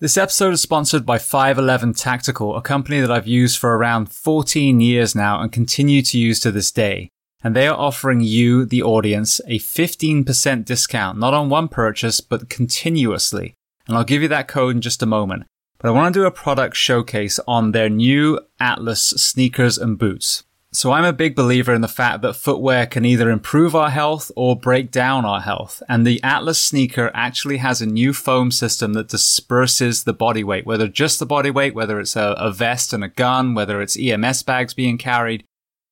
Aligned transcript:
This 0.00 0.16
episode 0.16 0.52
is 0.52 0.62
sponsored 0.62 1.04
by 1.04 1.18
511 1.18 1.94
Tactical, 1.94 2.54
a 2.54 2.62
company 2.62 3.00
that 3.00 3.10
I've 3.10 3.26
used 3.26 3.58
for 3.58 3.76
around 3.76 4.12
14 4.12 4.78
years 4.78 5.16
now 5.16 5.40
and 5.40 5.50
continue 5.50 6.02
to 6.02 6.16
use 6.16 6.38
to 6.38 6.52
this 6.52 6.70
day. 6.70 7.10
And 7.42 7.56
they 7.56 7.66
are 7.66 7.76
offering 7.76 8.20
you, 8.20 8.64
the 8.64 8.80
audience, 8.80 9.40
a 9.48 9.58
15% 9.58 10.64
discount, 10.64 11.18
not 11.18 11.34
on 11.34 11.48
one 11.48 11.66
purchase, 11.66 12.20
but 12.20 12.48
continuously. 12.48 13.54
And 13.88 13.96
I'll 13.96 14.04
give 14.04 14.22
you 14.22 14.28
that 14.28 14.46
code 14.46 14.76
in 14.76 14.82
just 14.82 15.02
a 15.02 15.06
moment. 15.06 15.46
But 15.78 15.88
I 15.88 15.90
want 15.90 16.14
to 16.14 16.20
do 16.20 16.26
a 16.26 16.30
product 16.30 16.76
showcase 16.76 17.40
on 17.48 17.72
their 17.72 17.88
new 17.88 18.38
Atlas 18.60 19.02
sneakers 19.02 19.78
and 19.78 19.98
boots. 19.98 20.44
So 20.70 20.92
I'm 20.92 21.04
a 21.04 21.14
big 21.14 21.34
believer 21.34 21.72
in 21.72 21.80
the 21.80 21.88
fact 21.88 22.20
that 22.20 22.36
footwear 22.36 22.84
can 22.84 23.06
either 23.06 23.30
improve 23.30 23.74
our 23.74 23.88
health 23.88 24.30
or 24.36 24.54
break 24.54 24.90
down 24.90 25.24
our 25.24 25.40
health. 25.40 25.82
And 25.88 26.06
the 26.06 26.22
Atlas 26.22 26.62
sneaker 26.62 27.10
actually 27.14 27.56
has 27.56 27.80
a 27.80 27.86
new 27.86 28.12
foam 28.12 28.50
system 28.50 28.92
that 28.92 29.08
disperses 29.08 30.04
the 30.04 30.12
body 30.12 30.44
weight, 30.44 30.66
whether 30.66 30.86
just 30.86 31.20
the 31.20 31.26
body 31.26 31.50
weight, 31.50 31.74
whether 31.74 31.98
it's 31.98 32.16
a, 32.16 32.34
a 32.38 32.52
vest 32.52 32.92
and 32.92 33.02
a 33.02 33.08
gun, 33.08 33.54
whether 33.54 33.80
it's 33.80 33.98
EMS 33.98 34.42
bags 34.42 34.74
being 34.74 34.98
carried. 34.98 35.42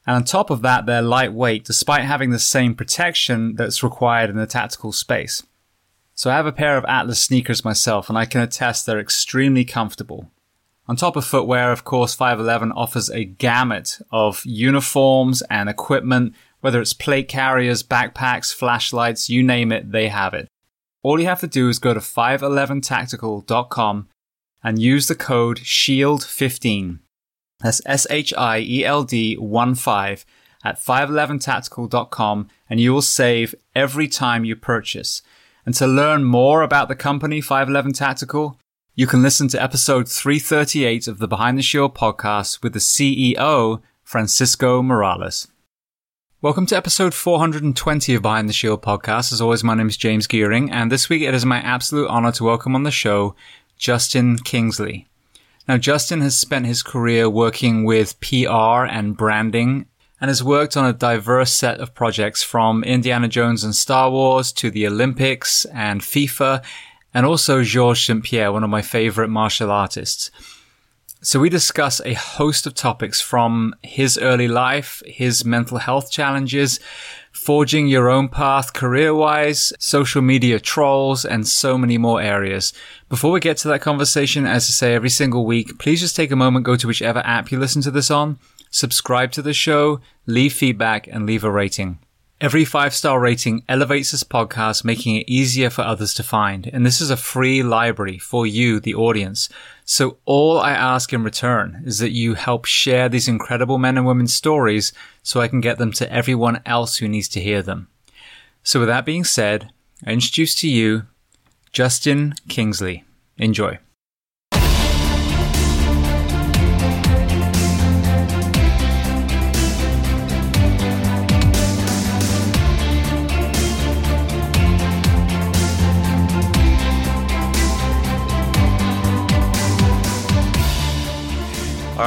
And 0.06 0.16
on 0.16 0.24
top 0.24 0.50
of 0.50 0.60
that, 0.60 0.84
they're 0.84 1.00
lightweight 1.00 1.64
despite 1.64 2.04
having 2.04 2.30
the 2.30 2.38
same 2.38 2.74
protection 2.74 3.54
that's 3.54 3.82
required 3.82 4.28
in 4.28 4.36
the 4.36 4.46
tactical 4.46 4.92
space. 4.92 5.42
So 6.14 6.30
I 6.30 6.34
have 6.34 6.46
a 6.46 6.52
pair 6.52 6.76
of 6.76 6.84
Atlas 6.84 7.20
sneakers 7.20 7.64
myself 7.64 8.10
and 8.10 8.18
I 8.18 8.26
can 8.26 8.42
attest 8.42 8.84
they're 8.84 9.00
extremely 9.00 9.64
comfortable. 9.64 10.30
On 10.88 10.94
top 10.94 11.16
of 11.16 11.24
footwear, 11.24 11.72
of 11.72 11.84
course, 11.84 12.14
511 12.14 12.70
offers 12.72 13.10
a 13.10 13.24
gamut 13.24 13.98
of 14.12 14.42
uniforms 14.44 15.42
and 15.50 15.68
equipment, 15.68 16.34
whether 16.60 16.80
it's 16.80 16.92
plate 16.92 17.28
carriers, 17.28 17.82
backpacks, 17.82 18.54
flashlights, 18.54 19.28
you 19.28 19.42
name 19.42 19.72
it, 19.72 19.90
they 19.90 20.08
have 20.08 20.32
it. 20.32 20.48
All 21.02 21.20
you 21.20 21.26
have 21.26 21.40
to 21.40 21.48
do 21.48 21.68
is 21.68 21.78
go 21.78 21.92
to 21.92 22.00
511tactical.com 22.00 24.08
and 24.62 24.82
use 24.82 25.06
the 25.06 25.14
code 25.14 25.58
SHIELD15. 25.58 27.00
That's 27.60 27.82
S-H-I-E-L-D 27.86 29.36
1 29.36 29.74
5 29.74 30.26
at 30.64 30.80
511tactical.com 30.80 32.48
and 32.68 32.80
you 32.80 32.92
will 32.92 33.02
save 33.02 33.54
every 33.74 34.08
time 34.08 34.44
you 34.44 34.56
purchase. 34.56 35.22
And 35.64 35.74
to 35.76 35.86
learn 35.86 36.24
more 36.24 36.62
about 36.62 36.88
the 36.88 36.94
company 36.94 37.40
511 37.40 37.92
Tactical, 37.92 38.58
you 38.98 39.06
can 39.06 39.20
listen 39.20 39.46
to 39.46 39.62
episode 39.62 40.08
338 40.08 41.06
of 41.06 41.18
the 41.18 41.28
Behind 41.28 41.58
the 41.58 41.62
Shield 41.62 41.94
podcast 41.94 42.62
with 42.62 42.72
the 42.72 42.78
CEO, 42.78 43.82
Francisco 44.02 44.80
Morales. 44.80 45.48
Welcome 46.40 46.64
to 46.64 46.76
episode 46.78 47.12
420 47.12 48.14
of 48.14 48.22
Behind 48.22 48.48
the 48.48 48.54
Shield 48.54 48.80
podcast. 48.80 49.34
As 49.34 49.42
always, 49.42 49.62
my 49.62 49.74
name 49.74 49.88
is 49.88 49.98
James 49.98 50.26
Geering, 50.26 50.70
and 50.72 50.90
this 50.90 51.10
week 51.10 51.20
it 51.20 51.34
is 51.34 51.44
my 51.44 51.58
absolute 51.58 52.08
honor 52.08 52.32
to 52.32 52.44
welcome 52.44 52.74
on 52.74 52.84
the 52.84 52.90
show 52.90 53.36
Justin 53.76 54.38
Kingsley. 54.38 55.06
Now, 55.68 55.76
Justin 55.76 56.22
has 56.22 56.34
spent 56.34 56.64
his 56.64 56.82
career 56.82 57.28
working 57.28 57.84
with 57.84 58.18
PR 58.20 58.86
and 58.86 59.14
branding 59.14 59.88
and 60.22 60.30
has 60.30 60.42
worked 60.42 60.74
on 60.74 60.86
a 60.86 60.94
diverse 60.94 61.52
set 61.52 61.80
of 61.80 61.94
projects 61.94 62.42
from 62.42 62.82
Indiana 62.82 63.28
Jones 63.28 63.62
and 63.62 63.74
Star 63.74 64.10
Wars 64.10 64.52
to 64.52 64.70
the 64.70 64.86
Olympics 64.86 65.66
and 65.66 66.00
FIFA 66.00 66.64
and 67.16 67.24
also 67.24 67.62
Georges 67.62 68.04
St. 68.04 68.22
Pierre, 68.22 68.52
one 68.52 68.62
of 68.62 68.68
my 68.68 68.82
favorite 68.82 69.30
martial 69.30 69.70
artists. 69.70 70.30
So 71.22 71.40
we 71.40 71.48
discuss 71.48 71.98
a 72.04 72.12
host 72.12 72.66
of 72.66 72.74
topics 72.74 73.22
from 73.22 73.74
his 73.82 74.18
early 74.18 74.48
life, 74.48 75.02
his 75.06 75.42
mental 75.42 75.78
health 75.78 76.10
challenges, 76.10 76.78
forging 77.32 77.86
your 77.86 78.10
own 78.10 78.28
path 78.28 78.74
career 78.74 79.14
wise, 79.14 79.72
social 79.78 80.20
media 80.20 80.60
trolls, 80.60 81.24
and 81.24 81.48
so 81.48 81.78
many 81.78 81.96
more 81.96 82.20
areas. 82.20 82.74
Before 83.08 83.32
we 83.32 83.40
get 83.40 83.56
to 83.58 83.68
that 83.68 83.80
conversation, 83.80 84.44
as 84.44 84.64
I 84.64 84.72
say 84.72 84.94
every 84.94 85.08
single 85.08 85.46
week, 85.46 85.78
please 85.78 86.02
just 86.02 86.16
take 86.16 86.30
a 86.30 86.36
moment, 86.36 86.66
go 86.66 86.76
to 86.76 86.86
whichever 86.86 87.20
app 87.20 87.50
you 87.50 87.58
listen 87.58 87.80
to 87.80 87.90
this 87.90 88.10
on, 88.10 88.38
subscribe 88.70 89.32
to 89.32 89.40
the 89.40 89.54
show, 89.54 90.02
leave 90.26 90.52
feedback, 90.52 91.06
and 91.06 91.24
leave 91.24 91.44
a 91.44 91.50
rating. 91.50 91.98
Every 92.38 92.66
five 92.66 92.94
star 92.94 93.18
rating 93.18 93.62
elevates 93.66 94.10
this 94.10 94.22
podcast, 94.22 94.84
making 94.84 95.16
it 95.16 95.28
easier 95.28 95.70
for 95.70 95.80
others 95.80 96.12
to 96.14 96.22
find. 96.22 96.68
And 96.70 96.84
this 96.84 97.00
is 97.00 97.08
a 97.08 97.16
free 97.16 97.62
library 97.62 98.18
for 98.18 98.46
you, 98.46 98.78
the 98.78 98.94
audience. 98.94 99.48
So 99.86 100.18
all 100.26 100.60
I 100.60 100.72
ask 100.72 101.14
in 101.14 101.24
return 101.24 101.82
is 101.86 101.98
that 102.00 102.10
you 102.10 102.34
help 102.34 102.66
share 102.66 103.08
these 103.08 103.26
incredible 103.26 103.78
men 103.78 103.96
and 103.96 104.06
women's 104.06 104.34
stories 104.34 104.92
so 105.22 105.40
I 105.40 105.48
can 105.48 105.62
get 105.62 105.78
them 105.78 105.92
to 105.92 106.12
everyone 106.12 106.60
else 106.66 106.98
who 106.98 107.08
needs 107.08 107.28
to 107.28 107.40
hear 107.40 107.62
them. 107.62 107.88
So 108.62 108.80
with 108.80 108.88
that 108.90 109.06
being 109.06 109.24
said, 109.24 109.70
I 110.06 110.10
introduce 110.10 110.54
to 110.56 110.68
you 110.68 111.04
Justin 111.72 112.34
Kingsley. 112.48 113.04
Enjoy. 113.38 113.78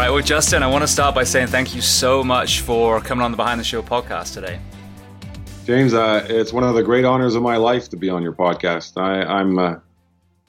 Right, 0.10 0.16
well, 0.16 0.24
Justin, 0.24 0.64
I 0.64 0.68
want 0.68 0.82
to 0.82 0.88
start 0.88 1.14
by 1.14 1.24
saying 1.24 1.50
thank 1.50 1.76
you 1.76 1.82
so 1.82 2.24
much 2.24 2.62
for 2.62 3.00
coming 3.00 3.24
on 3.24 3.30
the 3.30 3.38
Behind 3.38 3.60
the 3.60 3.64
Shield 3.64 3.86
podcast 3.86 4.34
today. 4.34 4.60
James, 5.66 5.94
uh, 5.94 6.26
it's 6.28 6.52
one 6.52 6.64
of 6.64 6.74
the 6.74 6.82
great 6.82 7.06
honors 7.06 7.36
of 7.36 7.44
my 7.44 7.58
life 7.58 7.90
to 7.90 7.96
be 7.96 8.10
on 8.10 8.24
your 8.24 8.34
podcast. 8.34 8.94
I, 8.98 9.40
am 9.40 9.60
uh, 9.60 9.76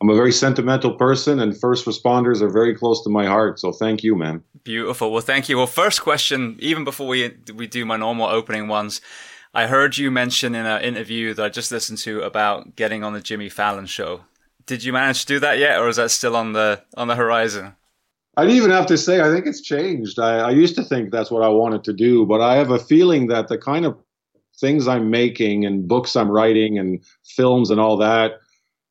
I'm 0.00 0.09
a 0.09 0.15
very 0.15 0.32
sentimental 0.32 0.94
person, 0.94 1.41
and 1.41 1.54
first 1.54 1.84
responders 1.84 2.41
are 2.41 2.48
very 2.48 2.75
close 2.75 3.04
to 3.04 3.10
my 3.10 3.26
heart. 3.26 3.60
So 3.60 3.71
thank 3.71 4.03
you, 4.03 4.16
man. 4.16 4.43
Beautiful. 4.65 5.12
Well, 5.12 5.21
thank 5.21 5.50
you. 5.50 5.59
Well, 5.59 5.66
first 5.66 6.00
question, 6.00 6.56
even 6.60 6.82
before 6.82 7.06
we 7.06 7.37
we 7.54 7.66
do 7.66 7.84
my 7.84 7.98
normal 7.98 8.28
opening 8.28 8.66
ones, 8.66 9.03
I 9.53 9.66
heard 9.66 9.98
you 9.98 10.10
mention 10.10 10.54
in 10.54 10.65
an 10.65 10.81
interview 10.81 11.34
that 11.34 11.44
I 11.44 11.48
just 11.50 11.71
listened 11.71 11.98
to 11.98 12.22
about 12.22 12.77
getting 12.77 13.04
on 13.04 13.12
the 13.12 13.21
Jimmy 13.21 13.50
Fallon 13.50 13.84
show. 13.84 14.22
Did 14.65 14.84
you 14.84 14.94
manage 14.94 15.21
to 15.21 15.27
do 15.27 15.38
that 15.41 15.59
yet, 15.59 15.78
or 15.78 15.88
is 15.88 15.97
that 15.97 16.12
still 16.12 16.34
on 16.34 16.54
the 16.54 16.82
on 16.97 17.09
the 17.09 17.16
horizon? 17.16 17.75
I'd 18.41 18.49
even 18.49 18.71
have 18.71 18.87
to 18.87 18.97
say, 18.97 19.21
I 19.21 19.31
think 19.31 19.45
it's 19.45 19.61
changed. 19.61 20.19
I, 20.19 20.39
I, 20.39 20.51
used 20.51 20.75
to 20.77 20.83
think 20.83 21.11
that's 21.11 21.31
what 21.31 21.43
I 21.43 21.49
wanted 21.49 21.84
to 21.84 21.93
do, 21.93 22.25
but 22.25 22.41
I 22.41 22.56
have 22.56 22.71
a 22.71 22.78
feeling 22.78 23.27
that 23.27 23.49
the 23.49 23.59
kind 23.59 23.84
of 23.84 23.99
things 24.59 24.89
I'm 24.89 25.11
making 25.11 25.67
and 25.67 25.87
books 25.87 26.17
I'm 26.17 26.31
writing 26.31 26.78
and 26.78 27.05
films 27.37 27.69
and 27.69 27.78
all 27.78 27.99
that 27.99 28.39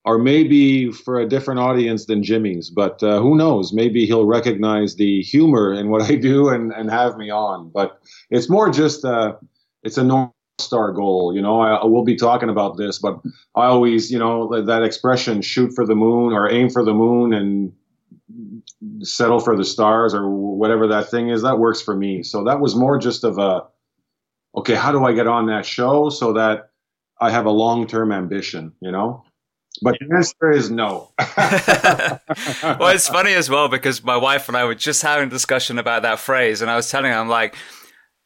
are 0.06 0.20
maybe 0.20 0.92
for 0.92 1.20
a 1.20 1.28
different 1.28 1.60
audience 1.60 2.06
than 2.06 2.22
Jimmy's. 2.22 2.70
But 2.70 3.02
uh, 3.02 3.22
who 3.22 3.36
knows? 3.36 3.74
Maybe 3.74 4.06
he'll 4.06 4.28
recognize 4.28 4.98
the 4.98 5.24
humor 5.24 5.74
in 5.74 5.90
what 5.90 6.04
I 6.04 6.14
do 6.14 6.50
and, 6.50 6.72
and 6.72 6.92
have 6.92 7.18
me 7.18 7.32
on. 7.32 7.72
But 7.74 8.00
it's 8.30 8.52
more 8.52 8.70
just 8.70 9.04
uh, 9.04 9.34
it's 9.82 9.98
a 9.98 10.04
North 10.04 10.30
Star 10.60 10.92
goal. 10.92 11.34
You 11.36 11.42
know, 11.42 11.60
I 11.60 11.86
will 11.86 12.04
be 12.04 12.16
talking 12.16 12.50
about 12.50 12.78
this, 12.78 13.00
but 13.00 13.20
I 13.56 13.66
always, 13.66 14.12
you 14.12 14.20
know, 14.20 14.64
that 14.64 14.84
expression, 14.84 15.42
shoot 15.42 15.72
for 15.74 15.88
the 15.88 15.96
moon 15.96 16.34
or 16.34 16.48
aim 16.52 16.70
for 16.70 16.86
the 16.86 16.94
moon 16.94 17.34
and 17.34 17.74
settle 19.04 19.40
for 19.40 19.58
the 19.58 19.66
stars 19.66 20.14
or 20.14 20.30
whatever 20.30 20.88
that 20.88 21.10
thing 21.10 21.30
is, 21.30 21.42
that 21.42 21.60
works 21.60 21.82
for 21.82 21.96
me. 21.96 22.24
So 22.24 22.44
that 22.46 22.60
was 22.60 22.76
more 22.76 22.98
just 22.98 23.24
of 23.24 23.38
a, 23.38 23.68
okay, 24.56 24.76
how 24.76 24.92
do 24.92 25.06
I 25.06 25.14
get 25.14 25.28
on 25.28 25.48
that 25.48 25.66
show 25.66 26.10
so 26.10 26.34
that 26.34 26.72
I 27.20 27.32
have 27.32 27.46
a 27.46 27.52
long 27.52 27.88
term 27.88 28.12
ambition, 28.12 28.74
you 28.82 28.92
know? 28.92 29.24
But 29.82 29.98
the 30.00 30.16
answer 30.16 30.52
is 30.52 30.72
no. 30.72 31.12
well, 32.80 32.90
it's 32.90 33.08
funny 33.08 33.34
as 33.34 33.50
well 33.50 33.68
because 33.68 34.04
my 34.04 34.18
wife 34.18 34.48
and 34.48 34.58
I 34.58 34.66
were 34.66 34.76
just 34.76 35.02
having 35.02 35.28
a 35.28 35.32
discussion 35.32 35.78
about 35.78 36.02
that 36.02 36.20
phrase, 36.20 36.62
and 36.62 36.72
I 36.72 36.76
was 36.76 36.90
telling 36.90 37.12
her, 37.12 37.18
I'm 37.18 37.30
like, 37.30 37.56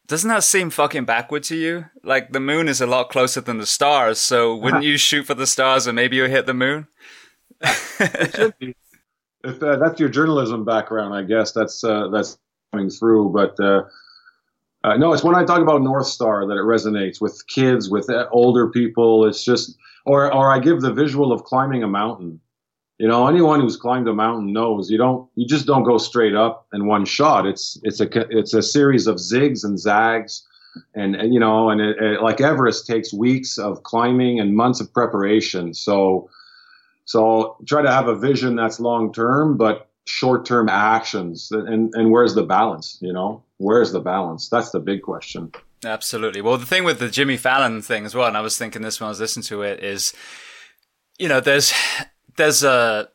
doesn't 0.07 0.29
that 0.29 0.43
seem 0.43 0.69
fucking 0.69 1.05
backward 1.05 1.43
to 1.43 1.55
you? 1.55 1.85
Like 2.03 2.31
the 2.31 2.39
moon 2.39 2.67
is 2.67 2.81
a 2.81 2.87
lot 2.87 3.09
closer 3.09 3.41
than 3.41 3.57
the 3.57 3.65
stars, 3.65 4.19
so 4.19 4.55
wouldn't 4.55 4.83
you 4.83 4.97
shoot 4.97 5.25
for 5.25 5.33
the 5.33 5.47
stars 5.47 5.85
and 5.85 5.95
maybe 5.95 6.15
you 6.15 6.25
hit 6.25 6.45
the 6.45 6.53
moon? 6.53 6.87
it 7.61 8.35
should 8.35 8.59
be 8.59 8.75
if 9.43 9.61
uh, 9.61 9.77
that's 9.77 9.99
your 9.99 10.09
journalism 10.09 10.63
background, 10.65 11.13
I 11.13 11.23
guess 11.23 11.51
that's 11.51 11.83
uh, 11.83 12.07
that's 12.09 12.37
coming 12.71 12.89
through. 12.89 13.29
But 13.29 13.59
uh, 13.59 13.83
uh, 14.83 14.97
no, 14.97 15.13
it's 15.13 15.23
when 15.23 15.35
I 15.35 15.43
talk 15.43 15.61
about 15.61 15.81
North 15.81 16.07
Star 16.07 16.47
that 16.47 16.53
it 16.53 16.63
resonates 16.63 17.21
with 17.21 17.45
kids, 17.47 17.89
with 17.89 18.09
uh, 18.09 18.27
older 18.31 18.69
people. 18.69 19.25
It's 19.25 19.43
just, 19.43 19.77
or 20.05 20.33
or 20.33 20.51
I 20.51 20.59
give 20.59 20.81
the 20.81 20.93
visual 20.93 21.31
of 21.31 21.43
climbing 21.43 21.83
a 21.83 21.87
mountain. 21.87 22.39
You 22.99 23.07
know, 23.07 23.27
anyone 23.27 23.59
who's 23.59 23.75
climbed 23.75 24.07
a 24.07 24.13
mountain 24.13 24.53
knows 24.53 24.89
you 24.89 24.97
don't, 24.97 25.27
you 25.35 25.47
just 25.47 25.65
don't 25.65 25.83
go 25.83 25.97
straight 25.97 26.35
up 26.35 26.67
in 26.73 26.85
one 26.85 27.05
shot. 27.05 27.45
It's 27.45 27.79
it's 27.83 27.99
a 27.99 28.07
it's 28.29 28.53
a 28.53 28.61
series 28.61 29.07
of 29.07 29.17
zigs 29.17 29.63
and 29.63 29.79
zags. 29.79 30.47
And, 30.95 31.15
and 31.15 31.31
you 31.31 31.39
know, 31.39 31.69
and 31.69 31.79
it, 31.79 31.97
it, 32.01 32.21
like 32.23 32.41
Everest 32.41 32.87
takes 32.87 33.13
weeks 33.13 33.59
of 33.59 33.83
climbing 33.83 34.39
and 34.39 34.55
months 34.55 34.81
of 34.81 34.91
preparation. 34.91 35.75
So, 35.75 36.31
so 37.05 37.57
try 37.65 37.81
to 37.81 37.91
have 37.91 38.07
a 38.07 38.15
vision 38.15 38.55
that's 38.55 38.79
long 38.79 39.13
term, 39.13 39.57
but 39.57 39.89
short 40.05 40.45
term 40.45 40.69
actions. 40.69 41.51
And 41.51 41.93
and 41.93 42.11
where's 42.11 42.35
the 42.35 42.43
balance? 42.43 42.97
You 43.01 43.13
know, 43.13 43.43
where's 43.57 43.91
the 43.91 44.01
balance? 44.01 44.49
That's 44.49 44.71
the 44.71 44.79
big 44.79 45.01
question. 45.01 45.51
Absolutely. 45.85 46.41
Well, 46.41 46.57
the 46.57 46.65
thing 46.65 46.85
with 46.85 46.99
the 46.99 47.09
Jimmy 47.09 47.37
Fallon 47.37 47.81
thing 47.81 48.05
as 48.05 48.15
well, 48.15 48.27
and 48.27 48.37
I 48.37 48.41
was 48.41 48.57
thinking 48.57 48.81
this 48.81 48.99
when 48.99 49.07
I 49.07 49.09
was 49.09 49.19
listening 49.19 49.43
to 49.43 49.63
it, 49.63 49.83
is, 49.83 50.13
you 51.19 51.27
know, 51.27 51.39
there's 51.39 51.73
there's 52.37 52.63
a 52.63 53.09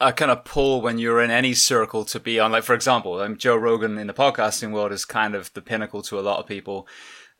a 0.00 0.12
kind 0.12 0.30
of 0.30 0.44
pull 0.44 0.80
when 0.80 0.98
you're 0.98 1.22
in 1.22 1.30
any 1.30 1.54
circle 1.54 2.04
to 2.06 2.18
be 2.18 2.40
on. 2.40 2.52
Like, 2.52 2.64
for 2.64 2.74
example, 2.74 3.20
um, 3.20 3.36
Joe 3.36 3.56
Rogan 3.56 3.98
in 3.98 4.06
the 4.06 4.14
podcasting 4.14 4.72
world 4.72 4.92
is 4.92 5.04
kind 5.04 5.34
of 5.34 5.52
the 5.52 5.62
pinnacle 5.62 6.02
to 6.02 6.18
a 6.18 6.22
lot 6.22 6.40
of 6.40 6.46
people. 6.46 6.88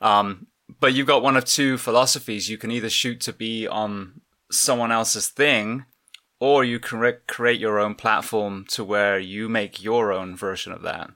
Um, 0.01 0.47
but 0.81 0.95
you've 0.95 1.07
got 1.07 1.23
one 1.23 1.37
of 1.37 1.45
two 1.45 1.77
philosophies. 1.79 2.49
You 2.49 2.59
can 2.59 2.71
either 2.71 2.89
shoot 2.89 3.21
to 3.23 3.33
be 3.33 3.67
on 3.67 4.21
someone 4.51 4.93
else's 4.93 5.29
thing, 5.29 5.85
or 6.41 6.65
you 6.65 6.79
can 6.79 6.99
re- 6.99 7.15
create 7.27 7.61
your 7.61 7.79
own 7.79 7.95
platform 7.95 8.65
to 8.69 8.85
where 8.85 9.19
you 9.19 9.49
make 9.49 9.83
your 9.83 10.13
own 10.13 10.37
version 10.37 10.73
of 10.73 10.83
that. 10.83 11.11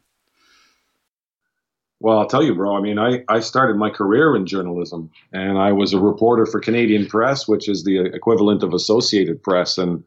Well, 2.00 2.18
I'll 2.18 2.28
tell 2.28 2.44
you, 2.44 2.54
bro. 2.54 2.76
I 2.76 2.80
mean, 2.80 2.98
I, 2.98 3.24
I 3.28 3.40
started 3.40 3.76
my 3.76 3.90
career 3.90 4.36
in 4.36 4.46
journalism 4.46 5.10
and 5.32 5.58
I 5.58 5.72
was 5.72 5.92
a 5.92 5.98
reporter 5.98 6.46
for 6.46 6.60
Canadian 6.60 7.06
Press, 7.06 7.48
which 7.48 7.68
is 7.68 7.82
the 7.82 8.04
equivalent 8.14 8.62
of 8.62 8.72
Associated 8.72 9.42
Press. 9.42 9.78
And 9.78 10.04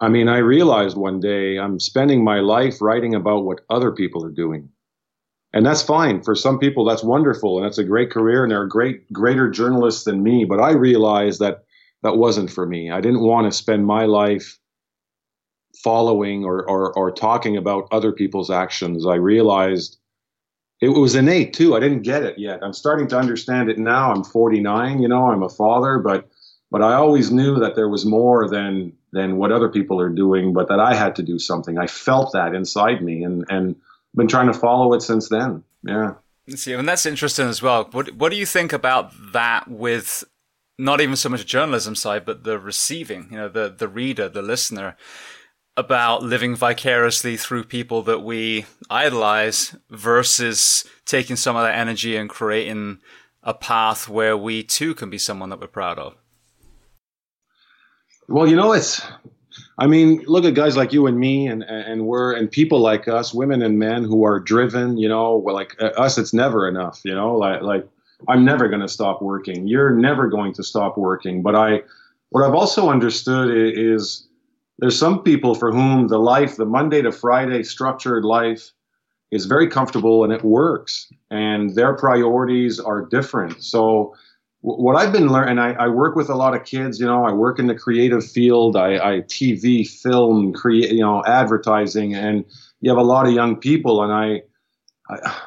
I 0.00 0.08
mean, 0.08 0.28
I 0.28 0.38
realized 0.38 0.96
one 0.96 1.20
day 1.20 1.58
I'm 1.58 1.78
spending 1.78 2.24
my 2.24 2.40
life 2.40 2.82
writing 2.82 3.14
about 3.14 3.44
what 3.44 3.60
other 3.70 3.92
people 3.92 4.24
are 4.24 4.30
doing. 4.32 4.68
And 5.54 5.66
that's 5.66 5.82
fine. 5.82 6.22
For 6.22 6.34
some 6.34 6.58
people, 6.58 6.84
that's 6.84 7.04
wonderful 7.04 7.58
and 7.58 7.66
that's 7.66 7.78
a 7.78 7.84
great 7.84 8.10
career 8.10 8.42
and 8.42 8.50
they're 8.50 8.66
great, 8.66 9.12
greater 9.12 9.50
journalists 9.50 10.04
than 10.04 10.22
me. 10.22 10.44
But 10.44 10.60
I 10.60 10.72
realized 10.72 11.40
that 11.40 11.64
that 12.02 12.16
wasn't 12.16 12.50
for 12.50 12.66
me. 12.66 12.90
I 12.90 13.00
didn't 13.00 13.20
want 13.20 13.50
to 13.50 13.56
spend 13.56 13.86
my 13.86 14.06
life 14.06 14.58
following 15.82 16.44
or, 16.44 16.68
or, 16.68 16.96
or 16.96 17.10
talking 17.10 17.56
about 17.56 17.88
other 17.92 18.12
people's 18.12 18.50
actions. 18.50 19.06
I 19.06 19.16
realized 19.16 19.98
it 20.80 20.88
was 20.88 21.14
innate 21.14 21.52
too. 21.52 21.76
I 21.76 21.80
didn't 21.80 22.02
get 22.02 22.24
it 22.24 22.38
yet. 22.38 22.60
I'm 22.62 22.72
starting 22.72 23.06
to 23.08 23.18
understand 23.18 23.70
it 23.70 23.78
now. 23.78 24.10
I'm 24.10 24.24
49, 24.24 25.00
you 25.00 25.08
know, 25.08 25.28
I'm 25.28 25.42
a 25.42 25.48
father, 25.48 25.98
but 25.98 26.28
but 26.72 26.82
I 26.82 26.94
always 26.94 27.30
knew 27.30 27.60
that 27.60 27.76
there 27.76 27.88
was 27.88 28.06
more 28.06 28.48
than 28.48 28.94
than 29.12 29.36
what 29.36 29.52
other 29.52 29.68
people 29.68 30.00
are 30.00 30.08
doing, 30.08 30.54
but 30.54 30.68
that 30.68 30.80
I 30.80 30.94
had 30.94 31.14
to 31.16 31.22
do 31.22 31.38
something. 31.38 31.78
I 31.78 31.86
felt 31.86 32.32
that 32.32 32.54
inside 32.54 33.02
me 33.02 33.22
and 33.22 33.44
and 33.48 33.76
been 34.14 34.28
trying 34.28 34.46
to 34.46 34.54
follow 34.54 34.92
it 34.94 35.02
since 35.02 35.28
then. 35.28 35.62
Yeah. 35.82 36.14
See, 36.48 36.72
and 36.72 36.88
that's 36.88 37.06
interesting 37.06 37.48
as 37.48 37.62
well. 37.62 37.88
What 37.92 38.14
what 38.14 38.30
do 38.30 38.36
you 38.36 38.46
think 38.46 38.72
about 38.72 39.12
that 39.32 39.68
with 39.68 40.24
not 40.78 41.00
even 41.00 41.16
so 41.16 41.28
much 41.28 41.46
journalism 41.46 41.94
side, 41.94 42.24
but 42.24 42.44
the 42.44 42.58
receiving, 42.58 43.28
you 43.30 43.36
know, 43.36 43.48
the 43.48 43.74
the 43.76 43.88
reader, 43.88 44.28
the 44.28 44.42
listener? 44.42 44.96
about 45.76 46.22
living 46.22 46.54
vicariously 46.54 47.36
through 47.36 47.64
people 47.64 48.02
that 48.02 48.20
we 48.20 48.66
idolize 48.90 49.74
versus 49.88 50.84
taking 51.06 51.36
some 51.36 51.56
of 51.56 51.62
that 51.62 51.78
energy 51.78 52.16
and 52.16 52.28
creating 52.28 52.98
a 53.42 53.54
path 53.54 54.08
where 54.08 54.36
we 54.36 54.62
too 54.62 54.94
can 54.94 55.10
be 55.10 55.18
someone 55.18 55.48
that 55.48 55.60
we're 55.60 55.66
proud 55.66 55.98
of? 55.98 56.14
Well, 58.28 58.46
you 58.46 58.56
know, 58.56 58.72
it's, 58.72 59.02
I 59.78 59.86
mean, 59.86 60.22
look 60.26 60.44
at 60.44 60.54
guys 60.54 60.76
like 60.76 60.92
you 60.92 61.06
and 61.06 61.18
me, 61.18 61.46
and 61.46 61.62
and 61.62 62.06
we're 62.06 62.32
and 62.34 62.50
people 62.50 62.80
like 62.80 63.08
us, 63.08 63.32
women 63.32 63.62
and 63.62 63.78
men 63.78 64.04
who 64.04 64.24
are 64.24 64.38
driven. 64.38 64.98
You 64.98 65.08
know, 65.08 65.36
like 65.36 65.76
uh, 65.80 65.86
us, 65.96 66.18
it's 66.18 66.32
never 66.32 66.68
enough. 66.68 67.00
You 67.04 67.14
know, 67.14 67.34
like 67.36 67.62
like 67.62 67.88
I'm 68.28 68.44
never 68.44 68.68
going 68.68 68.80
to 68.80 68.88
stop 68.88 69.22
working. 69.22 69.66
You're 69.66 69.90
never 69.90 70.28
going 70.28 70.52
to 70.54 70.62
stop 70.62 70.96
working. 70.96 71.42
But 71.42 71.54
I, 71.54 71.82
what 72.30 72.44
I've 72.44 72.54
also 72.54 72.90
understood 72.90 73.50
is 73.50 74.26
there's 74.78 74.98
some 74.98 75.22
people 75.22 75.54
for 75.54 75.72
whom 75.72 76.08
the 76.08 76.18
life, 76.18 76.56
the 76.56 76.64
Monday 76.64 77.02
to 77.02 77.12
Friday 77.12 77.62
structured 77.62 78.24
life, 78.24 78.72
is 79.30 79.46
very 79.46 79.66
comfortable 79.66 80.24
and 80.24 80.32
it 80.32 80.44
works, 80.44 81.10
and 81.30 81.74
their 81.74 81.94
priorities 81.94 82.78
are 82.78 83.06
different. 83.06 83.62
So, 83.62 84.14
what 84.62 84.94
I've 84.94 85.12
been 85.12 85.28
learning, 85.28 85.58
I, 85.58 85.72
I, 85.72 85.88
work 85.88 86.14
with 86.14 86.30
a 86.30 86.36
lot 86.36 86.54
of 86.54 86.64
kids. 86.64 87.00
You 87.00 87.06
know, 87.06 87.24
I 87.24 87.32
work 87.32 87.58
in 87.58 87.66
the 87.66 87.74
creative 87.74 88.24
field. 88.24 88.76
I, 88.76 88.94
I 88.94 89.20
TV, 89.22 89.88
film, 89.88 90.52
create, 90.52 90.92
you 90.92 91.00
know, 91.00 91.24
advertising, 91.24 92.14
and 92.14 92.44
you 92.80 92.88
have 92.88 92.98
a 92.98 93.02
lot 93.02 93.26
of 93.26 93.32
young 93.32 93.56
people. 93.56 94.04
And 94.04 94.12
I, 94.12 94.42
I, 95.12 95.40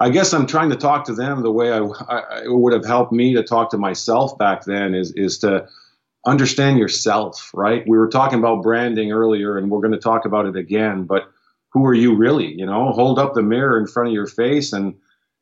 I 0.00 0.08
guess 0.08 0.32
I'm 0.32 0.46
trying 0.46 0.70
to 0.70 0.76
talk 0.76 1.04
to 1.06 1.14
them 1.14 1.42
the 1.42 1.50
way 1.50 1.72
I, 1.72 1.78
I, 1.78 2.42
would 2.46 2.72
have 2.72 2.86
helped 2.86 3.12
me 3.12 3.34
to 3.34 3.42
talk 3.42 3.70
to 3.70 3.78
myself 3.78 4.38
back 4.38 4.64
then. 4.64 4.94
Is 4.94 5.12
is 5.12 5.38
to 5.40 5.68
understand 6.26 6.78
yourself, 6.78 7.50
right? 7.52 7.86
We 7.86 7.98
were 7.98 8.08
talking 8.08 8.38
about 8.38 8.62
branding 8.62 9.12
earlier 9.12 9.58
and 9.58 9.70
we're 9.70 9.80
going 9.80 9.92
to 9.92 9.98
talk 9.98 10.24
about 10.24 10.46
it 10.46 10.56
again, 10.56 11.04
but 11.04 11.30
who 11.70 11.84
are 11.86 11.94
you 11.94 12.14
really? 12.14 12.52
You 12.54 12.66
know, 12.66 12.92
hold 12.92 13.18
up 13.18 13.34
the 13.34 13.42
mirror 13.42 13.78
in 13.78 13.86
front 13.86 14.08
of 14.08 14.14
your 14.14 14.26
face 14.26 14.72
and 14.72 14.94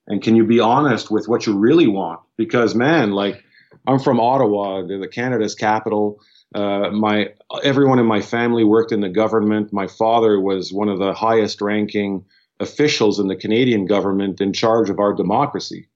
and 0.06 0.22
can 0.22 0.36
you 0.36 0.44
be 0.44 0.60
honest 0.60 1.10
with 1.10 1.28
what 1.28 1.46
you 1.46 1.56
really 1.56 1.86
want? 1.86 2.20
Because 2.36 2.74
man, 2.74 3.12
like 3.12 3.44
I'm 3.86 3.98
from 3.98 4.20
Ottawa, 4.20 4.82
the 4.82 5.08
Canada's 5.08 5.54
capital. 5.54 6.20
Uh, 6.54 6.90
my 6.90 7.30
everyone 7.62 7.98
in 7.98 8.06
my 8.06 8.20
family 8.20 8.64
worked 8.64 8.92
in 8.92 9.00
the 9.00 9.08
government. 9.08 9.72
My 9.72 9.86
father 9.86 10.40
was 10.40 10.72
one 10.72 10.88
of 10.88 10.98
the 10.98 11.12
highest 11.12 11.60
ranking 11.60 12.24
officials 12.60 13.18
in 13.18 13.28
the 13.28 13.36
Canadian 13.36 13.86
government 13.86 14.40
in 14.40 14.52
charge 14.52 14.88
of 14.88 14.98
our 14.98 15.12
democracy. 15.12 15.88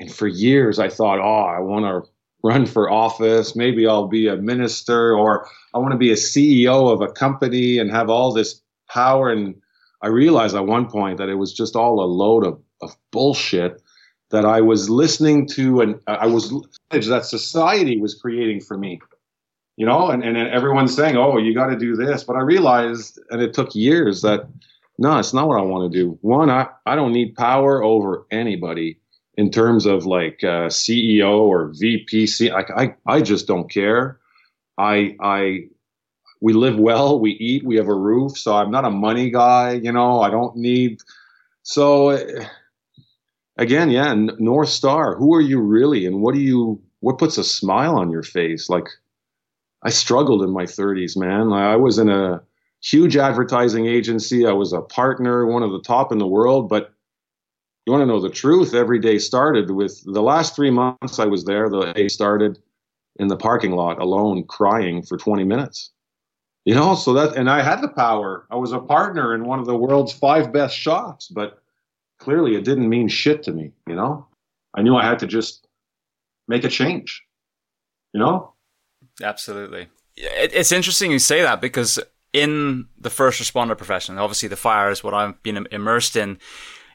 And 0.00 0.12
for 0.12 0.26
years 0.26 0.78
I 0.78 0.88
thought, 0.88 1.18
oh, 1.18 1.46
I 1.46 1.60
want 1.60 1.84
to 1.84 2.10
run 2.42 2.66
for 2.66 2.90
office. 2.90 3.56
Maybe 3.56 3.86
I'll 3.86 4.08
be 4.08 4.28
a 4.28 4.36
minister 4.36 5.14
or 5.16 5.48
I 5.74 5.78
want 5.78 5.92
to 5.92 5.98
be 5.98 6.12
a 6.12 6.16
CEO 6.16 6.92
of 6.92 7.00
a 7.00 7.12
company 7.12 7.78
and 7.78 7.90
have 7.90 8.08
all 8.08 8.32
this 8.32 8.62
power. 8.88 9.30
And 9.30 9.56
I 10.02 10.08
realized 10.08 10.54
at 10.54 10.66
one 10.66 10.88
point 10.88 11.18
that 11.18 11.28
it 11.28 11.34
was 11.34 11.52
just 11.52 11.76
all 11.76 12.02
a 12.02 12.06
load 12.06 12.46
of, 12.46 12.60
of 12.80 12.96
bullshit 13.10 13.82
that 14.30 14.44
I 14.44 14.60
was 14.60 14.90
listening 14.90 15.46
to 15.48 15.80
and 15.80 16.00
I 16.06 16.26
was 16.26 16.52
that 16.90 17.24
society 17.24 17.98
was 17.98 18.14
creating 18.14 18.60
for 18.60 18.76
me. 18.76 19.00
You 19.76 19.86
know, 19.86 20.10
and, 20.10 20.24
and 20.24 20.36
everyone's 20.36 20.94
saying, 20.94 21.16
oh, 21.16 21.38
you 21.38 21.54
got 21.54 21.66
to 21.66 21.78
do 21.78 21.94
this. 21.94 22.24
But 22.24 22.34
I 22.34 22.40
realized, 22.40 23.20
and 23.30 23.40
it 23.40 23.54
took 23.54 23.76
years, 23.76 24.22
that 24.22 24.48
no, 24.98 25.16
it's 25.18 25.32
not 25.32 25.46
what 25.46 25.58
I 25.58 25.62
want 25.62 25.90
to 25.90 25.98
do. 25.98 26.18
One, 26.22 26.50
I, 26.50 26.66
I 26.84 26.96
don't 26.96 27.12
need 27.12 27.36
power 27.36 27.82
over 27.84 28.26
anybody 28.32 28.98
in 29.36 29.52
terms 29.52 29.86
of 29.86 30.04
like 30.04 30.42
uh, 30.42 30.66
CEO 30.66 31.38
or 31.38 31.68
VPC. 31.68 32.50
Like 32.52 32.70
I, 32.76 32.96
I 33.06 33.22
just 33.22 33.46
don't 33.46 33.70
care. 33.70 34.18
I, 34.76 35.16
I, 35.20 35.68
we 36.40 36.52
live 36.52 36.76
well, 36.76 37.20
we 37.20 37.32
eat, 37.32 37.64
we 37.64 37.76
have 37.76 37.86
a 37.86 37.94
roof. 37.94 38.36
So 38.36 38.56
I'm 38.56 38.72
not 38.72 38.84
a 38.84 38.90
money 38.90 39.30
guy, 39.30 39.74
you 39.74 39.92
know. 39.92 40.20
I 40.20 40.30
don't 40.30 40.56
need. 40.56 40.98
So 41.62 42.18
again, 43.58 43.90
yeah, 43.90 44.14
North 44.38 44.70
Star. 44.70 45.16
Who 45.16 45.34
are 45.34 45.40
you 45.40 45.60
really, 45.60 46.06
and 46.06 46.22
what 46.22 46.34
do 46.34 46.40
you? 46.40 46.80
What 47.00 47.18
puts 47.18 47.38
a 47.38 47.44
smile 47.44 47.96
on 47.96 48.10
your 48.10 48.22
face? 48.22 48.68
Like 48.68 48.88
I 49.82 49.90
struggled 49.90 50.42
in 50.42 50.50
my 50.50 50.64
30s, 50.64 51.16
man. 51.16 51.52
I 51.52 51.76
was 51.76 51.98
in 51.98 52.08
a 52.08 52.42
huge 52.82 53.16
advertising 53.16 53.86
agency. 53.86 54.46
I 54.46 54.52
was 54.52 54.72
a 54.72 54.80
partner, 54.80 55.46
one 55.46 55.62
of 55.62 55.72
the 55.72 55.82
top 55.82 56.10
in 56.10 56.18
the 56.18 56.26
world, 56.26 56.68
but 56.68 56.92
you 57.86 57.92
want 57.92 58.02
to 58.02 58.06
know 58.06 58.20
the 58.20 58.28
truth, 58.28 58.74
every 58.74 58.98
day 58.98 59.18
started 59.18 59.70
with 59.70 60.02
the 60.04 60.22
last 60.22 60.54
three 60.54 60.70
months 60.70 61.18
I 61.18 61.24
was 61.24 61.44
there, 61.44 61.70
the 61.70 61.92
day 61.92 62.08
started 62.08 62.58
in 63.18 63.28
the 63.28 63.36
parking 63.36 63.72
lot 63.72 64.00
alone 64.00 64.44
crying 64.44 65.02
for 65.02 65.16
20 65.16 65.44
minutes. 65.44 65.90
You 66.64 66.74
know, 66.74 66.94
so 66.94 67.14
that, 67.14 67.34
and 67.36 67.48
I 67.48 67.62
had 67.62 67.80
the 67.80 67.88
power. 67.88 68.46
I 68.50 68.56
was 68.56 68.72
a 68.72 68.78
partner 68.78 69.34
in 69.34 69.44
one 69.44 69.58
of 69.58 69.64
the 69.64 69.76
world's 69.76 70.12
five 70.12 70.52
best 70.52 70.76
shops, 70.76 71.28
but 71.28 71.62
clearly 72.18 72.56
it 72.56 72.64
didn't 72.64 72.88
mean 72.88 73.08
shit 73.08 73.42
to 73.44 73.52
me, 73.52 73.72
you 73.86 73.94
know? 73.94 74.26
I 74.74 74.82
knew 74.82 74.96
I 74.96 75.04
had 75.04 75.18
to 75.20 75.26
just 75.26 75.66
make 76.46 76.64
a 76.64 76.68
change, 76.68 77.24
you 78.12 78.20
know? 78.20 78.54
Absolutely. 79.22 79.88
It's 80.16 80.72
interesting 80.72 81.10
you 81.10 81.18
say 81.18 81.42
that 81.42 81.60
because 81.60 81.98
in 82.32 82.86
the 82.98 83.10
first 83.10 83.40
responder 83.40 83.76
profession, 83.76 84.18
obviously 84.18 84.48
the 84.48 84.56
fire 84.56 84.90
is 84.90 85.02
what 85.02 85.14
I've 85.14 85.42
been 85.42 85.66
immersed 85.70 86.16
in 86.16 86.38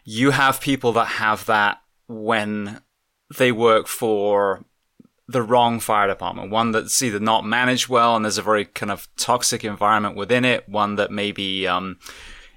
you 0.05 0.31
have 0.31 0.59
people 0.61 0.91
that 0.93 1.05
have 1.05 1.45
that 1.45 1.81
when 2.07 2.81
they 3.37 3.51
work 3.51 3.87
for 3.87 4.63
the 5.27 5.41
wrong 5.41 5.79
fire 5.79 6.07
department, 6.07 6.51
one 6.51 6.71
that's 6.71 7.01
either 7.01 7.19
not 7.19 7.45
managed 7.45 7.87
well 7.87 8.15
and 8.15 8.25
there's 8.25 8.37
a 8.37 8.43
very 8.43 8.65
kind 8.65 8.91
of 8.91 9.07
toxic 9.15 9.63
environment 9.63 10.15
within 10.15 10.43
it, 10.43 10.67
one 10.67 10.95
that 10.95 11.11
maybe, 11.11 11.65
um, 11.67 11.97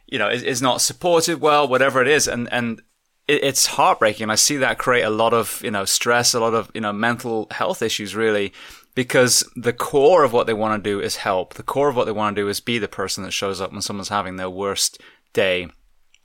you 0.07 0.19
know, 0.19 0.29
is, 0.29 0.43
is, 0.43 0.63
not 0.63 0.81
supported 0.81 1.41
well, 1.41 1.67
whatever 1.67 2.01
it 2.01 2.09
is. 2.09 2.29
And, 2.29 2.51
and 2.53 2.81
it, 3.27 3.43
it's 3.43 3.67
heartbreaking. 3.67 4.31
I 4.31 4.35
see 4.35 4.57
that 4.59 4.79
create 4.79 5.03
a 5.03 5.11
lot 5.11 5.35
of, 5.35 5.61
you 5.65 5.71
know, 5.71 5.85
stress, 5.85 6.35
a 6.35 6.41
lot 6.41 6.55
of, 6.55 6.71
you 6.75 6.81
know, 6.81 6.93
mental 6.93 7.49
health 7.51 7.83
issues 7.83 8.15
really, 8.15 8.53
because 8.95 9.49
the 9.57 9.73
core 9.73 10.25
of 10.25 10.33
what 10.33 10.47
they 10.47 10.55
want 10.55 10.83
to 10.83 10.91
do 10.91 11.01
is 11.01 11.17
help. 11.17 11.55
The 11.55 11.63
core 11.63 11.89
of 11.89 11.97
what 11.97 12.05
they 12.05 12.13
want 12.13 12.37
to 12.37 12.43
do 12.43 12.49
is 12.49 12.61
be 12.61 12.79
the 12.79 12.89
person 12.89 13.25
that 13.25 13.33
shows 13.33 13.61
up 13.61 13.73
when 13.73 13.83
someone's 13.83 14.09
having 14.09 14.37
their 14.37 14.51
worst 14.51 15.01
day 15.33 15.69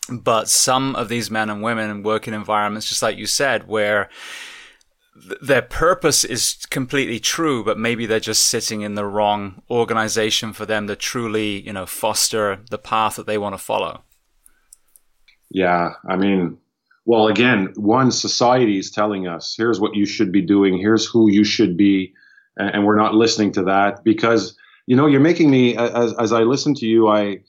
but 0.10 0.50
some 0.50 0.96
of 0.96 1.10
these 1.10 1.32
men 1.32 1.50
and 1.50 1.62
women 1.62 1.90
in 1.90 2.34
environments, 2.34 2.90
just 2.90 3.02
like 3.02 3.18
you 3.18 3.26
said, 3.26 3.68
where 3.68 4.10
th- 5.22 5.40
their 5.42 5.62
purpose 5.62 6.24
is 6.24 6.58
completely 6.70 7.20
true, 7.20 7.64
but 7.64 7.78
maybe 7.78 8.06
they're 8.06 8.20
just 8.20 8.44
sitting 8.44 8.82
in 8.82 8.96
the 8.96 9.06
wrong 9.06 9.62
organization 9.70 10.54
for 10.54 10.66
them 10.66 10.88
to 10.88 10.96
truly, 10.96 11.62
you 11.62 11.74
know, 11.74 11.86
foster 11.86 12.60
the 12.70 12.78
path 12.78 13.16
that 13.16 13.26
they 13.26 13.38
want 13.38 13.54
to 13.54 13.60
follow. 13.60 14.04
Yeah, 15.50 15.92
I 16.08 16.16
mean, 16.16 16.58
well, 17.06 17.28
again, 17.28 17.74
one 17.76 18.12
society 18.12 18.78
is 18.78 18.92
telling 18.92 19.28
us 19.28 19.56
here's 19.58 19.80
what 19.80 19.96
you 19.96 20.06
should 20.06 20.32
be 20.32 20.42
doing, 20.42 20.78
here's 20.78 21.06
who 21.06 21.30
you 21.30 21.44
should 21.44 21.76
be, 21.76 22.14
and, 22.58 22.70
and 22.76 22.86
we're 22.86 22.96
not 22.96 23.16
listening 23.16 23.52
to 23.54 23.64
that 23.64 24.04
because 24.04 24.56
you 24.88 24.96
know, 24.96 25.08
you're 25.08 25.20
making 25.22 25.50
me 25.50 25.78
as 25.78 26.14
as 26.20 26.34
I 26.34 26.42
listen 26.42 26.74
to 26.76 26.86
you, 26.86 27.08
I, 27.08 27.40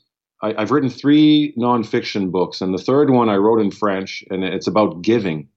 I 0.41 0.53
have 0.59 0.71
written 0.71 0.89
three 0.89 1.53
nonfiction 1.57 2.31
books, 2.31 2.61
and 2.61 2.73
the 2.73 2.81
third 2.81 3.09
one 3.09 3.29
I 3.29 3.35
wrote 3.35 3.59
in 3.59 3.71
French, 3.71 4.23
and 4.29 4.43
it's 4.43 4.67
about 4.67 5.01
giving. 5.01 5.49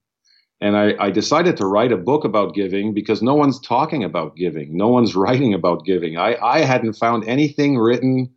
And 0.61 0.77
I, 0.77 0.95
I 0.99 1.11
decided 1.11 1.57
to 1.59 1.67
write 1.67 1.93
a 1.93 1.99
book 1.99 2.25
about 2.25 2.55
giving 2.55 2.95
because 2.95 3.23
no 3.23 3.35
one's 3.35 3.61
talking 3.61 4.03
about 4.03 4.37
giving. 4.37 4.77
No 4.77 4.89
one's 4.89 5.15
writing 5.23 5.55
about 5.55 5.85
giving. 5.85 6.17
I, 6.17 6.37
I 6.43 6.61
hadn't 6.61 6.95
found 6.95 7.29
anything 7.29 7.77
written 7.79 8.31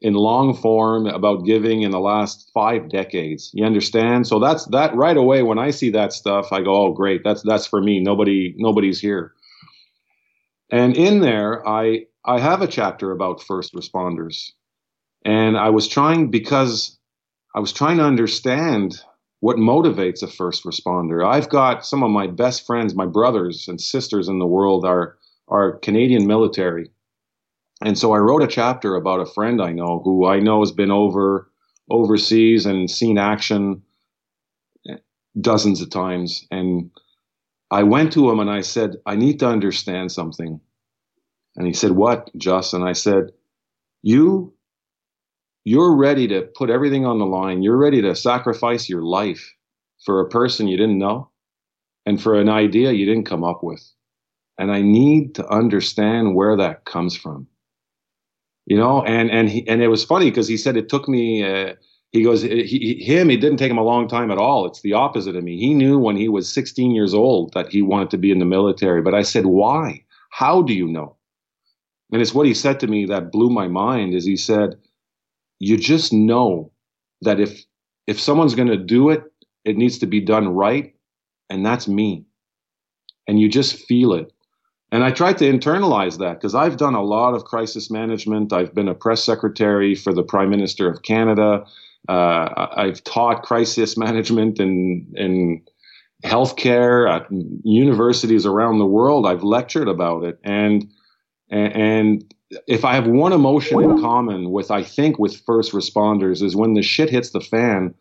in 0.00 0.14
long 0.14 0.54
form 0.54 1.06
about 1.06 1.44
giving 1.44 1.82
in 1.82 1.90
the 1.90 2.00
last 2.00 2.50
five 2.52 2.88
decades. 2.90 3.50
You 3.54 3.64
understand? 3.64 4.26
So 4.26 4.38
that's 4.38 4.66
that 4.66 4.94
right 4.94 5.16
away. 5.16 5.42
When 5.42 5.58
I 5.58 5.70
see 5.70 5.90
that 5.90 6.12
stuff, 6.12 6.52
I 6.52 6.62
go, 6.62 6.86
"Oh, 6.86 6.92
great! 6.92 7.22
That's 7.24 7.42
that's 7.42 7.66
for 7.66 7.80
me. 7.80 8.00
Nobody 8.00 8.54
nobody's 8.56 9.00
here." 9.00 9.32
And 10.70 10.96
in 10.96 11.20
there, 11.20 11.66
I 11.66 12.06
I 12.24 12.40
have 12.40 12.62
a 12.62 12.66
chapter 12.66 13.10
about 13.10 13.42
first 13.42 13.74
responders, 13.74 14.50
and 15.24 15.56
I 15.56 15.70
was 15.70 15.88
trying 15.88 16.30
because 16.30 16.98
I 17.54 17.60
was 17.60 17.72
trying 17.72 17.96
to 17.96 18.04
understand 18.04 19.00
what 19.40 19.56
motivates 19.56 20.22
a 20.22 20.26
first 20.26 20.64
responder. 20.64 21.26
I've 21.26 21.48
got 21.48 21.84
some 21.84 22.02
of 22.02 22.10
my 22.10 22.26
best 22.26 22.66
friends, 22.66 22.94
my 22.94 23.06
brothers 23.06 23.68
and 23.68 23.80
sisters 23.80 24.28
in 24.28 24.38
the 24.38 24.46
world 24.46 24.84
are 24.84 25.16
are 25.48 25.78
Canadian 25.78 26.26
military 26.26 26.90
and 27.82 27.98
so 27.98 28.12
I 28.12 28.18
wrote 28.18 28.42
a 28.42 28.46
chapter 28.46 28.94
about 28.94 29.20
a 29.20 29.26
friend 29.26 29.60
I 29.60 29.72
know 29.72 30.00
who 30.02 30.26
I 30.26 30.40
know 30.40 30.60
has 30.60 30.72
been 30.72 30.90
over 30.90 31.50
overseas 31.90 32.66
and 32.66 32.90
seen 32.90 33.18
action 33.18 33.82
dozens 35.40 35.82
of 35.82 35.90
times. 35.90 36.46
And 36.50 36.90
I 37.70 37.82
went 37.82 38.12
to 38.14 38.30
him 38.30 38.40
and 38.40 38.50
I 38.50 38.62
said, 38.62 38.96
I 39.04 39.16
need 39.16 39.38
to 39.40 39.48
understand 39.48 40.10
something. 40.10 40.60
And 41.56 41.66
he 41.66 41.74
said, 41.74 41.92
What, 41.92 42.30
Just? 42.36 42.72
And 42.72 42.82
I 42.82 42.92
said, 42.92 43.32
You 44.02 44.54
you're 45.66 45.96
ready 45.96 46.28
to 46.28 46.42
put 46.42 46.70
everything 46.70 47.04
on 47.04 47.18
the 47.18 47.26
line. 47.26 47.60
You're 47.60 47.76
ready 47.76 48.00
to 48.02 48.14
sacrifice 48.14 48.88
your 48.88 49.02
life 49.02 49.52
for 50.04 50.20
a 50.20 50.28
person 50.28 50.68
you 50.68 50.76
didn't 50.76 51.00
know 51.00 51.28
and 52.06 52.22
for 52.22 52.38
an 52.38 52.48
idea 52.48 52.92
you 52.92 53.04
didn't 53.04 53.26
come 53.26 53.42
up 53.42 53.64
with. 53.64 53.82
And 54.58 54.70
I 54.70 54.80
need 54.80 55.34
to 55.34 55.48
understand 55.48 56.36
where 56.36 56.56
that 56.56 56.84
comes 56.84 57.16
from. 57.16 57.48
You 58.66 58.76
know 58.76 59.02
and 59.02 59.28
and 59.28 59.48
he, 59.48 59.66
and 59.66 59.82
it 59.82 59.88
was 59.88 60.04
funny 60.04 60.30
because 60.30 60.46
he 60.46 60.56
said 60.56 60.76
it 60.76 60.88
took 60.88 61.08
me 61.08 61.42
uh, 61.42 61.74
he 62.12 62.22
goes 62.22 62.42
he, 62.42 63.02
him 63.04 63.28
it 63.28 63.40
didn't 63.40 63.58
take 63.58 63.70
him 63.70 63.78
a 63.78 63.82
long 63.82 64.06
time 64.06 64.30
at 64.30 64.38
all. 64.38 64.66
It's 64.66 64.82
the 64.82 64.92
opposite 64.92 65.34
of 65.34 65.42
me. 65.42 65.58
He 65.58 65.74
knew 65.74 65.98
when 65.98 66.16
he 66.16 66.28
was 66.28 66.52
16 66.52 66.92
years 66.92 67.12
old 67.12 67.52
that 67.54 67.72
he 67.72 67.82
wanted 67.82 68.10
to 68.10 68.18
be 68.18 68.30
in 68.30 68.38
the 68.38 68.44
military 68.44 69.02
but 69.02 69.14
i 69.14 69.22
said 69.22 69.46
why? 69.46 70.04
How 70.30 70.62
do 70.62 70.72
you 70.72 70.86
know? 70.86 71.16
And 72.12 72.22
it's 72.22 72.34
what 72.34 72.46
he 72.46 72.54
said 72.54 72.78
to 72.80 72.86
me 72.86 73.04
that 73.06 73.32
blew 73.32 73.50
my 73.50 73.66
mind 73.66 74.14
is 74.14 74.24
he 74.24 74.36
said 74.36 74.76
you 75.58 75.76
just 75.76 76.12
know 76.12 76.70
that 77.22 77.40
if 77.40 77.64
if 78.06 78.20
someone's 78.20 78.54
going 78.54 78.68
to 78.68 78.76
do 78.76 79.10
it 79.10 79.24
it 79.64 79.76
needs 79.76 79.98
to 79.98 80.06
be 80.06 80.20
done 80.20 80.48
right 80.48 80.94
and 81.50 81.64
that's 81.64 81.88
me 81.88 82.24
and 83.26 83.40
you 83.40 83.48
just 83.48 83.86
feel 83.86 84.12
it 84.12 84.32
and 84.92 85.02
I 85.02 85.10
tried 85.10 85.38
to 85.38 85.44
internalize 85.44 86.18
that 86.18 86.34
because 86.34 86.54
I've 86.54 86.76
done 86.76 86.94
a 86.94 87.02
lot 87.02 87.34
of 87.34 87.44
crisis 87.44 87.90
management. 87.90 88.52
I've 88.52 88.74
been 88.74 88.88
a 88.88 88.94
press 88.94 89.22
secretary 89.22 89.94
for 89.94 90.12
the 90.12 90.22
Prime 90.22 90.48
Minister 90.48 90.88
of 90.88 91.02
Canada. 91.02 91.64
Uh, 92.08 92.68
I've 92.76 93.02
taught 93.02 93.42
crisis 93.42 93.96
management 93.96 94.60
in, 94.60 95.12
in 95.16 95.62
healthcare 96.24 97.10
at 97.10 97.26
universities 97.64 98.46
around 98.46 98.78
the 98.78 98.86
world. 98.86 99.26
I've 99.26 99.42
lectured 99.42 99.88
about 99.88 100.24
it. 100.24 100.38
And, 100.44 100.88
and 101.50 102.32
if 102.66 102.84
I 102.84 102.94
have 102.94 103.06
one 103.06 103.32
emotion 103.32 103.82
in 103.82 104.00
common 104.00 104.50
with, 104.50 104.70
I 104.70 104.82
think, 104.82 105.18
with 105.18 105.40
first 105.44 105.72
responders 105.72 106.42
is 106.42 106.54
when 106.54 106.74
the 106.74 106.82
shit 106.82 107.10
hits 107.10 107.30
the 107.30 107.40
fan, 107.40 107.94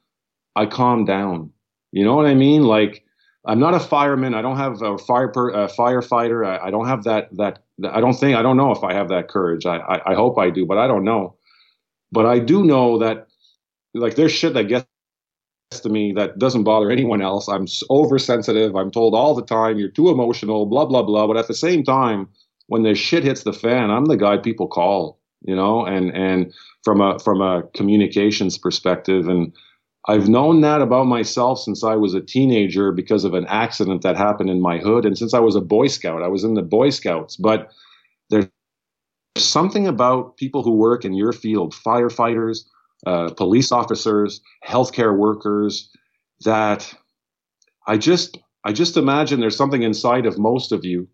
I 0.55 0.65
calm 0.65 1.05
down. 1.05 1.51
You 1.91 2.03
know 2.03 2.15
what 2.15 2.25
I 2.25 2.35
mean? 2.35 2.63
Like, 2.63 3.03
I'm 3.45 3.59
not 3.59 3.73
a 3.73 3.79
fireman. 3.79 4.33
I 4.33 4.41
don't 4.41 4.57
have 4.57 4.81
a 4.81 4.97
fire 4.97 5.27
per, 5.27 5.49
a 5.49 5.67
firefighter. 5.67 6.45
I, 6.45 6.67
I, 6.67 6.71
don't 6.71 6.87
have 6.87 7.03
that 7.03 7.29
that. 7.37 7.63
I 7.91 7.99
don't 8.01 8.13
think 8.13 8.35
I 8.35 8.41
don't 8.41 8.57
know 8.57 8.71
if 8.71 8.83
I 8.83 8.93
have 8.93 9.09
that 9.09 9.29
courage. 9.29 9.65
I, 9.65 9.77
I, 9.77 10.11
I 10.11 10.15
hope 10.15 10.37
I 10.39 10.49
do, 10.49 10.65
but 10.65 10.77
I 10.77 10.87
don't 10.87 11.03
know. 11.03 11.35
But 12.11 12.25
I 12.25 12.39
do 12.39 12.63
know 12.63 12.97
that 12.99 13.27
like 13.93 14.15
there's 14.15 14.31
shit 14.31 14.53
that 14.55 14.65
gets 14.65 14.87
to 15.71 15.89
me 15.89 16.13
that 16.13 16.39
doesn't 16.39 16.63
bother 16.63 16.89
anyone 16.89 17.21
else. 17.21 17.47
I'm 17.47 17.67
oversensitive. 17.89 18.75
I'm 18.75 18.91
told 18.91 19.13
all 19.13 19.35
the 19.35 19.45
time 19.45 19.77
you're 19.77 19.89
too 19.89 20.09
emotional. 20.09 20.65
Blah 20.65 20.85
blah 20.85 21.03
blah. 21.03 21.27
But 21.27 21.37
at 21.37 21.47
the 21.47 21.53
same 21.53 21.83
time, 21.83 22.29
when 22.67 22.83
the 22.83 22.95
shit 22.95 23.23
hits 23.23 23.43
the 23.43 23.53
fan, 23.53 23.91
I'm 23.91 24.05
the 24.05 24.17
guy 24.17 24.37
people 24.37 24.67
call. 24.67 25.19
You 25.41 25.55
know, 25.55 25.85
and 25.85 26.09
and 26.15 26.53
from 26.83 27.01
a 27.01 27.19
from 27.19 27.41
a 27.41 27.63
communications 27.73 28.57
perspective 28.57 29.27
and 29.27 29.53
I've 30.07 30.29
known 30.29 30.61
that 30.61 30.81
about 30.81 31.07
myself 31.07 31.59
since 31.59 31.83
I 31.83 31.95
was 31.95 32.13
a 32.13 32.21
teenager 32.21 32.91
because 32.91 33.23
of 33.23 33.33
an 33.33 33.45
accident 33.47 34.03
that 34.03 34.15
happened 34.15 34.49
in 34.51 34.61
my 34.61 34.77
hood. 34.77 35.05
And 35.05 35.17
since 35.17 35.33
I 35.33 35.39
was 35.39 35.55
a 35.55 35.61
Boy 35.61 35.87
Scout, 35.87 36.21
I 36.21 36.27
was 36.27 36.43
in 36.43 36.53
the 36.53 36.61
Boy 36.61 36.91
Scouts. 36.91 37.35
But 37.35 37.71
there's 38.29 38.47
something 39.37 39.87
about 39.87 40.37
people 40.37 40.61
who 40.61 40.75
work 40.75 41.05
in 41.05 41.15
your 41.15 41.33
field, 41.33 41.73
firefighters, 41.73 42.59
uh, 43.07 43.31
police 43.33 43.71
officers, 43.71 44.41
healthcare 44.65 45.17
workers, 45.17 45.89
that 46.43 46.93
I 47.87 47.97
just 47.97 48.37
I 48.63 48.73
just 48.73 48.97
imagine 48.97 49.39
there's 49.39 49.57
something 49.57 49.83
inside 49.83 50.27
of 50.27 50.37
most 50.37 50.71
of 50.71 50.85
you 50.85 51.07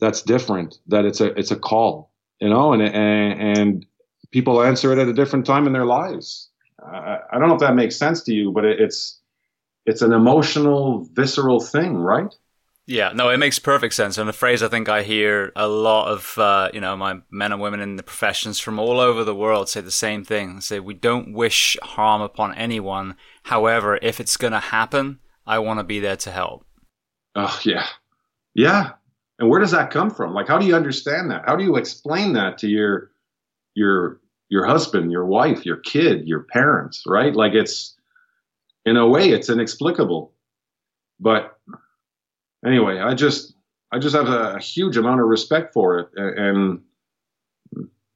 that's 0.00 0.22
different. 0.22 0.76
That 0.88 1.04
it's 1.04 1.20
a 1.20 1.26
it's 1.38 1.50
a 1.50 1.56
call, 1.56 2.10
you 2.40 2.48
know, 2.48 2.72
and 2.72 2.82
and, 2.82 3.58
and 3.58 3.86
people 4.30 4.62
answer 4.62 4.92
it 4.92 4.98
at 4.98 5.08
a 5.08 5.12
different 5.12 5.46
time 5.46 5.66
in 5.66 5.72
their 5.72 5.86
lives. 5.86 6.50
I, 6.84 7.18
I 7.32 7.38
don't 7.38 7.48
know 7.48 7.54
if 7.54 7.60
that 7.60 7.74
makes 7.74 7.96
sense 7.96 8.22
to 8.24 8.32
you, 8.32 8.52
but 8.52 8.64
it, 8.64 8.80
it's 8.80 9.20
it's 9.86 10.02
an 10.02 10.12
emotional, 10.12 11.06
visceral 11.12 11.60
thing, 11.60 11.96
right? 11.96 12.34
Yeah, 12.86 13.12
no, 13.14 13.30
it 13.30 13.38
makes 13.38 13.58
perfect 13.58 13.94
sense. 13.94 14.18
And 14.18 14.28
the 14.28 14.34
phrase 14.34 14.62
I 14.62 14.68
think 14.68 14.90
I 14.90 15.02
hear 15.02 15.52
a 15.56 15.66
lot 15.66 16.08
of, 16.08 16.36
uh, 16.36 16.68
you 16.74 16.80
know, 16.82 16.96
my 16.96 17.20
men 17.30 17.52
and 17.52 17.60
women 17.60 17.80
in 17.80 17.96
the 17.96 18.02
professions 18.02 18.60
from 18.60 18.78
all 18.78 19.00
over 19.00 19.24
the 19.24 19.34
world 19.34 19.70
say 19.70 19.80
the 19.80 19.90
same 19.90 20.22
thing. 20.22 20.60
Say, 20.60 20.80
we 20.80 20.92
don't 20.92 21.32
wish 21.32 21.78
harm 21.82 22.20
upon 22.20 22.54
anyone. 22.54 23.16
However, 23.44 23.98
if 24.02 24.20
it's 24.20 24.36
going 24.36 24.52
to 24.52 24.60
happen, 24.60 25.20
I 25.46 25.60
want 25.60 25.80
to 25.80 25.84
be 25.84 25.98
there 25.98 26.16
to 26.16 26.30
help. 26.30 26.66
Oh, 27.34 27.58
yeah. 27.64 27.86
Yeah. 28.54 28.92
And 29.38 29.48
where 29.48 29.60
does 29.60 29.72
that 29.72 29.90
come 29.90 30.10
from? 30.10 30.32
Like, 30.32 30.48
how 30.48 30.58
do 30.58 30.66
you 30.66 30.76
understand 30.76 31.30
that? 31.30 31.42
How 31.46 31.56
do 31.56 31.64
you 31.64 31.76
explain 31.76 32.34
that 32.34 32.58
to 32.58 32.68
your, 32.68 33.10
your 33.74 34.20
your 34.50 34.66
husband, 34.66 35.10
your 35.10 35.24
wife, 35.24 35.64
your 35.66 35.78
kid, 35.78 36.28
your 36.28 36.40
parents, 36.40 37.02
right? 37.06 37.34
Like 37.34 37.54
it's, 37.54 37.96
in 38.84 38.96
a 38.96 39.08
way, 39.08 39.30
it's 39.30 39.48
inexplicable. 39.48 40.32
But 41.18 41.58
anyway, 42.64 43.00
I 43.00 43.14
just, 43.14 43.54
I 43.90 43.98
just 43.98 44.14
have 44.14 44.28
a, 44.28 44.56
a 44.56 44.60
huge 44.60 44.96
amount 44.96 45.22
of 45.22 45.26
respect 45.26 45.72
for 45.72 45.98
it. 45.98 46.08
And 46.14 46.82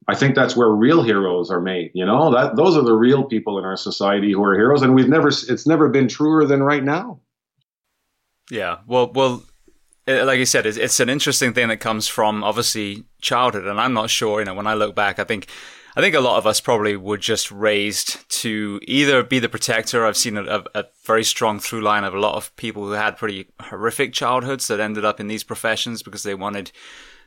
I 0.07 0.15
think 0.15 0.35
that's 0.35 0.55
where 0.55 0.69
real 0.69 1.03
heroes 1.03 1.49
are 1.51 1.59
made. 1.59 1.91
You 1.93 2.05
know, 2.05 2.31
that 2.31 2.55
those 2.55 2.77
are 2.77 2.83
the 2.83 2.93
real 2.93 3.23
people 3.23 3.57
in 3.57 3.65
our 3.65 3.75
society 3.75 4.31
who 4.31 4.43
are 4.43 4.55
heroes. 4.55 4.81
And 4.81 4.93
we've 4.93 5.09
never, 5.09 5.29
it's 5.29 5.67
never 5.67 5.89
been 5.89 6.07
truer 6.07 6.45
than 6.45 6.61
right 6.61 6.83
now. 6.83 7.19
Yeah. 8.51 8.77
Well, 8.87 9.11
well, 9.13 9.43
like 10.09 10.39
you 10.39 10.45
said, 10.45 10.65
it's, 10.65 10.77
it's 10.77 10.99
an 10.99 11.09
interesting 11.09 11.53
thing 11.53 11.67
that 11.67 11.77
comes 11.77 12.07
from 12.07 12.43
obviously 12.43 13.03
childhood. 13.21 13.67
And 13.67 13.79
I'm 13.79 13.93
not 13.93 14.09
sure, 14.09 14.39
you 14.39 14.45
know, 14.45 14.53
when 14.53 14.67
I 14.67 14.73
look 14.73 14.95
back, 14.95 15.19
I 15.19 15.23
think 15.23 15.47
I 15.95 16.01
think 16.01 16.15
a 16.15 16.21
lot 16.21 16.37
of 16.37 16.47
us 16.47 16.61
probably 16.61 16.95
were 16.95 17.17
just 17.17 17.51
raised 17.51 18.29
to 18.41 18.79
either 18.83 19.23
be 19.23 19.39
the 19.39 19.49
protector. 19.49 20.05
I've 20.05 20.17
seen 20.17 20.37
a, 20.37 20.63
a, 20.75 20.85
very 21.03 21.23
strong 21.23 21.59
through 21.59 21.81
line 21.81 22.03
of 22.03 22.13
a 22.13 22.19
lot 22.19 22.35
of 22.35 22.55
people 22.55 22.85
who 22.85 22.91
had 22.91 23.17
pretty 23.17 23.47
horrific 23.59 24.13
childhoods 24.13 24.67
that 24.67 24.79
ended 24.79 25.03
up 25.03 25.19
in 25.19 25.27
these 25.27 25.43
professions 25.43 26.03
because 26.03 26.23
they 26.23 26.35
wanted 26.35 26.71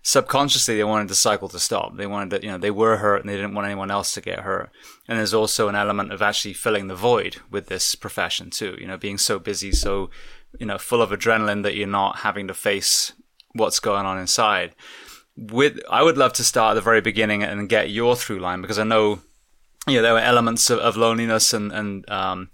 subconsciously 0.03 0.77
they 0.77 0.85
wanted 0.85 1.09
the 1.09 1.15
cycle 1.15 1.49
to 1.49 1.59
stop. 1.59 1.97
They 1.97 2.07
wanted 2.07 2.41
to, 2.41 2.47
you 2.47 2.53
know, 2.53 2.59
they 2.59 2.71
were 2.71 2.97
hurt 2.97 3.21
and 3.21 3.29
they 3.29 3.37
didn't 3.37 3.55
want 3.55 3.67
anyone 3.67 3.91
else 3.91 4.15
to 4.15 4.21
get 4.21 4.41
hurt. 4.41 4.71
And 5.07 5.19
there's 5.19 5.35
also 5.35 5.69
an 5.69 5.77
element 5.77 6.13
of 6.13 6.23
actually 6.23 6.55
filling 6.55 6.89
the 6.89 6.97
void 6.97 7.37
with 7.51 7.67
this 7.67 7.95
profession 7.95 8.51
too. 8.51 8.77
You 8.81 8.87
know, 8.87 8.97
being 8.97 9.19
so 9.19 9.39
busy, 9.39 9.73
so 9.73 10.11
you 10.59 10.67
know, 10.67 10.79
full 10.79 11.03
of 11.03 11.11
adrenaline 11.11 11.63
that 11.63 11.75
you're 11.75 11.87
not 11.87 12.19
having 12.19 12.49
to 12.49 12.55
face 12.55 13.13
what's 13.53 13.81
going 13.81 14.07
on 14.07 14.19
inside. 14.19 14.75
With 15.37 15.81
I 15.91 16.03
would 16.03 16.19
love 16.19 16.33
to 16.35 16.45
start 16.45 16.73
at 16.73 16.75
the 16.75 16.81
very 16.81 17.01
beginning 17.01 17.43
and 17.43 17.69
get 17.69 17.91
your 17.91 18.17
through 18.17 18.41
line 18.41 18.61
because 18.61 18.79
I 18.79 18.85
know 18.85 19.21
you 19.87 19.97
know 19.97 20.03
there 20.03 20.13
were 20.13 20.21
elements 20.21 20.69
of, 20.71 20.79
of 20.79 20.97
loneliness 20.97 21.53
and 21.53 21.73
and 21.73 22.09
um, 22.11 22.51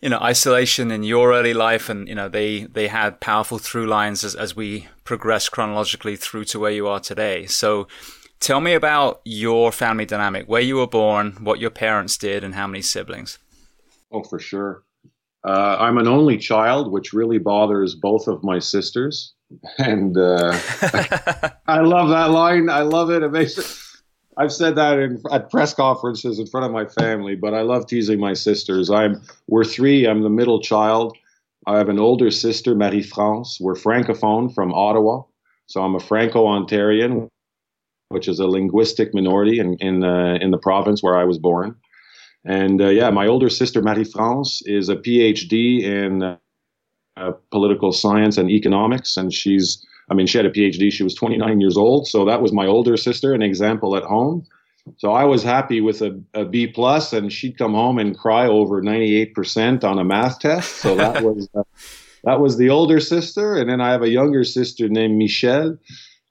you 0.00 0.10
know 0.10 0.18
isolation 0.18 0.90
in 0.90 1.02
your 1.02 1.32
early 1.32 1.54
life 1.54 1.88
and 1.88 2.06
you 2.06 2.14
know 2.14 2.28
they 2.28 2.64
they 2.64 2.88
had 2.88 3.20
powerful 3.20 3.58
through 3.58 3.86
lines 3.86 4.24
as 4.24 4.34
as 4.34 4.54
we 4.54 4.88
progress 5.04 5.48
chronologically 5.48 6.16
through 6.16 6.44
to 6.44 6.58
where 6.58 6.70
you 6.70 6.86
are 6.86 7.00
today. 7.00 7.46
So 7.46 7.88
tell 8.40 8.60
me 8.60 8.74
about 8.74 9.22
your 9.24 9.72
family 9.72 10.04
dynamic 10.04 10.46
where 10.46 10.60
you 10.60 10.76
were 10.76 10.86
born 10.86 11.32
what 11.40 11.60
your 11.60 11.70
parents 11.70 12.18
did 12.18 12.44
and 12.44 12.54
how 12.54 12.66
many 12.66 12.82
siblings. 12.82 13.38
Oh 14.12 14.22
for 14.22 14.38
sure 14.38 14.84
uh, 15.44 15.76
i'm 15.80 15.98
an 15.98 16.08
only 16.08 16.38
child 16.38 16.90
which 16.92 17.12
really 17.12 17.38
bothers 17.38 17.94
both 17.94 18.26
of 18.28 18.42
my 18.42 18.58
sisters 18.58 19.34
and 19.78 20.16
uh, 20.16 20.52
I 21.66 21.80
love 21.80 22.08
that 22.10 22.30
line. 22.30 22.68
I 22.68 22.80
love 22.80 23.10
it. 23.10 23.22
It 23.22 23.32
makes. 23.32 24.02
I've 24.36 24.52
said 24.52 24.76
that 24.76 24.98
in, 24.98 25.22
at 25.30 25.50
press 25.50 25.74
conferences 25.74 26.38
in 26.38 26.46
front 26.46 26.66
of 26.66 26.72
my 26.72 26.86
family, 26.86 27.34
but 27.34 27.52
I 27.52 27.62
love 27.62 27.86
teasing 27.86 28.18
my 28.18 28.32
sisters. 28.32 28.90
I'm 28.90 29.22
we're 29.48 29.64
three. 29.64 30.06
I'm 30.06 30.22
the 30.22 30.30
middle 30.30 30.60
child. 30.60 31.16
I 31.66 31.78
have 31.78 31.88
an 31.88 31.98
older 31.98 32.30
sister, 32.30 32.74
Marie 32.74 33.02
France. 33.02 33.58
We're 33.60 33.74
francophone 33.74 34.52
from 34.52 34.72
Ottawa, 34.72 35.22
so 35.66 35.82
I'm 35.82 35.94
a 35.94 36.00
Franco-Ontarian, 36.00 37.28
which 38.08 38.26
is 38.26 38.40
a 38.40 38.46
linguistic 38.46 39.14
minority 39.14 39.58
in 39.58 39.76
in 39.76 40.00
the 40.00 40.38
in 40.40 40.50
the 40.50 40.58
province 40.58 41.02
where 41.02 41.16
I 41.16 41.24
was 41.24 41.38
born. 41.38 41.76
And 42.44 42.80
uh, 42.80 42.88
yeah, 42.88 43.10
my 43.10 43.26
older 43.26 43.48
sister, 43.48 43.82
Marie 43.82 44.04
France, 44.04 44.62
is 44.66 44.88
a 44.88 44.96
PhD 44.96 45.82
in 45.82 46.22
uh, 46.22 47.32
political 47.50 47.92
science 47.92 48.36
and 48.36 48.50
economics, 48.50 49.16
and 49.16 49.32
she's 49.32 49.84
I 50.10 50.14
mean, 50.14 50.26
she 50.26 50.36
had 50.36 50.46
a 50.46 50.50
PhD. 50.50 50.92
She 50.92 51.04
was 51.04 51.14
29 51.14 51.60
years 51.60 51.76
old. 51.76 52.06
So 52.06 52.24
that 52.26 52.42
was 52.42 52.52
my 52.52 52.66
older 52.66 52.98
sister, 52.98 53.32
an 53.32 53.40
example 53.40 53.96
at 53.96 54.02
home. 54.02 54.44
So 54.98 55.12
I 55.12 55.24
was 55.24 55.42
happy 55.42 55.80
with 55.80 56.02
a, 56.02 56.20
a 56.34 56.44
B 56.44 56.66
plus, 56.66 57.12
and 57.12 57.32
she'd 57.32 57.56
come 57.56 57.72
home 57.72 57.98
and 57.98 58.18
cry 58.18 58.46
over 58.46 58.82
98% 58.82 59.84
on 59.84 59.98
a 59.98 60.04
math 60.04 60.40
test. 60.40 60.76
So 60.76 60.96
that 60.96 61.22
was 61.24 61.48
uh, 61.54 61.62
that 62.24 62.40
was 62.40 62.56
the 62.56 62.68
older 62.68 63.00
sister, 63.00 63.56
and 63.56 63.70
then 63.70 63.80
I 63.80 63.90
have 63.90 64.02
a 64.02 64.08
younger 64.08 64.44
sister 64.44 64.88
named 64.88 65.16
Michelle, 65.16 65.76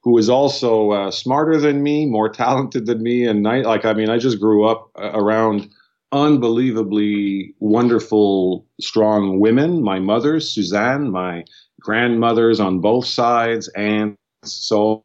who 0.02 0.16
is 0.16 0.28
also 0.28 0.90
uh, 0.90 1.10
smarter 1.10 1.58
than 1.58 1.82
me, 1.82 2.06
more 2.06 2.28
talented 2.28 2.86
than 2.86 3.02
me, 3.02 3.26
and 3.26 3.46
I, 3.48 3.60
like 3.60 3.84
I 3.84 3.94
mean, 3.94 4.10
I 4.10 4.18
just 4.18 4.38
grew 4.38 4.64
up 4.64 4.90
uh, 4.96 5.10
around 5.12 5.68
unbelievably 6.12 7.54
wonderful, 7.58 8.66
strong 8.80 9.40
women. 9.40 9.82
My 9.82 9.98
mother, 9.98 10.40
Suzanne, 10.40 11.10
my 11.10 11.44
grandmothers 11.80 12.60
on 12.60 12.80
both 12.80 13.06
sides, 13.06 13.68
and 13.76 14.16
so 14.44 15.04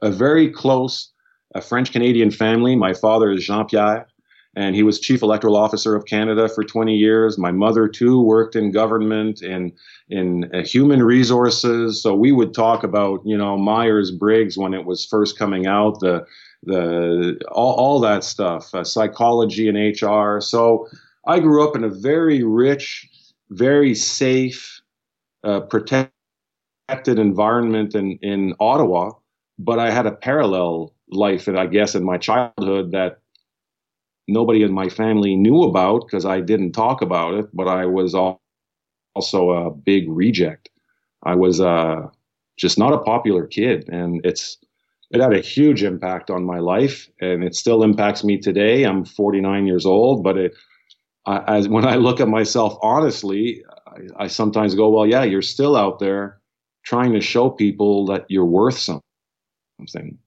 a 0.00 0.10
very 0.10 0.50
close 0.50 1.12
a 1.54 1.60
French 1.60 1.92
Canadian 1.92 2.30
family. 2.30 2.76
My 2.76 2.94
father 2.94 3.30
is 3.30 3.44
Jean 3.44 3.66
Pierre, 3.66 4.06
and 4.54 4.74
he 4.74 4.82
was 4.82 5.00
chief 5.00 5.22
electoral 5.22 5.56
officer 5.56 5.94
of 5.96 6.06
Canada 6.06 6.48
for 6.48 6.64
20 6.64 6.94
years. 6.94 7.38
My 7.38 7.50
mother 7.50 7.88
too 7.88 8.20
worked 8.20 8.56
in 8.56 8.70
government 8.70 9.42
in, 9.42 9.72
in 10.08 10.50
uh, 10.54 10.62
human 10.62 11.02
resources. 11.02 12.02
So 12.02 12.14
we 12.14 12.32
would 12.32 12.54
talk 12.54 12.84
about 12.84 13.20
you 13.24 13.36
know 13.36 13.56
Myers 13.56 14.10
Briggs 14.10 14.56
when 14.56 14.74
it 14.74 14.84
was 14.84 15.04
first 15.04 15.38
coming 15.38 15.66
out, 15.66 16.00
the 16.00 16.24
the 16.64 17.40
all, 17.50 17.74
all 17.74 18.00
that 18.00 18.24
stuff, 18.24 18.74
uh, 18.74 18.84
psychology 18.84 19.68
and 19.68 19.76
HR. 19.78 20.40
So 20.40 20.88
I 21.26 21.40
grew 21.40 21.66
up 21.66 21.76
in 21.76 21.84
a 21.84 21.88
very 21.88 22.42
rich, 22.42 23.08
very 23.50 23.94
safe, 23.94 24.80
uh, 25.44 25.60
protected 25.60 26.12
environment 27.06 27.94
in, 27.94 28.18
in 28.22 28.54
Ottawa, 28.60 29.12
but 29.58 29.78
I 29.78 29.90
had 29.90 30.06
a 30.06 30.12
parallel 30.12 30.94
life, 31.10 31.48
and 31.48 31.58
I 31.58 31.66
guess 31.66 31.94
in 31.94 32.04
my 32.04 32.18
childhood 32.18 32.92
that 32.92 33.18
nobody 34.28 34.62
in 34.62 34.72
my 34.72 34.88
family 34.88 35.36
knew 35.36 35.62
about 35.62 36.06
because 36.06 36.24
I 36.24 36.40
didn't 36.40 36.72
talk 36.72 37.02
about 37.02 37.34
it. 37.34 37.48
But 37.52 37.68
I 37.68 37.86
was 37.86 38.14
also 38.14 39.50
a 39.50 39.70
big 39.70 40.08
reject. 40.08 40.70
I 41.22 41.34
was 41.34 41.60
uh, 41.60 42.08
just 42.56 42.78
not 42.78 42.92
a 42.92 42.98
popular 42.98 43.46
kid, 43.46 43.88
and 43.88 44.20
it's 44.24 44.58
it 45.10 45.20
had 45.20 45.32
a 45.32 45.40
huge 45.40 45.82
impact 45.82 46.30
on 46.30 46.44
my 46.44 46.58
life, 46.58 47.08
and 47.20 47.42
it 47.42 47.54
still 47.54 47.82
impacts 47.82 48.22
me 48.22 48.38
today. 48.38 48.84
I'm 48.84 49.04
49 49.04 49.66
years 49.66 49.84
old, 49.84 50.22
but 50.22 50.38
it, 50.38 50.54
I, 51.26 51.62
when 51.66 51.84
I 51.84 51.96
look 51.96 52.20
at 52.20 52.28
myself 52.28 52.78
honestly, 52.80 53.64
I, 53.86 54.24
I 54.24 54.26
sometimes 54.28 54.74
go, 54.74 54.88
well, 54.88 55.06
yeah, 55.06 55.24
you're 55.24 55.42
still 55.42 55.76
out 55.76 55.98
there 55.98 56.40
trying 56.84 57.12
to 57.12 57.20
show 57.20 57.50
people 57.50 58.06
that 58.06 58.24
you're 58.28 58.44
worth 58.44 58.78
something. 58.78 60.18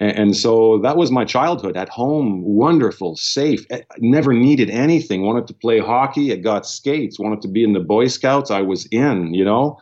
And, 0.00 0.18
and 0.18 0.36
so 0.36 0.78
that 0.78 0.96
was 0.96 1.10
my 1.10 1.24
childhood 1.24 1.76
at 1.76 1.88
home, 1.88 2.42
wonderful, 2.42 3.16
safe, 3.16 3.64
I 3.70 3.84
never 3.98 4.32
needed 4.32 4.70
anything. 4.70 5.22
Wanted 5.22 5.46
to 5.48 5.54
play 5.54 5.78
hockey, 5.78 6.32
I 6.32 6.36
got 6.36 6.66
skates. 6.66 7.18
Wanted 7.18 7.42
to 7.42 7.48
be 7.48 7.62
in 7.62 7.74
the 7.74 7.80
Boy 7.80 8.08
Scouts, 8.08 8.50
I 8.50 8.62
was 8.62 8.86
in, 8.86 9.34
you 9.34 9.44
know. 9.44 9.78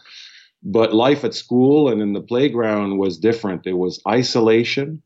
But 0.62 0.94
life 0.94 1.25
at 1.25 1.35
school 1.35 1.88
and 1.88 2.03
in 2.03 2.12
the 2.12 2.21
playground 2.21 2.99
was 2.99 3.18
different. 3.18 3.66
It 3.66 3.75
was 3.75 4.03
isolation, 4.07 5.03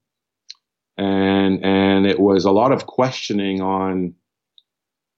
and 0.96 1.64
and 1.64 2.06
it 2.06 2.20
was 2.20 2.44
a 2.44 2.50
lot 2.50 2.72
of 2.72 2.86
questioning 2.86 3.60
on 3.60 4.14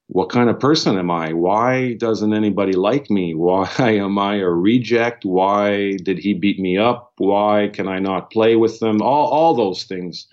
what 0.09 0.29
kind 0.29 0.51
of 0.51 0.61
person 0.61 0.99
am 0.99 1.11
I? 1.11 1.33
Why 1.33 1.95
doesn't 1.95 2.35
anybody 2.35 2.73
like 2.73 3.11
me? 3.11 3.35
Why 3.35 3.69
am 3.79 4.19
I 4.19 4.37
a 4.37 4.49
reject? 4.49 5.25
Why 5.25 5.97
did 5.97 6.19
he 6.19 6.35
beat 6.35 6.59
me 6.59 6.79
up? 6.79 7.13
Why 7.17 7.71
can 7.73 7.89
I 7.89 7.99
not 7.99 8.31
play 8.31 8.57
with 8.57 8.81
them? 8.81 9.01
All, 9.03 9.29
all 9.31 9.55
those 9.55 9.85
things. 9.85 10.27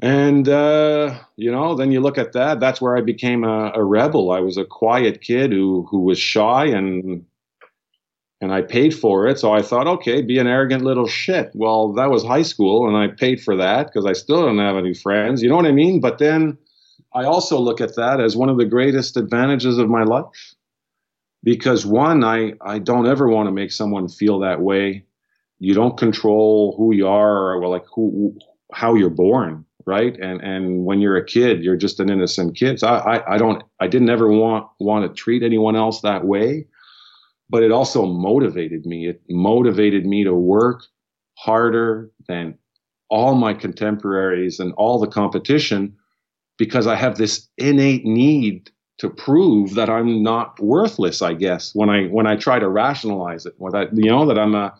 And, 0.00 0.48
uh, 0.48 1.18
you 1.36 1.50
know, 1.50 1.74
then 1.74 1.90
you 1.90 2.00
look 2.00 2.18
at 2.18 2.32
that, 2.32 2.60
that's 2.60 2.80
where 2.80 2.96
I 2.96 3.00
became 3.00 3.42
a, 3.42 3.72
a 3.74 3.82
rebel. 3.82 4.30
I 4.30 4.38
was 4.38 4.56
a 4.56 4.64
quiet 4.64 5.20
kid 5.22 5.50
who, 5.50 5.88
who 5.90 6.00
was 6.00 6.20
shy 6.20 6.66
and, 6.66 7.24
and 8.40 8.52
I 8.52 8.62
paid 8.62 8.94
for 8.94 9.26
it. 9.26 9.38
So 9.38 9.52
I 9.52 9.62
thought, 9.62 9.86
okay, 9.86 10.22
be 10.22 10.38
an 10.38 10.46
arrogant 10.46 10.84
little 10.84 11.08
shit. 11.08 11.50
Well, 11.54 11.92
that 11.94 12.10
was 12.10 12.24
high 12.24 12.42
school 12.42 12.86
and 12.86 12.96
I 12.96 13.14
paid 13.14 13.42
for 13.42 13.56
that 13.56 13.86
because 13.86 14.06
I 14.06 14.12
still 14.12 14.42
don't 14.42 14.58
have 14.58 14.76
any 14.76 14.94
friends. 14.94 15.42
You 15.42 15.48
know 15.48 15.56
what 15.56 15.66
I 15.66 15.72
mean? 15.72 16.00
But 16.00 16.18
then, 16.18 16.56
I 17.14 17.24
also 17.24 17.58
look 17.58 17.80
at 17.80 17.96
that 17.96 18.20
as 18.20 18.36
one 18.36 18.48
of 18.48 18.58
the 18.58 18.64
greatest 18.64 19.16
advantages 19.16 19.78
of 19.78 19.88
my 19.88 20.04
life. 20.04 20.54
Because 21.42 21.86
one, 21.86 22.24
I, 22.24 22.52
I 22.60 22.78
don't 22.78 23.06
ever 23.06 23.28
want 23.28 23.46
to 23.46 23.52
make 23.52 23.72
someone 23.72 24.08
feel 24.08 24.40
that 24.40 24.60
way. 24.60 25.04
You 25.58 25.74
don't 25.74 25.96
control 25.96 26.74
who 26.76 26.94
you 26.94 27.08
are 27.08 27.54
or 27.54 27.66
like 27.68 27.84
who, 27.94 28.36
how 28.72 28.94
you're 28.94 29.10
born, 29.10 29.64
right? 29.86 30.16
And 30.18 30.40
and 30.40 30.84
when 30.84 31.00
you're 31.00 31.16
a 31.16 31.24
kid, 31.24 31.62
you're 31.62 31.76
just 31.76 32.00
an 32.00 32.10
innocent 32.10 32.56
kid. 32.56 32.80
So 32.80 32.88
I, 32.88 33.16
I, 33.16 33.34
I 33.34 33.38
don't 33.38 33.62
I 33.80 33.86
didn't 33.86 34.10
ever 34.10 34.28
want 34.28 34.68
want 34.78 35.06
to 35.08 35.20
treat 35.20 35.42
anyone 35.42 35.76
else 35.76 36.00
that 36.02 36.24
way. 36.24 36.66
But 37.50 37.62
it 37.62 37.72
also 37.72 38.06
motivated 38.06 38.84
me. 38.86 39.08
It 39.08 39.22
motivated 39.28 40.06
me 40.06 40.24
to 40.24 40.34
work 40.34 40.84
harder 41.34 42.10
than 42.28 42.58
all 43.10 43.34
my 43.34 43.54
contemporaries 43.54 44.60
and 44.60 44.72
all 44.76 44.98
the 44.98 45.06
competition 45.06 45.96
because 46.58 46.86
I 46.86 46.96
have 46.96 47.16
this 47.16 47.48
innate 47.56 48.04
need 48.04 48.70
to 48.98 49.08
prove 49.08 49.74
that 49.74 49.88
I'm 49.88 50.22
not 50.22 50.60
worthless, 50.60 51.22
I 51.22 51.34
guess, 51.34 51.74
when 51.74 51.88
I 51.88 52.06
when 52.06 52.26
I 52.26 52.36
try 52.36 52.58
to 52.58 52.68
rationalize 52.68 53.46
it, 53.46 53.54
when 53.56 53.74
I, 53.74 53.86
you 53.92 54.10
know, 54.10 54.26
that 54.26 54.38
I'm 54.38 54.54
a 54.54 54.74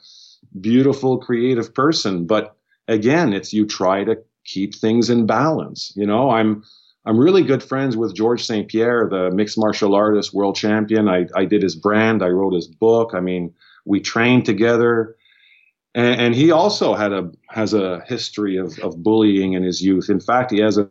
beautiful, 0.60 1.18
creative 1.18 1.72
person. 1.72 2.26
But 2.26 2.56
again, 2.88 3.32
it's 3.32 3.52
you 3.52 3.66
try 3.66 4.04
to 4.04 4.18
keep 4.44 4.74
things 4.74 5.08
in 5.08 5.26
balance. 5.26 5.92
You 5.96 6.06
know, 6.06 6.30
I'm 6.30 6.64
I'm 7.08 7.18
really 7.18 7.42
good 7.42 7.62
friends 7.62 7.96
with 7.96 8.14
Georges 8.14 8.46
St. 8.46 8.68
Pierre, 8.68 9.08
the 9.10 9.30
mixed 9.30 9.56
martial 9.56 9.94
artist 9.94 10.34
world 10.34 10.56
champion. 10.56 11.08
I, 11.08 11.26
I 11.34 11.46
did 11.46 11.62
his 11.62 11.74
brand, 11.74 12.22
I 12.22 12.28
wrote 12.28 12.52
his 12.52 12.68
book. 12.68 13.12
I 13.14 13.20
mean, 13.20 13.54
we 13.86 13.98
trained 14.00 14.44
together. 14.44 15.16
And, 15.94 16.20
and 16.20 16.34
he 16.34 16.50
also 16.50 16.92
had 16.92 17.14
a 17.14 17.30
has 17.48 17.72
a 17.72 18.02
history 18.06 18.58
of, 18.58 18.78
of 18.80 19.02
bullying 19.02 19.54
in 19.54 19.62
his 19.62 19.80
youth. 19.80 20.10
In 20.10 20.20
fact, 20.20 20.50
he 20.50 20.60
has 20.60 20.76
a 20.76 20.90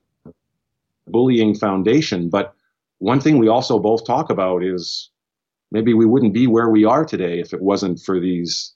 bullying 1.06 1.54
foundation. 1.54 2.32
But 2.32 2.56
one 2.98 3.20
thing 3.20 3.38
we 3.38 3.48
also 3.48 3.78
both 3.78 4.04
talk 4.04 4.32
about 4.32 4.64
is 4.64 5.12
maybe 5.72 5.94
we 5.94 6.08
wouldn't 6.08 6.34
be 6.34 6.48
where 6.48 6.70
we 6.70 6.84
are 6.84 7.06
today 7.06 7.40
if 7.40 7.54
it 7.54 7.62
wasn't 7.62 8.00
for 8.00 8.20
these 8.20 8.74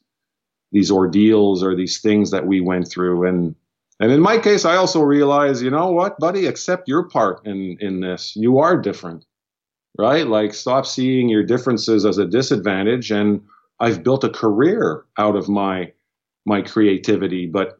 these 0.71 0.91
ordeals 0.91 1.63
or 1.63 1.75
these 1.75 2.01
things 2.01 2.29
that 2.29 2.45
we 2.45 2.61
went 2.61 2.87
through. 2.87 3.27
And 3.27 3.55
and 4.01 4.11
in 4.11 4.19
my 4.19 4.39
case, 4.39 4.65
I 4.65 4.77
also 4.77 5.01
realize, 5.01 5.61
you 5.61 5.69
know 5.69 5.91
what, 5.91 6.17
buddy, 6.17 6.47
accept 6.47 6.87
your 6.87 7.07
part 7.07 7.45
in 7.45 7.77
in 7.79 7.99
this. 7.99 8.33
You 8.35 8.57
are 8.57 8.75
different, 8.75 9.25
right? 9.97 10.27
Like 10.27 10.55
stop 10.55 10.87
seeing 10.87 11.29
your 11.29 11.43
differences 11.43 12.03
as 12.03 12.17
a 12.17 12.25
disadvantage. 12.25 13.11
And 13.11 13.41
I've 13.79 14.03
built 14.03 14.23
a 14.23 14.29
career 14.29 15.05
out 15.19 15.35
of 15.35 15.47
my 15.47 15.93
my 16.45 16.63
creativity, 16.63 17.45
but 17.45 17.79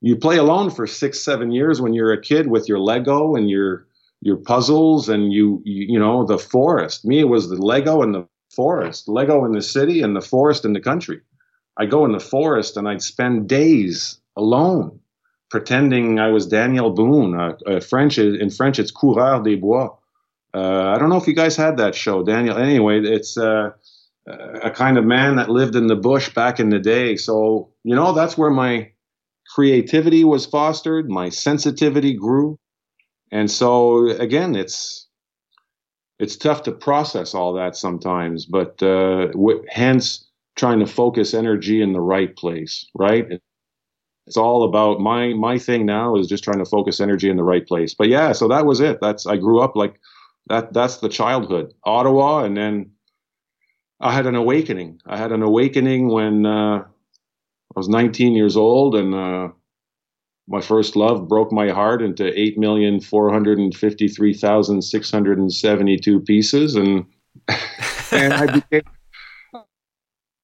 you 0.00 0.14
play 0.14 0.36
alone 0.36 0.70
for 0.70 0.86
six, 0.86 1.20
seven 1.20 1.50
years 1.50 1.80
when 1.80 1.92
you're 1.92 2.12
a 2.12 2.20
kid 2.20 2.46
with 2.46 2.68
your 2.68 2.78
Lego 2.78 3.34
and 3.34 3.50
your 3.50 3.86
your 4.20 4.36
puzzles 4.36 5.08
and 5.08 5.32
you, 5.32 5.60
you 5.64 5.86
you 5.94 5.98
know 5.98 6.24
the 6.24 6.38
forest. 6.38 7.04
Me, 7.04 7.18
it 7.18 7.28
was 7.28 7.48
the 7.48 7.56
Lego 7.56 8.02
and 8.02 8.14
the 8.14 8.28
forest, 8.54 9.08
Lego 9.08 9.44
in 9.44 9.52
the 9.52 9.62
city 9.62 10.02
and 10.02 10.14
the 10.14 10.20
forest 10.20 10.64
in 10.64 10.72
the 10.72 10.80
country. 10.80 11.20
I 11.76 11.86
go 11.86 12.04
in 12.04 12.12
the 12.12 12.20
forest 12.20 12.76
and 12.76 12.88
I'd 12.88 13.02
spend 13.02 13.48
days 13.48 14.20
alone, 14.36 15.00
pretending 15.50 16.18
I 16.18 16.28
was 16.28 16.46
Daniel 16.46 16.90
Boone. 16.90 17.38
Uh, 17.38 17.56
uh, 17.66 17.80
French 17.80 18.18
in 18.18 18.50
French, 18.50 18.78
it's 18.78 18.90
Coureur 18.90 19.42
des 19.42 19.56
Bois. 19.56 19.88
Uh, 20.54 20.92
I 20.94 20.98
don't 20.98 21.10
know 21.10 21.16
if 21.16 21.26
you 21.26 21.34
guys 21.34 21.56
had 21.56 21.76
that 21.76 21.94
show, 21.94 22.22
Daniel. 22.22 22.56
Anyway, 22.56 23.00
it's 23.00 23.36
uh, 23.36 23.70
a 24.26 24.70
kind 24.70 24.98
of 24.98 25.04
man 25.04 25.36
that 25.36 25.50
lived 25.50 25.76
in 25.76 25.86
the 25.86 25.96
bush 25.96 26.32
back 26.34 26.60
in 26.60 26.70
the 26.70 26.78
day. 26.78 27.16
So 27.16 27.70
you 27.84 27.94
know 27.94 28.12
that's 28.12 28.36
where 28.38 28.50
my 28.50 28.90
creativity 29.54 30.24
was 30.24 30.46
fostered, 30.46 31.08
my 31.08 31.28
sensitivity 31.28 32.14
grew. 32.14 32.58
And 33.30 33.50
so 33.50 34.08
again, 34.08 34.54
it's 34.54 35.06
it's 36.18 36.36
tough 36.36 36.62
to 36.64 36.72
process 36.72 37.34
all 37.34 37.52
that 37.54 37.76
sometimes, 37.76 38.44
but 38.46 38.82
uh, 38.82 39.28
w- 39.28 39.64
hence 39.68 40.26
trying 40.56 40.80
to 40.80 40.86
focus 40.86 41.34
energy 41.34 41.80
in 41.80 41.92
the 41.92 42.00
right 42.00 42.34
place, 42.36 42.86
right? 42.94 43.40
It's 44.28 44.36
all 44.36 44.62
about 44.62 45.00
my 45.00 45.32
my 45.32 45.58
thing 45.58 45.86
now 45.86 46.14
is 46.14 46.26
just 46.26 46.44
trying 46.44 46.58
to 46.58 46.66
focus 46.66 47.00
energy 47.00 47.30
in 47.30 47.38
the 47.38 47.42
right 47.42 47.66
place. 47.66 47.94
But 47.94 48.08
yeah, 48.08 48.32
so 48.32 48.46
that 48.48 48.66
was 48.66 48.78
it. 48.78 48.98
That's 49.00 49.26
I 49.26 49.38
grew 49.38 49.60
up 49.62 49.74
like 49.74 49.98
that. 50.48 50.74
That's 50.74 50.98
the 50.98 51.08
childhood, 51.08 51.72
Ottawa, 51.84 52.44
and 52.44 52.54
then 52.54 52.90
I 54.00 54.12
had 54.12 54.26
an 54.26 54.34
awakening. 54.34 55.00
I 55.06 55.16
had 55.16 55.32
an 55.32 55.42
awakening 55.42 56.08
when 56.08 56.44
uh, 56.44 56.80
I 56.80 57.74
was 57.74 57.88
19 57.88 58.34
years 58.34 58.54
old, 58.54 58.94
and 58.94 59.14
uh, 59.14 59.48
my 60.46 60.60
first 60.60 60.94
love 60.94 61.26
broke 61.26 61.50
my 61.50 61.70
heart 61.70 62.02
into 62.02 62.38
eight 62.38 62.58
million 62.58 63.00
four 63.00 63.32
hundred 63.32 63.58
and 63.58 63.74
fifty-three 63.74 64.34
thousand 64.34 64.82
six 64.82 65.10
hundred 65.10 65.38
and 65.38 65.50
seventy-two 65.50 66.20
pieces, 66.20 66.74
and 66.74 67.06
and 68.12 68.34
I 68.34 68.44
became. 68.46 68.82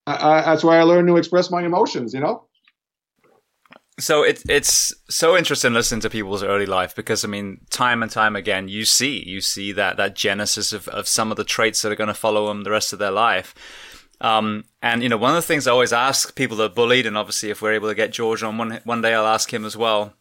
I, 0.07 0.41
that's 0.41 0.65
why 0.65 0.79
I 0.79 0.85
learned 0.85 1.09
to 1.09 1.19
express 1.19 1.51
my 1.51 1.63
emotions. 1.63 2.15
You 2.15 2.21
know. 2.21 2.47
So 3.99 4.25
it's 4.25 4.43
it's 4.49 4.93
so 5.09 5.37
interesting 5.37 5.73
listening 5.73 6.01
to 6.01 6.11
people's 6.11 6.43
early 6.43 6.67
life 6.67 6.97
because 6.97 7.25
I 7.25 7.29
mean, 7.29 7.61
time 7.71 8.03
and 8.03 8.11
time 8.11 8.35
again, 8.35 8.67
you 8.67 8.85
see 8.85 9.23
you 9.25 9.41
see 9.41 9.71
that 9.73 9.97
that 9.99 10.17
genesis 10.17 10.73
of, 10.73 10.89
of 10.89 11.07
some 11.07 11.31
of 11.31 11.37
the 11.37 11.45
traits 11.45 11.83
that 11.83 11.93
are 11.93 11.97
going 11.97 12.09
to 12.09 12.15
follow 12.15 12.49
them 12.49 12.65
the 12.65 12.73
rest 12.73 12.93
of 12.93 12.99
their 12.99 13.13
life. 13.13 13.55
Um, 14.21 14.65
and 14.83 15.03
you 15.03 15.09
know, 15.09 15.17
one 15.17 15.31
of 15.31 15.37
the 15.37 15.47
things 15.47 15.67
I 15.67 15.73
always 15.73 15.93
ask 15.93 16.35
people 16.35 16.57
that 16.57 16.73
are 16.73 16.75
bullied, 16.75 17.07
and 17.07 17.17
obviously, 17.17 17.51
if 17.51 17.63
we're 17.63 17.75
able 17.75 17.89
to 17.89 17.95
get 17.95 18.13
George 18.13 18.43
on 18.43 18.59
one 18.59 18.81
one 18.85 19.01
day, 19.01 19.15
I'll 19.15 19.27
ask 19.27 19.53
him 19.53 19.65
as 19.65 19.77
well. 19.77 20.15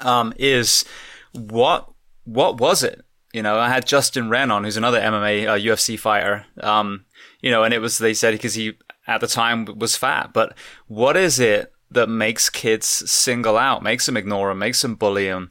Um, 0.00 0.34
is 0.36 0.84
what 1.32 1.90
what 2.24 2.58
was 2.60 2.82
it? 2.82 3.02
You 3.32 3.42
know, 3.42 3.58
I 3.58 3.68
had 3.68 3.86
Justin 3.86 4.28
Wren 4.28 4.50
on, 4.50 4.64
who's 4.64 4.76
another 4.76 5.00
MMA 5.00 5.46
uh, 5.46 5.54
UFC 5.54 5.98
fighter. 5.98 6.46
Um, 6.60 7.06
you 7.40 7.50
know, 7.50 7.64
and 7.64 7.72
it 7.72 7.78
was 7.78 7.98
they 7.98 8.14
said 8.14 8.32
because 8.32 8.54
he 8.54 8.74
at 9.06 9.20
the 9.20 9.26
time 9.26 9.64
was 9.78 9.96
fat, 9.96 10.32
but 10.34 10.54
what 10.86 11.16
is 11.16 11.38
it 11.38 11.72
that 11.90 12.08
makes 12.08 12.50
kids 12.50 12.86
single 12.86 13.56
out, 13.56 13.82
makes 13.82 14.06
them 14.06 14.16
ignore 14.16 14.48
them, 14.48 14.58
makes 14.58 14.82
them 14.82 14.94
bully 14.94 15.26
them. 15.26 15.50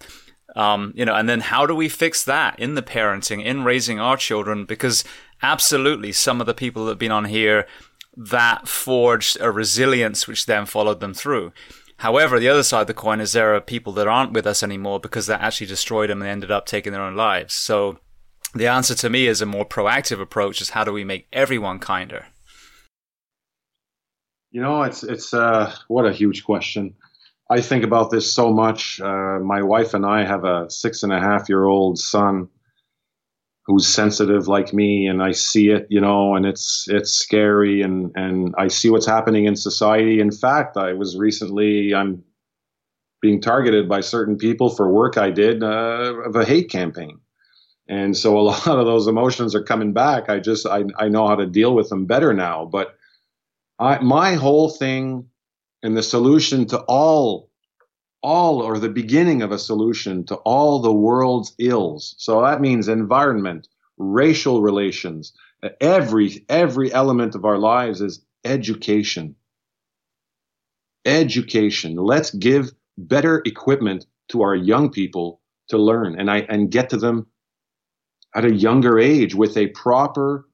Um, 0.56 0.94
you 0.96 1.06
know, 1.06 1.16
and 1.16 1.28
then 1.28 1.42
how 1.42 1.66
do 1.66 1.76
we 1.76 1.90
fix 1.90 2.24
that 2.24 2.58
in 2.60 2.76
the 2.76 2.82
parenting, 2.82 3.44
in 3.44 3.64
raising 3.64 4.00
our 4.00 4.16
children? 4.16 4.66
Because 4.66 5.04
absolutely, 5.42 6.12
some 6.12 6.40
of 6.40 6.48
the 6.48 6.54
people 6.54 6.86
that 6.86 6.92
have 6.92 7.00
been 7.00 7.12
on 7.12 7.26
here 7.26 7.68
that 8.16 8.68
forged 8.68 9.38
a 9.42 9.52
resilience 9.52 10.28
which 10.28 10.46
then 10.46 10.66
followed 10.66 11.02
them 11.02 11.14
through. 11.14 11.52
However, 11.98 12.40
the 12.40 12.50
other 12.50 12.64
side 12.64 12.82
of 12.82 12.88
the 12.88 12.94
coin 12.94 13.22
is 13.22 13.32
there 13.32 13.56
are 13.56 13.62
people 13.62 13.94
that 13.94 14.08
aren't 14.08 14.34
with 14.34 14.48
us 14.48 14.64
anymore 14.64 15.00
because 15.00 15.28
that 15.28 15.42
actually 15.42 15.68
destroyed 15.68 16.10
them 16.10 16.22
and 16.22 16.30
ended 16.30 16.52
up 16.52 16.66
taking 16.66 16.94
their 16.94 17.02
own 17.02 17.16
lives. 17.16 17.54
So 17.54 18.00
the 18.54 18.68
answer 18.68 18.96
to 18.96 19.10
me 19.10 19.28
is 19.28 19.42
a 19.42 19.46
more 19.46 19.66
proactive 19.66 20.22
approach 20.22 20.62
is 20.62 20.72
how 20.72 20.84
do 20.84 20.92
we 20.92 21.04
make 21.04 21.28
everyone 21.34 21.80
kinder? 21.80 22.28
You 24.56 24.62
know, 24.62 24.84
it's 24.84 25.04
it's 25.04 25.34
uh, 25.34 25.76
what 25.90 26.06
a 26.06 26.14
huge 26.14 26.46
question. 26.46 26.96
I 27.52 27.60
think 27.60 27.84
about 27.84 28.10
this 28.10 28.32
so 28.32 28.54
much. 28.54 29.02
Uh, 29.02 29.38
my 29.40 29.62
wife 29.62 29.94
and 29.94 30.06
I 30.06 30.24
have 30.24 30.46
a 30.46 30.70
six 30.70 31.04
and 31.04 31.12
a 31.12 31.20
half 31.20 31.50
year 31.50 31.66
old 31.66 32.00
son 32.00 32.48
who's 33.66 33.86
sensitive 33.86 34.48
like 34.48 34.74
me, 34.74 35.08
and 35.08 35.22
I 35.22 35.34
see 35.34 35.72
it, 35.72 35.88
you 35.90 36.00
know, 36.00 36.36
and 36.36 36.46
it's 36.46 36.86
it's 36.88 37.12
scary, 37.12 37.82
and 37.82 38.14
and 38.16 38.56
I 38.58 38.70
see 38.70 38.90
what's 38.90 39.06
happening 39.06 39.44
in 39.44 39.58
society. 39.58 40.22
In 40.22 40.32
fact, 40.32 40.78
I 40.78 40.94
was 40.94 41.18
recently 41.18 41.94
I'm 41.94 42.24
being 43.22 43.42
targeted 43.42 43.90
by 43.90 44.00
certain 44.00 44.38
people 44.38 44.70
for 44.70 44.90
work 44.90 45.18
I 45.18 45.32
did 45.32 45.64
uh, 45.64 46.14
of 46.28 46.34
a 46.38 46.46
hate 46.46 46.70
campaign. 46.70 47.20
And 47.90 48.16
so 48.16 48.40
a 48.40 48.40
lot 48.52 48.68
of 48.70 48.86
those 48.86 49.08
emotions 49.08 49.54
are 49.54 49.64
coming 49.64 49.92
back. 49.92 50.30
I 50.30 50.40
just 50.40 50.66
I, 50.66 50.86
I 50.98 51.10
know 51.10 51.28
how 51.28 51.36
to 51.36 51.46
deal 51.46 51.76
with 51.76 51.90
them 51.90 52.06
better 52.06 52.34
now. 52.34 52.64
But 52.64 52.96
I, 53.80 54.00
my 54.00 54.34
whole 54.34 54.70
thing 54.70 55.28
and 55.84 55.96
the 55.96 56.04
solution 56.04 56.66
to 56.68 56.80
all 56.88 57.50
all 58.22 58.62
or 58.62 58.80
the 58.80 58.90
beginning 58.90 59.44
of 59.44 59.52
a 59.52 59.60
solution 59.60 60.26
to 60.26 60.36
all 60.38 60.80
the 60.80 60.92
world's 60.92 61.54
ills. 61.60 62.16
So 62.18 62.42
that 62.42 62.60
means 62.60 62.88
environment 62.88 63.68
racial 63.98 64.62
relations 64.62 65.32
every 65.82 66.46
every 66.50 66.92
element 66.94 67.36
of 67.36 67.46
our 67.46 67.58
lives 67.58 68.02
is 68.02 68.26
education. 68.44 69.36
Education. 71.06 71.96
Let's 71.96 72.32
give 72.32 72.72
better 72.98 73.42
equipment 73.46 74.06
to 74.30 74.42
our 74.42 74.56
young 74.56 74.90
people 74.90 75.42
to 75.70 75.78
learn. 75.78 76.20
And 76.20 76.30
i 76.30 76.40
and 76.50 76.72
get 76.72 76.90
to 76.92 76.98
them 76.98 77.28
at 78.34 78.46
a 78.46 78.54
younger 78.54 79.00
age 79.00 79.36
with 79.36 79.58
a 79.58 79.68
proper 79.68 80.48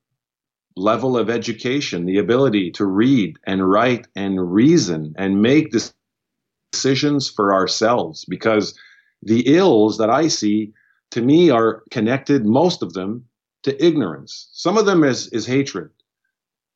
level 0.76 1.18
of 1.18 1.30
education, 1.30 2.06
the 2.06 2.18
ability 2.18 2.72
to 2.72 2.86
read 2.86 3.38
and 3.46 3.70
write 3.70 4.08
and 4.16 4.54
reason 4.54 5.14
and 5.18 5.42
make 5.42 5.74
decisions 6.74 7.30
for 7.30 7.54
ourselves. 7.54 8.26
Because 8.26 8.78
the 9.22 9.44
ills 9.56 9.98
that 9.98 10.10
I 10.10 10.28
see, 10.28 10.74
to 11.12 11.22
me, 11.22 11.50
are 11.50 11.84
connected, 11.92 12.46
most 12.46 12.82
of 12.82 12.94
them, 12.94 13.26
to 13.64 13.86
ignorance. 13.86 14.50
Some 14.54 14.78
of 14.78 14.86
them 14.86 15.04
is, 15.04 15.28
is 15.28 15.46
hatred. 15.46 15.90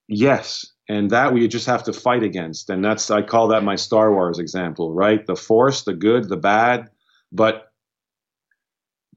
Yes. 0.07 0.65
And 0.87 1.09
that 1.09 1.33
we 1.33 1.47
just 1.47 1.65
have 1.65 1.83
to 1.83 1.93
fight 1.93 2.21
against. 2.21 2.69
And 2.69 2.85
that's, 2.85 3.09
I 3.09 3.23
call 3.23 3.47
that 3.47 3.63
my 3.63 3.75
Star 3.75 4.13
Wars 4.13 4.37
example, 4.37 4.93
right? 4.93 5.25
The 5.25 5.35
force, 5.35 5.83
the 5.83 5.93
good, 5.93 6.29
the 6.29 6.37
bad. 6.37 6.89
But 7.31 7.71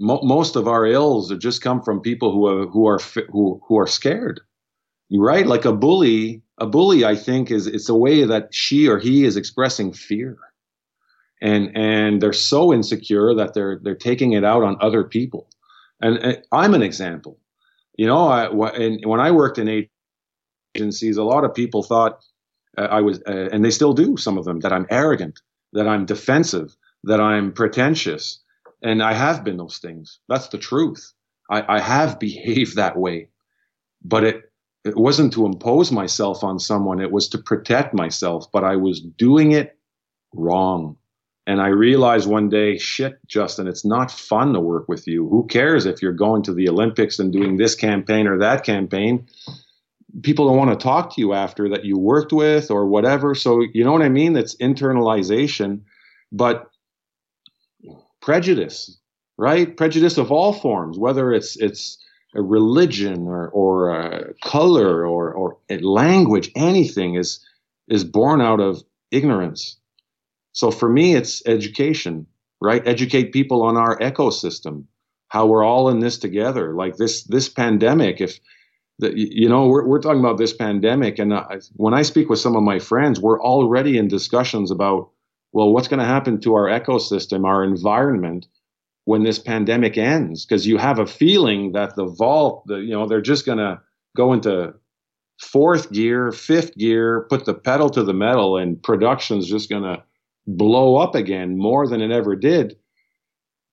mo- 0.00 0.22
most 0.22 0.56
of 0.56 0.66
our 0.66 0.86
ills 0.86 1.30
just 1.36 1.60
come 1.60 1.82
from 1.82 2.00
people 2.00 2.32
who 2.32 2.46
are, 2.46 2.66
who 2.66 2.86
are, 2.86 2.98
who, 3.30 3.60
who 3.68 3.78
are 3.78 3.86
scared 3.86 4.40
right? 5.12 5.46
Like 5.46 5.64
a 5.64 5.72
bully 5.72 6.42
a 6.58 6.66
bully 6.66 7.04
i 7.04 7.14
think 7.14 7.50
is 7.50 7.66
it's 7.66 7.88
a 7.88 7.94
way 7.94 8.24
that 8.24 8.52
she 8.52 8.88
or 8.88 8.98
he 8.98 9.24
is 9.24 9.36
expressing 9.36 9.92
fear. 9.92 10.36
And 11.40 11.76
and 11.76 12.20
they're 12.20 12.32
so 12.32 12.72
insecure 12.72 13.34
that 13.34 13.54
they're 13.54 13.80
they're 13.82 13.94
taking 13.94 14.32
it 14.32 14.44
out 14.44 14.62
on 14.62 14.76
other 14.80 15.04
people. 15.04 15.48
And, 16.00 16.18
and 16.18 16.42
i'm 16.52 16.74
an 16.74 16.82
example. 16.82 17.38
You 17.96 18.06
know 18.06 18.28
I, 18.28 18.46
and 18.76 19.04
when 19.04 19.20
i 19.20 19.30
worked 19.30 19.58
in 19.58 19.88
agencies 20.76 21.16
a 21.16 21.24
lot 21.24 21.44
of 21.44 21.54
people 21.54 21.82
thought 21.82 22.20
uh, 22.76 22.82
i 22.90 23.00
was 23.00 23.20
uh, 23.26 23.48
and 23.52 23.64
they 23.64 23.70
still 23.70 23.92
do 23.92 24.16
some 24.16 24.38
of 24.38 24.44
them 24.44 24.60
that 24.60 24.72
i'm 24.72 24.86
arrogant 24.90 25.40
that 25.72 25.88
i'm 25.88 26.06
defensive 26.06 26.76
that 27.04 27.20
i'm 27.20 27.52
pretentious. 27.52 28.40
And 28.82 29.02
i 29.02 29.12
have 29.12 29.44
been 29.44 29.56
those 29.56 29.78
things. 29.78 30.20
That's 30.28 30.48
the 30.48 30.58
truth. 30.58 31.12
I, 31.50 31.76
I 31.76 31.80
have 31.80 32.18
behaved 32.26 32.76
that 32.76 32.96
way. 32.96 33.28
But 34.04 34.24
it 34.24 34.47
it 34.88 34.96
wasn't 34.96 35.32
to 35.34 35.46
impose 35.46 35.92
myself 35.92 36.42
on 36.42 36.58
someone, 36.58 37.00
it 37.00 37.12
was 37.12 37.28
to 37.28 37.38
protect 37.38 37.94
myself, 37.94 38.50
but 38.52 38.64
I 38.64 38.76
was 38.76 39.00
doing 39.00 39.52
it 39.52 39.76
wrong. 40.34 40.96
And 41.46 41.62
I 41.62 41.68
realized 41.68 42.28
one 42.28 42.50
day, 42.50 42.76
shit, 42.76 43.18
Justin, 43.26 43.68
it's 43.68 43.84
not 43.84 44.10
fun 44.10 44.52
to 44.52 44.60
work 44.60 44.86
with 44.86 45.06
you. 45.06 45.26
Who 45.28 45.46
cares 45.46 45.86
if 45.86 46.02
you're 46.02 46.12
going 46.12 46.42
to 46.42 46.52
the 46.52 46.68
Olympics 46.68 47.18
and 47.18 47.32
doing 47.32 47.56
this 47.56 47.74
campaign 47.74 48.26
or 48.26 48.38
that 48.38 48.64
campaign? 48.64 49.26
People 50.22 50.46
don't 50.46 50.58
want 50.58 50.78
to 50.78 50.82
talk 50.82 51.14
to 51.14 51.20
you 51.22 51.32
after 51.32 51.70
that 51.70 51.86
you 51.86 51.98
worked 51.98 52.34
with 52.34 52.70
or 52.70 52.86
whatever. 52.86 53.34
So, 53.34 53.62
you 53.72 53.82
know 53.82 53.92
what 53.92 54.02
I 54.02 54.10
mean? 54.10 54.34
That's 54.34 54.56
internalization. 54.56 55.80
But 56.30 56.70
prejudice, 58.20 58.98
right? 59.38 59.74
Prejudice 59.74 60.18
of 60.18 60.30
all 60.30 60.52
forms, 60.52 60.98
whether 60.98 61.32
it's, 61.32 61.56
it's, 61.56 61.96
a 62.38 62.42
religion 62.42 63.26
or, 63.26 63.48
or 63.48 63.90
a 63.90 64.34
color 64.44 65.04
or, 65.04 65.32
or 65.32 65.58
language, 65.80 66.50
anything 66.54 67.16
is, 67.16 67.44
is 67.88 68.04
born 68.04 68.40
out 68.40 68.60
of 68.60 68.82
ignorance. 69.10 69.76
So 70.52 70.70
for 70.70 70.88
me, 70.88 71.14
it's 71.14 71.42
education, 71.46 72.26
right? 72.60 72.86
Educate 72.86 73.32
people 73.32 73.62
on 73.62 73.76
our 73.76 73.98
ecosystem, 73.98 74.84
how 75.28 75.46
we're 75.46 75.64
all 75.64 75.88
in 75.88 75.98
this 75.98 76.18
together. 76.18 76.74
Like 76.74 76.96
this, 76.96 77.24
this 77.24 77.48
pandemic, 77.48 78.20
if 78.20 78.38
the, 79.00 79.12
you 79.16 79.48
know, 79.48 79.66
we're, 79.66 79.86
we're 79.86 80.00
talking 80.00 80.20
about 80.20 80.38
this 80.38 80.52
pandemic. 80.52 81.18
And 81.18 81.34
I, 81.34 81.58
when 81.74 81.94
I 81.94 82.02
speak 82.02 82.28
with 82.28 82.38
some 82.38 82.56
of 82.56 82.62
my 82.62 82.78
friends, 82.78 83.20
we're 83.20 83.42
already 83.42 83.98
in 83.98 84.08
discussions 84.08 84.70
about, 84.70 85.10
well, 85.52 85.72
what's 85.72 85.88
going 85.88 86.00
to 86.00 86.06
happen 86.06 86.40
to 86.42 86.54
our 86.54 86.66
ecosystem, 86.66 87.44
our 87.44 87.64
environment, 87.64 88.46
when 89.08 89.22
this 89.22 89.38
pandemic 89.38 89.96
ends 89.96 90.44
because 90.44 90.66
you 90.66 90.76
have 90.76 90.98
a 90.98 91.06
feeling 91.06 91.72
that 91.72 91.96
the 91.96 92.04
vault 92.04 92.62
the 92.66 92.76
you 92.76 92.90
know 92.90 93.06
they're 93.06 93.22
just 93.22 93.46
going 93.46 93.56
to 93.56 93.80
go 94.14 94.34
into 94.34 94.74
fourth 95.40 95.90
gear 95.90 96.30
fifth 96.30 96.76
gear 96.76 97.26
put 97.30 97.46
the 97.46 97.54
pedal 97.54 97.88
to 97.88 98.04
the 98.04 98.12
metal 98.12 98.58
and 98.58 98.82
production's 98.82 99.48
just 99.48 99.70
going 99.70 99.82
to 99.82 100.02
blow 100.46 100.96
up 100.96 101.14
again 101.14 101.56
more 101.56 101.88
than 101.88 102.02
it 102.02 102.10
ever 102.10 102.36
did. 102.36 102.76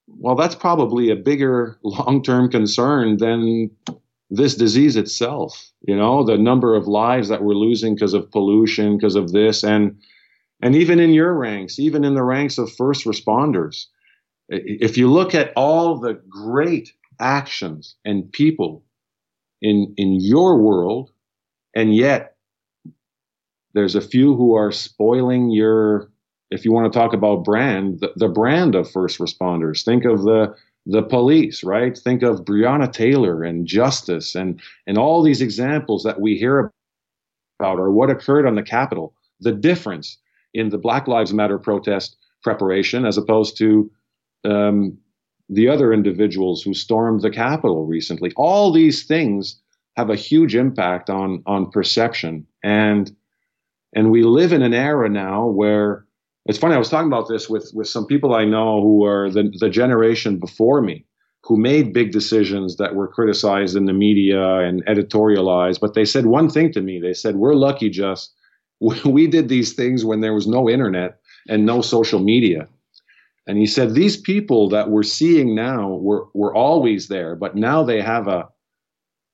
Well 0.08 0.36
that's 0.36 0.56
probably 0.56 1.10
a 1.10 1.17
bigger 1.17 1.78
long-term 1.84 2.50
concern 2.50 3.17
than 3.17 3.69
this 4.30 4.56
disease 4.56 4.95
itself 4.95 5.69
you 5.82 5.98
know 5.98 6.24
the 6.24 6.38
number 6.38 6.76
of 6.76 6.88
lives 6.88 7.28
that 7.28 7.43
we're 7.43 7.56
losing 7.56 7.93
because 7.93 8.13
of 8.13 8.32
pollution 8.32 8.95
because 8.95 9.15
of 9.15 9.34
this 9.34 9.65
and 9.65 9.98
and 10.62 10.78
even 10.78 10.98
in 10.98 11.13
your 11.13 11.34
ranks 11.34 11.78
even 11.78 12.06
in 12.06 12.15
the 12.15 12.24
ranks 12.24 12.58
of 12.58 12.71
first 12.71 13.04
responders 13.04 13.88
if 14.49 14.97
you 14.97 15.08
look 15.12 15.34
at 15.34 15.51
all 15.55 15.97
the 15.97 16.13
great 16.29 16.93
actions 17.19 17.95
and 18.05 18.31
people 18.31 18.84
in 19.62 19.93
in 19.97 20.19
your 20.19 20.60
world 20.60 21.12
and 21.75 21.95
yet 21.95 22.36
there's 23.73 23.95
a 23.95 24.01
few 24.01 24.36
who 24.36 24.55
are 24.55 24.71
spoiling 24.71 25.49
your 25.51 26.10
if 26.51 26.63
you 26.63 26.71
want 26.71 26.91
to 26.91 26.97
talk 26.97 27.13
about 27.13 27.43
brand, 27.43 27.99
the, 27.99 28.12
the 28.15 28.27
brand 28.29 28.75
of 28.75 28.89
first 28.89 29.19
responders. 29.19 29.84
Think 29.84 30.05
of 30.05 30.23
the 30.23 30.55
the 30.88 31.01
police, 31.01 31.63
right? 31.63 31.97
Think 31.97 32.21
of 32.21 32.45
Breonna 32.45 32.91
Taylor 32.91 33.43
and 33.43 33.65
justice 33.67 34.36
and 34.36 34.62
and 34.88 34.97
all 34.97 35.21
these 35.21 35.41
examples 35.41 36.03
that 36.03 36.21
we 36.21 36.38
hear 36.38 36.71
about 37.60 37.79
or 37.79 37.91
what 37.91 38.10
occurred 38.10 38.47
on 38.47 38.55
the 38.55 38.63
Capitol. 38.63 39.13
The 39.41 39.51
difference 39.51 40.17
in 40.53 40.69
the 40.69 40.77
Black 40.77 41.08
Lives 41.08 41.34
Matter 41.34 41.58
protest 41.58 42.15
preparation 42.43 43.05
as 43.05 43.17
opposed 43.17 43.58
to 43.58 43.91
um, 44.45 44.97
the 45.49 45.67
other 45.67 45.93
individuals 45.93 46.63
who 46.63 46.73
stormed 46.73 47.21
the 47.21 47.29
Capitol 47.29 47.86
recently. 47.86 48.31
All 48.36 48.71
these 48.71 49.03
things 49.03 49.62
have 49.95 50.10
a 50.10 50.15
huge 50.15 50.55
impact 50.55 51.10
on 51.10 51.43
on 51.45 51.69
perception 51.71 52.45
and 52.63 53.15
and 53.95 54.12
we 54.12 54.23
live 54.23 54.51
in 54.51 54.62
an 54.62 54.73
era 54.73 55.10
now 55.10 55.47
where 55.47 56.05
it's 56.45 56.60
funny. 56.60 56.75
I 56.75 56.79
was 56.79 56.89
talking 56.89 57.08
about 57.08 57.27
this 57.27 57.49
with 57.49 57.71
with 57.73 57.88
some 57.88 58.05
people 58.05 58.36
I 58.36 58.45
know 58.45 58.81
who 58.81 59.05
are 59.05 59.31
the 59.31 59.51
the 59.60 59.69
generation 59.69 60.38
before 60.38 60.81
me, 60.81 61.05
who 61.43 61.58
made 61.58 61.93
big 61.93 62.12
decisions 62.12 62.75
that 62.75 62.93
were 62.93 63.08
criticized 63.08 63.75
in 63.75 63.86
the 63.86 63.93
media 63.93 64.58
and 64.60 64.86
editorialized. 64.86 65.79
But 65.79 65.93
they 65.93 66.05
said 66.05 66.27
one 66.27 66.49
thing 66.49 66.71
to 66.73 66.81
me. 66.81 66.99
They 66.99 67.13
said, 67.13 67.38
"We're 67.38 67.55
lucky, 67.55 67.89
just 67.89 68.34
we 69.05 69.27
did 69.27 69.49
these 69.49 69.73
things 69.73 70.05
when 70.05 70.21
there 70.21 70.34
was 70.34 70.45
no 70.47 70.69
internet 70.69 71.19
and 71.47 71.65
no 71.65 71.81
social 71.81 72.19
media." 72.19 72.67
And 73.47 73.58
he 73.58 73.65
said, 73.67 73.93
"These 73.93 74.17
people 74.17 74.69
that 74.69 74.89
we're 74.89 75.03
seeing 75.03 75.55
now 75.55 75.89
were 75.89 76.27
were 76.34 76.55
always 76.55 77.08
there, 77.08 77.36
but 77.36 77.55
now 77.55 77.84
they 77.84 78.01
have 78.01 78.27
a 78.27 78.49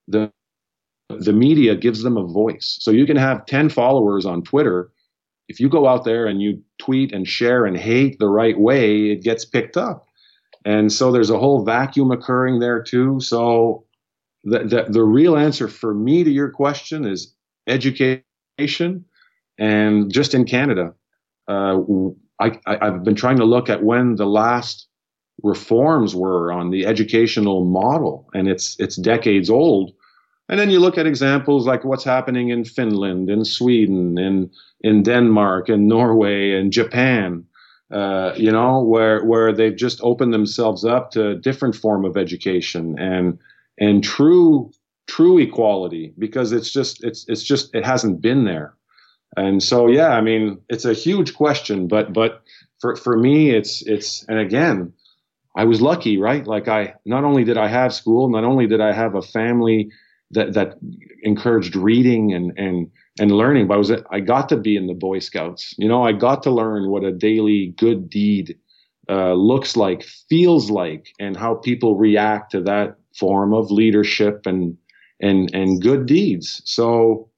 the 0.08 0.32
the 1.10 1.34
media 1.34 1.76
gives 1.76 2.04
them 2.04 2.18
a 2.18 2.26
voice. 2.26 2.78
So 2.80 2.92
you 2.92 3.06
can 3.06 3.18
have 3.18 3.46
10 3.46 3.70
followers 3.70 4.26
on 4.26 4.44
Twitter 4.44 4.92
if 5.52 5.60
you 5.60 5.68
go 5.68 5.86
out 5.86 6.06
there 6.06 6.28
and 6.28 6.42
you 6.42 6.64
tweet 6.80 7.12
and 7.12 7.28
share 7.28 7.66
and 7.66 7.76
hate 7.76 8.20
the 8.20 8.30
right 8.30 8.58
way, 8.58 9.12
it 9.12 9.22
gets 9.22 9.44
picked 9.44 9.76
up. 9.76 10.06
And 10.64 10.94
so 10.94 11.12
there's 11.12 11.30
a 11.30 11.38
whole 11.38 11.66
vacuum 11.66 12.10
occurring 12.10 12.60
there 12.60 12.82
too. 12.82 13.20
So 13.20 13.86
the, 14.46 14.60
the, 14.60 14.86
the 14.88 15.04
real 15.04 15.36
answer 15.36 15.68
for 15.68 15.94
me 15.94 16.24
to 16.24 16.32
your 16.32 16.50
question 16.50 17.06
is 17.06 17.36
education. 17.68 19.04
And 19.58 20.12
just 20.12 20.34
in 20.34 20.46
Canada, 20.46 20.94
uh, 21.50 21.82
I, 22.42 22.78
I've 22.88 23.04
been 23.04 23.16
trying 23.16 23.38
to 23.38 23.46
look 23.46 23.70
at 23.70 23.84
when 23.84 24.16
the 24.16 24.26
last 24.26 24.88
reforms 25.44 26.16
were 26.16 26.52
on 26.52 26.70
the 26.70 26.86
educational 26.86 27.66
model, 27.66 28.30
and 28.34 28.48
it's 28.48 28.76
it's 28.80 28.96
decades 28.96 29.50
old. 29.50 29.94
And 30.50 30.60
then 30.60 30.70
you 30.70 30.80
look 30.80 30.98
at 30.98 31.06
examples 31.06 31.66
like 31.66 31.86
what's 31.86 32.04
happening 32.04 32.50
in 32.50 32.66
Finland, 32.66 33.30
in 33.30 33.46
Sweden, 33.46 34.18
in 34.18 34.50
in 34.82 35.04
Denmark, 35.04 35.70
in 35.70 35.88
Norway, 35.88 36.52
and 36.52 36.72
Japan. 36.72 37.46
Uh, 37.92 38.34
you 38.38 38.52
know, 38.52 38.82
where 38.82 39.24
where 39.26 39.52
they've 39.52 39.76
just 39.76 40.00
opened 40.02 40.34
themselves 40.34 40.86
up 40.86 41.12
to 41.12 41.30
a 41.30 41.36
different 41.36 41.76
form 41.76 42.06
of 42.06 42.18
education 42.18 42.98
and 43.00 43.38
and 43.80 44.04
true 44.04 44.72
true 45.08 45.38
equality 45.38 46.14
because 46.18 46.54
it's 46.54 46.72
just 46.72 47.04
it's 47.04 47.26
it's 47.28 47.44
just 47.44 47.76
it 47.76 47.86
hasn't 47.86 48.22
been 48.22 48.46
there. 48.46 48.76
And 49.38 49.64
so 49.64 49.88
yeah, 49.88 50.10
I 50.10 50.22
mean, 50.22 50.60
it's 50.70 50.86
a 50.86 50.94
huge 50.94 51.36
question, 51.36 51.88
but 51.88 52.14
but 52.14 52.44
for 52.80 52.96
for 52.96 53.18
me, 53.18 53.52
it's 53.52 53.82
it's 53.84 54.24
and 54.28 54.40
again, 54.40 54.94
I 55.56 55.64
was 55.66 55.82
lucky, 55.82 56.18
right? 56.18 56.46
Like 56.46 56.68
I 56.68 56.96
not 57.06 57.24
only 57.24 57.44
did 57.44 57.58
I 57.58 57.68
have 57.68 57.94
school, 57.94 58.30
not 58.30 58.44
only 58.44 58.68
did 58.68 58.82
I 58.82 58.92
have 58.94 59.16
a 59.16 59.22
family 59.22 59.90
that 60.32 60.54
that 60.54 60.78
encouraged 61.24 61.76
reading 61.76 62.34
and 62.34 62.52
and 62.58 62.90
and 63.20 63.32
learning. 63.32 63.68
But 63.68 63.76
I 63.76 63.78
was 63.78 63.92
I 64.12 64.20
got 64.20 64.50
to 64.50 64.58
be 64.58 64.76
in 64.76 64.88
the 64.88 64.94
Boy 64.94 65.20
Scouts. 65.20 65.76
You 65.78 65.88
know, 65.88 66.04
I 66.04 66.12
got 66.12 66.44
to 66.44 66.52
learn 66.52 66.90
what 66.90 67.04
a 67.04 67.12
daily 67.12 67.74
good 67.78 68.10
deed 68.10 68.58
uh, 69.10 69.34
looks 69.34 69.76
like, 69.76 70.04
feels 70.30 70.70
like, 70.70 71.08
and 71.20 71.36
how 71.36 71.56
people 71.56 71.98
react 71.98 72.52
to 72.52 72.62
that 72.62 72.96
form 73.18 73.54
of 73.54 73.72
leadership 73.72 74.46
and 74.46 74.78
and 75.22 75.54
and 75.54 75.82
good 75.82 76.06
deeds. 76.06 76.62
So 76.66 77.30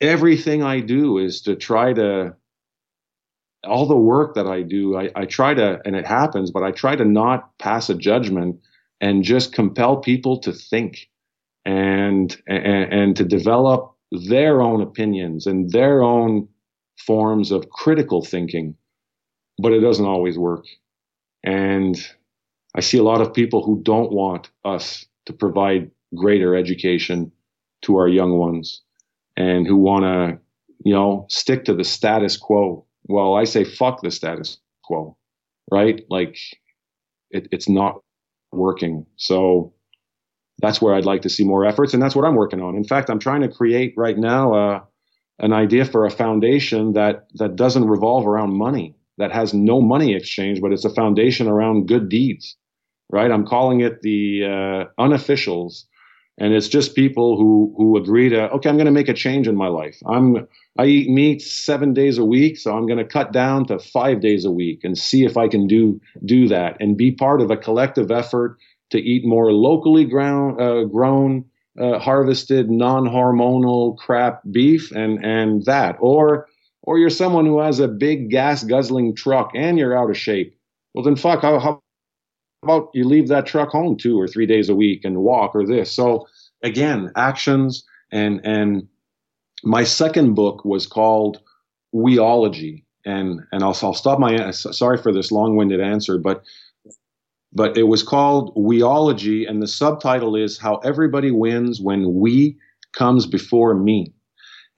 everything 0.00 0.62
I 0.62 0.80
do 0.80 1.18
is 1.18 1.42
to 1.42 1.56
try 1.56 1.92
to 1.92 2.34
all 3.64 3.86
the 3.86 3.96
work 3.96 4.34
that 4.34 4.46
I 4.46 4.62
do, 4.62 4.96
I, 4.96 5.10
I 5.16 5.24
try 5.24 5.54
to, 5.54 5.80
and 5.84 5.96
it 5.96 6.06
happens, 6.06 6.50
but 6.50 6.62
I 6.62 6.70
try 6.70 6.94
to 6.96 7.04
not 7.04 7.56
pass 7.58 7.90
a 7.90 7.94
judgment 7.94 8.60
and 9.00 9.24
just 9.24 9.52
compel 9.52 9.96
people 9.96 10.38
to 10.40 10.52
think 10.52 11.08
and, 11.64 12.40
and, 12.46 12.92
and 12.92 13.16
to 13.16 13.24
develop 13.24 13.94
their 14.12 14.62
own 14.62 14.80
opinions 14.80 15.46
and 15.46 15.70
their 15.70 16.02
own 16.02 16.48
forms 16.96 17.50
of 17.50 17.68
critical 17.70 18.24
thinking, 18.24 18.76
but 19.60 19.72
it 19.72 19.80
doesn't 19.80 20.06
always 20.06 20.38
work. 20.38 20.64
And 21.44 21.96
I 22.74 22.80
see 22.80 22.98
a 22.98 23.02
lot 23.02 23.20
of 23.20 23.34
people 23.34 23.64
who 23.64 23.82
don't 23.82 24.12
want 24.12 24.50
us 24.64 25.04
to 25.26 25.32
provide 25.32 25.90
greater 26.14 26.54
education 26.54 27.32
to 27.82 27.96
our 27.96 28.08
young 28.08 28.38
ones 28.38 28.82
and 29.38 29.68
who 29.68 29.76
want 29.76 30.02
to, 30.02 30.38
you 30.84 30.92
know, 30.92 31.24
stick 31.30 31.64
to 31.64 31.74
the 31.74 31.84
status 31.84 32.36
quo. 32.36 32.84
Well, 33.04 33.36
I 33.36 33.44
say 33.44 33.62
fuck 33.62 34.02
the 34.02 34.10
status 34.10 34.58
quo, 34.82 35.16
right? 35.70 36.04
Like 36.10 36.36
it, 37.30 37.46
it's 37.52 37.68
not 37.68 38.02
working. 38.52 39.06
So 39.16 39.72
that's 40.60 40.82
where 40.82 40.94
I'd 40.94 41.04
like 41.04 41.22
to 41.22 41.30
see 41.30 41.44
more 41.44 41.64
efforts, 41.64 41.94
and 41.94 42.02
that's 42.02 42.16
what 42.16 42.24
I'm 42.24 42.34
working 42.34 42.60
on. 42.60 42.74
In 42.74 42.82
fact, 42.82 43.10
I'm 43.10 43.20
trying 43.20 43.42
to 43.42 43.48
create 43.48 43.94
right 43.96 44.18
now 44.18 44.54
uh, 44.54 44.80
an 45.38 45.52
idea 45.52 45.84
for 45.84 46.04
a 46.04 46.10
foundation 46.10 46.94
that 46.94 47.28
that 47.34 47.54
doesn't 47.54 47.86
revolve 47.86 48.26
around 48.26 48.54
money, 48.54 48.96
that 49.18 49.30
has 49.30 49.54
no 49.54 49.80
money 49.80 50.16
exchange, 50.16 50.60
but 50.60 50.72
it's 50.72 50.84
a 50.84 50.90
foundation 50.90 51.46
around 51.46 51.86
good 51.86 52.08
deeds. 52.08 52.56
Right? 53.10 53.30
I'm 53.30 53.46
calling 53.46 53.80
it 53.80 54.02
the 54.02 54.44
uh, 54.44 55.02
unofficials, 55.02 55.84
and 56.38 56.54
it's 56.54 56.68
just 56.68 56.94
people 56.94 57.36
who 57.36 57.74
who 57.76 57.96
agree 57.96 58.28
to 58.28 58.50
okay, 58.52 58.68
I'm 58.68 58.76
going 58.76 58.86
to 58.86 58.92
make 58.92 59.08
a 59.08 59.14
change 59.14 59.48
in 59.48 59.56
my 59.56 59.68
life. 59.68 59.96
I'm 60.06 60.46
I 60.78 60.86
eat 60.86 61.10
meat 61.10 61.42
seven 61.42 61.92
days 61.92 62.18
a 62.18 62.24
week, 62.24 62.56
so 62.56 62.76
I'm 62.76 62.86
going 62.86 62.98
to 62.98 63.04
cut 63.04 63.32
down 63.32 63.66
to 63.66 63.78
five 63.78 64.20
days 64.20 64.44
a 64.44 64.50
week 64.50 64.80
and 64.84 64.96
see 64.96 65.24
if 65.24 65.36
I 65.36 65.48
can 65.48 65.66
do 65.66 66.00
do 66.24 66.48
that 66.48 66.76
and 66.80 66.96
be 66.96 67.10
part 67.12 67.40
of 67.40 67.50
a 67.50 67.56
collective 67.56 68.10
effort 68.10 68.58
to 68.90 68.98
eat 68.98 69.24
more 69.24 69.52
locally 69.52 70.04
ground, 70.04 70.60
uh, 70.60 70.84
grown, 70.84 71.44
uh, 71.78 71.98
harvested, 71.98 72.70
non-hormonal 72.70 73.98
crap 73.98 74.40
beef 74.50 74.92
and 74.92 75.24
and 75.24 75.64
that, 75.64 75.96
or 76.00 76.46
or 76.82 76.98
you're 76.98 77.10
someone 77.10 77.44
who 77.44 77.60
has 77.60 77.80
a 77.80 77.88
big 77.88 78.30
gas 78.30 78.64
guzzling 78.64 79.14
truck 79.14 79.50
and 79.54 79.78
you're 79.78 79.98
out 79.98 80.10
of 80.10 80.16
shape. 80.16 80.54
Well, 80.94 81.04
then 81.04 81.16
fuck. 81.16 81.42
How, 81.42 81.58
how 81.58 81.82
about 82.62 82.90
you 82.92 83.04
leave 83.04 83.28
that 83.28 83.46
truck 83.46 83.70
home 83.70 83.96
two 83.96 84.20
or 84.20 84.26
three 84.26 84.46
days 84.46 84.68
a 84.68 84.74
week 84.74 85.04
and 85.04 85.18
walk 85.18 85.54
or 85.54 85.66
this? 85.66 85.92
So 85.92 86.26
again, 86.62 87.12
actions 87.16 87.84
and 88.10 88.40
and 88.44 88.88
my 89.64 89.84
second 89.84 90.34
book 90.34 90.64
was 90.64 90.86
called 90.86 91.40
Weology, 91.94 92.84
and 93.04 93.40
and 93.52 93.62
I'll, 93.62 93.76
I'll 93.82 93.94
stop 93.94 94.18
my 94.18 94.50
sorry 94.50 94.98
for 94.98 95.12
this 95.12 95.32
long-winded 95.32 95.80
answer, 95.80 96.18
but 96.18 96.42
but 97.52 97.78
it 97.78 97.84
was 97.84 98.02
called 98.02 98.54
Weology, 98.56 99.48
and 99.48 99.62
the 99.62 99.68
subtitle 99.68 100.36
is 100.36 100.58
How 100.58 100.76
Everybody 100.76 101.30
Wins 101.30 101.80
When 101.80 102.14
We 102.14 102.58
Comes 102.92 103.26
Before 103.26 103.74
Me. 103.74 104.12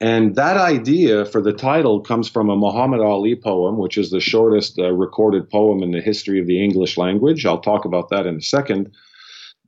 And 0.00 0.34
that 0.34 0.56
idea 0.56 1.26
for 1.26 1.42
the 1.42 1.52
title 1.52 2.00
comes 2.00 2.28
from 2.28 2.48
a 2.48 2.56
Muhammad 2.56 3.00
Ali 3.00 3.36
poem, 3.36 3.76
which 3.76 3.98
is 3.98 4.10
the 4.10 4.20
shortest 4.20 4.78
uh, 4.78 4.92
recorded 4.92 5.50
poem 5.50 5.82
in 5.82 5.90
the 5.90 6.00
history 6.00 6.40
of 6.40 6.46
the 6.46 6.62
English 6.62 6.96
language. 6.96 7.44
I'll 7.44 7.60
talk 7.60 7.84
about 7.84 8.08
that 8.08 8.26
in 8.26 8.36
a 8.36 8.42
second. 8.42 8.90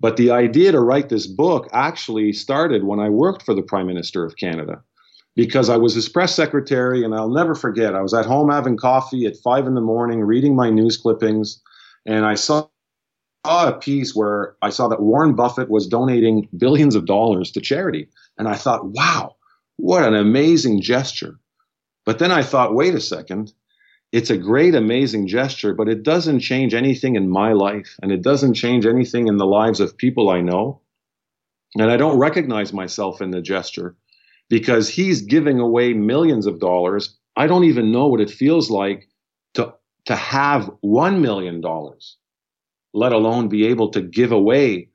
But 0.00 0.16
the 0.16 0.30
idea 0.30 0.72
to 0.72 0.80
write 0.80 1.10
this 1.10 1.26
book 1.26 1.68
actually 1.72 2.32
started 2.32 2.84
when 2.84 2.98
I 2.98 3.10
worked 3.10 3.42
for 3.42 3.54
the 3.54 3.62
Prime 3.62 3.86
Minister 3.86 4.24
of 4.24 4.36
Canada 4.36 4.82
because 5.36 5.68
I 5.68 5.76
was 5.76 5.94
his 5.94 6.08
press 6.08 6.34
secretary, 6.34 7.04
and 7.04 7.14
I'll 7.14 7.30
never 7.30 7.54
forget. 7.54 7.94
I 7.94 8.02
was 8.02 8.12
at 8.12 8.26
home 8.26 8.50
having 8.50 8.76
coffee 8.76 9.26
at 9.26 9.36
five 9.36 9.66
in 9.66 9.74
the 9.74 9.80
morning, 9.80 10.20
reading 10.20 10.56
my 10.56 10.70
news 10.70 10.96
clippings, 10.96 11.60
and 12.04 12.24
I 12.26 12.34
saw 12.34 12.66
saw 13.44 13.68
a 13.68 13.72
piece 13.72 14.14
where 14.14 14.56
I 14.62 14.70
saw 14.70 14.88
that 14.88 15.02
Warren 15.02 15.34
Buffett 15.34 15.68
was 15.68 15.86
donating 15.86 16.48
billions 16.56 16.94
of 16.94 17.06
dollars 17.06 17.50
to 17.52 17.60
charity. 17.60 18.08
And 18.38 18.48
I 18.48 18.54
thought, 18.54 18.86
wow, 18.86 19.34
what 19.76 20.04
an 20.04 20.14
amazing 20.14 20.80
gesture. 20.82 21.38
But 22.04 22.18
then 22.18 22.30
I 22.30 22.42
thought, 22.42 22.74
wait 22.74 22.94
a 22.94 23.00
second. 23.00 23.52
It's 24.12 24.30
a 24.30 24.36
great, 24.36 24.74
amazing 24.74 25.26
gesture, 25.26 25.74
but 25.74 25.88
it 25.88 26.02
doesn't 26.02 26.40
change 26.40 26.74
anything 26.74 27.16
in 27.16 27.30
my 27.30 27.52
life. 27.52 27.96
And 28.02 28.12
it 28.12 28.22
doesn't 28.22 28.54
change 28.54 28.84
anything 28.84 29.26
in 29.26 29.38
the 29.38 29.46
lives 29.46 29.80
of 29.80 29.96
people 29.96 30.28
I 30.28 30.40
know. 30.40 30.80
And 31.76 31.90
I 31.90 31.96
don't 31.96 32.18
recognize 32.18 32.72
myself 32.72 33.22
in 33.22 33.30
the 33.30 33.40
gesture 33.40 33.96
because 34.50 34.88
he's 34.88 35.22
giving 35.22 35.60
away 35.60 35.94
millions 35.94 36.46
of 36.46 36.60
dollars. 36.60 37.16
I 37.36 37.46
don't 37.46 37.64
even 37.64 37.90
know 37.90 38.08
what 38.08 38.20
it 38.20 38.30
feels 38.30 38.70
like 38.70 39.08
to, 39.54 39.74
to 40.04 40.16
have 40.16 40.70
$1 40.84 41.20
million 41.20 41.62
let 42.94 43.12
alone 43.12 43.48
be 43.48 43.66
able 43.66 43.90
to 43.90 44.02
give 44.02 44.32
away 44.32 44.88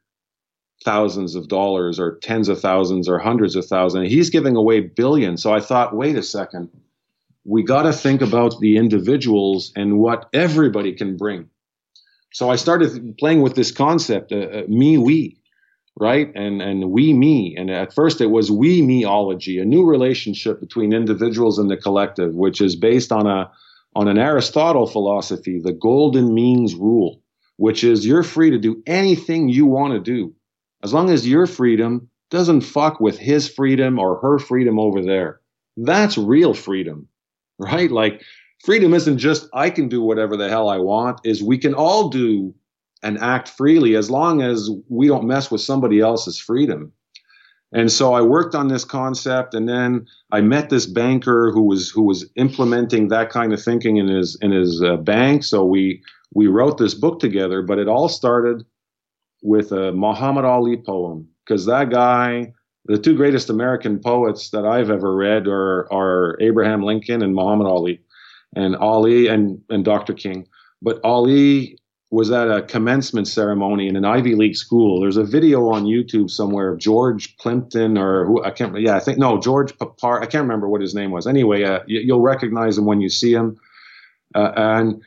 thousands 0.83 1.35
of 1.35 1.47
dollars 1.47 1.99
or 1.99 2.17
tens 2.17 2.49
of 2.49 2.59
thousands 2.61 3.09
or 3.09 3.19
hundreds 3.19 3.55
of 3.55 3.65
thousands. 3.65 4.09
He's 4.09 4.29
giving 4.29 4.55
away 4.55 4.81
billions. 4.81 5.43
So 5.43 5.53
I 5.53 5.59
thought, 5.59 5.95
wait 5.95 6.15
a 6.15 6.23
second. 6.23 6.69
we 7.47 7.63
got 7.63 7.83
to 7.83 7.93
think 7.93 8.21
about 8.21 8.59
the 8.59 8.77
individuals 8.77 9.71
and 9.75 9.97
what 9.97 10.29
everybody 10.33 10.93
can 10.93 11.15
bring. 11.17 11.49
So 12.33 12.49
I 12.49 12.57
started 12.57 13.17
playing 13.17 13.41
with 13.41 13.55
this 13.55 13.71
concept, 13.71 14.31
uh, 14.33 14.35
uh, 14.35 14.63
me, 14.67 14.97
we, 14.97 15.39
right? 15.99 16.29
And 16.35 16.61
and 16.61 16.91
we, 16.91 17.13
me. 17.13 17.55
And 17.57 17.71
at 17.71 17.93
first 17.93 18.19
it 18.21 18.27
was 18.27 18.51
we, 18.51 18.81
meology, 18.81 19.61
a 19.61 19.65
new 19.65 19.85
relationship 19.85 20.59
between 20.59 20.93
individuals 20.93 21.57
and 21.57 21.71
the 21.71 21.77
collective, 21.77 22.35
which 22.35 22.61
is 22.61 22.75
based 22.75 23.11
on 23.13 23.25
a 23.27 23.49
on 23.95 24.07
an 24.09 24.17
Aristotle 24.19 24.85
philosophy, 24.85 25.59
the 25.63 25.73
golden 25.73 26.35
means 26.35 26.75
rule, 26.75 27.23
which 27.55 27.83
is 27.83 28.05
you're 28.05 28.23
free 28.23 28.51
to 28.51 28.59
do 28.59 28.83
anything 28.85 29.49
you 29.49 29.65
want 29.65 29.93
to 29.93 29.99
do, 29.99 30.35
as 30.83 30.93
long 30.93 31.09
as 31.09 31.27
your 31.27 31.47
freedom 31.47 32.09
doesn't 32.29 32.61
fuck 32.61 32.99
with 32.99 33.17
his 33.17 33.49
freedom 33.49 33.99
or 33.99 34.19
her 34.19 34.39
freedom 34.39 34.79
over 34.79 35.01
there. 35.01 35.41
That's 35.77 36.17
real 36.17 36.53
freedom 36.53 37.07
right? 37.59 37.91
Like 37.91 38.21
freedom 38.63 38.93
isn't 38.93 39.17
just 39.17 39.47
I 39.53 39.69
can 39.69 39.89
do 39.89 40.01
whatever 40.01 40.37
the 40.37 40.49
hell 40.49 40.69
I 40.69 40.77
want, 40.77 41.21
is 41.23 41.43
we 41.43 41.57
can 41.57 41.73
all 41.73 42.09
do 42.09 42.53
and 43.03 43.17
act 43.19 43.49
freely 43.49 43.95
as 43.95 44.09
long 44.09 44.41
as 44.41 44.69
we 44.89 45.07
don't 45.07 45.27
mess 45.27 45.51
with 45.51 45.61
somebody 45.61 45.99
else's 45.99 46.39
freedom. 46.39 46.91
And 47.73 47.91
so 47.91 48.13
I 48.13 48.21
worked 48.21 48.55
on 48.55 48.69
this 48.69 48.85
concept 48.85 49.53
and 49.53 49.67
then 49.67 50.07
I 50.31 50.41
met 50.41 50.69
this 50.69 50.85
banker 50.85 51.51
who 51.51 51.63
was 51.63 51.89
who 51.89 52.03
was 52.03 52.25
implementing 52.35 53.09
that 53.09 53.29
kind 53.29 53.53
of 53.53 53.61
thinking 53.61 53.97
in 53.97 54.07
his 54.07 54.37
in 54.41 54.51
his 54.51 54.81
uh, 54.81 54.95
bank 54.97 55.43
so 55.43 55.65
we 55.65 56.01
we 56.33 56.47
wrote 56.47 56.77
this 56.77 56.93
book 56.93 57.19
together 57.19 57.61
but 57.61 57.77
it 57.77 57.89
all 57.89 58.07
started 58.07 58.65
with 59.41 59.71
a 59.71 59.91
Muhammad 59.91 60.45
Ali 60.45 60.77
poem 60.77 61.27
because 61.45 61.65
that 61.65 61.89
guy 61.89 62.53
the 62.87 62.97
two 62.97 63.15
greatest 63.15 63.49
American 63.49 63.99
poets 63.99 64.49
that 64.51 64.65
I've 64.65 64.89
ever 64.89 65.13
read 65.13 65.47
are, 65.47 65.91
are 65.91 66.37
Abraham 66.39 66.83
Lincoln 66.83 67.21
and 67.21 67.35
Muhammad 67.35 67.67
Ali, 67.67 67.99
and 68.55 68.75
Ali 68.77 69.27
and, 69.27 69.61
and 69.69 69.83
Dr. 69.83 70.13
King. 70.13 70.47
But 70.81 71.01
Ali 71.03 71.77
was 72.09 72.31
at 72.31 72.49
a 72.49 72.61
commencement 72.61 73.27
ceremony 73.27 73.89
in 73.89 73.97
an 73.97 74.05
Ivy 74.05 74.35
League 74.35 74.55
school. 74.55 75.01
There's 75.01 75.17
a 75.17 75.25
video 75.25 75.67
on 75.69 75.83
YouTube 75.83 76.29
somewhere 76.29 76.71
of 76.71 76.79
George 76.79 77.35
Plimpton 77.37 77.97
or 77.97 78.25
who 78.25 78.41
I 78.41 78.51
can't. 78.51 78.79
Yeah, 78.79 78.95
I 78.95 79.01
think 79.01 79.17
no 79.17 79.37
George 79.37 79.77
Papar. 79.77 80.21
I 80.21 80.25
can't 80.25 80.43
remember 80.43 80.69
what 80.69 80.79
his 80.79 80.95
name 80.95 81.11
was. 81.11 81.27
Anyway, 81.27 81.63
uh, 81.63 81.81
you, 81.87 82.13
will 82.13 82.21
recognize 82.21 82.77
him 82.77 82.85
when 82.85 83.01
you 83.01 83.09
see 83.09 83.33
him, 83.33 83.57
uh, 84.33 84.53
and 84.55 85.03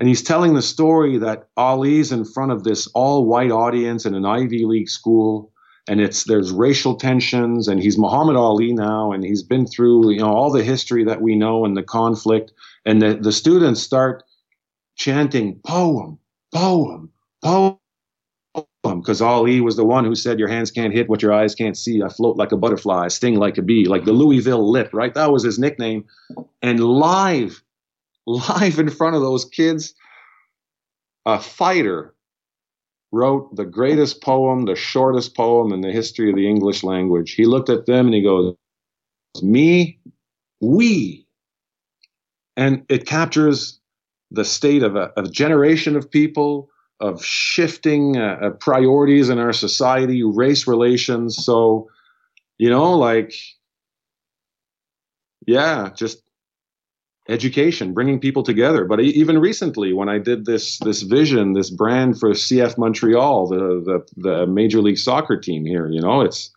and 0.00 0.08
he's 0.08 0.22
telling 0.22 0.54
the 0.54 0.62
story 0.62 1.18
that 1.18 1.48
Ali's 1.58 2.10
in 2.10 2.24
front 2.24 2.52
of 2.52 2.64
this 2.64 2.86
all 2.88 3.26
white 3.26 3.50
audience 3.50 4.06
in 4.06 4.14
an 4.14 4.24
Ivy 4.24 4.64
League 4.64 4.88
school 4.88 5.52
and 5.86 6.00
it's 6.00 6.24
there's 6.24 6.50
racial 6.50 6.96
tensions 6.96 7.68
and 7.68 7.82
he's 7.82 7.98
Muhammad 7.98 8.36
Ali 8.36 8.72
now 8.72 9.12
and 9.12 9.22
he's 9.22 9.42
been 9.42 9.66
through 9.66 10.10
you 10.10 10.20
know 10.20 10.32
all 10.32 10.50
the 10.50 10.64
history 10.64 11.04
that 11.04 11.20
we 11.20 11.36
know 11.36 11.66
and 11.66 11.76
the 11.76 11.82
conflict. 11.82 12.52
And 12.86 13.02
the, 13.02 13.14
the 13.14 13.32
students 13.32 13.82
start 13.82 14.24
chanting 14.96 15.60
poem 15.66 16.18
poem 16.54 17.10
poem 17.42 17.76
because 18.84 19.20
Ali 19.20 19.60
was 19.60 19.76
the 19.76 19.84
one 19.84 20.06
who 20.06 20.14
said 20.14 20.38
your 20.38 20.48
hands 20.48 20.70
can't 20.70 20.94
hit 20.94 21.10
what 21.10 21.20
your 21.20 21.32
eyes 21.34 21.54
can't 21.54 21.76
see. 21.76 22.02
I 22.02 22.08
float 22.08 22.38
like 22.38 22.52
a 22.52 22.56
butterfly 22.56 23.04
I 23.04 23.08
sting 23.08 23.36
like 23.36 23.58
a 23.58 23.62
bee 23.62 23.84
like 23.84 24.06
the 24.06 24.12
Louisville 24.12 24.70
lip 24.70 24.88
right? 24.94 25.12
That 25.12 25.30
was 25.30 25.42
his 25.42 25.58
nickname. 25.58 26.06
And 26.62 26.80
live 26.80 27.62
live 28.26 28.78
in 28.78 28.90
front 28.90 29.16
of 29.16 29.22
those 29.22 29.44
kids 29.44 29.94
a 31.26 31.38
fighter 31.38 32.14
wrote 33.12 33.54
the 33.56 33.64
greatest 33.64 34.22
poem, 34.22 34.64
the 34.64 34.76
shortest 34.76 35.36
poem 35.36 35.72
in 35.72 35.80
the 35.80 35.90
history 35.90 36.30
of 36.30 36.36
the 36.36 36.48
English 36.48 36.82
language. 36.82 37.32
He 37.32 37.44
looked 37.44 37.68
at 37.68 37.86
them 37.86 38.06
and 38.06 38.14
he 38.14 38.22
goes, 38.22 38.54
Me, 39.42 39.98
we. 40.60 41.26
And 42.56 42.84
it 42.88 43.06
captures 43.06 43.80
the 44.30 44.44
state 44.44 44.82
of 44.82 44.96
a, 44.96 45.12
a 45.16 45.28
generation 45.28 45.96
of 45.96 46.10
people, 46.10 46.70
of 47.00 47.24
shifting 47.24 48.16
uh, 48.16 48.38
uh, 48.42 48.50
priorities 48.50 49.28
in 49.28 49.38
our 49.38 49.52
society, 49.52 50.22
race 50.22 50.66
relations. 50.66 51.36
So, 51.36 51.88
you 52.58 52.70
know, 52.70 52.96
like, 52.96 53.34
yeah, 55.46 55.90
just 55.96 56.22
education, 57.30 57.94
bringing 57.94 58.18
people 58.18 58.42
together. 58.42 58.84
But 58.84 59.00
even 59.00 59.38
recently, 59.38 59.92
when 59.92 60.08
I 60.08 60.18
did 60.18 60.44
this 60.44 60.78
this 60.80 61.02
vision, 61.02 61.52
this 61.52 61.70
brand 61.70 62.18
for 62.18 62.30
CF 62.30 62.76
Montreal, 62.76 63.48
the 63.48 63.56
the, 63.56 64.06
the 64.16 64.46
Major 64.46 64.80
League 64.80 64.98
Soccer 64.98 65.38
team 65.38 65.64
here, 65.64 65.88
you 65.88 66.00
know, 66.00 66.20
it's 66.20 66.50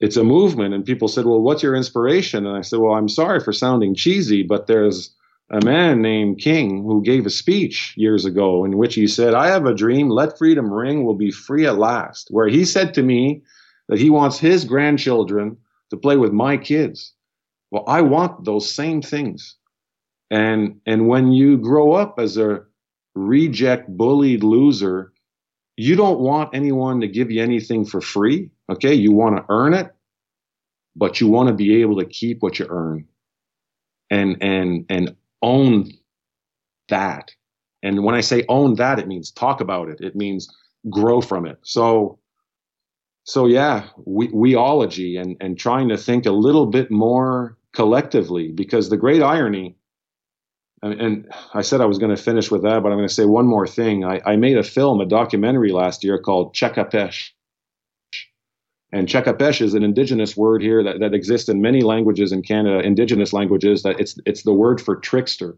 it's 0.00 0.16
a 0.16 0.24
movement, 0.24 0.74
and 0.74 0.84
people 0.84 1.08
said, 1.08 1.24
"Well, 1.24 1.40
what's 1.40 1.62
your 1.62 1.76
inspiration?" 1.76 2.46
And 2.46 2.56
I 2.56 2.62
said, 2.62 2.80
"Well, 2.80 2.94
I'm 2.94 3.08
sorry 3.08 3.40
for 3.40 3.52
sounding 3.52 3.94
cheesy, 3.94 4.42
but 4.42 4.66
there's." 4.66 5.14
A 5.52 5.64
man 5.64 6.00
named 6.00 6.38
King 6.38 6.84
who 6.84 7.02
gave 7.02 7.26
a 7.26 7.30
speech 7.30 7.92
years 7.96 8.24
ago 8.24 8.64
in 8.64 8.78
which 8.78 8.94
he 8.94 9.08
said, 9.08 9.34
I 9.34 9.48
have 9.48 9.66
a 9.66 9.74
dream, 9.74 10.08
let 10.08 10.38
freedom 10.38 10.72
ring, 10.72 11.02
we'll 11.02 11.16
be 11.16 11.32
free 11.32 11.66
at 11.66 11.76
last. 11.76 12.28
Where 12.30 12.46
he 12.46 12.64
said 12.64 12.94
to 12.94 13.02
me 13.02 13.42
that 13.88 13.98
he 13.98 14.10
wants 14.10 14.38
his 14.38 14.64
grandchildren 14.64 15.56
to 15.90 15.96
play 15.96 16.16
with 16.16 16.30
my 16.30 16.56
kids. 16.56 17.14
Well, 17.70 17.84
I 17.86 18.00
want 18.00 18.44
those 18.44 18.72
same 18.72 19.02
things. 19.02 19.56
And 20.30 20.80
and 20.86 21.08
when 21.08 21.32
you 21.32 21.58
grow 21.58 21.92
up 21.92 22.18
as 22.18 22.36
a 22.36 22.62
reject 23.14 23.88
bullied 23.88 24.44
loser, 24.44 25.12
you 25.76 25.96
don't 25.96 26.20
want 26.20 26.54
anyone 26.54 27.00
to 27.00 27.08
give 27.08 27.30
you 27.30 27.42
anything 27.42 27.84
for 27.84 28.00
free. 28.00 28.50
Okay, 28.70 28.94
you 28.94 29.12
want 29.12 29.36
to 29.36 29.44
earn 29.48 29.74
it, 29.74 29.92
but 30.94 31.20
you 31.20 31.28
want 31.28 31.48
to 31.48 31.54
be 31.54 31.80
able 31.80 31.98
to 31.98 32.04
keep 32.04 32.42
what 32.42 32.58
you 32.58 32.66
earn 32.68 33.06
and 34.10 34.36
and 34.40 34.86
and 34.88 35.16
own 35.42 35.90
that. 36.88 37.32
And 37.82 38.04
when 38.04 38.14
I 38.14 38.20
say 38.20 38.44
own 38.48 38.74
that, 38.74 38.98
it 38.98 39.08
means 39.08 39.30
talk 39.30 39.60
about 39.60 39.88
it. 39.88 40.00
It 40.00 40.14
means 40.14 40.48
grow 40.90 41.20
from 41.20 41.46
it. 41.46 41.58
So 41.62 42.18
so 43.24 43.46
yeah, 43.46 43.88
we 44.04 44.28
weology 44.28 45.20
and 45.20 45.36
and 45.40 45.58
trying 45.58 45.88
to 45.88 45.96
think 45.96 46.26
a 46.26 46.32
little 46.32 46.66
bit 46.66 46.90
more 46.90 47.56
collectively 47.72 48.52
because 48.52 48.90
the 48.90 48.96
great 48.96 49.22
irony 49.22 49.76
and, 50.82 51.32
I 51.52 51.62
said 51.62 51.80
I 51.80 51.86
was 51.86 51.98
going 51.98 52.14
to 52.14 52.22
finish 52.22 52.50
with 52.50 52.62
that, 52.62 52.82
but 52.82 52.90
I'm 52.90 52.98
going 52.98 53.08
to 53.08 53.14
say 53.14 53.24
one 53.24 53.46
more 53.46 53.66
thing. 53.66 54.04
I, 54.04 54.20
I 54.24 54.36
made 54.36 54.56
a 54.56 54.62
film, 54.62 55.00
a 55.00 55.06
documentary 55.06 55.72
last 55.72 56.04
year 56.04 56.18
called 56.18 56.54
Chaakapesh. 56.54 57.30
And 58.92 59.06
Chaakapesh 59.06 59.60
is 59.60 59.74
an 59.74 59.84
indigenous 59.84 60.36
word 60.36 60.62
here 60.62 60.82
that, 60.82 61.00
that 61.00 61.14
exists 61.14 61.48
in 61.48 61.60
many 61.60 61.82
languages 61.82 62.32
in 62.32 62.42
Canada, 62.42 62.80
indigenous 62.80 63.32
languages, 63.32 63.82
that 63.82 64.00
it's, 64.00 64.18
it's 64.26 64.42
the 64.42 64.54
word 64.54 64.80
for 64.80 64.96
trickster. 64.96 65.56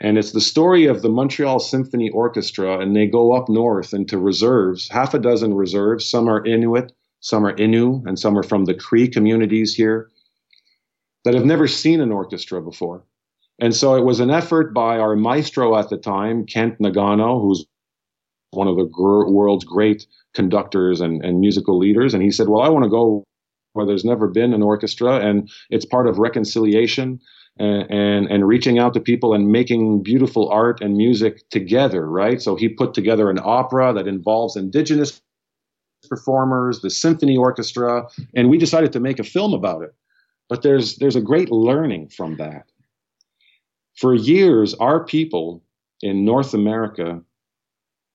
And 0.00 0.16
it's 0.16 0.32
the 0.32 0.40
story 0.40 0.86
of 0.86 1.02
the 1.02 1.10
Montreal 1.10 1.60
Symphony 1.60 2.10
Orchestra, 2.10 2.78
and 2.78 2.96
they 2.96 3.06
go 3.06 3.34
up 3.34 3.48
north 3.48 3.92
into 3.92 4.18
reserves, 4.18 4.88
half 4.88 5.12
a 5.12 5.18
dozen 5.18 5.54
reserves. 5.54 6.08
Some 6.08 6.28
are 6.28 6.44
Inuit, 6.44 6.92
some 7.20 7.46
are 7.46 7.54
Innu, 7.54 8.06
and 8.06 8.18
some 8.18 8.36
are 8.38 8.42
from 8.42 8.64
the 8.64 8.74
Cree 8.74 9.06
communities 9.06 9.74
here 9.74 10.10
that 11.24 11.34
have 11.34 11.44
never 11.44 11.68
seen 11.68 12.00
an 12.00 12.10
orchestra 12.10 12.62
before. 12.62 13.04
And 13.60 13.74
so 13.74 13.94
it 13.94 14.04
was 14.04 14.20
an 14.20 14.30
effort 14.30 14.72
by 14.72 14.98
our 14.98 15.16
maestro 15.16 15.78
at 15.78 15.90
the 15.90 15.98
time, 15.98 16.46
Kent 16.46 16.78
Nagano, 16.78 17.40
who's 17.40 17.66
one 18.52 18.66
of 18.66 18.76
the 18.76 18.84
gr- 18.84 19.28
world's 19.28 19.64
great 19.64 20.06
conductors 20.34 21.00
and, 21.00 21.24
and 21.24 21.40
musical 21.40 21.78
leaders. 21.78 22.14
And 22.14 22.22
he 22.22 22.30
said, 22.30 22.48
Well, 22.48 22.62
I 22.62 22.68
want 22.68 22.84
to 22.84 22.90
go 22.90 23.24
where 23.72 23.86
there's 23.86 24.04
never 24.04 24.26
been 24.26 24.52
an 24.52 24.62
orchestra, 24.62 25.20
and 25.20 25.48
it's 25.68 25.84
part 25.84 26.08
of 26.08 26.18
reconciliation 26.18 27.20
and, 27.58 27.88
and, 27.90 28.26
and 28.26 28.48
reaching 28.48 28.78
out 28.78 28.94
to 28.94 29.00
people 29.00 29.32
and 29.32 29.52
making 29.52 30.02
beautiful 30.02 30.48
art 30.48 30.80
and 30.80 30.96
music 30.96 31.48
together, 31.50 32.08
right? 32.08 32.42
So 32.42 32.56
he 32.56 32.68
put 32.68 32.94
together 32.94 33.30
an 33.30 33.38
opera 33.42 33.92
that 33.92 34.08
involves 34.08 34.56
indigenous 34.56 35.20
performers, 36.08 36.80
the 36.80 36.90
symphony 36.90 37.36
orchestra, 37.36 38.08
and 38.34 38.48
we 38.48 38.58
decided 38.58 38.92
to 38.92 39.00
make 39.00 39.18
a 39.18 39.24
film 39.24 39.52
about 39.52 39.82
it. 39.82 39.94
But 40.48 40.62
there's 40.62 40.96
there's 40.96 41.16
a 41.16 41.20
great 41.20 41.50
learning 41.52 42.08
from 42.08 42.36
that. 42.38 42.69
For 44.00 44.14
years, 44.14 44.72
our 44.74 45.04
people 45.04 45.62
in 46.00 46.24
North 46.24 46.54
America 46.54 47.20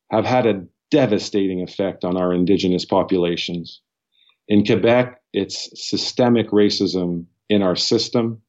have 0.10 0.26
had 0.26 0.48
a 0.48 0.66
devastating 0.90 1.62
effect 1.62 2.04
on 2.04 2.18
our 2.18 2.34
indigenous 2.34 2.86
populations. 2.86 3.82
In 4.48 4.66
Quebec, 4.66 5.22
it's 5.32 5.70
systemic 5.76 6.50
racism 6.50 7.26
in 7.50 7.62
our 7.62 7.76
system, 7.76 8.42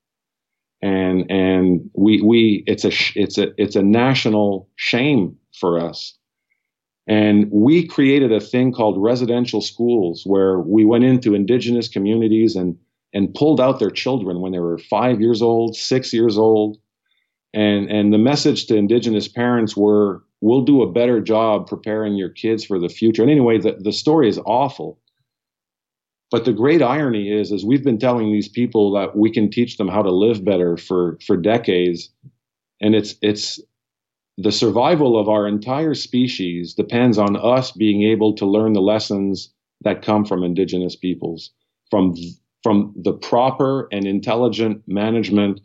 and 0.81 1.31
and 1.31 1.91
we 1.95 2.23
we 2.23 2.65
it's 2.67 2.87
a 2.87 2.93
it's 3.15 3.37
a 3.37 3.49
it's 3.59 3.77
a 3.77 3.83
national 3.83 4.71
shame 4.77 5.37
for 5.61 5.79
us. 5.79 6.17
And 7.07 7.51
we 7.53 7.87
created 7.87 8.33
a 8.33 8.41
thing 8.41 8.73
called 8.73 8.97
residential 8.99 9.61
schools 9.61 10.23
where 10.25 10.59
we 10.61 10.87
went 10.87 11.05
into 11.05 11.35
indigenous 11.35 11.89
communities 11.89 12.57
and 12.57 12.79
and 13.13 13.35
pulled 13.35 13.61
out 13.61 13.79
their 13.79 13.91
children 13.91 14.41
when 14.41 14.53
they 14.53 14.59
were 14.59 14.79
five 14.79 15.21
years 15.21 15.43
old, 15.43 15.77
six 15.77 16.15
years 16.15 16.39
old, 16.39 16.79
and 17.57 17.91
and 17.91 18.13
the 18.13 18.19
message 18.19 18.67
to 18.67 18.77
indigenous 18.77 19.27
parents 19.27 19.77
were 19.77 20.23
we'll 20.43 20.63
do 20.63 20.83
a 20.83 20.93
better 20.93 21.21
job 21.21 21.67
preparing 21.67 22.15
your 22.15 22.29
kids 22.29 22.65
for 22.65 22.79
the 22.79 22.91
future. 22.91 23.23
And 23.23 23.31
anyway 23.31 23.59
the, 23.59 23.77
the 23.81 23.93
story 23.93 24.29
is 24.29 24.39
awful. 24.45 25.01
But 26.31 26.45
the 26.45 26.53
great 26.53 26.83
irony 26.83 27.33
is, 27.33 27.53
is 27.53 27.65
we've 27.65 27.85
been 27.85 27.99
telling 27.99 28.31
these 28.31 28.49
people 28.49 28.93
that 28.93 29.17
we 29.17 29.31
can 29.31 29.49
teach 29.51 29.79
them 29.79 29.89
how 29.89 30.03
to 30.03 30.11
live 30.11 30.45
better 30.45 30.77
for 30.77 31.19
for 31.27 31.37
decades, 31.37 32.11
and 32.81 32.95
it's 32.95 33.15
it's 33.23 33.61
the 34.37 34.53
survival 34.53 35.19
of 35.19 35.29
our 35.29 35.49
entire 35.49 35.95
species 35.95 36.75
depends 36.75 37.17
on 37.17 37.37
us 37.37 37.73
being 37.73 38.03
able 38.03 38.35
to 38.35 38.45
learn 38.45 38.75
the 38.75 38.83
lessons 38.83 39.51
that 39.81 40.03
come 40.03 40.27
from 40.27 40.45
indigenous 40.45 40.95
peoples, 40.95 41.53
from 41.91 42.15
from 42.63 42.93
the 42.97 43.13
proper 43.15 43.89
and 43.93 44.07
intelligent 44.07 44.83
management 44.87 45.61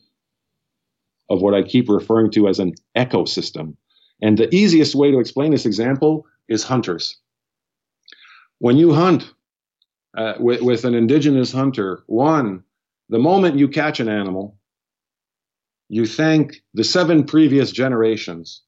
of 1.31 1.41
what 1.41 1.53
I 1.53 1.63
keep 1.63 1.87
referring 1.87 2.29
to 2.31 2.49
as 2.49 2.59
an 2.59 2.73
ecosystem. 2.95 3.75
And 4.21 4.37
the 4.37 4.53
easiest 4.53 4.95
way 4.95 5.11
to 5.11 5.19
explain 5.19 5.51
this 5.51 5.65
example 5.65 6.25
is 6.49 6.63
hunters. 6.63 7.17
When 8.59 8.77
you 8.77 8.93
hunt 8.93 9.31
uh, 10.15 10.33
with, 10.39 10.61
with 10.61 10.83
an 10.83 10.93
indigenous 10.93 11.53
hunter, 11.53 12.03
one, 12.07 12.63
the 13.07 13.17
moment 13.17 13.57
you 13.57 13.69
catch 13.69 14.01
an 14.01 14.09
animal, 14.09 14.57
you 15.87 16.05
thank 16.05 16.61
the 16.73 16.83
seven 16.83 17.23
previous 17.23 17.71
generations 17.71 18.61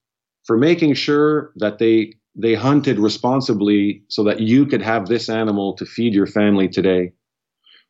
for 0.46 0.58
making 0.58 0.94
sure 0.94 1.52
that 1.58 1.80
they 1.80 2.14
they 2.36 2.56
hunted 2.56 2.98
responsibly 2.98 4.04
so 4.08 4.24
that 4.24 4.40
you 4.40 4.66
could 4.66 4.82
have 4.82 5.06
this 5.06 5.30
animal 5.30 5.76
to 5.76 5.86
feed 5.86 6.14
your 6.16 6.26
family 6.26 6.68
today 6.68 7.12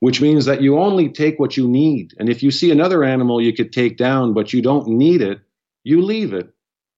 which 0.04 0.20
means 0.20 0.44
that 0.44 0.62
you 0.62 0.78
only 0.80 1.08
take 1.08 1.40
what 1.40 1.56
you 1.56 1.66
need. 1.66 2.14
And 2.20 2.28
if 2.28 2.44
you 2.44 2.52
see 2.52 2.72
another 2.72 3.06
animal 3.06 3.42
you 3.42 3.54
could 3.54 3.72
take 3.72 3.96
down, 3.96 4.34
but 4.34 4.52
you 4.52 4.62
don't 4.62 4.86
need 4.86 5.22
it, 5.22 5.40
you 5.86 6.02
leave 6.02 6.34
it 6.34 6.50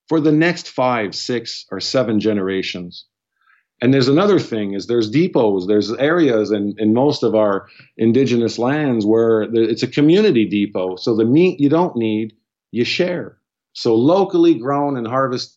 for 0.09 0.19
the 0.19 0.31
next 0.31 0.69
five, 0.69 1.13
six, 1.13 1.67
or 1.69 1.79
seven 1.79 2.19
generations. 2.19 3.05
And 3.79 3.93
there's 3.93 4.07
another 4.07 4.39
thing 4.39 4.73
is 4.73 4.87
there's 4.87 5.11
depots, 5.11 5.67
there's 5.67 5.93
areas 5.93 6.49
in, 6.49 6.73
in 6.79 6.95
most 6.95 7.21
of 7.21 7.35
our 7.35 7.67
indigenous 7.95 8.57
lands 8.57 9.05
where 9.05 9.43
it's 9.53 9.83
a 9.83 9.87
community 9.87 10.49
depot. 10.49 10.95
So 10.95 11.15
the 11.15 11.25
meat 11.25 11.59
you 11.59 11.69
don't 11.69 11.95
need, 11.95 12.33
you 12.71 12.85
share. 12.85 13.37
So 13.73 13.93
locally 13.93 14.55
grown 14.55 14.97
and 14.97 15.05
harvested 15.05 15.53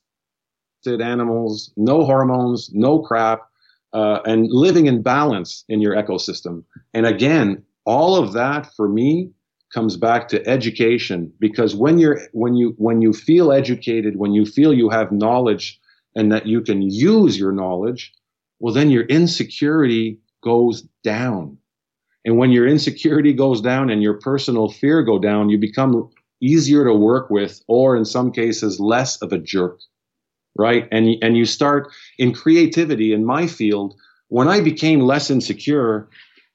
animals, 0.87 1.73
no 1.79 2.05
hormones, 2.05 2.69
no 2.75 2.99
crap, 3.01 3.48
uh, 3.93 4.21
and 4.25 4.49
living 4.51 4.87
in 4.87 5.03
balance 5.03 5.65
in 5.69 5.81
your 5.81 5.95
ecosystem. 5.95 6.65
And 6.95 7.07
again, 7.07 7.63
all 7.85 8.17
of 8.17 8.33
that 8.35 8.73
for 8.75 8.89
me 8.89 9.31
comes 9.73 9.97
back 9.97 10.29
to 10.29 10.47
education 10.47 11.33
because 11.39 11.75
when 11.75 11.99
you're 11.99 12.21
when 12.33 12.55
you 12.55 12.75
when 12.79 13.03
you 13.03 13.13
feel 13.13 13.53
educated, 13.53 14.17
when 14.17 14.33
you 14.33 14.47
feel 14.47 14.73
you 14.73 14.89
have 14.89 15.13
knowledge 15.13 15.81
and 16.15 16.33
that 16.33 16.47
you 16.47 16.61
can 16.61 16.83
use 16.83 17.39
your 17.39 17.53
knowledge, 17.53 18.13
well 18.61 18.75
then 18.75 18.91
your 18.91 19.05
insecurity 19.05 20.19
goes 20.43 20.83
down. 21.03 21.59
And 22.25 22.37
when 22.37 22.51
your 22.51 22.67
insecurity 22.67 23.33
goes 23.33 23.61
down 23.61 23.91
and 23.91 24.03
your 24.03 24.15
personal 24.15 24.71
fear 24.71 25.03
go 25.03 25.19
down, 25.19 25.49
you 25.49 25.59
become 25.59 26.11
easier 26.41 26.85
to 26.85 26.95
work 26.95 27.31
with 27.31 27.63
or 27.69 27.97
in 27.97 28.05
some 28.05 28.33
cases 28.33 28.79
less 28.79 29.21
of 29.23 29.33
a 29.33 29.39
jerk 29.39 29.81
right? 30.57 30.89
And 30.91 31.17
and 31.23 31.37
you 31.37 31.45
start 31.45 31.93
in 32.19 32.33
creativity 32.33 33.13
in 33.13 33.25
my 33.25 33.47
field. 33.47 33.95
When 34.29 34.49
I 34.49 34.61
became 34.61 35.01
less 35.01 35.31
insecure, 35.31 36.09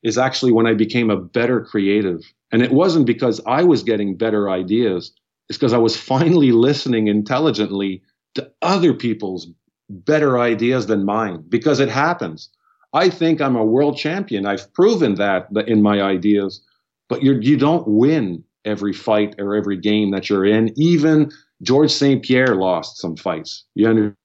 is 0.04 0.18
actually 0.18 0.52
when 0.52 0.68
I 0.68 0.74
became 0.74 1.10
a 1.10 1.18
better 1.18 1.62
creative. 1.62 2.22
And 2.52 2.62
it 2.62 2.72
wasn't 2.72 3.08
because 3.08 3.42
I 3.48 3.64
was 3.64 3.84
getting 3.84 4.16
better 4.16 4.50
ideas. 4.50 5.12
It's 5.50 5.58
because 5.58 5.74
I 5.74 5.78
was 5.78 5.98
finally 5.98 6.52
listening 6.52 7.08
intelligently 7.08 8.02
to 8.36 8.52
other 8.62 8.94
people's 8.94 9.48
better 9.90 10.40
ideas 10.40 10.88
than 10.88 11.06
mine. 11.06 11.44
Because 11.50 11.80
it 11.80 11.90
happens. 11.90 12.50
I 12.94 13.10
think 13.10 13.42
I'm 13.42 13.56
a 13.56 13.66
world 13.66 13.98
champion. 13.98 14.46
I've 14.46 14.72
proven 14.74 15.16
that 15.16 15.48
in 15.68 15.82
my 15.82 16.02
ideas. 16.02 16.62
But 17.10 17.24
you 17.24 17.40
you 17.42 17.58
don't 17.58 17.88
win 17.88 18.44
every 18.66 18.94
fight 18.94 19.36
or 19.40 19.56
every 19.56 19.78
game 19.78 20.12
that 20.12 20.30
you're 20.30 20.46
in, 20.46 20.72
even 20.78 21.32
George 21.64 21.92
St. 21.92 22.24
Pierre 22.24 22.56
lost 22.56 23.00
some 23.00 23.16
fights. 23.16 23.66
You 23.74 24.16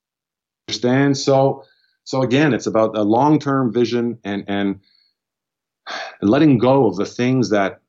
understand? 0.68 1.16
So, 1.16 1.64
so 2.04 2.22
again, 2.22 2.52
it's 2.52 2.66
about 2.66 2.96
a 2.96 3.02
long-term 3.02 3.72
vision 3.72 4.18
and 4.24 4.44
and 4.48 4.80
letting 6.20 6.58
go 6.58 6.86
of 6.86 6.96
the 6.96 7.06
things 7.06 7.50
that 7.50 7.80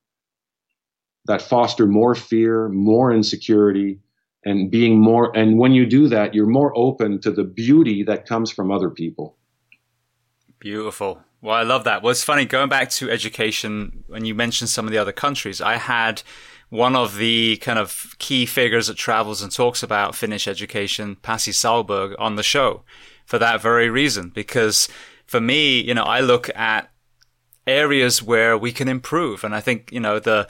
that 1.26 1.42
foster 1.42 1.86
more 1.86 2.16
fear, 2.16 2.70
more 2.70 3.12
insecurity, 3.12 4.00
and 4.46 4.72
being 4.72 5.00
more. 5.00 5.36
And 5.38 5.58
when 5.58 5.74
you 5.74 5.86
do 5.86 6.08
that, 6.08 6.34
you're 6.34 6.48
more 6.48 6.72
open 6.78 7.20
to 7.22 7.32
the 7.32 7.44
beauty 7.44 8.04
that 8.04 8.26
comes 8.26 8.52
from 8.52 8.72
other 8.72 8.90
people. 8.90 9.38
Beautiful. 10.60 11.22
Well, 11.42 11.56
I 11.56 11.64
love 11.64 11.86
that. 11.86 12.02
Well, 12.02 12.12
it's 12.12 12.24
funny 12.24 12.46
going 12.46 12.70
back 12.70 12.90
to 12.92 13.10
education 13.10 14.04
when 14.08 14.26
you 14.26 14.36
mentioned 14.36 14.70
some 14.70 14.86
of 14.86 14.92
the 14.92 14.98
other 14.98 15.14
countries. 15.14 15.62
I 15.62 15.78
had 15.78 16.22
one 16.70 16.96
of 16.96 17.18
the 17.18 17.58
kind 17.58 17.80
of 17.80 18.16
key 18.20 18.46
figures 18.46 18.88
that 18.88 18.98
travels 18.98 19.42
and 19.42 19.52
talks 19.52 19.82
about 19.82 20.16
Finnish 20.16 20.48
education, 20.48 21.16
Pasi 21.16 21.52
Sahlberg, 21.52 22.16
on 22.20 22.36
the 22.36 22.44
show 22.44 22.84
for 23.26 23.40
that 23.40 23.62
very 23.62 23.90
reason. 23.90 24.30
Because 24.30 24.88
for 25.26 25.42
me, 25.42 25.82
you 25.82 25.94
know, 25.94 26.04
I 26.04 26.20
look 26.20 26.50
at 26.56 26.92
areas 27.66 28.22
where 28.22 28.58
we 28.58 28.72
can 28.72 28.88
improve. 28.88 29.44
And 29.44 29.56
I 29.56 29.62
think, 29.62 29.92
you 29.92 30.00
know, 30.00 30.20
the, 30.20 30.48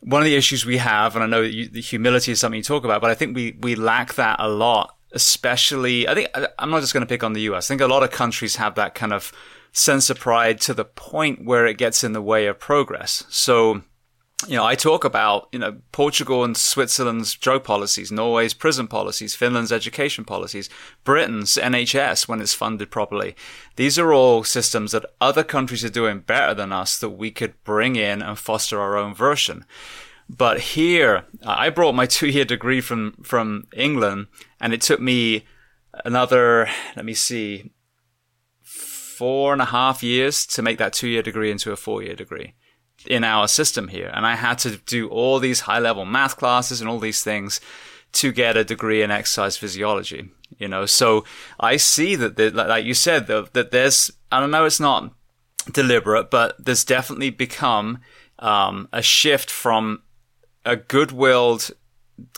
one 0.00 0.20
of 0.20 0.26
the 0.26 0.36
issues 0.36 0.64
we 0.64 0.78
have, 0.78 1.14
and 1.14 1.24
I 1.24 1.26
know 1.26 1.40
you, 1.42 1.68
the 1.68 1.80
humility 1.80 2.32
is 2.32 2.40
something 2.40 2.58
you 2.58 2.62
talk 2.62 2.84
about, 2.84 3.00
but 3.00 3.10
I 3.10 3.14
think 3.14 3.34
we, 3.34 3.56
we 3.60 3.74
lack 3.74 4.14
that 4.14 4.36
a 4.38 4.48
lot, 4.48 4.96
especially, 5.12 6.08
I 6.08 6.14
think, 6.14 6.28
I'm 6.58 6.70
not 6.70 6.80
just 6.80 6.92
going 6.92 7.02
to 7.02 7.06
pick 7.06 7.22
on 7.22 7.32
the 7.32 7.42
US. 7.42 7.66
I 7.66 7.68
think 7.68 7.80
a 7.80 7.86
lot 7.86 8.02
of 8.02 8.10
countries 8.10 8.56
have 8.56 8.74
that 8.76 8.94
kind 8.94 9.12
of 9.12 9.32
sense 9.72 10.08
of 10.08 10.18
pride 10.18 10.60
to 10.62 10.74
the 10.74 10.84
point 10.84 11.44
where 11.44 11.66
it 11.66 11.78
gets 11.78 12.04
in 12.04 12.12
the 12.12 12.22
way 12.22 12.46
of 12.46 12.58
progress. 12.58 13.24
So, 13.28 13.82
you 14.46 14.56
know, 14.56 14.64
I 14.64 14.74
talk 14.74 15.04
about, 15.04 15.48
you 15.52 15.58
know, 15.58 15.78
Portugal 15.92 16.44
and 16.44 16.56
Switzerland's 16.56 17.34
drug 17.34 17.64
policies, 17.64 18.10
Norway's 18.10 18.54
prison 18.54 18.86
policies, 18.86 19.34
Finland's 19.34 19.72
education 19.72 20.24
policies, 20.24 20.68
Britain's 21.04 21.56
NHS 21.56 22.28
when 22.28 22.40
it's 22.40 22.54
funded 22.54 22.90
properly. 22.90 23.34
These 23.76 23.98
are 23.98 24.12
all 24.12 24.44
systems 24.44 24.92
that 24.92 25.06
other 25.20 25.44
countries 25.44 25.84
are 25.84 25.90
doing 25.90 26.20
better 26.20 26.54
than 26.54 26.72
us 26.72 26.98
that 26.98 27.10
we 27.10 27.30
could 27.30 27.62
bring 27.64 27.96
in 27.96 28.22
and 28.22 28.38
foster 28.38 28.80
our 28.80 28.96
own 28.96 29.14
version. 29.14 29.64
But 30.28 30.60
here, 30.60 31.24
I 31.44 31.70
brought 31.70 31.94
my 31.94 32.06
two 32.16 32.28
year 32.28 32.44
degree 32.44 32.80
from, 32.80 33.16
from 33.22 33.66
England 33.74 34.26
and 34.60 34.72
it 34.72 34.80
took 34.80 35.00
me 35.00 35.44
another, 36.04 36.68
let 36.96 37.04
me 37.04 37.14
see, 37.14 37.72
four 38.62 39.52
and 39.52 39.62
a 39.62 39.66
half 39.66 40.02
years 40.02 40.44
to 40.44 40.62
make 40.62 40.78
that 40.78 40.92
two 40.92 41.08
year 41.08 41.22
degree 41.22 41.50
into 41.50 41.70
a 41.72 41.76
four 41.76 42.02
year 42.02 42.16
degree 42.16 42.54
in 43.06 43.24
our 43.24 43.48
system 43.48 43.88
here. 43.88 44.10
And 44.14 44.26
I 44.26 44.36
had 44.36 44.58
to 44.60 44.76
do 44.76 45.08
all 45.08 45.38
these 45.38 45.60
high 45.60 45.78
level 45.78 46.04
math 46.04 46.36
classes 46.36 46.80
and 46.80 46.88
all 46.88 46.98
these 46.98 47.22
things 47.22 47.60
to 48.12 48.32
get 48.32 48.56
a 48.56 48.64
degree 48.64 49.02
in 49.02 49.10
exercise 49.10 49.56
physiology, 49.56 50.30
you 50.58 50.68
know. 50.68 50.86
So 50.86 51.24
I 51.58 51.76
see 51.76 52.14
that, 52.16 52.36
the, 52.36 52.50
like 52.50 52.84
you 52.84 52.94
said, 52.94 53.26
the, 53.26 53.48
that 53.52 53.70
there's, 53.72 54.10
I 54.30 54.40
don't 54.40 54.52
know, 54.52 54.64
it's 54.64 54.80
not 54.80 55.12
deliberate, 55.72 56.30
but 56.30 56.54
there's 56.64 56.84
definitely 56.84 57.30
become 57.30 57.98
um, 58.38 58.88
a 58.92 59.02
shift 59.02 59.50
from 59.50 60.02
a 60.64 60.76
good-willed 60.76 61.70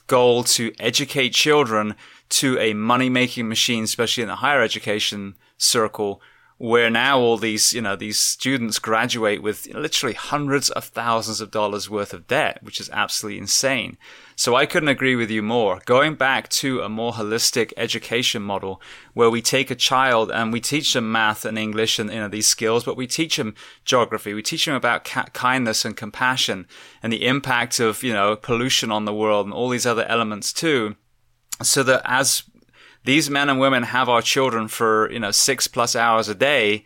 goal 0.07 0.45
to 0.45 0.73
educate 0.79 1.31
children 1.31 1.95
to 2.29 2.59
a 2.59 2.73
money-making 2.73 3.49
machine, 3.49 3.85
especially 3.85 4.23
in 4.23 4.29
the 4.29 4.37
higher 4.37 4.63
education 4.63 5.35
circle, 5.59 6.21
where 6.59 6.89
now 6.89 7.19
all 7.19 7.37
these, 7.37 7.75
you 7.75 7.83
know, 7.83 7.95
these 7.95 8.19
students 8.19 8.79
graduate 8.79 9.43
with 9.43 9.67
literally 9.75 10.15
hundreds 10.15 10.71
of 10.71 10.85
thousands 10.85 11.41
of 11.43 11.51
dollars 11.51 11.91
worth 11.91 12.15
of 12.15 12.27
debt, 12.27 12.59
which 12.63 12.81
is 12.81 12.89
absolutely 12.91 13.39
insane. 13.39 13.99
So 14.37 14.55
I 14.55 14.65
couldn't 14.65 14.89
agree 14.89 15.17
with 15.17 15.31
you 15.31 15.43
more. 15.43 15.81
Going 15.85 16.15
back 16.15 16.49
to 16.51 16.81
a 16.81 16.89
more 16.89 17.13
holistic 17.13 17.75
education 17.77 18.43
model 18.43 18.81
where 19.13 19.29
we 19.29 19.43
take 19.43 19.71
a 19.71 19.75
child 19.75 20.31
and 20.31 20.51
we 20.51 20.61
teach 20.61 20.95
them 20.95 21.13
math 21.13 21.45
and 21.45 21.59
English 21.59 21.99
and, 21.99 22.11
you 22.11 22.21
know, 22.21 22.29
these 22.29 22.49
skills, 22.49 22.85
but 22.85 22.97
we 22.97 23.07
teach 23.07 23.37
them 23.37 23.55
geography. 23.85 24.33
We 24.33 24.43
teach 24.43 24.65
them 24.65 24.75
about 24.75 25.05
ca- 25.05 25.27
kindness 25.35 25.85
and 25.85 25.95
compassion 25.95 26.67
and 27.03 27.13
the 27.13 27.27
impact 27.27 27.81
of, 27.81 28.03
you 28.03 28.15
know, 28.15 28.35
pollution 28.35 28.91
on 28.91 29.05
the 29.05 29.15
world 29.15 29.45
and 29.47 29.55
all 29.55 29.69
these 29.69 29.87
other 29.87 30.07
elements 30.07 30.55
too. 30.55 30.97
So 31.63 31.83
that 31.83 32.03
as 32.05 32.45
these 33.07 33.31
men 33.31 33.49
and 33.49 33.59
women 33.59 33.85
have 33.85 34.09
our 34.09 34.21
children 34.21 34.69
for, 34.69 35.11
you 35.11 35.21
know, 35.21 35.31
six 35.31 35.67
plus 35.67 35.97
hours 35.97 36.29
a 36.29 36.35
day. 36.35 36.85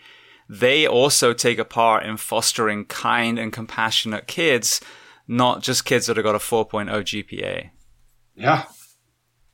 They 0.48 0.86
also 0.86 1.32
take 1.32 1.58
a 1.58 1.64
part 1.64 2.04
in 2.04 2.16
fostering 2.16 2.84
kind 2.84 3.38
and 3.38 3.52
compassionate 3.52 4.26
kids, 4.26 4.80
not 5.26 5.62
just 5.62 5.84
kids 5.84 6.06
that 6.06 6.16
have 6.16 6.24
got 6.24 6.34
a 6.34 6.38
4.0 6.38 6.90
GPA. 6.90 7.70
Yeah. 8.34 8.64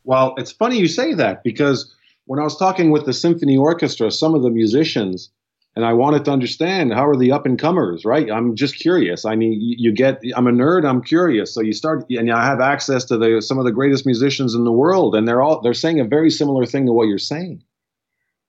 Well, 0.04 0.34
it's 0.36 0.52
funny 0.52 0.78
you 0.78 0.88
say 0.88 1.14
that 1.14 1.42
because 1.44 1.94
when 2.24 2.40
I 2.40 2.44
was 2.44 2.56
talking 2.56 2.90
with 2.90 3.06
the 3.06 3.12
symphony 3.12 3.56
orchestra, 3.56 4.10
some 4.10 4.34
of 4.34 4.42
the 4.42 4.50
musicians, 4.50 5.30
and 5.76 5.84
I 5.84 5.92
wanted 5.92 6.24
to 6.24 6.32
understand 6.32 6.92
how 6.94 7.06
are 7.06 7.16
the 7.16 7.30
up 7.30 7.46
and 7.46 7.58
comers, 7.58 8.04
right? 8.04 8.30
I'm 8.30 8.56
just 8.56 8.76
curious. 8.76 9.24
I 9.24 9.36
mean, 9.36 9.58
you 9.60 9.92
get, 9.92 10.22
I'm 10.34 10.46
a 10.46 10.50
nerd, 10.50 10.88
I'm 10.88 11.02
curious. 11.02 11.54
So 11.54 11.60
you 11.60 11.74
start, 11.74 12.04
and 12.10 12.32
I 12.32 12.44
have 12.44 12.60
access 12.60 13.04
to 13.04 13.18
the 13.18 13.40
some 13.40 13.58
of 13.58 13.64
the 13.66 13.72
greatest 13.72 14.06
musicians 14.06 14.54
in 14.54 14.64
the 14.64 14.72
world, 14.72 15.14
and 15.14 15.28
they're 15.28 15.42
all 15.42 15.60
they're 15.60 15.74
saying 15.74 16.00
a 16.00 16.04
very 16.04 16.30
similar 16.30 16.66
thing 16.66 16.86
to 16.86 16.92
what 16.92 17.08
you're 17.08 17.18
saying. 17.18 17.62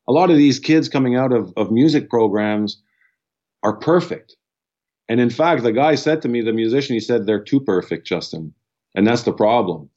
A 0.08 0.14
lot 0.14 0.32
of 0.32 0.38
these 0.38 0.58
kids 0.58 0.88
coming 0.88 1.18
out 1.18 1.34
of, 1.34 1.54
of 1.58 1.70
music 1.70 2.10
programs, 2.10 2.82
are 3.64 3.76
perfect. 3.76 4.36
And 5.10 5.20
in 5.20 5.30
fact, 5.30 5.64
the 5.64 5.72
guy 5.72 5.96
said 5.96 6.22
to 6.22 6.30
me, 6.30 6.42
the 6.42 6.54
musician, 6.54 6.94
he 6.94 7.00
said, 7.00 7.26
they're 7.26 7.44
too 7.44 7.60
perfect, 7.60 8.08
Justin. 8.08 8.54
And 8.96 9.06
that's 9.06 9.24
the 9.24 9.34
problem. 9.34 9.90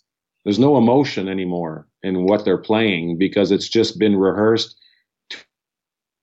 There's 0.45 0.59
no 0.59 0.77
emotion 0.77 1.29
anymore 1.29 1.87
in 2.03 2.25
what 2.25 2.45
they're 2.45 2.59
playing 2.59 3.19
because 3.19 3.51
it's 3.51 3.69
just 3.69 3.99
been 3.99 4.17
rehearsed 4.17 4.77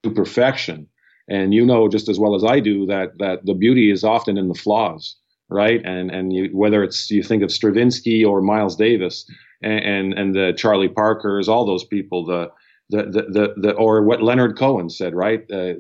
to 0.03 0.11
perfection. 0.11 0.87
And 1.29 1.53
you 1.53 1.65
know 1.65 1.87
just 1.87 2.09
as 2.09 2.19
well 2.19 2.35
as 2.35 2.43
I 2.43 2.59
do 2.59 2.85
that 2.85 3.17
that 3.19 3.45
the 3.45 3.53
beauty 3.53 3.91
is 3.91 4.03
often 4.03 4.37
in 4.37 4.47
the 4.47 4.53
flaws, 4.53 5.15
right? 5.49 5.81
And 5.85 6.09
and 6.11 6.33
you, 6.33 6.49
whether 6.53 6.83
it's 6.83 7.09
you 7.11 7.23
think 7.23 7.43
of 7.43 7.51
Stravinsky 7.51 8.23
or 8.23 8.41
Miles 8.41 8.75
Davis 8.75 9.29
and 9.61 9.83
and, 9.83 10.13
and 10.13 10.35
the 10.35 10.53
Charlie 10.55 10.89
Parkers, 10.89 11.49
all 11.49 11.65
those 11.65 11.83
people, 11.83 12.25
the 12.25 12.51
the, 12.89 13.03
the, 13.03 13.21
the, 13.29 13.53
the 13.57 13.71
or 13.73 14.03
what 14.03 14.23
Leonard 14.23 14.57
Cohen 14.57 14.89
said, 14.89 15.13
right? 15.13 15.49
Uh, 15.51 15.73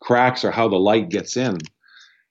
cracks 0.00 0.44
are 0.44 0.50
how 0.50 0.68
the 0.68 0.76
light 0.76 1.08
gets 1.08 1.36
in. 1.36 1.58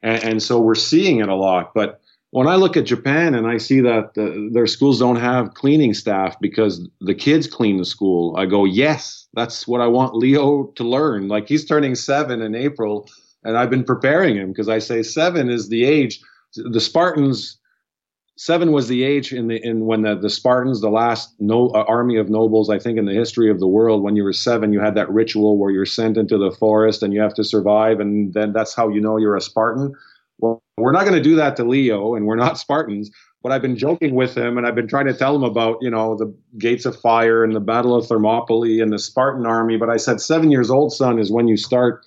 And, 0.01 0.23
and, 0.23 0.43
so 0.43 0.59
we're 0.59 0.75
seeing 0.75 1.19
it 1.19 1.29
a 1.29 1.35
lot. 1.35 1.73
But 1.73 1.99
when 2.35 2.47
I 2.47 2.55
look 2.55 2.75
at 2.75 2.83
Japan 2.83 3.33
and 3.33 3.47
I 3.47 3.55
see 3.55 3.79
that 3.79 4.15
the, 4.15 4.49
their 4.51 4.67
schools 4.67 4.99
don't 4.99 5.15
have 5.15 5.53
cleaning 5.53 5.93
staff 5.93 6.37
because 6.41 6.85
the 6.99 7.15
kids 7.15 7.47
clean 7.47 7.77
the 7.77 7.85
school, 7.85 8.35
I 8.35 8.45
go, 8.45 8.65
yes, 8.65 9.25
that's 9.35 9.65
what 9.65 9.79
I 9.79 9.87
want 9.87 10.15
Leo 10.15 10.65
to 10.75 10.83
learn. 10.83 11.29
Like 11.29 11.47
he's 11.47 11.63
turning 11.63 11.95
seven 11.95 12.41
in 12.41 12.53
April, 12.53 13.07
and 13.45 13.57
I've 13.57 13.69
been 13.69 13.85
preparing 13.85 14.35
him 14.35 14.49
because 14.49 14.67
I 14.67 14.79
say 14.79 15.01
seven 15.01 15.49
is 15.49 15.69
the 15.69 15.85
age. 15.85 16.19
The 16.55 16.81
Spartans 16.81 17.57
seven 18.35 18.73
was 18.73 18.89
the 18.89 19.03
age 19.03 19.31
in 19.31 19.47
the 19.47 19.65
in 19.65 19.85
when 19.85 20.01
the, 20.01 20.15
the 20.15 20.29
Spartans, 20.29 20.81
the 20.81 20.89
last 20.89 21.33
no 21.39 21.69
uh, 21.69 21.85
army 21.87 22.17
of 22.17 22.29
nobles, 22.29 22.69
I 22.69 22.79
think 22.79 22.97
in 22.97 23.05
the 23.05 23.13
history 23.13 23.49
of 23.49 23.61
the 23.61 23.67
world, 23.67 24.03
when 24.03 24.17
you 24.17 24.25
were 24.25 24.33
seven, 24.33 24.73
you 24.73 24.81
had 24.81 24.95
that 24.95 25.09
ritual 25.09 25.57
where 25.57 25.71
you're 25.71 25.85
sent 25.85 26.17
into 26.17 26.37
the 26.37 26.51
forest 26.51 27.01
and 27.01 27.13
you 27.13 27.21
have 27.21 27.35
to 27.35 27.45
survive, 27.45 28.01
and 28.01 28.33
then 28.33 28.51
that's 28.51 28.75
how 28.75 28.89
you 28.89 28.99
know 28.99 29.15
you're 29.15 29.37
a 29.37 29.41
Spartan. 29.41 29.95
Well, 30.39 30.61
we're 30.77 30.91
not 30.91 31.03
going 31.03 31.15
to 31.15 31.21
do 31.21 31.35
that 31.35 31.55
to 31.57 31.63
Leo, 31.63 32.15
and 32.15 32.25
we're 32.25 32.35
not 32.35 32.57
Spartans. 32.59 33.11
But 33.43 33.51
I've 33.51 33.61
been 33.61 33.77
joking 33.77 34.15
with 34.15 34.35
him, 34.35 34.57
and 34.57 34.65
I've 34.65 34.73
been 34.73 34.87
trying 34.87 35.05
to 35.05 35.13
tell 35.13 35.35
him 35.35 35.43
about 35.43 35.77
you 35.81 35.89
know 35.89 36.15
the 36.15 36.35
gates 36.57 36.85
of 36.85 36.99
fire 36.99 37.43
and 37.43 37.55
the 37.55 37.59
Battle 37.59 37.95
of 37.95 38.07
Thermopylae 38.07 38.79
and 38.79 38.91
the 38.91 38.99
Spartan 38.99 39.45
army. 39.45 39.77
But 39.77 39.89
I 39.89 39.97
said 39.97 40.19
seven 40.19 40.49
years 40.51 40.71
old, 40.71 40.93
son, 40.93 41.19
is 41.19 41.31
when 41.31 41.47
you 41.47 41.57
start 41.57 42.03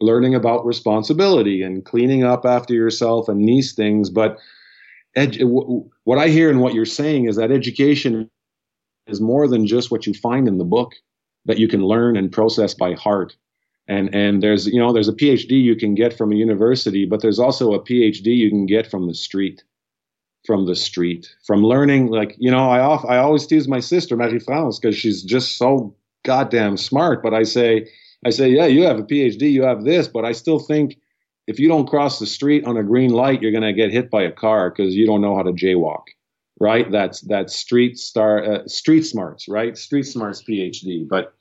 learning 0.00 0.34
about 0.34 0.64
responsibility 0.64 1.62
and 1.62 1.84
cleaning 1.84 2.22
up 2.22 2.44
after 2.44 2.74
yourself 2.74 3.28
and 3.28 3.48
these 3.48 3.72
things, 3.74 4.10
but 4.10 4.38
ed- 5.16 5.38
what 5.42 6.18
I 6.18 6.28
hear 6.28 6.50
and 6.50 6.60
what 6.60 6.74
you're 6.74 6.84
saying 6.84 7.28
is 7.28 7.36
that 7.36 7.50
education 7.50 8.30
is 9.06 9.20
more 9.20 9.48
than 9.48 9.66
just 9.66 9.90
what 9.90 10.06
you 10.06 10.14
find 10.14 10.46
in 10.46 10.58
the 10.58 10.64
book 10.64 10.92
that 11.46 11.58
you 11.58 11.66
can 11.66 11.82
learn 11.82 12.16
and 12.16 12.30
process 12.30 12.74
by 12.74 12.92
heart. 12.94 13.36
And 13.88 14.14
and 14.14 14.42
there's 14.42 14.66
you 14.66 14.78
know 14.78 14.92
there's 14.92 15.08
a 15.08 15.14
PhD 15.14 15.62
you 15.62 15.74
can 15.74 15.94
get 15.94 16.16
from 16.16 16.32
a 16.32 16.36
university, 16.36 17.06
but 17.06 17.22
there's 17.22 17.38
also 17.38 17.72
a 17.72 17.80
PhD 17.80 18.36
you 18.36 18.50
can 18.50 18.66
get 18.66 18.90
from 18.90 19.06
the 19.06 19.14
street, 19.14 19.64
from 20.46 20.66
the 20.66 20.76
street, 20.76 21.34
from 21.46 21.62
learning. 21.62 22.08
Like 22.08 22.36
you 22.38 22.50
know, 22.50 22.70
I 22.70 22.80
off 22.80 23.04
I 23.06 23.16
always 23.16 23.46
tease 23.46 23.66
my 23.66 23.80
sister 23.80 24.16
Marie 24.16 24.40
France 24.40 24.78
because 24.78 24.96
she's 24.96 25.22
just 25.22 25.56
so 25.56 25.94
goddamn 26.24 26.76
smart. 26.76 27.22
But 27.22 27.32
I 27.32 27.44
say 27.44 27.88
I 28.26 28.30
say 28.30 28.50
yeah, 28.50 28.66
you 28.66 28.82
have 28.82 28.98
a 28.98 29.04
PhD, 29.04 29.50
you 29.50 29.62
have 29.62 29.84
this, 29.84 30.06
but 30.06 30.24
I 30.24 30.32
still 30.32 30.58
think 30.58 30.98
if 31.48 31.58
you 31.58 31.66
don't 31.66 31.88
cross 31.88 32.18
the 32.18 32.26
street 32.26 32.66
on 32.66 32.76
a 32.76 32.82
green 32.82 33.10
light, 33.10 33.40
you're 33.40 33.50
going 33.50 33.62
to 33.62 33.72
get 33.72 33.90
hit 33.90 34.10
by 34.10 34.22
a 34.22 34.30
car 34.30 34.70
because 34.70 34.94
you 34.94 35.06
don't 35.06 35.22
know 35.22 35.34
how 35.34 35.42
to 35.42 35.52
jaywalk, 35.52 36.02
right? 36.60 36.90
That's 36.92 37.22
that's 37.22 37.56
street 37.56 37.98
star 37.98 38.44
uh, 38.44 38.68
street 38.68 39.04
smarts, 39.04 39.48
right? 39.48 39.76
Street 39.76 40.02
smarts 40.02 40.42
PhD. 40.42 41.08
But 41.08 41.34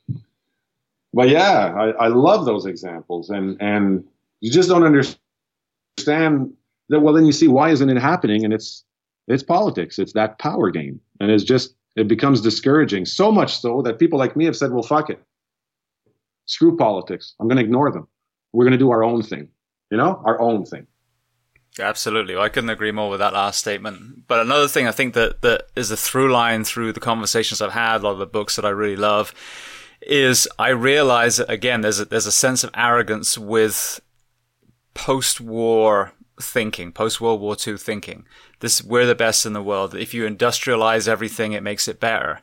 but 1.14 1.30
yeah, 1.30 1.74
I, 1.76 2.05
I 2.05 2.08
love 2.08 2.45
those 2.45 2.66
examples, 2.66 3.30
and 3.30 3.58
and 3.62 4.03
you 4.41 4.51
just 4.51 4.70
don't 4.70 4.84
understand 4.84 6.53
that. 6.89 6.99
Well, 6.99 7.14
then 7.14 7.26
you 7.26 7.32
see 7.32 7.47
why 7.47 7.70
isn't 7.70 7.89
it 7.89 7.97
happening, 7.97 8.43
and 8.43 8.53
it's 8.53 8.84
it's 9.28 9.43
politics. 9.43 9.99
It's 9.99 10.14
that 10.14 10.39
power 10.39 10.70
game, 10.70 10.99
and 11.20 11.32
it's 11.32 11.43
just 11.43 11.76
it 11.95 12.08
becomes 12.08 12.41
discouraging. 12.41 13.05
So 13.05 13.32
much 13.32 13.60
so 13.60 13.82
that 13.82 13.99
people 13.99 14.20
like 14.20 14.36
me 14.36 14.45
have 14.45 14.55
said, 14.55 14.72
"Well, 14.72 14.84
fuck 14.84 15.10
it, 15.10 15.22
screw 16.45 16.78
politics. 16.78 17.36
I'm 17.39 17.47
going 17.47 17.58
to 17.58 17.64
ignore 17.64 17.91
them. 17.91 18.08
We're 18.53 18.66
going 18.66 18.72
to 18.74 18.78
do 18.78 18.91
our 18.91 19.03
own 19.03 19.24
thing." 19.24 19.49
you 19.89 19.97
know, 19.97 20.22
our 20.26 20.39
own 20.39 20.66
thing. 20.66 20.88
Absolutely. 21.80 22.36
I 22.36 22.49
couldn't 22.49 22.72
agree 22.72 22.91
more 22.91 23.10
with 23.10 23.20
that 23.20 23.34
last 23.34 23.60
statement. 23.60 24.28
But 24.28 24.39
another 24.39 24.68
thing 24.68 24.88
I 24.88 24.91
think 24.91 25.14
that, 25.14 25.41
that 25.41 25.68
is 25.76 25.91
a 25.91 25.97
through 25.97 26.32
line 26.32 26.64
through 26.64 26.93
the 26.93 26.99
conversations 26.99 27.62
I've 27.62 27.74
had, 27.74 28.01
a 28.01 28.03
lot 28.03 28.14
of 28.14 28.18
the 28.18 28.26
books 28.26 28.55
that 28.55 28.66
I 28.66 28.70
really 28.70 28.95
love, 28.95 29.34
is 30.08 30.47
I 30.58 30.70
realize 30.70 31.39
again, 31.39 31.82
there's 31.82 31.99
a, 31.99 32.05
there's 32.05 32.26
a 32.26 32.32
sense 32.32 32.64
of 32.64 32.72
arrogance 32.74 33.38
with 33.38 33.99
post-war 34.93 36.14
thinking, 36.41 36.91
post-World 36.91 37.41
War 37.41 37.55
II 37.66 37.78
thinking. 37.78 38.26
This, 38.60 38.84
we're 38.84 39.05
the 39.05 39.16
best 39.16 39.45
in 39.45 39.53
the 39.53 39.62
world. 39.62 39.93
If 39.93 40.14
you 40.14 40.28
industrialize 40.28 41.08
everything, 41.08 41.51
it 41.53 41.64
makes 41.64 41.88
it 41.88 41.99
better 41.99 42.41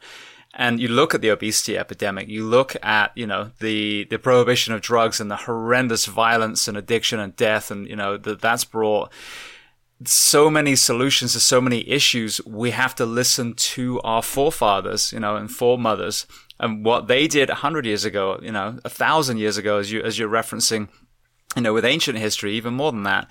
and 0.57 0.81
you 0.81 0.89
look 0.89 1.15
at 1.15 1.21
the 1.21 1.31
obesity 1.31 1.77
epidemic, 1.77 2.29
you 2.29 2.45
look 2.45 2.77
at, 2.83 3.11
you 3.17 3.27
know, 3.27 3.51
the, 3.59 4.05
the 4.05 4.19
prohibition 4.19 4.73
of 4.73 4.81
drugs 4.81 5.21
and 5.21 5.31
the 5.31 5.37
horrendous 5.37 6.07
violence 6.07 6.69
and 6.69 6.77
addiction 6.77 7.19
and 7.19 7.35
death 7.35 7.71
and, 7.71 7.89
you 7.89 7.97
know, 7.97 8.17
that 8.17 8.41
that's 8.41 8.65
brought 8.65 9.13
so 10.05 10.51
many 10.51 10.77
solutions 10.77 11.33
to 11.33 11.41
so 11.41 11.61
many 11.61 11.89
issues. 11.89 12.41
We 12.47 12.71
have 12.71 12.95
to 12.97 13.07
listen 13.07 13.55
to 13.55 14.01
our 14.03 14.23
forefathers, 14.23 15.13
you 15.13 15.21
know, 15.21 15.37
and 15.37 15.51
foremothers 15.51 16.27
and 16.61 16.85
what 16.85 17.09
they 17.09 17.27
did 17.27 17.51
a 17.51 17.57
hundred 17.57 17.87
years 17.87 18.05
ago, 18.05 18.39
you 18.43 18.53
know, 18.53 18.79
a 18.85 18.91
thousand 18.91 19.39
years 19.39 19.57
ago, 19.57 19.79
as 19.79 19.91
you, 19.91 20.03
as 20.03 20.19
you're 20.19 20.29
referencing, 20.29 20.89
you 21.57 21.63
know, 21.63 21.75
with 21.75 21.85
ancient 21.85 22.19
history, 22.19 22.55
even 22.55 22.75
more 22.75 22.93
than 22.93 23.03
that. 23.05 23.31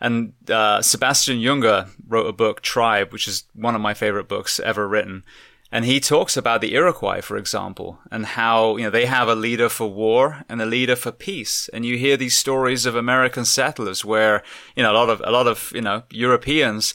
And 0.00 0.32
uh, 0.50 0.82
Sebastian 0.82 1.38
Junger 1.38 1.88
wrote 2.06 2.26
a 2.26 2.32
book, 2.32 2.60
Tribe, 2.60 3.12
which 3.12 3.28
is 3.28 3.44
one 3.54 3.74
of 3.74 3.80
my 3.80 3.94
favorite 3.94 4.28
books 4.28 4.58
ever 4.60 4.88
written. 4.88 5.24
And 5.70 5.84
he 5.84 5.98
talks 5.98 6.36
about 6.36 6.60
the 6.60 6.74
Iroquois, 6.74 7.20
for 7.20 7.36
example, 7.36 7.98
and 8.10 8.26
how, 8.26 8.76
you 8.76 8.84
know, 8.84 8.90
they 8.90 9.06
have 9.06 9.28
a 9.28 9.34
leader 9.34 9.68
for 9.68 9.90
war 9.90 10.44
and 10.48 10.62
a 10.62 10.66
leader 10.66 10.94
for 10.94 11.10
peace. 11.10 11.68
And 11.72 11.84
you 11.84 11.96
hear 11.96 12.16
these 12.16 12.36
stories 12.36 12.86
of 12.86 12.94
American 12.94 13.44
settlers 13.44 14.04
where, 14.04 14.42
you 14.76 14.82
know, 14.82 14.92
a 14.92 14.94
lot 14.94 15.10
of, 15.10 15.20
a 15.24 15.32
lot 15.32 15.48
of, 15.48 15.72
you 15.74 15.80
know, 15.80 16.04
Europeans 16.10 16.94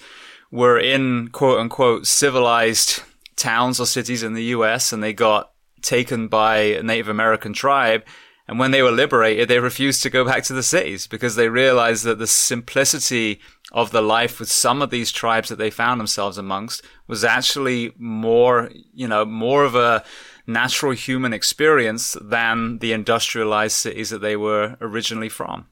were 0.52 0.80
in 0.80 1.28
quote 1.30 1.60
unquote 1.60 2.08
civilized 2.08 3.02
towns 3.36 3.80
or 3.80 3.86
cities 3.86 4.24
in 4.24 4.34
the 4.34 4.44
US 4.56 4.92
and 4.94 5.02
they 5.02 5.14
got 5.14 5.52
taken 5.82 6.28
by 6.28 6.58
a 6.58 6.84
Native 6.84 7.10
American 7.10 7.54
tribe. 7.54 8.04
And 8.48 8.58
when 8.58 8.72
they 8.72 8.82
were 8.82 8.92
liberated, 8.92 9.48
they 9.48 9.60
refused 9.60 10.02
to 10.04 10.10
go 10.10 10.26
back 10.26 10.44
to 10.46 10.54
the 10.54 10.64
cities 10.64 11.06
because 11.06 11.36
they 11.36 11.50
realized 11.50 12.04
that 12.06 12.18
the 12.18 12.26
simplicity 12.26 13.40
of 13.72 13.92
the 13.92 14.02
life 14.02 14.40
with 14.40 14.50
some 14.50 14.82
of 14.82 14.90
these 14.90 15.12
tribes 15.12 15.50
that 15.50 15.58
they 15.58 15.70
found 15.70 16.00
themselves 16.00 16.38
amongst 16.38 16.84
was 17.08 17.24
actually 17.24 17.92
more, 17.98 18.72
you 18.92 19.08
know, 19.08 19.24
more 19.24 19.64
of 19.66 19.76
a 19.76 20.04
natural 20.48 20.94
human 20.94 21.32
experience 21.32 22.18
than 22.22 22.80
the 22.80 22.92
industrialized 22.92 23.76
cities 23.76 24.10
that 24.10 24.22
they 24.22 24.36
were 24.36 24.76
originally 24.82 25.30
from. 25.30 25.68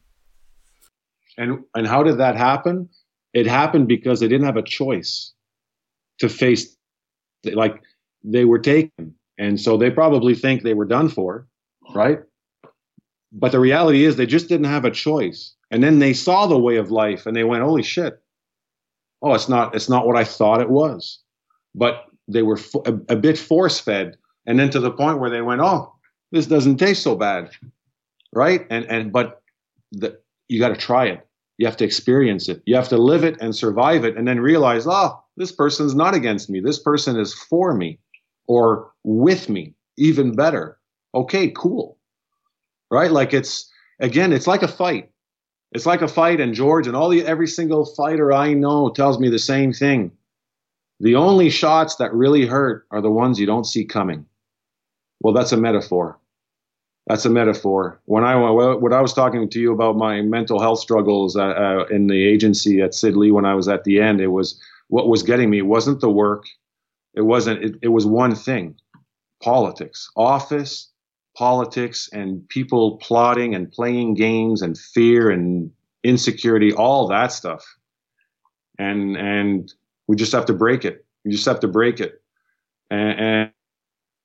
And 1.37 1.63
and 1.73 1.87
how 1.87 2.03
did 2.03 2.19
that 2.19 2.35
happen? 2.35 2.89
It 3.33 3.47
happened 3.47 3.87
because 3.87 4.19
they 4.19 4.27
didn't 4.27 4.45
have 4.45 4.57
a 4.57 4.63
choice 4.63 5.33
to 6.19 6.29
face 6.29 6.77
like 7.43 7.81
they 8.23 8.45
were 8.45 8.59
taken. 8.59 9.15
And 9.37 9.59
so 9.59 9.77
they 9.77 9.91
probably 9.91 10.33
think 10.33 10.63
they 10.63 10.73
were 10.73 10.85
done 10.85 11.09
for, 11.09 11.47
right? 11.93 12.19
But 13.31 13.51
the 13.51 13.59
reality 13.59 14.03
is 14.03 14.15
they 14.15 14.25
just 14.25 14.49
didn't 14.49 14.65
have 14.67 14.85
a 14.85 14.91
choice. 14.91 15.53
And 15.69 15.83
then 15.83 15.99
they 15.99 16.13
saw 16.13 16.47
the 16.47 16.57
way 16.57 16.77
of 16.77 16.91
life 16.91 17.25
and 17.25 17.35
they 17.35 17.43
went 17.43 17.63
holy 17.63 17.83
shit. 17.83 18.21
Oh 19.21 19.33
it's 19.33 19.49
not 19.49 19.75
it's 19.75 19.89
not 19.89 20.05
what 20.05 20.15
i 20.15 20.23
thought 20.23 20.61
it 20.61 20.69
was. 20.69 21.19
But 21.75 22.05
they 22.27 22.41
were 22.41 22.59
a, 22.85 22.93
a 23.09 23.15
bit 23.15 23.37
force 23.37 23.79
fed 23.79 24.17
and 24.45 24.59
then 24.59 24.69
to 24.71 24.79
the 24.79 24.91
point 24.91 25.19
where 25.19 25.29
they 25.29 25.41
went 25.41 25.61
oh 25.61 25.93
this 26.31 26.47
doesn't 26.47 26.77
taste 26.77 27.03
so 27.03 27.15
bad. 27.15 27.51
Right? 28.33 28.65
And 28.69 28.85
and 28.85 29.11
but 29.11 29.41
the, 29.91 30.19
you 30.47 30.59
got 30.59 30.69
to 30.69 30.75
try 30.75 31.07
it. 31.07 31.27
You 31.57 31.65
have 31.65 31.77
to 31.77 31.85
experience 31.85 32.49
it. 32.49 32.61
You 32.65 32.75
have 32.75 32.89
to 32.89 32.97
live 32.97 33.23
it 33.23 33.41
and 33.41 33.55
survive 33.55 34.05
it 34.05 34.15
and 34.17 34.27
then 34.27 34.39
realize 34.39 34.85
oh 34.87 35.21
this 35.35 35.51
person's 35.51 35.93
not 35.93 36.15
against 36.15 36.49
me. 36.49 36.59
This 36.59 36.79
person 36.79 37.19
is 37.19 37.33
for 37.33 37.73
me 37.73 37.99
or 38.47 38.91
with 39.03 39.49
me 39.49 39.73
even 39.97 40.35
better 40.35 40.77
okay 41.13 41.49
cool 41.49 41.97
right 42.91 43.11
like 43.11 43.33
it's 43.33 43.69
again 43.99 44.33
it's 44.33 44.47
like 44.47 44.63
a 44.63 44.67
fight 44.67 45.09
it's 45.71 45.85
like 45.85 46.01
a 46.01 46.07
fight, 46.07 46.39
and 46.39 46.53
George 46.53 46.87
and 46.87 46.95
all 46.95 47.09
the 47.09 47.25
every 47.25 47.47
single 47.47 47.85
fighter 47.85 48.31
I 48.31 48.53
know 48.53 48.89
tells 48.89 49.19
me 49.19 49.29
the 49.29 49.39
same 49.39 49.73
thing. 49.73 50.11
The 50.99 51.15
only 51.15 51.49
shots 51.49 51.95
that 51.97 52.13
really 52.13 52.45
hurt 52.45 52.87
are 52.89 53.01
the 53.01 53.11
ones 53.11 53.39
you 53.39 53.45
don't 53.45 53.65
see 53.65 53.85
coming. 53.85 54.25
Well, 55.19 55.33
that's 55.33 55.51
a 55.51 55.57
metaphor. 55.57 56.19
That's 57.07 57.25
a 57.25 57.29
metaphor. 57.29 58.01
When 58.05 58.23
I 58.23 58.35
when 58.49 58.93
I 58.93 59.01
was 59.01 59.13
talking 59.13 59.49
to 59.49 59.59
you 59.59 59.73
about 59.73 59.97
my 59.97 60.21
mental 60.21 60.59
health 60.59 60.79
struggles 60.79 61.35
uh, 61.35 61.43
uh, 61.43 61.85
in 61.89 62.07
the 62.07 62.25
agency 62.25 62.81
at 62.81 62.93
Sid 62.93 63.15
Lee 63.15 63.31
when 63.31 63.45
I 63.45 63.53
was 63.53 63.67
at 63.67 63.83
the 63.83 63.99
end, 63.99 64.21
it 64.21 64.27
was 64.27 64.59
what 64.87 65.09
was 65.09 65.23
getting 65.23 65.49
me. 65.49 65.61
Wasn't 65.61 65.99
the 65.99 66.09
work. 66.09 66.45
It 67.17 67.23
wasn't. 67.25 67.65
It, 67.65 67.75
it 67.83 67.89
was 67.89 68.05
one 68.07 68.35
thing: 68.35 68.77
politics, 69.43 70.09
office, 70.15 70.91
politics 71.37 72.09
and 72.13 72.47
people 72.49 72.97
plotting 72.97 73.53
and 73.53 73.71
playing 73.71 74.15
games 74.15 74.61
and 74.63 74.77
fear 74.77 75.29
and 75.29 75.71
insecurity, 76.03 76.73
all 76.73 77.07
that 77.07 77.31
stuff. 77.31 77.63
And 78.79 79.15
and 79.17 79.73
we 80.07 80.15
just 80.15 80.31
have 80.33 80.45
to 80.47 80.53
break 80.53 80.85
it. 80.85 81.05
We 81.25 81.31
just 81.31 81.45
have 81.45 81.59
to 81.61 81.67
break 81.67 81.99
it. 81.99 82.21
And 82.89 83.19
and, 83.19 83.51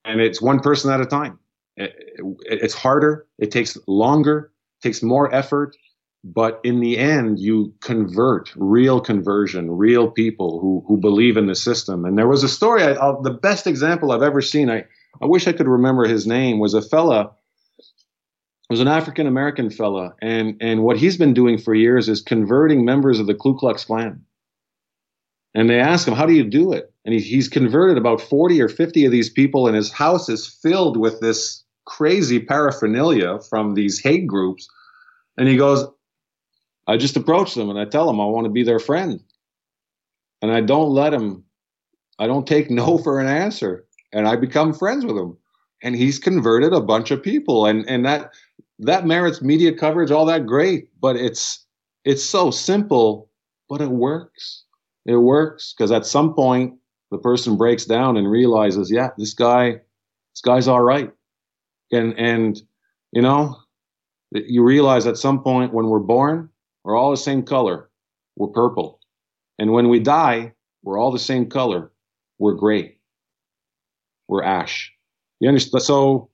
and 0.05 0.21
it's 0.21 0.43
one 0.43 0.61
person 0.61 0.91
at 0.93 1.01
a 1.01 1.07
time. 1.07 1.39
It, 1.77 1.95
it, 1.97 2.63
it's 2.63 2.75
harder. 2.75 3.27
It 3.39 3.51
takes 3.51 3.79
longer. 3.87 4.53
Takes 4.83 5.03
more 5.03 5.33
effort. 5.35 5.77
But 6.25 6.61
in 6.63 6.79
the 6.79 6.99
end, 6.99 7.41
you 7.41 7.75
convert 7.81 8.53
real 8.55 9.01
conversion, 9.01 9.73
real 9.73 10.09
people 10.09 10.61
who 10.61 10.85
who 10.87 10.97
believe 10.97 11.37
in 11.37 11.47
the 11.47 11.55
system. 11.57 12.05
And 12.05 12.17
there 12.17 12.29
was 12.29 12.45
a 12.45 12.49
story. 12.49 12.85
I, 12.85 12.93
I'll, 12.93 13.21
the 13.21 13.31
best 13.31 13.67
example 13.67 14.13
I've 14.13 14.23
ever 14.23 14.41
seen. 14.41 14.71
I 14.71 14.85
I 15.21 15.27
wish 15.27 15.49
I 15.49 15.53
could 15.53 15.67
remember 15.67 16.05
his 16.05 16.27
name, 16.27 16.61
was 16.61 16.75
a 16.75 16.83
fella, 16.83 17.33
was 18.71 18.81
an 18.81 18.87
African 18.87 19.27
American 19.27 19.69
fella, 19.69 20.15
and 20.23 20.57
and 20.61 20.85
what 20.85 20.97
he's 20.97 21.17
been 21.17 21.35
doing 21.35 21.59
for 21.59 21.75
years 21.75 22.09
is 22.09 22.23
converting 22.23 22.85
members 22.85 23.19
of 23.19 23.27
the 23.27 23.35
Ku 23.35 23.57
Klux 23.57 23.85
Klan. 23.85 24.25
And 25.55 25.69
they 25.69 25.81
ask 25.81 26.07
him, 26.07 26.15
"How 26.15 26.27
do 26.27 26.35
you 26.35 26.45
do 26.45 26.73
it?" 26.73 26.93
And 27.05 27.15
he, 27.15 27.21
he's 27.21 27.49
converted 27.49 27.99
about 27.99 28.21
forty 28.21 28.63
or 28.63 28.69
fifty 28.69 29.05
of 29.05 29.11
these 29.11 29.29
people, 29.29 29.67
and 29.67 29.75
his 29.75 29.91
house 29.91 30.29
is 30.29 30.47
filled 30.47 30.97
with 30.97 31.21
this 31.21 31.65
crazy 31.85 32.39
paraphernalia 32.39 33.41
from 33.51 33.75
these 33.75 33.99
hate 33.99 34.29
groups. 34.29 34.69
And 35.37 35.49
he 35.49 35.57
goes, 35.57 35.85
"I 36.87 36.97
just 36.97 37.17
approach 37.17 37.55
them 37.55 37.71
and 37.71 37.79
I 37.79 37.85
tell 37.85 38.07
them 38.07 38.21
I 38.21 38.27
want 38.27 38.45
to 38.47 38.51
be 38.51 38.63
their 38.63 38.81
friend, 38.81 39.21
and 40.41 40.51
I 40.51 40.61
don't 40.61 40.91
let 40.91 41.11
them. 41.11 41.45
I 42.19 42.27
don't 42.27 42.47
take 42.47 42.71
no 42.71 42.99
for 43.05 43.21
an 43.21 43.29
answer." 43.29 43.87
and 44.13 44.29
I 44.29 44.37
become 44.37 44.73
friends 44.73 45.05
with 45.05 45.17
him. 45.17 45.37
And 45.83 45.97
he's 45.97 46.19
converted 46.19 46.73
a 46.73 46.81
bunch 46.81 47.11
of 47.11 47.23
people, 47.23 47.67
and 47.67 47.85
and 47.89 48.05
that 48.07 48.31
that 48.79 49.05
merits 49.05 49.43
media 49.43 49.75
coverage, 49.75 50.13
all 50.13 50.27
that 50.27 50.47
great. 50.47 50.89
But 51.01 51.17
it's 51.17 51.67
it's 52.05 52.23
so 52.25 52.53
simple, 52.53 53.29
but 53.69 53.81
it 53.81 53.91
works. 53.91 54.63
It 55.07 55.17
works 55.17 55.75
because 55.77 55.91
at 55.91 56.07
some 56.07 56.35
point 56.35 56.75
the 57.11 57.19
person 57.19 57.57
breaks 57.57 57.85
down 57.85 58.17
and 58.17 58.31
realizes, 58.31 58.93
yeah, 58.93 59.09
this 59.19 59.35
guy, 59.35 59.73
this 59.73 60.41
guy's 60.45 60.69
all 60.69 60.83
right. 60.83 61.11
And 61.91 62.17
and 62.17 62.63
you 63.11 63.23
know, 63.23 63.57
you 64.31 64.63
realize 64.63 65.09
at 65.09 65.19
some 65.19 65.43
point 65.43 65.75
when 65.75 65.89
we're 65.89 65.99
born, 65.99 66.49
we're 66.85 66.97
all 66.97 67.11
the 67.11 67.17
same 67.17 67.43
color. 67.43 67.91
We're 68.37 68.49
purple. 68.49 69.01
And 69.59 69.73
when 69.73 69.89
we 69.89 70.01
die, 70.01 70.53
we're 70.83 70.99
all 70.99 71.13
the 71.13 71.19
same 71.19 71.49
color. 71.49 71.93
We're 72.39 72.55
gray 72.55 72.97
We're 74.29 74.43
ash. 74.43 74.93
You 75.41 75.49
understand? 75.49 75.83
So, 75.83 76.31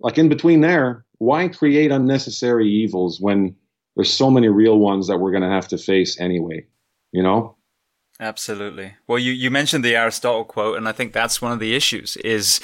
like 0.00 0.18
in 0.18 0.28
between 0.28 0.60
there, 0.60 1.04
why 1.18 1.48
create 1.48 1.90
unnecessary 1.90 2.68
evils 2.68 3.20
when 3.20 3.54
there's 3.96 4.12
so 4.12 4.30
many 4.30 4.48
real 4.48 4.78
ones 4.78 5.06
that 5.08 5.18
we're 5.18 5.30
going 5.30 5.42
to 5.42 5.48
have 5.48 5.68
to 5.68 5.78
face 5.78 6.20
anyway? 6.20 6.66
You 7.12 7.22
know? 7.22 7.56
Absolutely. 8.18 8.94
Well, 9.06 9.18
you, 9.18 9.32
you 9.32 9.50
mentioned 9.50 9.82
the 9.82 9.96
Aristotle 9.96 10.44
quote, 10.44 10.76
and 10.76 10.86
I 10.86 10.92
think 10.92 11.12
that's 11.12 11.40
one 11.40 11.52
of 11.52 11.58
the 11.58 11.74
issues 11.74 12.16
is, 12.18 12.60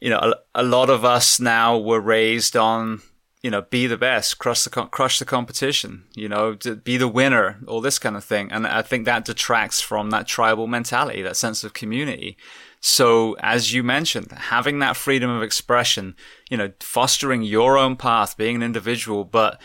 you 0.00 0.10
know, 0.10 0.18
a, 0.18 0.60
a 0.60 0.62
lot 0.62 0.90
of 0.90 1.04
us 1.04 1.40
now 1.40 1.76
were 1.78 2.00
raised 2.00 2.56
on, 2.56 3.02
you 3.42 3.50
know, 3.50 3.62
be 3.62 3.88
the 3.88 3.96
best, 3.96 4.38
crush 4.38 4.62
the, 4.62 4.70
crush 4.70 5.18
the 5.18 5.24
competition, 5.24 6.04
you 6.14 6.28
know, 6.28 6.56
be 6.84 6.96
the 6.96 7.08
winner, 7.08 7.58
all 7.66 7.80
this 7.80 7.98
kind 7.98 8.16
of 8.16 8.22
thing. 8.22 8.52
And 8.52 8.66
I 8.66 8.82
think 8.82 9.04
that 9.04 9.24
detracts 9.24 9.80
from 9.80 10.10
that 10.10 10.28
tribal 10.28 10.68
mentality, 10.68 11.22
that 11.22 11.36
sense 11.36 11.64
of 11.64 11.74
community. 11.74 12.36
So 12.80 13.34
as 13.40 13.72
you 13.72 13.82
mentioned, 13.82 14.30
having 14.30 14.78
that 14.78 14.96
freedom 14.96 15.28
of 15.28 15.42
expression, 15.42 16.14
you 16.50 16.56
know, 16.56 16.70
fostering 16.80 17.42
your 17.42 17.76
own 17.76 17.96
path, 17.96 18.36
being 18.36 18.56
an 18.56 18.62
individual, 18.62 19.24
but 19.24 19.60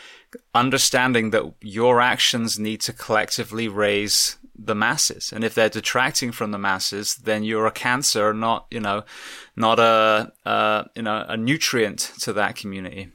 understanding 0.56 1.30
that 1.32 1.44
your 1.62 2.02
actions 2.02 2.58
need 2.58 2.82
to 2.82 2.94
collectively 2.94 3.68
raise 3.68 4.38
the 4.58 4.76
masses. 4.76 5.32
And 5.32 5.44
if 5.44 5.54
they're 5.54 5.70
detracting 5.70 6.32
from 6.32 6.50
the 6.50 6.58
masses, 6.58 7.16
then 7.16 7.44
you're 7.44 7.68
a 7.68 7.72
cancer, 7.72 8.34
not, 8.34 8.66
you 8.72 8.80
know, 8.80 9.04
not 9.56 9.80
a, 9.80 10.34
uh, 10.46 10.86
you 10.96 11.04
know, 11.04 11.26
a 11.28 11.38
nutrient 11.38 12.00
to 12.22 12.34
that 12.34 12.56
community. 12.56 13.12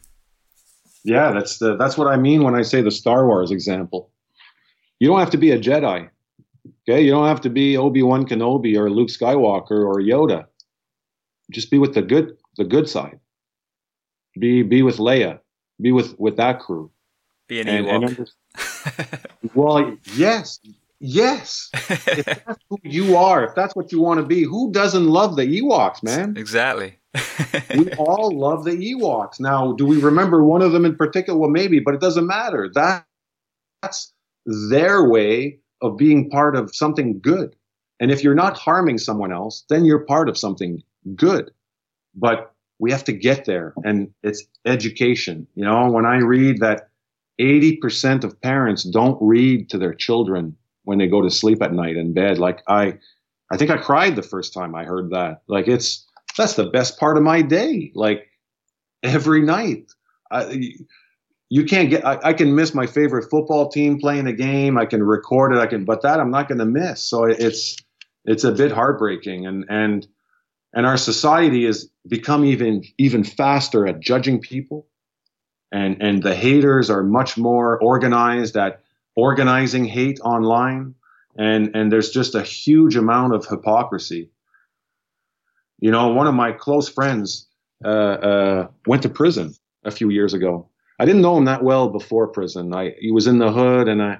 Yeah, 1.05 1.33
that's 1.33 1.59
the, 1.59 1.77
that's 1.77 1.99
what 1.99 2.07
I 2.07 2.17
mean 2.17 2.43
when 2.43 2.55
I 2.55 2.63
say 2.63 2.81
the 2.81 2.91
Star 2.91 3.27
Wars 3.27 3.51
example. 3.51 4.11
You 5.01 5.09
don't 5.09 5.19
have 5.19 5.31
to 5.31 5.39
be 5.39 5.51
a 5.51 5.59
Jedi. 5.59 6.09
Okay, 6.89 7.03
you 7.03 7.11
don't 7.11 7.27
have 7.27 7.41
to 7.41 7.51
be 7.51 7.77
Obi 7.77 8.03
Wan 8.03 8.27
Kenobi 8.27 8.77
or 8.77 8.89
Luke 8.91 9.09
Skywalker 9.09 9.85
or 9.85 9.97
Yoda. 9.97 10.47
Just 11.51 11.71
be 11.71 11.79
with 11.79 11.95
the 11.95 12.03
good, 12.03 12.37
the 12.57 12.65
good 12.65 12.89
side. 12.89 13.19
Be 14.39 14.63
be 14.63 14.83
with 14.83 14.99
Leia. 14.99 15.41
Be 15.81 15.93
with 15.93 16.19
with 16.19 16.37
that 16.37 16.61
crew. 16.61 16.91
Be 17.49 17.61
an 17.61 17.69
and, 17.69 17.87
Ewok. 17.87 18.19
And 18.19 19.51
well, 19.55 19.97
yes, 20.15 20.61
yes. 21.03 21.69
if 21.75 22.25
that's 22.45 22.65
who 22.71 22.79
you 22.83 23.17
are, 23.17 23.45
if 23.45 23.55
that's 23.55 23.77
what 23.77 23.93
you 23.93 24.01
want 24.01 24.21
to 24.21 24.27
be, 24.27 24.45
who 24.45 24.73
doesn't 24.73 25.07
love 25.07 25.37
the 25.37 25.61
Ewoks, 25.61 26.03
man? 26.03 26.37
Exactly. 26.37 26.99
we 27.77 27.93
all 27.95 28.31
love 28.31 28.65
the 28.65 28.71
Ewoks. 28.73 29.39
Now, 29.41 29.73
do 29.73 29.85
we 29.85 30.01
remember 30.01 30.45
one 30.45 30.63
of 30.63 30.73
them 30.73 30.85
in 30.85 30.97
particular? 30.97 31.39
Well, 31.39 31.51
maybe, 31.51 31.81
but 31.81 31.95
it 31.95 32.01
doesn't 32.01 32.27
matter. 32.27 32.71
That 32.75 33.05
that's 33.83 34.13
their 34.47 35.09
way 35.09 35.59
of 35.83 35.97
being 35.97 36.31
part 36.31 36.57
of 36.57 36.75
something 36.75 37.21
good. 37.21 37.57
And 38.01 38.11
if 38.11 38.25
you're 38.25 38.35
not 38.35 38.59
harming 38.59 38.99
someone 38.99 39.33
else, 39.33 39.65
then 39.69 39.85
you're 39.85 40.05
part 40.05 40.29
of 40.29 40.39
something 40.39 40.83
good. 41.15 41.51
But 42.15 42.53
we 42.79 42.91
have 42.91 43.05
to 43.05 43.13
get 43.13 43.45
there 43.45 43.75
and 43.85 44.11
it's 44.23 44.45
education. 44.67 45.47
You 45.55 45.65
know, 45.65 45.91
when 45.91 46.07
I 46.07 46.17
read 46.17 46.61
that 46.61 46.89
80% 47.41 48.25
of 48.25 48.41
parents 48.41 48.85
don't 48.85 49.19
read 49.21 49.71
to 49.71 49.79
their 49.79 49.95
children 49.95 50.57
when 50.85 50.99
they 50.99 51.07
go 51.07 51.23
to 51.23 51.31
sleep 51.31 51.63
at 51.63 51.73
night 51.73 51.97
in 51.97 52.13
bed, 52.13 52.39
like 52.39 52.63
I, 52.69 52.99
I 53.51 53.57
think 53.57 53.71
I 53.71 53.77
cried 53.77 54.17
the 54.17 54.23
first 54.23 54.53
time 54.53 54.75
I 54.75 54.85
heard 54.85 55.11
that. 55.11 55.43
Like 55.47 55.69
it's, 55.69 56.07
that's 56.37 56.55
the 56.55 56.67
best 56.67 56.99
part 56.99 57.17
of 57.17 57.23
my 57.23 57.43
day. 57.43 57.93
Like 57.95 58.29
every 59.03 59.43
night. 59.43 59.93
I, 60.31 60.75
you 61.53 61.65
can't 61.67 61.91
get 61.91 62.07
I, 62.07 62.19
I, 62.23 62.33
can 62.33 62.55
miss 62.55 62.73
my 62.73 62.87
favorite 62.87 63.29
football 63.29 63.69
team 63.69 63.99
playing 63.99 64.27
a 64.27 64.33
game 64.33 64.79
i 64.79 64.87
can 64.87 65.03
record 65.03 65.53
it 65.53 65.59
i 65.59 65.67
can 65.67 65.85
but 65.85 66.01
that 66.01 66.19
i'm 66.19 66.31
not 66.31 66.49
going 66.49 66.59
to 66.59 66.65
miss 66.65 67.03
so 67.03 67.25
it's 67.25 67.77
it's 68.25 68.45
a 68.45 68.53
bit 68.53 68.73
heartbreaking 68.73 69.47
and 69.47 69.67
and 69.69 70.07
and 70.73 70.87
our 70.87 70.97
society 70.97 71.67
has 71.67 71.91
become 72.09 72.47
even 72.47 72.83
even 72.97 73.23
faster 73.23 73.87
at 73.87 74.01
judging 74.01 74.41
people 74.41 74.87
and 75.71 76.01
and 76.01 76.23
the 76.23 76.35
haters 76.35 76.89
are 76.89 77.03
much 77.03 77.37
more 77.37 77.79
organized 77.83 78.57
at 78.57 78.81
organizing 79.17 79.85
hate 79.85 80.21
online 80.21 80.95
and 81.37 81.75
and 81.75 81.91
there's 81.91 82.11
just 82.11 82.35
a 82.35 82.43
huge 82.43 82.97
amount 82.97 83.35
of 83.35 83.47
hypocrisy 83.47 84.31
you 85.81 85.91
know 85.91 86.09
one 86.09 86.27
of 86.27 86.35
my 86.35 86.53
close 86.53 86.89
friends 86.89 87.49
uh, 87.85 87.89
uh, 87.89 88.69
went 88.87 89.03
to 89.03 89.09
prison 89.09 89.55
a 89.85 89.91
few 89.91 90.11
years 90.11 90.35
ago 90.35 90.69
I 91.03 91.05
didn't 91.05 91.23
know 91.23 91.37
him 91.37 91.47
that 91.47 91.65
well 91.65 91.89
before 91.89 92.29
prison. 92.29 92.73
I 92.73 92.95
he 93.01 93.11
was 93.11 93.27
in 93.27 93.39
the 93.39 93.51
hood, 93.51 93.89
and 93.89 94.01
I 94.01 94.19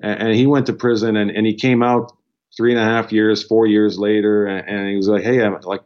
and 0.00 0.34
he 0.34 0.48
went 0.48 0.66
to 0.66 0.72
prison, 0.72 1.16
and, 1.16 1.30
and 1.30 1.46
he 1.46 1.54
came 1.54 1.80
out 1.80 2.12
three 2.56 2.72
and 2.72 2.80
a 2.80 2.84
half 2.84 3.12
years, 3.12 3.44
four 3.44 3.68
years 3.68 4.00
later, 4.00 4.44
and, 4.44 4.68
and 4.68 4.88
he 4.88 4.96
was 4.96 5.06
like, 5.06 5.22
"Hey, 5.22 5.40
I'm 5.42 5.56
like, 5.62 5.82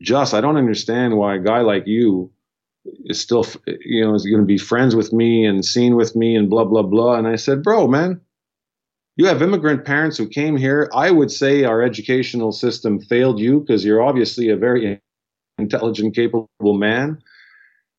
Just, 0.00 0.34
I 0.34 0.40
don't 0.40 0.56
understand 0.56 1.16
why 1.16 1.36
a 1.36 1.38
guy 1.38 1.60
like 1.60 1.86
you 1.86 2.32
is 3.04 3.20
still, 3.20 3.46
you 3.66 4.04
know, 4.04 4.14
is 4.14 4.26
going 4.26 4.40
to 4.40 4.46
be 4.46 4.58
friends 4.58 4.96
with 4.96 5.12
me 5.12 5.44
and 5.44 5.64
seen 5.64 5.96
with 5.96 6.16
me 6.16 6.36
and 6.36 6.50
blah 6.50 6.64
blah 6.64 6.82
blah." 6.82 7.16
And 7.16 7.26
I 7.26 7.36
said, 7.36 7.62
"Bro, 7.62 7.88
man." 7.88 8.20
You 9.16 9.26
have 9.26 9.42
immigrant 9.42 9.84
parents 9.84 10.16
who 10.16 10.26
came 10.26 10.56
here. 10.56 10.88
I 10.94 11.10
would 11.10 11.30
say 11.30 11.64
our 11.64 11.82
educational 11.82 12.50
system 12.50 12.98
failed 12.98 13.38
you 13.38 13.60
because 13.60 13.84
you're 13.84 14.02
obviously 14.02 14.48
a 14.48 14.56
very 14.56 15.02
intelligent, 15.58 16.14
capable 16.14 16.48
man 16.62 17.22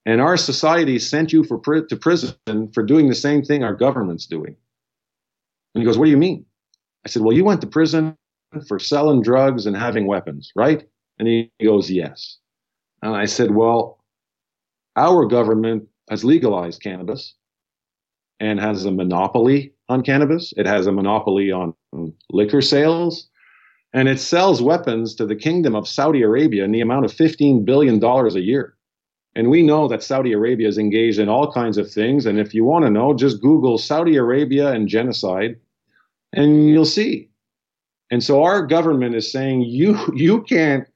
and 0.05 0.21
our 0.21 0.37
society 0.37 0.99
sent 0.99 1.31
you 1.31 1.43
for 1.43 1.59
to 1.59 1.95
prison 1.95 2.35
for 2.73 2.83
doing 2.83 3.07
the 3.07 3.15
same 3.15 3.41
thing 3.41 3.63
our 3.63 3.73
government's 3.75 4.25
doing. 4.25 4.55
And 5.73 5.81
he 5.81 5.85
goes, 5.85 5.97
What 5.97 6.05
do 6.05 6.11
you 6.11 6.17
mean? 6.17 6.45
I 7.05 7.09
said, 7.09 7.21
Well, 7.21 7.35
you 7.35 7.45
went 7.45 7.61
to 7.61 7.67
prison 7.67 8.17
for 8.67 8.79
selling 8.79 9.21
drugs 9.21 9.65
and 9.65 9.75
having 9.75 10.07
weapons, 10.07 10.51
right? 10.55 10.87
And 11.19 11.27
he 11.27 11.51
goes, 11.63 11.89
Yes. 11.89 12.37
And 13.01 13.15
I 13.15 13.25
said, 13.25 13.51
Well, 13.51 14.02
our 14.95 15.25
government 15.25 15.87
has 16.09 16.23
legalized 16.23 16.81
cannabis 16.81 17.35
and 18.39 18.59
has 18.59 18.85
a 18.85 18.91
monopoly 18.91 19.73
on 19.89 20.03
cannabis. 20.03 20.53
It 20.57 20.65
has 20.65 20.87
a 20.87 20.91
monopoly 20.91 21.51
on 21.51 21.73
liquor 22.31 22.61
sales. 22.61 23.29
And 23.93 24.07
it 24.07 24.19
sells 24.19 24.61
weapons 24.61 25.13
to 25.15 25.25
the 25.25 25.35
kingdom 25.35 25.75
of 25.75 25.87
Saudi 25.87 26.23
Arabia 26.23 26.63
in 26.63 26.71
the 26.71 26.81
amount 26.81 27.05
of 27.05 27.11
$15 27.11 27.63
billion 27.63 28.03
a 28.03 28.39
year. 28.39 28.75
And 29.35 29.49
we 29.49 29.63
know 29.63 29.87
that 29.87 30.03
Saudi 30.03 30.31
Arabia 30.33 30.67
is 30.67 30.77
engaged 30.77 31.19
in 31.19 31.29
all 31.29 31.51
kinds 31.51 31.77
of 31.77 31.91
things. 31.91 32.25
And 32.25 32.39
if 32.39 32.53
you 32.53 32.63
want 32.63 32.85
to 32.85 32.91
know, 32.91 33.13
just 33.13 33.41
Google 33.41 33.77
Saudi 33.77 34.15
Arabia 34.15 34.71
and 34.71 34.87
genocide, 34.87 35.57
and 36.33 36.69
you'll 36.69 36.85
see. 36.85 37.29
And 38.11 38.23
so 38.23 38.43
our 38.43 38.65
government 38.65 39.15
is 39.15 39.31
saying 39.31 39.61
you 39.61 39.97
you 40.15 40.43
can't 40.43 40.87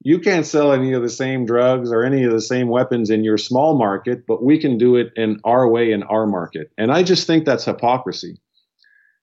you 0.00 0.18
can't 0.20 0.46
sell 0.46 0.72
any 0.72 0.92
of 0.92 1.02
the 1.02 1.08
same 1.08 1.44
drugs 1.44 1.90
or 1.90 2.04
any 2.04 2.24
of 2.24 2.32
the 2.32 2.40
same 2.40 2.68
weapons 2.68 3.10
in 3.10 3.24
your 3.24 3.36
small 3.36 3.76
market, 3.76 4.26
but 4.26 4.44
we 4.44 4.58
can 4.58 4.78
do 4.78 4.96
it 4.96 5.12
in 5.16 5.40
our 5.44 5.68
way 5.68 5.90
in 5.92 6.02
our 6.04 6.26
market. 6.26 6.70
And 6.78 6.92
I 6.92 7.02
just 7.02 7.26
think 7.26 7.44
that's 7.44 7.64
hypocrisy. 7.64 8.38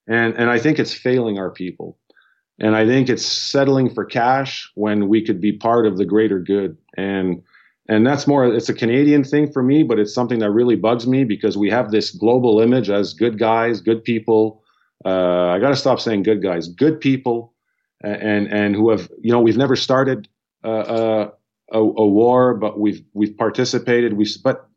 And, 0.08 0.36
and 0.36 0.50
I 0.50 0.60
think 0.60 0.78
it's 0.78 0.94
failing 0.94 1.40
our 1.40 1.50
people. 1.50 1.98
And 2.60 2.76
I 2.76 2.86
think 2.86 3.10
it's 3.10 3.26
settling 3.26 3.90
for 3.90 4.06
cash 4.06 4.70
when 4.76 5.08
we 5.08 5.26
could 5.26 5.42
be 5.42 5.54
part 5.54 5.86
of 5.86 5.98
the 5.98 6.06
greater 6.06 6.40
good. 6.40 6.78
And, 6.98 7.42
and 7.90 8.06
that's 8.06 8.28
more, 8.28 8.46
it's 8.46 8.70
a 8.70 8.74
Canadian 8.74 9.24
thing 9.24 9.52
for 9.52 9.64
me, 9.64 9.84
but 9.84 10.00
it's 10.00 10.14
something 10.14 10.40
that 10.40 10.52
really 10.52 10.76
bugs 10.76 11.08
me 11.08 11.24
because 11.24 11.58
we 11.58 11.70
have 11.70 11.92
this 11.92 12.12
global 12.12 12.60
image 12.62 12.90
as 12.90 13.14
good 13.14 13.40
guys, 13.40 13.82
good 13.82 14.04
people. 14.04 14.62
Uh, 15.06 15.48
I 15.50 15.60
got 15.60 15.70
to 15.70 15.76
stop 15.76 16.00
saying 16.00 16.24
good 16.24 16.42
guys, 16.42 16.68
good 16.68 17.00
people, 17.00 17.54
and, 18.02 18.48
and 18.52 18.76
who 18.76 18.90
have, 18.90 19.10
you 19.22 19.32
know, 19.32 19.40
we've 19.40 19.58
never 19.58 19.76
started 19.76 20.28
a, 20.70 21.32
a, 21.72 21.80
a, 21.80 22.08
war, 22.08 22.54
but 22.54 22.80
we've 22.80 23.04
we've 23.14 23.36
participated. 23.38 24.14
We 24.14 24.28
but 24.44 24.70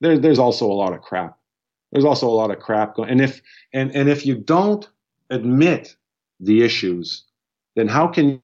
there, 0.00 0.18
there's 0.18 0.38
also 0.38 0.66
a 0.70 0.74
lot 0.74 0.92
of 0.92 1.00
crap. 1.00 1.38
There's 1.92 2.04
also 2.04 2.28
a 2.28 2.34
lot 2.34 2.50
of 2.50 2.58
crap 2.58 2.96
going. 2.96 3.10
And 3.10 3.20
if 3.20 3.40
and 3.72 3.94
and 3.94 4.08
if 4.08 4.26
you 4.26 4.34
don't 4.34 4.88
admit 5.30 5.96
the 6.40 6.62
issues, 6.62 7.24
then 7.76 7.88
how 7.88 8.08
can 8.08 8.42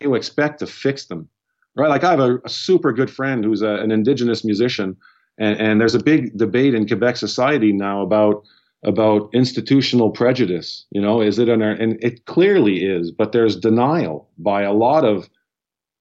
you 0.00 0.14
expect 0.14 0.58
to 0.58 0.66
fix 0.66 1.06
them? 1.06 1.28
Right? 1.76 1.88
Like 1.88 2.04
I 2.04 2.10
have 2.10 2.20
a, 2.20 2.38
a 2.44 2.48
super 2.48 2.92
good 2.92 3.10
friend 3.10 3.44
who's 3.44 3.62
a, 3.62 3.74
an 3.76 3.90
indigenous 3.90 4.44
musician, 4.44 4.96
and, 5.38 5.58
and 5.60 5.80
there's 5.80 5.94
a 5.94 6.02
big 6.02 6.36
debate 6.36 6.74
in 6.74 6.86
Quebec 6.86 7.16
society 7.16 7.72
now 7.72 8.02
about 8.02 8.44
about 8.84 9.30
institutional 9.32 10.10
prejudice. 10.10 10.84
You 10.90 11.00
know, 11.00 11.20
is 11.20 11.38
it 11.38 11.48
an 11.48 11.62
and 11.62 12.02
it 12.02 12.26
clearly 12.26 12.84
is, 12.84 13.10
but 13.10 13.32
there's 13.32 13.56
denial 13.56 14.28
by 14.38 14.62
a 14.62 14.72
lot 14.72 15.04
of 15.04 15.28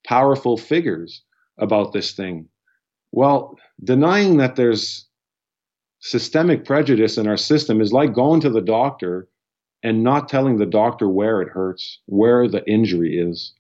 powerful 0.06 0.58
figures 0.58 1.22
about 1.58 1.94
this 1.94 2.12
thing. 2.14 2.48
Well, 3.12 3.58
denying 3.84 4.38
that 4.38 4.56
there's 4.56 5.08
systemic 6.00 6.66
prejudice 6.66 7.18
in 7.18 7.28
our 7.28 7.38
system 7.38 7.80
is 7.80 7.94
like 7.94 8.14
going 8.14 8.42
to 8.42 8.50
the 8.50 8.62
doctor 8.62 9.28
and 9.84 10.04
not 10.04 10.30
telling 10.30 10.58
the 10.58 10.66
doctor 10.66 11.10
where 11.10 11.42
it 11.42 11.50
hurts, 11.50 12.00
where 12.06 12.48
the 12.48 12.68
injury 12.70 13.18
is. 13.18 13.54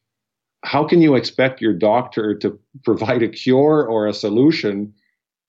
How 0.64 0.86
can 0.86 1.02
you 1.02 1.16
expect 1.16 1.62
your 1.62 1.74
doctor 1.74 2.34
to 2.36 2.58
provide 2.84 3.22
a 3.22 3.30
cure 3.30 3.86
or 3.86 4.08
a 4.08 4.14
solution 4.14 4.94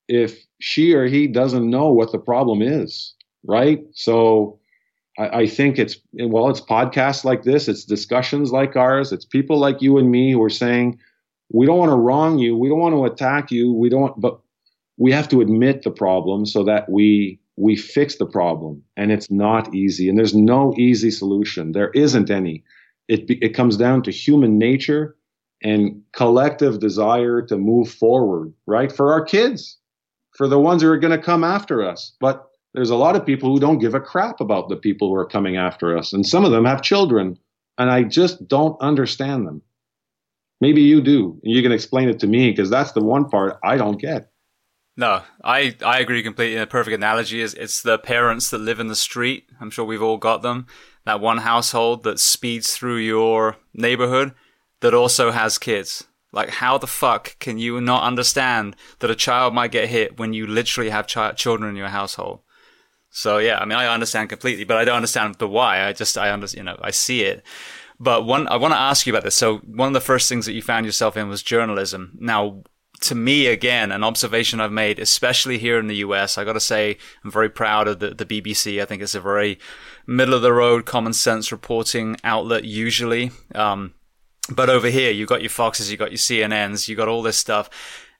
if 0.08 0.44
she 0.60 0.92
or 0.92 1.06
he 1.06 1.26
doesn't 1.26 1.70
know 1.70 1.90
what 1.90 2.12
the 2.12 2.18
problem 2.18 2.60
is, 2.60 3.14
right? 3.44 3.84
So 3.92 4.58
I, 5.18 5.46
think 5.46 5.78
it's 5.78 5.96
well, 6.12 6.50
it's 6.50 6.60
podcasts 6.60 7.24
like 7.24 7.44
this, 7.44 7.68
it's 7.68 7.84
discussions 7.84 8.50
like 8.50 8.74
ours, 8.74 9.12
it's 9.12 9.24
people 9.24 9.58
like 9.58 9.80
you 9.80 9.98
and 9.98 10.10
me 10.10 10.32
who 10.32 10.42
are 10.42 10.50
saying 10.50 10.98
we 11.52 11.66
don't 11.66 11.78
want 11.78 11.90
to 11.90 11.96
wrong 11.96 12.38
you, 12.38 12.56
we 12.56 12.68
don't 12.68 12.80
want 12.80 12.94
to 12.94 13.04
attack 13.04 13.50
you, 13.52 13.72
we 13.72 13.88
don't, 13.88 14.20
but 14.20 14.40
we 14.96 15.12
have 15.12 15.28
to 15.28 15.40
admit 15.40 15.82
the 15.82 15.90
problem 15.90 16.46
so 16.46 16.64
that 16.64 16.88
we 16.90 17.38
we 17.56 17.76
fix 17.76 18.16
the 18.16 18.26
problem 18.26 18.82
and 18.96 19.12
it's 19.12 19.30
not 19.30 19.72
easy 19.72 20.08
and 20.08 20.18
there's 20.18 20.34
no 20.34 20.74
easy 20.76 21.10
solution. 21.10 21.72
There 21.72 21.90
isn't 21.90 22.30
any. 22.30 22.64
It 23.06 23.24
it 23.28 23.54
comes 23.54 23.76
down 23.76 24.02
to 24.04 24.10
human 24.10 24.58
nature 24.58 25.16
and 25.62 26.02
collective 26.12 26.80
desire 26.80 27.40
to 27.42 27.56
move 27.56 27.88
forward 27.88 28.52
right? 28.66 28.90
For 28.90 29.12
our 29.12 29.24
kids 29.24 29.78
for 30.36 30.48
the 30.48 30.58
ones 30.58 30.82
who 30.82 30.88
are 30.88 30.98
going 30.98 31.16
to 31.16 31.24
come 31.24 31.44
after 31.44 31.88
us 31.88 32.16
but 32.18 32.50
there's 32.74 32.90
a 32.90 32.96
lot 32.96 33.16
of 33.16 33.24
people 33.24 33.50
who 33.50 33.60
don't 33.60 33.78
give 33.78 33.94
a 33.94 34.00
crap 34.00 34.40
about 34.40 34.68
the 34.68 34.76
people 34.76 35.08
who 35.08 35.14
are 35.14 35.26
coming 35.26 35.56
after 35.56 35.96
us. 35.96 36.12
And 36.12 36.26
some 36.26 36.44
of 36.44 36.50
them 36.50 36.64
have 36.64 36.82
children, 36.82 37.38
and 37.78 37.90
I 37.90 38.02
just 38.02 38.46
don't 38.48 38.78
understand 38.80 39.46
them. 39.46 39.62
Maybe 40.60 40.82
you 40.82 41.00
do, 41.00 41.40
and 41.42 41.54
you 41.54 41.62
can 41.62 41.72
explain 41.72 42.08
it 42.08 42.18
to 42.20 42.26
me 42.26 42.50
because 42.50 42.70
that's 42.70 42.92
the 42.92 43.02
one 43.02 43.28
part 43.28 43.58
I 43.62 43.76
don't 43.76 44.00
get. 44.00 44.30
No, 44.96 45.22
I, 45.42 45.74
I 45.84 45.98
agree 45.98 46.22
completely. 46.22 46.56
A 46.56 46.66
perfect 46.66 46.94
analogy 46.94 47.40
is 47.40 47.54
it's 47.54 47.82
the 47.82 47.98
parents 47.98 48.50
that 48.50 48.58
live 48.58 48.78
in 48.78 48.86
the 48.88 48.94
street. 48.94 49.48
I'm 49.60 49.70
sure 49.70 49.84
we've 49.84 50.02
all 50.02 50.18
got 50.18 50.42
them. 50.42 50.66
That 51.04 51.20
one 51.20 51.38
household 51.38 52.04
that 52.04 52.20
speeds 52.20 52.76
through 52.76 52.98
your 52.98 53.56
neighborhood 53.72 54.34
that 54.80 54.94
also 54.94 55.32
has 55.32 55.58
kids. 55.58 56.04
Like, 56.32 56.50
how 56.50 56.78
the 56.78 56.86
fuck 56.86 57.36
can 57.38 57.58
you 57.58 57.80
not 57.80 58.04
understand 58.04 58.76
that 59.00 59.10
a 59.10 59.16
child 59.16 59.54
might 59.54 59.72
get 59.72 59.88
hit 59.88 60.18
when 60.18 60.32
you 60.32 60.46
literally 60.46 60.90
have 60.90 61.06
ch- 61.06 61.36
children 61.36 61.70
in 61.70 61.76
your 61.76 61.88
household? 61.88 62.40
So 63.16 63.38
yeah, 63.38 63.58
I 63.58 63.64
mean, 63.64 63.78
I 63.78 63.86
understand 63.86 64.28
completely, 64.28 64.64
but 64.64 64.76
I 64.76 64.84
don't 64.84 64.96
understand 64.96 65.36
the 65.36 65.46
why. 65.46 65.86
I 65.86 65.92
just, 65.92 66.18
I 66.18 66.30
understand, 66.30 66.58
you 66.58 66.64
know, 66.64 66.78
I 66.82 66.90
see 66.90 67.22
it. 67.22 67.44
But 68.00 68.26
one, 68.26 68.48
I 68.48 68.56
want 68.56 68.74
to 68.74 68.78
ask 68.78 69.06
you 69.06 69.12
about 69.12 69.22
this. 69.22 69.36
So 69.36 69.58
one 69.58 69.86
of 69.86 69.94
the 69.94 70.00
first 70.00 70.28
things 70.28 70.46
that 70.46 70.52
you 70.52 70.62
found 70.62 70.84
yourself 70.84 71.16
in 71.16 71.28
was 71.28 71.40
journalism. 71.40 72.18
Now, 72.20 72.64
to 73.02 73.14
me, 73.14 73.46
again, 73.46 73.92
an 73.92 74.02
observation 74.02 74.60
I've 74.60 74.72
made, 74.72 74.98
especially 74.98 75.58
here 75.58 75.78
in 75.78 75.86
the 75.86 75.96
US, 75.96 76.36
I 76.36 76.42
got 76.42 76.54
to 76.54 76.60
say, 76.60 76.98
I'm 77.22 77.30
very 77.30 77.48
proud 77.48 77.86
of 77.86 78.00
the, 78.00 78.10
the 78.10 78.26
BBC. 78.26 78.82
I 78.82 78.84
think 78.84 79.00
it's 79.00 79.14
a 79.14 79.20
very 79.20 79.60
middle 80.08 80.34
of 80.34 80.42
the 80.42 80.52
road, 80.52 80.84
common 80.84 81.12
sense 81.12 81.52
reporting 81.52 82.16
outlet 82.24 82.64
usually. 82.64 83.30
Um, 83.54 83.94
but 84.50 84.68
over 84.68 84.88
here, 84.88 85.12
you've 85.12 85.28
got 85.28 85.40
your 85.40 85.50
Foxes, 85.50 85.88
you've 85.88 86.00
got 86.00 86.10
your 86.10 86.18
CNNs, 86.18 86.88
you've 86.88 86.98
got 86.98 87.08
all 87.08 87.22
this 87.22 87.38
stuff. 87.38 87.70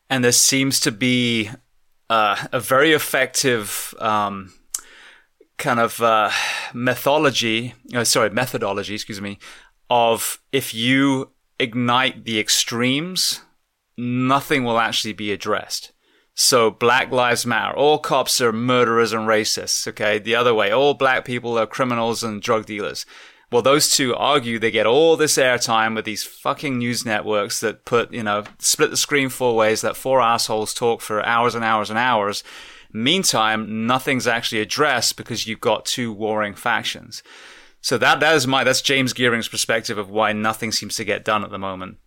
And 0.08 0.22
there 0.22 0.30
seems 0.30 0.78
to 0.80 0.92
be 0.92 1.50
uh, 2.08 2.46
a 2.52 2.60
very 2.60 2.92
effective, 2.92 3.92
um, 3.98 4.52
kind 5.58 5.80
of 5.80 6.00
uh, 6.00 6.30
methodology, 6.72 7.74
uh, 7.94 8.04
sorry, 8.04 8.30
methodology, 8.30 8.94
excuse 8.94 9.20
me, 9.20 9.38
of 9.90 10.40
if 10.52 10.74
you 10.74 11.30
ignite 11.58 12.24
the 12.24 12.38
extremes, 12.38 13.40
nothing 13.96 14.64
will 14.64 14.78
actually 14.78 15.12
be 15.12 15.32
addressed. 15.32 15.92
So 16.34 16.70
Black 16.70 17.12
Lives 17.12 17.46
Matter. 17.46 17.76
All 17.76 17.98
cops 17.98 18.40
are 18.40 18.52
murderers 18.52 19.12
and 19.12 19.28
racists. 19.28 19.86
Okay. 19.86 20.18
The 20.18 20.34
other 20.34 20.52
way. 20.52 20.70
All 20.72 20.94
black 20.94 21.24
people 21.24 21.56
are 21.58 21.66
criminals 21.66 22.22
and 22.22 22.42
drug 22.42 22.66
dealers. 22.66 23.06
Well, 23.52 23.62
those 23.62 23.94
two 23.94 24.16
argue 24.16 24.58
they 24.58 24.72
get 24.72 24.86
all 24.86 25.16
this 25.16 25.36
airtime 25.36 25.94
with 25.94 26.04
these 26.04 26.24
fucking 26.24 26.78
news 26.78 27.06
networks 27.06 27.60
that 27.60 27.84
put, 27.84 28.12
you 28.12 28.24
know, 28.24 28.42
split 28.58 28.90
the 28.90 28.96
screen 28.96 29.28
four 29.28 29.54
ways, 29.54 29.84
let 29.84 29.96
four 29.96 30.20
assholes 30.20 30.74
talk 30.74 31.00
for 31.00 31.24
hours 31.24 31.54
and 31.54 31.64
hours 31.64 31.88
and 31.88 31.98
hours. 31.98 32.42
Meantime, 32.96 33.88
nothing's 33.88 34.28
actually 34.28 34.60
addressed 34.60 35.16
because 35.16 35.48
you've 35.48 35.60
got 35.60 35.84
two 35.84 36.12
warring 36.12 36.54
factions. 36.54 37.24
So 37.80 37.98
that 37.98 38.20
that 38.20 38.36
is 38.36 38.46
my 38.46 38.62
that's 38.62 38.80
James 38.80 39.12
Geering's 39.12 39.48
perspective 39.48 39.98
of 39.98 40.08
why 40.08 40.32
nothing 40.32 40.70
seems 40.70 40.94
to 40.96 41.04
get 41.04 41.24
done 41.24 41.42
at 41.42 41.50
the 41.50 41.58
moment. 41.58 41.98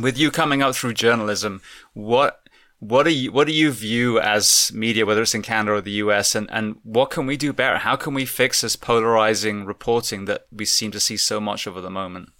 With 0.00 0.16
you 0.16 0.30
coming 0.30 0.62
up 0.62 0.74
through 0.74 0.94
journalism, 0.94 1.60
what 1.92 2.40
what 2.78 3.02
do 3.02 3.10
you 3.12 3.30
what 3.30 3.46
do 3.46 3.52
you 3.52 3.70
view 3.70 4.18
as 4.18 4.72
media, 4.74 5.04
whether 5.04 5.20
it's 5.20 5.34
in 5.34 5.42
Canada 5.42 5.72
or 5.72 5.80
the 5.82 6.00
US, 6.04 6.34
and, 6.34 6.50
and 6.50 6.76
what 6.84 7.10
can 7.10 7.26
we 7.26 7.36
do 7.36 7.52
better? 7.52 7.76
How 7.76 7.94
can 7.94 8.14
we 8.14 8.24
fix 8.24 8.62
this 8.62 8.76
polarizing 8.76 9.66
reporting 9.66 10.24
that 10.24 10.46
we 10.50 10.64
seem 10.64 10.90
to 10.92 11.00
see 11.00 11.18
so 11.18 11.38
much 11.38 11.66
of 11.66 11.76
at 11.76 11.82
the 11.82 11.90
moment? 11.90 12.30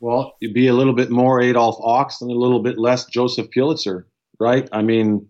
Well, 0.00 0.36
you'd 0.40 0.52
be 0.52 0.66
a 0.66 0.74
little 0.74 0.92
bit 0.92 1.10
more 1.10 1.40
Adolph 1.40 1.78
Ochs 1.78 2.20
and 2.20 2.30
a 2.30 2.34
little 2.34 2.60
bit 2.60 2.78
less 2.78 3.06
Joseph 3.06 3.50
Pulitzer, 3.50 4.06
right? 4.38 4.68
I 4.70 4.82
mean, 4.82 5.26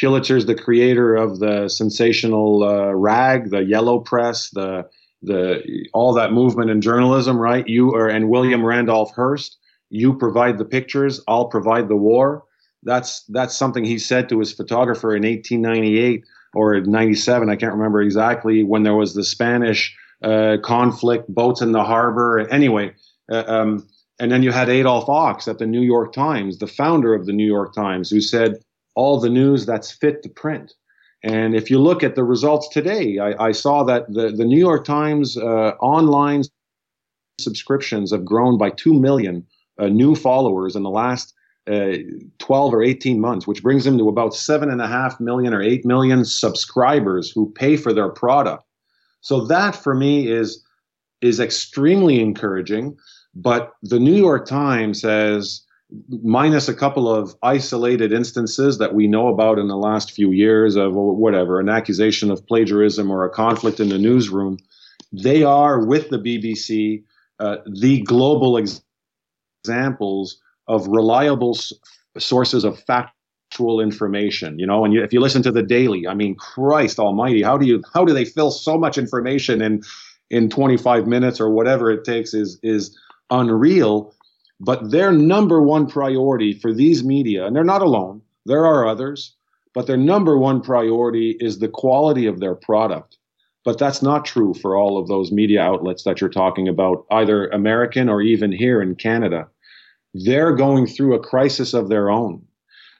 Pulitzer's 0.00 0.46
the 0.46 0.54
creator 0.54 1.14
of 1.14 1.38
the 1.38 1.68
sensational 1.68 2.62
uh, 2.62 2.92
rag, 2.94 3.50
the 3.50 3.64
yellow 3.64 3.98
press, 3.98 4.50
the 4.50 4.88
the 5.22 5.88
all 5.92 6.12
that 6.14 6.32
movement 6.32 6.70
in 6.70 6.80
journalism, 6.80 7.38
right? 7.38 7.66
You 7.68 7.94
are 7.94 8.08
and 8.08 8.30
William 8.30 8.64
Randolph 8.64 9.12
Hearst. 9.14 9.58
You 9.90 10.16
provide 10.16 10.58
the 10.58 10.64
pictures, 10.64 11.20
I'll 11.26 11.46
provide 11.46 11.88
the 11.88 11.96
war. 11.96 12.44
That's 12.82 13.24
that's 13.24 13.56
something 13.56 13.84
he 13.84 13.98
said 13.98 14.28
to 14.28 14.38
his 14.38 14.52
photographer 14.52 15.16
in 15.16 15.24
1898 15.24 16.24
or 16.54 16.80
97. 16.80 17.50
I 17.50 17.56
can't 17.56 17.72
remember 17.72 18.00
exactly 18.00 18.62
when 18.62 18.82
there 18.82 18.94
was 18.94 19.14
the 19.14 19.24
Spanish 19.24 19.96
uh, 20.22 20.58
conflict, 20.62 21.28
boats 21.28 21.60
in 21.60 21.72
the 21.72 21.84
harbor. 21.84 22.40
Anyway, 22.50 22.94
uh, 23.30 23.44
um, 23.46 23.88
and 24.20 24.32
then 24.32 24.42
you 24.42 24.52
had 24.52 24.68
Adolph 24.68 25.06
Ochs 25.06 25.48
at 25.48 25.58
the 25.58 25.66
New 25.66 25.82
York 25.82 26.12
Times, 26.12 26.58
the 26.58 26.66
founder 26.66 27.14
of 27.14 27.26
the 27.26 27.32
New 27.32 27.46
York 27.46 27.74
Times, 27.74 28.10
who 28.10 28.20
said 28.20 28.58
all 28.98 29.20
the 29.20 29.30
news 29.30 29.64
that's 29.64 29.92
fit 29.92 30.24
to 30.24 30.28
print. 30.28 30.74
And 31.22 31.54
if 31.54 31.70
you 31.70 31.78
look 31.78 32.02
at 32.02 32.16
the 32.16 32.24
results 32.24 32.68
today, 32.68 33.18
I, 33.20 33.48
I 33.48 33.52
saw 33.52 33.84
that 33.84 34.12
the, 34.12 34.30
the 34.30 34.44
New 34.44 34.58
York 34.58 34.84
Times 34.84 35.36
uh, 35.36 35.74
online 35.80 36.42
subscriptions 37.38 38.10
have 38.10 38.24
grown 38.24 38.58
by 38.58 38.70
2 38.70 38.92
million 38.92 39.46
uh, 39.78 39.86
new 39.86 40.16
followers 40.16 40.74
in 40.74 40.82
the 40.82 40.90
last 40.90 41.32
uh, 41.70 41.92
12 42.40 42.74
or 42.74 42.82
18 42.82 43.20
months, 43.20 43.46
which 43.46 43.62
brings 43.62 43.84
them 43.84 43.98
to 43.98 44.08
about 44.08 44.32
7.5 44.32 45.20
million 45.20 45.54
or 45.54 45.62
8 45.62 45.84
million 45.84 46.24
subscribers 46.24 47.30
who 47.30 47.52
pay 47.52 47.76
for 47.76 47.92
their 47.92 48.08
product. 48.08 48.64
So 49.20 49.46
that 49.46 49.76
for 49.76 49.94
me 49.94 50.26
is, 50.26 50.64
is 51.20 51.38
extremely 51.38 52.20
encouraging. 52.20 52.96
But 53.36 53.74
the 53.80 54.00
New 54.00 54.16
York 54.16 54.44
Times 54.44 55.02
has 55.02 55.62
minus 56.08 56.68
a 56.68 56.74
couple 56.74 57.12
of 57.12 57.34
isolated 57.42 58.12
instances 58.12 58.78
that 58.78 58.94
we 58.94 59.06
know 59.06 59.28
about 59.28 59.58
in 59.58 59.68
the 59.68 59.76
last 59.76 60.12
few 60.12 60.32
years 60.32 60.76
of 60.76 60.94
whatever, 60.94 61.60
an 61.60 61.68
accusation 61.68 62.30
of 62.30 62.46
plagiarism 62.46 63.10
or 63.10 63.24
a 63.24 63.30
conflict 63.30 63.80
in 63.80 63.88
the 63.88 63.98
newsroom, 63.98 64.58
they 65.12 65.42
are 65.42 65.84
with 65.86 66.10
the 66.10 66.18
BBC 66.18 67.02
uh, 67.40 67.58
the 67.80 68.02
global 68.02 68.58
ex- 68.58 68.82
examples 69.64 70.40
of 70.66 70.86
reliable 70.88 71.54
s- 71.56 71.72
sources 72.18 72.64
of 72.64 72.78
factual 72.80 73.80
information. 73.80 74.58
You 74.58 74.66
know, 74.66 74.84
and 74.84 74.92
you, 74.92 75.02
if 75.02 75.12
you 75.12 75.20
listen 75.20 75.42
to 75.44 75.52
the 75.52 75.62
Daily, 75.62 76.06
I 76.08 76.14
mean, 76.14 76.34
Christ 76.34 76.98
Almighty, 76.98 77.42
how 77.42 77.56
do 77.56 77.66
you 77.66 77.82
how 77.94 78.04
do 78.04 78.12
they 78.12 78.24
fill 78.24 78.50
so 78.50 78.76
much 78.78 78.98
information 78.98 79.62
in 79.62 79.82
in 80.30 80.50
25 80.50 81.06
minutes 81.06 81.40
or 81.40 81.50
whatever 81.50 81.90
it 81.90 82.04
takes 82.04 82.34
is 82.34 82.58
is 82.62 82.96
unreal. 83.30 84.14
But 84.60 84.90
their 84.90 85.12
number 85.12 85.62
one 85.62 85.86
priority 85.86 86.52
for 86.52 86.72
these 86.72 87.04
media, 87.04 87.46
and 87.46 87.54
they're 87.54 87.64
not 87.64 87.82
alone, 87.82 88.22
there 88.44 88.66
are 88.66 88.86
others, 88.86 89.34
but 89.74 89.86
their 89.86 89.96
number 89.96 90.36
one 90.36 90.60
priority 90.60 91.36
is 91.38 91.58
the 91.58 91.68
quality 91.68 92.26
of 92.26 92.40
their 92.40 92.54
product. 92.54 93.18
But 93.64 93.78
that's 93.78 94.02
not 94.02 94.24
true 94.24 94.54
for 94.54 94.76
all 94.76 94.98
of 94.98 95.08
those 95.08 95.30
media 95.30 95.60
outlets 95.60 96.04
that 96.04 96.20
you're 96.20 96.30
talking 96.30 96.68
about, 96.68 97.04
either 97.10 97.48
American 97.48 98.08
or 98.08 98.22
even 98.22 98.50
here 98.50 98.80
in 98.80 98.94
Canada. 98.94 99.46
They're 100.14 100.54
going 100.54 100.86
through 100.86 101.14
a 101.14 101.22
crisis 101.22 101.74
of 101.74 101.88
their 101.88 102.10
own 102.10 102.42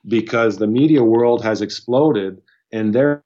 because 0.06 0.58
the 0.58 0.66
media 0.66 1.02
world 1.02 1.42
has 1.42 1.62
exploded 1.62 2.40
and 2.70 2.94
they're 2.94 3.24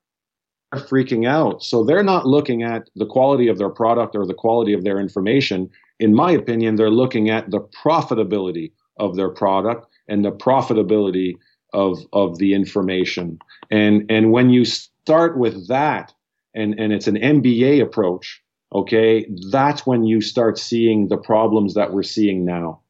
freaking 0.75 1.27
out. 1.27 1.63
So 1.63 1.85
they're 1.85 2.03
not 2.03 2.27
looking 2.27 2.63
at 2.63 2.89
the 2.97 3.07
quality 3.07 3.49
of 3.49 3.59
their 3.59 3.71
product 3.71 4.17
or 4.17 4.25
the 4.25 4.35
quality 4.35 4.73
of 4.73 4.85
their 4.85 4.99
information. 4.99 5.69
In 6.03 6.15
my 6.15 6.33
opinion, 6.33 6.75
they're 6.75 6.91
looking 6.91 7.31
at 7.31 7.53
the 7.53 7.61
profitability 7.61 8.73
of 8.99 9.15
their 9.15 9.31
product 9.31 9.87
and 10.09 10.25
the 10.25 10.33
profitability 10.33 11.35
of 11.73 12.01
of 12.13 12.39
the 12.39 12.55
information. 12.55 13.39
And 13.71 14.11
and 14.11 14.33
when 14.33 14.51
you 14.51 14.65
start 14.65 15.39
with 15.39 15.69
that 15.69 16.13
and 16.55 16.75
and 16.81 16.93
it's 16.93 17.07
an 17.07 17.15
MBA 17.15 17.81
approach, 17.81 18.43
okay, 18.75 19.27
that's 19.53 19.87
when 19.87 20.05
you 20.05 20.21
start 20.21 20.59
seeing 20.59 21.07
the 21.07 21.19
problems 21.19 21.75
that 21.75 21.93
we're 21.93 22.03
seeing 22.03 22.45
now. 22.45 22.81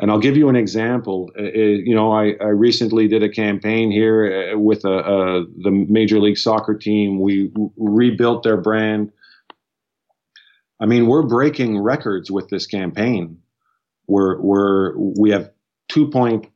And 0.00 0.10
I'll 0.10 0.18
give 0.18 0.36
you 0.36 0.48
an 0.48 0.56
example. 0.56 1.30
Uh, 1.38 1.42
uh 1.42 1.76
you 1.88 1.94
know, 1.94 2.10
I, 2.12 2.34
I, 2.40 2.50
recently 2.68 3.08
did 3.08 3.22
a 3.22 3.28
campaign 3.28 3.90
here 3.90 4.52
uh, 4.54 4.58
with 4.58 4.84
a, 4.84 4.98
a, 4.98 5.44
the 5.62 5.70
Major 5.70 6.20
League 6.20 6.38
Soccer 6.38 6.74
team. 6.74 7.20
We 7.20 7.52
rebuilt 7.76 8.42
their 8.42 8.56
brand. 8.56 9.12
I 10.80 10.86
mean, 10.86 11.06
we're 11.06 11.22
breaking 11.22 11.78
records 11.78 12.30
with 12.30 12.48
this 12.48 12.66
campaign. 12.66 13.38
We're, 14.06 14.40
we're, 14.40 14.96
we 14.96 15.30
have 15.30 15.50
two 15.88 16.08
point 16.08 16.46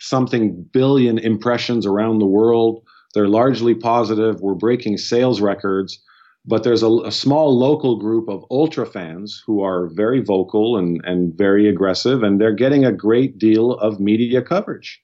something 0.00 0.62
billion 0.72 1.18
impressions 1.18 1.86
around 1.86 2.18
the 2.18 2.26
world. 2.26 2.82
They're 3.14 3.28
largely 3.28 3.74
positive. 3.74 4.40
We're 4.40 4.54
breaking 4.54 4.98
sales 4.98 5.40
records. 5.40 6.00
But 6.46 6.62
there's 6.62 6.82
a, 6.82 6.90
a, 7.04 7.12
small 7.12 7.58
local 7.58 7.96
group 7.96 8.28
of 8.28 8.44
ultra 8.50 8.86
fans 8.86 9.42
who 9.46 9.62
are 9.62 9.88
very 9.88 10.20
vocal 10.20 10.78
and, 10.78 11.00
and 11.04 11.36
very 11.36 11.68
aggressive, 11.68 12.22
and 12.22 12.40
they're 12.40 12.54
getting 12.54 12.86
a 12.86 12.92
great 12.92 13.38
deal 13.38 13.72
of 13.72 14.00
media 14.00 14.40
coverage. 14.40 15.02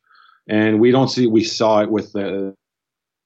And 0.48 0.80
we 0.80 0.90
don't 0.90 1.08
see, 1.08 1.26
we 1.26 1.44
saw 1.44 1.80
it 1.82 1.90
with 1.90 2.12
the, 2.12 2.54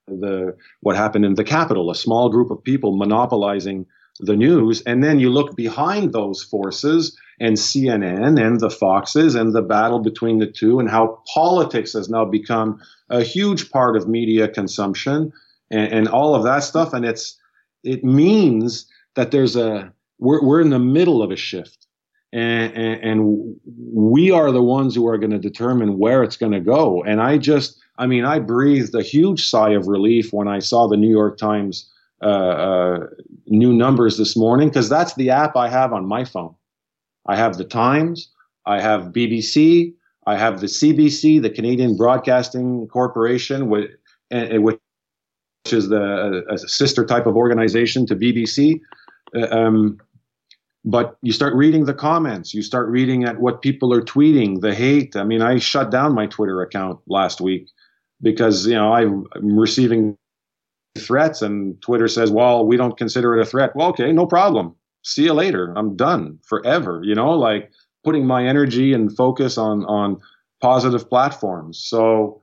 the 0.07 0.57
what 0.81 0.97
happened 0.97 1.23
in 1.23 1.35
the 1.35 1.45
Capitol, 1.45 1.91
a 1.91 1.95
small 1.95 2.29
group 2.29 2.51
of 2.51 2.61
people 2.61 2.97
monopolizing 2.97 3.85
the 4.19 4.35
news. 4.35 4.81
And 4.81 5.03
then 5.03 5.19
you 5.19 5.29
look 5.29 5.55
behind 5.55 6.13
those 6.13 6.43
forces 6.43 7.17
and 7.39 7.55
CNN 7.55 8.39
and 8.39 8.59
the 8.59 8.69
Foxes 8.69 9.35
and 9.35 9.53
the 9.53 9.61
battle 9.61 9.99
between 9.99 10.39
the 10.39 10.47
two, 10.47 10.79
and 10.79 10.89
how 10.89 11.21
politics 11.33 11.93
has 11.93 12.09
now 12.09 12.25
become 12.25 12.81
a 13.09 13.23
huge 13.23 13.71
part 13.71 13.95
of 13.95 14.09
media 14.09 14.47
consumption 14.47 15.31
and, 15.71 15.91
and 15.91 16.07
all 16.07 16.35
of 16.35 16.43
that 16.43 16.59
stuff. 16.59 16.93
And 16.93 17.05
it's, 17.05 17.39
it 17.83 18.03
means 18.03 18.85
that 19.15 19.31
there's 19.31 19.55
a 19.55 19.93
we're, 20.19 20.43
we're 20.43 20.61
in 20.61 20.69
the 20.69 20.79
middle 20.79 21.23
of 21.23 21.31
a 21.31 21.35
shift 21.35 21.87
and, 22.31 22.73
and, 22.73 23.03
and 23.03 23.55
we 23.91 24.31
are 24.31 24.51
the 24.51 24.61
ones 24.61 24.93
who 24.93 25.07
are 25.07 25.17
going 25.17 25.31
to 25.31 25.39
determine 25.39 25.97
where 25.97 26.23
it's 26.23 26.37
going 26.37 26.51
to 26.51 26.59
go 26.59 27.03
and 27.03 27.21
i 27.21 27.37
just 27.37 27.79
i 27.97 28.05
mean 28.05 28.25
i 28.25 28.37
breathed 28.37 28.93
a 28.93 29.01
huge 29.01 29.47
sigh 29.47 29.71
of 29.71 29.87
relief 29.87 30.31
when 30.31 30.47
i 30.47 30.59
saw 30.59 30.87
the 30.87 30.97
new 30.97 31.09
york 31.09 31.37
times 31.37 31.89
uh, 32.21 32.25
uh, 32.25 33.07
new 33.47 33.73
numbers 33.73 34.17
this 34.17 34.35
morning 34.35 34.69
because 34.69 34.89
that's 34.89 35.13
the 35.15 35.29
app 35.29 35.55
i 35.55 35.69
have 35.69 35.93
on 35.93 36.05
my 36.05 36.23
phone 36.23 36.53
i 37.27 37.35
have 37.35 37.57
the 37.57 37.63
times 37.63 38.29
i 38.65 38.79
have 38.79 39.13
bbc 39.13 39.93
i 40.27 40.35
have 40.35 40.59
the 40.59 40.67
cbc 40.67 41.41
the 41.41 41.49
canadian 41.49 41.95
broadcasting 41.95 42.87
corporation 42.87 43.69
which, 43.69 43.89
which 44.31 44.79
is 45.73 45.89
the 45.89 46.43
a 46.49 46.57
sister 46.57 47.05
type 47.05 47.25
of 47.25 47.35
organization 47.35 48.05
to 48.07 48.15
BBC. 48.15 48.79
Uh, 49.35 49.47
um, 49.49 49.99
but 50.85 51.17
you 51.21 51.33
start 51.33 51.53
reading 51.55 51.85
the 51.85 51.93
comments, 51.93 52.53
you 52.53 52.61
start 52.61 52.87
reading 52.87 53.25
at 53.25 53.39
what 53.39 53.61
people 53.61 53.93
are 53.93 54.01
tweeting, 54.01 54.61
the 54.61 54.73
hate. 54.73 55.15
I 55.15 55.23
mean, 55.23 55.41
I 55.41 55.59
shut 55.59 55.91
down 55.91 56.15
my 56.15 56.25
Twitter 56.25 56.61
account 56.61 56.99
last 57.07 57.41
week 57.41 57.69
because 58.21 58.65
you 58.65 58.75
know 58.75 58.93
I'm 58.93 59.25
receiving 59.41 60.17
threats, 60.99 61.41
and 61.41 61.81
Twitter 61.81 62.07
says, 62.07 62.31
"Well, 62.31 62.65
we 62.65 62.77
don't 62.77 62.97
consider 62.97 63.37
it 63.37 63.41
a 63.41 63.45
threat." 63.45 63.75
Well, 63.75 63.89
okay, 63.89 64.11
no 64.11 64.25
problem. 64.25 64.75
See 65.03 65.23
you 65.23 65.33
later. 65.33 65.73
I'm 65.75 65.95
done 65.95 66.39
forever. 66.43 67.01
You 67.03 67.15
know, 67.15 67.31
like 67.31 67.71
putting 68.03 68.25
my 68.25 68.45
energy 68.45 68.93
and 68.93 69.15
focus 69.15 69.57
on 69.57 69.85
on 69.85 70.19
positive 70.61 71.09
platforms. 71.09 71.79
So 71.79 72.41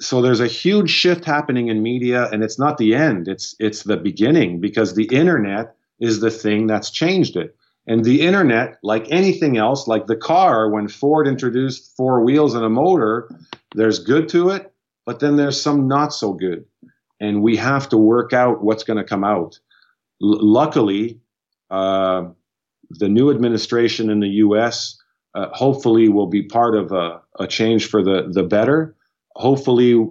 so 0.00 0.22
there's 0.22 0.40
a 0.40 0.46
huge 0.46 0.90
shift 0.90 1.24
happening 1.24 1.68
in 1.68 1.82
media 1.82 2.28
and 2.30 2.42
it's 2.42 2.58
not 2.58 2.78
the 2.78 2.94
end 2.94 3.28
it's 3.28 3.54
it's 3.58 3.82
the 3.82 3.96
beginning 3.96 4.60
because 4.60 4.94
the 4.94 5.06
internet 5.06 5.74
is 6.00 6.20
the 6.20 6.30
thing 6.30 6.66
that's 6.66 6.90
changed 6.90 7.36
it 7.36 7.56
and 7.86 8.04
the 8.04 8.20
internet 8.20 8.78
like 8.82 9.10
anything 9.10 9.56
else 9.56 9.88
like 9.88 10.06
the 10.06 10.16
car 10.16 10.70
when 10.70 10.88
ford 10.88 11.26
introduced 11.26 11.94
four 11.96 12.22
wheels 12.22 12.54
and 12.54 12.64
a 12.64 12.70
motor 12.70 13.30
there's 13.74 13.98
good 13.98 14.28
to 14.28 14.50
it 14.50 14.72
but 15.04 15.20
then 15.20 15.36
there's 15.36 15.60
some 15.60 15.88
not 15.88 16.12
so 16.12 16.32
good 16.32 16.64
and 17.20 17.42
we 17.42 17.56
have 17.56 17.88
to 17.88 17.98
work 17.98 18.32
out 18.32 18.62
what's 18.62 18.84
going 18.84 18.98
to 18.98 19.04
come 19.04 19.24
out 19.24 19.58
L- 20.22 20.44
luckily 20.44 21.20
uh, 21.70 22.24
the 22.90 23.08
new 23.08 23.30
administration 23.30 24.10
in 24.10 24.20
the 24.20 24.28
us 24.28 25.00
uh, 25.34 25.48
hopefully 25.52 26.08
will 26.08 26.26
be 26.26 26.42
part 26.42 26.74
of 26.74 26.92
a, 26.92 27.20
a 27.38 27.46
change 27.46 27.88
for 27.88 28.02
the 28.02 28.28
the 28.32 28.42
better 28.44 28.94
hopefully, 29.36 30.06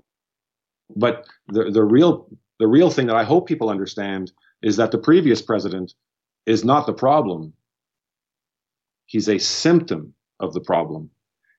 but 0.96 1.28
the, 1.50 1.72
the 1.72 1.84
real 1.84 2.28
the 2.60 2.68
real 2.68 2.90
thing 2.90 3.08
that 3.08 3.16
I 3.16 3.24
hope 3.24 3.48
people 3.48 3.70
understand 3.70 4.32
is 4.64 4.78
that 4.78 4.92
the 4.92 4.98
previous 4.98 5.42
president 5.42 5.94
is 6.46 6.66
not 6.66 6.88
the 6.88 6.94
problem. 6.94 7.54
He's 9.06 9.30
a 9.30 9.38
symptom 9.38 10.14
of 10.40 10.54
the 10.54 10.62
problem. 10.62 11.10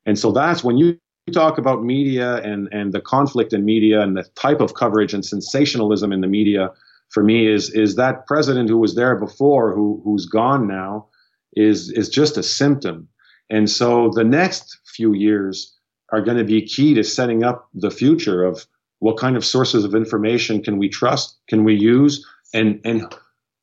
And 0.06 0.18
so 0.18 0.32
that's 0.32 0.64
when 0.64 0.78
you 0.78 0.98
talk 1.30 1.58
about 1.58 1.84
media 1.84 2.36
and, 2.36 2.68
and 2.72 2.92
the 2.92 3.00
conflict 3.00 3.52
in 3.52 3.64
media 3.64 4.00
and 4.00 4.16
the 4.16 4.24
type 4.34 4.60
of 4.60 4.74
coverage 4.74 5.14
and 5.14 5.24
sensationalism 5.24 6.12
in 6.12 6.20
the 6.20 6.26
media, 6.26 6.70
for 7.10 7.22
me 7.22 7.46
is 7.46 7.70
is 7.70 7.96
that 7.96 8.26
president 8.26 8.68
who 8.68 8.78
was 8.78 8.94
there 8.94 9.16
before, 9.16 9.74
who 9.74 10.00
who's 10.04 10.26
gone 10.26 10.66
now, 10.66 11.06
is 11.54 11.90
is 11.90 12.08
just 12.08 12.36
a 12.36 12.42
symptom. 12.42 13.08
And 13.50 13.70
so 13.70 14.10
the 14.14 14.24
next 14.24 14.78
few 14.84 15.14
years 15.14 15.74
are 16.12 16.20
going 16.20 16.36
to 16.36 16.44
be 16.44 16.62
key 16.62 16.94
to 16.94 17.02
setting 17.02 17.44
up 17.44 17.68
the 17.74 17.90
future 17.90 18.44
of 18.44 18.66
what 18.98 19.16
kind 19.16 19.36
of 19.36 19.44
sources 19.44 19.84
of 19.84 19.94
information 19.94 20.62
can 20.62 20.78
we 20.78 20.88
trust, 20.88 21.38
can 21.48 21.64
we 21.64 21.74
use, 21.74 22.26
and 22.52 22.80
and 22.84 23.14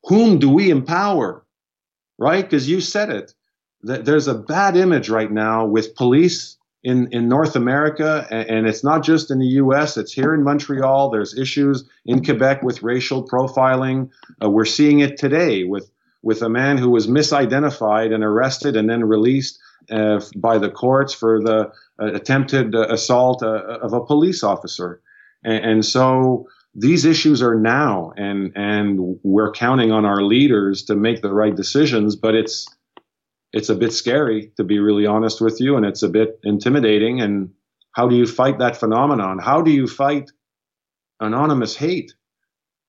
whom 0.04 0.38
do 0.38 0.48
we 0.48 0.70
empower, 0.70 1.44
right? 2.18 2.44
Because 2.44 2.68
you 2.68 2.80
said 2.80 3.10
it. 3.10 3.34
That 3.82 4.04
there's 4.04 4.26
a 4.26 4.34
bad 4.34 4.76
image 4.76 5.08
right 5.08 5.30
now 5.30 5.64
with 5.64 5.94
police 5.94 6.56
in, 6.86 7.08
in 7.10 7.28
North 7.28 7.56
America, 7.56 8.24
and, 8.30 8.68
it's 8.68 8.84
not 8.84 9.02
just 9.02 9.32
in 9.32 9.40
the 9.40 9.52
U.S. 9.64 9.96
It's 9.96 10.12
here 10.12 10.32
in 10.32 10.44
Montreal. 10.44 11.10
There's 11.10 11.36
issues 11.36 11.82
in 12.04 12.24
Quebec 12.24 12.62
with 12.62 12.84
racial 12.84 13.26
profiling. 13.26 14.10
Uh, 14.40 14.48
we're 14.48 14.64
seeing 14.64 15.00
it 15.00 15.18
today 15.18 15.64
with 15.64 15.90
with 16.22 16.42
a 16.42 16.48
man 16.48 16.78
who 16.78 16.90
was 16.90 17.08
misidentified 17.08 18.14
and 18.14 18.22
arrested 18.22 18.76
and 18.76 18.88
then 18.88 19.04
released 19.04 19.58
uh, 19.90 20.20
by 20.36 20.58
the 20.58 20.70
courts 20.70 21.12
for 21.12 21.40
the 21.42 21.72
uh, 22.00 22.14
attempted 22.14 22.74
uh, 22.74 22.86
assault 22.88 23.42
uh, 23.42 23.78
of 23.82 23.92
a 23.92 24.04
police 24.04 24.44
officer. 24.44 25.00
And, 25.44 25.64
and, 25.64 25.84
so 25.84 26.48
these 26.74 27.04
issues 27.04 27.42
are 27.42 27.58
now, 27.58 28.12
and 28.16 28.52
and 28.54 29.18
we're 29.24 29.50
counting 29.50 29.90
on 29.90 30.04
our 30.04 30.22
leaders 30.22 30.84
to 30.84 30.94
make 30.94 31.20
the 31.20 31.34
right 31.34 31.54
decisions. 31.56 32.14
But 32.14 32.36
it's 32.36 32.68
it's 33.56 33.70
a 33.70 33.74
bit 33.74 33.94
scary 33.94 34.52
to 34.58 34.64
be 34.64 34.78
really 34.78 35.06
honest 35.06 35.40
with 35.40 35.62
you, 35.62 35.76
and 35.76 35.86
it's 35.86 36.02
a 36.02 36.10
bit 36.10 36.38
intimidating. 36.44 37.22
And 37.22 37.50
how 37.92 38.06
do 38.06 38.14
you 38.14 38.26
fight 38.26 38.58
that 38.58 38.76
phenomenon? 38.76 39.38
How 39.38 39.62
do 39.62 39.70
you 39.70 39.86
fight 39.86 40.30
anonymous 41.20 41.74
hate? 41.74 42.12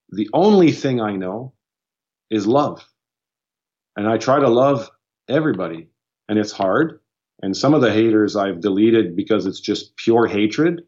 The 0.09 0.29
only 0.33 0.73
thing 0.73 0.99
I 0.99 1.15
know 1.15 1.53
is 2.29 2.45
love. 2.45 2.85
And 3.95 4.09
I 4.09 4.17
try 4.17 4.41
to 4.41 4.49
love 4.49 4.89
everybody 5.29 5.87
and 6.27 6.37
it's 6.37 6.51
hard. 6.51 6.99
And 7.41 7.55
some 7.55 7.73
of 7.73 7.79
the 7.79 7.93
haters 7.93 8.35
I've 8.35 8.59
deleted 8.59 9.15
because 9.15 9.45
it's 9.45 9.61
just 9.61 9.95
pure 9.95 10.27
hatred. 10.27 10.81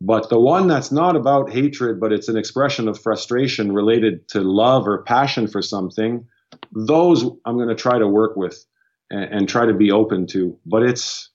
But 0.00 0.28
the 0.28 0.40
one 0.40 0.66
that's 0.66 0.90
not 0.90 1.14
about 1.14 1.52
hatred, 1.52 2.00
but 2.00 2.12
it's 2.12 2.28
an 2.28 2.36
expression 2.36 2.88
of 2.88 3.00
frustration 3.00 3.70
related 3.70 4.26
to 4.30 4.40
love 4.40 4.88
or 4.88 5.04
passion 5.04 5.46
for 5.46 5.62
something, 5.62 6.26
those 6.72 7.22
I'm 7.44 7.56
going 7.56 7.68
to 7.68 7.76
try 7.76 7.98
to 7.98 8.08
work 8.08 8.34
with 8.34 8.64
and, 9.10 9.24
and 9.24 9.48
try 9.48 9.66
to 9.66 9.74
be 9.74 9.90
open 9.90 10.26
to. 10.28 10.58
But 10.66 10.82
it's 10.82 11.30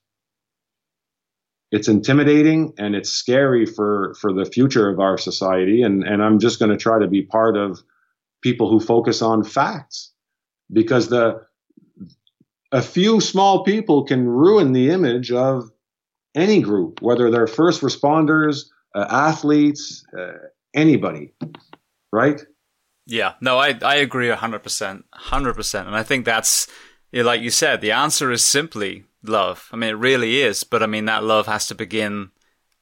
it's 1.71 1.87
intimidating 1.87 2.73
and 2.77 2.95
it's 2.95 3.11
scary 3.11 3.65
for 3.65 4.15
for 4.21 4.31
the 4.31 4.45
future 4.45 4.89
of 4.89 4.99
our 4.99 5.17
society. 5.17 5.81
And 5.81 6.03
and 6.03 6.23
I'm 6.23 6.39
just 6.39 6.59
going 6.59 6.71
to 6.71 6.77
try 6.77 6.99
to 6.99 7.07
be 7.07 7.23
part 7.23 7.57
of 7.57 7.81
people 8.41 8.69
who 8.69 8.79
focus 8.79 9.21
on 9.21 9.43
facts 9.43 10.11
because 10.71 11.09
the 11.09 11.41
a 12.71 12.81
few 12.81 13.21
small 13.21 13.63
people 13.63 14.03
can 14.03 14.27
ruin 14.27 14.73
the 14.73 14.89
image 14.89 15.31
of 15.31 15.71
any 16.35 16.61
group 16.61 17.01
whether 17.01 17.29
they're 17.29 17.47
first 17.47 17.81
responders 17.81 18.65
uh, 18.95 19.05
athletes 19.09 20.03
uh, 20.17 20.33
anybody 20.73 21.33
right? 22.11 22.45
Yeah. 23.05 23.33
No 23.41 23.57
i 23.57 23.77
i 23.81 23.95
agree 23.95 24.29
100% 24.29 25.03
100% 25.13 25.87
and 25.87 25.95
i 25.95 26.03
think 26.03 26.25
that's 26.25 26.67
like 27.13 27.41
you 27.41 27.51
said 27.51 27.81
the 27.81 27.91
answer 27.91 28.31
is 28.31 28.43
simply 28.43 29.05
love. 29.23 29.69
I 29.71 29.75
mean, 29.75 29.91
it 29.91 29.93
really 29.93 30.41
is. 30.41 30.63
But 30.63 30.83
I 30.83 30.87
mean, 30.87 31.05
that 31.05 31.23
love 31.23 31.47
has 31.47 31.67
to 31.67 31.75
begin, 31.75 32.31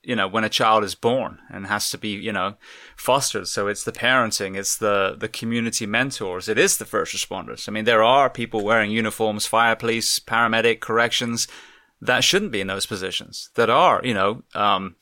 you 0.03 0.15
know, 0.15 0.27
when 0.27 0.43
a 0.43 0.49
child 0.49 0.83
is 0.83 0.95
born 0.95 1.39
and 1.49 1.67
has 1.67 1.89
to 1.91 1.97
be, 1.97 2.09
you 2.09 2.31
know, 2.31 2.55
fostered. 2.95 3.47
So 3.47 3.67
it's 3.67 3.83
the 3.83 3.91
parenting, 3.91 4.57
it's 4.57 4.77
the, 4.77 5.15
the 5.17 5.29
community 5.29 5.85
mentors, 5.85 6.49
it 6.49 6.57
is 6.57 6.77
the 6.77 6.85
first 6.85 7.15
responders. 7.15 7.69
I 7.69 7.71
mean, 7.71 7.85
there 7.85 8.03
are 8.03 8.29
people 8.29 8.63
wearing 8.63 8.91
uniforms, 8.91 9.45
fire 9.45 9.75
police, 9.75 10.19
paramedic, 10.19 10.79
corrections 10.79 11.47
that 12.01 12.23
shouldn't 12.23 12.51
be 12.51 12.61
in 12.61 12.67
those 12.67 12.87
positions, 12.87 13.51
that 13.55 13.69
are, 13.69 14.01
you 14.03 14.13
know, 14.13 14.41
um, 14.55 14.95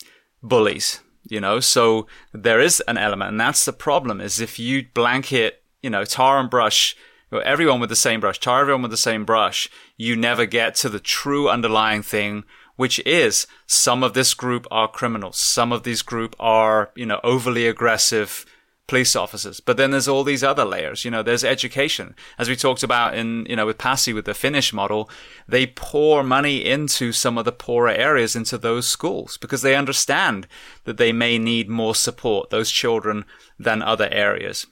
bullies, 0.43 0.99
you 1.23 1.39
know, 1.39 1.61
so 1.61 2.07
there 2.33 2.59
is 2.59 2.81
an 2.89 2.97
element. 2.97 3.31
And 3.31 3.39
that's 3.39 3.63
the 3.63 3.73
problem 3.73 4.19
is 4.19 4.41
if 4.41 4.59
you 4.59 4.85
blanket, 4.93 5.63
you 5.81 5.89
know, 5.89 6.03
tar 6.03 6.39
and 6.39 6.49
brush 6.49 6.97
everyone 7.37 7.79
with 7.79 7.89
the 7.89 7.95
same 7.95 8.19
brush, 8.19 8.39
tar 8.39 8.61
everyone 8.61 8.81
with 8.81 8.91
the 8.91 8.97
same 8.97 9.25
brush, 9.25 9.69
you 9.97 10.15
never 10.15 10.45
get 10.45 10.75
to 10.75 10.89
the 10.89 10.99
true 10.99 11.49
underlying 11.49 12.01
thing, 12.01 12.43
which 12.75 12.99
is 13.05 13.45
some 13.67 14.03
of 14.03 14.13
this 14.13 14.33
group 14.33 14.65
are 14.71 14.87
criminals. 14.87 15.37
Some 15.37 15.71
of 15.71 15.83
these 15.83 16.01
group 16.01 16.35
are, 16.39 16.91
you 16.95 17.05
know, 17.05 17.19
overly 17.23 17.67
aggressive 17.67 18.45
police 18.87 19.15
officers. 19.15 19.59
But 19.59 19.77
then 19.77 19.91
there's 19.91 20.07
all 20.07 20.23
these 20.23 20.43
other 20.43 20.65
layers. 20.65 21.05
You 21.05 21.11
know, 21.11 21.21
there's 21.21 21.43
education. 21.43 22.15
As 22.39 22.49
we 22.49 22.55
talked 22.55 22.81
about 22.81 23.13
in, 23.13 23.45
you 23.47 23.55
know, 23.55 23.67
with 23.67 23.77
Pasi 23.77 24.11
with 24.11 24.25
the 24.25 24.33
Finnish 24.33 24.73
model, 24.73 25.09
they 25.47 25.67
pour 25.67 26.23
money 26.23 26.65
into 26.65 27.11
some 27.11 27.37
of 27.37 27.45
the 27.45 27.51
poorer 27.51 27.91
areas 27.91 28.35
into 28.35 28.57
those 28.57 28.87
schools 28.87 29.37
because 29.37 29.61
they 29.61 29.75
understand 29.75 30.47
that 30.85 30.97
they 30.97 31.13
may 31.13 31.37
need 31.37 31.69
more 31.69 31.93
support, 31.93 32.49
those 32.49 32.71
children, 32.71 33.25
than 33.59 33.83
other 33.83 34.09
areas 34.11 34.65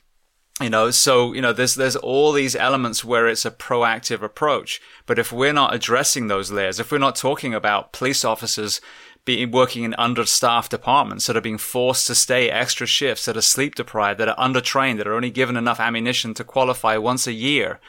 you 0.61 0.69
know 0.69 0.89
so 0.89 1.33
you 1.33 1.41
know 1.41 1.53
there's 1.53 1.75
there's 1.75 1.95
all 1.95 2.31
these 2.31 2.55
elements 2.55 3.05
where 3.05 3.27
it's 3.27 3.45
a 3.45 3.51
proactive 3.51 4.21
approach. 4.21 4.81
But 5.05 5.19
if 5.19 5.31
we're 5.31 5.53
not 5.53 5.73
addressing 5.73 6.27
those 6.27 6.51
layers 6.51 6.79
if 6.79 6.91
we're 6.91 6.97
not 6.97 7.15
talking 7.15 7.53
about 7.53 7.93
police 7.93 8.25
officers 8.25 8.81
being 9.25 9.51
working 9.51 9.83
in 9.83 9.93
understaffed 9.95 10.71
departments 10.71 11.27
that 11.27 11.35
are 11.35 11.41
being 11.41 11.57
forced 11.57 12.07
to 12.07 12.15
stay 12.15 12.49
extra 12.49 12.87
shifts 12.87 13.25
that 13.25 13.35
are 13.35 13.41
sleep 13.41 13.75
deprived 13.75 14.19
that 14.19 14.29
are 14.29 14.37
undertrained 14.37 14.97
that 14.97 15.07
are 15.07 15.15
only 15.15 15.29
given 15.29 15.57
enough 15.57 15.79
ammunition 15.79 16.33
to 16.33 16.43
qualify 16.43 16.97
once 16.97 17.27
a 17.27 17.33
year 17.33 17.79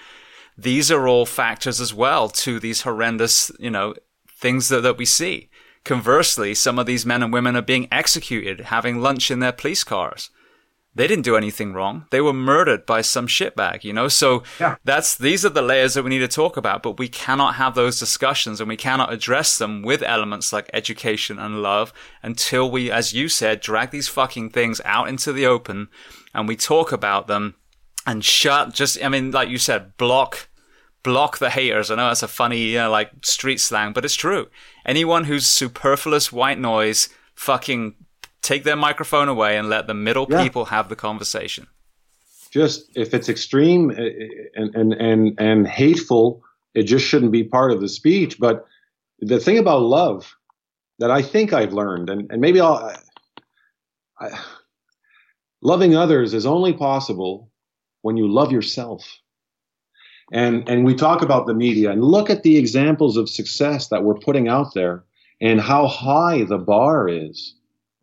these 0.58 0.90
are 0.90 1.06
all 1.06 1.24
factors 1.24 1.80
as 1.80 1.94
well 1.94 2.28
to 2.28 2.58
these 2.58 2.82
horrendous 2.82 3.52
you 3.60 3.70
know 3.70 3.94
things 4.28 4.68
that, 4.68 4.82
that 4.82 4.98
we 4.98 5.04
see. 5.04 5.48
Conversely 5.84 6.54
some 6.54 6.78
of 6.78 6.86
these 6.86 7.06
men 7.06 7.22
and 7.22 7.32
women 7.32 7.56
are 7.56 7.62
being 7.62 7.88
executed 7.90 8.60
having 8.60 9.00
lunch 9.00 9.30
in 9.30 9.38
their 9.38 9.52
police 9.52 9.84
cars 9.84 10.30
they 10.98 11.06
didn't 11.06 11.24
do 11.24 11.36
anything 11.36 11.72
wrong. 11.72 12.06
They 12.10 12.20
were 12.20 12.32
murdered 12.32 12.84
by 12.84 13.02
some 13.02 13.28
shitbag, 13.28 13.84
you 13.84 13.92
know? 13.92 14.08
So 14.08 14.42
yeah. 14.58 14.74
that's, 14.82 15.14
these 15.14 15.44
are 15.46 15.48
the 15.48 15.62
layers 15.62 15.94
that 15.94 16.02
we 16.02 16.10
need 16.10 16.18
to 16.18 16.26
talk 16.28 16.56
about, 16.56 16.82
but 16.82 16.98
we 16.98 17.06
cannot 17.06 17.54
have 17.54 17.76
those 17.76 18.00
discussions 18.00 18.60
and 18.60 18.68
we 18.68 18.76
cannot 18.76 19.12
address 19.12 19.58
them 19.58 19.82
with 19.82 20.02
elements 20.02 20.52
like 20.52 20.68
education 20.72 21.38
and 21.38 21.62
love 21.62 21.92
until 22.20 22.68
we, 22.68 22.90
as 22.90 23.12
you 23.12 23.28
said, 23.28 23.60
drag 23.60 23.92
these 23.92 24.08
fucking 24.08 24.50
things 24.50 24.80
out 24.84 25.08
into 25.08 25.32
the 25.32 25.46
open 25.46 25.86
and 26.34 26.48
we 26.48 26.56
talk 26.56 26.90
about 26.90 27.28
them 27.28 27.54
and 28.04 28.24
shut, 28.24 28.74
just, 28.74 29.00
I 29.00 29.08
mean, 29.08 29.30
like 29.30 29.48
you 29.48 29.58
said, 29.58 29.96
block, 29.98 30.48
block 31.04 31.38
the 31.38 31.50
haters. 31.50 31.92
I 31.92 31.94
know 31.94 32.08
that's 32.08 32.24
a 32.24 32.28
funny, 32.28 32.58
you 32.58 32.78
know, 32.78 32.90
like 32.90 33.12
street 33.24 33.60
slang, 33.60 33.92
but 33.92 34.04
it's 34.04 34.16
true. 34.16 34.48
Anyone 34.84 35.24
who's 35.24 35.46
superfluous 35.46 36.32
white 36.32 36.58
noise, 36.58 37.08
fucking 37.36 37.94
take 38.48 38.64
their 38.64 38.76
microphone 38.76 39.28
away 39.28 39.58
and 39.58 39.68
let 39.68 39.86
the 39.86 39.94
middle 39.94 40.26
yeah. 40.28 40.42
people 40.42 40.64
have 40.66 40.88
the 40.88 40.96
conversation. 40.96 41.66
Just 42.50 42.90
if 42.96 43.12
it's 43.12 43.28
extreme 43.28 43.90
eh, 43.90 43.94
eh, 43.96 44.26
and, 44.54 44.74
and 44.74 44.92
and 44.94 45.34
and 45.38 45.68
hateful, 45.68 46.42
it 46.74 46.84
just 46.84 47.04
shouldn't 47.04 47.30
be 47.30 47.44
part 47.44 47.72
of 47.72 47.80
the 47.80 47.88
speech. 47.88 48.38
But 48.38 48.66
the 49.20 49.38
thing 49.38 49.58
about 49.58 49.82
love 49.82 50.34
that 50.98 51.10
I 51.10 51.20
think 51.20 51.52
I've 51.52 51.74
learned, 51.74 52.08
and, 52.08 52.30
and 52.32 52.40
maybe 52.40 52.60
I'll, 52.60 52.96
I, 54.18 54.30
loving 55.60 55.94
others 55.94 56.32
is 56.32 56.46
only 56.46 56.72
possible 56.72 57.50
when 58.00 58.16
you 58.16 58.26
love 58.26 58.50
yourself. 58.50 59.20
And 60.32 60.66
and 60.68 60.86
we 60.86 60.94
talk 60.94 61.20
about 61.20 61.46
the 61.46 61.54
media 61.54 61.90
and 61.90 62.02
look 62.02 62.30
at 62.30 62.42
the 62.42 62.56
examples 62.56 63.18
of 63.18 63.28
success 63.28 63.88
that 63.88 64.04
we're 64.04 64.24
putting 64.26 64.48
out 64.48 64.72
there 64.72 65.04
and 65.40 65.60
how 65.60 65.86
high 65.86 66.44
the 66.44 66.58
bar 66.58 67.08
is 67.08 67.57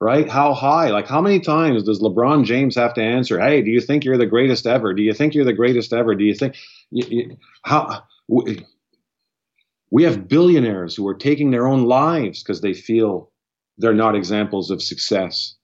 right? 0.06 0.30
How 0.30 0.54
high? 0.54 0.92
Like, 0.92 1.08
how 1.08 1.20
many 1.20 1.40
times 1.40 1.82
does 1.82 2.00
LeBron 2.00 2.46
James 2.46 2.76
have 2.76 2.94
to 2.94 3.02
answer, 3.02 3.40
"Hey, 3.40 3.64
do 3.64 3.72
you 3.72 3.82
think 3.82 4.06
you're 4.06 4.20
the 4.20 4.28
greatest 4.28 4.68
ever? 4.68 4.94
Do 4.94 5.02
you 5.02 5.14
think 5.14 5.34
you're 5.34 5.44
the 5.44 5.62
greatest 5.62 5.92
ever? 5.94 6.14
Do 6.14 6.24
you 6.24 6.36
think 6.36 6.56
you, 6.92 7.06
you, 7.10 7.38
how?" 7.64 8.04
We, 8.28 8.64
we 9.90 10.04
have 10.04 10.28
billionaires 10.28 10.96
who 10.96 11.08
are 11.08 11.16
taking 11.16 11.50
their 11.50 11.68
own 11.68 11.86
lives 11.86 12.44
because 12.44 12.62
they 12.62 12.74
feel 12.74 13.32
they're 13.80 13.94
not 13.96 14.16
examples 14.16 14.70
of 14.70 14.82
success. 14.82 15.56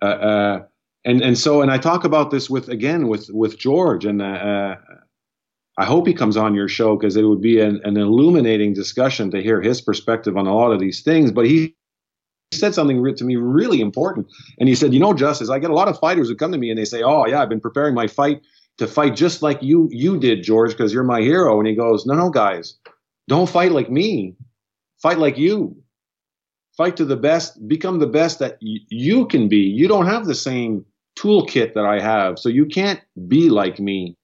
Uh, 0.00 0.06
uh, 0.06 0.64
and 1.04 1.20
and 1.20 1.36
so, 1.36 1.60
and 1.60 1.70
I 1.70 1.76
talk 1.76 2.04
about 2.04 2.30
this 2.30 2.48
with 2.48 2.70
again 2.70 3.06
with 3.06 3.28
with 3.30 3.58
George, 3.58 4.06
and 4.06 4.22
uh, 4.22 4.24
uh 4.24 4.76
I 5.76 5.84
hope 5.84 6.06
he 6.06 6.14
comes 6.14 6.38
on 6.38 6.54
your 6.54 6.68
show 6.68 6.96
because 6.96 7.16
it 7.16 7.22
would 7.22 7.42
be 7.42 7.60
an, 7.60 7.80
an 7.84 7.98
illuminating 7.98 8.72
discussion 8.72 9.30
to 9.30 9.42
hear 9.42 9.60
his 9.60 9.82
perspective 9.82 10.36
on 10.36 10.46
a 10.46 10.56
lot 10.56 10.72
of 10.72 10.80
these 10.80 11.02
things. 11.02 11.30
But 11.30 11.46
he 11.46 11.76
said 12.52 12.74
something 12.74 13.02
to 13.16 13.24
me 13.24 13.36
really 13.36 13.80
important. 13.80 14.26
And 14.58 14.68
he 14.68 14.74
said, 14.74 14.92
You 14.92 15.00
know, 15.00 15.14
Justice, 15.14 15.50
I 15.50 15.58
get 15.58 15.70
a 15.70 15.74
lot 15.74 15.88
of 15.88 15.98
fighters 15.98 16.28
who 16.28 16.36
come 16.36 16.52
to 16.52 16.58
me 16.58 16.70
and 16.70 16.78
they 16.78 16.84
say, 16.84 17.02
Oh, 17.02 17.26
yeah, 17.26 17.42
I've 17.42 17.48
been 17.48 17.60
preparing 17.60 17.94
my 17.94 18.06
fight 18.06 18.42
to 18.78 18.86
fight 18.86 19.16
just 19.16 19.42
like 19.42 19.62
you 19.62 19.88
you 19.90 20.18
did, 20.18 20.42
George, 20.42 20.70
because 20.70 20.92
you're 20.92 21.04
my 21.04 21.20
hero. 21.20 21.58
And 21.58 21.68
he 21.68 21.74
goes, 21.74 22.06
No, 22.06 22.14
no, 22.14 22.30
guys, 22.30 22.74
don't 23.28 23.48
fight 23.48 23.72
like 23.72 23.90
me. 23.90 24.36
Fight 25.02 25.18
like 25.18 25.38
you. 25.38 25.76
Fight 26.76 26.96
to 26.96 27.04
the 27.04 27.16
best, 27.16 27.66
become 27.68 27.98
the 27.98 28.06
best 28.06 28.38
that 28.38 28.58
y- 28.62 28.78
you 28.88 29.26
can 29.26 29.48
be. 29.48 29.58
You 29.58 29.88
don't 29.88 30.06
have 30.06 30.26
the 30.26 30.34
same 30.34 30.84
toolkit 31.18 31.74
that 31.74 31.84
I 31.84 32.00
have, 32.00 32.38
so 32.38 32.48
you 32.48 32.66
can't 32.66 33.00
be 33.26 33.50
like 33.50 33.80
me. 33.80 34.16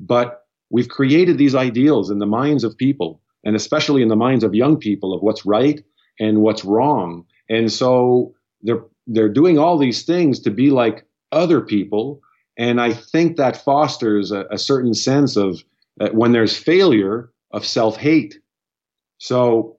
But 0.00 0.46
we've 0.70 0.88
created 0.88 1.36
these 1.36 1.54
ideals 1.54 2.10
in 2.10 2.20
the 2.20 2.26
minds 2.26 2.64
of 2.64 2.76
people, 2.76 3.20
and 3.44 3.54
especially 3.54 4.00
in 4.00 4.08
the 4.08 4.16
minds 4.16 4.44
of 4.44 4.54
young 4.54 4.78
people, 4.78 5.12
of 5.12 5.20
what's 5.20 5.44
right 5.44 5.84
and 6.20 6.42
what's 6.42 6.64
wrong. 6.64 7.24
And 7.48 7.72
so 7.72 8.34
they're 8.62 8.84
they're 9.06 9.28
doing 9.28 9.58
all 9.58 9.76
these 9.76 10.04
things 10.04 10.38
to 10.40 10.50
be 10.50 10.70
like 10.70 11.04
other 11.32 11.60
people. 11.60 12.20
And 12.56 12.80
I 12.80 12.92
think 12.92 13.36
that 13.36 13.64
fosters 13.64 14.30
a, 14.30 14.44
a 14.50 14.58
certain 14.58 14.94
sense 14.94 15.36
of 15.36 15.64
uh, 16.00 16.10
when 16.10 16.32
there's 16.32 16.56
failure 16.56 17.32
of 17.50 17.66
self 17.66 17.96
hate. 17.96 18.38
So 19.18 19.78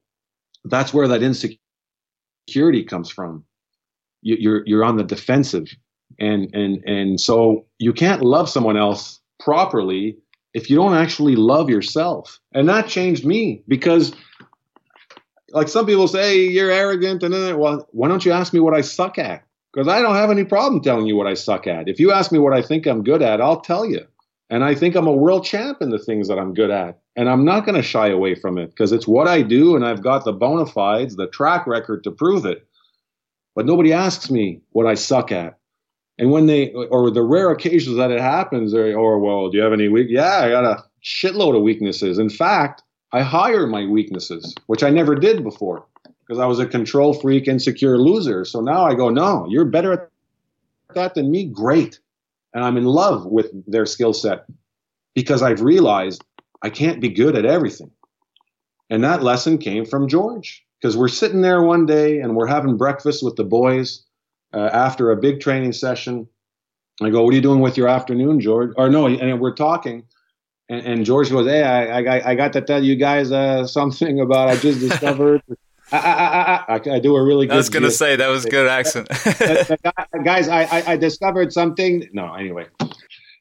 that's 0.66 0.94
where 0.94 1.08
that 1.08 1.24
insecurity 1.24 2.84
comes 2.84 3.10
from. 3.10 3.46
You, 4.22 4.36
you're 4.40 4.64
you're 4.66 4.84
on 4.84 4.98
the 4.98 5.04
defensive, 5.04 5.68
and 6.20 6.54
and 6.54 6.84
and 6.86 7.20
so 7.20 7.66
you 7.80 7.94
can't 7.94 8.22
love 8.22 8.50
someone 8.50 8.78
else 8.78 9.20
properly 9.40 10.18
if 10.54 10.70
you 10.70 10.76
don't 10.76 10.94
actually 10.94 11.36
love 11.36 11.70
yourself. 11.70 12.40
And 12.54 12.68
that 12.70 12.88
changed 12.88 13.26
me 13.26 13.64
because 13.68 14.14
like 15.54 15.68
some 15.68 15.86
people 15.86 16.08
say 16.08 16.40
you're 16.40 16.72
arrogant 16.72 17.24
and 17.24 17.34
then 17.34 17.58
well 17.58 17.88
why 17.92 18.08
don't 18.08 18.26
you 18.26 18.32
ask 18.32 18.54
me 18.54 18.60
what 18.60 18.74
i 18.74 18.82
suck 18.82 19.18
at? 19.18 19.44
Because 19.74 19.88
i 19.88 20.02
don't 20.02 20.16
have 20.16 20.32
any 20.32 20.44
problem 20.44 20.82
telling 20.82 21.06
you 21.06 21.16
what 21.16 21.28
i 21.28 21.34
suck 21.34 21.68
at. 21.68 21.88
If 21.88 22.00
you 22.00 22.12
ask 22.12 22.32
me 22.32 22.40
what 22.40 22.54
i 22.54 22.62
think 22.62 22.86
i'm 22.86 23.04
good 23.04 23.22
at 23.22 23.42
i'll 23.42 23.62
tell 23.62 23.86
you. 23.86 24.06
And 24.50 24.64
i 24.64 24.76
think 24.76 24.96
i'm 24.96 25.08
a 25.08 25.14
world 25.14 25.46
champ 25.46 25.82
in 25.82 25.90
the 25.90 26.00
things 26.00 26.28
that 26.28 26.40
i'm 26.40 26.54
good 26.54 26.72
at. 26.72 27.00
And 27.16 27.30
i'm 27.30 27.46
not 27.46 27.66
going 27.66 27.76
to 27.76 27.84
shy 27.84 28.10
away 28.10 28.36
from 28.36 28.58
it 28.58 28.68
because 28.68 28.92
it's 28.92 29.08
what 29.08 29.28
i 29.28 29.42
do 29.42 29.76
and 29.76 29.86
i've 29.86 30.04
got 30.04 30.26
the 30.26 30.34
bona 30.34 30.66
fides 30.66 31.16
the 31.16 31.28
track 31.28 31.68
record 31.68 32.04
to 32.04 32.12
prove 32.12 32.46
it. 32.46 32.68
But 33.56 33.66
nobody 33.66 33.94
asks 33.94 34.30
me 34.30 34.62
what 34.72 34.88
i 34.88 34.96
suck 34.96 35.32
at. 35.32 35.58
And 36.18 36.32
when 36.32 36.46
they 36.46 36.72
or 36.72 37.10
the 37.10 37.24
rare 37.24 37.52
occasions 37.52 37.98
that 37.98 38.12
it 38.12 38.22
happens 38.22 38.74
or, 38.74 38.96
or 38.96 39.16
oh, 39.16 39.20
well 39.20 39.50
do 39.50 39.58
you 39.58 39.64
have 39.64 39.74
any 39.74 39.88
weak 39.88 40.08
yeah 40.10 40.40
i 40.40 40.50
got 40.50 40.66
a 40.66 40.84
shitload 41.04 41.56
of 41.56 41.64
weaknesses. 41.64 42.20
In 42.20 42.30
fact 42.30 42.84
I 43.14 43.22
hire 43.22 43.68
my 43.68 43.86
weaknesses, 43.86 44.56
which 44.68 44.84
I 44.84 44.90
never 44.90 45.16
did 45.16 45.44
before 45.44 45.86
because 46.26 46.40
I 46.40 46.46
was 46.46 46.60
a 46.60 46.66
control 46.66 47.14
freak, 47.14 47.48
insecure 47.48 47.98
loser. 47.98 48.46
So 48.46 48.62
now 48.62 48.86
I 48.86 48.96
go, 48.96 49.10
no, 49.10 49.46
you're 49.50 49.66
better 49.66 49.94
at 49.94 50.10
that 50.94 51.16
than 51.16 51.30
me. 51.30 51.46
Great. 51.46 52.00
And 52.54 52.64
I'm 52.64 52.78
in 52.78 52.86
love 52.86 53.26
with 53.26 53.52
their 53.70 53.86
skill 53.86 54.14
set 54.14 54.46
because 55.14 55.42
I've 55.42 55.62
realized 55.62 56.24
I 56.62 56.70
can't 56.70 57.02
be 57.02 57.10
good 57.10 57.36
at 57.36 57.46
everything. 57.46 57.92
And 58.90 59.04
that 59.04 59.24
lesson 59.24 59.58
came 59.58 59.86
from 59.86 60.08
George 60.08 60.66
because 60.80 60.98
we're 60.98 61.08
sitting 61.08 61.42
there 61.42 61.64
one 61.64 61.86
day 61.86 62.20
and 62.20 62.36
we're 62.36 62.48
having 62.48 62.78
breakfast 62.78 63.24
with 63.24 63.36
the 63.36 63.44
boys 63.44 64.04
uh, 64.54 64.70
after 64.74 65.12
a 65.12 65.18
big 65.18 65.40
training 65.40 65.74
session. 65.74 66.28
I 67.02 67.10
go, 67.10 67.24
"What 67.24 67.32
are 67.32 67.36
you 67.36 67.42
doing 67.42 67.62
with 67.62 67.78
your 67.78 67.88
afternoon, 67.88 68.42
George?" 68.42 68.72
Or 68.76 68.90
no, 68.90 69.08
and 69.08 69.40
we're 69.40 69.56
talking, 69.56 70.04
and, 70.72 70.86
and 70.86 71.06
George 71.06 71.30
goes, 71.30 71.48
"Hey, 71.48 71.64
I, 71.64 72.00
I, 72.00 72.30
I 72.32 72.36
got 72.36 72.54
to 72.54 72.62
tell 72.62 72.82
you 72.82 72.96
guys 72.96 73.32
uh, 73.32 73.68
something 73.68 74.22
about 74.22 74.48
I 74.48 74.56
just 74.56 74.80
discovered." 74.80 75.44
I, 75.92 75.98
I, 75.98 76.76
I, 76.76 76.96
I, 76.96 77.00
do 77.00 77.18
a 77.18 77.22
really 77.22 77.48
good. 77.48 77.56
I 77.56 77.58
was 77.58 77.70
going 77.70 77.84
to 77.84 77.92
say 77.92 78.16
that 78.16 78.30
was 78.30 78.46
a 78.46 78.50
good 78.50 78.66
accent. 78.66 79.10
guys, 80.24 80.48
I, 80.48 80.84
I, 80.88 80.96
discovered 80.96 81.52
something. 81.52 82.08
No, 82.14 82.34
anyway, 82.34 82.68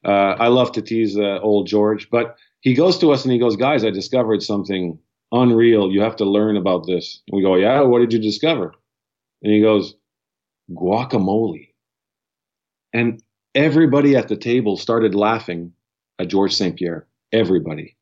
uh, 0.05 0.35
I 0.37 0.49
love 0.49 0.73
to 0.73 0.83
tease 0.83 1.17
uh, 1.17 1.39
old 1.39 1.69
George, 1.69 2.11
but 2.11 2.37
he 2.59 2.75
goes 2.75 2.99
to 2.99 3.13
us 3.13 3.23
and 3.23 3.33
he 3.33 3.39
goes, 3.39 3.55
"Guys, 3.55 3.85
I 3.85 3.91
discovered 3.91 4.43
something 4.43 4.99
unreal. 5.31 5.93
You 5.93 6.01
have 6.01 6.17
to 6.17 6.25
learn 6.25 6.57
about 6.57 6.89
this." 6.89 7.23
And 7.29 7.37
we 7.37 7.43
go, 7.45 7.55
"Yeah, 7.55 7.83
what 7.83 8.01
did 8.01 8.13
you 8.13 8.19
discover?" 8.19 8.75
And 9.45 9.53
he 9.53 9.61
goes, 9.61 9.95
"Guacamole." 10.73 11.69
And 12.93 13.23
everybody 13.55 14.17
at 14.17 14.27
the 14.27 14.37
table 14.37 14.77
started 14.77 15.15
laughing 15.15 15.73
at 16.19 16.27
George 16.27 16.57
St. 16.57 16.77
Pierre. 16.77 17.07
Everybody. 17.33 17.97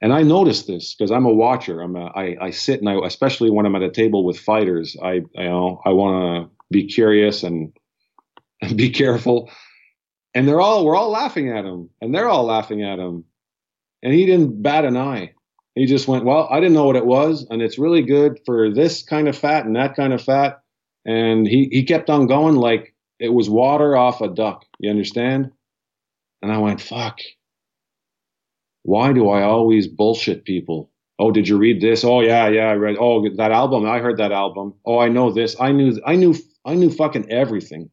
And 0.00 0.12
I 0.12 0.22
noticed 0.22 0.66
this 0.66 0.94
because 0.94 1.10
I'm 1.10 1.24
a 1.24 1.32
watcher. 1.32 1.80
I'm 1.80 1.96
a, 1.96 2.06
I, 2.06 2.36
I 2.40 2.50
sit 2.50 2.80
and 2.80 2.88
I, 2.88 2.96
especially 3.06 3.50
when 3.50 3.64
I'm 3.64 3.76
at 3.76 3.82
a 3.82 3.90
table 3.90 4.24
with 4.24 4.38
fighters, 4.38 4.96
I, 5.02 5.08
I 5.08 5.42
you 5.42 5.48
know, 5.48 5.80
I 5.84 5.90
want 5.90 6.50
to 6.50 6.56
be 6.70 6.86
curious 6.86 7.42
and, 7.42 7.72
and 8.60 8.76
be 8.76 8.90
careful. 8.90 9.50
And 10.34 10.46
they're 10.46 10.60
all, 10.60 10.84
we're 10.84 10.96
all 10.96 11.10
laughing 11.10 11.50
at 11.50 11.64
him 11.64 11.88
and 12.00 12.14
they're 12.14 12.28
all 12.28 12.44
laughing 12.44 12.82
at 12.82 12.98
him. 12.98 13.24
And 14.02 14.12
he 14.12 14.26
didn't 14.26 14.62
bat 14.62 14.84
an 14.84 14.96
eye. 14.96 15.32
He 15.74 15.86
just 15.86 16.08
went, 16.08 16.24
well, 16.24 16.46
I 16.50 16.60
didn't 16.60 16.74
know 16.74 16.84
what 16.84 16.96
it 16.96 17.06
was. 17.06 17.46
And 17.48 17.62
it's 17.62 17.78
really 17.78 18.02
good 18.02 18.40
for 18.44 18.70
this 18.70 19.02
kind 19.02 19.28
of 19.28 19.36
fat 19.36 19.64
and 19.64 19.76
that 19.76 19.96
kind 19.96 20.12
of 20.12 20.22
fat. 20.22 20.60
And 21.06 21.46
he, 21.46 21.68
he 21.70 21.84
kept 21.84 22.10
on 22.10 22.26
going 22.26 22.56
like 22.56 22.94
it 23.18 23.28
was 23.30 23.48
water 23.48 23.96
off 23.96 24.20
a 24.20 24.28
duck. 24.28 24.64
You 24.78 24.90
understand? 24.90 25.52
And 26.42 26.52
I 26.52 26.58
went, 26.58 26.80
fuck. 26.80 27.18
Why 28.86 29.12
do 29.12 29.28
I 29.30 29.42
always 29.42 29.88
bullshit 29.88 30.44
people? 30.44 30.92
Oh, 31.18 31.32
did 31.32 31.48
you 31.48 31.58
read 31.58 31.80
this? 31.80 32.04
Oh, 32.04 32.20
yeah, 32.20 32.46
yeah, 32.46 32.68
I 32.68 32.74
read. 32.74 32.96
Oh, 33.00 33.28
that 33.36 33.50
album. 33.50 33.84
I 33.84 33.98
heard 33.98 34.18
that 34.18 34.30
album. 34.30 34.74
Oh, 34.84 35.00
I 35.00 35.08
know 35.08 35.32
this. 35.32 35.56
I 35.58 35.72
knew, 35.72 36.00
I 36.06 36.14
knew, 36.14 36.36
I 36.64 36.74
knew 36.74 36.90
fucking 36.90 37.30
everything. 37.30 37.90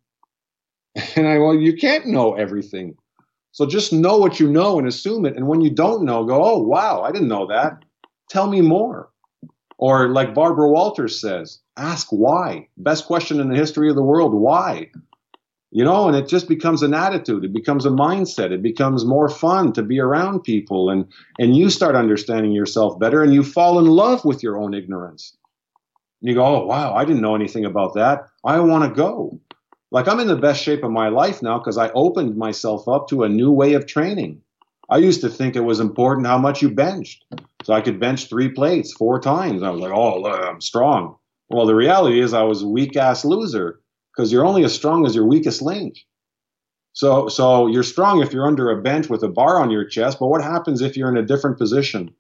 And 1.16 1.28
I, 1.28 1.39
well, 1.39 1.56
you 1.56 1.76
can't 1.76 2.06
know 2.06 2.36
everything. 2.36 2.96
So 3.54 3.66
just 3.66 3.91
know 3.91 4.20
what 4.20 4.39
you 4.39 4.48
know 4.48 4.78
and 4.78 4.88
assume 4.88 5.26
it. 5.26 5.36
And 5.36 5.48
when 5.48 5.62
you 5.62 5.72
don't 5.72 6.06
know, 6.06 6.26
go, 6.26 6.44
oh, 6.44 6.60
wow, 6.60 7.02
I 7.02 7.12
didn't 7.12 7.28
know 7.28 7.48
that. 7.48 7.74
Tell 8.30 8.48
me 8.48 8.62
more. 8.62 9.10
Or 9.80 10.10
like 10.10 10.36
Barbara 10.36 10.70
Walters 10.70 11.20
says, 11.20 11.60
ask 11.76 12.10
why. 12.12 12.68
Best 12.78 13.08
question 13.08 13.39
in 13.39 13.50
the 13.50 13.56
history 13.56 13.89
of 13.89 13.96
the 13.96 14.04
world. 14.04 14.36
Why? 14.36 14.91
You 15.74 15.84
know 15.84 16.07
and 16.07 16.15
it 16.15 16.28
just 16.28 16.47
becomes 16.47 16.84
an 16.84 16.93
attitude. 16.93 17.43
It 17.43 17.51
becomes 17.51 17.86
a 17.86 17.89
mindset. 17.89 18.51
It 18.51 18.61
becomes 18.61 19.05
more 19.05 19.28
fun 19.28 19.74
to 19.74 19.82
be 19.82 19.99
around 19.99 20.43
people 20.43 20.91
and 20.91 21.11
and 21.39 21.57
you 21.57 21.71
start 21.71 21.95
understanding 21.95 22.51
yourself 22.51 22.99
better 22.99 23.24
and 23.24 23.34
you 23.34 23.43
fall 23.43 23.80
in 23.80 23.86
love 23.86 24.24
with 24.24 24.43
your 24.43 24.57
own 24.57 24.76
ignorance. 24.76 25.36
And 26.21 26.30
you 26.30 26.36
go 26.36 26.45
oh 26.45 26.65
wow 26.67 26.93
i 26.93 27.03
didn't 27.03 27.24
know 27.24 27.36
anything 27.36 27.65
about 27.65 27.95
that. 27.95 28.28
I 28.45 28.59
want 28.59 28.84
to 28.84 28.95
go. 28.95 29.39
Like 29.89 30.07
i'm 30.07 30.19
in 30.19 30.28
the 30.28 30.36
best 30.36 30.61
shape 30.61 30.84
of 30.84 30.91
my 30.91 31.09
life 31.09 31.41
now 31.41 31.57
because 31.57 31.80
i 31.80 31.89
opened 31.89 32.38
myself 32.38 32.88
up 32.88 33.07
to 33.09 33.24
a 33.24 33.30
new 33.30 33.51
way 33.51 33.74
of 33.74 33.88
training. 33.88 34.41
I 34.91 34.97
used 34.97 35.21
to 35.21 35.30
think 35.30 35.55
it 35.55 35.61
was 35.61 35.80
important 35.80 36.28
how 36.28 36.38
much 36.38 36.61
you 36.61 36.69
benched. 36.69 37.26
So 37.63 37.74
i 37.74 37.82
could 37.82 37.99
bench 37.99 38.30
three 38.30 38.49
plates 38.49 38.93
four 38.93 39.19
times. 39.19 39.63
I 39.63 39.71
was 39.71 39.82
like 39.82 39.91
oh 39.91 40.24
i'm 40.24 40.61
strong. 40.61 41.15
Well 41.49 41.65
the 41.65 41.74
reality 41.74 42.19
is 42.19 42.36
i 42.36 42.43
was 42.43 42.61
a 42.61 42.67
weak 42.67 42.95
ass 42.95 43.26
loser 43.26 43.80
because 44.16 44.32
you're 44.32 44.45
only 44.45 44.64
as 44.64 44.74
strong 44.74 45.05
as 45.05 45.16
your 45.16 45.26
weakest 45.26 45.61
link. 45.61 45.97
So, 46.93 47.28
so 47.28 47.68
you're 47.68 47.84
strong 47.84 48.22
if 48.22 48.34
you're 48.34 48.47
under 48.47 48.70
a 48.70 48.82
bench 48.82 49.09
with 49.09 49.24
a 49.24 49.28
bar 49.28 49.59
on 49.59 49.72
your 49.72 49.86
chest, 49.86 50.20
but 50.20 50.28
what 50.28 50.43
happens 50.43 50.82
if 50.82 50.95
you're 50.95 51.09
in 51.09 51.18
a 51.18 51.26
different 51.26 51.57
position? 51.57 52.14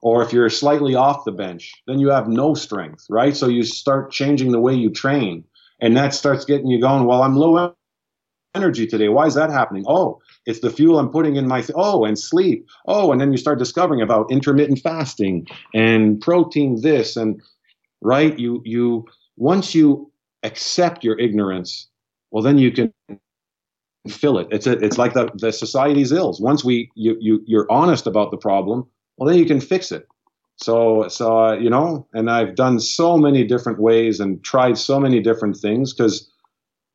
Or 0.00 0.22
if 0.22 0.32
you're 0.32 0.50
slightly 0.50 0.94
off 0.94 1.24
the 1.24 1.32
bench, 1.32 1.72
then 1.86 1.98
you 1.98 2.10
have 2.10 2.28
no 2.28 2.54
strength, 2.54 3.06
right? 3.10 3.36
So 3.36 3.48
you 3.48 3.64
start 3.64 4.12
changing 4.12 4.52
the 4.52 4.60
way 4.60 4.74
you 4.74 4.90
train, 4.90 5.44
and 5.80 5.96
that 5.96 6.14
starts 6.14 6.44
getting 6.44 6.68
you 6.68 6.80
going. 6.80 7.04
Well, 7.04 7.22
I'm 7.22 7.34
low 7.34 7.74
energy 8.54 8.86
today. 8.86 9.08
Why 9.08 9.26
is 9.26 9.34
that 9.34 9.50
happening? 9.50 9.84
Oh, 9.88 10.20
it's 10.46 10.60
the 10.60 10.70
fuel 10.70 10.98
I'm 10.98 11.10
putting 11.10 11.36
in 11.36 11.48
my 11.48 11.60
th- 11.62 11.72
oh, 11.76 12.04
and 12.04 12.18
sleep. 12.18 12.66
Oh, 12.86 13.12
and 13.12 13.20
then 13.20 13.32
you 13.32 13.38
start 13.38 13.58
discovering 13.58 14.02
about 14.02 14.30
intermittent 14.30 14.80
fasting 14.80 15.46
and 15.74 16.20
protein 16.20 16.80
this 16.80 17.16
and 17.16 17.40
right. 18.02 18.38
You 18.38 18.62
you 18.64 19.06
once 19.36 19.74
you 19.74 20.12
accept 20.42 21.04
your 21.04 21.18
ignorance, 21.18 21.88
well, 22.30 22.42
then 22.42 22.58
you 22.58 22.70
can 22.70 22.92
fill 24.08 24.38
it. 24.38 24.48
It's 24.50 24.66
a, 24.66 24.72
it's 24.72 24.98
like 24.98 25.14
the, 25.14 25.30
the 25.34 25.52
society's 25.52 26.12
ills. 26.12 26.40
Once 26.40 26.64
we 26.64 26.90
you, 26.94 27.16
you 27.20 27.42
you're 27.46 27.70
honest 27.70 28.06
about 28.06 28.30
the 28.30 28.36
problem, 28.36 28.86
well, 29.16 29.28
then 29.28 29.38
you 29.38 29.46
can 29.46 29.60
fix 29.60 29.92
it. 29.92 30.06
So 30.56 31.08
so 31.08 31.46
uh, 31.46 31.52
you 31.54 31.70
know, 31.70 32.06
and 32.14 32.30
I've 32.30 32.54
done 32.54 32.80
so 32.80 33.16
many 33.16 33.44
different 33.44 33.80
ways 33.80 34.20
and 34.20 34.42
tried 34.42 34.78
so 34.78 34.98
many 35.00 35.20
different 35.20 35.56
things 35.56 35.92
because 35.92 36.30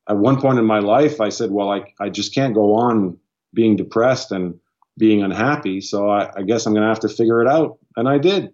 at 0.10 0.18
one 0.18 0.40
point 0.40 0.60
in 0.60 0.66
my 0.66 0.80
life 0.80 1.22
I 1.22 1.30
said, 1.30 1.52
well, 1.52 1.72
I 1.72 1.84
I 2.00 2.10
just 2.10 2.34
can't 2.34 2.56
go 2.56 2.76
on 2.76 3.18
being 3.54 3.76
depressed 3.76 4.32
and 4.32 4.60
being 4.98 5.24
unhappy. 5.24 5.82
So 5.82 6.10
I, 6.10 6.32
I 6.38 6.44
guess 6.44 6.66
I'm 6.66 6.74
going 6.74 6.84
to 6.84 6.90
have 6.90 7.00
to 7.02 7.10
figure 7.10 7.42
it 7.42 7.48
out, 7.48 7.80
and 7.98 8.08
I 8.08 8.18
did. 8.18 8.54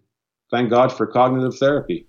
Thank 0.51 0.71
God 0.71 0.91
for 0.91 1.05
cognitive 1.05 1.57
therapy. 1.57 2.08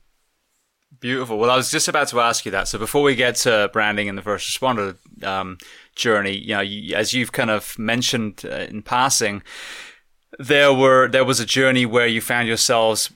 Beautiful. 1.00 1.38
Well, 1.38 1.50
I 1.50 1.56
was 1.56 1.70
just 1.70 1.88
about 1.88 2.08
to 2.08 2.20
ask 2.20 2.44
you 2.44 2.52
that. 2.52 2.68
So 2.68 2.78
before 2.78 3.02
we 3.02 3.14
get 3.14 3.36
to 3.36 3.70
branding 3.72 4.08
and 4.10 4.18
the 4.18 4.22
first 4.22 4.48
responder 4.50 4.96
um, 5.24 5.56
journey, 5.96 6.36
you 6.36 6.54
know, 6.54 6.60
you, 6.60 6.94
as 6.94 7.14
you've 7.14 7.32
kind 7.32 7.50
of 7.50 7.78
mentioned 7.78 8.42
uh, 8.44 8.66
in 8.68 8.82
passing, 8.82 9.42
there 10.38 10.74
were 10.74 11.08
there 11.08 11.24
was 11.24 11.40
a 11.40 11.46
journey 11.46 11.86
where 11.86 12.06
you 12.06 12.20
found 12.20 12.48
yourselves 12.48 13.10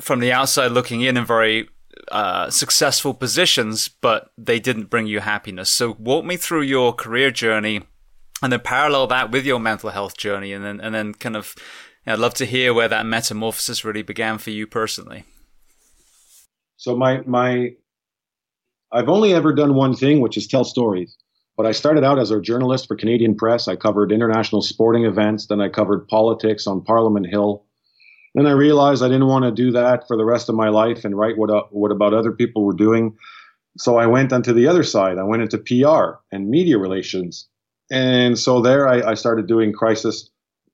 from 0.00 0.20
the 0.20 0.30
outside 0.32 0.72
looking 0.72 1.00
in 1.00 1.16
in 1.16 1.24
very 1.24 1.70
uh, 2.12 2.50
successful 2.50 3.14
positions, 3.14 3.88
but 3.88 4.32
they 4.36 4.60
didn't 4.60 4.90
bring 4.90 5.06
you 5.06 5.20
happiness. 5.20 5.70
So 5.70 5.96
walk 5.98 6.26
me 6.26 6.36
through 6.36 6.62
your 6.62 6.92
career 6.92 7.30
journey, 7.30 7.80
and 8.42 8.52
then 8.52 8.60
parallel 8.60 9.06
that 9.06 9.30
with 9.30 9.46
your 9.46 9.60
mental 9.60 9.88
health 9.88 10.18
journey, 10.18 10.52
and 10.52 10.62
then 10.62 10.80
and 10.80 10.94
then 10.94 11.14
kind 11.14 11.36
of. 11.36 11.54
You 12.06 12.10
know, 12.10 12.12
I'd 12.14 12.18
love 12.18 12.34
to 12.34 12.46
hear 12.46 12.72
where 12.72 12.88
that 12.88 13.04
metamorphosis 13.04 13.84
really 13.84 14.00
began 14.00 14.38
for 14.38 14.48
you 14.48 14.66
personally. 14.66 15.24
So 16.80 16.96
my 16.96 17.20
my 17.26 17.74
I've 18.90 19.10
only 19.10 19.34
ever 19.34 19.52
done 19.52 19.74
one 19.74 19.94
thing, 19.94 20.20
which 20.20 20.38
is 20.38 20.46
tell 20.46 20.64
stories. 20.64 21.14
But 21.58 21.66
I 21.66 21.72
started 21.72 22.04
out 22.04 22.18
as 22.18 22.30
a 22.30 22.40
journalist 22.40 22.88
for 22.88 22.96
Canadian 22.96 23.36
Press. 23.36 23.68
I 23.68 23.76
covered 23.76 24.10
international 24.10 24.62
sporting 24.62 25.04
events. 25.04 25.46
Then 25.46 25.60
I 25.60 25.68
covered 25.68 26.08
politics 26.08 26.66
on 26.66 26.82
Parliament 26.82 27.26
Hill. 27.26 27.66
Then 28.34 28.46
I 28.46 28.52
realized 28.52 29.02
I 29.02 29.08
didn't 29.08 29.26
want 29.26 29.44
to 29.44 29.50
do 29.50 29.70
that 29.72 30.08
for 30.08 30.16
the 30.16 30.24
rest 30.24 30.48
of 30.48 30.54
my 30.54 30.70
life 30.70 31.04
and 31.04 31.18
write 31.18 31.36
what 31.36 31.50
uh, 31.50 31.64
what 31.70 31.92
about 31.92 32.14
other 32.14 32.32
people 32.32 32.64
were 32.64 32.72
doing. 32.72 33.14
So 33.76 33.98
I 33.98 34.06
went 34.06 34.32
onto 34.32 34.54
the 34.54 34.66
other 34.66 34.82
side. 34.82 35.18
I 35.18 35.24
went 35.24 35.42
into 35.42 35.58
PR 35.58 36.18
and 36.32 36.48
media 36.48 36.78
relations. 36.78 37.46
And 37.90 38.38
so 38.38 38.62
there 38.62 38.88
I, 38.88 39.10
I 39.10 39.14
started 39.14 39.46
doing 39.46 39.74
crisis 39.74 40.30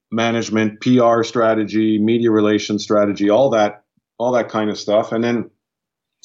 management, 0.09 0.79
PR 0.79 1.23
strategy, 1.23 1.99
media 1.99 2.31
relations 2.31 2.81
strategy, 2.81 3.29
all 3.29 3.49
that, 3.49 3.83
all 4.17 4.31
that 4.31 4.47
kind 4.47 4.69
of 4.69 4.79
stuff. 4.79 5.11
And 5.11 5.21
then 5.21 5.51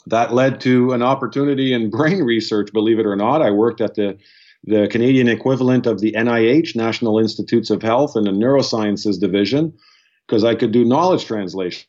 that 0.06 0.34
led 0.34 0.60
to 0.62 0.92
an 0.92 1.02
opportunity 1.02 1.72
in 1.72 1.90
brain 1.90 2.22
research, 2.22 2.72
believe 2.72 2.98
it 2.98 3.06
or 3.06 3.16
not. 3.16 3.42
I 3.42 3.50
worked 3.50 3.80
at 3.80 3.94
the 3.94 4.18
the 4.64 4.86
Canadian 4.88 5.28
equivalent 5.28 5.86
of 5.86 6.00
the 6.00 6.12
NIH, 6.12 6.76
National 6.76 7.18
Institutes 7.18 7.70
of 7.70 7.82
Health, 7.82 8.16
in 8.16 8.24
the 8.24 8.30
neurosciences 8.30 9.18
division, 9.18 9.72
because 10.26 10.44
I 10.44 10.54
could 10.54 10.70
do 10.70 10.84
knowledge 10.84 11.24
translation. 11.24 11.88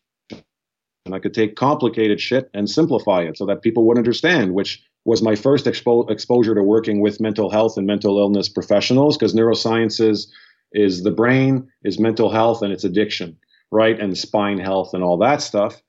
And 1.06 1.14
I 1.14 1.20
could 1.20 1.34
take 1.34 1.56
complicated 1.56 2.20
shit 2.20 2.50
and 2.54 2.70
simplify 2.70 3.22
it 3.22 3.38
so 3.38 3.46
that 3.46 3.62
people 3.62 3.86
would 3.86 3.98
understand, 3.98 4.54
which 4.54 4.84
was 5.06 5.22
my 5.22 5.36
first 5.36 5.66
expo- 5.66 6.10
exposure 6.10 6.56
to 6.56 6.64
working 6.64 7.02
with 7.02 7.20
mental 7.20 7.50
health 7.50 7.78
and 7.78 7.86
mental 7.86 8.18
illness 8.18 8.50
professionals, 8.50 9.18
because 9.18 9.36
neurosciences 9.36 10.28
is 10.72 11.04
the 11.04 11.12
brain, 11.12 11.68
is 11.84 12.00
mental 12.00 12.32
health, 12.32 12.62
and 12.62 12.74
it's 12.74 12.86
addiction, 12.86 13.38
right? 13.70 14.00
And 14.00 14.18
spine 14.18 14.60
health 14.60 14.94
and 14.94 15.04
all 15.04 15.18
that 15.18 15.42
stuff. 15.42 15.82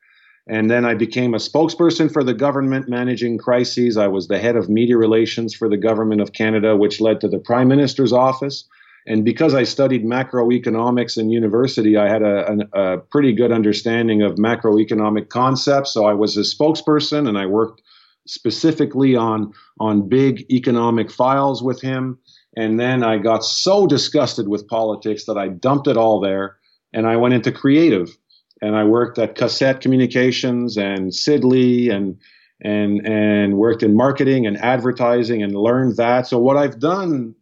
And 0.47 0.71
then 0.71 0.85
I 0.85 0.95
became 0.95 1.33
a 1.33 1.39
spokesperson 1.39 2.13
for 2.13 2.23
the 2.23 2.35
government 2.35 2.89
managing 2.89 3.39
crises. 3.39 3.97
I 3.97 4.09
was 4.09 4.29
the 4.29 4.39
head 4.39 4.57
of 4.57 4.69
media 4.69 4.99
relations 4.99 5.55
for 5.55 5.71
the 5.71 5.79
government 5.79 6.21
of 6.21 6.35
Canada, 6.35 6.77
which 6.77 7.01
led 7.01 7.21
to 7.23 7.29
the 7.29 7.39
prime 7.39 7.69
minister's 7.69 8.13
office. 8.13 8.65
And 9.07 9.25
because 9.25 9.55
I 9.55 9.65
studied 9.65 10.05
macroeconomics 10.05 11.19
in 11.19 11.31
university, 11.31 11.97
I 11.97 12.09
had 12.09 12.23
a, 12.23 12.67
a, 12.75 12.95
a 12.95 12.99
pretty 12.99 13.33
good 13.33 13.53
understanding 13.53 14.23
of 14.23 14.37
macroeconomic 14.37 15.29
concepts. 15.29 15.93
So 15.93 16.05
I 16.05 16.15
was 16.15 16.37
a 16.37 16.41
spokesperson 16.41 17.29
and 17.29 17.39
I 17.39 17.47
worked 17.47 17.83
specifically 18.27 19.17
on, 19.17 19.53
on 19.81 20.09
big 20.09 20.51
economic 20.51 21.11
files 21.11 21.63
with 21.63 21.81
him. 21.81 22.19
And 22.57 22.79
then 22.81 23.03
I 23.03 23.19
got 23.19 23.45
so 23.45 23.87
disgusted 23.87 24.49
with 24.49 24.69
politics 24.69 25.25
that 25.25 25.37
I 25.37 25.49
dumped 25.49 25.89
it 25.89 25.97
all 25.97 26.21
there 26.21 26.57
and 26.95 27.07
I 27.07 27.17
went 27.17 27.35
into 27.35 27.53
creative 27.53 28.17
and 28.63 28.77
I 28.77 28.85
worked 28.85 29.19
at 29.19 29.37
Cossette 29.37 29.81
Communications 29.81 30.77
and 30.77 31.15
Sid 31.15 31.45
Lee 31.45 31.91
and 31.91 32.17
and 32.63 33.07
and 33.07 33.59
worked 33.59 33.83
in 33.83 33.97
marketing 33.97 34.47
and 34.47 34.57
advertising 34.59 35.43
and 35.43 35.55
learned 35.55 35.97
that. 35.97 36.27
So 36.27 36.39
what 36.39 36.57
I've 36.57 36.79
done 36.79 37.35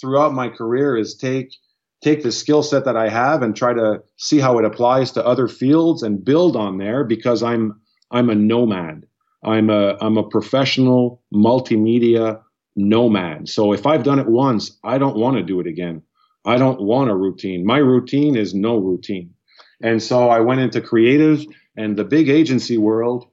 throughout 0.00 0.34
my 0.34 0.48
career 0.48 0.96
is 0.96 1.14
take 1.14 1.54
take 2.02 2.22
the 2.22 2.32
skill 2.32 2.62
set 2.62 2.84
that 2.84 2.96
I 2.96 3.08
have 3.08 3.42
and 3.42 3.56
try 3.56 3.72
to 3.74 4.02
see 4.16 4.38
how 4.38 4.58
it 4.58 4.64
applies 4.64 5.12
to 5.12 5.26
other 5.26 5.48
fields 5.48 6.02
and 6.02 6.24
build 6.24 6.56
on 6.56 6.78
there 6.78 7.04
because 7.04 7.42
I'm 7.42 7.80
I'm 8.10 8.30
a 8.30 8.34
nomad. 8.34 9.06
I'm 9.44 9.70
a 9.70 9.96
I'm 10.00 10.16
a 10.16 10.28
professional 10.28 11.22
multimedia 11.32 12.40
nomad. 12.76 13.48
So 13.48 13.72
if 13.72 13.86
I've 13.86 14.02
done 14.02 14.18
it 14.18 14.28
once, 14.28 14.78
I 14.84 14.98
don't 14.98 15.16
want 15.16 15.36
to 15.36 15.42
do 15.42 15.60
it 15.60 15.66
again. 15.66 16.02
I 16.44 16.56
don't 16.56 16.80
want 16.80 17.10
a 17.10 17.16
routine. 17.16 17.66
My 17.66 17.78
routine 17.78 18.36
is 18.36 18.54
no 18.54 18.78
routine. 18.78 19.34
And 19.80 20.02
so 20.02 20.28
I 20.28 20.40
went 20.40 20.60
into 20.60 20.80
creative 20.80 21.44
and 21.76 21.96
the 21.96 22.04
big 22.04 22.28
agency 22.28 22.78
world 22.78 23.28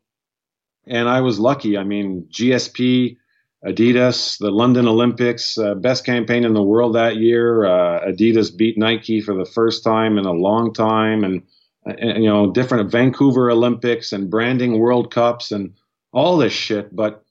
and 0.88 1.10
I 1.10 1.22
was 1.22 1.40
lucky. 1.40 1.78
I 1.78 1.84
mean, 1.84 2.28
GSP 2.32 3.18
Adidas, 3.66 4.38
the 4.38 4.52
London 4.52 4.88
Olympics, 4.88 5.58
uh, 5.58 5.74
best 5.76 6.06
campaign 6.06 6.44
in 6.44 6.54
the 6.54 6.62
world 6.62 6.94
that 6.96 7.18
year. 7.18 7.66
Uh, 7.66 8.06
Adidas 8.06 8.56
beat 8.56 8.78
Nike 8.78 9.22
for 9.22 9.34
the 9.34 9.46
first 9.46 9.84
time 9.84 10.18
in 10.18 10.26
a 10.26 10.32
long 10.32 10.74
time, 10.74 11.24
and, 11.24 11.42
and, 11.86 12.24
you 12.24 12.30
know 12.30 12.52
different 12.52 12.92
Vancouver 12.92 13.50
Olympics 13.50 14.12
and 14.12 14.30
branding 14.30 14.78
World 14.78 15.12
Cups 15.12 15.52
and 15.52 15.74
all 16.14 16.38
this 16.38 16.54
shit. 16.54 16.96
But 16.96 17.24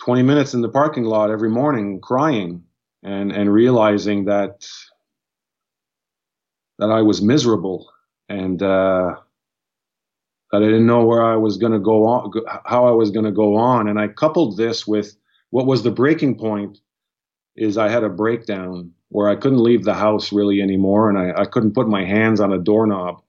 20 0.00 0.22
minutes 0.22 0.54
in 0.54 0.62
the 0.62 0.68
parking 0.68 1.04
lot 1.04 1.30
every 1.30 1.50
morning, 1.50 2.00
crying 2.00 2.64
and 3.02 3.32
and 3.32 3.52
realizing 3.52 4.24
that 4.24 4.66
that 6.78 6.90
I 6.90 7.02
was 7.02 7.22
miserable 7.22 7.90
and 8.28 8.62
uh, 8.62 9.14
that 10.50 10.62
I 10.62 10.66
didn't 10.66 10.86
know 10.86 11.04
where 11.04 11.24
I 11.24 11.36
was 11.36 11.56
going 11.56 11.72
to 11.72 11.78
go 11.78 12.06
on, 12.06 12.32
how 12.64 12.86
I 12.86 12.92
was 12.92 13.10
going 13.10 13.24
to 13.24 13.32
go 13.32 13.56
on. 13.56 13.88
And 13.88 13.98
I 13.98 14.08
coupled 14.08 14.56
this 14.56 14.86
with 14.86 15.16
what 15.50 15.66
was 15.66 15.82
the 15.82 15.90
breaking 15.90 16.36
point 16.36 16.78
is 17.56 17.78
I 17.78 17.88
had 17.88 18.04
a 18.04 18.08
breakdown 18.08 18.92
where 19.10 19.28
I 19.28 19.36
couldn't 19.36 19.62
leave 19.62 19.84
the 19.84 19.94
house 19.94 20.32
really 20.32 20.60
anymore 20.60 21.08
and 21.08 21.18
I, 21.18 21.42
I 21.42 21.44
couldn't 21.44 21.74
put 21.74 21.88
my 21.88 22.04
hands 22.04 22.40
on 22.40 22.52
a 22.52 22.58
doorknob. 22.58 23.20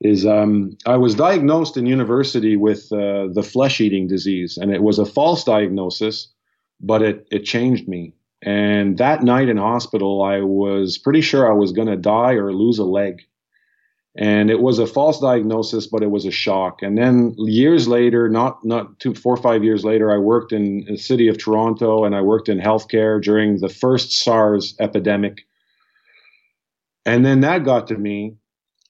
Is 0.00 0.26
um, 0.26 0.76
I 0.84 0.96
was 0.96 1.14
diagnosed 1.14 1.76
in 1.76 1.86
university 1.86 2.56
with 2.56 2.90
uh, 2.92 3.28
the 3.32 3.44
flesh 3.44 3.80
eating 3.80 4.08
disease, 4.08 4.56
and 4.56 4.72
it 4.72 4.82
was 4.82 4.98
a 4.98 5.06
false 5.06 5.44
diagnosis, 5.44 6.26
but 6.80 7.02
it, 7.02 7.28
it 7.30 7.44
changed 7.44 7.86
me. 7.86 8.12
And 8.42 8.98
that 8.98 9.22
night 9.22 9.48
in 9.48 9.56
hospital, 9.56 10.22
I 10.22 10.40
was 10.40 10.98
pretty 10.98 11.20
sure 11.20 11.48
I 11.48 11.54
was 11.54 11.72
going 11.72 11.88
to 11.88 11.96
die 11.96 12.32
or 12.32 12.52
lose 12.52 12.78
a 12.78 12.84
leg 12.84 13.22
and 14.14 14.50
it 14.50 14.60
was 14.60 14.78
a 14.78 14.86
false 14.86 15.20
diagnosis, 15.20 15.86
but 15.86 16.02
it 16.02 16.10
was 16.10 16.26
a 16.26 16.30
shock. 16.30 16.82
And 16.82 16.98
then 16.98 17.34
years 17.38 17.88
later, 17.88 18.28
not 18.28 18.62
not 18.64 18.98
two, 18.98 19.14
four, 19.14 19.36
five 19.38 19.64
years 19.64 19.84
later, 19.84 20.12
I 20.12 20.18
worked 20.18 20.52
in 20.52 20.84
the 20.86 20.98
city 20.98 21.28
of 21.28 21.38
Toronto, 21.38 22.04
and 22.04 22.14
I 22.14 22.20
worked 22.20 22.48
in 22.48 22.58
healthcare 22.58 23.22
during 23.22 23.58
the 23.58 23.70
first 23.70 24.12
SARS 24.12 24.74
epidemic. 24.78 25.42
And 27.06 27.24
then 27.24 27.40
that 27.40 27.64
got 27.64 27.86
to 27.88 27.96
me, 27.96 28.36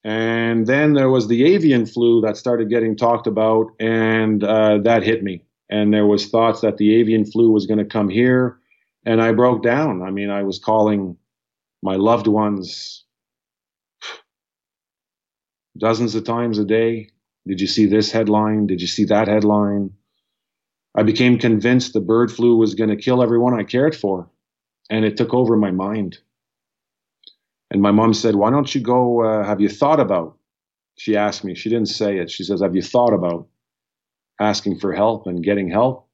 and 0.03 0.67
then 0.67 0.95
there 0.95 1.09
was 1.09 1.29
the 1.29 1.45
avian 1.55 1.87
flu 1.87 2.21
that 2.23 2.37
started 2.37 2.69
getting 2.69 2.97
talked 2.97 3.29
about, 3.29 3.69
and 3.79 4.43
uh, 4.43 4.79
that 4.79 5.05
hit 5.05 5.23
me. 5.23 5.45
And 5.71 5.95
there 5.95 6.07
was 6.07 6.27
thoughts 6.27 6.63
that 6.63 6.79
the 6.79 6.97
avian 6.97 7.25
flu 7.25 7.53
was 7.53 7.67
going 7.67 7.79
to 7.79 7.85
come 7.85 8.09
here, 8.09 8.59
and 9.05 9.21
I 9.21 9.33
broke 9.33 9.63
down. 9.63 10.03
I 10.03 10.11
mean, 10.11 10.31
I 10.31 10.43
was 10.43 10.59
calling 10.59 11.17
my 11.83 11.97
loved 11.97 12.27
ones 12.27 13.05
dozens 15.77 16.15
of 16.15 16.25
times 16.25 16.59
a 16.59 16.65
day. 16.65 17.11
Did 17.47 17.61
you 17.61 17.67
see 17.67 17.87
this 17.87 18.13
headline? 18.13 18.67
Did 18.67 18.81
you 18.81 18.87
see 18.87 19.05
that 19.07 19.29
headline? 19.29 19.91
I 20.95 21.03
became 21.03 21.39
convinced 21.39 21.93
the 21.93 22.01
bird 22.01 22.31
flu 22.31 22.57
was 22.57 22.75
going 22.75 22.91
to 22.91 22.97
kill 22.97 23.23
everyone 23.23 23.59
I 23.59 23.65
cared 23.65 23.97
for, 23.97 24.29
and 24.91 25.05
it 25.05 25.17
took 25.17 25.33
over 25.33 25.57
my 25.57 25.71
mind. 25.71 26.19
And 27.71 27.81
my 27.81 27.91
mom 27.91 28.13
said, 28.13 28.37
Why 28.37 28.51
don't 28.51 28.73
you 28.75 28.81
go? 28.83 29.25
Uh, 29.25 29.45
have 29.45 29.61
you 29.61 29.69
thought 29.69 29.99
about? 29.99 30.37
She 30.99 31.17
asked 31.17 31.43
me, 31.43 31.55
she 31.55 31.71
didn't 31.71 31.89
say 31.89 32.19
it. 32.19 32.31
She 32.31 32.45
says, 32.45 32.61
Have 32.61 32.77
you 32.77 32.83
thought 32.83 33.15
about 33.15 33.49
asking 34.39 34.79
for 34.79 34.93
help 34.93 35.27
and 35.27 35.43
getting 35.43 35.71
help? 35.71 36.07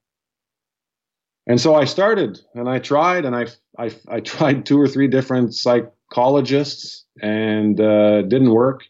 And 1.49 1.59
so 1.59 1.73
I 1.73 1.85
started 1.85 2.39
and 2.53 2.69
I 2.69 2.77
tried 2.77 3.25
and 3.25 3.35
I, 3.35 3.47
I, 3.77 3.91
I 4.07 4.19
tried 4.33 4.65
two 4.65 4.79
or 4.79 4.87
three 4.87 5.07
different 5.07 5.55
psychologists 5.55 7.05
and 7.21 7.81
uh, 7.81 8.21
didn't 8.21 8.51
work 8.51 8.83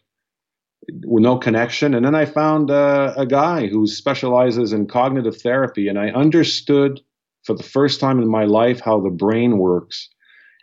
with 1.04 1.22
no 1.22 1.38
connection. 1.38 1.94
And 1.94 2.04
then 2.04 2.14
I 2.14 2.26
found 2.26 2.70
uh, 2.70 3.14
a 3.16 3.24
guy 3.24 3.66
who 3.66 3.86
specializes 3.86 4.72
in 4.74 4.86
cognitive 4.86 5.40
therapy, 5.40 5.88
and 5.88 5.98
I 5.98 6.10
understood 6.10 7.00
for 7.44 7.54
the 7.54 7.62
first 7.62 7.98
time 7.98 8.20
in 8.20 8.28
my 8.28 8.44
life 8.44 8.80
how 8.80 9.00
the 9.00 9.10
brain 9.10 9.58
works. 9.58 10.08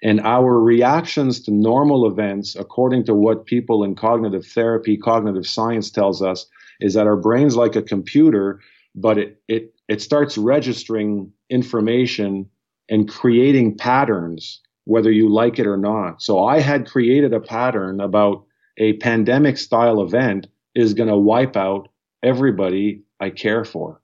And 0.03 0.19
our 0.21 0.59
reactions 0.59 1.41
to 1.41 1.51
normal 1.51 2.05
events, 2.07 2.55
according 2.55 3.05
to 3.05 3.15
what 3.15 3.47
people 3.47 3.83
in 3.83 3.95
cognitive 3.95 4.45
therapy, 4.45 4.97
cognitive 4.97 5.47
science 5.47 5.89
tells 5.89 6.21
us, 6.21 6.45
is 6.79 6.93
that 6.93 7.07
our 7.07 7.15
brain's 7.15 7.55
like 7.55 7.75
a 7.75 7.81
computer, 7.81 8.59
but 8.93 9.17
it, 9.17 9.41
it, 9.47 9.73
it 9.87 10.01
starts 10.01 10.37
registering 10.37 11.31
information 11.49 12.49
and 12.89 13.09
creating 13.09 13.77
patterns, 13.77 14.61
whether 14.85 15.11
you 15.11 15.29
like 15.29 15.59
it 15.59 15.67
or 15.67 15.77
not. 15.77 16.21
So 16.21 16.45
I 16.45 16.59
had 16.59 16.87
created 16.87 17.33
a 17.33 17.39
pattern 17.39 17.99
about 17.99 18.45
a 18.77 18.93
pandemic 18.93 19.57
style 19.57 20.01
event 20.01 20.47
is 20.75 20.93
going 20.93 21.09
to 21.09 21.17
wipe 21.17 21.57
out 21.57 21.89
everybody 22.23 23.01
I 23.19 23.31
care 23.31 23.65
for. 23.65 24.01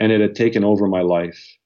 And 0.00 0.10
it 0.10 0.20
had 0.20 0.34
taken 0.34 0.64
over 0.64 0.88
my 0.88 1.02
life. 1.02 1.56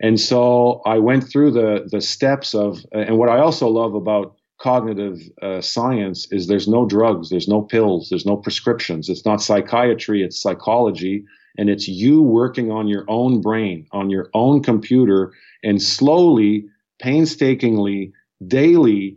And 0.00 0.18
so 0.18 0.80
I 0.86 0.98
went 0.98 1.28
through 1.28 1.52
the, 1.52 1.88
the 1.90 2.00
steps 2.00 2.54
of, 2.54 2.84
and 2.92 3.18
what 3.18 3.28
I 3.28 3.38
also 3.38 3.68
love 3.68 3.94
about 3.94 4.36
cognitive 4.60 5.20
uh, 5.42 5.60
science 5.60 6.30
is 6.32 6.46
there's 6.46 6.68
no 6.68 6.86
drugs, 6.86 7.30
there's 7.30 7.48
no 7.48 7.62
pills, 7.62 8.08
there's 8.08 8.26
no 8.26 8.36
prescriptions. 8.36 9.08
It's 9.08 9.26
not 9.26 9.42
psychiatry, 9.42 10.22
it's 10.22 10.40
psychology. 10.40 11.24
And 11.56 11.70
it's 11.70 11.86
you 11.86 12.22
working 12.22 12.70
on 12.70 12.88
your 12.88 13.04
own 13.08 13.40
brain, 13.40 13.86
on 13.92 14.10
your 14.10 14.28
own 14.34 14.62
computer, 14.62 15.32
and 15.62 15.80
slowly, 15.80 16.66
painstakingly, 17.00 18.12
daily 18.46 19.16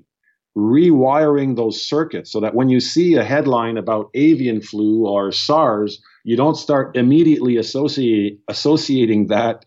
rewiring 0.58 1.56
those 1.56 1.82
circuits 1.82 2.32
so 2.32 2.40
that 2.40 2.56
when 2.56 2.70
you 2.70 2.80
see 2.80 3.14
a 3.14 3.24
headline 3.24 3.78
about 3.78 4.10
avian 4.16 4.60
flu 4.60 5.06
or 5.06 5.32
SARS, 5.32 6.02
you 6.24 6.36
don't 6.36 6.56
start 6.56 6.98
immediately 6.98 7.58
associate, 7.58 8.40
associating 8.48 9.28
that 9.28 9.66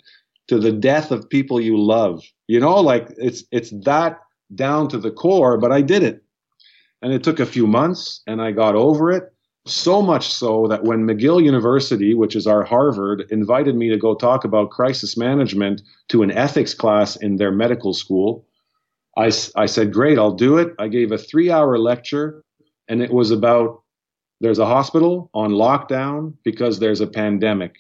to 0.49 0.59
the 0.59 0.73
death 0.73 1.13
of 1.13 1.31
people 1.31 1.61
you 1.61 1.81
love. 1.81 2.25
You 2.49 2.59
know, 2.59 2.81
like 2.81 3.09
it's 3.19 3.45
it's 3.53 3.71
that 3.85 4.19
down 4.53 4.89
to 4.89 4.99
the 4.99 5.13
core, 5.13 5.59
but 5.59 5.71
I 5.71 5.81
did 5.81 6.03
it. 6.03 6.25
And 7.03 7.13
it 7.13 7.23
took 7.23 7.39
a 7.39 7.47
few 7.47 7.69
months 7.69 8.21
and 8.27 8.43
I 8.43 8.51
got 8.51 8.75
over 8.75 9.13
it. 9.13 9.33
So 9.67 10.01
much 10.01 10.33
so 10.33 10.67
that 10.69 10.85
when 10.85 11.07
McGill 11.07 11.43
University, 11.45 12.15
which 12.15 12.35
is 12.35 12.47
our 12.47 12.65
Harvard, 12.65 13.27
invited 13.31 13.77
me 13.77 13.91
to 13.91 13.99
go 13.99 14.15
talk 14.15 14.45
about 14.45 14.71
crisis 14.71 15.17
management 15.17 15.83
to 16.09 16.23
an 16.23 16.31
ethics 16.31 16.73
class 16.73 17.17
in 17.17 17.37
their 17.37 17.53
medical 17.53 17.93
school, 17.93 18.47
I, 19.17 19.31
I 19.57 19.67
said, 19.67 19.93
Great, 19.93 20.19
I'll 20.19 20.35
do 20.35 20.57
it. 20.57 20.75
I 20.79 20.89
gave 20.89 21.13
a 21.13 21.19
three 21.19 21.51
hour 21.51 21.79
lecture, 21.79 22.43
and 22.89 23.03
it 23.03 23.13
was 23.13 23.31
about 23.31 23.83
there's 24.41 24.59
a 24.59 24.67
hospital 24.67 25.31
on 25.35 25.51
lockdown 25.51 26.35
because 26.45 26.79
there's 26.79 27.01
a 27.03 27.07
pandemic. 27.07 27.77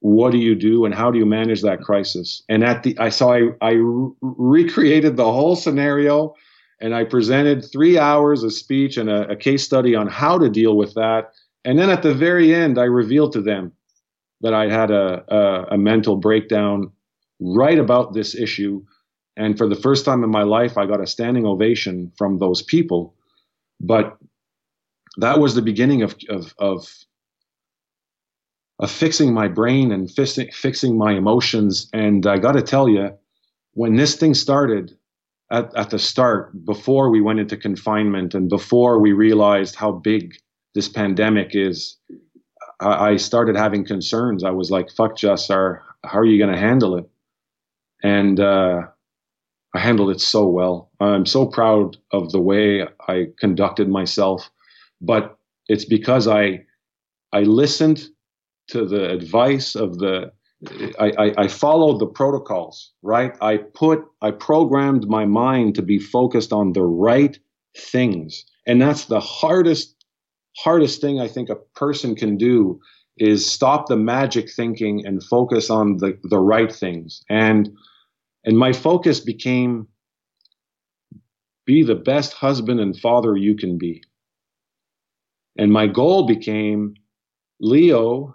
What 0.00 0.30
do 0.30 0.38
you 0.38 0.54
do, 0.54 0.84
and 0.84 0.94
how 0.94 1.10
do 1.10 1.18
you 1.18 1.26
manage 1.26 1.60
that 1.62 1.82
crisis? 1.82 2.42
And 2.48 2.64
at 2.64 2.82
the, 2.82 2.96
I 2.98 3.08
saw 3.10 3.34
I, 3.34 3.48
I 3.60 3.72
re- 3.72 4.12
recreated 4.20 5.16
the 5.16 5.30
whole 5.30 5.56
scenario, 5.56 6.34
and 6.80 6.94
I 6.94 7.04
presented 7.04 7.64
three 7.64 7.98
hours 7.98 8.42
of 8.42 8.52
speech 8.52 8.96
and 8.96 9.10
a, 9.10 9.30
a 9.30 9.36
case 9.36 9.64
study 9.64 9.94
on 9.94 10.06
how 10.06 10.38
to 10.38 10.48
deal 10.48 10.76
with 10.76 10.94
that. 10.94 11.32
And 11.64 11.78
then 11.78 11.90
at 11.90 12.02
the 12.02 12.14
very 12.14 12.54
end, 12.54 12.78
I 12.78 12.84
revealed 12.84 13.32
to 13.32 13.42
them 13.42 13.72
that 14.40 14.54
I 14.54 14.70
had 14.70 14.90
a, 14.90 15.24
a, 15.28 15.74
a 15.74 15.78
mental 15.78 16.16
breakdown 16.16 16.92
right 17.40 17.78
about 17.78 18.14
this 18.14 18.34
issue 18.34 18.84
and 19.38 19.56
for 19.56 19.68
the 19.68 19.76
first 19.76 20.04
time 20.04 20.24
in 20.24 20.30
my 20.30 20.42
life, 20.42 20.76
I 20.76 20.84
got 20.84 21.00
a 21.00 21.06
standing 21.06 21.46
ovation 21.46 22.12
from 22.18 22.38
those 22.38 22.60
people. 22.60 23.14
But 23.80 24.18
that 25.18 25.38
was 25.38 25.54
the 25.54 25.62
beginning 25.62 26.02
of, 26.02 26.16
of, 26.28 26.52
of, 26.58 26.92
of 28.80 28.90
fixing 28.90 29.32
my 29.32 29.46
brain 29.46 29.92
and 29.92 30.10
fixing, 30.10 30.50
fixing 30.50 30.98
my 30.98 31.12
emotions. 31.12 31.88
And 31.92 32.26
I 32.26 32.38
got 32.38 32.52
to 32.52 32.62
tell 32.62 32.88
you, 32.88 33.16
when 33.74 33.94
this 33.94 34.16
thing 34.16 34.34
started, 34.34 34.97
at, 35.50 35.74
at 35.76 35.90
the 35.90 35.98
start, 35.98 36.64
before 36.64 37.10
we 37.10 37.20
went 37.20 37.40
into 37.40 37.56
confinement 37.56 38.34
and 38.34 38.48
before 38.48 39.00
we 39.00 39.12
realized 39.12 39.74
how 39.76 39.92
big 39.92 40.34
this 40.74 40.88
pandemic 40.88 41.50
is, 41.54 41.96
I, 42.80 43.10
I 43.12 43.16
started 43.16 43.56
having 43.56 43.84
concerns. 43.84 44.44
I 44.44 44.50
was 44.50 44.70
like, 44.70 44.90
fuck, 44.90 45.16
Jess, 45.16 45.50
are, 45.50 45.82
how 46.04 46.18
are 46.20 46.26
you 46.26 46.38
going 46.38 46.52
to 46.54 46.60
handle 46.60 46.96
it? 46.96 47.08
And 48.02 48.40
uh, 48.40 48.82
I 49.74 49.78
handled 49.78 50.10
it 50.10 50.20
so 50.20 50.46
well. 50.46 50.90
I'm 51.00 51.26
so 51.26 51.46
proud 51.46 51.96
of 52.12 52.32
the 52.32 52.40
way 52.40 52.86
I 53.08 53.26
conducted 53.38 53.88
myself. 53.88 54.50
but 55.00 55.36
it's 55.68 55.84
because 55.84 56.26
I 56.28 56.64
I 57.32 57.42
listened 57.42 58.08
to 58.68 58.86
the 58.86 59.10
advice 59.10 59.74
of 59.74 59.98
the 59.98 60.32
I, 60.98 61.12
I, 61.18 61.34
I, 61.38 61.48
followed 61.48 62.00
the 62.00 62.06
protocols, 62.06 62.92
right? 63.02 63.36
I 63.40 63.58
put, 63.58 64.04
I 64.22 64.32
programmed 64.32 65.06
my 65.06 65.24
mind 65.24 65.76
to 65.76 65.82
be 65.82 66.00
focused 66.00 66.52
on 66.52 66.72
the 66.72 66.82
right 66.82 67.38
things. 67.76 68.44
And 68.66 68.82
that's 68.82 69.04
the 69.04 69.20
hardest, 69.20 69.94
hardest 70.56 71.00
thing 71.00 71.20
I 71.20 71.28
think 71.28 71.48
a 71.48 71.56
person 71.76 72.16
can 72.16 72.36
do 72.36 72.80
is 73.18 73.48
stop 73.48 73.86
the 73.86 73.96
magic 73.96 74.50
thinking 74.50 75.06
and 75.06 75.22
focus 75.22 75.70
on 75.70 75.98
the, 75.98 76.18
the 76.24 76.38
right 76.38 76.72
things. 76.72 77.22
And, 77.30 77.70
and 78.44 78.58
my 78.58 78.72
focus 78.72 79.20
became 79.20 79.86
be 81.66 81.82
the 81.82 81.94
best 81.94 82.32
husband 82.32 82.80
and 82.80 82.98
father 82.98 83.36
you 83.36 83.54
can 83.54 83.78
be. 83.78 84.02
And 85.58 85.70
my 85.70 85.86
goal 85.86 86.26
became 86.26 86.94
Leo 87.60 88.34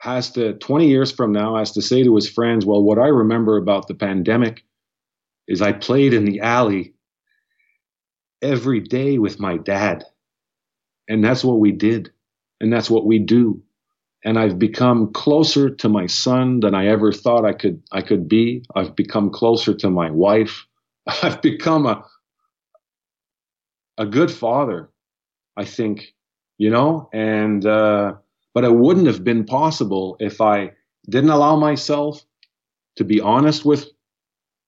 has 0.00 0.30
to 0.32 0.54
20 0.54 0.88
years 0.88 1.12
from 1.12 1.32
now 1.32 1.56
has 1.56 1.72
to 1.72 1.82
say 1.82 2.02
to 2.02 2.14
his 2.16 2.28
friends 2.28 2.66
well 2.66 2.82
what 2.82 2.98
i 2.98 3.06
remember 3.06 3.56
about 3.56 3.88
the 3.88 3.94
pandemic 3.94 4.64
is 5.48 5.62
i 5.62 5.72
played 5.72 6.14
in 6.14 6.24
the 6.24 6.40
alley 6.40 6.94
every 8.42 8.80
day 8.80 9.18
with 9.18 9.40
my 9.40 9.56
dad. 9.56 10.04
And 11.08 11.24
that's 11.24 11.44
what 11.44 11.58
we 11.58 11.72
did. 11.72 12.10
And 12.60 12.72
that's 12.72 12.90
what 12.90 13.06
we 13.06 13.18
do. 13.18 13.62
And 14.24 14.38
i've 14.38 14.58
become 14.58 15.12
closer 15.12 15.70
to 15.70 15.88
my 15.88 16.06
son 16.06 16.60
than 16.60 16.74
i 16.74 16.86
ever 16.86 17.10
thought 17.10 17.46
i 17.46 17.52
could 17.52 17.82
i 17.90 18.02
could 18.02 18.28
be. 18.28 18.62
I've 18.74 18.94
become 18.94 19.30
closer 19.30 19.74
to 19.74 19.90
my 19.90 20.10
wife. 20.10 20.66
I've 21.22 21.40
become 21.40 21.86
a 21.86 22.04
a 23.98 24.06
good 24.06 24.30
father 24.30 24.90
i 25.56 25.64
think 25.64 26.14
you 26.58 26.70
know? 26.70 27.08
And 27.12 27.64
uh 27.64 28.14
but 28.54 28.64
it 28.64 28.74
wouldn't 28.74 29.06
have 29.06 29.24
been 29.24 29.44
possible 29.44 30.16
if 30.20 30.40
I 30.40 30.72
didn't 31.08 31.30
allow 31.30 31.56
myself 31.56 32.24
to 32.96 33.04
be 33.04 33.20
honest 33.20 33.64
with 33.64 33.88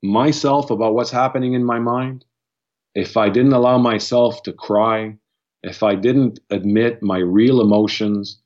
myself 0.03 0.71
about 0.71 0.95
what's 0.95 1.11
happening 1.11 1.55
in 1.55 1.65
my 1.65 1.79
mind, 1.79 2.25
if 2.95 3.17
I 3.17 3.29
didn't 3.29 3.53
allow 3.53 3.79
myself 3.79 4.43
to 4.45 4.53
cry, 4.53 5.17
if 5.63 5.83
I 5.83 5.95
didn't 5.95 6.41
admit 6.51 7.03
my 7.03 7.19
real 7.19 7.61
emotions, 7.61 8.41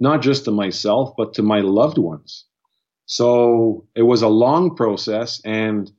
not 0.00 0.22
just 0.22 0.44
to 0.44 0.50
myself, 0.50 1.14
but 1.16 1.34
to 1.34 1.42
my 1.42 1.60
loved 1.60 1.98
ones. 1.98 2.44
So 3.06 3.86
it 3.94 4.02
was 4.02 4.22
a 4.22 4.28
long 4.28 4.74
process. 4.74 5.40
And 5.44 5.90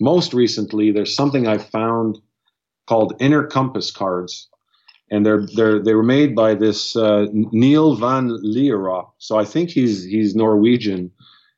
most 0.00 0.34
recently, 0.34 0.90
there's 0.90 1.14
something 1.14 1.46
I 1.46 1.58
found 1.58 2.18
called 2.86 3.14
inner 3.20 3.46
compass 3.46 3.90
cards 3.90 4.48
and 5.10 5.24
they're 5.24 5.46
they're 5.54 5.82
they 5.82 5.94
were 5.94 6.02
made 6.02 6.34
by 6.34 6.54
this 6.54 6.96
uh, 6.96 7.26
Neil 7.32 7.94
van 7.94 8.28
Lierop. 8.28 9.10
So 9.18 9.38
I 9.38 9.44
think 9.44 9.70
he's 9.70 10.04
he's 10.04 10.34
Norwegian, 10.34 11.10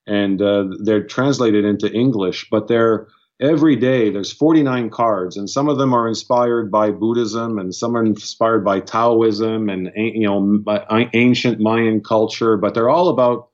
and 0.07 0.41
uh, 0.41 0.65
they're 0.83 1.05
translated 1.05 1.65
into 1.65 1.93
English. 1.93 2.49
But 2.51 2.69
they're 2.69 3.09
every 3.41 3.77
day 3.77 4.11
there's 4.11 4.33
49 4.33 4.91
cards, 4.91 5.37
and 5.37 5.49
some 5.49 5.69
of 5.69 5.79
them 5.79 5.95
are 5.95 6.07
inspired 6.07 6.71
by 6.71 6.91
Buddhism, 6.91 7.59
and 7.59 7.75
some 7.75 7.97
are 7.97 8.05
inspired 8.05 8.65
by 8.65 8.81
Taoism 8.81 9.69
and 9.69 9.91
you 9.97 10.27
know 10.27 10.63
ancient 11.13 11.61
Mayan 11.61 12.01
culture. 12.01 12.57
But 12.57 12.75
they're 12.75 12.91
all 12.91 13.09
about 13.09 13.49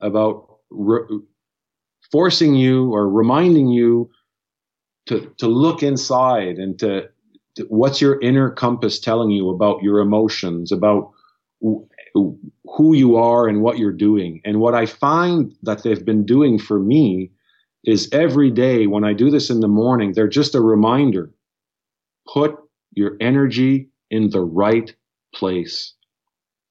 about 0.00 0.58
re- 0.70 1.20
forcing 2.10 2.54
you 2.54 2.92
or 2.94 3.08
reminding 3.08 3.68
you 3.68 4.10
to 5.06 5.32
to 5.38 5.48
look 5.48 5.82
inside 5.82 6.56
and 6.56 6.78
to 6.78 7.08
what's 7.68 8.00
your 8.00 8.20
inner 8.20 8.50
compass 8.50 8.98
telling 8.98 9.30
you 9.30 9.50
about 9.50 9.82
your 9.82 10.00
emotions, 10.00 10.72
about 10.72 11.12
who 11.62 12.94
you 12.94 13.16
are 13.16 13.48
and 13.48 13.62
what 13.62 13.78
you're 13.78 13.92
doing. 13.92 14.40
And 14.44 14.60
what 14.60 14.74
I 14.74 14.86
find 14.86 15.54
that 15.62 15.82
they've 15.82 16.04
been 16.04 16.24
doing 16.24 16.58
for 16.58 16.78
me 16.78 17.30
is 17.84 18.08
every 18.12 18.50
day 18.50 18.86
when 18.86 19.04
I 19.04 19.12
do 19.12 19.30
this 19.30 19.50
in 19.50 19.60
the 19.60 19.68
morning, 19.68 20.12
they're 20.12 20.28
just 20.28 20.54
a 20.54 20.60
reminder 20.60 21.30
put 22.32 22.56
your 22.92 23.16
energy 23.20 23.90
in 24.10 24.30
the 24.30 24.40
right 24.40 24.94
place. 25.34 25.94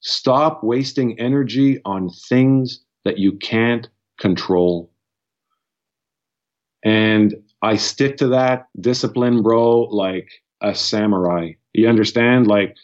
Stop 0.02 0.64
wasting 0.64 1.20
energy 1.20 1.80
on 1.86 2.10
things 2.10 2.84
that 3.06 3.20
you 3.20 3.34
can't 3.34 3.88
control. 4.20 4.92
And 6.84 7.36
I 7.62 7.76
stick 7.76 8.18
to 8.18 8.28
that 8.30 8.68
discipline, 8.80 9.44
bro. 9.44 9.82
Like, 9.84 10.30
a 10.64 10.74
samurai. 10.74 11.52
You 11.74 11.88
understand? 11.88 12.48
Like, 12.48 12.76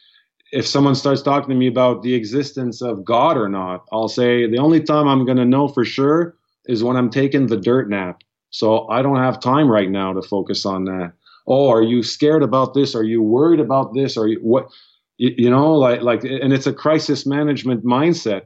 if 0.52 0.68
someone 0.68 0.96
starts 0.96 1.22
talking 1.22 1.50
to 1.50 1.56
me 1.56 1.68
about 1.68 2.02
the 2.02 2.14
existence 2.14 2.82
of 2.82 3.06
God 3.06 3.38
or 3.38 3.50
not, 3.50 3.86
I'll 3.92 4.08
say 4.08 4.48
the 4.48 4.58
only 4.58 4.82
time 4.82 5.08
I'm 5.08 5.26
going 5.26 5.38
to 5.38 5.46
know 5.46 5.68
for 5.68 5.86
sure 5.86 6.36
is 6.66 6.84
when 6.84 6.96
I'm 6.98 7.10
taking 7.10 7.48
the 7.48 7.58
dirt 7.58 7.90
nap. 7.90 8.22
So 8.52 8.88
I 8.90 9.02
don't 9.02 9.18
have 9.18 9.40
time 9.40 9.70
right 9.70 9.90
now 9.90 10.14
to 10.14 10.22
focus 10.22 10.66
on 10.66 10.86
that. 10.86 11.14
Oh, 11.48 11.70
are 11.70 11.84
you 11.84 12.04
scared 12.04 12.44
about 12.44 12.74
this? 12.74 12.96
Are 12.96 13.04
you 13.04 13.22
worried 13.22 13.60
about 13.60 13.94
this? 13.94 14.18
Are 14.18 14.28
you 14.28 14.40
what? 14.42 14.70
You, 15.18 15.34
you 15.38 15.50
know, 15.50 15.74
like 15.74 16.02
like, 16.02 16.24
and 16.24 16.54
it's 16.54 16.68
a 16.68 16.74
crisis 16.74 17.26
management 17.26 17.84
mindset. 17.86 18.44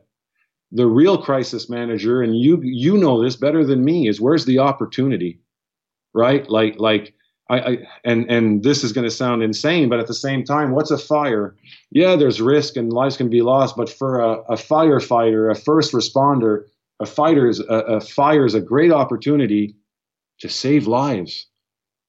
The 0.72 0.88
real 0.88 1.22
crisis 1.22 1.70
manager, 1.70 2.22
and 2.22 2.38
you 2.38 2.60
you 2.64 2.98
know 2.98 3.24
this 3.24 3.36
better 3.36 3.66
than 3.66 3.86
me, 3.86 4.08
is 4.08 4.20
where's 4.20 4.46
the 4.46 4.60
opportunity, 4.60 5.40
right? 6.14 6.50
Like 6.50 6.80
like 6.80 7.14
I, 7.50 7.60
I, 7.60 7.78
and 8.06 8.32
and 8.32 8.64
this 8.64 8.84
is 8.84 8.94
going 8.94 9.04
to 9.04 9.12
sound 9.12 9.44
insane, 9.44 9.90
but 9.90 10.00
at 10.00 10.08
the 10.08 10.14
same 10.14 10.44
time, 10.44 10.72
what's 10.72 10.92
a 10.92 10.98
fire? 10.98 11.56
Yeah, 11.92 12.16
there's 12.16 12.42
risk 12.42 12.78
and 12.78 12.92
lives 12.92 13.18
can 13.18 13.30
be 13.30 13.42
lost, 13.42 13.76
but 13.76 13.90
for 13.90 14.20
a, 14.20 14.32
a 14.44 14.56
firefighter, 14.56 15.52
a 15.52 15.56
first 15.56 15.92
responder, 15.94 16.64
a 17.00 17.06
fighter 17.06 17.48
is 17.48 17.60
a, 17.60 17.64
a 17.98 18.02
fire 18.02 18.46
is 18.46 18.54
a 18.54 18.62
great 18.62 18.92
opportunity 18.92 19.76
to 20.40 20.50
save 20.50 20.88
lives, 20.88 21.48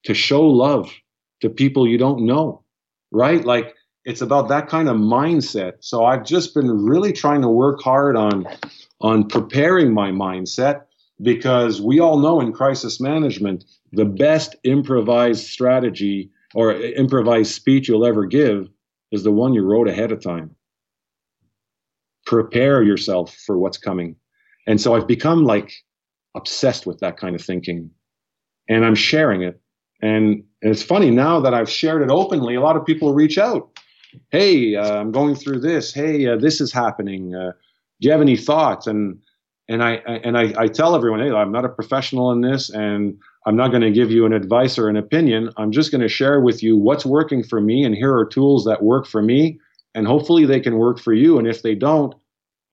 to 0.05 0.15
show 0.15 0.43
love 0.43 0.93
to 1.41 1.51
people 1.51 1.87
you 1.87 1.99
don't 1.99 2.25
know, 2.25 2.63
right? 3.11 3.45
Like 3.45 3.75
it's 4.05 4.21
about 4.21 4.49
that 4.49 4.69
kind 4.69 4.89
of 4.89 4.97
mindset. 4.97 5.75
So 5.81 6.05
I've 6.05 6.25
just 6.25 6.55
been 6.55 6.71
really 6.85 7.13
trying 7.13 7.43
to 7.43 7.49
work 7.49 7.83
hard 7.83 8.17
on 8.17 8.47
on 9.01 9.29
preparing 9.29 9.93
my 9.93 10.11
mindset 10.11 10.83
because 11.23 11.81
we 11.81 12.01
all 12.01 12.19
know 12.19 12.41
in 12.41 12.53
crisis 12.53 13.01
management 13.01 13.65
the 13.93 14.05
best 14.05 14.57
improvised 14.65 15.47
strategy 15.47 16.31
or 16.55 16.73
improvised 16.73 17.55
speech 17.55 17.89
you'll 17.89 18.07
ever 18.07 18.25
give 18.25 18.69
is 19.13 19.23
the 19.23 19.33
one 19.33 19.55
you 19.55 19.63
wrote 19.63 19.89
ahead 19.89 20.13
of 20.13 20.21
time. 20.21 20.55
Prepare 22.27 22.83
yourself 22.83 23.35
for 23.47 23.59
what's 23.59 23.79
coming. 23.79 24.17
And 24.67 24.81
so 24.81 24.95
I've 24.95 25.07
become 25.07 25.45
like 25.45 25.73
obsessed 26.35 26.87
with 26.87 26.99
that 27.01 27.17
kind 27.17 27.35
of 27.37 27.43
thinking 27.43 27.91
and 28.69 28.85
I'm 28.85 28.95
sharing 28.95 29.43
it. 29.43 29.61
And, 30.03 30.45
it's 30.67 30.83
funny 30.83 31.11
now 31.11 31.41
that 31.41 31.53
I've 31.53 31.69
shared 31.69 32.01
it 32.01 32.11
openly, 32.11 32.55
a 32.55 32.61
lot 32.63 32.75
of 32.75 32.87
people 32.87 33.13
reach 33.13 33.37
out. 33.37 33.79
Hey, 34.31 34.77
uh, 34.77 34.99
I'm 34.99 35.13
going 35.13 35.35
through 35.35 35.61
this. 35.61 35.93
Hey, 35.93 36.27
uh, 36.27 36.37
this 36.37 36.59
is 36.59 36.73
happening. 36.73 37.35
Uh, 37.35 37.53
do 38.01 38.07
you 38.07 38.11
have 38.11 38.23
any 38.23 38.39
thoughts? 38.39 38.87
And 38.87 39.19
and 39.69 39.83
I 39.83 39.95
and 39.95 40.37
I, 40.37 40.53
I 40.57 40.67
tell 40.67 40.95
everyone, 40.95 41.21
hey, 41.21 41.31
I'm 41.31 41.53
not 41.53 41.65
a 41.65 41.69
professional 41.69 42.31
in 42.33 42.41
this, 42.41 42.71
and 42.71 43.19
I'm 43.47 43.57
not 43.57 43.69
going 43.69 43.83
to 43.83 43.91
give 43.91 44.11
you 44.11 44.27
an 44.27 44.33
advice 44.33 44.79
or 44.79 44.89
an 44.89 44.97
opinion. 44.97 45.51
I'm 45.57 45.73
just 45.73 45.91
going 45.91 46.03
to 46.03 46.09
share 46.09 46.41
with 46.41 46.63
you 46.63 46.77
what's 46.77 47.07
working 47.07 47.43
for 47.43 47.61
me, 47.61 47.85
and 47.85 47.95
here 47.95 48.15
are 48.15 48.27
tools 48.27 48.65
that 48.67 48.83
work 48.83 49.07
for 49.07 49.23
me, 49.23 49.59
and 49.95 50.07
hopefully 50.07 50.45
they 50.45 50.61
can 50.61 50.77
work 50.77 50.99
for 50.99 51.13
you. 51.13 51.39
And 51.39 51.47
if 51.47 51.63
they 51.63 51.75
don't, 51.75 52.15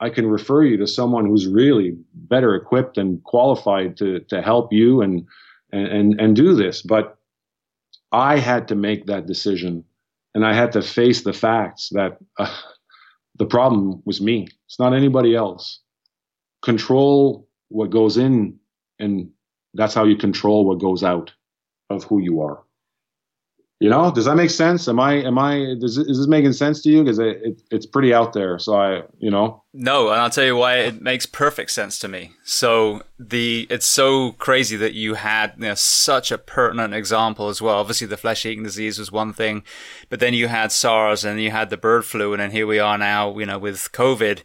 I 0.01 0.09
can 0.09 0.27
refer 0.27 0.63
you 0.63 0.77
to 0.77 0.87
someone 0.87 1.25
who's 1.25 1.47
really 1.47 1.95
better 2.13 2.55
equipped 2.55 2.97
and 2.97 3.23
qualified 3.23 3.95
to 3.97 4.19
to 4.21 4.41
help 4.41 4.73
you 4.73 5.01
and 5.01 5.25
and 5.71 6.19
and 6.19 6.35
do 6.35 6.55
this. 6.55 6.81
But 6.81 7.17
I 8.11 8.37
had 8.37 8.67
to 8.67 8.75
make 8.75 9.05
that 9.05 9.27
decision, 9.27 9.85
and 10.35 10.45
I 10.45 10.53
had 10.53 10.73
to 10.73 10.81
face 10.81 11.23
the 11.23 11.33
facts 11.33 11.89
that 11.93 12.17
uh, 12.37 12.53
the 13.37 13.45
problem 13.45 14.01
was 14.05 14.19
me. 14.19 14.49
It's 14.65 14.79
not 14.79 14.93
anybody 14.93 15.35
else. 15.35 15.79
Control 16.61 17.47
what 17.69 17.89
goes 17.89 18.17
in 18.17 18.59
and 18.99 19.31
that's 19.73 19.93
how 19.93 20.03
you 20.03 20.15
control 20.15 20.65
what 20.65 20.79
goes 20.79 21.03
out 21.03 21.31
of 21.89 22.03
who 22.03 22.19
you 22.19 22.41
are. 22.41 22.63
You 23.79 23.89
know, 23.89 24.11
does 24.11 24.25
that 24.25 24.35
make 24.35 24.51
sense? 24.51 24.87
Am 24.87 24.99
I, 24.99 25.13
am 25.23 25.39
I, 25.39 25.73
does, 25.79 25.97
is 25.97 26.19
this 26.19 26.27
making 26.27 26.53
sense 26.53 26.83
to 26.83 26.89
you? 26.89 27.03
Because 27.03 27.17
it, 27.17 27.41
it, 27.41 27.61
it's 27.71 27.87
pretty 27.87 28.13
out 28.13 28.31
there. 28.31 28.59
So 28.59 28.75
I, 28.75 29.01
you 29.17 29.31
know. 29.31 29.63
No, 29.73 30.09
and 30.09 30.21
I'll 30.21 30.29
tell 30.29 30.43
you 30.43 30.55
why 30.55 30.75
it 30.75 31.01
makes 31.01 31.25
perfect 31.25 31.71
sense 31.71 31.97
to 31.99 32.07
me. 32.07 32.33
So 32.43 33.01
the, 33.17 33.65
it's 33.71 33.87
so 33.87 34.33
crazy 34.33 34.77
that 34.77 34.93
you 34.93 35.15
had 35.15 35.53
you 35.57 35.63
know, 35.63 35.73
such 35.73 36.31
a 36.31 36.37
pertinent 36.37 36.93
example 36.93 37.49
as 37.49 37.59
well. 37.59 37.79
Obviously, 37.79 38.05
the 38.05 38.17
flesh 38.17 38.45
eating 38.45 38.63
disease 38.63 38.99
was 38.99 39.11
one 39.11 39.33
thing, 39.33 39.63
but 40.09 40.19
then 40.19 40.35
you 40.35 40.47
had 40.47 40.71
SARS 40.71 41.25
and 41.25 41.41
you 41.41 41.49
had 41.49 41.71
the 41.71 41.77
bird 41.77 42.05
flu, 42.05 42.33
and 42.33 42.39
then 42.39 42.51
here 42.51 42.67
we 42.67 42.77
are 42.77 42.99
now, 42.99 43.35
you 43.39 43.47
know, 43.47 43.57
with 43.57 43.91
COVID. 43.93 44.43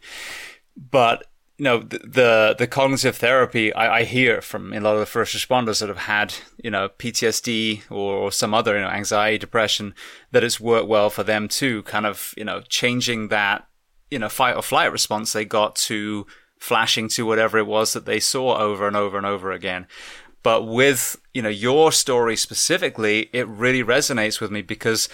But 0.75 1.27
you 1.57 1.63
know 1.63 1.79
the 1.79 1.99
the, 1.99 2.55
the 2.57 2.67
cognitive 2.67 3.15
therapy 3.15 3.73
I, 3.73 3.99
I, 3.99 4.03
hear 4.03 4.41
from 4.41 4.73
a 4.73 4.79
lot 4.79 4.93
of 4.93 4.99
the 4.99 5.05
first 5.05 5.35
responders 5.35 5.79
that 5.79 5.89
have 5.89 5.97
had 5.97 6.33
you 6.63 6.69
know 6.69 6.89
PTSD 6.89 7.89
or, 7.89 8.13
or, 8.15 8.31
some 8.31 8.53
other 8.53 8.75
you 8.75 8.81
know 8.81 8.89
anxiety 8.89 9.37
depression 9.37 9.95
that 10.31 10.43
it's 10.43 10.59
worked 10.59 10.87
well 10.87 11.09
for 11.09 11.23
them 11.23 11.47
too 11.47 11.83
kind 11.83 12.05
of 12.05 12.33
you 12.37 12.45
know 12.45 12.61
changing 12.61 13.29
that 13.29 13.67
you 14.11 14.19
know 14.19 14.29
fight 14.29 14.55
or 14.55 14.61
flight 14.61 14.91
response 14.91 15.33
they 15.33 15.45
got 15.45 15.75
to 15.75 16.27
flashing 16.59 17.07
to 17.09 17.25
whatever 17.25 17.57
it 17.57 17.67
was 17.67 17.93
that 17.93 18.05
they 18.05 18.19
saw 18.19 18.57
over 18.57 18.87
and 18.87 18.95
over 18.95 19.17
and 19.17 19.25
over 19.25 19.51
again. 19.51 19.87
But 20.43 20.63
with 20.63 21.19
you 21.33 21.41
know 21.41 21.49
your 21.49 21.91
story 21.91 22.35
specifically 22.35 23.29
it 23.33 23.47
really 23.47 23.83
resonates 23.83 24.39
with 24.39 24.51
me 24.51 24.61
because 24.61 25.09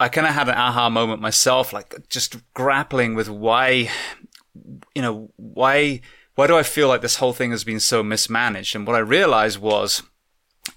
I 0.00 0.08
kind 0.08 0.28
of 0.28 0.34
had 0.34 0.48
an 0.48 0.54
aha 0.54 0.88
moment 0.88 1.20
myself, 1.20 1.72
like 1.72 2.08
just 2.08 2.36
grappling 2.54 3.16
with 3.16 3.28
why 3.28 3.90
you 4.94 5.02
know, 5.02 5.30
why 5.36 6.00
why 6.34 6.46
do 6.46 6.56
I 6.56 6.62
feel 6.62 6.88
like 6.88 7.00
this 7.00 7.16
whole 7.16 7.32
thing 7.32 7.50
has 7.50 7.64
been 7.64 7.80
so 7.80 8.02
mismanaged? 8.02 8.76
And 8.76 8.86
what 8.86 8.96
I 8.96 9.00
realized 9.00 9.58
was 9.58 10.02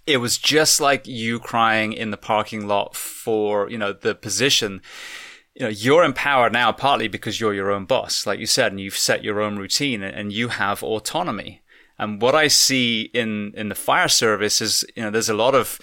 it 0.07 0.17
was 0.17 0.37
just 0.37 0.81
like 0.81 1.07
you 1.07 1.39
crying 1.39 1.93
in 1.93 2.11
the 2.11 2.17
parking 2.17 2.67
lot 2.67 2.95
for, 2.95 3.69
you 3.69 3.77
know, 3.77 3.93
the 3.93 4.15
position. 4.15 4.81
You 5.53 5.65
know, 5.65 5.69
you're 5.69 6.03
empowered 6.03 6.53
now 6.53 6.71
partly 6.71 7.07
because 7.07 7.39
you're 7.39 7.53
your 7.53 7.71
own 7.71 7.85
boss, 7.85 8.25
like 8.25 8.39
you 8.39 8.45
said, 8.45 8.71
and 8.71 8.79
you've 8.79 8.97
set 8.97 9.23
your 9.23 9.41
own 9.41 9.57
routine 9.57 10.01
and 10.01 10.31
you 10.31 10.47
have 10.47 10.81
autonomy. 10.81 11.61
And 11.99 12.21
what 12.21 12.33
I 12.33 12.47
see 12.47 13.11
in, 13.13 13.53
in 13.55 13.69
the 13.69 13.75
fire 13.75 14.07
service 14.07 14.61
is, 14.61 14.83
you 14.95 15.03
know, 15.03 15.11
there's 15.11 15.29
a 15.29 15.35
lot 15.35 15.53
of 15.53 15.79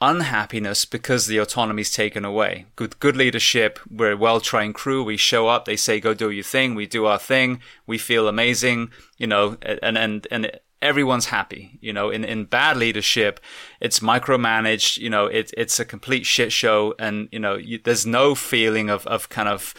unhappiness 0.00 0.84
because 0.84 1.26
the 1.26 1.38
autonomy 1.38 1.80
is 1.80 1.90
taken 1.90 2.24
away. 2.24 2.66
Good, 2.76 2.98
good 3.00 3.16
leadership. 3.16 3.78
We're 3.90 4.12
a 4.12 4.16
well-trained 4.16 4.74
crew. 4.74 5.02
We 5.02 5.16
show 5.16 5.48
up. 5.48 5.64
They 5.64 5.76
say, 5.76 6.00
go 6.00 6.12
do 6.12 6.30
your 6.30 6.44
thing. 6.44 6.74
We 6.74 6.86
do 6.86 7.06
our 7.06 7.18
thing. 7.18 7.60
We 7.86 7.96
feel 7.98 8.28
amazing, 8.28 8.90
you 9.16 9.26
know, 9.26 9.56
and, 9.62 9.96
and, 9.96 10.26
and 10.30 10.50
everyone's 10.82 11.26
happy. 11.26 11.78
You 11.80 11.94
know, 11.94 12.10
in, 12.10 12.24
in 12.24 12.44
bad 12.44 12.76
leadership, 12.76 13.40
it's 13.80 14.00
micromanaged, 14.00 14.98
you 14.98 15.08
know, 15.08 15.26
it, 15.26 15.50
it's 15.56 15.80
a 15.80 15.84
complete 15.84 16.26
shit 16.26 16.52
show. 16.52 16.94
And, 16.98 17.28
you 17.32 17.38
know, 17.38 17.56
you, 17.56 17.80
there's 17.82 18.04
no 18.04 18.34
feeling 18.34 18.90
of, 18.90 19.06
of 19.06 19.30
kind 19.30 19.48
of, 19.48 19.72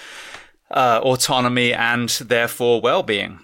uh, 0.72 1.00
autonomy 1.04 1.74
and 1.74 2.10
therefore 2.10 2.82
well-being. 2.82 3.40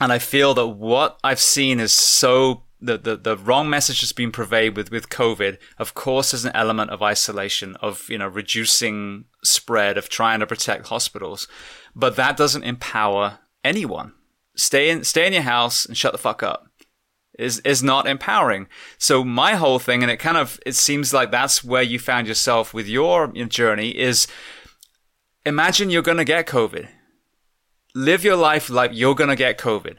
And 0.00 0.12
I 0.12 0.18
feel 0.18 0.54
that 0.54 0.66
what 0.66 1.20
I've 1.22 1.40
seen 1.40 1.78
is 1.78 1.92
so 1.92 2.64
the, 2.80 2.98
the, 2.98 3.16
the 3.16 3.36
wrong 3.36 3.68
message 3.68 4.00
that's 4.00 4.12
been 4.12 4.32
pervaded 4.32 4.76
with, 4.76 4.90
with 4.90 5.08
COVID, 5.08 5.58
of 5.78 5.94
course, 5.94 6.30
there's 6.30 6.44
an 6.44 6.52
element 6.54 6.90
of 6.90 7.02
isolation, 7.02 7.76
of, 7.76 8.08
you 8.08 8.18
know, 8.18 8.28
reducing 8.28 9.26
spread, 9.44 9.98
of 9.98 10.08
trying 10.08 10.40
to 10.40 10.46
protect 10.46 10.86
hospitals. 10.86 11.46
But 11.94 12.16
that 12.16 12.36
doesn't 12.36 12.62
empower 12.62 13.40
anyone. 13.64 14.14
Stay 14.56 14.90
in, 14.90 15.04
stay 15.04 15.26
in 15.26 15.32
your 15.32 15.42
house 15.42 15.84
and 15.84 15.96
shut 15.96 16.12
the 16.12 16.18
fuck 16.18 16.42
up 16.42 16.66
is, 17.38 17.58
is 17.60 17.82
not 17.82 18.06
empowering. 18.06 18.68
So 18.98 19.24
my 19.24 19.54
whole 19.54 19.78
thing, 19.78 20.02
and 20.02 20.10
it 20.10 20.18
kind 20.18 20.36
of, 20.36 20.60
it 20.66 20.74
seems 20.74 21.14
like 21.14 21.30
that's 21.30 21.64
where 21.64 21.82
you 21.82 21.98
found 21.98 22.28
yourself 22.28 22.74
with 22.74 22.86
your 22.86 23.28
journey 23.28 23.96
is 23.96 24.26
imagine 25.46 25.90
you're 25.90 26.02
going 26.02 26.18
to 26.18 26.24
get 26.24 26.46
COVID. 26.46 26.88
Live 27.94 28.24
your 28.24 28.36
life 28.36 28.70
like 28.70 28.90
you're 28.94 29.14
going 29.14 29.30
to 29.30 29.36
get 29.36 29.58
COVID 29.58 29.96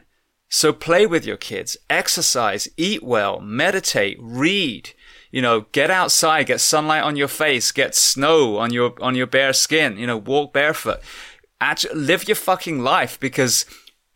so 0.54 0.70
play 0.74 1.06
with 1.06 1.24
your 1.24 1.38
kids, 1.38 1.78
exercise, 1.88 2.68
eat 2.76 3.02
well, 3.02 3.40
meditate, 3.40 4.18
read, 4.20 4.90
you 5.30 5.40
know, 5.40 5.62
get 5.72 5.90
outside, 5.90 6.44
get 6.44 6.60
sunlight 6.60 7.02
on 7.02 7.16
your 7.16 7.26
face, 7.26 7.72
get 7.72 7.94
snow 7.94 8.58
on 8.58 8.70
your, 8.70 8.92
on 9.00 9.14
your 9.14 9.26
bare 9.26 9.54
skin, 9.54 9.96
you 9.96 10.06
know, 10.06 10.18
walk 10.18 10.52
barefoot. 10.52 11.00
Actually, 11.58 11.94
live 11.94 12.28
your 12.28 12.34
fucking 12.34 12.80
life 12.80 13.18
because 13.18 13.64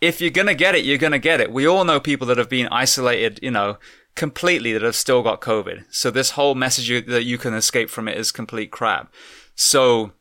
if 0.02 0.20
you're 0.20 0.28
going 0.28 0.46
to 0.46 0.54
get 0.54 0.74
it, 0.74 0.84
you're 0.84 0.98
going 0.98 1.12
to 1.12 1.18
get 1.18 1.40
it. 1.40 1.50
We 1.50 1.66
all 1.66 1.86
know 1.86 2.00
people 2.00 2.26
that 2.26 2.36
have 2.36 2.50
been 2.50 2.68
isolated, 2.68 3.40
you 3.42 3.50
know, 3.50 3.78
completely 4.14 4.74
that 4.74 4.82
have 4.82 4.94
still 4.94 5.22
got 5.22 5.40
COVID. 5.40 5.86
So 5.88 6.10
this 6.10 6.32
whole 6.32 6.54
message 6.54 7.06
that 7.06 7.24
you 7.24 7.38
can 7.38 7.54
escape 7.54 7.88
from 7.88 8.08
it 8.08 8.18
is 8.18 8.30
complete 8.30 8.70
crap. 8.70 9.10
So 9.54 10.12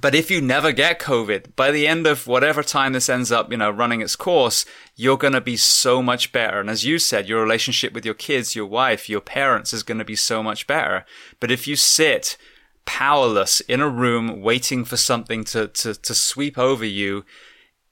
but 0.00 0.14
if 0.14 0.30
you 0.30 0.40
never 0.40 0.72
get 0.72 1.00
COVID, 1.00 1.54
by 1.54 1.70
the 1.70 1.86
end 1.86 2.06
of 2.06 2.26
whatever 2.26 2.62
time 2.62 2.92
this 2.92 3.08
ends 3.08 3.30
up, 3.30 3.50
you 3.50 3.56
know, 3.56 3.70
running 3.70 4.00
its 4.00 4.16
course, 4.16 4.64
you're 4.96 5.16
going 5.16 5.32
to 5.32 5.40
be 5.40 5.56
so 5.56 6.02
much 6.02 6.32
better. 6.32 6.60
And 6.60 6.68
as 6.68 6.84
you 6.84 6.98
said, 6.98 7.28
your 7.28 7.40
relationship 7.40 7.92
with 7.92 8.04
your 8.04 8.14
kids, 8.14 8.56
your 8.56 8.66
wife, 8.66 9.08
your 9.08 9.20
parents 9.20 9.72
is 9.72 9.82
going 9.82 9.98
to 9.98 10.04
be 10.04 10.16
so 10.16 10.42
much 10.42 10.66
better. 10.66 11.04
But 11.40 11.50
if 11.50 11.66
you 11.66 11.76
sit 11.76 12.36
powerless 12.84 13.60
in 13.60 13.80
a 13.80 13.88
room 13.88 14.40
waiting 14.40 14.84
for 14.84 14.96
something 14.96 15.44
to, 15.44 15.68
to, 15.68 15.94
to 15.94 16.14
sweep 16.14 16.58
over 16.58 16.84
you, 16.84 17.24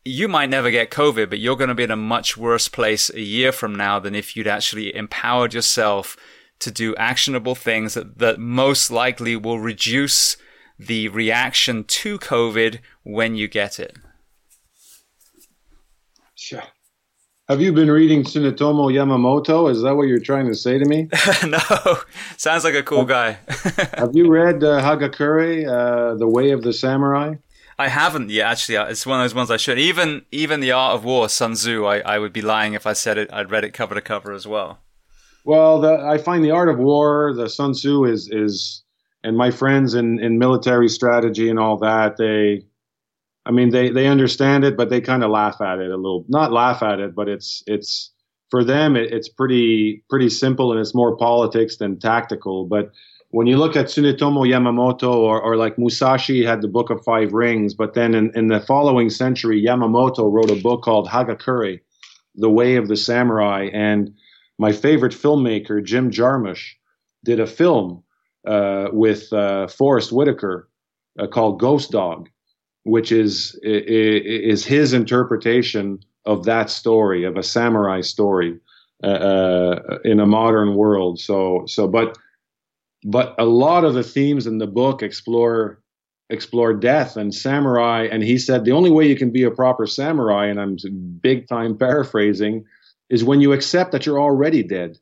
you 0.04 0.28
might 0.28 0.50
never 0.50 0.70
get 0.70 0.90
COVID, 0.90 1.30
but 1.30 1.38
you're 1.38 1.56
going 1.56 1.68
to 1.68 1.74
be 1.74 1.84
in 1.84 1.90
a 1.90 1.96
much 1.96 2.36
worse 2.36 2.68
place 2.68 3.08
a 3.10 3.20
year 3.20 3.52
from 3.52 3.74
now 3.74 3.98
than 3.98 4.14
if 4.14 4.36
you'd 4.36 4.46
actually 4.46 4.94
empowered 4.94 5.54
yourself 5.54 6.16
to 6.58 6.70
do 6.70 6.94
actionable 6.96 7.54
things 7.54 7.94
that, 7.94 8.18
that 8.18 8.38
most 8.38 8.90
likely 8.90 9.36
will 9.36 9.58
reduce 9.58 10.36
the 10.78 11.08
reaction 11.08 11.84
to 11.84 12.18
COVID 12.18 12.80
when 13.02 13.34
you 13.34 13.48
get 13.48 13.78
it. 13.78 13.96
Sure. 16.34 16.62
Have 17.48 17.60
you 17.60 17.74
been 17.74 17.90
reading 17.90 18.22
Tsunetomo 18.22 18.90
Yamamoto? 18.90 19.70
Is 19.70 19.82
that 19.82 19.94
what 19.96 20.08
you're 20.08 20.18
trying 20.18 20.46
to 20.46 20.54
say 20.54 20.78
to 20.78 20.84
me? 20.86 21.10
no, 21.46 21.58
sounds 22.38 22.64
like 22.64 22.74
a 22.74 22.82
cool 22.82 23.04
guy. 23.04 23.32
have 23.98 24.16
you 24.16 24.30
read 24.30 24.64
uh, 24.64 24.80
Hagakure, 24.80 25.66
uh, 25.66 26.14
The 26.14 26.26
Way 26.26 26.52
of 26.52 26.62
the 26.62 26.72
Samurai? 26.72 27.34
I 27.78 27.88
haven't 27.88 28.30
yet. 28.30 28.46
Actually, 28.46 28.76
it's 28.90 29.04
one 29.04 29.20
of 29.20 29.24
those 29.24 29.34
ones 29.34 29.50
I 29.50 29.58
should. 29.58 29.78
Even 29.78 30.24
even 30.30 30.60
the 30.60 30.72
Art 30.72 30.94
of 30.94 31.04
War, 31.04 31.28
Sun 31.28 31.54
Tzu. 31.54 31.84
I, 31.84 31.98
I 32.00 32.18
would 32.18 32.32
be 32.32 32.40
lying 32.40 32.74
if 32.74 32.86
I 32.86 32.92
said 32.94 33.18
it. 33.18 33.30
I'd 33.32 33.50
read 33.50 33.64
it 33.64 33.74
cover 33.74 33.94
to 33.94 34.00
cover 34.00 34.32
as 34.32 34.46
well. 34.46 34.78
Well, 35.44 35.80
the, 35.80 35.98
I 35.98 36.16
find 36.16 36.42
the 36.42 36.52
Art 36.52 36.70
of 36.70 36.78
War, 36.78 37.34
the 37.34 37.48
Sun 37.48 37.72
Tzu, 37.72 38.04
is 38.04 38.30
is 38.30 38.83
and 39.24 39.38
my 39.38 39.50
friends 39.50 39.94
in, 39.94 40.20
in 40.20 40.38
military 40.38 40.88
strategy 40.88 41.48
and 41.48 41.58
all 41.58 41.78
that, 41.78 42.18
they, 42.18 42.66
I 43.46 43.50
mean, 43.50 43.70
they, 43.70 43.88
they 43.88 44.06
understand 44.06 44.64
it, 44.64 44.76
but 44.76 44.90
they 44.90 45.00
kind 45.00 45.24
of 45.24 45.30
laugh 45.30 45.62
at 45.62 45.78
it 45.78 45.90
a 45.90 45.96
little, 45.96 46.26
not 46.28 46.52
laugh 46.52 46.82
at 46.82 47.00
it, 47.00 47.14
but 47.14 47.28
it's, 47.28 47.62
it's, 47.66 48.12
for 48.50 48.62
them, 48.62 48.96
it, 48.96 49.12
it's 49.12 49.28
pretty, 49.28 50.04
pretty 50.10 50.28
simple 50.28 50.70
and 50.70 50.80
it's 50.80 50.94
more 50.94 51.16
politics 51.16 51.78
than 51.78 51.98
tactical. 51.98 52.66
But 52.66 52.92
when 53.30 53.46
you 53.46 53.56
look 53.56 53.76
at 53.76 53.86
Tsunetomo 53.86 54.46
Yamamoto 54.46 55.14
or, 55.14 55.40
or 55.40 55.56
like 55.56 55.78
Musashi 55.78 56.44
had 56.44 56.60
the 56.60 56.68
book 56.68 56.90
of 56.90 57.02
five 57.02 57.32
rings, 57.32 57.72
but 57.72 57.94
then 57.94 58.14
in, 58.14 58.30
in 58.36 58.48
the 58.48 58.60
following 58.60 59.08
century, 59.08 59.60
Yamamoto 59.60 60.30
wrote 60.30 60.50
a 60.50 60.62
book 60.62 60.82
called 60.82 61.08
Hagakure, 61.08 61.80
The 62.34 62.50
Way 62.50 62.76
of 62.76 62.88
the 62.88 62.96
Samurai. 62.96 63.70
And 63.72 64.14
my 64.58 64.70
favorite 64.70 65.14
filmmaker, 65.14 65.82
Jim 65.82 66.10
Jarmusch, 66.10 66.74
did 67.24 67.40
a 67.40 67.46
film 67.46 68.03
with 68.92 69.32
uh, 69.32 69.66
Forest 69.68 70.12
Whitaker 70.12 70.68
uh, 71.18 71.26
called 71.26 71.60
Ghost 71.60 71.90
Dog, 71.90 72.28
which 72.84 73.12
is 73.12 73.58
is 73.62 74.64
his 74.64 74.92
interpretation 74.92 76.00
of 76.24 76.44
that 76.44 76.70
story 76.70 77.24
of 77.24 77.36
a 77.36 77.42
samurai 77.42 78.00
story 78.00 78.58
uh, 79.02 79.06
uh, 79.06 79.98
in 80.04 80.20
a 80.20 80.26
modern 80.26 80.74
world. 80.74 81.20
So 81.20 81.64
so 81.66 81.86
but 81.86 82.16
but 83.04 83.34
a 83.38 83.44
lot 83.44 83.84
of 83.84 83.94
the 83.94 84.02
themes 84.02 84.46
in 84.46 84.58
the 84.58 84.66
book 84.66 85.02
explore 85.02 85.80
explore 86.30 86.72
death 86.72 87.16
and 87.18 87.34
samurai 87.34 88.08
and 88.10 88.22
he 88.22 88.38
said 88.38 88.64
the 88.64 88.72
only 88.72 88.90
way 88.90 89.06
you 89.06 89.14
can 89.14 89.30
be 89.30 89.42
a 89.42 89.50
proper 89.50 89.86
samurai 89.86 90.46
and 90.46 90.58
i'm 90.58 90.78
big 91.20 91.46
time 91.46 91.76
paraphrasing 91.76 92.64
is 93.10 93.22
when 93.22 93.42
you 93.42 93.52
accept 93.52 93.92
that 93.92 94.06
you're 94.06 94.18
already 94.18 94.62
dead 94.62 94.96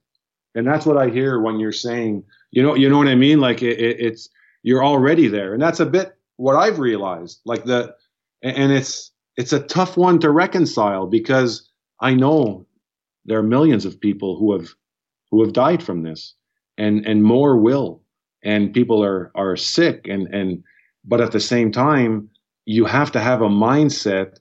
and 0.56 0.66
that's 0.66 0.85
what 0.85 0.97
i 0.97 1.09
hear 1.09 1.40
when 1.40 1.60
you're 1.60 1.70
saying 1.70 2.24
you 2.53 2.62
know, 2.62 2.74
you 2.74 2.89
know 2.89 2.99
what 2.99 3.09
I 3.09 3.15
mean? 3.15 3.41
Like 3.41 3.62
it, 3.62 3.79
it, 3.81 3.97
it's 3.99 4.29
you're 4.62 4.85
already 4.85 5.27
there, 5.27 5.53
and 5.55 5.62
that's 5.62 5.81
a 5.81 5.87
bit 5.87 6.16
what 6.37 6.55
I've 6.55 6.79
realized. 6.79 7.41
Like 7.45 7.65
the, 7.65 7.95
and 8.43 8.70
it's 8.70 9.11
it's 9.37 9.53
a 9.53 9.61
tough 9.61 9.97
one 9.97 10.19
to 10.20 10.31
reconcile 10.31 11.07
because 11.07 11.69
I 12.01 12.15
know 12.15 12.66
there 13.24 13.39
are 13.39 13.43
millions 13.43 13.85
of 13.85 14.01
people 14.01 14.39
who 14.39 14.53
have 14.53 14.69
who 15.31 15.43
have 15.43 15.55
died 15.55 15.83
from 15.83 16.03
this, 16.03 16.35
and 16.79 17.05
and 17.07 17.24
more 17.24 17.57
will, 17.57 18.03
and 18.45 18.74
people 18.74 19.03
are 19.03 19.33
are 19.35 19.57
sick, 19.57 20.07
and 20.07 20.29
and 20.29 20.62
but 21.05 21.20
at 21.20 21.33
the 21.33 21.41
same 21.41 21.73
time, 21.73 22.29
you 22.66 22.85
have 22.85 23.11
to 23.12 23.20
have 23.20 23.41
a 23.41 23.49
mindset 23.49 24.37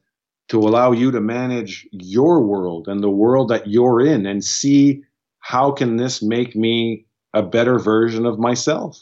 to 0.50 0.60
allow 0.60 0.92
you 0.92 1.12
to 1.12 1.22
manage 1.22 1.88
your 1.92 2.42
world 2.42 2.90
and 2.90 3.02
the 3.02 3.10
world 3.10 3.48
that 3.48 3.68
you're 3.68 4.02
in 4.02 4.26
and 4.26 4.44
see 4.44 5.02
how 5.40 5.72
can 5.72 5.96
this 5.96 6.22
make 6.22 6.58
me 6.58 7.06
a 7.34 7.42
better 7.42 7.80
version 7.80 8.26
of 8.26 8.40
myself. 8.40 9.00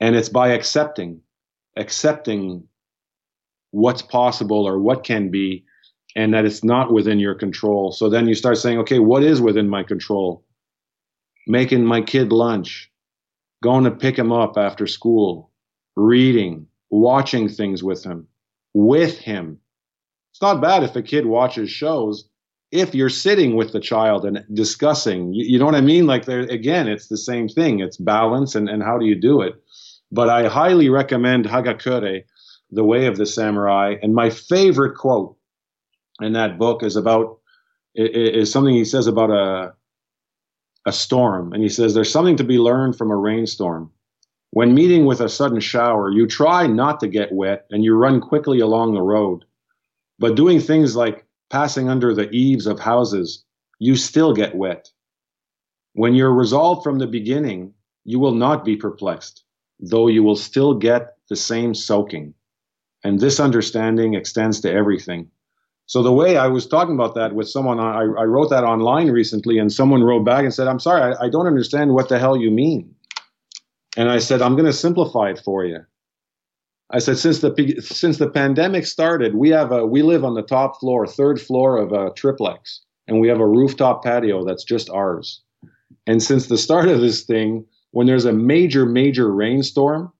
And 0.00 0.16
it's 0.16 0.28
by 0.28 0.48
accepting, 0.48 1.20
accepting 1.76 2.64
what's 3.70 4.02
possible 4.02 4.66
or 4.66 4.78
what 4.78 5.04
can 5.04 5.30
be, 5.30 5.64
and 6.16 6.34
that 6.34 6.44
it's 6.44 6.64
not 6.64 6.92
within 6.92 7.18
your 7.18 7.34
control. 7.34 7.92
So 7.92 8.08
then 8.08 8.26
you 8.26 8.34
start 8.34 8.58
saying, 8.58 8.78
okay, 8.78 8.98
what 8.98 9.22
is 9.22 9.40
within 9.40 9.68
my 9.68 9.82
control? 9.82 10.44
Making 11.46 11.84
my 11.84 12.00
kid 12.00 12.32
lunch, 12.32 12.90
going 13.62 13.84
to 13.84 13.90
pick 13.90 14.18
him 14.18 14.32
up 14.32 14.56
after 14.56 14.86
school, 14.86 15.50
reading, 15.96 16.66
watching 16.90 17.48
things 17.48 17.82
with 17.82 18.02
him, 18.02 18.26
with 18.74 19.18
him. 19.18 19.58
It's 20.32 20.42
not 20.42 20.60
bad 20.60 20.82
if 20.82 20.96
a 20.96 21.02
kid 21.02 21.26
watches 21.26 21.70
shows, 21.70 22.28
if 22.70 22.94
you're 22.94 23.08
sitting 23.08 23.56
with 23.56 23.72
the 23.72 23.80
child 23.80 24.24
and 24.24 24.44
discussing, 24.52 25.32
you, 25.34 25.44
you 25.44 25.58
know 25.58 25.64
what 25.64 25.74
I 25.74 25.80
mean? 25.80 26.06
Like 26.06 26.24
there 26.24 26.40
again, 26.40 26.88
it's 26.88 27.08
the 27.08 27.16
same 27.16 27.48
thing. 27.48 27.80
It's 27.80 27.96
balance 27.96 28.54
and, 28.54 28.68
and 28.68 28.82
how 28.82 28.98
do 28.98 29.06
you 29.06 29.14
do 29.14 29.40
it? 29.40 29.54
But 30.12 30.28
I 30.28 30.48
highly 30.48 30.88
recommend 30.88 31.46
Hagakure, 31.46 32.24
The 32.70 32.84
Way 32.84 33.06
of 33.06 33.16
the 33.16 33.26
Samurai. 33.26 33.96
And 34.02 34.14
my 34.14 34.30
favorite 34.30 34.96
quote 34.96 35.36
in 36.20 36.32
that 36.34 36.58
book 36.58 36.82
is 36.82 36.96
about 36.96 37.38
is 37.94 38.52
something 38.52 38.74
he 38.74 38.84
says 38.84 39.06
about 39.06 39.30
a 39.30 39.74
a 40.86 40.92
storm. 40.92 41.52
And 41.52 41.62
he 41.62 41.68
says 41.68 41.92
there's 41.92 42.12
something 42.12 42.36
to 42.36 42.44
be 42.44 42.58
learned 42.58 42.96
from 42.96 43.10
a 43.10 43.16
rainstorm. 43.16 43.90
When 44.50 44.74
meeting 44.74 45.04
with 45.04 45.20
a 45.20 45.28
sudden 45.28 45.60
shower, 45.60 46.10
you 46.10 46.26
try 46.26 46.66
not 46.66 47.00
to 47.00 47.08
get 47.08 47.32
wet 47.32 47.66
and 47.70 47.84
you 47.84 47.94
run 47.94 48.20
quickly 48.20 48.60
along 48.60 48.94
the 48.94 49.02
road. 49.02 49.44
But 50.18 50.36
doing 50.36 50.60
things 50.60 50.96
like 50.96 51.26
passing 51.50 51.88
under 51.88 52.14
the 52.14 52.30
eaves 52.30 52.66
of 52.66 52.80
houses, 52.80 53.44
you 53.78 53.96
still 53.96 54.32
get 54.32 54.54
wet. 54.54 54.88
When 55.94 56.14
you're 56.14 56.32
resolved 56.32 56.84
from 56.84 56.98
the 56.98 57.06
beginning, 57.06 57.74
you 58.04 58.18
will 58.18 58.34
not 58.34 58.64
be 58.64 58.76
perplexed, 58.76 59.44
though 59.80 60.06
you 60.06 60.22
will 60.22 60.36
still 60.36 60.74
get 60.74 61.16
the 61.28 61.36
same 61.36 61.74
soaking. 61.74 62.34
And 63.02 63.18
this 63.18 63.40
understanding 63.40 64.14
extends 64.14 64.60
to 64.60 64.72
everything. 64.72 65.30
So 65.86 66.02
the 66.02 66.12
way 66.12 66.36
I 66.36 66.46
was 66.46 66.68
talking 66.68 66.94
about 66.94 67.16
that 67.16 67.34
with 67.34 67.48
someone, 67.48 67.80
I, 67.80 68.02
I 68.02 68.24
wrote 68.24 68.50
that 68.50 68.62
online 68.62 69.10
recently, 69.10 69.58
and 69.58 69.72
someone 69.72 70.04
wrote 70.04 70.24
back 70.24 70.44
and 70.44 70.54
said, 70.54 70.68
"I'm 70.68 70.78
sorry, 70.78 71.02
I, 71.02 71.24
I 71.24 71.28
don't 71.28 71.48
understand 71.48 71.92
what 71.92 72.08
the 72.08 72.18
hell 72.18 72.36
you 72.36 72.50
mean." 72.50 72.94
And 73.96 74.08
I 74.08 74.20
said, 74.20 74.40
"I'm 74.40 74.54
going 74.54 74.66
to 74.66 74.72
simplify 74.72 75.30
it 75.30 75.40
for 75.44 75.64
you." 75.64 75.80
I 76.92 76.98
said, 76.98 77.18
since 77.18 77.40
the 77.40 77.80
since 77.80 78.18
the 78.18 78.28
pandemic 78.28 78.84
started, 78.84 79.36
we 79.36 79.50
have 79.50 79.70
a 79.70 79.86
we 79.86 80.02
live 80.02 80.24
on 80.24 80.34
the 80.34 80.42
top 80.42 80.80
floor, 80.80 81.06
third 81.06 81.40
floor 81.40 81.78
of 81.78 81.92
a 81.92 82.12
triplex, 82.14 82.82
and 83.06 83.20
we 83.20 83.28
have 83.28 83.38
a 83.38 83.46
rooftop 83.46 84.02
patio 84.02 84.44
that's 84.44 84.64
just 84.64 84.90
ours. 84.90 85.42
And 86.06 86.22
since 86.22 86.46
the 86.46 86.58
start 86.58 86.88
of 86.88 87.00
this 87.00 87.22
thing, 87.22 87.64
when 87.92 88.06
there's 88.06 88.24
a 88.24 88.32
major 88.32 88.86
major 88.86 89.32
rainstorm, 89.32 90.12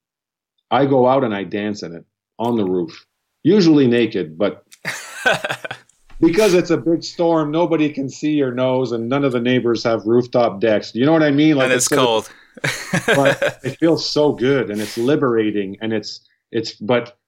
I 0.71 0.87
go 0.87 1.09
out 1.09 1.25
and 1.25 1.35
I 1.35 1.45
dance 1.45 1.83
in 1.83 1.95
it 1.95 2.05
on 2.39 2.57
the 2.57 2.65
roof, 2.65 3.05
usually 3.43 3.89
naked, 3.89 4.39
but 4.39 4.65
because 6.21 6.55
it's 6.55 6.71
a 6.71 6.77
big 6.77 7.03
storm, 7.03 7.51
nobody 7.51 7.91
can 7.91 8.09
see 8.09 8.33
your 8.33 8.53
nose, 8.53 8.93
and 8.93 9.09
none 9.09 9.25
of 9.25 9.33
the 9.33 9.41
neighbors 9.41 9.83
have 9.83 10.07
rooftop 10.07 10.61
decks. 10.61 10.95
You 10.95 11.05
know 11.05 11.13
what 11.13 11.25
I 11.25 11.33
mean? 11.33 11.57
Like 11.57 11.65
and 11.65 11.73
it's, 11.73 11.87
it's 11.87 11.97
cold. 11.97 12.31
but 13.07 13.59
it 13.65 13.79
feels 13.79 14.09
so 14.09 14.33
good, 14.33 14.71
and 14.71 14.81
it's 14.81 14.97
liberating, 14.97 15.77
and 15.81 15.93
it's 15.93 16.21
it's 16.53 16.73
but 16.75 17.19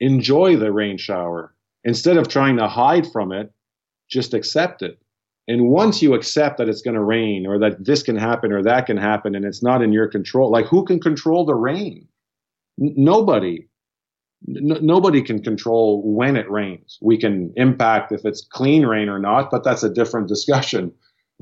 enjoy 0.00 0.56
the 0.56 0.72
rain 0.72 0.98
shower 0.98 1.54
instead 1.84 2.16
of 2.16 2.28
trying 2.28 2.56
to 2.56 2.68
hide 2.68 3.10
from 3.10 3.32
it. 3.32 3.52
Just 4.08 4.34
accept 4.34 4.82
it. 4.82 4.98
And 5.46 5.68
once 5.68 6.02
you 6.02 6.14
accept 6.14 6.58
that 6.58 6.68
it's 6.68 6.82
going 6.82 6.94
to 6.94 7.02
rain 7.02 7.46
or 7.46 7.58
that 7.58 7.84
this 7.84 8.02
can 8.02 8.16
happen 8.16 8.52
or 8.52 8.62
that 8.62 8.86
can 8.86 8.96
happen 8.96 9.34
and 9.34 9.44
it's 9.44 9.62
not 9.62 9.82
in 9.82 9.92
your 9.92 10.08
control, 10.08 10.50
like 10.50 10.66
who 10.66 10.84
can 10.84 11.00
control 11.00 11.44
the 11.44 11.54
rain? 11.54 12.06
N- 12.80 12.94
nobody. 12.96 13.68
N- 14.48 14.78
nobody 14.80 15.22
can 15.22 15.42
control 15.42 16.02
when 16.04 16.36
it 16.36 16.50
rains. 16.50 16.98
We 17.02 17.18
can 17.18 17.52
impact 17.56 18.12
if 18.12 18.24
it's 18.24 18.46
clean 18.50 18.86
rain 18.86 19.08
or 19.08 19.18
not, 19.18 19.50
but 19.50 19.64
that's 19.64 19.82
a 19.82 19.92
different 19.92 20.28
discussion. 20.28 20.92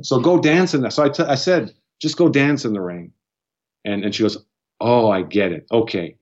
So 0.03 0.19
go 0.19 0.41
dance 0.41 0.75
in 0.75 0.83
that. 0.83 0.93
So 0.93 1.05
I, 1.05 1.09
t- 1.09 1.23
I 1.23 1.37
said, 1.37 1.73
just 2.01 2.17
go 2.17 2.29
dance 2.29 2.65
in 2.65 2.73
the 2.73 2.81
rain. 2.81 3.13
And, 3.85 4.05
and 4.05 4.15
she 4.15 4.23
goes, 4.23 4.39
Oh, 4.81 5.11
I 5.11 5.23
get 5.23 5.53
it. 5.53 5.67
Okay 5.71 6.17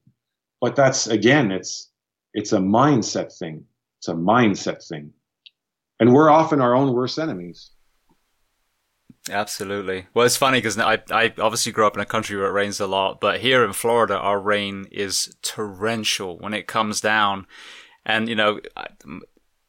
but 0.60 0.76
that's 0.76 1.06
again 1.06 1.50
it's 1.50 1.90
it's 2.34 2.52
a 2.52 2.58
mindset 2.58 3.36
thing 3.38 3.64
it's 3.98 4.08
a 4.08 4.14
mindset 4.14 4.86
thing 4.86 5.10
and 5.98 6.12
we're 6.12 6.30
often 6.30 6.60
our 6.60 6.74
own 6.74 6.92
worst 6.92 7.18
enemies 7.18 7.70
Absolutely. 9.28 10.06
Well, 10.14 10.24
it's 10.24 10.36
funny 10.36 10.58
because 10.58 10.78
I, 10.78 10.98
I 11.10 11.32
obviously 11.38 11.72
grew 11.72 11.86
up 11.86 11.94
in 11.94 12.00
a 12.00 12.06
country 12.06 12.36
where 12.36 12.48
it 12.48 12.52
rains 12.52 12.80
a 12.80 12.86
lot, 12.86 13.20
but 13.20 13.40
here 13.40 13.64
in 13.64 13.72
Florida, 13.72 14.16
our 14.16 14.40
rain 14.40 14.86
is 14.90 15.36
torrential 15.42 16.38
when 16.38 16.54
it 16.54 16.66
comes 16.66 17.00
down. 17.00 17.46
And, 18.04 18.28
you 18.28 18.34
know, 18.34 18.60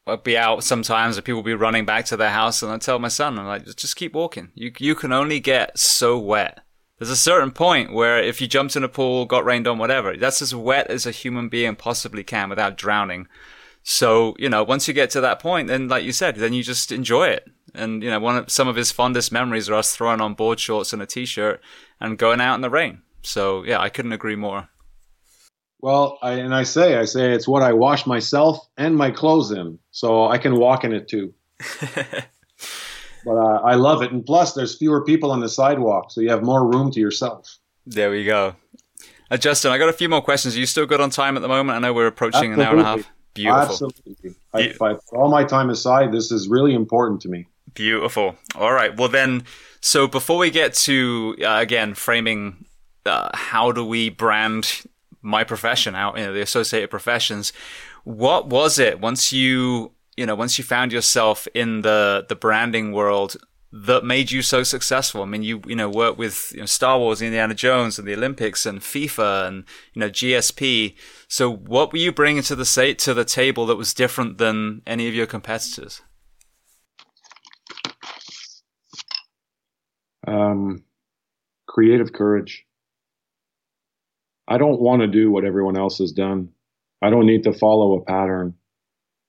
I'll 0.08 0.18
be 0.18 0.38
out 0.38 0.64
sometimes 0.64 1.18
and 1.18 1.26
people 1.26 1.40
will 1.40 1.44
be 1.44 1.54
running 1.54 1.86
back 1.86 2.06
to 2.06 2.18
their 2.18 2.30
house 2.30 2.64
and 2.64 2.72
I 2.72 2.78
tell 2.78 2.98
my 2.98 3.10
son, 3.10 3.38
I'm 3.38 3.46
like, 3.46 3.66
just 3.76 3.98
keep 3.98 4.14
walking. 4.14 4.52
You, 4.56 4.72
you 4.80 4.96
can 4.96 5.12
only 5.12 5.40
get 5.40 5.78
so 5.78 6.18
wet 6.18 6.60
there's 7.02 7.10
a 7.10 7.16
certain 7.16 7.50
point 7.50 7.92
where 7.92 8.22
if 8.22 8.40
you 8.40 8.48
jumped 8.48 8.76
in 8.76 8.84
a 8.84 8.88
pool, 8.88 9.26
got 9.26 9.44
rained 9.44 9.68
on, 9.68 9.80
whatever, 9.80 10.16
that's 10.16 10.40
as 10.40 10.54
wet 10.54 10.86
as 10.86 11.08
a 11.08 11.12
human 11.12 11.50
being 11.50 11.76
possibly 11.76 12.24
can 12.24 12.48
without 12.48 12.78
drowning. 12.78 13.28
So, 13.82 14.36
you 14.38 14.48
know, 14.48 14.64
once 14.64 14.88
you 14.88 14.94
get 14.94 15.10
to 15.12 15.22
that 15.22 15.40
point, 15.40 15.68
then 15.68 15.88
like 15.88 16.04
you 16.04 16.12
said, 16.12 16.36
then 16.36 16.54
you 16.54 16.62
just 16.62 16.92
enjoy 16.92 17.30
it. 17.30 17.48
And, 17.74 18.04
you 18.04 18.12
know, 18.12 18.20
one 18.20 18.38
of 18.38 18.52
some 18.52 18.68
of 18.68 18.76
his 18.76 18.92
fondest 18.92 19.32
memories 19.32 19.68
are 19.68 19.74
us 19.74 19.96
throwing 19.96 20.22
on 20.22 20.36
board 20.36 20.60
shorts 20.60 20.94
and 20.94 21.02
a 21.02 21.08
t-shirt 21.08 21.60
and 22.00 22.20
going 22.20 22.40
out 22.40 22.54
in 22.54 22.62
the 22.62 22.70
rain. 22.70 23.02
So, 23.24 23.64
yeah, 23.64 23.80
I 23.80 23.90
couldn't 23.90 24.14
agree 24.14 24.36
more. 24.36 24.70
Well, 25.80 26.20
I, 26.22 26.34
and 26.34 26.54
I 26.54 26.62
say, 26.62 26.98
I 26.98 27.06
say 27.06 27.32
it's 27.32 27.48
what 27.48 27.64
I 27.64 27.74
wash 27.74 28.06
myself 28.06 28.60
and 28.78 28.96
my 28.96 29.10
clothes 29.10 29.50
in, 29.50 29.80
so 29.90 30.28
I 30.28 30.38
can 30.38 30.56
walk 30.56 30.84
in 30.84 30.94
it 30.94 31.08
too. 31.08 31.34
but 33.26 33.36
uh, 33.36 33.62
I 33.64 33.76
love 33.76 34.02
it. 34.02 34.12
And 34.12 34.26
plus, 34.26 34.54
there's 34.54 34.78
fewer 34.78 35.04
people 35.04 35.32
on 35.32 35.40
the 35.40 35.50
sidewalk, 35.50 36.12
so 36.12 36.22
you 36.22 36.30
have 36.30 36.44
more 36.44 36.66
room 36.66 36.92
to 36.92 37.00
yourself. 37.00 37.58
There 37.86 38.12
we 38.12 38.26
go. 38.26 38.56
Uh, 39.30 39.38
Justin, 39.38 39.72
I 39.72 39.78
got 39.78 39.90
a 39.90 39.94
few 39.94 40.10
more 40.10 40.22
questions. 40.22 40.56
Are 40.56 40.60
you 40.60 40.66
still 40.66 40.86
good 40.86 41.02
on 41.02 41.10
time 41.10 41.38
at 41.38 41.42
the 41.42 41.48
moment? 41.48 41.76
I 41.78 41.80
know 41.80 41.94
we're 41.94 42.08
approaching 42.08 42.52
Absolutely. 42.52 42.64
an 42.64 42.68
hour 42.68 42.74
and 42.74 42.82
a 42.82 43.04
half. 43.04 43.12
Beautiful. 43.34 43.62
Absolutely. 43.62 44.36
I, 44.54 44.74
I 44.82 44.96
all 45.14 45.30
my 45.30 45.44
time 45.44 45.70
aside. 45.70 46.12
This 46.12 46.32
is 46.32 46.50
really 46.50 46.74
important 46.74 47.22
to 47.22 47.30
me. 47.30 47.48
Beautiful. 47.74 48.36
All 48.56 48.74
right. 48.74 48.96
Well, 48.96 49.08
then, 49.08 49.46
so 49.80 50.08
before 50.08 50.38
we 50.38 50.52
get 50.52 50.74
to, 50.74 51.38
uh, 51.42 51.58
again, 51.60 51.94
framing 51.94 52.66
uh, 53.06 53.30
how 53.34 53.72
do 53.72 53.86
we 53.86 54.10
brand 54.10 54.84
my 55.22 55.44
profession 55.44 55.96
out, 55.96 56.18
you 56.18 56.26
know, 56.26 56.34
the 56.34 56.42
associated 56.42 56.90
professions, 56.90 57.54
what 58.04 58.48
was 58.48 58.80
it 58.80 59.00
once 59.00 59.32
you 59.32 59.92
you 60.22 60.28
know, 60.28 60.36
once 60.36 60.60
you 60.60 60.64
found 60.64 60.92
yourself 60.92 61.48
in 61.56 61.82
the 61.82 62.28
the 62.30 62.36
branding 62.36 62.92
world 62.94 63.38
that 63.72 64.06
made 64.06 64.30
you 64.30 64.44
so 64.44 64.62
successful? 64.62 65.24
I 65.24 65.26
mean, 65.26 65.42
you 65.42 65.64
you 65.66 65.76
know 65.76 65.90
work 65.90 66.16
with 66.16 66.52
you 66.54 66.60
know, 66.60 66.68
Star 66.68 67.00
Wars, 67.00 67.24
Indiana 67.24 67.56
Jones, 67.56 67.98
and 67.98 68.08
the 68.08 68.14
Olympics, 68.14 68.68
and 68.68 68.82
FIFA, 68.82 69.48
and 69.48 69.64
you 69.96 70.00
know 70.00 70.12
GSP. 70.12 70.96
So, 71.28 71.52
what 71.52 71.92
were 71.92 71.98
you 71.98 72.12
bringing 72.12 72.44
to 72.44 72.56
the 72.56 72.66
say, 72.66 72.94
to 72.94 73.16
the 73.16 73.26
table 73.26 73.66
that 73.66 73.78
was 73.78 73.96
different 73.96 74.38
than 74.38 74.84
any 74.86 75.08
of 75.08 75.16
your 75.16 75.26
competitors? 75.26 76.04
Um, 80.28 80.84
creative 81.68 82.14
courage. 82.14 82.68
I 84.48 84.60
don't 84.60 84.80
want 84.80 85.02
to 85.02 85.08
do 85.08 85.32
what 85.32 85.46
everyone 85.46 85.78
else 85.78 85.98
has 85.98 86.12
done. 86.12 86.50
I 87.02 87.10
don't 87.10 87.26
need 87.26 87.46
to 87.46 87.54
follow 87.54 87.96
a 87.96 88.06
pattern 88.06 88.54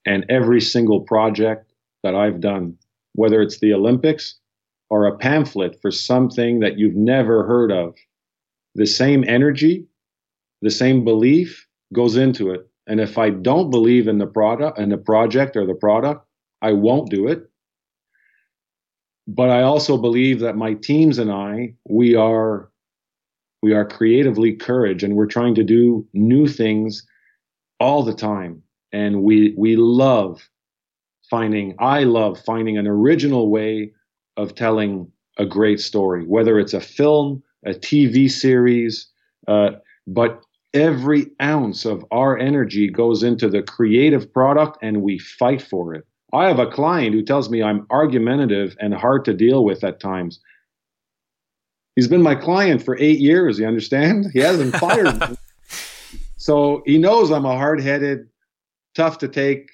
and 0.07 0.25
every 0.29 0.61
single 0.61 1.01
project 1.01 1.73
that 2.03 2.15
I've 2.15 2.41
done, 2.41 2.77
whether 3.15 3.41
it's 3.41 3.61
the 3.61 3.73
Olympics 3.73 4.39
or 4.91 5.07
a 5.07 5.17
pamphlet 5.17 5.81
for 5.81 5.91
something 5.91 6.61
that 6.61 6.79
you've 6.79 6.97
never 6.97 7.47
heard 7.47 7.71
of, 7.71 7.95
the 8.75 8.87
same 8.87 9.25
energy, 9.27 9.87
the 10.61 10.71
same 10.71 11.05
belief 11.05 11.67
goes 11.93 12.17
into 12.17 12.51
it. 12.51 12.69
And 12.87 13.01
if 13.01 13.19
I 13.19 13.31
don't 13.31 13.71
believe 13.71 14.09
in 14.09 14.19
the 14.19 14.27
product 14.27 14.79
and 14.79 14.91
the 14.91 14.99
project 14.99 15.57
or 15.57 15.67
the 15.67 15.75
product, 15.75 16.27
I 16.63 16.73
won't 16.73 17.11
do 17.11 17.29
it. 17.29 17.49
But 19.29 19.51
I 19.51 19.63
also 19.63 19.97
believe 19.97 20.41
that 20.41 20.57
my 20.57 20.75
teams 20.75 21.19
and 21.19 21.31
I, 21.31 21.75
we 21.89 22.15
are 22.17 22.69
we 23.63 23.73
are 23.73 23.85
creatively 23.85 24.55
courage 24.55 25.05
and 25.05 25.15
we're 25.15 25.27
trying 25.27 25.55
to 25.55 25.63
do 25.63 26.05
new 26.13 26.49
things 26.49 27.07
all 27.79 28.03
the 28.03 28.15
time 28.15 28.61
and 28.93 29.23
we 29.23 29.55
we 29.57 29.77
love 29.77 30.49
finding 31.31 31.75
i 31.79 32.05
love 32.05 32.39
finding 32.41 32.77
an 32.79 32.87
original 32.87 33.51
way 33.51 33.93
of 34.37 34.55
telling 34.55 35.11
a 35.39 35.47
great 35.47 35.81
story 35.81 36.25
whether 36.27 36.59
it's 36.59 36.75
a 36.75 36.81
film 36.81 37.43
a 37.65 37.71
tv 37.71 38.31
series 38.31 39.09
uh, 39.49 39.71
but 40.07 40.43
every 40.75 41.27
ounce 41.41 41.85
of 41.85 42.05
our 42.11 42.39
energy 42.39 42.89
goes 42.89 43.23
into 43.23 43.49
the 43.49 43.63
creative 43.63 44.33
product 44.33 44.79
and 44.83 45.03
we 45.03 45.19
fight 45.19 45.61
for 45.61 45.95
it. 45.95 46.07
I 46.33 46.49
have 46.49 46.59
a 46.59 46.71
client 46.71 47.15
who 47.15 47.23
tells 47.23 47.51
me 47.51 47.63
i'm 47.63 47.87
argumentative 47.91 48.77
and 48.81 48.95
hard 48.95 49.25
to 49.27 49.35
deal 49.35 49.65
with 49.65 49.85
at 49.85 50.01
times. 50.01 50.41
He's 51.95 52.09
been 52.09 52.23
my 52.23 52.35
client 52.35 52.83
for 52.83 52.97
eight 52.99 53.19
years 53.19 53.59
you 53.59 53.67
understand? 53.67 54.27
He 54.33 54.39
hasn't 54.41 54.77
fired 54.77 55.21
me. 55.21 55.37
So 56.37 56.83
he 56.87 56.99
knows 56.99 57.31
i'm 57.31 57.45
a 57.45 57.55
hard-headed 57.55 58.29
tough 58.95 59.19
to 59.19 59.29
take 59.29 59.71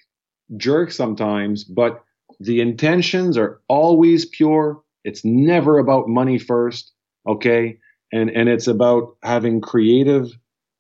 jerk 0.57 0.90
sometimes, 0.90 1.65
but 1.65 2.03
the 2.40 2.61
intentions 2.61 3.36
are 3.36 3.61
always 3.69 4.27
pure. 4.27 4.82
It's 5.05 5.24
never 5.24 5.78
about 5.78 6.09
money 6.09 6.39
first, 6.39 6.93
okay? 7.27 7.78
And 8.12 8.31
and 8.31 8.49
it's 8.49 8.66
about 8.66 9.16
having 9.23 9.61
creative 9.61 10.31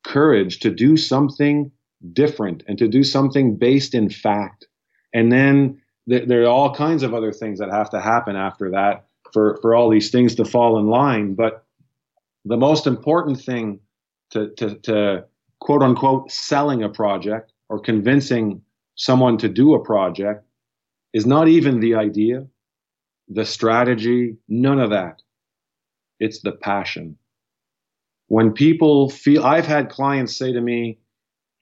courage 0.04 0.60
to 0.60 0.70
do 0.70 0.96
something 0.96 1.70
different 2.12 2.62
and 2.66 2.78
to 2.78 2.88
do 2.88 3.04
something 3.04 3.56
based 3.56 3.94
in 3.94 4.08
fact. 4.08 4.66
And 5.12 5.32
then 5.32 5.80
there, 6.06 6.24
there, 6.24 6.42
are 6.42 6.48
all 6.48 6.74
kinds 6.74 7.02
of 7.02 7.12
other 7.12 7.32
things 7.32 7.58
that 7.58 7.70
have 7.70 7.90
to 7.90 8.00
happen 8.00 8.36
after 8.36 8.70
that 8.70 9.06
for, 9.32 9.58
for 9.60 9.74
all 9.74 9.90
these 9.90 10.10
things 10.10 10.34
to 10.36 10.44
fall 10.44 10.78
in 10.78 10.86
line. 10.86 11.34
But 11.34 11.66
the 12.44 12.56
most 12.56 12.86
important 12.86 13.40
thing 13.40 13.80
to, 14.30 14.50
to, 14.56 14.74
to 14.76 15.24
quote 15.60 15.82
unquote 15.82 16.30
selling 16.30 16.82
a 16.82 16.88
project 16.88 17.52
or 17.68 17.80
convincing 17.80 18.62
someone 18.94 19.38
to 19.38 19.48
do 19.48 19.74
a 19.74 19.84
project 19.84 20.44
is 21.12 21.26
not 21.26 21.48
even 21.48 21.80
the 21.80 21.94
idea, 21.94 22.46
the 23.28 23.44
strategy, 23.44 24.36
none 24.48 24.80
of 24.80 24.90
that. 24.90 25.22
It's 26.20 26.40
the 26.40 26.52
passion. 26.52 27.16
When 28.26 28.52
people 28.52 29.08
feel, 29.08 29.44
I've 29.44 29.66
had 29.66 29.88
clients 29.88 30.36
say 30.36 30.52
to 30.52 30.60
me, 30.60 30.98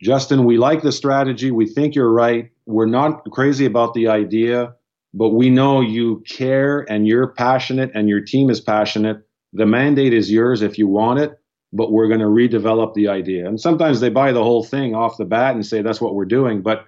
Justin, 0.03 0.45
we 0.45 0.59
like 0.59 0.83
the 0.83 0.93
strategy. 0.93 1.51
We 1.51 1.67
think 1.67 1.95
you're 1.95 2.13
right. 2.13 2.51
We're 2.67 2.87
not 2.87 3.25
crazy 3.31 3.65
about 3.65 3.95
the 3.95 4.09
idea, 4.09 4.75
but 5.15 5.31
we 5.31 5.49
know 5.49 5.81
you 5.81 6.23
care 6.29 6.81
and 6.91 7.07
you're 7.07 7.29
passionate 7.29 7.91
and 7.95 8.09
your 8.09 8.21
team 8.21 8.51
is 8.51 8.61
passionate. 8.61 9.23
The 9.53 9.67
mandate 9.67 10.13
is 10.13 10.31
yours 10.31 10.61
if 10.61 10.77
you 10.77 10.89
want 10.89 11.21
it, 11.21 11.39
but 11.77 11.93
we're 11.93 12.09
going 12.09 12.21
to 12.21 12.27
redevelop 12.27 12.95
the 12.95 13.09
idea. 13.09 13.47
And 13.47 13.61
sometimes 13.61 14.01
they 14.01 14.09
buy 14.09 14.33
the 14.33 14.43
whole 14.43 14.65
thing 14.65 14.95
off 14.95 15.19
the 15.19 15.25
bat 15.25 15.55
and 15.55 15.65
say 15.65 15.83
that's 15.83 16.01
what 16.01 16.15
we're 16.15 16.25
doing, 16.25 16.63
but 16.63 16.87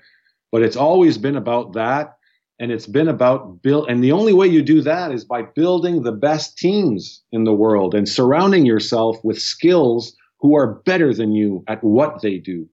but 0.51 0.63
it's 0.63 0.77
always 0.77 1.19
been 1.19 1.37
about 1.37 1.75
that. 1.75 2.15
And 2.61 2.73
it's 2.73 2.87
been 2.87 3.07
about 3.07 3.63
build 3.63 3.89
and 3.89 4.03
the 4.03 4.13
only 4.13 4.33
way 4.33 4.49
you 4.49 4.63
do 4.63 4.81
that 4.81 5.13
is 5.13 5.25
by 5.25 5.43
building 5.43 6.03
the 6.03 6.13
best 6.13 6.59
teams 6.59 7.23
in 7.31 7.45
the 7.45 7.53
world 7.53 7.95
and 7.95 8.09
surrounding 8.09 8.67
yourself 8.67 9.17
with 9.23 9.41
skills 9.41 10.17
who 10.41 10.57
are 10.57 10.81
better 10.85 11.15
than 11.15 11.33
you 11.33 11.63
at 11.69 11.85
what 11.85 12.21
they 12.21 12.39
do. 12.39 12.69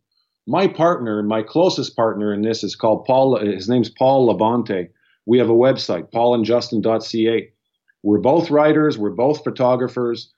My 0.48 0.68
partner 0.68 1.22
my 1.22 1.44
closest 1.44 1.96
partner 1.96 2.34
in 2.34 2.42
this 2.42 2.64
is 2.64 2.76
called 2.76 3.06
paul 3.06 3.38
his 3.38 3.70
name's 3.70 3.90
paul 3.90 4.28
labonte. 4.28 4.90
We 5.28 5.38
have 5.38 5.50
a 5.50 5.54
website 5.54 6.12
paulandjustin.ca 6.12 7.52
we're 8.02 8.20
both 8.20 8.50
writers 8.50 8.98
we're 8.98 9.12
both 9.12 9.44
photographers 9.44 10.34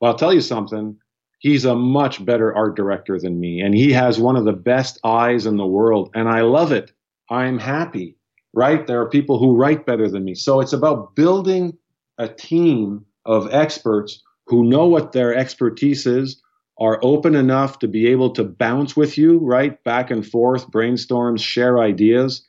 well 0.00 0.12
i'll 0.12 0.18
tell 0.18 0.32
you 0.32 0.40
something 0.40 0.96
he's 1.38 1.64
a 1.64 1.74
much 1.74 2.24
better 2.24 2.54
art 2.54 2.76
director 2.76 3.18
than 3.18 3.38
me 3.38 3.60
and 3.60 3.74
he 3.74 3.92
has 3.92 4.18
one 4.18 4.36
of 4.36 4.44
the 4.44 4.52
best 4.52 4.98
eyes 5.04 5.46
in 5.46 5.56
the 5.56 5.66
world 5.66 6.10
and 6.14 6.28
i 6.28 6.40
love 6.40 6.72
it 6.72 6.92
i'm 7.30 7.58
happy 7.58 8.18
right? 8.58 8.86
There 8.86 9.00
are 9.00 9.08
people 9.08 9.38
who 9.38 9.56
write 9.56 9.86
better 9.86 10.08
than 10.08 10.24
me. 10.24 10.34
So 10.34 10.60
it's 10.60 10.72
about 10.72 11.14
building 11.14 11.76
a 12.18 12.28
team 12.28 13.04
of 13.24 13.52
experts 13.52 14.22
who 14.46 14.64
know 14.64 14.86
what 14.86 15.12
their 15.12 15.34
expertise 15.34 16.06
is, 16.06 16.42
are 16.80 16.98
open 17.02 17.34
enough 17.34 17.80
to 17.80 17.88
be 17.88 18.06
able 18.08 18.30
to 18.30 18.44
bounce 18.44 18.96
with 18.96 19.18
you, 19.18 19.38
right? 19.38 19.82
Back 19.84 20.10
and 20.10 20.26
forth, 20.26 20.70
brainstorms, 20.70 21.40
share 21.40 21.78
ideas, 21.80 22.46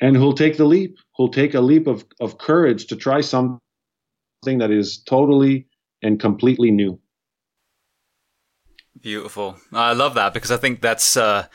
and 0.00 0.16
who'll 0.16 0.34
take 0.34 0.56
the 0.56 0.64
leap, 0.64 0.96
who'll 1.16 1.28
take 1.28 1.54
a 1.54 1.60
leap 1.60 1.86
of, 1.86 2.04
of 2.20 2.38
courage 2.38 2.86
to 2.86 2.96
try 2.96 3.20
something 3.20 3.60
that 4.46 4.70
is 4.70 4.98
totally 4.98 5.68
and 6.02 6.20
completely 6.20 6.70
new. 6.70 6.98
Beautiful. 9.00 9.56
I 9.72 9.92
love 9.92 10.14
that 10.14 10.34
because 10.34 10.50
I 10.50 10.56
think 10.56 10.80
that's. 10.80 11.16
Uh 11.16 11.46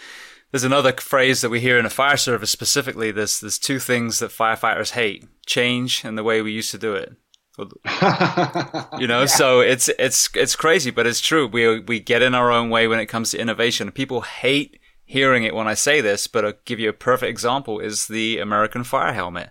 there's 0.52 0.64
another 0.64 0.94
phrase 0.94 1.42
that 1.42 1.50
we 1.50 1.60
hear 1.60 1.78
in 1.78 1.84
the 1.84 1.90
fire 1.90 2.18
service 2.18 2.50
specifically. 2.50 3.12
There's 3.12 3.40
there's 3.40 3.60
two 3.60 3.80
things 3.80 4.20
that 4.20 4.32
firefighters 4.32 4.92
hate: 4.92 5.26
change 5.46 6.04
and 6.06 6.18
the 6.18 6.24
way 6.24 6.42
we 6.42 6.52
used 6.52 6.72
to 6.72 6.78
do 6.78 6.94
it. 6.96 7.16
you 9.00 9.08
know, 9.08 9.22
yeah. 9.22 9.26
so 9.26 9.60
it's 9.60 9.90
it's 10.00 10.30
it's 10.36 10.56
crazy, 10.56 10.92
but 10.92 11.08
it's 11.08 11.20
true. 11.20 11.48
We 11.48 11.80
we 11.82 12.00
get 12.00 12.22
in 12.22 12.36
our 12.36 12.52
own 12.52 12.70
way 12.70 12.88
when 12.88 13.00
it 13.00 13.08
comes 13.08 13.32
to 13.32 13.40
innovation. 13.40 13.92
People 13.92 14.22
hate 14.22 14.80
hearing 15.04 15.44
it 15.44 15.56
when 15.56 15.68
I 15.68 15.74
say 15.74 16.00
this, 16.00 16.28
but 16.28 16.46
I'll 16.46 16.54
give 16.66 16.80
you 16.80 16.90
a 16.90 16.94
perfect 16.94 17.30
example: 17.30 17.80
is 17.80 18.08
the 18.08 18.40
American 18.40 18.84
fire 18.84 19.14
helmet. 19.14 19.50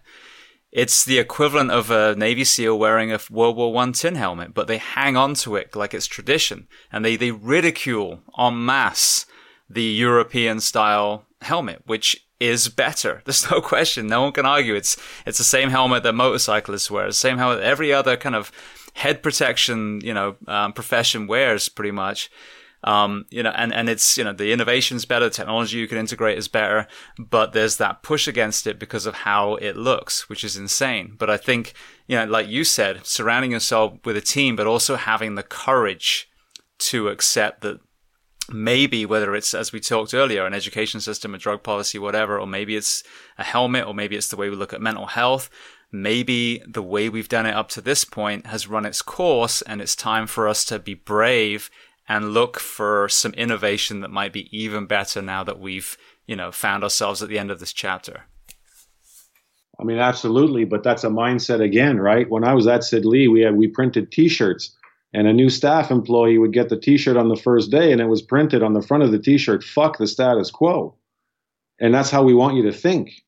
It's 0.76 1.06
the 1.06 1.18
equivalent 1.18 1.70
of 1.70 1.90
a 1.90 2.14
Navy 2.16 2.44
SEAL 2.44 2.78
wearing 2.78 3.10
a 3.10 3.18
World 3.30 3.56
War 3.56 3.72
One 3.72 3.94
tin 3.94 4.14
helmet, 4.14 4.52
but 4.52 4.66
they 4.66 4.76
hang 4.76 5.16
on 5.16 5.32
to 5.36 5.56
it 5.56 5.74
like 5.74 5.94
it's 5.94 6.06
tradition, 6.06 6.68
and 6.92 7.02
they 7.02 7.16
they 7.16 7.30
ridicule 7.30 8.20
en 8.38 8.62
masse 8.62 9.24
the 9.70 9.82
European 9.82 10.60
style 10.60 11.24
helmet, 11.40 11.80
which 11.86 12.26
is 12.40 12.68
better. 12.68 13.22
There's 13.24 13.50
no 13.50 13.62
question. 13.62 14.06
No 14.06 14.20
one 14.20 14.32
can 14.32 14.44
argue. 14.44 14.74
It's 14.74 14.98
it's 15.24 15.38
the 15.38 15.44
same 15.44 15.70
helmet 15.70 16.02
that 16.02 16.12
motorcyclists 16.12 16.90
wear. 16.90 17.06
The 17.06 17.14
same 17.14 17.38
helmet 17.38 17.62
every 17.62 17.90
other 17.90 18.18
kind 18.18 18.34
of 18.34 18.52
head 18.92 19.22
protection, 19.22 20.02
you 20.04 20.12
know, 20.12 20.36
um, 20.46 20.74
profession 20.74 21.26
wears 21.26 21.70
pretty 21.70 21.90
much. 21.90 22.30
Um, 22.86 23.26
you 23.30 23.42
know, 23.42 23.50
and, 23.50 23.74
and 23.74 23.88
it's, 23.88 24.16
you 24.16 24.22
know, 24.22 24.32
the 24.32 24.52
innovation's 24.52 25.04
better, 25.04 25.28
technology 25.28 25.76
you 25.76 25.88
can 25.88 25.98
integrate 25.98 26.38
is 26.38 26.46
better, 26.46 26.86
but 27.18 27.52
there's 27.52 27.78
that 27.78 28.04
push 28.04 28.28
against 28.28 28.64
it 28.64 28.78
because 28.78 29.06
of 29.06 29.14
how 29.14 29.56
it 29.56 29.76
looks, 29.76 30.28
which 30.28 30.44
is 30.44 30.56
insane. 30.56 31.16
But 31.18 31.28
I 31.28 31.36
think, 31.36 31.72
you 32.06 32.16
know, 32.16 32.24
like 32.26 32.46
you 32.46 32.62
said, 32.62 33.04
surrounding 33.04 33.50
yourself 33.50 33.94
with 34.04 34.16
a 34.16 34.20
team, 34.20 34.54
but 34.54 34.68
also 34.68 34.94
having 34.94 35.34
the 35.34 35.42
courage 35.42 36.30
to 36.78 37.08
accept 37.08 37.62
that 37.62 37.80
maybe 38.48 39.04
whether 39.04 39.34
it's 39.34 39.54
as 39.54 39.72
we 39.72 39.80
talked 39.80 40.14
earlier 40.14 40.46
an 40.46 40.54
education 40.54 41.00
system 41.00 41.34
a 41.34 41.38
drug 41.38 41.64
policy 41.64 41.98
whatever 41.98 42.38
or 42.38 42.46
maybe 42.46 42.76
it's 42.76 43.02
a 43.38 43.42
helmet 43.42 43.84
or 43.84 43.92
maybe 43.92 44.14
it's 44.14 44.28
the 44.28 44.36
way 44.36 44.48
we 44.48 44.54
look 44.54 44.72
at 44.72 44.80
mental 44.80 45.06
health 45.06 45.50
maybe 45.90 46.62
the 46.66 46.82
way 46.82 47.08
we've 47.08 47.28
done 47.28 47.46
it 47.46 47.54
up 47.54 47.68
to 47.68 47.80
this 47.80 48.04
point 48.04 48.46
has 48.46 48.68
run 48.68 48.86
its 48.86 49.02
course 49.02 49.62
and 49.62 49.80
it's 49.80 49.96
time 49.96 50.26
for 50.26 50.46
us 50.46 50.64
to 50.64 50.78
be 50.78 50.94
brave 50.94 51.70
and 52.08 52.32
look 52.32 52.58
for 52.58 53.08
some 53.08 53.32
innovation 53.34 54.00
that 54.00 54.10
might 54.10 54.32
be 54.32 54.48
even 54.56 54.86
better 54.86 55.20
now 55.20 55.42
that 55.44 55.58
we've 55.58 55.96
you 56.26 56.36
know 56.36 56.52
found 56.52 56.82
ourselves 56.82 57.22
at 57.22 57.28
the 57.28 57.38
end 57.38 57.50
of 57.50 57.60
this 57.60 57.72
chapter. 57.72 58.24
I 59.78 59.84
mean, 59.84 59.98
absolutely, 59.98 60.64
but 60.64 60.82
that's 60.82 61.04
a 61.04 61.08
mindset 61.08 61.60
again, 61.60 61.98
right? 61.98 62.28
When 62.30 62.44
I 62.44 62.54
was 62.54 62.66
at 62.66 62.82
Sid 62.82 63.04
Lee, 63.04 63.28
we 63.28 63.42
had 63.42 63.56
we 63.56 63.68
printed 63.68 64.10
T-shirts 64.10 64.74
and 65.16 65.26
a 65.26 65.32
new 65.32 65.48
staff 65.48 65.90
employee 65.90 66.36
would 66.36 66.52
get 66.52 66.68
the 66.68 66.78
t-shirt 66.78 67.16
on 67.16 67.28
the 67.28 67.36
first 67.36 67.70
day 67.70 67.90
and 67.90 68.02
it 68.02 68.06
was 68.06 68.20
printed 68.20 68.62
on 68.62 68.74
the 68.74 68.82
front 68.82 69.02
of 69.02 69.12
the 69.12 69.18
t-shirt 69.18 69.64
fuck 69.64 69.96
the 69.96 70.06
status 70.06 70.50
quo. 70.50 70.94
And 71.80 71.94
that's 71.94 72.10
how 72.10 72.22
we 72.22 72.34
want 72.34 72.56
you 72.56 72.62
to 72.64 72.72
think 72.72 73.22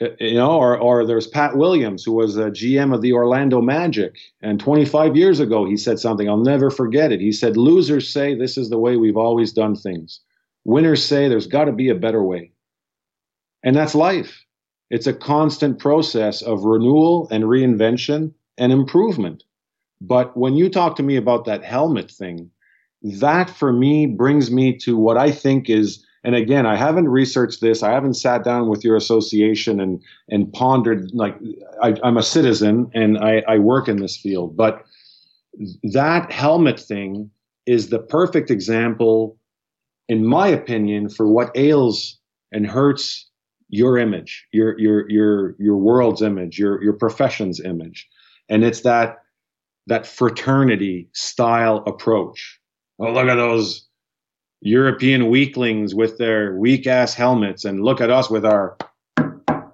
Uh, 0.00 0.08
you 0.20 0.34
know 0.34 0.52
or, 0.52 0.78
or 0.78 1.04
there's 1.04 1.26
pat 1.26 1.56
williams 1.56 2.04
who 2.04 2.12
was 2.12 2.36
a 2.36 2.50
gm 2.50 2.94
of 2.94 3.02
the 3.02 3.12
orlando 3.12 3.60
magic. 3.60 4.16
And 4.42 4.60
25 4.60 5.16
years 5.16 5.40
ago 5.40 5.64
he 5.64 5.76
said 5.76 5.98
something. 5.98 6.28
I'll 6.28 6.36
never 6.36 6.70
forget 6.70 7.12
it. 7.12 7.20
He 7.20 7.32
said 7.32 7.56
losers 7.56 8.12
say 8.12 8.34
this 8.34 8.56
is 8.56 8.70
the 8.70 8.78
way 8.78 8.96
we've 8.96 9.16
always 9.16 9.52
done 9.52 9.74
things. 9.74 10.20
Winners 10.64 11.04
say 11.04 11.28
there's 11.28 11.46
got 11.46 11.64
to 11.64 11.72
be 11.72 11.88
a 11.88 11.94
better 11.94 12.22
way. 12.22 12.52
And 13.62 13.74
that's 13.74 13.94
life. 13.94 14.44
It's 14.90 15.06
a 15.06 15.12
constant 15.12 15.78
process 15.78 16.42
of 16.42 16.64
renewal 16.64 17.28
and 17.30 17.44
reinvention 17.44 18.32
and 18.56 18.72
improvement. 18.72 19.44
But 20.00 20.36
when 20.36 20.54
you 20.54 20.68
talk 20.68 20.96
to 20.96 21.02
me 21.02 21.16
about 21.16 21.44
that 21.44 21.64
helmet 21.64 22.10
thing, 22.10 22.50
that 23.02 23.50
for 23.50 23.72
me 23.72 24.06
brings 24.06 24.50
me 24.50 24.76
to 24.78 24.96
what 24.96 25.16
I 25.16 25.30
think 25.30 25.68
is, 25.68 26.04
and 26.28 26.36
again, 26.36 26.66
I 26.66 26.76
haven't 26.76 27.08
researched 27.08 27.62
this. 27.62 27.82
I 27.82 27.90
haven't 27.90 28.12
sat 28.12 28.44
down 28.44 28.68
with 28.68 28.84
your 28.84 28.96
association 28.96 29.80
and 29.80 30.02
and 30.28 30.52
pondered. 30.52 31.10
Like 31.14 31.34
I, 31.82 31.94
am 32.04 32.18
a 32.18 32.22
citizen 32.22 32.90
and 32.92 33.16
I, 33.16 33.42
I 33.48 33.56
work 33.56 33.88
in 33.88 33.96
this 33.96 34.14
field, 34.14 34.54
but 34.54 34.84
that 35.84 36.30
helmet 36.30 36.78
thing 36.78 37.30
is 37.64 37.88
the 37.88 37.98
perfect 37.98 38.50
example, 38.50 39.38
in 40.10 40.26
my 40.26 40.48
opinion, 40.48 41.08
for 41.08 41.26
what 41.26 41.50
ails 41.54 42.18
and 42.52 42.66
hurts 42.66 43.26
your 43.70 43.96
image, 43.96 44.46
your 44.52 44.78
your 44.78 45.10
your 45.10 45.56
your 45.58 45.78
world's 45.78 46.20
image, 46.20 46.58
your 46.58 46.82
your 46.82 46.92
profession's 46.92 47.58
image, 47.58 48.06
and 48.50 48.64
it's 48.64 48.82
that 48.82 49.22
that 49.86 50.06
fraternity 50.06 51.08
style 51.14 51.82
approach. 51.86 52.60
Oh, 52.98 53.14
look 53.14 53.28
at 53.28 53.36
those 53.36 53.87
European 54.60 55.28
weaklings 55.30 55.94
with 55.94 56.18
their 56.18 56.56
weak 56.56 56.86
ass 56.86 57.14
helmets, 57.14 57.64
and 57.64 57.82
look 57.82 58.00
at 58.00 58.10
us 58.10 58.30
with 58.30 58.44
our 58.44 58.76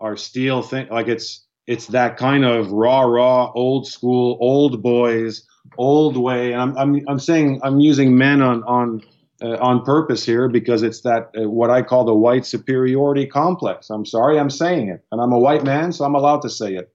our 0.00 0.16
steel 0.16 0.62
thing. 0.62 0.88
Like 0.90 1.08
it's 1.08 1.44
it's 1.66 1.86
that 1.88 2.16
kind 2.16 2.44
of 2.44 2.70
raw, 2.70 3.02
raw, 3.02 3.50
old 3.54 3.86
school, 3.86 4.36
old 4.40 4.82
boys, 4.82 5.46
old 5.78 6.16
way. 6.16 6.52
And 6.52 6.60
I'm 6.60 6.76
I'm 6.76 7.00
I'm 7.08 7.18
saying 7.18 7.60
I'm 7.62 7.80
using 7.80 8.16
men 8.16 8.42
on 8.42 8.62
on 8.64 9.02
uh, 9.42 9.56
on 9.58 9.84
purpose 9.84 10.24
here 10.24 10.48
because 10.48 10.82
it's 10.82 11.00
that 11.02 11.30
uh, 11.36 11.48
what 11.48 11.70
I 11.70 11.82
call 11.82 12.04
the 12.04 12.14
white 12.14 12.46
superiority 12.46 13.26
complex. 13.26 13.90
I'm 13.90 14.04
sorry, 14.04 14.38
I'm 14.38 14.50
saying 14.50 14.88
it, 14.88 15.04
and 15.10 15.20
I'm 15.20 15.32
a 15.32 15.38
white 15.38 15.64
man, 15.64 15.92
so 15.92 16.04
I'm 16.04 16.14
allowed 16.14 16.42
to 16.42 16.50
say 16.50 16.74
it. 16.74 16.92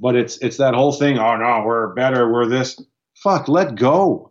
But 0.00 0.16
it's 0.16 0.38
it's 0.38 0.56
that 0.58 0.74
whole 0.74 0.92
thing. 0.92 1.18
Oh 1.18 1.36
no, 1.36 1.62
we're 1.64 1.94
better. 1.94 2.32
We're 2.32 2.46
this. 2.46 2.80
Fuck. 3.22 3.48
Let 3.48 3.74
go. 3.74 4.27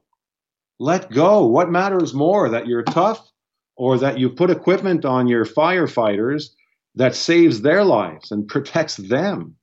Let 0.80 1.12
go. 1.12 1.46
What 1.46 1.72
matters 1.72 2.14
more, 2.14 2.50
that 2.50 2.68
you're 2.68 2.84
tough, 2.84 3.32
or 3.76 3.98
that 3.98 4.20
you 4.20 4.30
put 4.30 4.50
equipment 4.50 5.06
on 5.06 5.28
your 5.28 5.46
firefighters 5.46 6.50
that 6.96 7.16
saves 7.16 7.62
their 7.62 7.84
lives 7.84 8.32
and 8.32 8.48
protects 8.48 8.98
them, 8.98 9.56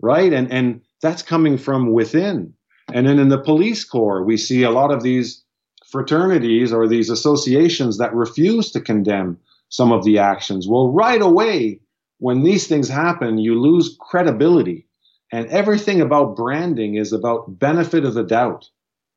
right? 0.00 0.32
And 0.32 0.52
and 0.52 0.80
that's 1.00 1.22
coming 1.22 1.58
from 1.58 1.92
within. 1.92 2.54
And 2.92 3.06
then 3.06 3.18
in 3.18 3.28
the 3.28 3.38
police 3.38 3.84
corps, 3.84 4.22
we 4.24 4.36
see 4.36 4.62
a 4.62 4.70
lot 4.70 4.90
of 4.90 5.02
these 5.02 5.42
fraternities 5.90 6.72
or 6.72 6.88
these 6.88 7.10
associations 7.10 7.98
that 7.98 8.14
refuse 8.14 8.70
to 8.72 8.80
condemn 8.80 9.38
some 9.68 9.92
of 9.92 10.04
the 10.04 10.18
actions. 10.18 10.66
Well, 10.68 10.90
right 10.92 11.20
away, 11.20 11.80
when 12.18 12.42
these 12.42 12.66
things 12.66 12.88
happen, 12.88 13.38
you 13.38 13.60
lose 13.60 13.96
credibility. 14.00 14.86
And 15.32 15.46
everything 15.46 16.00
about 16.00 16.36
branding 16.36 16.96
is 16.96 17.12
about 17.12 17.58
benefit 17.58 18.04
of 18.04 18.14
the 18.14 18.22
doubt. 18.22 18.68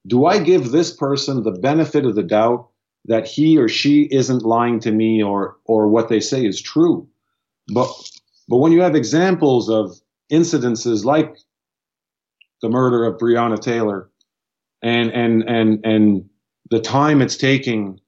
Do 0.07 0.25
I 0.25 0.39
give 0.39 0.71
this 0.71 0.95
person 0.95 1.43
the 1.43 1.51
benefit 1.51 2.05
of 2.05 2.15
the 2.15 2.23
doubt 2.23 2.69
that 3.05 3.27
he 3.27 3.57
or 3.57 3.67
she 3.67 4.03
isn't 4.11 4.43
lying 4.43 4.79
to 4.81 4.91
me 4.91 5.23
or 5.23 5.57
or 5.65 5.87
what 5.87 6.09
they 6.09 6.19
say 6.19 6.45
is 6.45 6.61
true? 6.61 7.07
But 7.73 7.89
but 8.47 8.57
when 8.57 8.71
you 8.71 8.81
have 8.81 8.95
examples 8.95 9.69
of 9.69 9.99
incidences 10.31 11.03
like 11.05 11.37
the 12.61 12.69
murder 12.69 13.05
of 13.05 13.17
Breonna 13.19 13.59
Taylor 13.59 14.09
and 14.81 15.11
and 15.11 15.43
and 15.43 15.85
and 15.85 16.29
the 16.69 16.79
time 16.79 17.21
it's 17.21 17.37
taking 17.37 17.99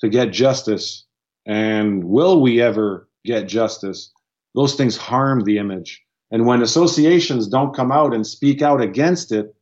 to 0.00 0.08
get 0.08 0.32
justice 0.32 1.04
and 1.46 2.04
will 2.04 2.40
we 2.40 2.60
ever 2.60 3.08
get 3.24 3.48
justice 3.48 4.12
those 4.54 4.74
things 4.74 4.96
harm 4.96 5.44
the 5.44 5.58
image 5.58 6.02
and 6.30 6.46
when 6.46 6.62
associations 6.62 7.48
don't 7.48 7.74
come 7.74 7.90
out 7.90 8.14
and 8.14 8.26
speak 8.26 8.62
out 8.62 8.80
against 8.80 9.32
it 9.32 9.54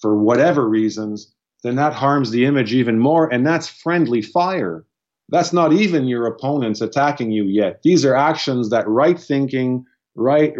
for 0.00 0.18
whatever 0.18 0.68
reasons 0.68 1.32
then 1.62 1.76
that 1.76 1.92
harms 1.92 2.30
the 2.30 2.44
image 2.44 2.72
even 2.72 2.98
more 2.98 3.32
and 3.32 3.46
that's 3.46 3.68
friendly 3.68 4.22
fire. 4.22 4.86
That's 5.28 5.52
not 5.52 5.72
even 5.72 6.06
your 6.06 6.26
opponents 6.26 6.80
attacking 6.80 7.32
you 7.32 7.44
yet. 7.44 7.80
These 7.82 8.04
are 8.04 8.14
actions 8.14 8.70
that 8.70 8.86
right 8.86 9.18
thinking 9.18 9.84
right 10.14 10.54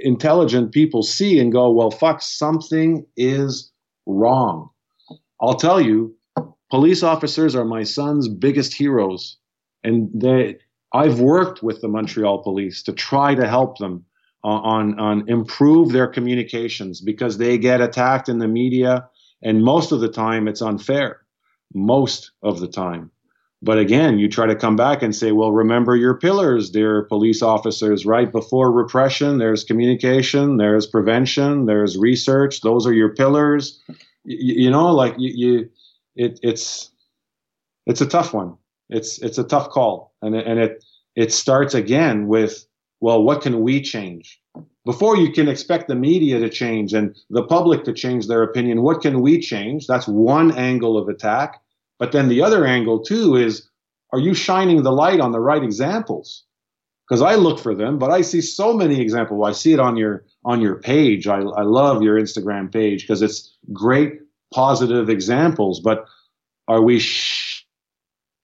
intelligent 0.00 0.72
people 0.72 1.02
see 1.02 1.38
and 1.38 1.52
go 1.52 1.70
well 1.70 1.90
fuck 1.90 2.22
something 2.22 3.06
is 3.16 3.70
wrong. 4.06 4.70
I'll 5.40 5.54
tell 5.54 5.80
you 5.80 6.16
police 6.70 7.02
officers 7.02 7.54
are 7.54 7.64
my 7.64 7.82
son's 7.82 8.28
biggest 8.28 8.72
heroes 8.72 9.36
and 9.84 10.08
they 10.14 10.56
i've 10.92 11.20
worked 11.20 11.62
with 11.62 11.80
the 11.80 11.88
montreal 11.88 12.42
police 12.42 12.82
to 12.82 12.92
try 12.92 13.34
to 13.34 13.46
help 13.46 13.78
them 13.78 14.04
on 14.42 14.98
on 14.98 15.28
improve 15.28 15.92
their 15.92 16.06
communications 16.06 17.00
because 17.00 17.38
they 17.38 17.58
get 17.58 17.80
attacked 17.80 18.28
in 18.28 18.38
the 18.38 18.48
media 18.48 19.08
and 19.42 19.62
most 19.62 19.92
of 19.92 20.00
the 20.00 20.10
time 20.10 20.48
it's 20.48 20.62
unfair 20.62 21.20
most 21.74 22.32
of 22.42 22.60
the 22.60 22.68
time 22.68 23.10
but 23.62 23.78
again, 23.78 24.18
you 24.18 24.28
try 24.28 24.46
to 24.46 24.56
come 24.56 24.74
back 24.74 25.02
and 25.02 25.14
say, 25.14 25.32
well, 25.32 25.52
remember 25.52 25.94
your 25.94 26.14
pillars, 26.14 26.70
dear 26.70 27.02
police 27.02 27.42
officers, 27.42 28.06
right? 28.06 28.30
Before 28.32 28.72
repression, 28.72 29.36
there's 29.36 29.64
communication, 29.64 30.56
there's 30.56 30.86
prevention, 30.86 31.66
there's 31.66 31.98
research. 31.98 32.62
Those 32.62 32.86
are 32.86 32.94
your 32.94 33.14
pillars. 33.14 33.78
You, 34.24 34.70
know, 34.70 34.90
like 34.92 35.14
you, 35.18 35.32
you 35.34 35.70
it, 36.16 36.40
it's, 36.42 36.90
it's 37.86 38.00
a 38.00 38.06
tough 38.06 38.32
one. 38.32 38.56
It's, 38.88 39.18
it's 39.18 39.38
a 39.38 39.44
tough 39.44 39.68
call. 39.68 40.14
And, 40.22 40.34
and 40.34 40.58
it, 40.58 40.84
it 41.14 41.30
starts 41.30 41.74
again 41.74 42.28
with, 42.28 42.64
well, 43.00 43.22
what 43.22 43.42
can 43.42 43.60
we 43.60 43.80
change? 43.80 44.40
Before 44.84 45.16
you 45.16 45.32
can 45.32 45.48
expect 45.48 45.88
the 45.88 45.94
media 45.94 46.38
to 46.38 46.48
change 46.48 46.94
and 46.94 47.16
the 47.30 47.42
public 47.42 47.84
to 47.84 47.92
change 47.92 48.26
their 48.26 48.42
opinion, 48.42 48.82
what 48.82 49.02
can 49.02 49.20
we 49.20 49.40
change? 49.40 49.86
That's 49.86 50.08
one 50.08 50.52
angle 50.52 50.96
of 50.96 51.08
attack. 51.08 51.60
But 51.98 52.12
then 52.12 52.28
the 52.28 52.42
other 52.42 52.66
angle 52.66 53.00
too 53.00 53.36
is, 53.36 53.68
are 54.12 54.18
you 54.18 54.34
shining 54.34 54.82
the 54.82 54.92
light 54.92 55.20
on 55.20 55.32
the 55.32 55.40
right 55.40 55.62
examples? 55.62 56.44
Because 57.08 57.22
I 57.22 57.34
look 57.34 57.58
for 57.58 57.74
them, 57.74 57.98
but 57.98 58.10
I 58.10 58.20
see 58.20 58.40
so 58.40 58.72
many 58.72 59.00
examples. 59.00 59.46
I 59.46 59.52
see 59.52 59.72
it 59.72 59.80
on 59.80 59.96
your 59.96 60.24
on 60.44 60.60
your 60.60 60.76
page. 60.76 61.26
I, 61.26 61.40
I 61.40 61.62
love 61.62 62.02
your 62.02 62.18
Instagram 62.20 62.72
page 62.72 63.02
because 63.02 63.20
it's 63.20 63.56
great 63.72 64.20
positive 64.54 65.10
examples. 65.10 65.80
But 65.80 66.06
are 66.68 66.80
we 66.80 67.00
sh- 67.00 67.66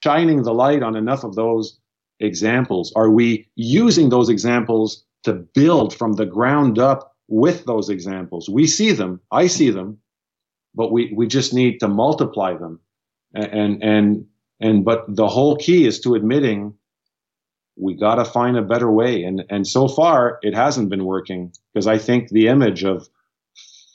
shining 0.03 0.43
the 0.43 0.53
light 0.53 0.83
on 0.83 0.97
enough 0.97 1.25
of 1.25 1.37
those 1.37 1.79
examples? 2.21 2.93
Are 2.97 3.11
we 3.11 3.49
using 3.57 4.09
those 4.09 4.29
examples 4.29 5.05
to 5.25 5.35
build 5.35 5.95
from 5.95 6.15
the 6.15 6.27
ground 6.27 6.79
up 6.79 7.15
with 7.29 7.65
those 7.65 7.89
examples? 7.89 8.49
We 8.49 8.67
see 8.67 8.93
them. 8.93 9.21
I 9.31 9.47
see 9.47 9.71
them, 9.71 9.99
but 10.75 10.93
we, 10.93 11.13
we 11.15 11.27
just 11.27 11.53
need 11.55 11.81
to 11.81 11.89
multiply 11.89 12.57
them 12.57 12.81
and 13.37 13.83
and 13.83 14.27
and 14.61 14.85
but 14.85 15.05
the 15.09 15.27
whole 15.27 15.57
key 15.57 15.87
is 15.87 16.01
to 16.01 16.15
admitting 16.15 16.75
we 17.77 17.95
got 17.95 18.15
to 18.17 18.25
find 18.25 18.57
a 18.57 18.63
better 18.63 18.91
way 18.91 19.23
and 19.23 19.45
and 19.51 19.67
so 19.67 19.89
far 19.89 20.39
it 20.43 20.55
hasn't 20.55 20.89
been 20.89 21.05
working 21.05 21.53
because 21.73 21.87
i 21.87 21.99
think 21.99 22.29
the 22.29 22.49
image 22.49 22.85
of 22.85 23.09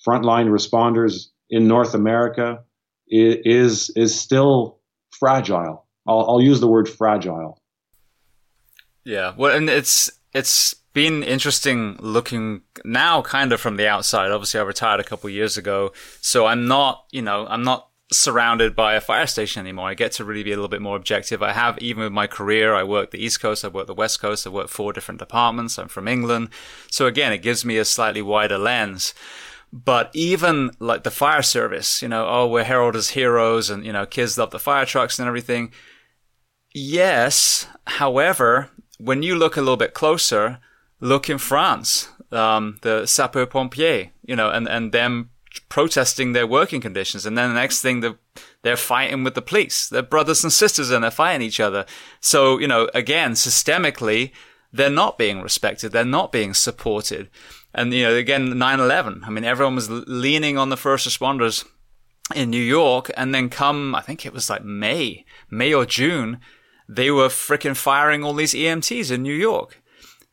frontline 0.06 0.50
responders 0.50 1.28
in 1.50 1.68
north 1.68 1.94
america 1.94 2.64
is 3.08 3.90
is 3.96 4.18
still 4.18 4.80
fragile 5.12 5.86
i'll, 6.08 6.30
I'll 6.30 6.42
use 6.42 6.60
the 6.60 6.68
word 6.68 6.88
fragile 6.88 7.61
yeah 9.04 9.34
well 9.38 9.56
and 9.56 9.70
it's 9.70 10.10
it's 10.34 10.74
been 10.94 11.24
interesting 11.24 11.96
looking 12.00 12.62
now 12.84 13.22
kind 13.22 13.54
of 13.54 13.62
from 13.62 13.78
the 13.78 13.88
outside 13.88 14.32
obviously 14.32 14.60
i 14.60 14.64
retired 14.64 15.00
a 15.00 15.06
couple 15.06 15.30
years 15.30 15.58
ago 15.58 15.92
so 16.20 16.46
i'm 16.46 16.68
not 16.68 17.06
you 17.12 17.22
know 17.22 17.48
i'm 17.48 17.64
not 17.64 17.92
surrounded 18.12 18.76
by 18.76 18.94
a 18.96 19.02
fire 19.02 19.26
station 19.26 19.62
anymore. 19.62 19.88
I 19.88 19.94
get 19.94 20.12
to 20.14 20.26
really 20.26 20.44
be 20.44 20.52
a 20.52 20.56
little 20.56 20.70
bit 20.70 20.82
more 20.82 20.98
objective. 20.98 21.42
I 21.42 21.54
have, 21.54 21.80
even 21.80 22.04
with 22.04 22.12
my 22.12 22.28
career, 22.28 22.76
I 22.76 22.84
work 22.84 23.12
the 23.12 23.24
East 23.24 23.42
Coast, 23.42 23.64
I 23.64 23.70
work 23.70 23.88
the 23.88 23.94
West 23.94 24.22
Coast, 24.22 24.46
I 24.46 24.50
work 24.50 24.68
four 24.68 24.94
different 24.94 25.20
departments. 25.20 25.80
I'm 25.80 25.88
from 25.88 26.08
England. 26.08 26.50
So 26.90 27.08
again, 27.08 27.32
it 27.32 27.42
gives 27.42 27.64
me 27.64 27.78
a 27.78 27.86
slightly 27.86 28.22
wider 28.22 28.58
lens. 28.58 29.14
But 29.74 30.12
even 30.14 30.72
like 30.80 31.04
the 31.04 31.12
fire 31.12 31.42
service, 31.42 32.02
you 32.02 32.10
know, 32.10 32.28
oh, 32.28 32.48
we're 32.48 32.66
heralded 32.66 33.00
as 33.00 33.12
heroes 33.12 33.70
and, 33.70 33.86
you 33.86 33.94
know, 33.94 34.06
kids 34.06 34.38
love 34.38 34.52
the 34.52 34.60
fire 34.60 34.86
trucks 34.86 35.18
and 35.18 35.28
everything. 35.28 35.72
Yes. 36.74 37.68
However, 37.88 38.70
when 39.04 39.24
you 39.24 39.36
look 39.36 39.58
a 39.58 39.62
little 39.62 39.78
bit 39.78 39.94
closer, 39.94 40.60
look 41.00 41.30
in 41.30 41.38
France, 41.38 42.10
um, 42.32 42.78
the 42.82 43.04
sapeur 43.04 43.50
pompiers, 43.50 44.10
you 44.26 44.36
know, 44.36 44.50
and, 44.50 44.68
and 44.68 44.92
them 44.92 45.32
protesting 45.70 46.34
their 46.34 46.48
working 46.48 46.82
conditions. 46.82 47.26
And 47.26 47.38
then 47.38 47.50
the 47.50 47.60
next 47.60 47.82
thing, 47.82 48.00
they're, 48.00 48.20
they're 48.62 48.78
fighting 48.78 49.24
with 49.24 49.36
the 49.36 49.42
police. 49.42 49.90
They're 49.90 50.02
brothers 50.02 50.44
and 50.44 50.54
sisters 50.54 50.92
and 50.92 51.04
they're 51.04 51.12
fighting 51.12 51.46
each 51.46 51.60
other. 51.60 51.86
So, 52.20 52.60
you 52.60 52.68
know, 52.68 52.90
again, 52.94 53.34
systemically, 53.34 54.32
they're 54.72 54.90
not 54.90 55.18
being 55.18 55.42
respected. 55.42 55.92
They're 55.92 56.06
not 56.06 56.32
being 56.32 56.54
supported. 56.54 57.30
And, 57.74 57.94
you 57.94 58.04
know, 58.04 58.16
again, 58.16 58.54
9-11. 58.54 59.22
I 59.26 59.30
mean, 59.30 59.44
everyone 59.44 59.76
was 59.76 59.90
leaning 59.90 60.58
on 60.58 60.70
the 60.70 60.78
first 60.78 61.08
responders 61.08 61.66
in 62.36 62.50
New 62.50 62.62
York. 62.62 63.12
And 63.18 63.34
then 63.34 63.50
come, 63.50 63.96
I 63.96 64.02
think 64.02 64.26
it 64.26 64.34
was 64.34 64.50
like 64.50 64.64
May, 64.64 65.26
May 65.50 65.74
or 65.74 65.86
June, 65.86 66.40
they 66.92 67.10
were 67.10 67.30
freaking 67.30 67.76
firing 67.76 68.22
all 68.22 68.34
these 68.34 68.54
EMTs 68.54 69.12
in 69.12 69.24
New 69.24 69.34
York. 69.34 69.82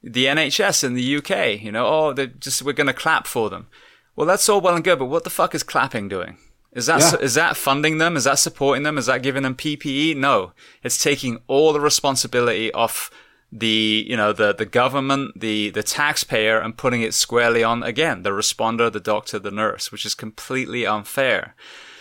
The 0.02 0.26
NHS 0.26 0.82
in 0.82 0.94
the 0.94 1.16
UK, 1.16 1.60
you 1.62 1.70
know, 1.70 1.86
oh, 1.86 2.12
they 2.12 2.26
just, 2.26 2.62
we're 2.62 2.72
going 2.72 2.88
to 2.88 2.92
clap 2.92 3.26
for 3.26 3.48
them. 3.48 3.68
Well, 4.16 4.26
that's 4.26 4.48
all 4.48 4.60
well 4.60 4.74
and 4.74 4.82
good, 4.82 4.98
but 4.98 5.06
what 5.06 5.22
the 5.22 5.30
fuck 5.30 5.54
is 5.54 5.62
clapping 5.62 6.08
doing? 6.08 6.38
Is 6.72 6.86
that 6.86 7.00
yeah. 7.00 7.18
is 7.20 7.34
that 7.34 7.56
funding 7.56 7.98
them? 7.98 8.16
Is 8.16 8.24
that 8.24 8.38
supporting 8.38 8.82
them? 8.82 8.98
Is 8.98 9.06
that 9.06 9.22
giving 9.22 9.42
them 9.42 9.54
PPE? 9.54 10.16
No, 10.16 10.52
it's 10.82 11.02
taking 11.02 11.38
all 11.46 11.72
the 11.72 11.80
responsibility 11.80 12.70
off 12.72 13.10
the 13.50 14.04
you 14.06 14.16
know 14.16 14.32
the 14.32 14.52
the 14.52 14.66
government, 14.66 15.40
the 15.40 15.70
the 15.70 15.82
taxpayer, 15.82 16.58
and 16.58 16.76
putting 16.76 17.00
it 17.00 17.14
squarely 17.14 17.64
on 17.64 17.82
again 17.82 18.22
the 18.22 18.30
responder, 18.30 18.92
the 18.92 19.00
doctor, 19.00 19.38
the 19.38 19.50
nurse, 19.50 19.90
which 19.90 20.04
is 20.04 20.14
completely 20.14 20.86
unfair. 20.86 21.54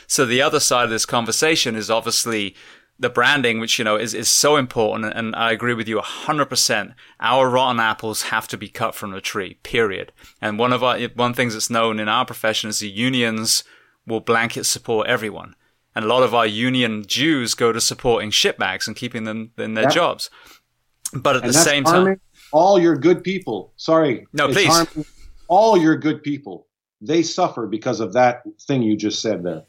So 0.06 0.26
the 0.26 0.42
other 0.42 0.60
side 0.60 0.86
of 0.86 0.90
this 0.90 1.06
conversation 1.06 1.76
is 1.76 1.90
obviously 1.90 2.56
the 3.00 3.10
branding, 3.10 3.60
which, 3.60 3.78
you 3.78 3.86
know, 3.86 3.96
is, 3.96 4.14
is 4.14 4.28
so 4.28 4.56
important. 4.56 5.14
And 5.14 5.36
I 5.36 5.52
agree 5.52 5.74
with 5.74 5.88
you 5.88 5.98
100%. 5.98 6.94
Our 7.20 7.50
rotten 7.50 7.80
apples 7.80 8.24
have 8.24 8.48
to 8.50 8.58
be 8.58 8.70
cut 8.70 8.96
from 8.96 9.12
the 9.12 9.22
tree, 9.22 9.56
period. 9.64 10.12
And 10.42 10.58
one 10.58 10.74
of 10.74 10.84
our, 10.84 11.00
one 11.16 11.34
things 11.34 11.54
that's 11.54 11.70
known 11.70 12.00
in 12.00 12.10
our 12.10 12.26
profession 12.26 12.70
is 12.70 12.80
the 12.80 12.90
unions 12.90 13.64
will 14.06 14.20
blanket 14.20 14.66
support 14.66 15.08
everyone. 15.08 15.56
And 15.96 16.06
a 16.06 16.08
lot 16.08 16.24
of 16.24 16.34
our 16.34 16.46
union 16.46 17.06
Jews 17.08 17.54
go 17.54 17.72
to 17.72 17.82
supporting 17.82 18.32
shitbags 18.32 18.88
and 18.88 18.96
keeping 18.96 19.24
them 19.24 19.52
in 19.58 19.74
their 19.74 19.90
jobs. 19.90 20.30
But 21.14 21.38
at 21.38 21.44
and 21.44 21.50
the 21.50 21.58
same 21.58 21.84
time, 21.84 22.20
all 22.52 22.80
your 22.80 22.96
good 22.96 23.24
people, 23.24 23.74
sorry. 23.78 24.28
No, 24.34 24.48
please. 24.48 24.88
All 25.48 25.78
your 25.78 25.96
good 25.96 26.22
people, 26.24 26.68
they 27.02 27.24
suffer 27.24 27.68
because 27.68 28.00
of 28.00 28.14
that 28.14 28.44
thing 28.68 28.84
you 28.84 28.98
just 28.98 29.22
said 29.22 29.44
there. 29.44 29.64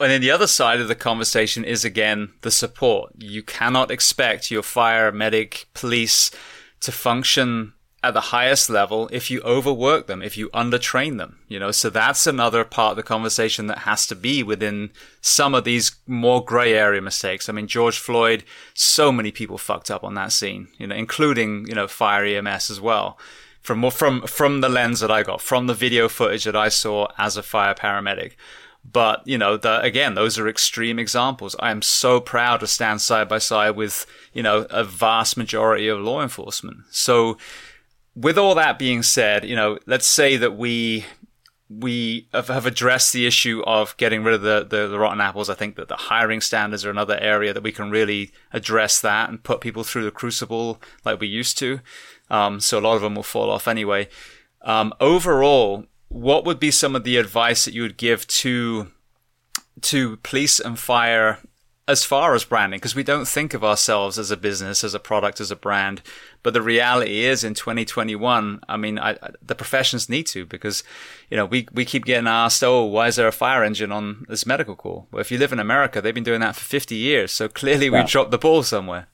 And 0.00 0.10
then 0.10 0.22
the 0.22 0.30
other 0.30 0.46
side 0.46 0.80
of 0.80 0.88
the 0.88 0.94
conversation 0.94 1.62
is 1.62 1.84
again 1.84 2.32
the 2.40 2.50
support. 2.50 3.12
You 3.18 3.42
cannot 3.42 3.90
expect 3.90 4.50
your 4.50 4.62
fire, 4.62 5.12
medic, 5.12 5.66
police 5.74 6.30
to 6.80 6.90
function 6.90 7.74
at 8.02 8.14
the 8.14 8.20
highest 8.20 8.70
level 8.70 9.10
if 9.12 9.30
you 9.30 9.42
overwork 9.42 10.06
them, 10.06 10.22
if 10.22 10.36
you 10.36 10.48
undertrain 10.50 11.18
them, 11.18 11.38
you 11.48 11.58
know, 11.58 11.70
so 11.70 11.90
that's 11.90 12.26
another 12.26 12.64
part 12.64 12.92
of 12.92 12.96
the 12.96 13.02
conversation 13.02 13.66
that 13.66 13.80
has 13.80 14.06
to 14.06 14.14
be 14.14 14.42
within 14.42 14.90
some 15.20 15.54
of 15.54 15.64
these 15.64 15.92
more 16.06 16.42
gray 16.42 16.72
area 16.72 17.02
mistakes. 17.02 17.48
I 17.48 17.52
mean, 17.52 17.66
George 17.66 17.98
Floyd, 17.98 18.44
so 18.72 19.12
many 19.12 19.30
people 19.30 19.58
fucked 19.58 19.90
up 19.90 20.02
on 20.02 20.14
that 20.14 20.32
scene, 20.32 20.68
you 20.78 20.86
know, 20.86 20.96
including, 20.96 21.66
you 21.68 21.74
know, 21.74 21.86
fire 21.86 22.24
EMS 22.24 22.70
as 22.70 22.80
well. 22.80 23.18
From, 23.60 23.90
from, 23.90 24.22
from 24.22 24.62
the 24.62 24.70
lens 24.70 25.00
that 25.00 25.10
I 25.10 25.22
got, 25.22 25.42
from 25.42 25.66
the 25.66 25.74
video 25.74 26.08
footage 26.08 26.44
that 26.44 26.56
I 26.56 26.70
saw 26.70 27.08
as 27.18 27.36
a 27.36 27.42
fire 27.42 27.74
paramedic. 27.74 28.32
But, 28.84 29.22
you 29.26 29.38
know, 29.38 29.56
the, 29.56 29.80
again, 29.82 30.14
those 30.14 30.38
are 30.38 30.48
extreme 30.48 30.98
examples. 30.98 31.54
I 31.60 31.70
am 31.70 31.82
so 31.82 32.18
proud 32.18 32.60
to 32.60 32.66
stand 32.66 33.00
side 33.00 33.28
by 33.28 33.38
side 33.38 33.76
with, 33.76 34.06
you 34.32 34.42
know, 34.42 34.66
a 34.70 34.84
vast 34.84 35.36
majority 35.36 35.86
of 35.86 36.00
law 36.00 36.22
enforcement. 36.22 36.78
So, 36.90 37.36
with 38.16 38.36
all 38.36 38.54
that 38.56 38.78
being 38.78 39.02
said, 39.02 39.44
you 39.44 39.54
know, 39.54 39.78
let's 39.86 40.06
say 40.06 40.36
that 40.36 40.56
we 40.56 41.04
we 41.70 42.26
have 42.32 42.66
addressed 42.66 43.12
the 43.12 43.28
issue 43.28 43.62
of 43.64 43.96
getting 43.96 44.24
rid 44.24 44.34
of 44.34 44.42
the, 44.42 44.66
the, 44.68 44.88
the, 44.88 44.98
rotten 44.98 45.20
apples. 45.20 45.48
I 45.48 45.54
think 45.54 45.76
that 45.76 45.86
the 45.86 45.94
hiring 45.94 46.40
standards 46.40 46.84
are 46.84 46.90
another 46.90 47.16
area 47.20 47.52
that 47.52 47.62
we 47.62 47.70
can 47.70 47.92
really 47.92 48.32
address 48.52 49.00
that 49.00 49.28
and 49.28 49.40
put 49.40 49.60
people 49.60 49.84
through 49.84 50.02
the 50.02 50.10
crucible 50.10 50.82
like 51.04 51.20
we 51.20 51.28
used 51.28 51.56
to. 51.58 51.78
Um, 52.28 52.58
so 52.58 52.80
a 52.80 52.80
lot 52.80 52.96
of 52.96 53.02
them 53.02 53.14
will 53.14 53.22
fall 53.22 53.50
off 53.50 53.68
anyway. 53.68 54.08
Um, 54.62 54.92
overall, 54.98 55.86
what 56.10 56.44
would 56.44 56.60
be 56.60 56.70
some 56.70 56.94
of 56.94 57.04
the 57.04 57.16
advice 57.16 57.64
that 57.64 57.72
you 57.72 57.82
would 57.82 57.96
give 57.96 58.26
to 58.26 58.88
to 59.80 60.18
police 60.18 60.60
and 60.60 60.78
fire 60.78 61.38
as 61.88 62.04
far 62.04 62.34
as 62.34 62.44
branding? 62.44 62.78
Because 62.78 62.94
we 62.94 63.02
don't 63.02 63.26
think 63.26 63.54
of 63.54 63.64
ourselves 63.64 64.18
as 64.18 64.30
a 64.30 64.36
business 64.36 64.84
as 64.84 64.92
a 64.92 65.00
product 65.00 65.40
as 65.40 65.50
a 65.50 65.56
brand 65.56 66.02
but 66.42 66.54
the 66.54 66.62
reality 66.62 67.24
is 67.24 67.44
in 67.44 67.54
2021 67.54 68.60
i 68.68 68.76
mean 68.76 68.98
I, 68.98 69.10
I, 69.10 69.30
the 69.42 69.54
professions 69.54 70.08
need 70.08 70.26
to 70.28 70.46
because 70.46 70.82
you 71.30 71.36
know 71.36 71.46
we, 71.46 71.68
we 71.72 71.84
keep 71.84 72.04
getting 72.04 72.26
asked 72.26 72.62
oh 72.62 72.84
why 72.84 73.08
is 73.08 73.16
there 73.16 73.28
a 73.28 73.32
fire 73.32 73.62
engine 73.64 73.92
on 73.92 74.24
this 74.28 74.46
medical 74.46 74.76
call? 74.76 75.08
Well 75.10 75.20
if 75.20 75.30
you 75.30 75.38
live 75.38 75.52
in 75.52 75.58
america 75.58 76.00
they've 76.00 76.14
been 76.14 76.24
doing 76.24 76.40
that 76.40 76.56
for 76.56 76.64
50 76.64 76.94
years 76.94 77.32
so 77.32 77.48
clearly 77.48 77.90
we 77.90 77.98
yeah. 77.98 78.06
dropped 78.06 78.30
the 78.30 78.38
ball 78.38 78.62
somewhere. 78.62 79.06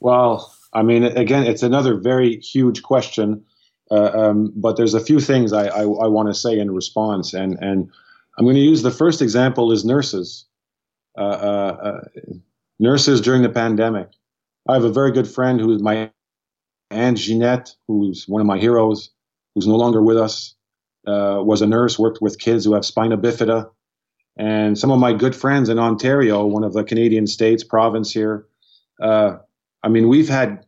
Well 0.00 0.54
i 0.72 0.82
mean 0.82 1.04
again 1.04 1.44
it's 1.44 1.62
another 1.62 1.96
very 1.96 2.38
huge 2.40 2.82
question 2.82 3.44
uh, 3.90 4.10
um, 4.14 4.52
but 4.56 4.76
there's 4.76 4.94
a 4.94 5.04
few 5.04 5.20
things 5.20 5.52
I, 5.52 5.66
I, 5.66 5.82
I 5.82 6.06
want 6.06 6.28
to 6.28 6.34
say 6.34 6.58
in 6.58 6.70
response, 6.70 7.34
and 7.34 7.58
and 7.60 7.90
I'm 8.38 8.44
going 8.44 8.56
to 8.56 8.62
use 8.62 8.82
the 8.82 8.90
first 8.90 9.20
example 9.20 9.72
is 9.72 9.84
nurses, 9.84 10.46
uh, 11.18 11.20
uh, 11.20 11.76
uh, 11.82 12.00
nurses 12.78 13.20
during 13.20 13.42
the 13.42 13.48
pandemic. 13.48 14.08
I 14.68 14.74
have 14.74 14.84
a 14.84 14.92
very 14.92 15.12
good 15.12 15.28
friend 15.28 15.60
who 15.60 15.74
is 15.74 15.82
my 15.82 16.10
aunt 16.90 17.18
Jeanette, 17.18 17.74
who's 17.88 18.26
one 18.28 18.40
of 18.40 18.46
my 18.46 18.58
heroes, 18.58 19.10
who's 19.54 19.66
no 19.66 19.76
longer 19.76 20.02
with 20.02 20.16
us. 20.16 20.54
Uh, 21.04 21.42
was 21.44 21.62
a 21.62 21.66
nurse, 21.66 21.98
worked 21.98 22.22
with 22.22 22.38
kids 22.38 22.64
who 22.64 22.74
have 22.74 22.84
spina 22.84 23.18
bifida, 23.18 23.68
and 24.36 24.78
some 24.78 24.92
of 24.92 25.00
my 25.00 25.12
good 25.12 25.34
friends 25.34 25.68
in 25.68 25.76
Ontario, 25.76 26.46
one 26.46 26.62
of 26.62 26.74
the 26.74 26.84
Canadian 26.84 27.26
states, 27.26 27.64
province 27.64 28.12
here. 28.12 28.46
I 29.00 29.88
mean, 29.88 30.08
we've 30.08 30.28
had 30.28 30.64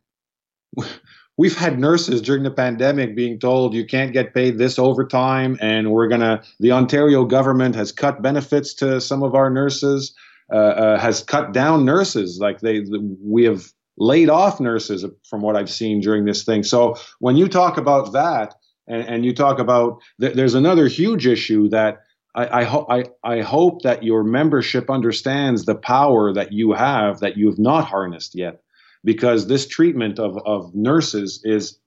we've 1.37 1.57
had 1.57 1.79
nurses 1.79 2.23
during 2.23 2.43
the 2.43 2.51
pandemic 2.51 3.17
being 3.17 3.39
told 3.39 3.75
you 3.75 3.85
can't 3.85 4.13
get 4.13 4.35
paid 4.35 4.59
this 4.59 4.79
overtime 4.79 5.59
and 5.61 5.91
we're 5.91 6.09
going 6.09 6.21
to 6.21 6.43
the 6.61 6.73
ontario 6.73 7.25
government 7.25 7.75
has 7.75 7.93
cut 7.93 8.23
benefits 8.23 8.75
to 8.75 9.01
some 9.01 9.23
of 9.23 9.35
our 9.35 9.51
nurses 9.51 10.15
uh, 10.53 10.57
uh, 10.57 10.99
has 10.99 11.23
cut 11.23 11.53
down 11.53 11.85
nurses. 11.87 12.39
Like 12.39 12.61
they 12.61 12.85
we 13.23 13.45
have 13.45 13.73
laid 13.97 14.29
off 14.29 14.61
nurses 14.61 15.05
from 15.29 15.41
what 15.41 15.57
i've 15.57 15.71
seen 15.71 16.01
during 16.01 16.25
this 16.25 16.45
thing. 16.45 16.63
So 16.63 16.97
when 17.21 17.37
you 17.37 17.49
talk 17.49 17.79
about 17.79 18.13
that 18.13 18.55
and, 18.87 19.03
and 19.09 19.25
you 19.25 19.33
talk 19.33 19.59
about 19.59 20.01
th- 20.21 20.35
there's 20.35 20.55
another 20.55 20.87
huge 20.89 21.27
issue 21.27 21.69
that 21.71 22.03
I, 22.35 22.61
I, 22.61 22.65
ho- 22.65 22.87
I, 22.91 23.05
I 23.23 23.41
hope 23.41 23.83
that 23.83 24.03
your 24.03 24.25
membership 24.25 24.91
understands 24.91 25.65
the 25.65 25.77
power 25.77 26.33
that 26.33 26.53
you 26.53 26.73
have 26.73 27.21
that 27.21 27.37
you 27.37 27.49
have 27.49 27.59
not 27.59 27.85
harnessed 27.85 28.35
yet 28.35 28.64
because 29.05 29.47
this 29.47 29.67
treatment 29.67 30.19
of, 30.19 30.39
of 30.47 30.75
nurses 30.75 31.41
is 31.45 31.79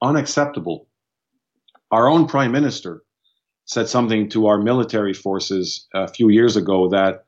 unacceptable. 0.00 0.88
Our 1.90 2.08
own 2.08 2.26
prime 2.26 2.50
minister 2.50 3.02
said 3.66 3.88
something 3.88 4.28
to 4.30 4.46
our 4.46 4.58
military 4.58 5.12
forces 5.12 5.86
a 5.94 6.08
few 6.08 6.30
years 6.30 6.56
ago 6.56 6.88
that, 6.88 7.24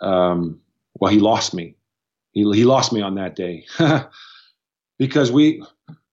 um, 0.00 0.60
well, 0.94 1.12
he 1.12 1.18
lost 1.18 1.52
me. 1.52 1.74
He, 2.32 2.42
he 2.52 2.64
lost 2.64 2.92
me 2.92 3.02
on 3.02 3.16
that 3.16 3.36
day 3.36 3.66
because 4.98 5.30
we 5.30 5.62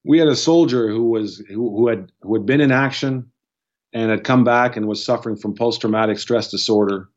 we 0.04 0.18
had 0.18 0.28
a 0.28 0.36
soldier 0.36 0.90
who 0.90 1.10
was 1.10 1.38
who, 1.48 1.76
who 1.76 1.88
had 1.88 2.12
who 2.22 2.34
had 2.34 2.46
been 2.46 2.62
in 2.62 2.72
action 2.72 3.32
and 3.94 4.10
had 4.10 4.24
come 4.24 4.44
back 4.44 4.76
and 4.76 4.88
was 4.88 5.04
suffering 5.04 5.36
from 5.36 5.56
post 5.56 5.82
traumatic 5.82 6.20
stress 6.20 6.50
disorder 6.50 7.10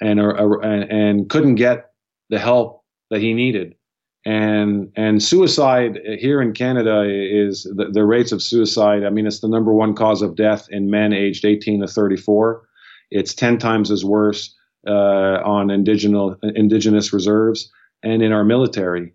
and, 0.00 0.20
and 0.20 0.84
and 0.90 1.30
couldn't 1.30 1.56
get 1.56 1.90
the 2.30 2.38
help 2.38 2.84
that 3.10 3.20
he 3.20 3.34
needed 3.34 3.74
and 4.24 4.92
and 4.96 5.22
suicide 5.22 5.98
here 6.18 6.42
in 6.42 6.52
Canada 6.52 7.04
is 7.08 7.64
the, 7.74 7.86
the, 7.90 8.04
rates 8.04 8.32
of 8.32 8.42
suicide. 8.42 9.04
I 9.04 9.10
mean, 9.10 9.26
it's 9.26 9.40
the 9.40 9.48
number 9.48 9.72
one 9.72 9.94
cause 9.94 10.20
of 10.20 10.36
death 10.36 10.68
in 10.70 10.90
men 10.90 11.12
aged 11.12 11.44
18 11.44 11.80
to 11.80 11.86
34. 11.86 12.62
It's 13.10 13.32
10 13.32 13.58
times 13.58 13.90
as 13.90 14.04
worse 14.04 14.54
uh, 14.86 15.40
on 15.44 15.70
indigenous 15.70 16.36
indigenous 16.42 17.12
reserves 17.12 17.70
and 18.02 18.22
in 18.22 18.32
our 18.32 18.44
military 18.44 19.14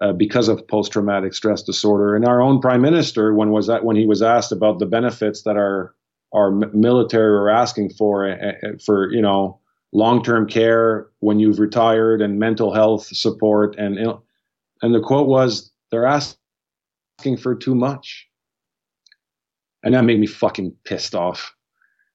uh, 0.00 0.12
because 0.12 0.48
of 0.48 0.66
post-traumatic 0.68 1.34
stress 1.34 1.62
disorder. 1.62 2.16
And 2.16 2.26
our 2.26 2.40
own 2.40 2.60
prime 2.60 2.80
minister, 2.80 3.34
when 3.34 3.50
was 3.50 3.66
that 3.66 3.84
when 3.84 3.96
he 3.96 4.06
was 4.06 4.22
asked 4.22 4.52
about 4.52 4.78
the 4.78 4.86
benefits 4.86 5.42
that 5.42 5.56
our 5.56 5.94
our 6.32 6.50
military 6.50 7.30
were 7.30 7.50
asking 7.50 7.90
for 7.90 8.28
uh, 8.30 8.52
for 8.84 9.12
you 9.12 9.20
know 9.20 9.60
long-term 9.92 10.46
care 10.48 11.08
when 11.20 11.38
you've 11.38 11.58
retired 11.58 12.20
and 12.20 12.38
mental 12.38 12.74
health 12.74 13.06
support 13.06 13.76
and 13.78 13.98
and 14.82 14.94
the 14.94 15.00
quote 15.00 15.28
was, 15.28 15.70
they're 15.90 16.06
asking 16.06 17.36
for 17.38 17.54
too 17.54 17.74
much. 17.74 18.26
And 19.82 19.94
that 19.94 20.04
made 20.04 20.20
me 20.20 20.26
fucking 20.26 20.74
pissed 20.84 21.14
off 21.14 21.54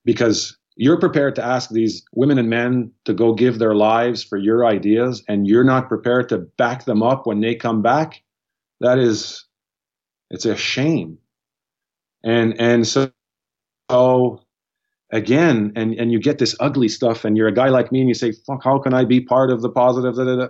because 0.04 0.58
you're 0.76 1.00
prepared 1.00 1.36
to 1.36 1.46
ask 1.46 1.70
these 1.70 2.04
women 2.14 2.38
and 2.38 2.50
men 2.50 2.92
to 3.06 3.14
go 3.14 3.34
give 3.34 3.60
their 3.60 3.76
lives 3.76 4.24
for 4.24 4.38
your 4.38 4.66
ideas 4.66 5.24
and 5.28 5.48
you're 5.48 5.64
not 5.64 5.88
prepared 5.88 6.30
to 6.30 6.40
back 6.40 6.86
them 6.86 7.04
up 7.04 7.26
when 7.26 7.40
they 7.40 7.56
come 7.56 7.82
back. 7.82 8.22
That 8.80 8.98
is, 8.98 9.46
it's 10.30 10.46
a 10.46 10.56
shame. 10.56 11.18
And, 12.24 12.60
and 12.60 12.88
so, 12.88 13.12
so 13.90 14.42
again, 15.12 15.72
and, 15.76 15.94
and 15.96 16.12
you 16.12 16.20
get 16.20 16.40
this 16.40 16.56
ugly 16.60 16.88
stuff 16.88 17.26
and 17.26 17.38
you're 17.38 17.48
a 17.48 17.54
guy 17.54 17.70
like 17.70 17.92
me 17.92 18.00
and 18.00 18.08
you 18.08 18.16
say, 18.16 18.32
fuck, 18.32 18.64
how 18.64 18.80
can 18.80 18.94
I 18.94 19.06
be 19.06 19.22
part 19.22 19.52
of 19.52 19.62
the 19.62 19.70
positive? 19.70 20.16
Da, 20.16 20.24
da, 20.24 20.36
da. 20.36 20.48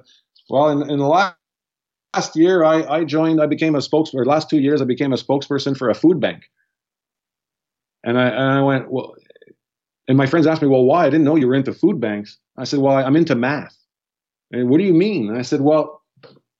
Well, 0.49 0.69
in, 0.69 0.89
in 0.89 0.99
the 0.99 1.07
last 1.07 1.35
last 2.13 2.35
year 2.35 2.63
I, 2.63 2.83
I 2.83 3.03
joined, 3.03 3.41
I 3.41 3.45
became 3.45 3.75
a 3.75 3.79
spokesperson, 3.79 4.25
last 4.25 4.49
two 4.49 4.59
years 4.59 4.81
I 4.81 4.85
became 4.85 5.13
a 5.13 5.17
spokesperson 5.17 5.77
for 5.77 5.89
a 5.89 5.95
food 5.95 6.19
bank. 6.19 6.43
And 8.03 8.17
I, 8.17 8.27
and 8.29 8.59
I 8.59 8.61
went, 8.61 8.91
well, 8.91 9.15
and 10.07 10.17
my 10.17 10.25
friends 10.25 10.47
asked 10.47 10.61
me, 10.61 10.67
well, 10.67 10.83
why? 10.83 11.05
I 11.05 11.09
didn't 11.09 11.25
know 11.25 11.35
you 11.35 11.47
were 11.47 11.55
into 11.55 11.73
food 11.73 12.01
banks. 12.01 12.37
I 12.57 12.63
said, 12.63 12.79
well, 12.79 12.97
I'm 12.97 13.15
into 13.15 13.35
math. 13.35 13.77
And 14.51 14.69
what 14.69 14.79
do 14.79 14.83
you 14.83 14.93
mean? 14.93 15.29
And 15.29 15.37
I 15.37 15.43
said, 15.43 15.61
well, 15.61 16.01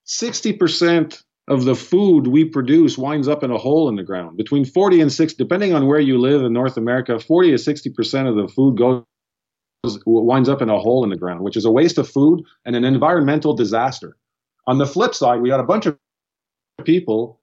60% 0.08 1.22
of 1.48 1.66
the 1.66 1.76
food 1.76 2.28
we 2.28 2.46
produce 2.46 2.98
winds 2.98 3.28
up 3.28 3.44
in 3.44 3.52
a 3.52 3.58
hole 3.58 3.90
in 3.90 3.96
the 3.96 4.04
ground. 4.04 4.38
Between 4.38 4.64
40 4.64 5.02
and 5.02 5.12
60, 5.12 5.44
depending 5.44 5.74
on 5.74 5.88
where 5.88 6.00
you 6.00 6.18
live 6.18 6.44
in 6.44 6.54
North 6.54 6.78
America, 6.78 7.20
40 7.20 7.52
to 7.52 7.58
60% 7.58 8.30
of 8.30 8.36
the 8.36 8.48
food 8.48 8.78
goes 8.78 9.04
winds 10.06 10.48
up 10.48 10.62
in 10.62 10.70
a 10.70 10.78
hole 10.78 11.04
in 11.04 11.10
the 11.10 11.18
ground, 11.18 11.42
which 11.42 11.58
is 11.58 11.66
a 11.66 11.72
waste 11.72 11.98
of 11.98 12.08
food 12.08 12.44
and 12.66 12.76
an 12.76 12.86
environmental 12.86 13.56
disaster. 13.56 14.16
On 14.68 14.78
the 14.78 14.86
flip 14.86 15.14
side, 15.14 15.42
we 15.42 15.50
got 15.50 15.60
a 15.60 15.64
bunch 15.64 15.86
of 15.86 15.98
people, 16.84 17.40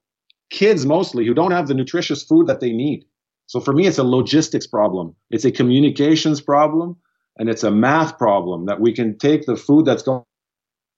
kids 0.50 0.86
mostly, 0.86 1.26
who 1.26 1.34
don't 1.34 1.50
have 1.50 1.68
the 1.68 1.74
nutritious 1.74 2.22
food 2.22 2.46
that 2.46 2.60
they 2.60 2.72
need. 2.72 3.04
So 3.46 3.60
for 3.60 3.72
me, 3.72 3.86
it's 3.86 3.98
a 3.98 4.04
logistics 4.04 4.66
problem. 4.66 5.14
It's 5.30 5.44
a 5.44 5.50
communications 5.50 6.40
problem, 6.40 6.96
and 7.38 7.48
it's 7.48 7.64
a 7.64 7.70
math 7.70 8.18
problem 8.18 8.66
that 8.66 8.80
we 8.80 8.92
can 8.92 9.16
take 9.18 9.46
the 9.46 9.56
food 9.56 9.84
that's 9.84 10.02
going 10.02 10.24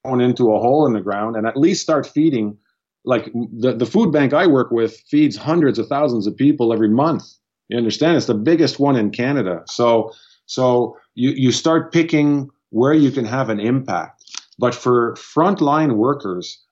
into 0.05 0.53
a 0.53 0.59
hole 0.59 0.87
in 0.87 0.93
the 0.93 1.01
ground 1.01 1.37
and 1.37 1.47
at 1.47 1.57
least 1.57 1.83
start 1.83 2.07
feeding. 2.07 2.57
Like 3.05 3.27
the, 3.33 3.75
the 3.75 3.87
food 3.87 4.13
bank 4.13 4.35
I 4.35 4.47
work 4.47 4.71
with 4.71 4.99
feeds 5.09 5.37
hundreds 5.37 5.79
of 5.79 5.87
thousands 5.87 6.27
of 6.27 6.37
people 6.37 6.73
every 6.73 6.89
month. 6.89 7.25
You 7.69 7.79
understand? 7.79 8.17
It's 8.17 8.27
the 8.27 8.35
biggest 8.35 8.79
one 8.81 8.97
in 8.97 9.11
Canada. 9.11 9.63
So 9.67 10.13
so 10.47 10.97
you, 11.15 11.31
you 11.31 11.53
start 11.53 11.93
picking 11.93 12.51
where 12.71 12.93
you 12.93 13.13
can 13.13 13.25
have 13.25 13.51
an 13.51 13.61
impact. 13.61 14.20
But 14.61 14.75
for 14.75 15.15
frontline 15.15 15.97
workers, 15.97 16.63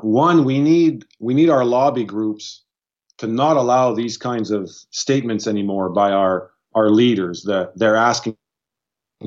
one, 0.00 0.44
we 0.44 0.60
need 0.60 1.06
we 1.18 1.32
need 1.32 1.48
our 1.48 1.64
lobby 1.64 2.04
groups 2.04 2.62
to 3.16 3.26
not 3.26 3.56
allow 3.56 3.94
these 3.94 4.18
kinds 4.18 4.50
of 4.50 4.68
statements 4.90 5.46
anymore 5.46 5.88
by 5.88 6.10
our 6.12 6.50
our 6.74 6.90
leaders 6.90 7.44
that 7.44 7.72
they're 7.76 7.96
asking 7.96 8.36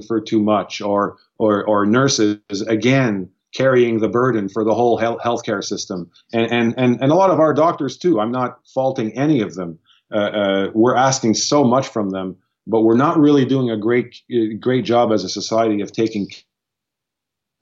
for 0.08 0.22
too 0.22 0.40
much 0.40 0.80
or 0.80 1.18
or 1.40 1.66
or 1.66 1.88
nurses 1.88 2.38
again 2.68 3.28
carrying 3.52 4.00
the 4.00 4.08
burden 4.08 4.48
for 4.48 4.64
the 4.64 4.76
whole 4.76 4.98
health 4.98 5.20
healthcare 5.26 5.64
system. 5.64 6.12
And 6.32 6.52
and 6.52 6.74
and, 6.78 7.02
and 7.02 7.12
a 7.12 7.16
lot 7.16 7.32
of 7.32 7.40
our 7.40 7.54
doctors 7.54 7.98
too. 7.98 8.20
I'm 8.20 8.32
not 8.32 8.60
faulting 8.76 9.12
any 9.18 9.42
of 9.42 9.56
them. 9.56 9.80
Uh, 10.14 10.18
uh, 10.18 10.72
we're 10.76 10.96
asking 10.96 11.34
so 11.34 11.64
much 11.64 11.88
from 11.88 12.12
them 12.12 12.38
but 12.68 12.82
we're 12.82 12.98
not 12.98 13.18
really 13.18 13.44
doing 13.46 13.72
a 13.72 13.78
great 13.78 14.22
great 14.60 14.86
job 14.86 15.12
as 15.12 15.24
a 15.24 15.30
society 15.30 15.82
of 15.82 15.92
taking 15.92 16.28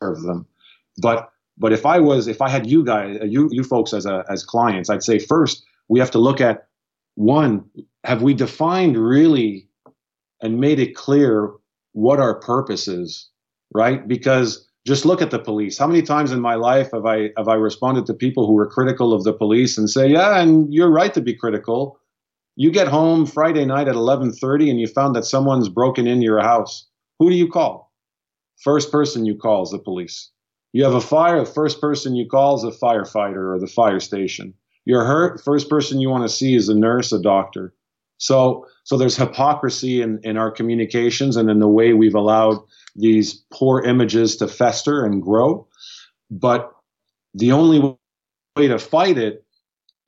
of 0.01 0.21
them. 0.23 0.45
But 1.01 1.29
but 1.57 1.73
if 1.73 1.85
I 1.85 1.99
was 1.99 2.27
if 2.27 2.41
I 2.41 2.49
had 2.49 2.69
you 2.69 2.83
guys 2.83 3.17
uh, 3.21 3.25
you 3.25 3.49
you 3.51 3.63
folks 3.63 3.93
as 3.93 4.05
a, 4.05 4.23
as 4.29 4.43
clients, 4.43 4.89
I'd 4.89 5.03
say 5.03 5.19
first 5.19 5.63
we 5.87 5.99
have 5.99 6.11
to 6.11 6.19
look 6.19 6.41
at 6.41 6.67
one 7.15 7.65
have 8.03 8.21
we 8.21 8.33
defined 8.33 8.97
really 8.97 9.67
and 10.41 10.59
made 10.59 10.79
it 10.79 10.95
clear 10.95 11.51
what 11.91 12.19
our 12.19 12.39
purpose 12.39 12.87
is, 12.87 13.27
right? 13.73 14.07
Because 14.07 14.65
just 14.87 15.05
look 15.05 15.21
at 15.21 15.31
the 15.31 15.39
police. 15.39 15.77
How 15.77 15.87
many 15.87 16.01
times 16.01 16.31
in 16.31 16.39
my 16.39 16.55
life 16.55 16.91
have 16.93 17.05
I 17.05 17.31
have 17.37 17.47
I 17.47 17.55
responded 17.55 18.05
to 18.05 18.13
people 18.13 18.47
who 18.47 18.53
were 18.53 18.67
critical 18.67 19.13
of 19.13 19.23
the 19.23 19.33
police 19.33 19.77
and 19.77 19.89
say, 19.89 20.09
"Yeah, 20.09 20.39
and 20.39 20.73
you're 20.73 20.91
right 20.91 21.13
to 21.13 21.21
be 21.21 21.33
critical." 21.33 21.99
You 22.55 22.71
get 22.71 22.89
home 22.89 23.25
Friday 23.25 23.65
night 23.65 23.87
at 23.87 23.95
11:30 23.95 24.69
and 24.69 24.79
you 24.79 24.87
found 24.87 25.15
that 25.15 25.25
someone's 25.25 25.69
broken 25.69 26.07
into 26.07 26.23
your 26.23 26.41
house. 26.41 26.85
Who 27.19 27.29
do 27.29 27.35
you 27.35 27.47
call? 27.47 27.88
First 28.59 28.91
person 28.91 29.25
you 29.25 29.35
call 29.35 29.63
is 29.63 29.71
the 29.71 29.79
police. 29.79 30.31
You 30.73 30.83
have 30.83 30.93
a 30.93 31.01
fire, 31.01 31.39
the 31.39 31.45
first 31.45 31.79
person 31.79 32.15
you 32.15 32.27
call 32.27 32.55
is 32.57 32.63
a 32.63 32.77
firefighter 32.77 33.55
or 33.55 33.59
the 33.59 33.67
fire 33.67 33.99
station. 33.99 34.53
You're 34.85 35.05
hurt, 35.05 35.41
first 35.43 35.69
person 35.69 36.01
you 36.01 36.09
want 36.09 36.23
to 36.23 36.35
see 36.35 36.55
is 36.55 36.69
a 36.69 36.75
nurse, 36.75 37.11
a 37.11 37.21
doctor. 37.21 37.73
So, 38.17 38.67
so 38.83 38.97
there's 38.97 39.15
hypocrisy 39.15 40.01
in, 40.01 40.19
in 40.23 40.35
our 40.35 40.51
communications 40.51 41.37
and 41.37 41.49
in 41.49 41.59
the 41.59 41.69
way 41.69 41.93
we've 41.93 42.15
allowed 42.15 42.59
these 42.95 43.33
poor 43.51 43.81
images 43.81 44.35
to 44.37 44.47
fester 44.47 45.05
and 45.05 45.21
grow. 45.21 45.65
But 46.29 46.71
the 47.33 47.53
only 47.53 47.97
way 48.57 48.67
to 48.67 48.77
fight 48.77 49.17
it 49.17 49.45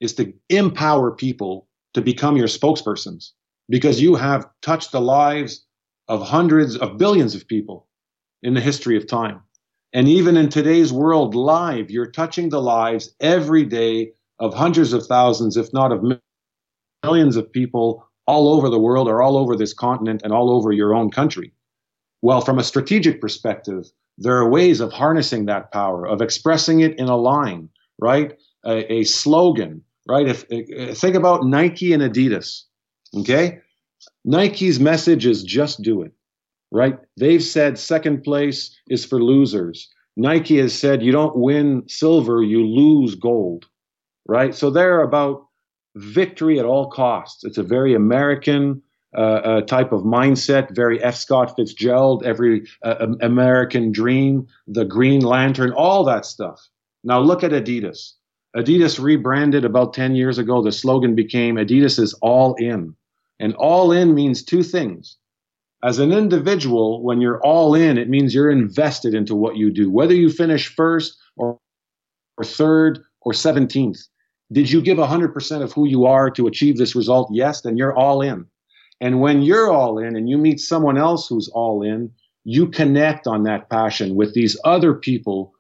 is 0.02 0.14
to 0.16 0.34
empower 0.50 1.12
people 1.12 1.68
to 1.94 2.02
become 2.02 2.36
your 2.36 2.48
spokespersons 2.48 3.32
because 3.70 4.02
you 4.02 4.16
have 4.16 4.50
touched 4.62 4.92
the 4.92 5.02
lives 5.02 5.66
of 6.10 6.22
hundreds 6.22 6.76
of 6.76 6.98
billions 6.98 7.34
of 7.34 7.48
people 7.48 7.88
in 8.44 8.54
the 8.54 8.62
history 8.62 8.98
of 8.98 9.08
time. 9.08 9.42
And 9.94 10.08
even 10.08 10.38
in 10.38 10.50
today's 10.50 10.94
world, 10.94 11.36
live, 11.36 11.92
you're 11.92 12.12
touching 12.12 12.50
the 12.50 12.62
lives 12.62 13.14
every 13.20 13.66
day 13.66 14.14
of 14.40 14.54
hundreds 14.54 14.94
of 14.94 15.06
thousands, 15.06 15.58
if 15.58 15.72
not 15.74 15.92
of 15.92 16.04
millions 17.04 17.36
of 17.36 17.52
people 17.52 18.08
all 18.26 18.54
over 18.54 18.70
the 18.70 18.80
world 18.80 19.08
or 19.08 19.22
all 19.22 19.38
over 19.38 19.56
this 19.56 19.74
continent 19.74 20.22
and 20.24 20.32
all 20.32 20.50
over 20.50 20.72
your 20.72 20.96
own 20.96 21.12
country. 21.12 21.52
Well, 22.22 22.42
from 22.42 22.60
a 22.60 22.64
strategic 22.64 23.20
perspective, 23.20 23.92
there 24.18 24.38
are 24.38 24.50
ways 24.50 24.80
of 24.80 24.92
harnessing 24.94 25.46
that 25.46 25.72
power, 25.72 26.06
of 26.08 26.22
expressing 26.22 26.82
it 26.82 26.98
in 27.00 27.08
a 27.08 27.18
line, 27.18 27.70
right? 28.00 28.38
A, 28.66 28.94
a 28.94 29.04
slogan, 29.04 29.84
right? 30.08 30.28
If, 30.28 30.46
if 30.50 30.98
think 30.98 31.16
about 31.16 31.46
Nike 31.46 31.94
and 31.94 32.04
Adidas, 32.04 32.64
okay? 33.18 33.60
Nike's 34.24 34.80
message 34.80 35.26
is 35.26 35.44
just 35.44 35.82
do 35.82 36.04
it, 36.04 36.12
right? 36.72 36.98
They've 37.18 37.44
said 37.44 37.78
second 37.78 38.24
place 38.24 38.76
is 38.88 39.06
for 39.06 39.22
losers. 39.22 39.90
Nike 40.18 40.58
has 40.60 40.78
said 40.78 41.04
you 41.04 41.12
don't 41.12 41.38
win 41.38 41.84
silver, 41.88 42.42
you 42.42 42.66
lose 42.66 43.16
gold, 43.16 43.66
right? 44.28 44.54
So 44.54 44.70
they're 44.70 45.02
about 45.02 45.48
victory 45.96 46.60
at 46.60 46.66
all 46.66 46.90
costs. 46.90 47.44
It's 47.44 47.58
a 47.58 47.64
very 47.64 47.94
American 47.94 48.82
uh, 49.16 49.20
uh, 49.22 49.62
type 49.62 49.92
of 49.92 50.04
mindset, 50.04 50.74
very 50.74 51.04
F. 51.04 51.16
Scott 51.16 51.54
Fitzgerald, 51.56 52.24
every 52.26 52.68
uh, 52.84 53.08
American 53.22 53.92
dream, 53.92 54.48
the 54.68 54.86
Green 54.86 55.22
Lantern, 55.22 55.74
all 55.74 56.06
that 56.06 56.26
stuff. 56.26 56.62
Now 57.04 57.20
look 57.20 57.44
at 57.44 57.52
Adidas. 57.52 58.14
Adidas 58.56 59.02
rebranded 59.02 59.66
about 59.66 59.94
10 59.94 60.16
years 60.16 60.38
ago. 60.38 60.62
The 60.62 60.72
slogan 60.72 61.16
became 61.16 61.56
Adidas 61.56 62.00
is 62.00 62.14
all 62.22 62.56
in. 62.56 62.96
And 63.40 63.56
all 63.56 63.92
in 63.92 64.14
means 64.14 64.44
two 64.44 64.62
things. 64.62 65.18
As 65.84 65.98
an 66.00 66.12
individual, 66.12 67.04
when 67.04 67.22
you're 67.22 67.42
all 67.42 67.74
in, 67.74 67.98
it 67.98 68.10
means 68.10 68.36
you're 68.36 68.52
invested 68.52 69.14
into 69.14 69.36
what 69.36 69.58
you 69.58 69.72
do, 69.72 69.90
whether 69.90 70.14
you 70.14 70.30
finish 70.30 70.68
first 70.68 71.18
or, 71.38 71.58
or 72.38 72.44
third 72.44 73.04
or 73.22 73.34
17th. 73.34 74.08
Did 74.52 74.70
you 74.70 74.82
give 74.82 74.98
100% 74.98 75.62
of 75.64 75.72
who 75.72 75.88
you 75.88 76.06
are 76.06 76.30
to 76.32 76.48
achieve 76.48 76.78
this 76.78 76.96
result? 76.96 77.30
Yes, 77.32 77.62
then 77.62 77.78
you're 77.78 77.96
all 77.96 78.22
in. 78.22 78.46
And 79.00 79.22
when 79.22 79.42
you're 79.42 79.72
all 79.72 79.98
in 79.98 80.16
and 80.16 80.30
you 80.30 80.38
meet 80.38 80.60
someone 80.60 80.98
else 80.98 81.28
who's 81.28 81.50
all 81.50 81.82
in, 81.82 82.12
you 82.44 82.68
connect 82.68 83.26
on 83.28 83.44
that 83.44 83.70
passion 83.70 84.16
with 84.16 84.34
these 84.34 84.58
other 84.64 84.94
people 84.94 85.54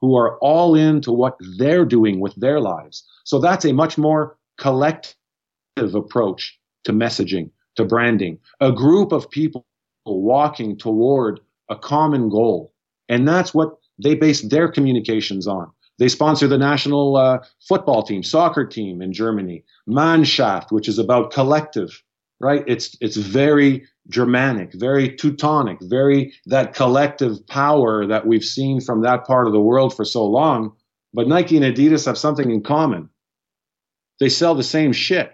who 0.00 0.16
are 0.16 0.38
all 0.38 0.74
into 0.74 1.12
what 1.12 1.36
they're 1.58 1.84
doing 1.84 2.20
with 2.20 2.34
their 2.36 2.60
lives. 2.60 3.04
So 3.24 3.38
that's 3.38 3.64
a 3.64 3.72
much 3.72 3.98
more 3.98 4.36
collective 4.58 5.94
approach 5.94 6.58
to 6.84 6.92
messaging, 6.92 7.50
to 7.76 7.84
branding, 7.84 8.38
a 8.60 8.72
group 8.72 9.12
of 9.12 9.30
people 9.30 9.66
walking 10.04 10.76
toward 10.76 11.40
a 11.68 11.76
common 11.76 12.28
goal. 12.28 12.72
And 13.08 13.26
that's 13.26 13.54
what 13.54 13.76
they 14.02 14.14
base 14.14 14.42
their 14.42 14.68
communications 14.70 15.46
on. 15.46 15.70
They 15.98 16.08
sponsor 16.08 16.48
the 16.48 16.58
national 16.58 17.16
uh, 17.16 17.38
football 17.68 18.02
team, 18.02 18.22
soccer 18.22 18.66
team 18.66 19.02
in 19.02 19.12
Germany. 19.12 19.64
Mannschaft, 19.88 20.72
which 20.72 20.88
is 20.88 20.98
about 20.98 21.32
collective, 21.32 22.02
right? 22.40 22.64
It's 22.66 22.96
it's 23.00 23.16
very 23.16 23.86
Germanic, 24.08 24.72
very 24.74 25.14
Teutonic, 25.14 25.78
very 25.82 26.32
that 26.46 26.74
collective 26.74 27.46
power 27.46 28.06
that 28.06 28.26
we've 28.26 28.44
seen 28.44 28.80
from 28.80 29.02
that 29.02 29.26
part 29.26 29.46
of 29.46 29.52
the 29.52 29.60
world 29.60 29.94
for 29.94 30.04
so 30.04 30.24
long. 30.24 30.72
But 31.14 31.28
Nike 31.28 31.56
and 31.56 31.64
Adidas 31.64 32.06
have 32.06 32.18
something 32.18 32.50
in 32.50 32.62
common. 32.62 33.10
They 34.18 34.28
sell 34.28 34.54
the 34.54 34.62
same 34.62 34.92
shit. 34.92 35.32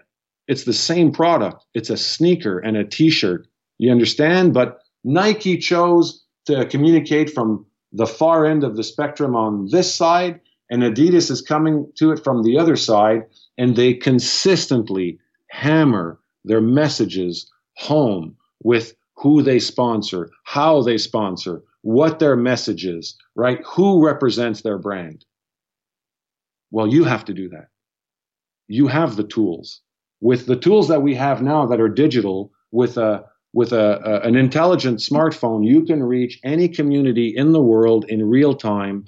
It's 0.49 0.65
the 0.65 0.73
same 0.73 1.13
product. 1.13 1.65
It's 1.75 1.91
a 1.91 1.97
sneaker 1.97 2.59
and 2.59 2.77
a 2.77 2.85
t-shirt. 2.85 3.47
You 3.79 3.93
understand? 3.93 4.55
But 4.55 4.81
Nike 5.05 5.59
chose 5.59 6.25
to 6.47 6.67
communicate 6.67 7.31
from 7.31 7.67
the 7.93 8.07
far 8.07 8.47
end 8.47 8.65
of 8.65 8.77
the 8.77 8.83
spectrum 8.83 9.37
on 9.37 9.69
this 9.71 9.95
side 9.95 10.41
and 10.71 10.83
Adidas 10.83 11.31
is 11.31 11.43
coming 11.43 11.91
to 11.97 12.11
it 12.13 12.23
from 12.23 12.43
the 12.43 12.59
other 12.59 12.77
side, 12.77 13.25
and 13.57 13.75
they 13.75 13.95
consistently 13.95 15.19
hammer 15.51 16.21
their 16.45 16.61
messages 16.61 17.51
home 17.77 18.37
with 18.63 18.95
who 19.17 19.43
they 19.43 19.59
sponsor, 19.59 20.31
how 20.45 20.83
they 20.83 20.99
sponsor, 20.99 21.63
what 21.83 22.19
their 22.19 22.37
message 22.37 22.85
is, 22.85 23.17
right? 23.35 23.61
Who 23.65 24.05
represents 24.05 24.63
their 24.63 24.79
brand. 24.79 25.25
Well, 26.71 26.87
you 26.87 27.05
have 27.05 27.25
to 27.27 27.35
do 27.35 27.49
that. 27.49 27.69
You 28.67 28.89
have 28.89 29.17
the 29.17 29.25
tools. 29.25 29.81
With 30.21 30.47
the 30.47 30.57
tools 30.57 30.89
that 30.89 31.03
we 31.03 31.15
have 31.15 31.43
now 31.43 31.67
that 31.67 31.81
are 31.81 31.89
digital, 31.89 32.53
with 32.71 32.97
a 32.97 33.25
with 33.53 33.73
a, 33.73 34.01
a, 34.05 34.21
an 34.27 34.37
intelligent 34.37 34.99
smartphone, 34.99 35.67
you 35.67 35.83
can 35.85 36.03
reach 36.03 36.39
any 36.45 36.69
community 36.69 37.33
in 37.35 37.53
the 37.53 37.63
world 37.63 38.05
in 38.09 38.29
real 38.29 38.55
time 38.55 39.07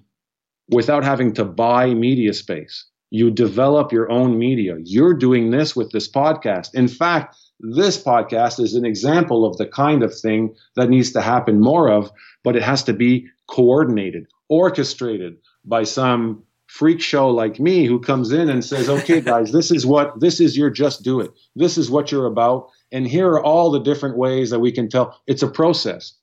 without 0.70 1.04
having 1.04 1.32
to 1.34 1.44
buy 1.44 1.92
media 1.92 2.32
space. 2.32 2.86
You 3.10 3.30
develop 3.30 3.92
your 3.92 4.10
own 4.10 4.38
media. 4.38 4.76
You're 4.82 5.14
doing 5.14 5.50
this 5.50 5.74
with 5.74 5.90
this 5.90 6.10
podcast. 6.10 6.74
In 6.74 6.88
fact, 6.88 7.36
this 7.58 8.02
podcast 8.02 8.60
is 8.60 8.74
an 8.74 8.86
example 8.86 9.44
of 9.44 9.56
the 9.58 9.66
kind 9.66 10.02
of 10.02 10.18
thing 10.18 10.54
that 10.76 10.88
needs 10.88 11.12
to 11.12 11.20
happen 11.20 11.60
more 11.60 11.90
of, 11.90 12.10
but 12.44 12.56
it 12.56 12.62
has 12.62 12.82
to 12.84 12.92
be 12.92 13.26
coordinated, 13.48 14.26
orchestrated 14.48 15.36
by 15.64 15.82
some 15.82 16.42
freak 16.70 17.00
show 17.00 17.28
like 17.28 17.58
me 17.58 17.84
who 17.84 17.98
comes 17.98 18.30
in 18.30 18.48
and 18.48 18.64
says, 18.64 18.88
okay, 18.88 19.20
guys, 19.32 19.50
this 19.50 19.72
is 19.72 19.84
what, 19.84 20.20
this 20.20 20.40
is 20.40 20.56
your 20.56 20.70
just 20.70 21.02
do 21.02 21.20
it. 21.20 21.32
This 21.56 21.76
is 21.76 21.90
what 21.90 22.12
you're 22.12 22.26
about. 22.26 22.68
And 22.92 23.06
here 23.06 23.28
are 23.28 23.42
all 23.42 23.72
the 23.72 23.80
different 23.80 24.16
ways 24.16 24.50
that 24.50 24.60
we 24.60 24.70
can 24.70 24.88
tell. 24.88 25.20
It's 25.26 25.42
a 25.42 25.48
process. 25.48 26.14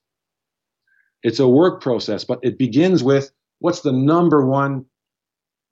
It's 1.21 1.39
a 1.39 1.47
work 1.47 1.81
process, 1.81 2.23
but 2.23 2.39
it 2.43 2.57
begins 2.57 3.03
with 3.03 3.29
what's 3.59 3.81
the 3.81 3.91
number 3.91 4.45
one 4.45 4.85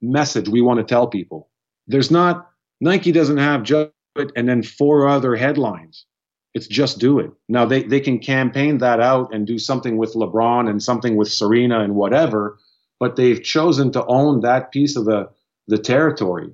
message 0.02 0.50
we 0.50 0.62
want 0.62 0.80
to 0.80 0.84
tell 0.84 1.08
people? 1.08 1.50
There's 1.88 2.12
not, 2.12 2.50
Nike 2.82 3.14
doesn't 3.14 3.38
have 3.38 3.64
just 3.64 3.92
it 4.18 4.32
and 4.36 4.48
then 4.48 4.62
four 4.62 5.08
other 5.08 5.36
headlines. 5.36 6.06
It's 6.54 6.68
just 6.68 7.00
do 7.00 7.20
it. 7.20 7.32
Now 7.48 7.66
they, 7.66 7.84
they 7.84 8.02
can 8.02 8.20
campaign 8.20 8.80
that 8.80 9.00
out 9.00 9.34
and 9.34 9.48
do 9.48 9.58
something 9.58 9.98
with 9.98 10.14
LeBron 10.14 10.70
and 10.70 10.84
something 10.84 11.16
with 11.16 11.32
Serena 11.32 11.82
and 11.82 11.96
whatever, 11.96 12.58
but 13.00 13.16
they've 13.16 13.42
chosen 13.42 13.92
to 13.92 14.06
own 14.06 14.42
that 14.42 14.72
piece 14.72 14.96
of 14.96 15.06
the, 15.06 15.30
the 15.68 15.78
territory. 15.78 16.54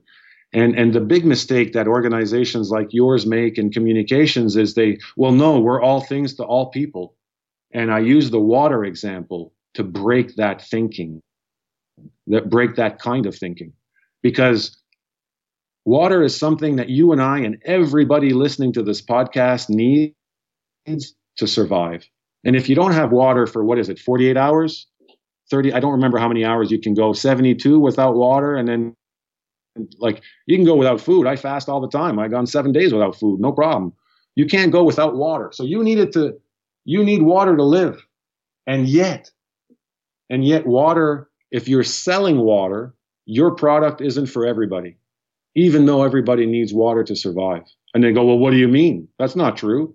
And, 0.53 0.77
and 0.77 0.93
the 0.93 0.99
big 1.01 1.25
mistake 1.25 1.73
that 1.73 1.87
organizations 1.87 2.69
like 2.71 2.87
yours 2.91 3.25
make 3.25 3.57
in 3.57 3.71
communications 3.71 4.57
is 4.57 4.73
they, 4.73 4.97
well, 5.15 5.31
no, 5.31 5.59
we're 5.59 5.81
all 5.81 6.01
things 6.01 6.35
to 6.35 6.43
all 6.43 6.71
people. 6.71 7.15
And 7.73 7.91
I 7.91 7.99
use 7.99 8.29
the 8.29 8.39
water 8.39 8.83
example 8.83 9.53
to 9.75 9.83
break 9.83 10.35
that 10.35 10.61
thinking, 10.61 11.21
that 12.27 12.49
break 12.49 12.75
that 12.75 12.99
kind 12.99 13.25
of 13.25 13.35
thinking. 13.35 13.71
Because 14.21 14.77
water 15.85 16.21
is 16.21 16.37
something 16.37 16.75
that 16.75 16.89
you 16.89 17.13
and 17.13 17.21
I 17.21 17.39
and 17.39 17.57
everybody 17.65 18.31
listening 18.33 18.73
to 18.73 18.83
this 18.83 19.01
podcast 19.01 19.69
needs 19.69 20.13
to 21.37 21.47
survive. 21.47 22.05
And 22.43 22.55
if 22.55 22.67
you 22.67 22.75
don't 22.75 22.93
have 22.93 23.11
water 23.11 23.47
for 23.47 23.63
what 23.63 23.79
is 23.79 23.87
it, 23.87 23.99
48 23.99 24.35
hours? 24.35 24.87
30, 25.51 25.73
I 25.73 25.79
don't 25.79 25.91
remember 25.91 26.17
how 26.17 26.27
many 26.27 26.43
hours 26.43 26.71
you 26.71 26.79
can 26.79 26.93
go, 26.93 27.13
72 27.13 27.79
without 27.79 28.15
water. 28.15 28.55
And 28.55 28.67
then, 28.67 28.95
like, 29.99 30.23
you 30.47 30.57
can 30.57 30.65
go 30.65 30.75
without 30.75 30.99
food. 30.99 31.27
I 31.27 31.35
fast 31.35 31.69
all 31.69 31.81
the 31.81 31.89
time. 31.89 32.17
I've 32.17 32.31
gone 32.31 32.47
seven 32.47 32.71
days 32.71 32.93
without 32.93 33.15
food, 33.15 33.39
no 33.39 33.51
problem. 33.51 33.93
You 34.35 34.45
can't 34.47 34.71
go 34.71 34.83
without 34.83 35.15
water. 35.15 35.51
So 35.53 35.63
you 35.63 35.83
needed 35.83 36.13
to, 36.13 36.39
you 36.85 37.03
need 37.03 37.21
water 37.21 37.55
to 37.55 37.63
live. 37.63 38.03
And 38.65 38.87
yet, 38.87 39.29
and 40.29 40.45
yet, 40.45 40.65
water, 40.65 41.29
if 41.51 41.67
you're 41.67 41.83
selling 41.83 42.39
water, 42.39 42.95
your 43.25 43.51
product 43.51 43.99
isn't 44.01 44.27
for 44.27 44.45
everybody, 44.45 44.97
even 45.55 45.85
though 45.85 46.03
everybody 46.03 46.45
needs 46.45 46.73
water 46.73 47.03
to 47.03 47.15
survive. 47.15 47.63
And 47.93 48.03
they 48.03 48.13
go, 48.13 48.23
Well, 48.25 48.39
what 48.39 48.51
do 48.51 48.57
you 48.57 48.69
mean? 48.69 49.09
That's 49.19 49.35
not 49.35 49.57
true. 49.57 49.93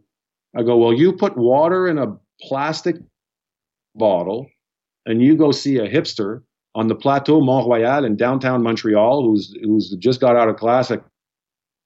I 0.55 0.63
go, 0.63 0.77
Well, 0.77 0.93
you 0.93 1.15
put 1.15 1.37
water 1.39 1.89
in 1.89 1.97
a 1.97 2.17
plastic 2.43 2.97
bottle 3.95 4.47
and 5.07 5.23
you 5.23 5.37
go 5.37 5.53
see 5.53 5.79
a 5.79 5.89
hipster 5.89 6.43
on 6.75 6.89
the 6.89 6.95
plateau 6.95 7.41
Mont 7.41 7.67
Royal 7.67 8.05
in 8.05 8.17
downtown 8.17 8.63
Montreal 8.63 9.23
who's 9.23 9.57
who's 9.63 9.91
just 9.99 10.21
got 10.21 10.37
out 10.37 10.49
of 10.49 10.57
class 10.57 10.91
at 10.91 11.03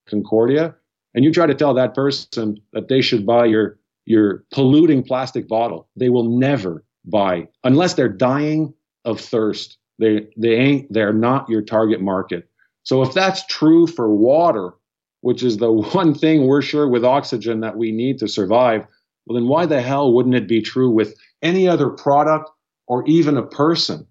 Concordia, 0.09 0.75
and 1.15 1.25
you 1.25 1.33
try 1.33 1.47
to 1.47 1.55
tell 1.55 1.75
that 1.75 1.95
person 1.95 2.61
that 2.73 2.89
they 2.89 3.01
should 3.01 3.25
buy 3.25 3.45
your 3.45 3.79
your 4.07 4.45
polluting 4.53 5.05
plastic 5.05 5.47
bottle, 5.47 5.89
they 5.95 6.09
will 6.09 6.39
never 6.39 6.85
buy 7.05 7.47
unless 7.63 7.95
they're 7.95 8.09
dying 8.09 8.75
of 9.05 9.21
thirst. 9.21 9.79
They 9.99 10.27
they 10.37 10.55
ain't 10.57 10.93
they're 10.93 11.13
not 11.13 11.49
your 11.49 11.63
target 11.63 12.01
market. 12.01 12.49
So 12.83 13.03
if 13.03 13.13
that's 13.13 13.47
true 13.47 13.87
for 13.87 14.13
water, 14.13 14.73
which 15.21 15.43
is 15.43 15.59
the 15.59 15.71
one 15.95 16.15
thing 16.15 16.47
we're 16.47 16.63
sure 16.63 16.89
with 16.89 17.05
oxygen 17.05 17.61
that 17.61 17.77
we 17.77 17.93
need 17.93 18.19
to 18.19 18.29
survive, 18.29 18.87
well 19.27 19.39
then 19.39 19.49
why 19.49 19.67
the 19.67 19.83
hell 19.83 20.13
wouldn't 20.13 20.35
it 20.35 20.49
be 20.49 20.63
true 20.63 20.91
with 20.91 21.15
any 21.43 21.69
other 21.69 21.91
product 21.91 22.51
or 22.91 23.07
even 23.07 23.39
a 23.39 23.47
person? 23.47 24.07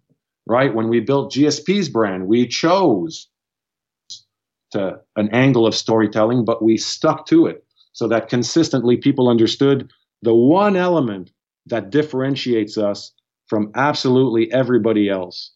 Right? 0.47 0.73
When 0.73 0.89
we 0.89 0.99
built 1.01 1.33
GSP's 1.33 1.89
brand, 1.89 2.27
we 2.27 2.47
chose 2.47 3.27
to 4.71 4.99
an 5.15 5.29
angle 5.31 5.67
of 5.67 5.75
storytelling, 5.75 6.45
but 6.45 6.63
we 6.63 6.77
stuck 6.77 7.27
to 7.27 7.45
it 7.45 7.63
so 7.91 8.07
that 8.07 8.29
consistently 8.29 8.97
people 8.97 9.29
understood 9.29 9.91
the 10.21 10.33
one 10.33 10.75
element 10.75 11.31
that 11.67 11.91
differentiates 11.91 12.77
us 12.77 13.11
from 13.47 13.71
absolutely 13.75 14.51
everybody 14.51 15.09
else. 15.09 15.51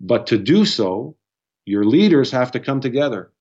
But 0.00 0.26
to 0.26 0.38
do 0.38 0.64
so, 0.64 1.16
your 1.64 1.84
leaders 1.84 2.30
have 2.30 2.50
to 2.52 2.60
come 2.60 2.80
together. 2.80 3.32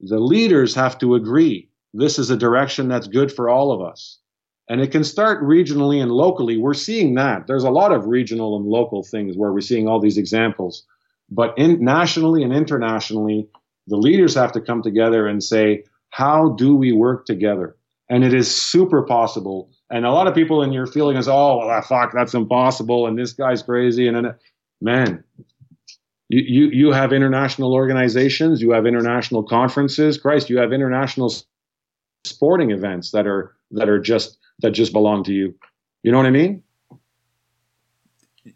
The 0.00 0.18
leaders 0.18 0.74
have 0.74 0.98
to 0.98 1.14
agree 1.14 1.70
this 1.94 2.18
is 2.18 2.30
a 2.30 2.36
direction 2.36 2.88
that's 2.88 3.08
good 3.08 3.32
for 3.32 3.48
all 3.48 3.72
of 3.72 3.80
us. 3.80 4.18
And 4.68 4.80
it 4.80 4.90
can 4.90 5.04
start 5.04 5.42
regionally 5.42 6.02
and 6.02 6.10
locally. 6.10 6.56
We're 6.56 6.74
seeing 6.74 7.14
that. 7.14 7.46
There's 7.46 7.64
a 7.64 7.70
lot 7.70 7.92
of 7.92 8.06
regional 8.06 8.56
and 8.56 8.66
local 8.66 9.04
things 9.04 9.36
where 9.36 9.52
we're 9.52 9.60
seeing 9.60 9.86
all 9.86 10.00
these 10.00 10.18
examples. 10.18 10.84
But 11.30 11.56
in, 11.56 11.84
nationally 11.84 12.42
and 12.42 12.52
internationally, 12.52 13.48
the 13.86 13.96
leaders 13.96 14.34
have 14.34 14.52
to 14.52 14.60
come 14.60 14.82
together 14.82 15.26
and 15.26 15.42
say, 15.42 15.84
how 16.10 16.50
do 16.50 16.74
we 16.74 16.92
work 16.92 17.26
together? 17.26 17.76
And 18.08 18.24
it 18.24 18.34
is 18.34 18.54
super 18.54 19.02
possible. 19.02 19.70
And 19.90 20.04
a 20.04 20.10
lot 20.10 20.26
of 20.26 20.34
people 20.34 20.62
in 20.62 20.72
your 20.72 20.86
feeling 20.86 21.16
is, 21.16 21.28
oh, 21.28 21.58
well, 21.58 21.70
ah, 21.70 21.80
fuck, 21.80 22.12
that's 22.12 22.34
impossible. 22.34 23.06
And 23.06 23.18
this 23.18 23.32
guy's 23.32 23.62
crazy. 23.62 24.08
And 24.08 24.16
then, 24.16 24.34
man, 24.80 25.22
you, 26.28 26.42
you, 26.44 26.70
you 26.72 26.92
have 26.92 27.12
international 27.12 27.72
organizations, 27.72 28.60
you 28.60 28.72
have 28.72 28.86
international 28.86 29.44
conferences. 29.44 30.18
Christ, 30.18 30.50
you 30.50 30.58
have 30.58 30.72
international 30.72 31.32
sporting 32.24 32.72
events 32.72 33.12
that 33.12 33.28
are, 33.28 33.54
that 33.70 33.88
are 33.88 34.00
just, 34.00 34.38
that 34.60 34.70
just 34.72 34.92
belong 34.92 35.24
to 35.24 35.32
you. 35.32 35.54
You 36.02 36.12
know 36.12 36.18
what 36.18 36.26
I 36.26 36.30
mean? 36.30 36.62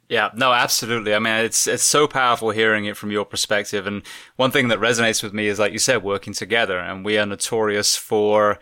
Yeah, 0.08 0.30
no, 0.34 0.52
absolutely. 0.52 1.14
I 1.14 1.18
mean, 1.18 1.44
it's 1.44 1.66
it's 1.66 1.82
so 1.82 2.06
powerful 2.06 2.50
hearing 2.50 2.84
it 2.84 2.96
from 2.96 3.10
your 3.10 3.24
perspective. 3.24 3.86
And 3.86 4.02
one 4.36 4.50
thing 4.50 4.68
that 4.68 4.78
resonates 4.78 5.22
with 5.22 5.32
me 5.32 5.48
is, 5.48 5.58
like 5.58 5.72
you 5.72 5.78
said, 5.78 6.02
working 6.02 6.32
together. 6.32 6.78
And 6.78 7.04
we 7.04 7.18
are 7.18 7.26
notorious 7.26 7.96
for, 7.96 8.58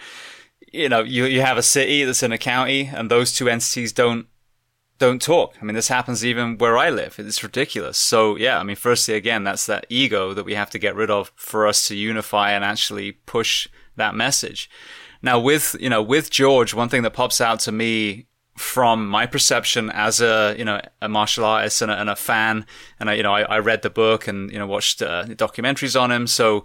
you 0.73 0.89
know, 0.89 1.03
you 1.03 1.25
you 1.25 1.41
have 1.43 1.59
a 1.59 1.63
city 1.63 2.05
that's 2.05 2.23
in 2.23 2.33
a 2.33 2.39
county, 2.39 2.91
and 2.95 3.11
those 3.11 3.33
two 3.33 3.49
entities 3.49 3.93
don't 3.93 4.27
don't 4.99 5.23
talk. 5.23 5.55
I 5.61 5.65
mean, 5.65 5.75
this 5.75 5.89
happens 5.89 6.25
even 6.25 6.59
where 6.59 6.77
I 6.77 6.91
live. 6.91 7.17
It's 7.19 7.43
ridiculous. 7.43 7.99
So 7.99 8.37
yeah, 8.37 8.59
I 8.59 8.63
mean, 8.63 8.77
firstly, 8.77 9.15
again, 9.15 9.45
that's 9.45 9.67
that 9.67 9.87
ego 9.89 10.35
that 10.35 10.45
we 10.45 10.55
have 10.55 10.71
to 10.71 10.79
get 10.79 10.97
rid 10.97 11.11
of 11.11 11.33
for 11.37 11.67
us 11.67 11.87
to 11.89 11.97
unify 11.97 12.53
and 12.53 12.65
actually 12.65 13.13
push 13.13 13.69
that 13.97 14.15
message. 14.15 14.69
Now, 15.23 15.39
with 15.39 15.77
you 15.81 15.91
know, 15.91 16.03
with 16.03 16.31
George, 16.31 16.75
one 16.75 16.89
thing 16.89 17.03
that 17.03 17.13
pops 17.13 17.41
out 17.41 17.61
to 17.61 17.73
me 17.73 18.27
from 18.57 19.09
my 19.09 19.25
perception 19.25 19.89
as 19.91 20.21
a 20.21 20.55
you 20.59 20.65
know 20.65 20.81
a 21.01 21.09
martial 21.09 21.45
artist 21.45 21.81
and 21.81 21.91
a, 21.91 22.01
and 22.01 22.11
a 22.11 22.17
fan, 22.17 22.67
and 22.99 23.11
I 23.11 23.15
you 23.15 23.23
know 23.23 23.33
I, 23.33 23.43
I, 23.43 23.59
read 23.59 23.83
the 23.83 23.91
book 23.91 24.27
and 24.27 24.51
you 24.51 24.59
know 24.59 24.67
watched 24.67 25.01
uh, 25.01 25.25
documentaries 25.27 26.01
on 26.01 26.11
him, 26.11 26.27
so 26.27 26.65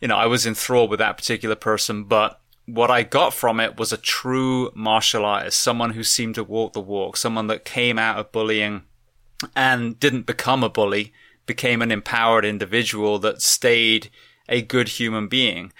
you 0.00 0.08
know 0.08 0.16
I 0.16 0.26
was 0.26 0.46
enthralled 0.46 0.90
with 0.90 0.98
that 0.98 1.16
particular 1.16 1.54
person. 1.54 2.04
But 2.04 2.40
what 2.66 2.90
I 2.90 3.02
got 3.02 3.34
from 3.34 3.60
it 3.60 3.78
was 3.78 3.92
a 3.92 3.98
true 3.98 4.70
martial 4.74 5.24
artist, 5.24 5.58
someone 5.58 5.90
who 5.90 6.02
seemed 6.02 6.34
to 6.36 6.44
walk 6.44 6.72
the 6.72 6.80
walk, 6.80 7.16
someone 7.16 7.46
that 7.48 7.64
came 7.64 7.98
out 7.98 8.18
of 8.18 8.32
bullying 8.32 8.82
and 9.54 9.98
didn't 10.00 10.26
become 10.26 10.64
a 10.64 10.70
bully, 10.70 11.12
became 11.46 11.82
an 11.82 11.92
empowered 11.92 12.44
individual 12.44 13.18
that 13.18 13.42
stayed 13.42 14.10
a 14.48 14.62
good 14.62 14.88
human 14.88 15.28
being. 15.28 15.72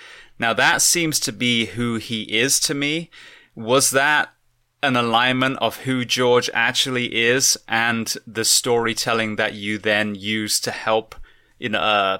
Now 0.44 0.52
that 0.52 0.82
seems 0.82 1.18
to 1.20 1.32
be 1.32 1.64
who 1.64 1.96
he 1.96 2.24
is 2.24 2.60
to 2.60 2.74
me. 2.74 3.08
Was 3.54 3.92
that 3.92 4.34
an 4.82 4.94
alignment 4.94 5.56
of 5.62 5.84
who 5.84 6.04
George 6.04 6.50
actually 6.52 7.16
is 7.16 7.56
and 7.66 8.14
the 8.26 8.44
storytelling 8.44 9.36
that 9.36 9.54
you 9.54 9.78
then 9.78 10.14
use 10.14 10.60
to 10.60 10.70
help 10.70 11.14
you 11.58 11.70
know 11.70 11.78
uh, 11.78 12.18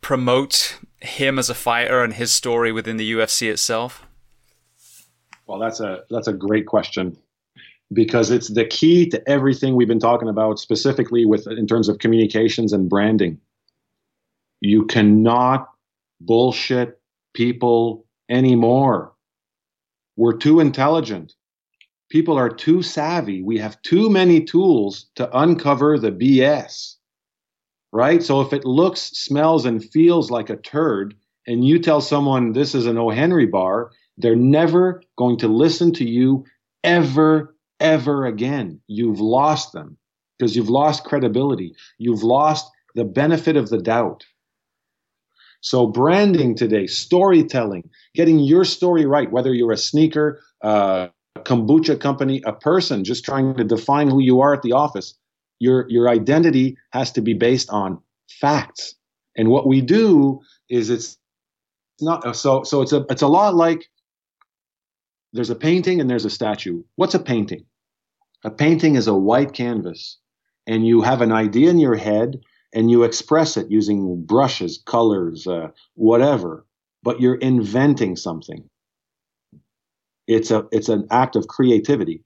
promote 0.00 0.80
him 1.00 1.38
as 1.38 1.48
a 1.48 1.54
fighter 1.54 2.02
and 2.02 2.14
his 2.14 2.32
story 2.32 2.72
within 2.72 2.96
the 2.96 3.12
UFC 3.12 3.48
itself? 3.48 4.04
Well, 5.46 5.60
that's 5.60 5.78
a 5.78 6.02
that's 6.10 6.26
a 6.26 6.32
great 6.32 6.66
question 6.66 7.16
because 7.92 8.32
it's 8.32 8.48
the 8.48 8.64
key 8.64 9.08
to 9.10 9.30
everything 9.30 9.76
we've 9.76 9.86
been 9.86 10.00
talking 10.00 10.28
about 10.28 10.58
specifically 10.58 11.24
with 11.24 11.46
in 11.46 11.68
terms 11.68 11.88
of 11.88 12.00
communications 12.00 12.72
and 12.72 12.90
branding. 12.90 13.38
You 14.60 14.86
cannot 14.86 15.68
bullshit 16.20 16.97
people 17.38 18.04
anymore. 18.28 19.14
We're 20.16 20.36
too 20.36 20.60
intelligent 20.60 21.32
people 22.08 22.38
are 22.38 22.48
too 22.48 22.82
savvy. 22.82 23.42
We 23.42 23.58
have 23.58 23.80
too 23.82 24.10
many 24.10 24.42
tools 24.44 25.06
to 25.16 25.38
uncover 25.38 25.98
the 25.98 26.12
BS. 26.12 26.94
Right? 27.92 28.22
So 28.22 28.40
if 28.40 28.52
it 28.52 28.64
looks, 28.64 29.00
smells, 29.00 29.64
and 29.64 29.84
feels 29.84 30.30
like 30.30 30.50
a 30.50 30.56
turd, 30.56 31.14
and 31.46 31.66
you 31.66 31.78
tell 31.78 32.00
someone 32.00 32.52
this 32.52 32.74
is 32.74 32.86
an 32.86 32.98
O. 32.98 33.08
Henry 33.08 33.46
bar, 33.46 33.90
they're 34.18 34.36
never 34.36 35.02
going 35.16 35.38
to 35.38 35.48
listen 35.48 35.92
to 35.94 36.04
you 36.04 36.44
ever, 36.84 37.54
ever 37.80 38.26
again. 38.26 38.80
You've 38.88 39.20
lost 39.20 39.72
them 39.72 39.96
because 40.38 40.54
you've 40.54 40.68
lost 40.68 41.04
credibility. 41.04 41.74
You've 41.96 42.22
lost 42.22 42.70
the 42.94 43.04
benefit 43.04 43.56
of 43.56 43.70
the 43.70 43.78
doubt. 43.78 44.26
So, 45.60 45.86
branding 45.86 46.54
today, 46.54 46.86
storytelling, 46.86 47.88
getting 48.14 48.38
your 48.38 48.64
story 48.64 49.06
right, 49.06 49.30
whether 49.30 49.52
you're 49.52 49.72
a 49.72 49.76
sneaker, 49.76 50.40
uh, 50.62 51.08
kombucha 51.38 52.00
company, 52.00 52.42
a 52.46 52.52
person 52.52 53.04
just 53.04 53.24
trying 53.24 53.54
to 53.56 53.64
define 53.64 54.08
who 54.08 54.20
you 54.20 54.40
are 54.40 54.54
at 54.54 54.62
the 54.62 54.72
office. 54.72 55.14
Your 55.58 55.86
your 55.88 56.08
identity 56.08 56.76
has 56.92 57.10
to 57.12 57.20
be 57.20 57.34
based 57.34 57.68
on 57.70 57.98
facts. 58.40 58.94
And 59.36 59.48
what 59.48 59.66
we 59.66 59.80
do 59.80 60.40
is 60.68 60.90
it's 60.90 61.16
not 62.00 62.36
so 62.36 62.62
so 62.62 62.82
it's 62.82 62.92
a 62.92 63.04
it's 63.10 63.22
a 63.22 63.28
lot 63.28 63.54
like 63.54 63.88
there's 65.32 65.50
a 65.50 65.56
painting 65.56 66.00
and 66.00 66.08
there's 66.08 66.24
a 66.24 66.30
statue. 66.30 66.82
What's 66.96 67.14
a 67.14 67.18
painting? 67.18 67.64
A 68.44 68.50
painting 68.50 68.94
is 68.94 69.08
a 69.08 69.14
white 69.14 69.52
canvas 69.52 70.18
and 70.66 70.86
you 70.86 71.02
have 71.02 71.20
an 71.20 71.32
idea 71.32 71.70
in 71.70 71.78
your 71.78 71.96
head 71.96 72.38
and 72.72 72.90
you 72.90 73.02
express 73.02 73.56
it 73.56 73.70
using 73.70 74.22
brushes, 74.24 74.82
colors, 74.86 75.46
uh, 75.46 75.68
whatever, 75.94 76.66
but 77.02 77.20
you're 77.20 77.36
inventing 77.36 78.16
something. 78.16 78.68
It's 80.26 80.50
a 80.50 80.66
it's 80.72 80.88
an 80.88 81.06
act 81.10 81.36
of 81.36 81.48
creativity. 81.48 82.22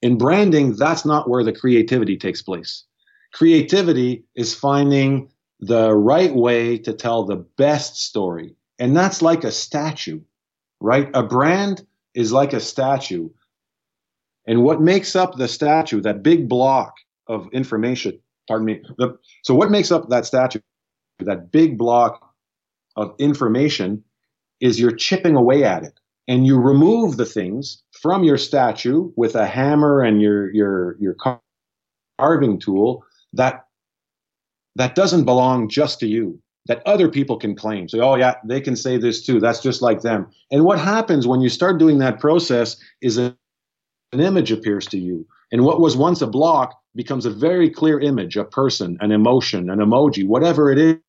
In 0.00 0.18
branding, 0.18 0.76
that's 0.76 1.04
not 1.04 1.28
where 1.28 1.44
the 1.44 1.52
creativity 1.52 2.16
takes 2.16 2.42
place. 2.42 2.84
Creativity 3.32 4.24
is 4.34 4.54
finding 4.54 5.30
the 5.60 5.94
right 5.94 6.34
way 6.34 6.76
to 6.78 6.92
tell 6.92 7.24
the 7.24 7.36
best 7.56 7.96
story. 7.96 8.54
And 8.78 8.96
that's 8.96 9.22
like 9.22 9.44
a 9.44 9.52
statue, 9.52 10.20
right? 10.80 11.08
A 11.14 11.22
brand 11.22 11.86
is 12.14 12.32
like 12.32 12.52
a 12.52 12.60
statue. 12.60 13.30
And 14.46 14.64
what 14.64 14.80
makes 14.80 15.14
up 15.14 15.36
the 15.36 15.46
statue, 15.46 16.00
that 16.00 16.22
big 16.22 16.48
block 16.48 16.96
of 17.28 17.48
information, 17.52 18.18
pardon 18.48 18.66
me, 18.66 18.82
the, 18.98 19.16
so 19.42 19.54
what 19.54 19.70
makes 19.70 19.90
up 19.90 20.08
that 20.08 20.26
statue, 20.26 20.60
that 21.20 21.50
big 21.50 21.78
block 21.78 22.34
of 22.96 23.14
information, 23.18 24.02
is 24.60 24.78
you're 24.78 24.94
chipping 24.94 25.36
away 25.36 25.64
at 25.64 25.82
it. 25.82 25.98
And 26.28 26.46
you 26.46 26.58
remove 26.58 27.16
the 27.16 27.26
things 27.26 27.82
from 28.00 28.22
your 28.22 28.38
statue 28.38 29.10
with 29.16 29.34
a 29.34 29.44
hammer 29.44 30.02
and 30.02 30.22
your 30.22 30.54
your 30.54 30.96
your 31.00 31.16
carving 32.18 32.60
tool 32.60 33.04
that 33.32 33.66
that 34.76 34.94
doesn't 34.94 35.24
belong 35.24 35.68
just 35.68 35.98
to 36.00 36.06
you 36.06 36.40
that 36.66 36.80
other 36.86 37.08
people 37.08 37.36
can 37.36 37.56
claim. 37.56 37.88
So 37.88 38.00
oh 38.00 38.14
yeah 38.14 38.36
they 38.46 38.60
can 38.60 38.76
say 38.76 38.98
this 38.98 39.26
too. 39.26 39.40
That's 39.40 39.60
just 39.60 39.82
like 39.82 40.02
them. 40.02 40.30
And 40.52 40.64
what 40.64 40.78
happens 40.78 41.26
when 41.26 41.40
you 41.40 41.48
start 41.48 41.78
doing 41.78 41.98
that 41.98 42.20
process 42.20 42.76
is 43.00 43.18
an 43.18 43.34
image 44.12 44.52
appears 44.52 44.86
to 44.86 44.98
you. 44.98 45.26
And 45.50 45.64
what 45.64 45.80
was 45.80 45.96
once 45.96 46.22
a 46.22 46.26
block 46.28 46.81
becomes 46.94 47.26
a 47.26 47.30
very 47.30 47.70
clear 47.70 47.98
image 48.00 48.36
a 48.36 48.44
person 48.44 48.96
an 49.00 49.12
emotion 49.12 49.70
an 49.70 49.78
emoji 49.78 50.26
whatever 50.26 50.70
it 50.70 51.00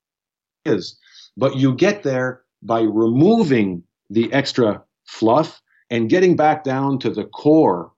is 0.65 0.97
but 1.38 1.55
you 1.55 1.73
get 1.73 2.03
there 2.03 2.41
by 2.61 2.81
removing 2.81 3.84
the 4.10 4.31
extra 4.31 4.81
fluff 5.05 5.61
and 5.89 6.10
getting 6.10 6.35
back 6.35 6.64
down 6.64 6.99
to 6.99 7.10
the 7.10 7.26
core 7.26 7.91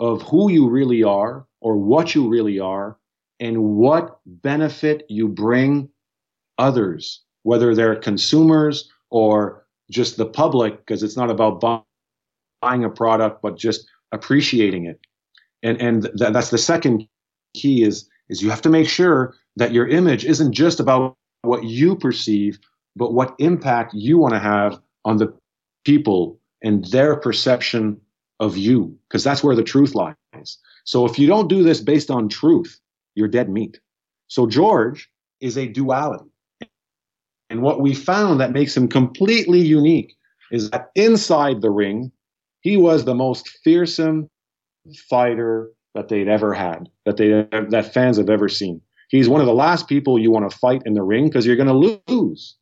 of 0.00 0.22
who 0.22 0.50
you 0.50 0.68
really 0.68 1.02
are 1.02 1.46
or 1.60 1.76
what 1.76 2.14
you 2.14 2.28
really 2.28 2.58
are 2.58 2.96
and 3.40 3.62
what 3.62 4.20
benefit 4.26 5.04
you 5.08 5.28
bring 5.28 5.88
others, 6.58 7.22
whether 7.42 7.74
they're 7.74 7.96
consumers 7.96 8.90
or 9.10 9.66
just 9.90 10.16
the 10.16 10.26
public, 10.26 10.78
because 10.78 11.02
it's 11.02 11.16
not 11.16 11.30
about 11.30 11.60
buying 12.62 12.84
a 12.84 12.90
product, 12.90 13.42
but 13.42 13.56
just 13.56 13.86
appreciating 14.12 14.86
it. 14.86 15.00
And, 15.62 15.80
and 15.80 16.02
th- 16.02 16.32
that's 16.32 16.50
the 16.50 16.58
second 16.58 17.06
key 17.54 17.82
is, 17.82 18.08
is 18.28 18.42
you 18.42 18.50
have 18.50 18.62
to 18.62 18.70
make 18.70 18.88
sure 18.88 19.34
that 19.56 19.72
your 19.72 19.86
image 19.86 20.24
isn't 20.24 20.52
just 20.52 20.80
about 20.80 21.16
what 21.42 21.64
you 21.64 21.96
perceive, 21.96 22.58
but 22.96 23.12
what 23.12 23.34
impact 23.38 23.94
you 23.94 24.18
want 24.18 24.34
to 24.34 24.40
have 24.40 24.80
on 25.04 25.16
the 25.16 25.32
people 25.84 26.38
and 26.62 26.84
their 26.86 27.16
perception 27.16 28.00
of 28.40 28.56
you, 28.56 28.96
because 29.08 29.24
that's 29.24 29.42
where 29.42 29.56
the 29.56 29.62
truth 29.62 29.94
lies. 29.94 30.16
So 30.84 31.06
if 31.06 31.18
you 31.18 31.26
don't 31.26 31.48
do 31.48 31.62
this 31.62 31.80
based 31.80 32.10
on 32.10 32.28
truth, 32.28 32.80
you're 33.14 33.28
dead 33.28 33.48
meat. 33.48 33.80
So 34.28 34.46
George 34.46 35.10
is 35.40 35.58
a 35.58 35.66
duality. 35.66 36.30
And 37.50 37.62
what 37.62 37.80
we 37.80 37.94
found 37.94 38.40
that 38.40 38.52
makes 38.52 38.76
him 38.76 38.88
completely 38.88 39.60
unique 39.60 40.14
is 40.50 40.70
that 40.70 40.90
inside 40.94 41.60
the 41.60 41.70
ring, 41.70 42.10
he 42.60 42.76
was 42.76 43.04
the 43.04 43.14
most 43.14 43.48
fearsome 43.62 44.30
fighter 45.08 45.70
that 45.94 46.08
they'd 46.08 46.28
ever 46.28 46.54
had, 46.54 46.88
that 47.04 47.16
they 47.16 47.46
that 47.68 47.92
fans 47.92 48.16
have 48.16 48.30
ever 48.30 48.48
seen. 48.48 48.80
He's 49.08 49.28
one 49.28 49.40
of 49.40 49.46
the 49.46 49.54
last 49.54 49.88
people 49.88 50.18
you 50.18 50.30
want 50.30 50.50
to 50.50 50.56
fight 50.56 50.82
in 50.86 50.94
the 50.94 51.02
ring 51.02 51.28
because 51.28 51.46
you're 51.46 51.56
going 51.56 51.68
to 51.68 52.02
lose. 52.08 52.56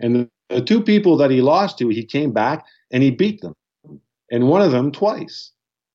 And 0.00 0.16
the, 0.16 0.30
the 0.48 0.62
two 0.62 0.82
people 0.82 1.16
that 1.18 1.30
he 1.30 1.42
lost 1.42 1.78
to, 1.78 1.88
he 1.88 2.04
came 2.04 2.32
back 2.32 2.64
and 2.90 3.02
he 3.02 3.10
beat 3.10 3.40
them, 3.42 3.54
and 4.30 4.48
one 4.48 4.62
of 4.62 4.72
them 4.72 4.92
twice. 4.92 5.52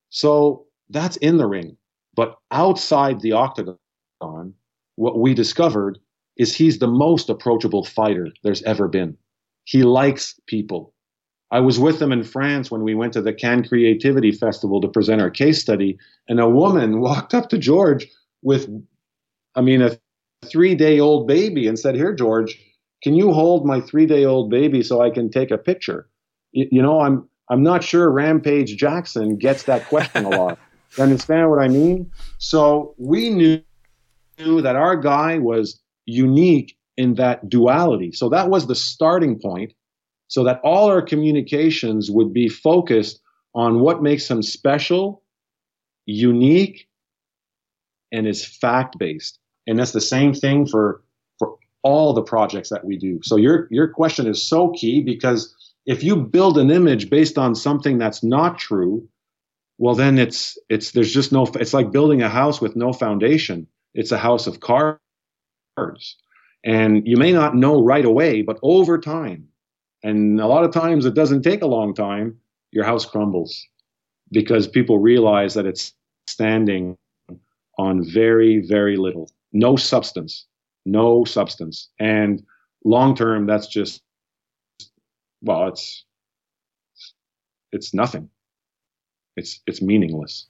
So 0.09 0.65
that's 0.89 1.17
in 1.17 1.37
the 1.37 1.47
ring. 1.47 1.77
But 2.15 2.35
outside 2.51 3.19
the 3.19 3.33
octagon, 3.33 3.77
what 4.95 5.19
we 5.19 5.33
discovered 5.33 5.99
is 6.37 6.55
he's 6.55 6.79
the 6.79 6.87
most 6.87 7.29
approachable 7.29 7.83
fighter 7.83 8.29
there's 8.43 8.63
ever 8.63 8.87
been. 8.87 9.17
He 9.65 9.83
likes 9.83 10.39
people. 10.47 10.93
I 11.51 11.59
was 11.59 11.79
with 11.79 11.99
them 11.99 12.11
in 12.11 12.23
France 12.23 12.71
when 12.71 12.81
we 12.81 12.95
went 12.95 13.13
to 13.13 13.21
the 13.21 13.33
Cannes 13.33 13.67
Creativity 13.67 14.31
Festival 14.31 14.81
to 14.81 14.87
present 14.87 15.21
our 15.21 15.29
case 15.29 15.61
study, 15.61 15.97
and 16.27 16.39
a 16.39 16.49
woman 16.49 17.01
walked 17.01 17.33
up 17.33 17.49
to 17.49 17.57
George 17.57 18.07
with, 18.41 18.67
I 19.55 19.61
mean, 19.61 19.81
a 19.81 19.97
three 20.45 20.75
day 20.75 20.99
old 20.99 21.27
baby 21.27 21.67
and 21.67 21.77
said, 21.77 21.95
Here, 21.95 22.13
George, 22.13 22.57
can 23.03 23.15
you 23.15 23.31
hold 23.31 23.65
my 23.65 23.81
three 23.81 24.05
day 24.05 24.25
old 24.25 24.49
baby 24.49 24.81
so 24.81 25.01
I 25.01 25.09
can 25.09 25.29
take 25.29 25.51
a 25.51 25.57
picture? 25.57 26.07
You, 26.51 26.67
you 26.71 26.81
know, 26.81 27.01
I'm, 27.01 27.27
I'm 27.49 27.63
not 27.63 27.83
sure 27.83 28.09
Rampage 28.11 28.75
Jackson 28.75 29.37
gets 29.37 29.63
that 29.63 29.87
question 29.87 30.25
a 30.25 30.29
lot. 30.29 30.57
you 30.97 31.03
understand 31.03 31.49
what 31.49 31.59
I 31.59 31.67
mean? 31.67 32.11
So 32.39 32.95
we 32.97 33.29
knew, 33.29 33.61
knew 34.39 34.61
that 34.61 34.75
our 34.75 34.95
guy 34.95 35.37
was 35.37 35.79
unique 36.05 36.75
in 36.97 37.15
that 37.15 37.49
duality. 37.49 38.11
So 38.11 38.29
that 38.29 38.49
was 38.49 38.67
the 38.67 38.75
starting 38.75 39.39
point 39.39 39.73
so 40.27 40.43
that 40.43 40.59
all 40.63 40.87
our 40.89 41.01
communications 41.01 42.09
would 42.09 42.33
be 42.33 42.49
focused 42.49 43.21
on 43.53 43.79
what 43.79 44.03
makes 44.03 44.29
him 44.29 44.41
special, 44.41 45.23
unique, 46.05 46.87
and 48.11 48.27
is 48.27 48.45
fact 48.45 48.97
based. 48.97 49.39
And 49.67 49.79
that's 49.79 49.91
the 49.91 50.01
same 50.01 50.33
thing 50.33 50.65
for, 50.67 51.01
for 51.39 51.57
all 51.83 52.13
the 52.13 52.21
projects 52.21 52.69
that 52.69 52.85
we 52.85 52.97
do. 52.97 53.19
So 53.23 53.35
your, 53.35 53.67
your 53.71 53.87
question 53.87 54.27
is 54.27 54.47
so 54.47 54.71
key 54.71 55.01
because 55.01 55.55
if 55.85 56.03
you 56.03 56.15
build 56.15 56.57
an 56.57 56.71
image 56.71 57.09
based 57.09 57.37
on 57.37 57.55
something 57.55 57.97
that's 57.97 58.23
not 58.23 58.57
true, 58.57 59.07
well 59.77 59.95
then 59.95 60.17
it's 60.17 60.57
it's 60.69 60.91
there's 60.91 61.13
just 61.13 61.31
no 61.31 61.45
it's 61.55 61.73
like 61.73 61.91
building 61.91 62.21
a 62.21 62.29
house 62.29 62.61
with 62.61 62.75
no 62.75 62.93
foundation. 62.93 63.67
It's 63.93 64.11
a 64.11 64.17
house 64.17 64.47
of 64.47 64.59
cards. 64.59 64.97
And 66.63 67.07
you 67.07 67.17
may 67.17 67.31
not 67.31 67.55
know 67.55 67.83
right 67.83 68.05
away, 68.05 68.41
but 68.41 68.57
over 68.63 68.97
time, 68.97 69.47
and 70.05 70.39
a 70.39 70.45
lot 70.45 70.63
of 70.63 70.71
times 70.71 71.07
it 71.07 71.15
doesn't 71.15 71.41
take 71.41 71.63
a 71.63 71.67
long 71.67 71.95
time, 71.95 72.37
your 72.69 72.85
house 72.85 73.05
crumbles 73.05 73.65
because 74.31 74.67
people 74.67 74.99
realize 74.99 75.55
that 75.55 75.65
it's 75.65 75.93
standing 76.27 76.95
on 77.79 78.07
very, 78.13 78.59
very 78.59 78.97
little, 78.97 79.31
no 79.51 79.75
substance, 79.75 80.45
no 80.85 81.25
substance. 81.25 81.89
And 81.99 82.43
long 82.83 83.15
term, 83.15 83.47
that's 83.47 83.65
just, 83.65 84.03
well, 85.41 85.69
it's, 85.69 86.05
it's 87.71 87.91
nothing. 87.91 88.29
It's, 89.35 89.59
it's 89.65 89.81
meaningless. 89.81 90.45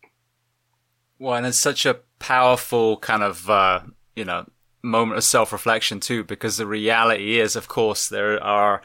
Well, 1.18 1.36
and 1.36 1.45
it's 1.45 1.57
such 1.57 1.86
a 1.86 2.02
powerful 2.19 2.98
kind 2.98 3.23
of, 3.23 3.49
uh, 3.49 3.80
you 4.18 4.26
know, 4.26 4.48
moment 4.84 5.18
of 5.18 5.23
self 5.23 5.53
reflection 5.53 6.02
too, 6.02 6.26
because 6.26 6.57
the 6.57 6.68
reality 6.68 7.40
is, 7.40 7.56
of 7.56 7.69
course, 7.69 8.10
there 8.10 8.44
are 8.44 8.82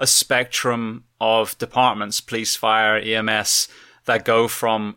a 0.00 0.06
spectrum 0.06 1.04
of 1.20 1.56
departments, 1.58 2.20
police, 2.20 2.56
fire, 2.56 2.96
EMS, 2.96 3.68
that 4.06 4.24
go 4.24 4.48
from 4.48 4.96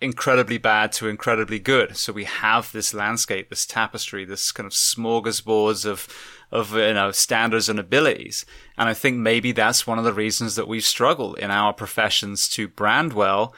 incredibly 0.00 0.58
bad 0.58 0.90
to 0.90 1.08
incredibly 1.08 1.60
good. 1.60 1.96
So 1.96 2.12
we 2.12 2.24
have 2.24 2.72
this 2.72 2.92
landscape, 2.92 3.48
this 3.48 3.64
tapestry, 3.64 4.24
this 4.24 4.50
kind 4.50 4.66
of 4.66 4.72
smorgasbords 4.72 5.86
of, 5.86 6.08
of, 6.50 6.74
you 6.74 6.94
know, 6.94 7.12
standards 7.12 7.68
and 7.68 7.78
abilities. 7.78 8.44
And 8.76 8.88
I 8.88 8.94
think 8.94 9.18
maybe 9.18 9.52
that's 9.52 9.86
one 9.86 9.98
of 9.98 10.04
the 10.04 10.12
reasons 10.12 10.56
that 10.56 10.66
we 10.66 10.80
struggle 10.80 11.34
in 11.34 11.50
our 11.50 11.72
professions 11.72 12.48
to 12.50 12.66
brand 12.66 13.12
well 13.12 13.54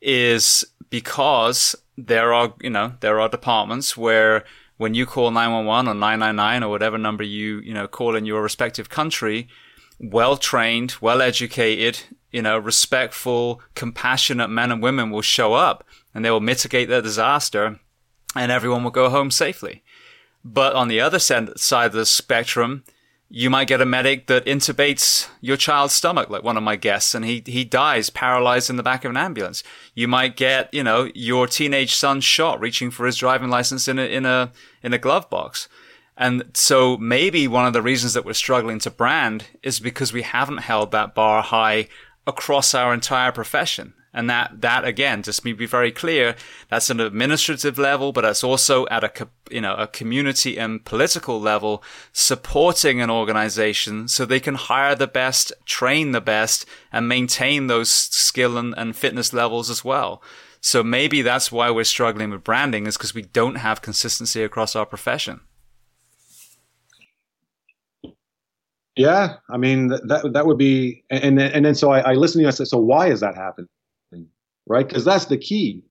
is 0.00 0.64
because 0.90 1.76
there 1.96 2.32
are, 2.34 2.54
you 2.60 2.70
know, 2.70 2.94
there 2.98 3.20
are 3.20 3.28
departments 3.28 3.96
where 3.96 4.44
when 4.78 4.94
you 4.94 5.06
call 5.06 5.30
911 5.30 5.88
or 5.88 5.94
999 5.94 6.64
or 6.64 6.70
whatever 6.70 6.98
number 6.98 7.22
you, 7.22 7.60
you 7.60 7.72
know, 7.72 7.86
call 7.86 8.16
in 8.16 8.26
your 8.26 8.42
respective 8.42 8.88
country, 8.88 9.46
well 10.02 10.36
trained, 10.36 10.96
well 11.00 11.22
educated, 11.22 12.00
you 12.30 12.42
know, 12.42 12.58
respectful, 12.58 13.62
compassionate 13.74 14.50
men 14.50 14.72
and 14.72 14.82
women 14.82 15.10
will 15.10 15.22
show 15.22 15.54
up 15.54 15.84
and 16.14 16.24
they 16.24 16.30
will 16.30 16.40
mitigate 16.40 16.88
the 16.88 17.00
disaster 17.00 17.78
and 18.34 18.50
everyone 18.50 18.82
will 18.82 18.90
go 18.90 19.08
home 19.08 19.30
safely. 19.30 19.82
But 20.44 20.74
on 20.74 20.88
the 20.88 21.00
other 21.00 21.18
side 21.18 21.86
of 21.86 21.92
the 21.92 22.06
spectrum, 22.06 22.84
you 23.34 23.48
might 23.48 23.68
get 23.68 23.80
a 23.80 23.86
medic 23.86 24.26
that 24.26 24.44
intubates 24.44 25.28
your 25.40 25.56
child's 25.56 25.94
stomach, 25.94 26.28
like 26.28 26.42
one 26.42 26.58
of 26.58 26.62
my 26.62 26.76
guests, 26.76 27.14
and 27.14 27.24
he, 27.24 27.42
he 27.46 27.64
dies 27.64 28.10
paralyzed 28.10 28.68
in 28.68 28.76
the 28.76 28.82
back 28.82 29.04
of 29.04 29.10
an 29.10 29.16
ambulance. 29.16 29.62
You 29.94 30.06
might 30.06 30.36
get, 30.36 30.72
you 30.74 30.82
know, 30.82 31.08
your 31.14 31.46
teenage 31.46 31.94
son 31.94 32.20
shot 32.20 32.60
reaching 32.60 32.90
for 32.90 33.06
his 33.06 33.16
driving 33.16 33.48
license 33.48 33.88
in 33.88 33.98
a, 33.98 34.02
in 34.02 34.26
a, 34.26 34.52
in 34.82 34.92
a 34.92 34.98
glove 34.98 35.30
box. 35.30 35.66
And 36.16 36.44
so 36.54 36.96
maybe 36.98 37.48
one 37.48 37.66
of 37.66 37.72
the 37.72 37.82
reasons 37.82 38.12
that 38.14 38.24
we're 38.24 38.34
struggling 38.34 38.78
to 38.80 38.90
brand 38.90 39.46
is 39.62 39.80
because 39.80 40.12
we 40.12 40.22
haven't 40.22 40.58
held 40.58 40.92
that 40.92 41.14
bar 41.14 41.42
high 41.42 41.88
across 42.26 42.74
our 42.74 42.92
entire 42.92 43.32
profession. 43.32 43.94
And 44.14 44.28
that, 44.28 44.60
that 44.60 44.84
again, 44.84 45.22
just 45.22 45.42
me 45.42 45.54
be 45.54 45.64
very 45.64 45.90
clear, 45.90 46.36
that's 46.68 46.90
an 46.90 47.00
administrative 47.00 47.78
level, 47.78 48.12
but 48.12 48.20
that's 48.20 48.44
also 48.44 48.86
at 48.88 49.04
a, 49.04 49.28
you 49.50 49.60
know, 49.60 49.74
a 49.74 49.86
community 49.86 50.58
and 50.58 50.84
political 50.84 51.40
level, 51.40 51.82
supporting 52.12 53.00
an 53.00 53.08
organization 53.08 54.08
so 54.08 54.26
they 54.26 54.40
can 54.40 54.56
hire 54.56 54.94
the 54.94 55.06
best, 55.06 55.52
train 55.64 56.12
the 56.12 56.20
best, 56.20 56.66
and 56.92 57.08
maintain 57.08 57.68
those 57.68 57.90
skill 57.90 58.58
and, 58.58 58.74
and 58.76 58.96
fitness 58.96 59.32
levels 59.32 59.70
as 59.70 59.82
well. 59.82 60.22
So 60.60 60.84
maybe 60.84 61.22
that's 61.22 61.50
why 61.50 61.70
we're 61.70 61.84
struggling 61.84 62.30
with 62.30 62.44
branding 62.44 62.86
is 62.86 62.98
because 62.98 63.14
we 63.14 63.22
don't 63.22 63.56
have 63.56 63.80
consistency 63.80 64.42
across 64.42 64.76
our 64.76 64.86
profession. 64.86 65.40
Yeah, 68.96 69.36
I 69.50 69.56
mean 69.56 69.88
that 69.88 70.30
that 70.32 70.46
would 70.46 70.58
be, 70.58 71.02
and 71.10 71.40
and 71.40 71.64
then 71.64 71.74
so 71.74 71.92
I, 71.92 72.00
I 72.00 72.12
listened 72.12 72.40
to 72.40 72.42
you. 72.42 72.48
I 72.48 72.52
said, 72.52 72.68
so 72.68 72.78
why 72.78 73.08
is 73.08 73.20
that 73.20 73.34
happening? 73.34 73.68
right? 74.66 74.86
Because 74.86 75.04
that's 75.04 75.26
the 75.26 75.38
key. 75.38 75.82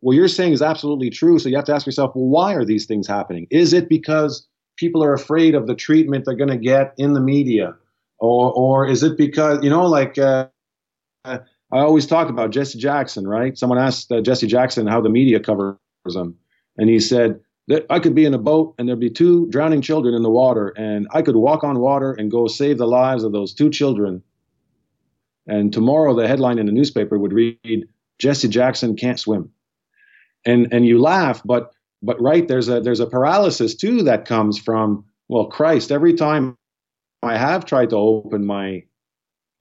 What 0.00 0.12
you're 0.12 0.28
saying 0.28 0.52
is 0.52 0.62
absolutely 0.62 1.10
true. 1.10 1.38
So 1.38 1.48
you 1.48 1.56
have 1.56 1.64
to 1.66 1.74
ask 1.74 1.86
yourself, 1.86 2.12
well, 2.14 2.26
why 2.26 2.54
are 2.54 2.64
these 2.64 2.86
things 2.86 3.06
happening? 3.06 3.46
Is 3.50 3.72
it 3.72 3.88
because 3.88 4.46
people 4.76 5.04
are 5.04 5.12
afraid 5.12 5.54
of 5.54 5.66
the 5.66 5.74
treatment 5.74 6.24
they're 6.24 6.34
going 6.34 6.50
to 6.50 6.56
get 6.56 6.94
in 6.96 7.12
the 7.12 7.20
media? 7.20 7.74
Or, 8.18 8.52
or 8.52 8.86
is 8.86 9.02
it 9.02 9.16
because, 9.16 9.62
you 9.62 9.70
know, 9.70 9.86
like 9.86 10.16
uh, 10.18 10.46
I 11.24 11.38
always 11.70 12.06
talk 12.06 12.28
about 12.28 12.50
Jesse 12.50 12.78
Jackson, 12.78 13.26
right? 13.26 13.56
Someone 13.56 13.78
asked 13.78 14.10
uh, 14.10 14.20
Jesse 14.20 14.46
Jackson 14.46 14.86
how 14.86 15.00
the 15.00 15.10
media 15.10 15.38
covers 15.38 15.76
him. 16.06 16.36
And 16.78 16.88
he 16.88 16.98
said, 16.98 17.40
that 17.70 17.86
I 17.88 18.00
could 18.00 18.16
be 18.16 18.24
in 18.24 18.34
a 18.34 18.38
boat 18.38 18.74
and 18.76 18.88
there'd 18.88 18.98
be 18.98 19.10
two 19.10 19.46
drowning 19.46 19.80
children 19.80 20.12
in 20.12 20.24
the 20.24 20.30
water, 20.30 20.70
and 20.76 21.06
I 21.12 21.22
could 21.22 21.36
walk 21.36 21.62
on 21.62 21.78
water 21.78 22.12
and 22.12 22.28
go 22.28 22.48
save 22.48 22.78
the 22.78 22.86
lives 22.86 23.22
of 23.22 23.30
those 23.30 23.54
two 23.54 23.70
children. 23.70 24.24
And 25.46 25.72
tomorrow, 25.72 26.14
the 26.14 26.26
headline 26.26 26.58
in 26.58 26.66
the 26.66 26.72
newspaper 26.72 27.16
would 27.16 27.32
read, 27.32 27.88
Jesse 28.18 28.48
Jackson 28.48 28.96
can't 28.96 29.20
swim. 29.20 29.50
And 30.44 30.72
and 30.72 30.84
you 30.84 31.00
laugh, 31.00 31.42
but 31.44 31.72
but 32.02 32.20
right 32.20 32.46
there's 32.48 32.68
a 32.68 32.80
there's 32.80 33.00
a 33.00 33.06
paralysis 33.06 33.74
too 33.76 34.02
that 34.02 34.24
comes 34.24 34.58
from 34.58 35.04
well 35.28 35.46
Christ 35.46 35.92
every 35.92 36.14
time 36.14 36.56
I 37.22 37.36
have 37.36 37.66
tried 37.66 37.90
to 37.90 37.96
open 37.96 38.46
my 38.46 38.82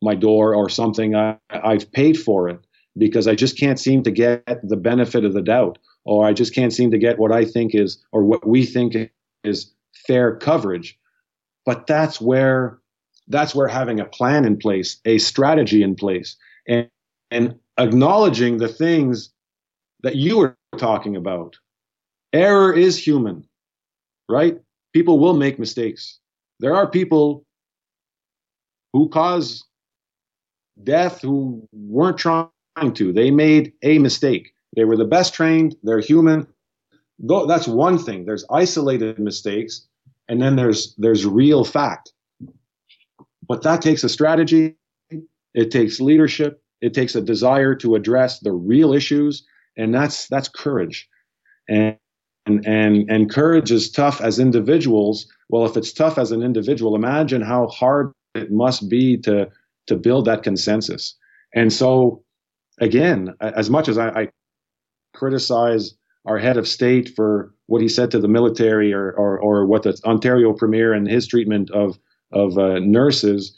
my 0.01 0.15
door 0.15 0.55
or 0.55 0.69
something 0.69 1.15
I, 1.15 1.37
I've 1.49 1.91
paid 1.91 2.17
for 2.17 2.49
it 2.49 2.65
because 2.97 3.27
I 3.27 3.35
just 3.35 3.59
can't 3.59 3.79
seem 3.79 4.03
to 4.03 4.11
get 4.11 4.43
the 4.63 4.77
benefit 4.77 5.25
of 5.25 5.33
the 5.33 5.41
doubt, 5.41 5.77
or 6.09 6.25
I 6.25 6.33
just 6.33 6.55
can't 6.55 6.73
seem 6.73 6.89
to 6.89 6.97
get 6.97 7.19
what 7.19 7.31
I 7.31 7.45
think 7.45 7.75
is, 7.75 8.03
or 8.11 8.23
what 8.23 8.47
we 8.47 8.65
think 8.65 9.11
is 9.43 9.71
fair 10.07 10.35
coverage. 10.37 10.97
But 11.67 11.85
that's 11.85 12.19
where, 12.19 12.79
that's 13.27 13.53
where 13.53 13.67
having 13.67 13.99
a 13.99 14.05
plan 14.05 14.43
in 14.43 14.57
place, 14.57 14.99
a 15.05 15.19
strategy 15.19 15.83
in 15.83 15.95
place, 15.95 16.35
and, 16.67 16.89
and 17.29 17.59
acknowledging 17.77 18.57
the 18.57 18.67
things 18.67 19.29
that 20.01 20.15
you 20.15 20.39
were 20.39 20.57
talking 20.79 21.15
about. 21.15 21.57
Error 22.33 22.73
is 22.73 22.97
human, 22.97 23.47
right? 24.27 24.57
People 24.93 25.19
will 25.19 25.35
make 25.35 25.59
mistakes. 25.59 26.19
There 26.59 26.75
are 26.75 26.87
people 26.87 27.45
who 28.93 29.09
cause 29.09 29.63
death 30.83 31.21
who 31.21 31.67
weren't 31.71 32.17
trying 32.17 32.49
to. 32.95 33.13
They 33.13 33.29
made 33.29 33.73
a 33.83 33.99
mistake. 33.99 34.53
They 34.75 34.85
were 34.85 34.97
the 34.97 35.05
best 35.05 35.33
trained. 35.33 35.75
They're 35.83 35.99
human. 35.99 36.47
That's 37.47 37.67
one 37.67 37.97
thing. 37.97 38.25
There's 38.25 38.45
isolated 38.49 39.19
mistakes, 39.19 39.87
and 40.27 40.41
then 40.41 40.55
there's 40.55 40.95
there's 40.97 41.25
real 41.25 41.65
fact. 41.65 42.13
But 43.47 43.63
that 43.63 43.81
takes 43.81 44.03
a 44.03 44.09
strategy. 44.09 44.75
It 45.53 45.71
takes 45.71 45.99
leadership. 45.99 46.61
It 46.81 46.93
takes 46.93 47.15
a 47.15 47.21
desire 47.21 47.75
to 47.75 47.95
address 47.95 48.39
the 48.39 48.51
real 48.53 48.93
issues, 48.93 49.45
and 49.77 49.93
that's 49.93 50.27
that's 50.27 50.47
courage. 50.49 51.09
And 51.67 51.97
and 52.45 52.65
and, 52.65 53.09
and 53.09 53.29
courage 53.31 53.71
is 53.71 53.91
tough 53.91 54.21
as 54.21 54.39
individuals. 54.39 55.27
Well, 55.49 55.65
if 55.65 55.77
it's 55.77 55.93
tough 55.93 56.17
as 56.17 56.31
an 56.31 56.43
individual, 56.43 56.95
imagine 56.95 57.41
how 57.41 57.67
hard 57.67 58.13
it 58.35 58.51
must 58.51 58.89
be 58.89 59.17
to 59.19 59.49
to 59.87 59.95
build 59.95 60.25
that 60.25 60.43
consensus. 60.43 61.15
And 61.55 61.73
so, 61.73 62.23
again, 62.79 63.33
as 63.41 63.69
much 63.69 63.89
as 63.89 63.97
I, 63.97 64.09
I 64.09 64.29
criticize 65.13 65.93
our 66.25 66.37
head 66.37 66.57
of 66.57 66.67
state 66.67 67.09
for 67.15 67.53
what 67.67 67.81
he 67.81 67.89
said 67.89 68.11
to 68.11 68.19
the 68.19 68.27
military 68.27 68.93
or, 68.93 69.11
or, 69.13 69.39
or 69.39 69.65
what 69.65 69.83
the 69.83 69.99
Ontario 70.05 70.53
premier 70.53 70.93
and 70.93 71.07
his 71.07 71.27
treatment 71.27 71.69
of, 71.71 71.97
of 72.31 72.57
uh, 72.57 72.79
nurses, 72.79 73.57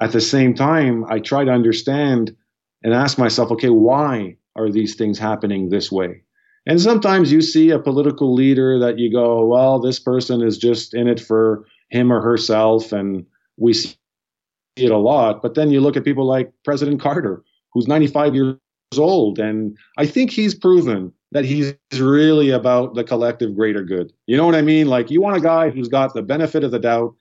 at 0.00 0.12
the 0.12 0.20
same 0.20 0.54
time, 0.54 1.04
I 1.08 1.20
try 1.20 1.44
to 1.44 1.50
understand 1.50 2.36
and 2.82 2.92
ask 2.92 3.18
myself, 3.18 3.50
okay, 3.52 3.70
why 3.70 4.36
are 4.56 4.70
these 4.70 4.96
things 4.96 5.18
happening 5.18 5.68
this 5.68 5.92
way? 5.92 6.22
And 6.66 6.80
sometimes 6.80 7.32
you 7.32 7.40
see 7.40 7.70
a 7.70 7.78
political 7.78 8.34
leader 8.34 8.78
that 8.78 8.98
you 8.98 9.12
go, 9.12 9.46
well, 9.46 9.80
this 9.80 9.98
person 9.98 10.42
is 10.42 10.58
just 10.58 10.94
in 10.94 11.08
it 11.08 11.20
for 11.20 11.64
him 11.90 12.12
or 12.12 12.20
herself, 12.20 12.92
and 12.92 13.24
we 13.56 13.72
see 13.72 13.94
it 14.76 14.90
a 14.90 14.98
lot. 14.98 15.42
But 15.42 15.54
then 15.54 15.70
you 15.70 15.80
look 15.80 15.96
at 15.96 16.04
people 16.04 16.26
like 16.26 16.52
President 16.64 17.00
Carter, 17.00 17.44
who's 17.72 17.88
95 17.88 18.34
years 18.34 18.56
old, 18.98 19.38
and 19.38 19.76
I 19.98 20.06
think 20.06 20.30
he's 20.30 20.54
proven 20.54 21.12
that 21.32 21.44
he's 21.44 21.74
really 21.94 22.50
about 22.50 22.94
the 22.94 23.04
collective 23.04 23.54
greater 23.54 23.82
good. 23.82 24.12
You 24.26 24.36
know 24.36 24.46
what 24.46 24.54
I 24.54 24.62
mean? 24.62 24.86
Like 24.86 25.10
you 25.10 25.20
want 25.20 25.36
a 25.36 25.40
guy 25.40 25.70
who's 25.70 25.88
got 25.88 26.14
the 26.14 26.22
benefit 26.22 26.62
of 26.64 26.70
the 26.70 26.78
doubt. 26.78 27.14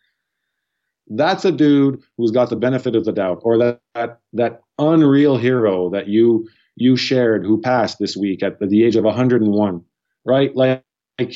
That's 1.07 1.45
a 1.45 1.51
dude 1.51 2.01
who's 2.17 2.31
got 2.31 2.49
the 2.49 2.55
benefit 2.55 2.95
of 2.95 3.05
the 3.05 3.11
doubt, 3.11 3.41
or 3.43 3.57
that 3.57 3.79
that, 3.95 4.19
that 4.33 4.61
unreal 4.77 5.37
hero 5.37 5.89
that 5.89 6.07
you 6.07 6.47
you 6.75 6.95
shared 6.97 7.45
who 7.45 7.61
passed 7.61 7.99
this 7.99 8.15
week 8.15 8.43
at 8.43 8.59
the 8.59 8.83
age 8.83 8.95
of 8.95 9.03
101, 9.03 9.83
right? 10.25 10.55
Like, 10.55 10.83
like 11.19 11.35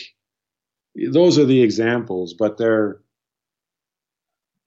those 1.12 1.38
are 1.38 1.46
the 1.46 1.62
examples, 1.62 2.34
but 2.34 2.58
they're 2.58 3.00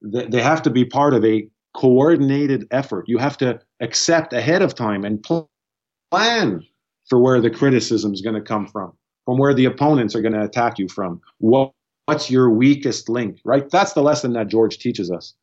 they 0.02 0.40
have 0.40 0.62
to 0.62 0.70
be 0.70 0.84
part 0.84 1.14
of 1.14 1.24
a 1.24 1.48
coordinated 1.74 2.66
effort. 2.70 3.04
You 3.08 3.18
have 3.18 3.36
to 3.38 3.60
accept 3.80 4.32
ahead 4.32 4.62
of 4.62 4.74
time 4.74 5.04
and 5.04 5.22
plan 6.10 6.64
for 7.08 7.18
where 7.18 7.40
the 7.40 7.50
criticism 7.50 8.12
is 8.12 8.20
going 8.20 8.34
to 8.34 8.40
come 8.40 8.66
from, 8.66 8.92
from 9.24 9.38
where 9.38 9.54
the 9.54 9.64
opponents 9.64 10.14
are 10.14 10.22
going 10.22 10.34
to 10.34 10.42
attack 10.42 10.78
you 10.78 10.88
from. 10.88 11.20
What, 11.38 11.72
what's 12.06 12.30
your 12.30 12.50
weakest 12.50 13.08
link, 13.08 13.38
right? 13.44 13.68
That's 13.70 13.92
the 13.92 14.02
lesson 14.02 14.32
that 14.34 14.48
George 14.48 14.78
teaches 14.78 15.10
us. 15.10 15.34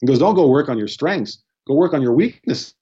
He 0.00 0.06
goes, 0.06 0.18
don't 0.18 0.34
go 0.34 0.48
work 0.48 0.68
on 0.68 0.78
your 0.78 0.88
strengths, 0.88 1.42
go 1.66 1.74
work 1.74 1.94
on 1.94 2.02
your 2.02 2.12
weaknesses. 2.12 2.74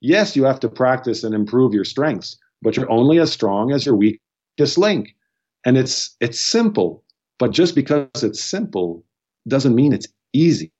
Yes, 0.00 0.36
you 0.36 0.44
have 0.44 0.60
to 0.60 0.68
practice 0.68 1.24
and 1.24 1.34
improve 1.34 1.72
your 1.72 1.84
strengths, 1.84 2.36
but 2.62 2.76
you're 2.76 2.90
only 2.90 3.18
as 3.18 3.32
strong 3.32 3.72
as 3.72 3.86
your 3.86 3.96
weakest 3.96 4.76
link. 4.76 5.14
And 5.64 5.76
it's 5.76 6.14
it's 6.20 6.38
simple, 6.38 7.02
but 7.38 7.50
just 7.50 7.74
because 7.74 8.22
it's 8.22 8.42
simple 8.42 9.04
doesn't 9.48 9.74
mean 9.74 9.92
it's 9.92 10.06
easy. 10.32 10.70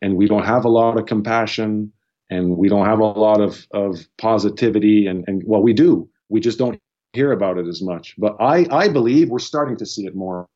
And 0.00 0.16
we 0.16 0.26
don't 0.28 0.44
have 0.44 0.64
a 0.64 0.70
lot 0.70 0.98
of 0.98 1.06
compassion 1.06 1.92
and 2.30 2.56
we 2.56 2.68
don't 2.68 2.86
have 2.86 2.98
a 2.98 3.04
lot 3.04 3.40
of, 3.40 3.66
of 3.72 4.06
positivity. 4.18 5.06
And, 5.06 5.24
and 5.28 5.42
well, 5.46 5.62
we 5.62 5.72
do. 5.72 6.08
We 6.28 6.40
just 6.40 6.58
don't 6.58 6.80
hear 7.12 7.32
about 7.32 7.58
it 7.58 7.66
as 7.66 7.82
much. 7.82 8.14
But 8.18 8.36
I, 8.40 8.66
I 8.70 8.88
believe 8.88 9.30
we're 9.30 9.38
starting 9.38 9.76
to 9.78 9.86
see 9.86 10.06
it 10.06 10.14
more. 10.14 10.48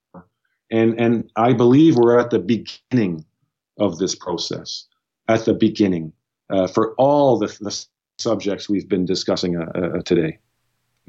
And, 0.71 1.01
and 1.01 1.31
I 1.37 1.53
believe 1.53 1.97
we're 1.97 2.19
at 2.19 2.31
the 2.31 2.39
beginning 2.39 3.25
of 3.79 3.99
this 3.99 4.15
process, 4.15 4.87
at 5.29 5.45
the 5.45 5.55
beginning 5.55 6.13
uh, 6.51 6.67
for 6.67 6.95
all 6.95 7.39
the, 7.39 7.47
the, 7.61 7.87
subjects 8.21 8.69
we've 8.69 8.89
been 8.89 9.07
discussing 9.07 9.57
uh, 9.57 9.65
uh, 9.75 10.03
today. 10.03 10.39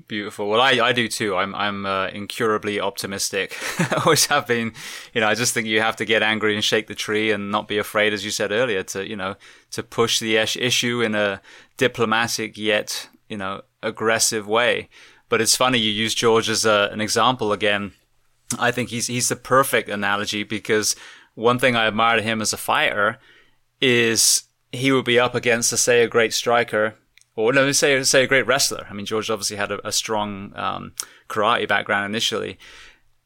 Beautiful. 0.07 0.49
Well, 0.49 0.61
I, 0.61 0.71
I 0.71 0.93
do 0.93 1.07
too. 1.07 1.35
I'm 1.35 1.53
I'm 1.53 1.85
uh, 1.85 2.07
incurably 2.07 2.79
optimistic. 2.79 3.57
Always 4.05 4.25
have 4.27 4.47
been. 4.47 4.73
You 5.13 5.21
know, 5.21 5.27
I 5.27 5.35
just 5.35 5.53
think 5.53 5.67
you 5.67 5.81
have 5.81 5.97
to 5.97 6.05
get 6.05 6.23
angry 6.23 6.55
and 6.55 6.63
shake 6.63 6.87
the 6.87 6.95
tree 6.95 7.31
and 7.31 7.51
not 7.51 7.67
be 7.67 7.77
afraid, 7.77 8.13
as 8.13 8.23
you 8.23 8.31
said 8.31 8.51
earlier, 8.51 8.83
to 8.83 9.07
you 9.07 9.15
know 9.15 9.35
to 9.71 9.83
push 9.83 10.19
the 10.19 10.37
issue 10.37 11.01
in 11.01 11.13
a 11.15 11.41
diplomatic 11.77 12.57
yet 12.57 13.09
you 13.27 13.37
know 13.37 13.61
aggressive 13.83 14.47
way. 14.47 14.89
But 15.29 15.41
it's 15.41 15.55
funny 15.55 15.77
you 15.77 15.91
use 15.91 16.13
George 16.13 16.49
as 16.49 16.65
a, 16.65 16.89
an 16.91 17.01
example 17.01 17.51
again. 17.51 17.93
I 18.59 18.71
think 18.71 18.89
he's 18.89 19.07
he's 19.07 19.29
the 19.29 19.35
perfect 19.35 19.89
analogy 19.89 20.43
because 20.43 20.95
one 21.35 21.59
thing 21.59 21.75
I 21.75 21.87
admire 21.87 22.21
him 22.21 22.41
as 22.41 22.53
a 22.53 22.57
fighter 22.57 23.19
is 23.79 24.43
he 24.71 24.91
would 24.91 25.05
be 25.05 25.19
up 25.19 25.35
against, 25.35 25.75
say, 25.77 26.03
a 26.03 26.07
great 26.07 26.33
striker 26.33 26.95
or 27.41 27.53
no, 27.53 27.71
say 27.71 28.01
say 28.03 28.23
a 28.23 28.27
great 28.27 28.47
wrestler. 28.47 28.87
I 28.89 28.93
mean, 28.93 29.05
George 29.05 29.29
obviously 29.29 29.57
had 29.57 29.71
a, 29.71 29.87
a 29.87 29.91
strong 29.91 30.53
um, 30.55 30.93
karate 31.29 31.67
background 31.67 32.05
initially, 32.05 32.57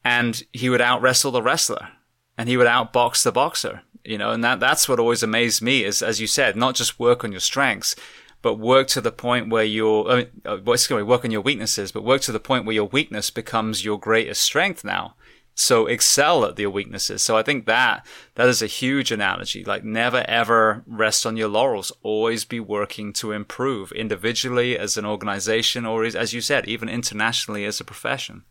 and 0.03 0.43
he 0.53 0.69
would 0.69 0.81
out 0.81 1.01
wrestle 1.01 1.31
the 1.31 1.41
wrestler, 1.41 1.89
and 2.37 2.49
he 2.49 2.57
would 2.57 2.67
outbox 2.67 3.23
the 3.23 3.31
boxer. 3.31 3.81
You 4.03 4.19
know, 4.19 4.31
and 4.31 4.43
that 4.43 4.59
that's 4.59 4.87
what 4.87 4.99
always 4.99 5.23
amazed 5.23 5.61
me 5.61 5.83
is, 5.83 6.03
as 6.03 6.21
you 6.21 6.27
said, 6.27 6.55
not 6.55 6.75
just 6.75 6.99
work 6.99 7.23
on 7.23 7.31
your 7.31 7.39
strengths, 7.39 7.95
but 8.43 8.59
work 8.59 8.87
to 8.89 9.01
the 9.01 9.11
point 9.11 9.49
where 9.49 9.63
you're, 9.63 10.07
I 10.07 10.15
mean, 10.17 10.27
uh, 10.45 10.57
work 11.03 11.25
on 11.25 11.31
your 11.31 11.41
weaknesses, 11.41 11.91
but 11.91 12.03
work 12.03 12.21
to 12.21 12.31
the 12.31 12.39
point 12.39 12.65
where 12.65 12.75
your 12.75 12.87
weakness 12.87 13.31
becomes 13.31 13.83
your 13.83 13.97
greatest 13.97 14.43
strength 14.43 14.83
now. 14.83 15.15
So 15.57 15.87
excel 15.87 16.43
at 16.43 16.59
your 16.59 16.69
weaknesses. 16.69 17.21
So 17.21 17.37
I 17.37 17.41
think 17.41 17.65
that 17.65 18.05
that 18.35 18.49
is 18.49 18.61
a 18.61 18.67
huge 18.67 19.09
analogy. 19.09 19.63
Like 19.63 19.85
never 19.85 20.25
ever 20.27 20.83
rest 20.85 21.25
on 21.25 21.37
your 21.37 21.47
laurels. 21.47 21.93
Always 22.03 22.43
be 22.43 22.59
working 22.59 23.13
to 23.13 23.31
improve 23.31 23.93
individually 23.93 24.77
as 24.77 24.97
an 24.97 25.05
organization 25.05 25.85
or 25.85 26.03
as 26.03 26.33
you 26.33 26.41
said, 26.41 26.67
even 26.67 26.89
internationally 26.89 27.63
as 27.63 27.79
a 27.79 27.85
profession. 27.85 28.43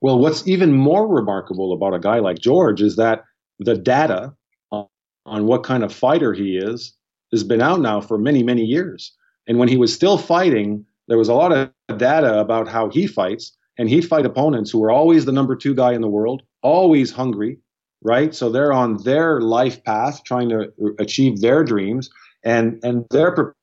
Well, 0.00 0.20
what's 0.20 0.46
even 0.46 0.72
more 0.72 1.08
remarkable 1.08 1.72
about 1.72 1.94
a 1.94 1.98
guy 1.98 2.20
like 2.20 2.38
George 2.38 2.80
is 2.80 2.94
that 2.96 3.24
the 3.58 3.76
data 3.76 4.32
on, 4.70 4.86
on 5.26 5.46
what 5.46 5.64
kind 5.64 5.82
of 5.82 5.92
fighter 5.92 6.32
he 6.32 6.56
is 6.56 6.94
has 7.32 7.42
been 7.42 7.60
out 7.60 7.80
now 7.80 8.00
for 8.00 8.16
many, 8.16 8.44
many 8.44 8.62
years. 8.62 9.12
And 9.48 9.58
when 9.58 9.68
he 9.68 9.76
was 9.76 9.92
still 9.92 10.18
fighting, 10.18 10.86
there 11.08 11.18
was 11.18 11.28
a 11.28 11.34
lot 11.34 11.52
of 11.52 11.98
data 11.98 12.38
about 12.38 12.68
how 12.68 12.90
he 12.90 13.08
fights 13.08 13.56
and 13.78 13.88
he'd 13.88 14.06
fight 14.06 14.26
opponents 14.26 14.70
who 14.70 14.78
were 14.78 14.90
always 14.90 15.24
the 15.24 15.32
number 15.32 15.56
two 15.56 15.74
guy 15.74 15.92
in 15.92 16.00
the 16.00 16.08
world, 16.08 16.42
always 16.62 17.10
hungry, 17.12 17.58
right? 18.02 18.34
So 18.34 18.50
they're 18.50 18.72
on 18.72 19.02
their 19.02 19.40
life 19.40 19.82
path 19.84 20.22
trying 20.24 20.48
to 20.50 20.72
achieve 20.98 21.40
their 21.40 21.64
dreams, 21.64 22.10
and 22.44 22.78
and 22.82 23.04
they're 23.10 23.54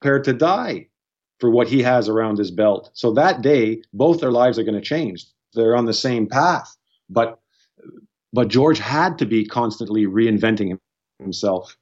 prepared 0.00 0.24
to 0.24 0.32
die 0.32 0.86
for 1.40 1.50
what 1.50 1.68
he 1.68 1.82
has 1.82 2.08
around 2.08 2.38
his 2.38 2.50
belt. 2.50 2.90
So 2.94 3.12
that 3.14 3.42
day, 3.42 3.82
both 3.92 4.20
their 4.20 4.30
lives 4.30 4.58
are 4.58 4.64
going 4.64 4.74
to 4.74 4.80
change. 4.80 5.26
They're 5.54 5.76
on 5.76 5.86
the 5.86 5.94
same 5.94 6.26
path, 6.28 6.76
but 7.08 7.40
but 8.32 8.48
George 8.48 8.78
had 8.78 9.18
to 9.18 9.26
be 9.26 9.44
constantly 9.44 10.06
reinventing 10.06 10.78
himself. 11.18 11.76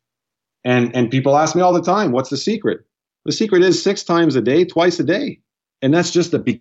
And 0.65 0.95
and 0.95 1.11
people 1.11 1.37
ask 1.37 1.55
me 1.55 1.63
all 1.63 1.73
the 1.73 1.83
time, 1.83 2.13
what's 2.13 2.31
the 2.31 2.37
secret? 2.37 2.81
The 3.25 3.33
secret 3.33 3.63
is 3.63 3.83
six 3.83 4.03
times 4.03 4.37
a 4.37 4.41
day, 4.41 4.65
twice 4.65 4.99
a 4.99 5.05
day. 5.05 5.41
And 5.83 5.93
that's 5.93 6.11
just 6.11 6.31
the 6.31 6.61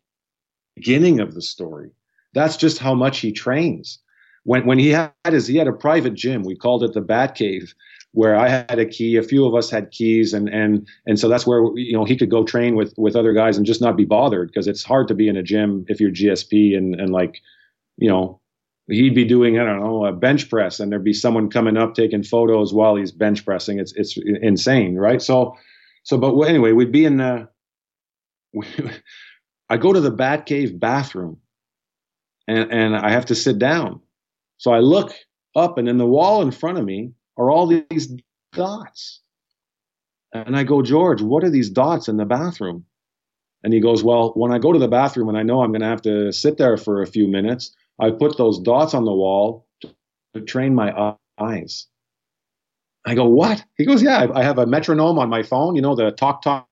beginning 0.77 1.19
of 1.19 1.33
the 1.33 1.41
story. 1.41 1.91
That's 2.33 2.57
just 2.57 2.77
how 2.77 2.93
much 2.93 3.19
he 3.19 3.31
trains. 3.31 3.99
When 4.43 4.65
when 4.65 4.79
he 4.79 4.89
had 4.89 5.11
his 5.25 5.47
he 5.47 5.57
had 5.57 5.67
a 5.67 5.73
private 5.73 6.13
gym. 6.13 6.43
We 6.43 6.55
called 6.55 6.83
it 6.83 6.93
the 6.93 7.01
Bat 7.01 7.35
Cave, 7.35 7.73
where 8.13 8.35
I 8.35 8.47
had 8.47 8.79
a 8.79 8.85
key. 8.85 9.17
A 9.17 9.23
few 9.23 9.45
of 9.45 9.55
us 9.55 9.69
had 9.69 9.91
keys, 9.91 10.33
and 10.33 10.47
and 10.47 10.87
and 11.05 11.19
so 11.19 11.27
that's 11.27 11.45
where 11.45 11.61
you 11.75 11.93
know 11.93 12.05
he 12.05 12.15
could 12.15 12.29
go 12.29 12.43
train 12.43 12.75
with 12.75 12.93
with 12.97 13.15
other 13.15 13.33
guys 13.33 13.57
and 13.57 13.65
just 13.65 13.81
not 13.81 13.97
be 13.97 14.05
bothered 14.05 14.47
because 14.47 14.67
it's 14.67 14.83
hard 14.83 15.07
to 15.09 15.15
be 15.15 15.27
in 15.27 15.35
a 15.35 15.43
gym 15.43 15.85
if 15.89 15.99
you're 15.99 16.11
GSP 16.11 16.77
and 16.77 16.95
and 16.95 17.11
like 17.11 17.41
you 17.97 18.09
know 18.09 18.39
he'd 18.87 19.15
be 19.15 19.25
doing 19.25 19.59
I 19.59 19.65
don't 19.65 19.81
know 19.81 20.05
a 20.05 20.13
bench 20.13 20.49
press, 20.49 20.79
and 20.79 20.91
there'd 20.91 21.03
be 21.03 21.13
someone 21.13 21.49
coming 21.49 21.75
up 21.75 21.95
taking 21.95 22.23
photos 22.23 22.73
while 22.73 22.95
he's 22.95 23.11
bench 23.11 23.43
pressing. 23.43 23.79
It's 23.79 23.93
it's 23.93 24.17
insane, 24.41 24.95
right? 24.95 25.21
So 25.21 25.57
so 26.03 26.17
but 26.17 26.39
anyway, 26.43 26.71
we'd 26.71 26.91
be 26.91 27.05
in 27.05 27.17
the. 27.17 27.49
I 29.69 29.77
go 29.77 29.93
to 29.93 30.01
the 30.01 30.11
Batcave 30.11 30.79
bathroom, 30.79 31.37
and 32.47 32.71
and 32.71 32.95
I 32.95 33.11
have 33.11 33.25
to 33.27 33.35
sit 33.35 33.59
down. 33.59 34.01
So 34.57 34.71
I 34.71 34.79
look 34.79 35.13
up, 35.55 35.77
and 35.77 35.87
in 35.87 35.97
the 35.97 36.05
wall 36.05 36.41
in 36.41 36.51
front 36.51 36.77
of 36.77 36.85
me 36.85 37.11
are 37.37 37.51
all 37.51 37.67
these 37.67 38.13
dots. 38.53 39.21
And 40.33 40.55
I 40.57 40.63
go, 40.63 40.81
George, 40.81 41.21
what 41.21 41.43
are 41.43 41.49
these 41.49 41.69
dots 41.69 42.07
in 42.07 42.17
the 42.17 42.25
bathroom? 42.25 42.85
And 43.63 43.73
he 43.73 43.79
goes, 43.79 44.03
Well, 44.03 44.31
when 44.35 44.51
I 44.51 44.59
go 44.59 44.71
to 44.71 44.79
the 44.79 44.87
bathroom 44.87 45.29
and 45.29 45.37
I 45.37 45.43
know 45.43 45.61
I'm 45.61 45.71
going 45.71 45.81
to 45.81 45.87
have 45.87 46.01
to 46.03 46.31
sit 46.31 46.57
there 46.57 46.77
for 46.77 47.01
a 47.01 47.07
few 47.07 47.27
minutes, 47.27 47.75
I 47.99 48.11
put 48.11 48.37
those 48.37 48.59
dots 48.59 48.93
on 48.93 49.05
the 49.05 49.13
wall 49.13 49.67
to 50.33 50.41
train 50.41 50.75
my 50.75 51.15
eyes. 51.39 51.87
I 53.05 53.15
go, 53.15 53.25
What? 53.25 53.63
He 53.77 53.85
goes, 53.85 54.03
Yeah, 54.03 54.27
I 54.33 54.43
have 54.43 54.57
a 54.59 54.65
metronome 54.65 55.17
on 55.19 55.29
my 55.29 55.43
phone, 55.43 55.75
you 55.75 55.81
know, 55.81 55.95
the 55.95 56.11
talk, 56.11 56.41
talk, 56.41 56.67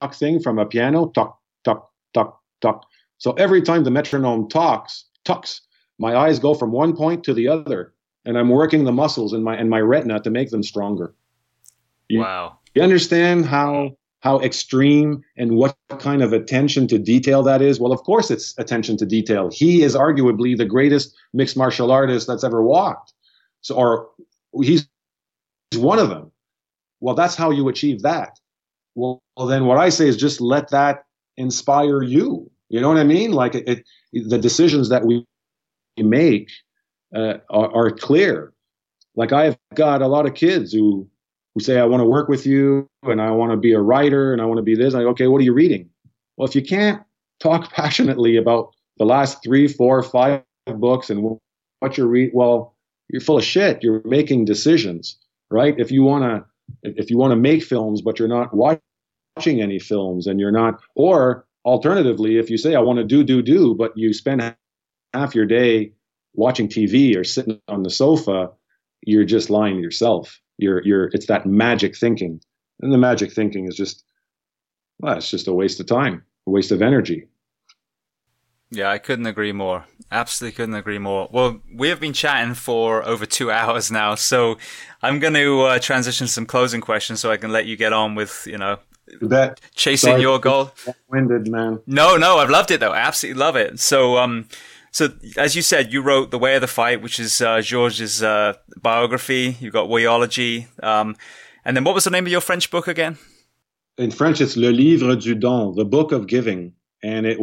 talk 0.00 0.14
thing 0.14 0.40
from 0.40 0.58
a 0.58 0.66
piano, 0.66 1.10
talk, 1.14 1.38
talk, 1.64 1.90
talk, 2.14 2.40
tuck. 2.60 2.86
So 3.18 3.32
every 3.32 3.62
time 3.62 3.84
the 3.84 3.90
metronome 3.90 4.48
talks, 4.48 5.04
tucks, 5.24 5.62
my 5.98 6.14
eyes 6.16 6.38
go 6.38 6.54
from 6.54 6.72
one 6.72 6.94
point 6.94 7.24
to 7.24 7.34
the 7.34 7.48
other, 7.48 7.94
and 8.24 8.38
I'm 8.38 8.50
working 8.50 8.84
the 8.84 8.92
muscles 8.92 9.32
in 9.32 9.42
my 9.42 9.58
in 9.58 9.68
my 9.68 9.80
retina 9.80 10.20
to 10.20 10.30
make 10.30 10.50
them 10.50 10.62
stronger. 10.62 11.14
You, 12.08 12.20
wow. 12.20 12.58
You 12.74 12.82
understand 12.82 13.46
how 13.46 13.96
how 14.20 14.40
extreme 14.40 15.22
and 15.36 15.56
what 15.56 15.76
kind 15.98 16.22
of 16.22 16.32
attention 16.32 16.88
to 16.88 16.98
detail 16.98 17.42
that 17.44 17.62
is? 17.62 17.78
Well, 17.80 17.92
of 17.92 18.02
course 18.02 18.30
it's 18.30 18.56
attention 18.58 18.96
to 18.98 19.06
detail. 19.06 19.50
He 19.52 19.82
is 19.82 19.94
arguably 19.94 20.56
the 20.56 20.64
greatest 20.64 21.14
mixed 21.32 21.56
martial 21.56 21.90
artist 21.90 22.26
that's 22.26 22.44
ever 22.44 22.62
walked. 22.62 23.12
So 23.60 23.74
or 23.76 24.08
he's 24.62 24.88
one 25.74 25.98
of 25.98 26.08
them. 26.08 26.30
Well, 27.00 27.14
that's 27.14 27.36
how 27.36 27.50
you 27.50 27.68
achieve 27.68 28.02
that. 28.02 28.38
Well, 28.94 29.22
well 29.36 29.46
then 29.46 29.66
what 29.66 29.78
I 29.78 29.88
say 29.88 30.08
is 30.08 30.16
just 30.16 30.40
let 30.40 30.70
that 30.70 31.05
inspire 31.36 32.02
you. 32.02 32.50
You 32.68 32.80
know 32.80 32.88
what 32.88 32.98
I 32.98 33.04
mean? 33.04 33.32
Like 33.32 33.54
it, 33.54 33.68
it 34.12 34.28
the 34.28 34.38
decisions 34.38 34.88
that 34.88 35.04
we 35.04 35.24
make 35.98 36.50
uh, 37.14 37.34
are, 37.50 37.74
are 37.74 37.90
clear. 37.90 38.52
Like 39.14 39.32
I've 39.32 39.56
got 39.74 40.02
a 40.02 40.08
lot 40.08 40.26
of 40.26 40.34
kids 40.34 40.72
who 40.72 41.08
who 41.54 41.60
say, 41.60 41.78
I 41.78 41.84
want 41.84 42.02
to 42.02 42.06
work 42.06 42.28
with 42.28 42.44
you 42.44 42.86
and 43.04 43.20
I 43.20 43.30
want 43.30 43.52
to 43.52 43.56
be 43.56 43.72
a 43.72 43.80
writer 43.80 44.32
and 44.32 44.42
I 44.42 44.44
want 44.44 44.58
to 44.58 44.62
be 44.62 44.74
this. 44.74 44.94
I 44.94 45.00
okay, 45.04 45.26
what 45.26 45.40
are 45.40 45.44
you 45.44 45.54
reading? 45.54 45.88
Well, 46.36 46.46
if 46.46 46.54
you 46.54 46.62
can't 46.62 47.02
talk 47.40 47.70
passionately 47.72 48.36
about 48.36 48.74
the 48.98 49.06
last 49.06 49.42
three, 49.42 49.68
four, 49.68 50.02
five 50.02 50.42
books 50.66 51.10
and 51.10 51.38
what 51.80 51.96
you're 51.96 52.06
reading, 52.08 52.34
well, 52.34 52.74
you're 53.08 53.20
full 53.20 53.38
of 53.38 53.44
shit. 53.44 53.82
You're 53.82 54.02
making 54.04 54.44
decisions, 54.44 55.16
right? 55.50 55.74
If 55.78 55.90
you 55.90 56.02
want 56.02 56.24
to, 56.24 56.44
if 56.82 57.10
you 57.10 57.18
want 57.18 57.30
to 57.32 57.36
make 57.36 57.62
films, 57.62 58.02
but 58.02 58.18
you're 58.18 58.28
not 58.28 58.54
watching 58.54 58.80
any 59.44 59.78
films 59.78 60.26
and 60.26 60.40
you're 60.40 60.50
not, 60.50 60.80
or 60.94 61.46
alternatively, 61.64 62.38
if 62.38 62.48
you 62.48 62.56
say, 62.56 62.74
I 62.74 62.80
want 62.80 62.98
to 62.98 63.04
do, 63.04 63.22
do, 63.22 63.42
do, 63.42 63.74
but 63.74 63.96
you 63.96 64.12
spend 64.12 64.54
half 65.12 65.34
your 65.34 65.46
day 65.46 65.92
watching 66.34 66.68
TV 66.68 67.16
or 67.16 67.24
sitting 67.24 67.60
on 67.68 67.82
the 67.82 67.90
sofa, 67.90 68.50
you're 69.02 69.24
just 69.24 69.50
lying 69.50 69.76
to 69.76 69.82
yourself. 69.82 70.40
You're 70.58 70.82
you're 70.84 71.08
it's 71.12 71.26
that 71.26 71.44
magic 71.44 71.96
thinking, 71.96 72.40
and 72.80 72.92
the 72.92 72.98
magic 72.98 73.32
thinking 73.32 73.66
is 73.66 73.76
just 73.76 74.04
well, 75.00 75.18
it's 75.18 75.30
just 75.30 75.48
a 75.48 75.52
waste 75.52 75.80
of 75.80 75.86
time, 75.86 76.24
a 76.46 76.50
waste 76.50 76.72
of 76.72 76.80
energy. 76.80 77.28
Yeah, 78.70 78.90
I 78.90 78.98
couldn't 78.98 79.26
agree 79.26 79.52
more. 79.52 79.84
Absolutely 80.10 80.56
couldn't 80.56 80.74
agree 80.74 80.98
more. 80.98 81.28
Well, 81.30 81.60
we 81.72 81.88
have 81.88 82.00
been 82.00 82.12
chatting 82.12 82.54
for 82.54 83.04
over 83.04 83.26
two 83.26 83.50
hours 83.58 83.90
now, 83.90 84.14
so 84.14 84.56
I'm 85.02 85.18
going 85.18 85.34
to 85.34 85.60
uh, 85.62 85.78
transition 85.78 86.26
some 86.26 86.46
closing 86.46 86.80
questions 86.80 87.20
so 87.20 87.30
I 87.30 87.36
can 87.36 87.52
let 87.52 87.66
you 87.66 87.76
get 87.76 87.92
on 87.92 88.14
with, 88.14 88.46
you 88.46 88.58
know, 88.58 88.78
that 89.22 89.60
chasing 89.74 90.10
Sorry, 90.10 90.22
your 90.22 90.38
goal. 90.38 90.72
Winded 91.08 91.48
man. 91.48 91.80
No, 91.86 92.16
no, 92.16 92.38
I've 92.38 92.50
loved 92.50 92.70
it 92.70 92.80
though. 92.80 92.92
I 92.92 92.98
absolutely 92.98 93.40
love 93.40 93.56
it. 93.56 93.78
So, 93.80 94.18
um, 94.18 94.48
so 94.90 95.08
as 95.36 95.54
you 95.54 95.62
said, 95.62 95.92
you 95.92 96.02
wrote 96.02 96.30
The 96.30 96.38
Way 96.38 96.54
of 96.54 96.60
the 96.60 96.66
Fight, 96.66 97.02
which 97.02 97.20
is 97.20 97.40
uh, 97.40 97.60
Georges' 97.60 98.22
uh, 98.22 98.54
biography. 98.80 99.56
You've 99.60 99.72
got 99.72 99.88
Wayology. 99.88 100.66
Um, 100.82 101.16
and 101.64 101.76
then 101.76 101.84
what 101.84 101.94
was 101.94 102.04
the 102.04 102.10
name 102.10 102.26
of 102.26 102.32
your 102.32 102.40
French 102.40 102.70
book 102.70 102.88
again? 102.88 103.18
In 103.98 104.10
French, 104.10 104.40
it's 104.40 104.56
Le 104.56 104.68
Livre 104.68 105.16
du 105.16 105.34
Don, 105.34 105.74
the 105.74 105.84
Book 105.84 106.12
of 106.12 106.26
Giving. 106.26 106.72
And 107.02 107.26
it 107.26 107.38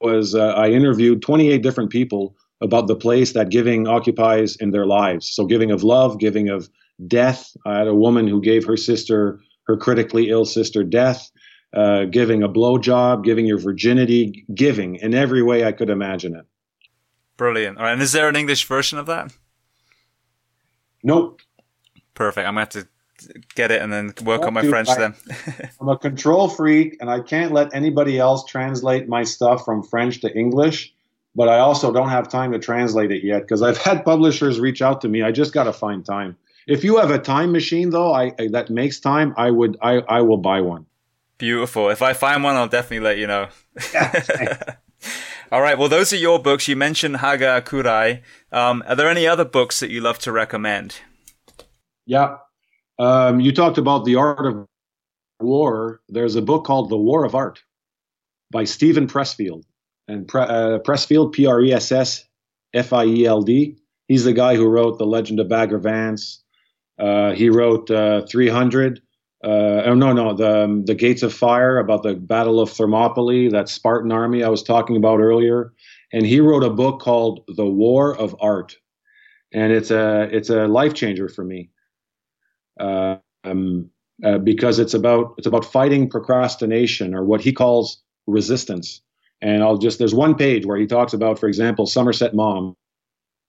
was, 0.00 0.34
uh, 0.34 0.48
I 0.48 0.70
interviewed 0.70 1.22
28 1.22 1.62
different 1.62 1.90
people 1.90 2.36
about 2.60 2.86
the 2.86 2.96
place 2.96 3.32
that 3.32 3.50
giving 3.50 3.86
occupies 3.88 4.56
in 4.56 4.70
their 4.70 4.86
lives. 4.86 5.30
So, 5.32 5.46
giving 5.46 5.70
of 5.70 5.82
love, 5.82 6.18
giving 6.18 6.48
of 6.48 6.68
death. 7.06 7.56
I 7.64 7.78
had 7.78 7.88
a 7.88 7.94
woman 7.94 8.28
who 8.28 8.40
gave 8.40 8.66
her 8.66 8.76
sister, 8.76 9.40
her 9.70 9.76
critically 9.76 10.30
ill 10.30 10.44
sister, 10.44 10.84
death. 10.84 11.30
Uh, 11.72 12.04
giving 12.04 12.42
a 12.42 12.48
blowjob, 12.48 13.22
giving 13.22 13.46
your 13.46 13.56
virginity, 13.56 14.44
giving 14.52 14.96
in 14.96 15.14
every 15.14 15.40
way 15.40 15.64
I 15.64 15.70
could 15.70 15.88
imagine 15.88 16.34
it. 16.34 16.44
Brilliant. 17.36 17.78
All 17.78 17.84
right, 17.84 17.92
and 17.92 18.02
is 18.02 18.10
there 18.10 18.28
an 18.28 18.34
English 18.34 18.66
version 18.66 18.98
of 18.98 19.06
that? 19.06 19.32
Nope. 21.04 21.42
Perfect. 22.14 22.48
I'm 22.48 22.54
going 22.54 22.66
to 22.66 22.78
have 22.78 22.84
to 22.84 23.40
get 23.54 23.70
it 23.70 23.82
and 23.82 23.92
then 23.92 24.12
work 24.24 24.42
on 24.42 24.52
my 24.52 24.66
French 24.66 24.88
I, 24.88 24.98
then. 24.98 25.14
I'm 25.80 25.88
a 25.88 25.96
control 25.96 26.48
freak 26.48 26.96
and 27.00 27.08
I 27.08 27.20
can't 27.20 27.52
let 27.52 27.72
anybody 27.72 28.18
else 28.18 28.44
translate 28.44 29.08
my 29.08 29.22
stuff 29.22 29.64
from 29.64 29.82
French 29.82 30.20
to 30.22 30.36
English, 30.36 30.92
but 31.36 31.48
I 31.48 31.58
also 31.58 31.92
don't 31.92 32.08
have 32.08 32.28
time 32.28 32.50
to 32.52 32.58
translate 32.58 33.12
it 33.12 33.22
yet 33.22 33.42
because 33.42 33.62
I've 33.62 33.78
had 33.78 34.04
publishers 34.04 34.58
reach 34.58 34.82
out 34.82 35.00
to 35.02 35.08
me. 35.08 35.22
I 35.22 35.30
just 35.30 35.52
got 35.52 35.64
to 35.64 35.72
find 35.72 36.04
time. 36.04 36.36
If 36.70 36.84
you 36.84 36.98
have 36.98 37.10
a 37.10 37.18
time 37.18 37.50
machine 37.50 37.90
though, 37.90 38.14
I, 38.14 38.32
I 38.38 38.46
that 38.52 38.70
makes 38.70 39.00
time, 39.00 39.34
I 39.36 39.50
would 39.50 39.76
I 39.82 39.96
I 40.08 40.20
will 40.22 40.36
buy 40.36 40.60
one. 40.60 40.86
Beautiful. 41.36 41.88
If 41.88 42.00
I 42.00 42.12
find 42.12 42.44
one, 42.44 42.54
I'll 42.54 42.68
definitely 42.68 43.00
let 43.00 43.18
you 43.18 43.26
know. 43.26 43.48
All 45.52 45.60
right. 45.60 45.76
Well, 45.76 45.88
those 45.88 46.12
are 46.12 46.16
your 46.16 46.38
books. 46.38 46.68
You 46.68 46.76
mentioned 46.76 47.16
Hagakure. 47.16 48.22
Um, 48.52 48.84
are 48.86 48.94
there 48.94 49.08
any 49.08 49.26
other 49.26 49.44
books 49.44 49.80
that 49.80 49.90
you 49.90 50.00
love 50.00 50.20
to 50.20 50.30
recommend? 50.30 51.00
Yeah. 52.06 52.36
Um, 53.00 53.40
you 53.40 53.52
talked 53.52 53.78
about 53.78 54.04
the 54.04 54.14
art 54.16 54.46
of 54.46 54.66
war. 55.40 56.02
There's 56.08 56.36
a 56.36 56.42
book 56.42 56.64
called 56.64 56.88
The 56.88 56.96
War 56.96 57.24
of 57.24 57.34
Art 57.34 57.64
by 58.52 58.62
Steven 58.62 59.08
Pressfield. 59.08 59.64
And 60.06 60.28
Pre- 60.28 60.42
uh, 60.42 60.78
Pressfield, 60.80 61.32
P 61.32 61.46
R 61.46 61.60
E 61.62 61.72
S 61.72 61.90
S 61.90 62.24
F 62.74 62.92
I 62.92 63.06
E 63.06 63.26
L 63.26 63.42
D. 63.42 63.78
He's 64.06 64.24
the 64.24 64.32
guy 64.32 64.54
who 64.54 64.68
wrote 64.68 64.98
The 64.98 65.06
Legend 65.06 65.40
of 65.40 65.48
Bagger 65.48 65.78
Vance. 65.78 66.39
Uh, 67.00 67.32
he 67.32 67.48
wrote 67.48 67.90
uh, 67.90 68.22
300 68.26 69.00
uh, 69.42 69.82
oh 69.86 69.94
no 69.94 70.12
no 70.12 70.34
the 70.34 70.64
um, 70.64 70.84
the 70.84 70.94
gates 70.94 71.22
of 71.22 71.32
fire 71.32 71.78
about 71.78 72.02
the 72.02 72.14
battle 72.14 72.60
of 72.60 72.70
thermopylae 72.70 73.48
that 73.48 73.70
spartan 73.70 74.12
army 74.12 74.42
i 74.44 74.48
was 74.48 74.62
talking 74.62 74.96
about 74.96 75.20
earlier. 75.20 75.72
And 76.12 76.26
he 76.26 76.40
wrote 76.40 76.64
a 76.64 76.70
book 76.70 77.00
called 77.00 77.44
the 77.48 77.66
war 77.66 78.16
of 78.16 78.34
art. 78.40 78.76
And 79.52 79.72
it's 79.72 79.90
a 79.90 80.28
it's 80.32 80.50
a 80.50 80.66
life 80.66 80.94
changer 80.94 81.28
for 81.28 81.44
me. 81.44 81.70
Um, 82.78 83.90
uh, 84.24 84.38
because 84.38 84.78
it's 84.78 84.94
about 84.94 85.34
it's 85.38 85.46
about 85.46 85.64
fighting 85.64 86.08
procrastination 86.08 87.14
or 87.14 87.24
what 87.24 87.40
he 87.40 87.52
calls 87.52 88.02
resistance. 88.26 89.00
And 89.40 89.62
i'll 89.62 89.78
just 89.78 89.98
there's 89.98 90.14
one 90.14 90.34
page 90.34 90.66
where 90.66 90.76
he 90.76 90.86
talks 90.86 91.14
about 91.14 91.38
for 91.38 91.48
example 91.48 91.86
somerset 91.86 92.34
maugham 92.34 92.76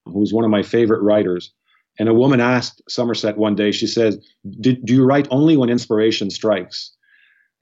who's 0.06 0.34
one 0.34 0.45
of 0.45 0.52
my 0.52 0.64
favorite 0.64 1.02
writers 1.02 1.52
and 2.00 2.10
a 2.10 2.14
woman 2.14 2.40
asked 2.40 2.82
Somerset 2.90 3.38
one 3.38 3.56
day, 3.56 3.72
she 3.72 3.88
says, 3.88 4.18
Do 4.60 4.78
you 4.86 5.06
write 5.06 5.28
only 5.30 5.58
when 5.58 5.70
inspiration 5.70 6.30
strikes? 6.30 6.92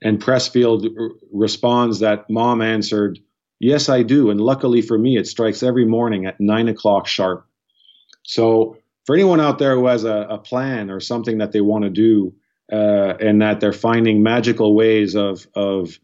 And 0.02 0.22
Pressfield 0.22 0.88
r- 0.98 1.10
responds 1.32 2.00
that 2.00 2.30
Maugham 2.30 2.62
answered, 2.62 3.20
Yes, 3.60 3.90
I 3.90 4.04
do. 4.04 4.30
And 4.30 4.40
luckily 4.40 4.82
for 4.82 4.98
me, 4.98 5.18
it 5.18 5.28
strikes 5.28 5.62
every 5.64 5.86
morning 5.86 6.26
at 6.26 6.40
nine 6.40 6.68
o'clock 6.68 7.08
sharp. 7.08 7.46
So, 8.24 8.78
for 9.06 9.16
anyone 9.16 9.42
out 9.42 9.58
there 9.58 9.76
who 9.76 9.88
has 9.88 10.04
a, 10.04 10.28
a 10.30 10.38
plan 10.38 10.90
or 10.90 11.00
something 11.00 11.40
that 11.40 11.52
they 11.52 11.62
want 11.62 11.84
to 11.84 11.90
do, 11.90 12.34
uh, 12.72 13.16
and 13.20 13.42
that 13.42 13.60
they're 13.60 13.74
finding 13.74 14.22
magical 14.22 14.76
ways 14.76 15.16
of, 15.16 15.48
of 15.56 16.00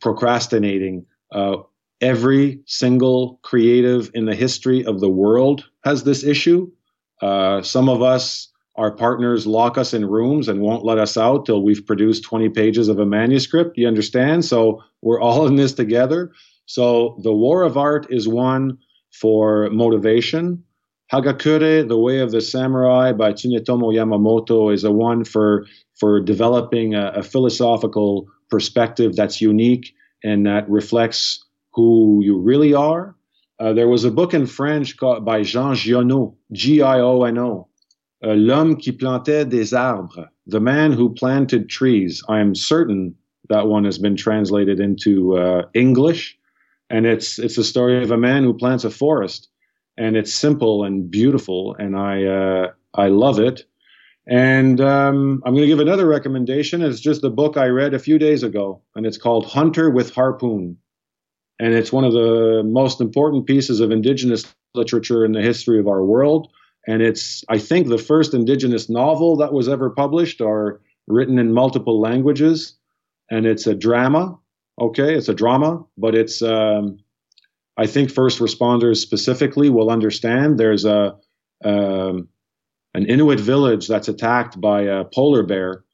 procrastinating, 0.00 1.06
uh, 1.32 1.58
every 2.00 2.60
single 2.66 3.38
creative 3.42 4.10
in 4.14 4.24
the 4.24 4.34
history 4.34 4.84
of 4.84 5.00
the 5.00 5.08
world 5.08 5.68
has 5.84 6.02
this 6.02 6.24
issue. 6.24 6.70
Uh, 7.20 7.62
some 7.62 7.88
of 7.88 8.02
us, 8.02 8.48
our 8.76 8.90
partners 8.90 9.46
lock 9.46 9.76
us 9.76 9.92
in 9.92 10.06
rooms 10.06 10.48
and 10.48 10.60
won't 10.60 10.84
let 10.84 10.98
us 10.98 11.16
out 11.16 11.46
till 11.46 11.62
we've 11.62 11.84
produced 11.84 12.22
20 12.24 12.48
pages 12.50 12.88
of 12.88 12.98
a 12.98 13.06
manuscript. 13.06 13.76
You 13.76 13.88
understand? 13.88 14.44
So 14.44 14.82
we're 15.02 15.20
all 15.20 15.46
in 15.46 15.56
this 15.56 15.72
together. 15.72 16.32
So 16.66 17.18
the 17.22 17.32
war 17.32 17.62
of 17.62 17.76
art 17.76 18.06
is 18.10 18.28
one 18.28 18.78
for 19.10 19.68
motivation. 19.70 20.62
Hagakure, 21.12 21.88
The 21.88 21.98
Way 21.98 22.20
of 22.20 22.30
the 22.30 22.40
Samurai 22.40 23.12
by 23.12 23.32
Tsunetomo 23.32 23.94
Yamamoto, 23.94 24.72
is 24.72 24.84
a 24.84 24.92
one 24.92 25.24
for 25.24 25.66
for 25.98 26.20
developing 26.20 26.94
a, 26.94 27.12
a 27.16 27.22
philosophical 27.22 28.26
perspective 28.50 29.16
that's 29.16 29.40
unique 29.40 29.94
and 30.22 30.46
that 30.46 30.68
reflects 30.68 31.44
who 31.72 32.20
you 32.22 32.38
really 32.38 32.74
are 32.74 33.14
Uh, 33.60 33.72
there 33.72 33.88
was 33.88 34.04
a 34.04 34.10
book 34.10 34.34
in 34.34 34.46
French 34.46 34.96
called, 34.96 35.24
by 35.24 35.42
Jean 35.42 35.74
Giono, 35.74 36.34
G-I-O-N-O, 36.52 37.68
uh, 38.24 38.34
L'homme 38.34 38.76
qui 38.76 38.92
plantait 38.92 39.48
des 39.48 39.74
arbres, 39.74 40.26
the 40.46 40.60
man 40.60 40.92
who 40.92 41.14
planted 41.14 41.68
trees. 41.68 42.22
I 42.28 42.40
am 42.40 42.54
certain 42.54 43.14
that 43.48 43.66
one 43.66 43.84
has 43.84 43.98
been 43.98 44.16
translated 44.16 44.80
into 44.80 45.36
uh, 45.38 45.62
English, 45.74 46.38
and 46.90 47.06
it's 47.06 47.38
it's 47.38 47.56
the 47.56 47.64
story 47.64 48.02
of 48.02 48.10
a 48.10 48.16
man 48.16 48.44
who 48.44 48.54
plants 48.54 48.84
a 48.84 48.90
forest, 48.90 49.48
and 49.96 50.16
it's 50.16 50.32
simple 50.32 50.84
and 50.84 51.10
beautiful, 51.10 51.74
and 51.78 51.96
I 51.96 52.24
uh, 52.24 52.72
I 52.94 53.08
love 53.08 53.38
it. 53.38 53.64
And 54.26 54.80
um, 54.80 55.42
I'm 55.46 55.54
going 55.54 55.62
to 55.62 55.68
give 55.68 55.80
another 55.80 56.06
recommendation. 56.06 56.82
It's 56.82 57.00
just 57.00 57.24
a 57.24 57.30
book 57.30 57.56
I 57.56 57.66
read 57.66 57.94
a 57.94 57.98
few 57.98 58.18
days 58.18 58.42
ago, 58.42 58.82
and 58.94 59.06
it's 59.06 59.16
called 59.16 59.46
Hunter 59.46 59.90
with 59.90 60.14
Harpoon. 60.14 60.76
And 61.58 61.74
it's 61.74 61.92
one 61.92 62.04
of 62.04 62.12
the 62.12 62.62
most 62.64 63.00
important 63.00 63.46
pieces 63.46 63.80
of 63.80 63.90
indigenous 63.90 64.46
literature 64.74 65.24
in 65.24 65.32
the 65.32 65.42
history 65.42 65.78
of 65.78 65.88
our 65.88 66.04
world. 66.04 66.48
And 66.86 67.02
it's, 67.02 67.44
I 67.48 67.58
think, 67.58 67.88
the 67.88 67.98
first 67.98 68.34
indigenous 68.34 68.88
novel 68.88 69.36
that 69.36 69.52
was 69.52 69.68
ever 69.68 69.90
published 69.90 70.40
or 70.40 70.80
written 71.06 71.38
in 71.38 71.52
multiple 71.52 72.00
languages. 72.00 72.76
And 73.30 73.46
it's 73.46 73.66
a 73.66 73.74
drama. 73.74 74.38
Okay, 74.80 75.14
it's 75.14 75.28
a 75.28 75.34
drama, 75.34 75.84
but 75.96 76.14
it's, 76.14 76.40
um, 76.40 76.98
I 77.76 77.86
think, 77.86 78.12
first 78.12 78.38
responders 78.38 78.98
specifically 78.98 79.70
will 79.70 79.90
understand. 79.90 80.58
There's 80.58 80.84
a, 80.84 81.16
um, 81.64 82.28
an 82.94 83.06
Inuit 83.06 83.40
village 83.40 83.88
that's 83.88 84.08
attacked 84.08 84.60
by 84.60 84.82
a 84.82 85.04
polar 85.04 85.42
bear, 85.42 85.84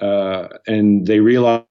uh, 0.00 0.48
and 0.66 1.06
they 1.06 1.20
realize 1.20 1.64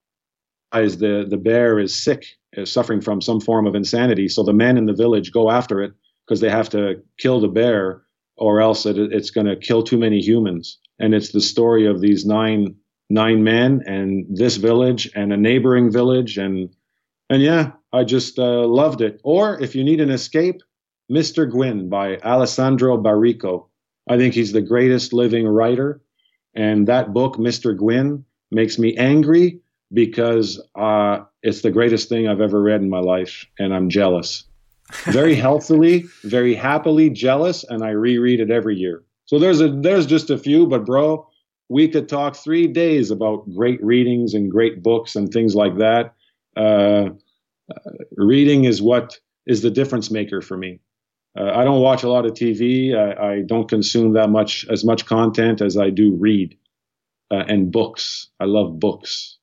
the 0.72 1.26
the 1.28 1.38
bear 1.38 1.80
is 1.80 1.96
sick, 1.96 2.37
is 2.54 2.72
suffering 2.72 3.02
from 3.02 3.22
some 3.22 3.40
form 3.40 3.68
of 3.68 3.76
insanity. 3.76 4.28
So 4.28 4.44
the 4.44 4.54
men 4.54 4.78
in 4.78 4.86
the 4.86 4.94
village 4.94 5.32
go 5.32 5.50
after 5.50 5.82
it 5.82 5.94
because 6.26 6.42
they 6.42 6.50
have 6.50 6.70
to 6.70 7.02
kill 7.18 7.40
the 7.40 7.48
bear, 7.48 8.04
or 8.38 8.62
else 8.62 8.86
it, 8.86 8.98
it's 8.98 9.32
going 9.32 9.48
to 9.48 9.56
kill 9.56 9.84
too 9.84 9.98
many 9.98 10.20
humans. 10.20 10.80
And 11.00 11.14
it's 11.14 11.32
the 11.32 11.42
story 11.42 11.86
of 11.86 12.02
these 12.02 12.26
nine 12.26 12.76
nine 13.10 13.44
men 13.44 13.82
and 13.86 14.26
this 14.30 14.58
village 14.58 15.10
and 15.16 15.32
a 15.32 15.38
neighboring 15.38 15.90
village 15.90 16.38
and 16.38 16.70
and 17.30 17.42
yeah, 17.42 17.72
I 17.92 18.04
just 18.04 18.40
uh, 18.40 18.66
loved 18.68 19.02
it. 19.02 19.20
Or 19.24 19.62
if 19.62 19.76
you 19.76 19.84
need 19.84 20.00
an 20.00 20.10
escape, 20.10 20.62
Mr. 21.12 21.50
Gwyn 21.50 21.90
by 21.90 22.18
Alessandro 22.18 22.98
Baricco. 22.98 23.68
I 24.10 24.18
think 24.18 24.34
he's 24.34 24.52
the 24.52 24.62
greatest 24.62 25.14
living 25.14 25.48
writer. 25.48 26.02
And 26.56 26.88
that 26.88 27.14
book, 27.14 27.38
Mr. 27.38 27.76
Gwyn, 27.76 28.26
makes 28.52 28.80
me 28.80 28.96
angry 28.98 29.60
because 29.94 30.62
uh, 30.76 31.20
it's 31.44 31.62
the 31.62 31.72
greatest 31.72 32.10
thing 32.10 32.28
I've 32.28 32.42
ever 32.42 32.62
read 32.62 32.82
in 32.82 32.90
my 32.90 33.00
life, 33.00 33.46
and 33.60 33.74
I'm 33.74 33.90
jealous. 33.90 34.44
Very 35.06 35.36
healthily, 35.46 36.06
very 36.24 36.56
happily 36.56 37.10
jealous, 37.10 37.64
and 37.64 37.84
I 37.84 37.90
reread 37.90 38.40
it 38.40 38.52
every 38.52 38.76
year. 38.76 39.04
So 39.26 39.40
there's 39.40 39.62
a 39.62 39.70
there's 39.70 40.06
just 40.06 40.30
a 40.30 40.38
few, 40.38 40.68
but 40.68 40.86
bro, 40.86 41.28
we 41.70 41.88
could 41.88 42.08
talk 42.08 42.36
three 42.36 42.68
days 42.68 43.12
about 43.12 43.50
great 43.54 43.84
readings 43.84 44.34
and 44.34 44.50
great 44.50 44.82
books 44.82 45.16
and 45.16 45.32
things 45.32 45.56
like 45.56 45.78
that. 45.78 46.14
Uh, 46.56 47.10
uh, 47.70 47.92
reading 48.16 48.64
is 48.64 48.82
what 48.82 49.20
is 49.46 49.62
the 49.62 49.70
difference 49.70 50.10
maker 50.10 50.42
for 50.42 50.58
me. 50.58 50.80
Uh, 51.38 51.52
I 51.54 51.64
don't 51.64 51.82
watch 51.82 52.04
a 52.04 52.10
lot 52.10 52.26
of 52.26 52.32
TV. 52.32 52.96
I, 52.96 53.34
I, 53.34 53.42
don't 53.42 53.70
consume 53.70 54.14
that 54.14 54.30
much 54.30 54.66
as 54.70 54.84
much 54.84 55.06
content 55.06 55.62
as 55.62 55.78
I 55.78 55.90
do 55.90 56.16
read 56.16 56.58
uh, 57.30 57.44
and 57.48 57.72
books. 57.72 58.30
I 58.40 58.46
love 58.46 58.80
books. 58.80 59.38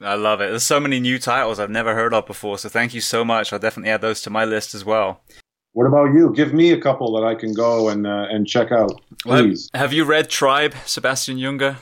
I 0.00 0.14
love 0.14 0.40
it. 0.40 0.50
There's 0.50 0.62
so 0.62 0.80
many 0.80 0.98
new 0.98 1.18
titles 1.18 1.58
I've 1.58 1.70
never 1.70 1.94
heard 1.94 2.14
of 2.14 2.26
before. 2.26 2.58
So 2.58 2.68
thank 2.68 2.94
you 2.94 3.00
so 3.00 3.24
much. 3.24 3.52
I'll 3.52 3.58
definitely 3.58 3.90
add 3.90 4.00
those 4.00 4.22
to 4.22 4.30
my 4.30 4.44
list 4.44 4.74
as 4.74 4.84
well. 4.84 5.22
What 5.72 5.86
about 5.86 6.14
you? 6.14 6.32
Give 6.34 6.52
me 6.52 6.72
a 6.72 6.80
couple 6.80 7.12
that 7.14 7.24
I 7.24 7.34
can 7.34 7.52
go 7.52 7.88
and 7.90 8.06
uh, 8.06 8.26
and 8.28 8.46
check 8.46 8.72
out, 8.72 9.00
please. 9.22 9.70
Well, 9.72 9.80
have 9.80 9.92
you 9.92 10.04
read 10.04 10.28
Tribe, 10.28 10.74
Sebastian 10.84 11.38
Junger? 11.38 11.76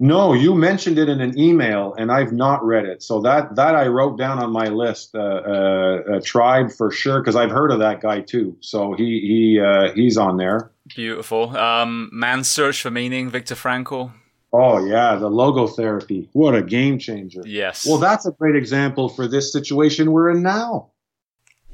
No, 0.00 0.32
you 0.32 0.54
mentioned 0.54 0.98
it 0.98 1.08
in 1.08 1.20
an 1.20 1.36
email, 1.36 1.94
and 1.98 2.12
I've 2.12 2.32
not 2.32 2.64
read 2.64 2.84
it. 2.84 3.02
So 3.02 3.20
that 3.22 3.56
that 3.56 3.74
I 3.74 3.86
wrote 3.86 4.18
down 4.18 4.38
on 4.38 4.52
my 4.52 4.68
list. 4.68 5.14
Uh, 5.14 5.18
uh, 5.18 6.20
tribe 6.22 6.70
for 6.70 6.90
sure, 6.90 7.20
because 7.20 7.34
I've 7.34 7.50
heard 7.50 7.70
of 7.70 7.78
that 7.78 8.00
guy 8.00 8.20
too. 8.20 8.56
So 8.60 8.92
he 8.92 9.20
he 9.20 9.60
uh, 9.60 9.92
he's 9.94 10.18
on 10.18 10.36
there. 10.36 10.70
Beautiful. 10.94 11.56
Um, 11.56 12.10
Man's 12.12 12.48
Search 12.48 12.82
for 12.82 12.90
Meaning, 12.90 13.30
Viktor 13.30 13.54
Frankl. 13.54 14.12
Oh 14.52 14.84
yeah, 14.84 15.16
the 15.16 15.28
logo 15.28 15.66
therapy. 15.66 16.28
What 16.32 16.54
a 16.54 16.62
game 16.62 16.98
changer. 16.98 17.42
Yes. 17.44 17.86
Well, 17.86 17.98
that's 17.98 18.26
a 18.26 18.32
great 18.32 18.56
example 18.56 19.08
for 19.08 19.28
this 19.28 19.52
situation 19.52 20.12
we're 20.12 20.30
in 20.30 20.42
now. 20.42 20.90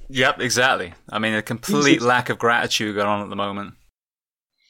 Yep, 0.08 0.40
exactly. 0.40 0.92
I 1.08 1.18
mean, 1.18 1.34
a 1.34 1.42
complete 1.42 2.02
lack 2.02 2.30
of 2.30 2.38
gratitude 2.38 2.94
going 2.94 3.06
on 3.06 3.22
at 3.22 3.30
the 3.30 3.36
moment. 3.36 3.74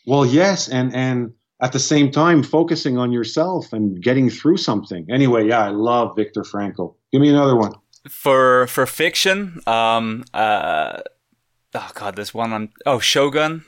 Well, 0.07 0.27
yes, 0.27 0.69
and 0.69 0.95
and 0.95 1.33
at 1.61 1.73
the 1.73 1.79
same 1.79 2.11
time 2.11 2.43
focusing 2.43 2.99
on 2.99 3.11
yourself 3.11 3.73
and 3.73 4.03
getting 4.03 4.29
through 4.29 4.59
something. 4.59 5.07
Anyway, 5.11 5.49
yeah, 5.49 5.65
I 5.65 5.71
love 5.71 6.15
Viktor 6.15 6.43
Frankl. 6.43 6.97
Give 7.11 7.21
me 7.23 7.31
another 7.31 7.57
one. 7.57 7.73
For 8.09 8.67
for 8.67 8.85
fiction, 8.85 9.61
um, 9.67 10.25
uh, 10.35 11.01
oh 11.75 11.91
god, 11.95 12.17
there's 12.17 12.35
one 12.35 12.53
on 12.53 12.69
oh 12.85 12.99
Shogun. 12.99 13.65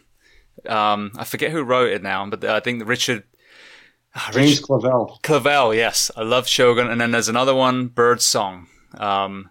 Um, 0.66 1.12
I 1.16 1.24
forget 1.24 1.52
who 1.52 1.62
wrote 1.62 1.90
it 1.90 2.02
now, 2.02 2.26
but 2.26 2.44
I 2.44 2.60
think 2.60 2.86
Richard. 2.86 3.24
Oh, 4.16 4.30
James 4.32 4.52
Richard, 4.52 4.66
Clavell. 4.66 5.20
Clavell, 5.22 5.76
yes, 5.76 6.10
I 6.16 6.22
love 6.22 6.48
Shogun, 6.48 6.88
and 6.88 7.00
then 7.00 7.10
there's 7.10 7.28
another 7.28 7.54
one, 7.54 7.88
Bird 7.88 8.22
Song. 8.22 8.66
Um, 8.96 9.50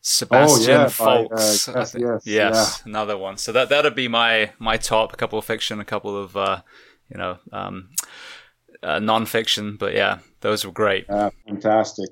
Sebastian 0.00 0.70
oh, 0.70 0.82
yeah. 0.82 0.92
By, 0.98 1.24
uh, 1.24 1.28
yes, 1.36 1.94
yes, 1.94 2.22
yeah. 2.24 2.66
another 2.84 3.18
one. 3.18 3.36
So 3.36 3.52
that 3.52 3.68
that'd 3.68 3.94
be 3.94 4.08
my 4.08 4.52
my 4.58 4.78
top. 4.78 5.12
A 5.12 5.16
couple 5.16 5.38
of 5.38 5.44
fiction, 5.44 5.80
a 5.80 5.84
couple 5.84 6.16
of 6.16 6.36
uh, 6.36 6.62
you 7.10 7.18
know, 7.18 7.38
um, 7.52 7.90
uh, 8.82 8.98
nonfiction. 8.98 9.78
But 9.78 9.94
yeah, 9.94 10.18
those 10.40 10.64
were 10.64 10.72
great. 10.72 11.08
Uh, 11.08 11.30
fantastic. 11.46 12.08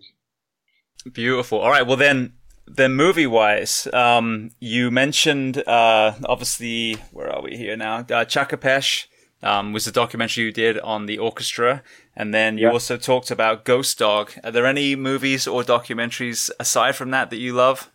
Beautiful. 1.13 1.61
All 1.61 1.71
right. 1.71 1.87
Well, 1.87 1.97
then, 1.97 2.33
then 2.67 2.95
movie 2.95 3.27
wise, 3.27 3.87
um, 3.93 4.51
you 4.59 4.91
mentioned 4.91 5.59
uh, 5.69 6.15
obviously 6.25 6.95
where 7.13 7.33
are 7.33 7.43
we 7.43 7.57
here 7.57 7.77
now? 7.77 7.99
Uh, 7.99 8.25
Chaakapesh 8.25 9.07
um, 9.47 9.73
was 9.73 9.85
the 9.85 9.93
documentary 9.93 10.45
you 10.45 10.53
did 10.53 10.79
on 10.81 11.07
the 11.07 11.19
orchestra, 11.19 11.83
and 12.17 12.35
then 12.35 12.59
you 12.59 12.69
also 12.69 12.97
talked 12.97 13.31
about 13.31 13.65
Ghost 13.65 13.99
Dog. 13.99 14.33
Are 14.43 14.51
there 14.51 14.67
any 14.67 14.97
movies 14.97 15.47
or 15.47 15.63
documentaries 15.63 16.51
aside 16.59 16.97
from 16.97 17.11
that 17.13 17.31
that 17.31 17.39
you 17.39 17.53
love? 17.53 17.91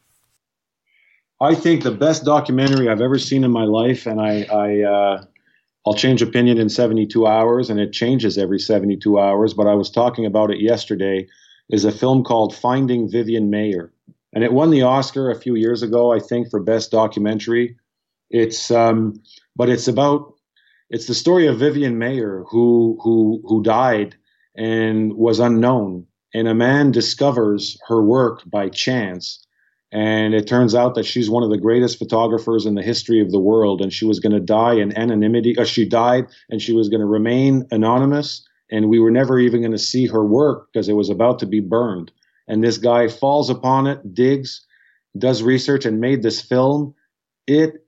I 1.42 1.56
think 1.56 1.84
the 1.84 1.92
best 1.92 2.24
documentary 2.24 2.88
I've 2.88 3.02
ever 3.02 3.20
seen 3.20 3.44
in 3.44 3.52
my 3.52 3.66
life, 3.66 4.06
and 4.06 4.22
I, 4.22 4.44
I 4.44 4.82
uh, 4.82 5.24
I'll 5.86 5.96
change 5.96 6.22
opinion 6.22 6.58
in 6.58 6.70
72 6.70 7.28
hours, 7.28 7.70
and 7.70 7.80
it 7.80 7.92
changes 7.92 8.38
every 8.38 8.60
72 8.60 9.20
hours. 9.20 9.54
But 9.54 9.68
I 9.68 9.74
was 9.74 9.90
talking 9.90 10.26
about 10.26 10.52
it 10.52 10.62
yesterday. 10.62 11.28
Is 11.70 11.86
a 11.86 11.92
film 11.92 12.24
called 12.24 12.54
Finding 12.56 13.10
Vivian 13.10 13.50
Maier, 13.50 13.92
and 14.34 14.44
it 14.44 14.54
won 14.54 14.72
the 14.72 14.82
Oscar 14.82 15.32
a 15.32 15.40
few 15.40 15.56
years 15.56 15.84
ago, 15.84 16.12
I 16.12 16.20
think, 16.20 16.50
for 16.50 16.60
best 16.60 16.92
documentary. 16.92 17.78
It's 18.30 18.72
um, 18.72 19.22
but 19.56 19.70
it's 19.70 19.88
about 19.88 20.31
it's 20.92 21.08
the 21.08 21.16
story 21.16 21.48
of 21.48 21.58
Vivian 21.58 21.98
Maier, 21.98 22.44
who 22.50 23.00
who 23.02 23.42
who 23.46 23.64
died 23.64 24.16
and 24.56 25.14
was 25.14 25.40
unknown, 25.40 26.06
and 26.34 26.48
a 26.48 26.54
man 26.54 26.92
discovers 26.92 27.78
her 27.88 28.04
work 28.04 28.44
by 28.46 28.70
chance 28.70 29.46
and 29.92 30.34
it 30.34 30.48
turns 30.48 30.74
out 30.74 30.96
that 30.96 31.06
she's 31.06 31.30
one 31.30 31.44
of 31.44 31.50
the 31.50 31.58
greatest 31.58 32.00
photographers 32.00 32.66
in 32.66 32.76
the 32.76 32.82
history 32.82 33.20
of 33.20 33.32
the 33.32 33.40
world. 33.40 33.82
And 33.82 33.92
she 33.92 34.06
was 34.06 34.20
going 34.22 34.32
to 34.32 34.40
die 34.40 34.76
in 34.76 34.98
anonymity. 34.98 35.56
Or 35.58 35.64
uh, 35.64 35.66
she 35.66 35.86
died 35.86 36.28
and 36.50 36.62
she 36.62 36.72
was 36.72 36.88
going 36.88 37.02
to 37.02 37.06
remain 37.06 37.68
anonymous. 37.72 38.48
And 38.72 38.90
we 38.90 39.00
were 39.00 39.12
never 39.12 39.38
even 39.38 39.62
going 39.62 39.74
to 39.74 39.78
see 39.78 40.08
her 40.08 40.26
work 40.26 40.70
because 40.72 40.88
it 40.88 40.94
was 40.94 41.10
about 41.10 41.40
to 41.40 41.46
be 41.46 41.60
burned. 41.60 42.12
And 42.48 42.64
this 42.64 42.78
guy 42.78 43.10
falls 43.10 43.50
upon 43.50 43.86
it, 43.86 44.14
digs, 44.14 44.66
does 45.18 45.44
research, 45.44 45.86
and 45.86 46.00
made 46.00 46.24
this 46.24 46.42
film. 46.42 46.96
It 47.46 47.86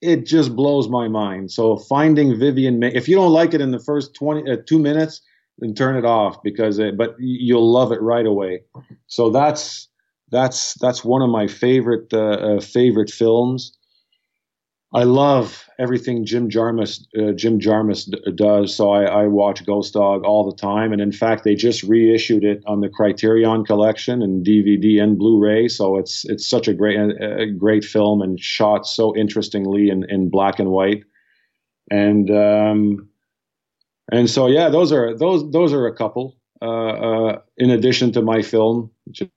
it 0.00 0.26
just 0.26 0.54
blows 0.54 0.88
my 0.88 1.08
mind. 1.08 1.50
So 1.50 1.76
finding 1.76 2.38
Vivian, 2.38 2.78
May, 2.78 2.92
if 2.94 3.08
you 3.08 3.16
don't 3.16 3.32
like 3.32 3.54
it 3.54 3.60
in 3.60 3.70
the 3.70 3.78
first 3.78 4.14
20, 4.14 4.50
uh, 4.50 4.56
two 4.66 4.78
minutes, 4.78 5.20
then 5.58 5.74
turn 5.74 5.96
it 5.96 6.04
off 6.04 6.42
because 6.42 6.78
it, 6.78 6.96
but 6.96 7.16
you'll 7.18 7.70
love 7.70 7.92
it 7.92 8.00
right 8.00 8.26
away. 8.26 8.62
So 9.06 9.30
that's 9.30 9.88
that's 10.30 10.74
that's 10.74 11.04
one 11.04 11.22
of 11.22 11.30
my 11.30 11.46
favorite 11.46 12.12
uh, 12.12 12.18
uh, 12.18 12.60
favorite 12.60 13.10
films. 13.10 13.76
I 14.94 15.04
love 15.04 15.68
everything 15.78 16.24
Jim 16.24 16.48
Jarmusch 16.48 17.00
uh, 17.18 17.32
Jim 17.32 17.60
Jarmusch 17.60 18.10
d- 18.10 18.32
does, 18.34 18.74
so 18.74 18.90
I, 18.90 19.04
I, 19.04 19.26
watch 19.26 19.66
Ghost 19.66 19.92
Dog 19.92 20.24
all 20.24 20.50
the 20.50 20.56
time. 20.56 20.92
And 20.92 21.02
in 21.02 21.12
fact, 21.12 21.44
they 21.44 21.54
just 21.54 21.82
reissued 21.82 22.42
it 22.42 22.62
on 22.66 22.80
the 22.80 22.88
Criterion 22.88 23.66
Collection 23.66 24.22
and 24.22 24.46
DVD 24.46 25.02
and 25.02 25.18
Blu-ray. 25.18 25.68
So 25.68 25.98
it's 25.98 26.24
it's 26.24 26.46
such 26.46 26.68
a 26.68 26.74
great 26.74 26.98
a 26.98 27.46
great 27.50 27.84
film 27.84 28.22
and 28.22 28.40
shot 28.40 28.86
so 28.86 29.14
interestingly 29.14 29.90
in, 29.90 30.08
in 30.08 30.30
black 30.30 30.58
and 30.58 30.70
white. 30.70 31.04
And 31.90 32.30
um, 32.30 33.10
and 34.10 34.30
so 34.30 34.46
yeah, 34.46 34.70
those 34.70 34.90
are 34.90 35.14
those 35.14 35.50
those 35.50 35.74
are 35.74 35.86
a 35.86 35.94
couple. 35.94 36.36
Uh, 36.62 36.64
uh, 36.64 37.40
in 37.58 37.70
addition 37.70 38.10
to 38.12 38.22
my 38.22 38.40
film, 38.40 38.90
just 39.12 39.30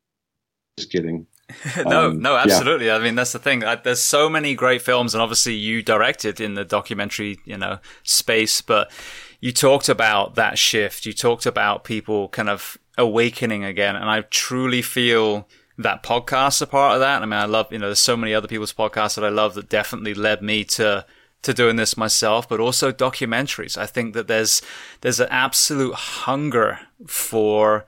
kidding. 0.90 1.28
no, 1.86 2.10
um, 2.10 2.22
no, 2.22 2.36
absolutely. 2.36 2.88
Yeah. 2.88 2.95
I 2.95 2.99
mean, 2.99 3.15
that's 3.15 3.32
the 3.32 3.40
thing. 3.40 3.64
There's 3.84 4.02
so 4.02 4.30
many 4.30 4.56
great 4.56 4.82
films, 4.82 5.14
and 5.14 5.22
obviously 5.22 5.53
you 5.53 5.82
directed 5.82 6.40
in 6.40 6.56
the 6.56 6.65
documentary, 6.65 7.40
you 7.45 7.57
know, 7.57 7.80
space. 8.03 8.61
But 8.61 8.91
you 9.40 9.52
talked 9.52 9.90
about 9.90 10.36
that 10.36 10.57
shift. 10.57 11.06
You 11.06 11.14
talked 11.14 11.45
about 11.45 11.84
people 11.84 12.30
kind 12.30 12.49
of 12.49 12.78
awakening 12.98 13.64
again, 13.64 13.95
and 13.95 14.10
I 14.10 14.22
truly 14.22 14.82
feel 14.82 15.48
that 15.78 16.03
podcasts 16.03 16.61
are 16.61 16.68
part 16.68 16.95
of 16.95 16.99
that. 16.99 17.22
I 17.22 17.26
mean, 17.26 17.40
I 17.40 17.45
love, 17.45 17.72
you 17.72 17.80
know, 17.80 17.88
there's 17.88 17.99
so 17.99 18.18
many 18.18 18.34
other 18.34 18.48
people's 18.48 18.73
podcasts 18.73 19.15
that 19.15 19.26
I 19.26 19.30
love 19.30 19.56
that 19.56 19.69
definitely 19.69 20.14
led 20.14 20.41
me 20.41 20.64
to 20.65 21.06
to 21.44 21.53
doing 21.53 21.76
this 21.76 21.98
myself, 21.98 22.48
but 22.48 22.60
also 22.60 22.91
documentaries. 22.91 23.78
I 23.78 23.88
think 23.88 24.14
that 24.14 24.28
there's 24.28 24.61
there's 25.02 25.19
an 25.19 25.28
absolute 25.32 25.95
hunger 25.95 26.80
for 27.07 27.86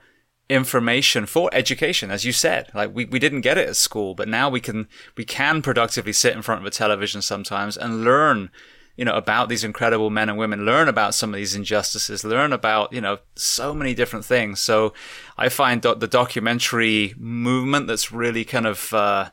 information 0.54 1.26
for 1.26 1.50
education 1.52 2.10
as 2.10 2.24
you 2.24 2.32
said. 2.32 2.70
Like 2.74 2.94
we, 2.94 3.04
we 3.04 3.18
didn't 3.18 3.42
get 3.42 3.58
it 3.58 3.68
at 3.68 3.76
school 3.76 4.14
but 4.14 4.28
now 4.28 4.48
we 4.48 4.60
can 4.60 4.88
we 5.16 5.24
can 5.24 5.62
productively 5.62 6.12
sit 6.12 6.34
in 6.34 6.42
front 6.42 6.60
of 6.60 6.66
a 6.66 6.70
television 6.70 7.20
sometimes 7.22 7.76
and 7.76 8.04
learn 8.04 8.50
you 8.96 9.04
know 9.04 9.14
about 9.14 9.48
these 9.48 9.64
incredible 9.64 10.10
men 10.10 10.28
and 10.28 10.38
women 10.38 10.64
learn 10.64 10.88
about 10.88 11.14
some 11.14 11.30
of 11.30 11.36
these 11.36 11.54
injustices 11.54 12.24
learn 12.24 12.52
about 12.52 12.92
you 12.92 13.00
know 13.00 13.18
so 13.34 13.74
many 13.74 13.94
different 13.94 14.24
things. 14.24 14.60
So 14.60 14.92
i 15.36 15.48
find 15.48 15.82
do- 15.82 15.94
the 15.94 16.06
documentary 16.06 17.14
movement 17.16 17.86
that's 17.86 18.12
really 18.12 18.44
kind 18.44 18.66
of 18.66 18.92
uh 18.94 19.30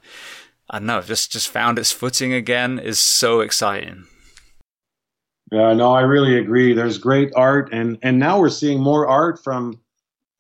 i 0.70 0.80
don't 0.80 0.88
know 0.88 1.02
just 1.02 1.32
just 1.32 1.50
found 1.50 1.78
its 1.78 1.92
footing 1.92 2.34
again 2.34 2.80
is 2.80 3.00
so 3.00 3.42
exciting. 3.42 4.06
Yeah 5.52 5.74
no 5.74 5.94
i 5.94 6.02
really 6.02 6.38
agree. 6.38 6.74
There's 6.74 6.98
great 6.98 7.32
art 7.36 7.70
and 7.72 7.98
and 8.02 8.18
now 8.18 8.40
we're 8.40 8.50
seeing 8.50 8.82
more 8.82 9.08
art 9.08 9.44
from 9.44 9.80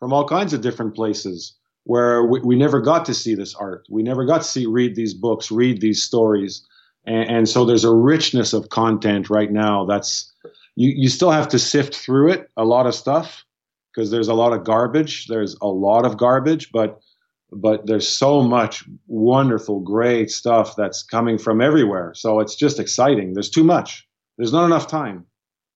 from 0.01 0.11
all 0.11 0.27
kinds 0.27 0.51
of 0.51 0.61
different 0.61 0.95
places 0.95 1.55
where 1.83 2.23
we, 2.23 2.39
we 2.41 2.55
never 2.55 2.81
got 2.81 3.05
to 3.05 3.13
see 3.13 3.35
this 3.35 3.53
art. 3.53 3.85
We 3.87 4.01
never 4.01 4.25
got 4.25 4.39
to 4.39 4.47
see 4.47 4.65
read 4.65 4.95
these 4.95 5.13
books, 5.13 5.51
read 5.51 5.79
these 5.79 6.01
stories. 6.01 6.67
And, 7.05 7.29
and 7.29 7.49
so 7.49 7.65
there's 7.65 7.85
a 7.85 7.93
richness 7.93 8.51
of 8.51 8.69
content 8.69 9.29
right 9.29 9.51
now 9.51 9.85
that's 9.85 10.33
you, 10.75 10.91
you 10.95 11.07
still 11.07 11.29
have 11.29 11.47
to 11.49 11.59
sift 11.59 11.95
through 11.95 12.31
it, 12.31 12.49
a 12.57 12.65
lot 12.65 12.87
of 12.87 12.95
stuff, 12.95 13.45
because 13.93 14.09
there's 14.09 14.27
a 14.27 14.33
lot 14.33 14.53
of 14.53 14.63
garbage. 14.63 15.27
There's 15.27 15.55
a 15.61 15.67
lot 15.67 16.03
of 16.03 16.17
garbage, 16.17 16.71
but 16.71 16.99
but 17.53 17.85
there's 17.85 18.07
so 18.07 18.41
much 18.41 18.83
wonderful, 19.07 19.81
great 19.81 20.31
stuff 20.31 20.75
that's 20.77 21.03
coming 21.03 21.37
from 21.37 21.61
everywhere. 21.61 22.13
So 22.15 22.39
it's 22.39 22.55
just 22.55 22.79
exciting. 22.79 23.33
There's 23.33 23.49
too 23.49 23.65
much. 23.65 24.07
There's 24.37 24.53
not 24.53 24.65
enough 24.65 24.87
time. 24.87 25.25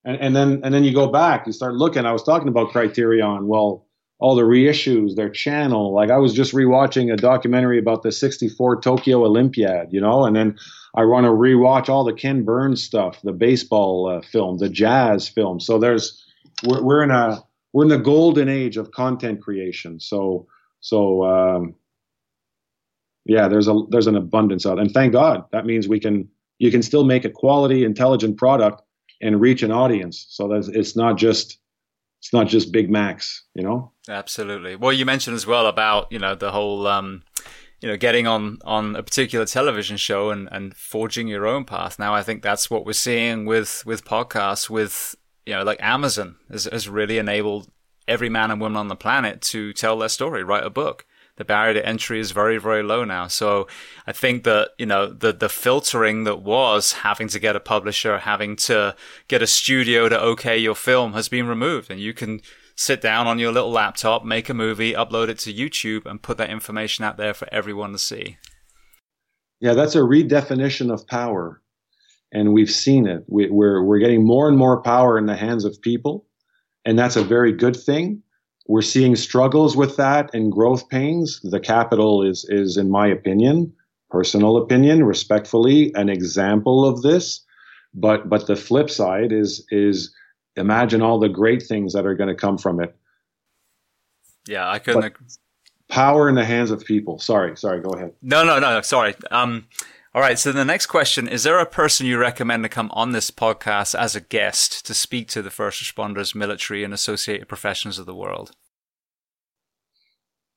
And, 0.04 0.16
and 0.20 0.34
then 0.34 0.60
and 0.64 0.74
then 0.74 0.82
you 0.82 0.92
go 0.92 1.06
back, 1.06 1.46
you 1.46 1.52
start 1.52 1.74
looking. 1.74 2.06
I 2.06 2.12
was 2.12 2.24
talking 2.24 2.48
about 2.48 2.70
Criterion. 2.70 3.46
Well, 3.46 3.85
all 4.18 4.34
the 4.34 4.42
reissues, 4.42 5.14
their 5.14 5.28
channel. 5.28 5.94
Like 5.94 6.10
I 6.10 6.16
was 6.18 6.32
just 6.32 6.54
rewatching 6.54 7.12
a 7.12 7.16
documentary 7.16 7.78
about 7.78 8.02
the 8.02 8.12
64 8.12 8.80
Tokyo 8.80 9.24
Olympiad, 9.24 9.92
you 9.92 10.00
know, 10.00 10.24
and 10.24 10.34
then 10.34 10.56
I 10.94 11.04
want 11.04 11.24
to 11.24 11.30
rewatch 11.30 11.88
all 11.88 12.04
the 12.04 12.14
Ken 12.14 12.44
Burns 12.44 12.82
stuff, 12.82 13.20
the 13.22 13.32
baseball 13.32 14.08
uh, 14.08 14.22
film, 14.22 14.56
the 14.56 14.70
jazz 14.70 15.28
film. 15.28 15.60
So 15.60 15.78
there's, 15.78 16.24
we're, 16.64 16.82
we're 16.82 17.02
in 17.02 17.10
a, 17.10 17.42
we're 17.74 17.84
in 17.84 17.90
the 17.90 17.98
golden 17.98 18.48
age 18.48 18.78
of 18.78 18.90
content 18.90 19.42
creation. 19.42 20.00
So, 20.00 20.46
so, 20.80 21.24
um, 21.24 21.74
yeah, 23.26 23.48
there's 23.48 23.68
a, 23.68 23.78
there's 23.90 24.06
an 24.06 24.16
abundance 24.16 24.64
of, 24.64 24.78
and 24.78 24.90
thank 24.90 25.12
God 25.12 25.44
that 25.52 25.66
means 25.66 25.88
we 25.88 26.00
can, 26.00 26.28
you 26.58 26.70
can 26.70 26.82
still 26.82 27.04
make 27.04 27.26
a 27.26 27.30
quality, 27.30 27.84
intelligent 27.84 28.38
product 28.38 28.80
and 29.20 29.40
reach 29.40 29.62
an 29.62 29.72
audience. 29.72 30.24
So 30.30 30.48
that 30.48 30.70
it's 30.72 30.96
not 30.96 31.18
just, 31.18 31.58
it's 32.18 32.32
not 32.32 32.48
just 32.48 32.72
Big 32.72 32.90
Macs, 32.90 33.44
you 33.54 33.62
know? 33.62 33.92
Absolutely. 34.08 34.76
Well, 34.76 34.92
you 34.92 35.04
mentioned 35.04 35.36
as 35.36 35.46
well 35.46 35.66
about, 35.66 36.10
you 36.10 36.18
know, 36.18 36.34
the 36.34 36.52
whole, 36.52 36.86
um, 36.86 37.22
you 37.80 37.88
know, 37.88 37.96
getting 37.96 38.26
on, 38.26 38.58
on 38.64 38.96
a 38.96 39.02
particular 39.02 39.46
television 39.46 39.96
show 39.96 40.30
and, 40.30 40.48
and 40.50 40.74
forging 40.74 41.28
your 41.28 41.46
own 41.46 41.64
path. 41.64 41.98
Now, 41.98 42.14
I 42.14 42.22
think 42.22 42.42
that's 42.42 42.70
what 42.70 42.86
we're 42.86 42.94
seeing 42.94 43.44
with, 43.44 43.84
with 43.86 44.04
podcasts 44.04 44.70
with, 44.70 45.14
you 45.44 45.54
know, 45.54 45.62
like 45.62 45.78
Amazon 45.80 46.36
has, 46.50 46.64
has 46.64 46.88
really 46.88 47.18
enabled 47.18 47.68
every 48.08 48.28
man 48.28 48.50
and 48.50 48.60
woman 48.60 48.78
on 48.78 48.88
the 48.88 48.96
planet 48.96 49.40
to 49.42 49.72
tell 49.72 49.98
their 49.98 50.08
story, 50.08 50.42
write 50.42 50.64
a 50.64 50.70
book 50.70 51.06
the 51.36 51.44
barrier 51.44 51.74
to 51.74 51.86
entry 51.86 52.18
is 52.18 52.30
very, 52.30 52.58
very 52.58 52.82
low 52.82 53.04
now. 53.04 53.28
So 53.28 53.68
I 54.06 54.12
think 54.12 54.44
that, 54.44 54.70
you 54.78 54.86
know, 54.86 55.06
the, 55.06 55.32
the 55.32 55.48
filtering 55.48 56.24
that 56.24 56.42
was 56.42 56.92
having 56.92 57.28
to 57.28 57.38
get 57.38 57.56
a 57.56 57.60
publisher, 57.60 58.18
having 58.18 58.56
to 58.56 58.96
get 59.28 59.42
a 59.42 59.46
studio 59.46 60.08
to 60.08 60.20
okay 60.20 60.56
your 60.56 60.74
film 60.74 61.12
has 61.12 61.28
been 61.28 61.46
removed 61.46 61.90
and 61.90 62.00
you 62.00 62.14
can 62.14 62.40
sit 62.74 63.00
down 63.00 63.26
on 63.26 63.38
your 63.38 63.52
little 63.52 63.70
laptop, 63.70 64.24
make 64.24 64.48
a 64.48 64.54
movie, 64.54 64.92
upload 64.92 65.28
it 65.28 65.38
to 65.40 65.52
YouTube 65.52 66.06
and 66.06 66.22
put 66.22 66.38
that 66.38 66.50
information 66.50 67.04
out 67.04 67.16
there 67.16 67.34
for 67.34 67.48
everyone 67.52 67.92
to 67.92 67.98
see. 67.98 68.38
Yeah, 69.60 69.74
that's 69.74 69.94
a 69.94 70.00
redefinition 70.00 70.92
of 70.92 71.06
power. 71.06 71.62
And 72.32 72.52
we've 72.52 72.70
seen 72.70 73.06
it. 73.06 73.24
We, 73.28 73.48
we're, 73.48 73.82
we're 73.82 73.98
getting 73.98 74.26
more 74.26 74.48
and 74.48 74.58
more 74.58 74.82
power 74.82 75.16
in 75.16 75.26
the 75.26 75.36
hands 75.36 75.64
of 75.64 75.80
people. 75.80 76.26
And 76.84 76.98
that's 76.98 77.16
a 77.16 77.24
very 77.24 77.52
good 77.52 77.76
thing 77.76 78.22
we're 78.68 78.82
seeing 78.82 79.16
struggles 79.16 79.76
with 79.76 79.96
that 79.96 80.30
and 80.34 80.50
growth 80.50 80.88
pains. 80.88 81.40
The 81.42 81.60
capital 81.60 82.22
is, 82.22 82.44
is, 82.48 82.76
in 82.76 82.90
my 82.90 83.06
opinion, 83.06 83.72
personal 84.10 84.56
opinion, 84.56 85.04
respectfully, 85.04 85.92
an 85.94 86.08
example 86.08 86.84
of 86.84 87.02
this. 87.02 87.40
But 87.94 88.28
but 88.28 88.46
the 88.46 88.56
flip 88.56 88.90
side 88.90 89.32
is 89.32 89.64
is 89.70 90.14
imagine 90.56 91.00
all 91.00 91.18
the 91.18 91.28
great 91.28 91.62
things 91.62 91.92
that 91.94 92.04
are 92.04 92.14
going 92.14 92.28
to 92.28 92.34
come 92.34 92.58
from 92.58 92.80
it. 92.80 92.94
Yeah, 94.46 94.68
I 94.70 94.78
couldn't. 94.78 95.14
power 95.88 96.28
in 96.28 96.34
the 96.34 96.44
hands 96.44 96.70
of 96.70 96.84
people. 96.84 97.18
Sorry, 97.18 97.56
sorry. 97.56 97.80
Go 97.80 97.90
ahead. 97.90 98.12
No, 98.20 98.44
no, 98.44 98.58
no. 98.58 98.80
Sorry. 98.82 99.14
Um, 99.30 99.66
all 100.16 100.22
right. 100.22 100.38
So 100.38 100.50
the 100.50 100.64
next 100.64 100.86
question 100.86 101.28
is: 101.28 101.42
There 101.42 101.58
a 101.58 101.66
person 101.66 102.06
you 102.06 102.16
recommend 102.16 102.62
to 102.62 102.70
come 102.70 102.90
on 102.94 103.12
this 103.12 103.30
podcast 103.30 103.94
as 103.94 104.16
a 104.16 104.20
guest 104.22 104.86
to 104.86 104.94
speak 104.94 105.28
to 105.28 105.42
the 105.42 105.50
first 105.50 105.82
responders, 105.82 106.34
military, 106.34 106.82
and 106.82 106.94
associated 106.94 107.48
professions 107.48 107.98
of 107.98 108.06
the 108.06 108.14
world? 108.14 108.52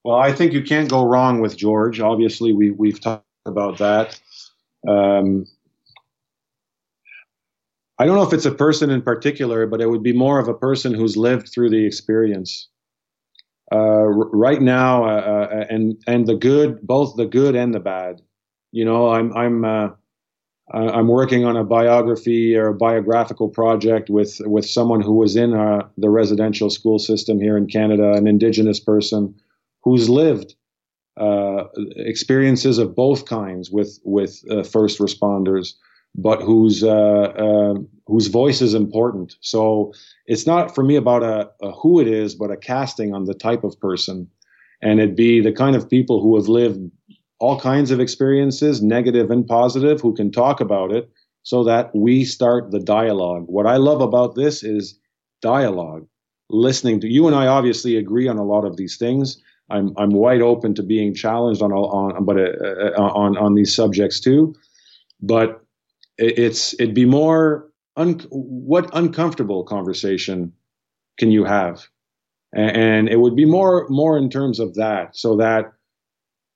Well, 0.05 0.15
I 0.15 0.31
think 0.31 0.53
you 0.53 0.63
can't 0.63 0.89
go 0.89 1.03
wrong 1.05 1.41
with 1.41 1.57
George. 1.57 1.99
Obviously, 1.99 2.53
we 2.53 2.71
we've 2.71 3.01
talked 3.01 3.25
about 3.45 3.79
that. 3.79 4.17
Um, 4.87 5.45
I 7.97 8.05
don't 8.05 8.15
know 8.15 8.23
if 8.23 8.31
it's 8.31 8.45
a 8.45 8.51
person 8.51 8.89
in 8.91 9.01
particular, 9.01 9.67
but 9.67 9.81
it 9.81 9.89
would 9.89 10.03
be 10.03 10.13
more 10.13 10.39
of 10.39 10.47
a 10.47 10.53
person 10.53 10.93
who's 10.93 11.17
lived 11.17 11.49
through 11.49 11.71
the 11.71 11.85
experience. 11.85 12.69
Uh, 13.73 14.05
right 14.05 14.61
now, 14.61 15.03
uh, 15.03 15.47
uh, 15.51 15.65
and 15.69 16.01
and 16.07 16.25
the 16.25 16.35
good, 16.35 16.81
both 16.81 17.17
the 17.17 17.25
good 17.25 17.57
and 17.57 17.73
the 17.73 17.81
bad. 17.81 18.21
You 18.71 18.85
know, 18.85 19.09
I'm 19.09 19.35
I'm 19.35 19.65
uh, 19.65 19.89
I'm 20.71 21.07
working 21.07 21.45
on 21.45 21.57
a 21.57 21.63
biography 21.63 22.55
or 22.55 22.67
a 22.67 22.75
biographical 22.75 23.49
project 23.49 24.09
with 24.09 24.39
with 24.45 24.69
someone 24.69 25.01
who 25.01 25.13
was 25.13 25.35
in 25.35 25.53
uh, 25.53 25.87
the 25.97 26.09
residential 26.09 26.69
school 26.69 26.99
system 26.99 27.39
here 27.39 27.57
in 27.57 27.67
Canada, 27.67 28.13
an 28.13 28.27
Indigenous 28.27 28.79
person 28.79 29.33
who's 29.83 30.09
lived 30.09 30.55
uh, 31.17 31.63
experiences 31.95 32.77
of 32.77 32.95
both 32.95 33.25
kinds 33.25 33.71
with 33.71 33.99
with 34.03 34.43
uh, 34.51 34.63
first 34.63 34.99
responders, 34.99 35.73
but 36.15 36.41
whose 36.41 36.83
uh, 36.83 37.73
whose 38.05 38.27
voice 38.27 38.61
is 38.61 38.75
important. 38.75 39.35
So 39.41 39.93
it's 40.27 40.45
not 40.45 40.75
for 40.75 40.83
me 40.83 40.95
about 40.95 41.23
a, 41.23 41.49
a 41.61 41.71
who 41.71 41.99
it 41.99 42.07
is, 42.07 42.35
but 42.35 42.51
a 42.51 42.57
casting 42.57 43.15
on 43.15 43.25
the 43.25 43.33
type 43.33 43.63
of 43.63 43.79
person, 43.79 44.29
and 44.83 44.99
it'd 44.99 45.15
be 45.15 45.41
the 45.41 45.51
kind 45.51 45.75
of 45.75 45.89
people 45.89 46.21
who 46.21 46.35
have 46.35 46.47
lived 46.47 46.79
all 47.39 47.59
kinds 47.59 47.91
of 47.91 47.99
experiences, 47.99 48.81
negative 48.81 49.31
and 49.31 49.47
positive, 49.47 50.01
who 50.01 50.13
can 50.13 50.31
talk 50.31 50.59
about 50.59 50.91
it 50.91 51.09
so 51.43 51.63
that 51.63 51.95
we 51.95 52.25
start 52.25 52.71
the 52.71 52.79
dialogue. 52.79 53.45
What 53.47 53.65
I 53.65 53.77
love 53.77 54.01
about 54.01 54.35
this 54.35 54.63
is 54.63 54.99
dialogue, 55.41 56.05
listening 56.49 56.99
to 57.01 57.07
you 57.07 57.27
and 57.27 57.35
I 57.35 57.47
obviously 57.47 57.95
agree 57.95 58.27
on 58.27 58.37
a 58.37 58.43
lot 58.43 58.65
of 58.65 58.77
these 58.77 58.97
things. 58.97 59.41
I'm 59.69 59.93
I'm 59.97 60.09
wide 60.09 60.41
open 60.41 60.73
to 60.75 60.83
being 60.83 61.13
challenged 61.13 61.61
on 61.61 61.71
on 61.71 62.25
but 62.25 62.37
uh, 62.37 62.97
uh, 62.97 63.11
on 63.13 63.37
on 63.37 63.55
these 63.55 63.73
subjects 63.73 64.19
too, 64.19 64.55
but 65.21 65.63
it's 66.17 66.73
it'd 66.79 66.95
be 66.95 67.05
more 67.05 67.69
un, 67.95 68.19
what 68.31 68.89
uncomfortable 68.93 69.63
conversation 69.63 70.51
can 71.17 71.31
you 71.31 71.43
have, 71.45 71.87
and 72.53 73.07
it 73.09 73.17
would 73.17 73.35
be 73.35 73.45
more 73.45 73.87
more 73.89 74.17
in 74.17 74.29
terms 74.29 74.59
of 74.59 74.73
that, 74.75 75.15
so 75.15 75.37
that 75.37 75.71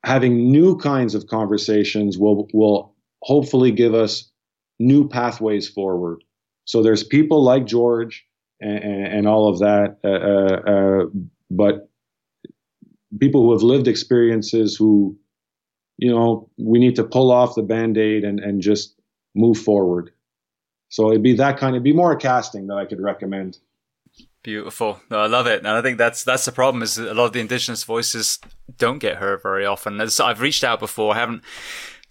having 0.04 0.52
new 0.52 0.78
kinds 0.78 1.16
of 1.16 1.28
conversations 1.28 2.18
will 2.18 2.48
will 2.54 2.94
hopefully 3.22 3.72
give 3.72 3.94
us 3.94 4.30
new 4.80 5.08
pathways 5.08 5.68
forward. 5.68 6.24
So 6.66 6.84
there's 6.84 7.04
people 7.04 7.44
like 7.44 7.66
George 7.66 8.26
and, 8.60 8.84
and 8.84 9.28
all 9.28 9.50
of 9.50 9.60
that, 9.60 9.98
uh, 10.04 10.08
uh, 10.08 10.72
uh, 10.72 11.06
but 11.50 11.90
people 13.20 13.44
who 13.44 13.52
have 13.52 13.64
lived 13.64 13.88
experiences 13.88 14.76
who, 14.76 15.18
you 15.98 16.12
know, 16.12 16.50
we 16.58 16.80
need 16.80 16.96
to 16.96 17.04
pull 17.04 17.32
off 17.32 17.56
the 17.56 17.62
band-aid 17.64 18.24
and, 18.24 18.40
and 18.40 18.62
just 18.62 19.00
move 19.36 19.58
forward. 19.58 20.12
So 20.90 21.10
it'd 21.10 21.24
be 21.24 21.36
that 21.36 21.58
kind 21.58 21.76
of 21.76 21.84
be 21.84 21.94
more 21.94 22.16
casting 22.16 22.68
that 22.68 22.78
I 22.78 22.86
could 22.86 23.02
recommend. 23.02 23.58
Beautiful. 24.44 25.00
No, 25.10 25.20
I 25.20 25.28
love 25.28 25.48
it. 25.48 25.60
And 25.60 25.70
I 25.70 25.82
think 25.82 25.98
that's 25.98 26.24
that's 26.24 26.44
the 26.44 26.52
problem 26.52 26.84
is 26.84 26.98
a 26.98 27.14
lot 27.14 27.26
of 27.28 27.34
the 27.34 27.40
indigenous 27.40 27.86
voices 27.86 28.40
don't 28.78 29.00
get 29.00 29.18
heard 29.18 29.42
very 29.42 29.66
often. 29.66 30.02
As 30.02 30.20
I've 30.20 30.42
reached 30.42 30.66
out 30.66 30.80
before, 30.80 31.16
I 31.16 31.20
haven't 31.20 31.44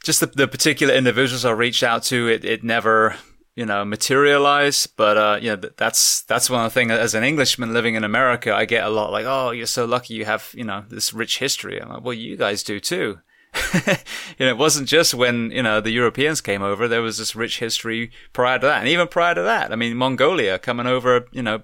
just 0.02 0.20
the, 0.20 0.26
the 0.26 0.48
particular 0.48 0.94
individuals 0.94 1.44
I 1.44 1.52
reached 1.52 1.82
out 1.82 2.02
to, 2.04 2.28
it, 2.28 2.44
it 2.44 2.64
never, 2.64 3.16
you 3.54 3.66
know, 3.66 3.84
materialized. 3.84 4.96
But, 4.96 5.16
uh, 5.16 5.38
you 5.40 5.50
know, 5.50 5.70
that's, 5.76 6.22
that's 6.22 6.50
one 6.50 6.64
of 6.64 6.72
the 6.72 6.74
things 6.74 6.90
as 6.92 7.14
an 7.14 7.24
Englishman 7.24 7.72
living 7.72 7.94
in 7.94 8.04
America, 8.04 8.54
I 8.54 8.64
get 8.64 8.84
a 8.84 8.90
lot 8.90 9.12
like, 9.12 9.26
oh, 9.26 9.50
you're 9.50 9.66
so 9.66 9.84
lucky 9.84 10.14
you 10.14 10.24
have, 10.24 10.50
you 10.54 10.64
know, 10.64 10.84
this 10.88 11.12
rich 11.12 11.38
history. 11.38 11.80
I'm 11.80 11.88
like, 11.88 12.04
well, 12.04 12.14
you 12.14 12.36
guys 12.36 12.62
do 12.62 12.80
too. 12.80 13.20
you 13.74 14.46
know, 14.46 14.48
it 14.48 14.56
wasn't 14.56 14.88
just 14.88 15.12
when, 15.12 15.50
you 15.50 15.62
know, 15.62 15.80
the 15.80 15.90
Europeans 15.90 16.40
came 16.40 16.62
over, 16.62 16.88
there 16.88 17.02
was 17.02 17.18
this 17.18 17.36
rich 17.36 17.58
history 17.58 18.10
prior 18.32 18.58
to 18.58 18.66
that. 18.66 18.78
And 18.78 18.88
even 18.88 19.06
prior 19.08 19.34
to 19.34 19.42
that, 19.42 19.70
I 19.70 19.76
mean, 19.76 19.96
Mongolia 19.96 20.58
coming 20.58 20.86
over, 20.86 21.26
you 21.32 21.42
know, 21.42 21.62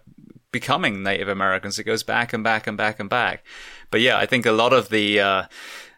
becoming 0.52 1.02
Native 1.02 1.28
Americans. 1.28 1.78
It 1.78 1.84
goes 1.84 2.02
back 2.02 2.32
and 2.32 2.42
back 2.42 2.66
and 2.66 2.76
back 2.76 3.00
and 3.00 3.08
back. 3.08 3.44
But 3.90 4.00
yeah, 4.00 4.18
I 4.18 4.26
think 4.26 4.46
a 4.46 4.52
lot 4.52 4.72
of 4.72 4.88
the, 4.88 5.20
uh, 5.20 5.42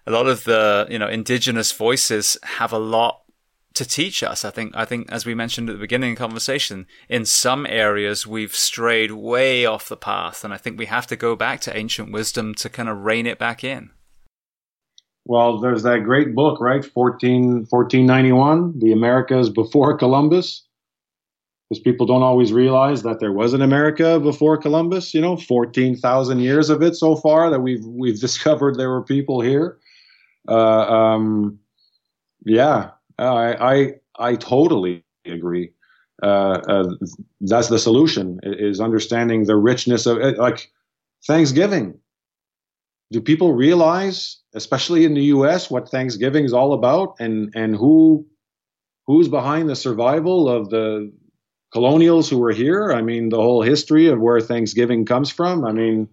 a 0.07 0.11
lot 0.11 0.27
of 0.27 0.45
the, 0.45 0.87
you 0.91 0.99
know, 0.99 1.09
indigenous 1.09 1.73
voices 1.73 2.37
have 2.43 2.73
a 2.73 2.79
lot 2.79 3.23
to 3.75 3.85
teach 3.85 4.23
us. 4.23 4.45
I 4.45 4.51
think, 4.51 4.73
I 4.75 4.85
think, 4.85 5.11
as 5.13 5.25
we 5.25 5.35
mentioned 5.35 5.71
at 5.71 5.75
the 5.75 5.81
beginning 5.81 6.13
of 6.13 6.19
the 6.19 6.25
conversation, 6.25 6.87
in 7.09 7.25
some 7.25 7.67
areas 7.67 8.27
we've 8.27 8.55
strayed 8.55 9.13
way 9.13 9.65
off 9.65 9.89
the 9.89 9.97
path. 9.97 10.45
And 10.45 10.53
I 10.53 10.57
think 10.57 10.79
we 10.79 10.87
have 10.87 11.07
to 11.09 11.17
go 11.17 11.37
back 11.37 11.61
to 11.63 11.77
ancient 11.77 12.13
wisdom 12.13 12.55
to 12.57 12.69
kind 12.69 12.89
of 12.89 13.05
rein 13.05 13.27
it 13.27 13.39
back 13.39 13.63
in. 13.63 13.91
Well, 15.27 15.61
there's 15.61 15.85
that 15.85 16.03
great 16.05 16.35
book, 16.35 16.61
right? 16.61 16.85
14, 16.85 17.67
1491, 17.69 18.79
The 18.81 18.93
Americas 18.93 19.51
Before 19.51 19.97
Columbus 19.97 20.67
because 21.71 21.81
people 21.83 22.05
don't 22.05 22.23
always 22.23 22.53
realize 22.53 23.03
that 23.05 23.21
there 23.21 23.33
was 23.33 23.55
an 23.55 23.63
America 23.63 24.19
before 24.19 24.57
Columbus. 24.57 25.15
You 25.15 25.21
know, 25.21 25.37
fourteen 25.37 25.97
thousand 25.97 26.41
years 26.41 26.69
of 26.69 26.83
it 26.83 26.97
so 26.97 27.15
far 27.15 27.49
that 27.49 27.61
we've 27.61 27.85
we've 27.85 28.21
discovered 28.27 28.77
there 28.77 28.91
were 28.91 29.05
people 29.05 29.41
here. 29.41 29.79
Uh, 30.49 30.83
um, 30.93 31.59
yeah, 32.45 32.91
I, 33.19 33.55
I 33.55 33.93
I 34.19 34.37
totally 34.37 35.05
agree. 35.25 35.73
Uh, 36.23 36.61
uh, 36.69 36.91
that's 37.41 37.69
the 37.69 37.79
solution 37.79 38.41
is 38.43 38.81
understanding 38.81 39.45
the 39.45 39.57
richness 39.57 40.07
of 40.07 40.19
it. 40.19 40.39
Like 40.39 40.71
Thanksgiving. 41.27 41.99
Do 43.13 43.21
people 43.21 43.55
realize, 43.55 44.39
especially 44.55 45.05
in 45.05 45.15
the 45.15 45.25
U.S., 45.25 45.69
what 45.69 45.89
Thanksgiving 45.89 46.45
is 46.45 46.53
all 46.53 46.73
about, 46.73 47.15
and 47.21 47.53
and 47.55 47.77
who 47.77 48.27
who's 49.07 49.29
behind 49.29 49.69
the 49.69 49.77
survival 49.77 50.49
of 50.49 50.71
the 50.71 51.13
colonials 51.73 52.29
who 52.29 52.39
were 52.39 52.53
here. 52.53 52.93
I 52.93 53.03
mean, 53.03 53.29
the 53.29 53.41
whole 53.41 53.63
history 53.63 54.09
of 54.09 54.21
where 54.21 54.41
Thanksgiving 54.41 55.05
comes 55.05 55.31
from. 55.31 55.65
I 55.65 55.73
mean, 55.73 56.09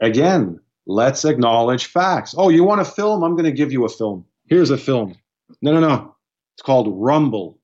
again, 0.00 0.60
let's 0.86 1.24
acknowledge 1.24 1.86
facts. 1.86 2.34
Oh, 2.36 2.48
you 2.48 2.64
want 2.64 2.80
a 2.80 2.84
film? 2.84 3.22
I'm 3.22 3.32
going 3.32 3.44
to 3.44 3.52
give 3.52 3.72
you 3.72 3.84
a 3.84 3.90
film. 3.90 4.24
Here's 4.46 4.70
a 4.70 4.78
film. 4.78 5.14
No, 5.62 5.72
no, 5.72 5.80
no. 5.80 6.16
It's 6.56 6.62
called 6.62 6.88
Rumble. 6.90 7.58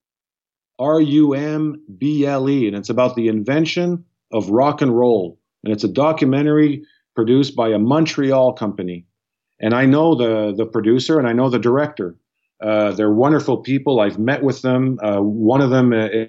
R 0.78 1.00
U 1.00 1.34
M 1.34 1.82
B 1.98 2.26
L 2.26 2.48
E. 2.50 2.66
And 2.66 2.76
it's 2.76 2.90
about 2.90 3.16
the 3.16 3.28
invention 3.28 4.04
of 4.32 4.50
rock 4.50 4.82
and 4.82 4.96
roll. 4.96 5.38
And 5.62 5.72
it's 5.72 5.84
a 5.84 5.88
documentary 5.88 6.82
produced 7.14 7.56
by 7.56 7.68
a 7.68 7.78
Montreal 7.78 8.54
company. 8.54 9.06
And 9.60 9.72
I 9.72 9.86
know 9.86 10.14
the, 10.14 10.52
the 10.54 10.66
producer 10.66 11.18
and 11.18 11.28
I 11.28 11.32
know 11.32 11.48
the 11.48 11.58
director. 11.60 12.16
Uh, 12.62 12.92
they're 12.92 13.12
wonderful 13.12 13.58
people. 13.58 14.00
I've 14.00 14.18
met 14.18 14.42
with 14.42 14.62
them. 14.62 14.98
Uh, 15.02 15.20
one 15.20 15.60
of 15.60 15.70
them 15.70 15.92
uh, 15.92 16.26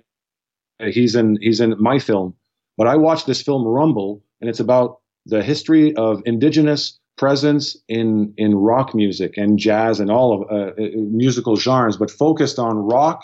he's 0.80 1.16
in 1.16 1.38
he's 1.42 1.60
in 1.60 1.76
my 1.80 2.00
film, 2.00 2.34
but 2.78 2.88
I 2.88 2.96
watched 2.96 3.28
this 3.28 3.42
film 3.42 3.66
Rumble, 3.66 4.24
and 4.42 4.50
it's 4.50 4.60
about 4.60 5.00
the 5.26 5.44
history 5.44 5.96
of 5.96 6.22
indigenous 6.26 7.00
presence 7.18 7.78
in 7.88 8.34
in 8.38 8.56
rock 8.56 8.94
music 8.94 9.38
and 9.38 9.58
jazz 9.58 10.00
and 10.00 10.12
all 10.12 10.34
of 10.34 10.52
uh, 10.52 10.72
uh 10.82 10.88
musical 10.96 11.56
genres, 11.56 11.98
but 11.98 12.12
focused 12.12 12.60
on 12.60 12.78
rock. 12.78 13.24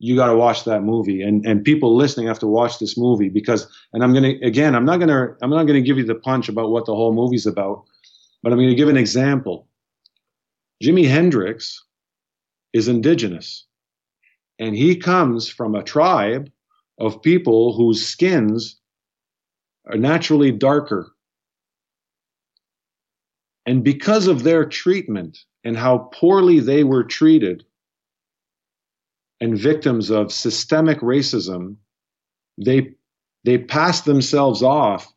You 0.00 0.14
got 0.14 0.28
to 0.28 0.36
watch 0.36 0.64
that 0.64 0.82
movie, 0.82 1.22
and 1.22 1.44
and 1.44 1.64
people 1.64 1.96
listening 1.96 2.28
have 2.28 2.38
to 2.40 2.46
watch 2.46 2.78
this 2.78 2.96
movie 2.96 3.28
because. 3.28 3.66
And 3.92 4.04
I'm 4.04 4.12
gonna 4.12 4.34
again, 4.42 4.74
I'm 4.74 4.84
not 4.84 4.98
gonna 4.98 5.34
I'm 5.42 5.50
not 5.50 5.64
gonna 5.64 5.80
give 5.80 5.98
you 5.98 6.04
the 6.04 6.14
punch 6.14 6.48
about 6.48 6.70
what 6.70 6.86
the 6.86 6.94
whole 6.94 7.12
movie's 7.14 7.46
about, 7.46 7.84
but 8.42 8.52
I'm 8.52 8.58
gonna 8.58 8.74
give 8.74 8.88
an 8.88 8.96
example. 8.96 9.66
Jimi 10.84 11.08
Hendrix 11.08 11.82
is 12.72 12.86
indigenous, 12.86 13.66
and 14.58 14.76
he 14.76 14.94
comes 14.94 15.48
from 15.48 15.74
a 15.74 15.82
tribe 15.82 16.50
of 16.98 17.22
people 17.22 17.74
whose 17.74 18.06
skins 18.06 18.80
are 19.86 19.96
naturally 19.96 20.50
darker. 20.50 21.12
And 23.66 23.84
because 23.84 24.26
of 24.26 24.42
their 24.42 24.64
treatment 24.64 25.38
and 25.64 25.76
how 25.76 26.10
poorly 26.12 26.60
they 26.60 26.84
were 26.84 27.04
treated 27.04 27.64
and 29.40 29.56
victims 29.56 30.10
of 30.10 30.32
systemic 30.32 31.00
racism, 31.00 31.76
they, 32.56 32.94
they 33.44 33.58
passed 33.58 34.04
themselves 34.04 34.62
off 34.62 35.12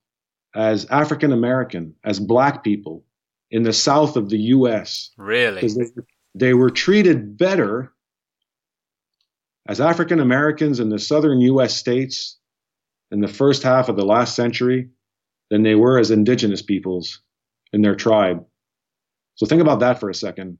as 0.53 0.85
African 0.85 1.31
American, 1.31 1.95
as 2.03 2.19
black 2.19 2.63
people 2.63 3.05
in 3.49 3.63
the 3.63 3.73
south 3.73 4.15
of 4.15 4.29
the 4.29 4.37
US. 4.37 5.11
Really? 5.17 5.61
They, 5.61 5.85
they 6.35 6.53
were 6.53 6.69
treated 6.69 7.37
better 7.37 7.93
as 9.67 9.79
African 9.79 10.19
Americans 10.19 10.79
in 10.79 10.89
the 10.89 10.99
southern 10.99 11.39
U.S. 11.41 11.75
states 11.75 12.37
in 13.11 13.21
the 13.21 13.27
first 13.27 13.63
half 13.63 13.89
of 13.89 13.95
the 13.95 14.05
last 14.05 14.35
century 14.35 14.89
than 15.49 15.63
they 15.63 15.75
were 15.75 15.99
as 15.99 16.11
indigenous 16.11 16.61
peoples 16.61 17.21
in 17.73 17.81
their 17.81 17.95
tribe. 17.95 18.43
So 19.35 19.45
think 19.45 19.61
about 19.61 19.79
that 19.81 19.99
for 19.99 20.09
a 20.09 20.15
second. 20.15 20.57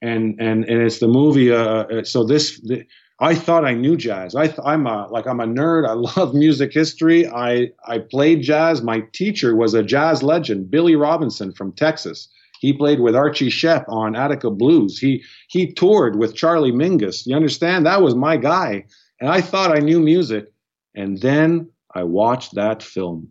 And 0.00 0.40
and 0.40 0.64
and 0.64 0.82
it's 0.82 0.98
the 0.98 1.08
movie. 1.08 1.52
Uh, 1.52 1.84
uh 1.84 2.04
so 2.04 2.24
this, 2.24 2.60
the, 2.60 2.84
I 3.20 3.36
thought 3.36 3.64
I 3.64 3.74
knew 3.74 3.96
jazz. 3.96 4.34
I 4.34 4.52
I'm 4.64 4.86
a 4.86 5.06
like 5.08 5.26
I'm 5.26 5.40
a 5.40 5.46
nerd. 5.46 5.88
I 5.88 5.92
love 6.20 6.34
music 6.34 6.72
history. 6.72 7.26
I 7.28 7.70
I 7.86 7.98
played 7.98 8.42
jazz. 8.42 8.82
My 8.82 9.04
teacher 9.12 9.54
was 9.54 9.74
a 9.74 9.82
jazz 9.82 10.22
legend, 10.22 10.70
Billy 10.70 10.96
Robinson 10.96 11.52
from 11.52 11.72
Texas. 11.72 12.28
He 12.62 12.72
played 12.72 13.00
with 13.00 13.16
Archie 13.16 13.50
Shepp 13.50 13.86
on 13.88 14.14
Attica 14.14 14.48
Blues. 14.48 14.96
He 14.96 15.24
he 15.48 15.72
toured 15.72 16.14
with 16.16 16.36
Charlie 16.36 16.70
Mingus. 16.70 17.26
You 17.26 17.34
understand? 17.34 17.86
That 17.86 18.02
was 18.02 18.14
my 18.14 18.36
guy. 18.36 18.84
And 19.20 19.28
I 19.28 19.40
thought 19.40 19.76
I 19.76 19.80
knew 19.80 19.98
music. 19.98 20.46
And 20.94 21.20
then 21.20 21.70
I 21.92 22.04
watched 22.04 22.54
that 22.54 22.80
film. 22.80 23.30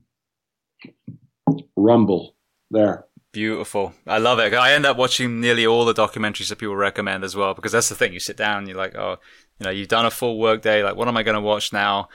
Rumble. 1.77 2.35
There. 2.72 3.06
Beautiful. 3.32 3.93
I 4.06 4.18
love 4.18 4.40
it. 4.40 4.53
I 4.53 4.74
end 4.74 4.85
up 4.85 4.98
watching 4.98 5.40
nearly 5.40 5.66
all 5.66 5.85
the 5.85 5.93
documentaries 5.93 6.50
that 6.50 6.58
people 6.58 6.76
recommend 6.76 7.24
as 7.24 7.34
well, 7.34 7.53
because 7.53 7.72
that's 7.72 7.88
the 7.88 7.95
thing. 7.95 8.11
You 8.11 8.19
sit 8.19 8.35
down, 8.35 8.68
you're 8.68 8.76
like, 8.76 8.95
oh, 8.98 9.16
you 9.60 9.64
know, 9.64 9.69
you've 9.69 9.88
done 9.88 10.06
a 10.06 10.11
full 10.11 10.40
work 10.40 10.61
day. 10.61 10.84
Like, 10.84 10.98
what 10.98 11.08
am 11.08 11.16
I 11.16 11.24
going 11.24 11.35
to 11.35 11.42
watch 11.42 11.72
now? 11.72 12.10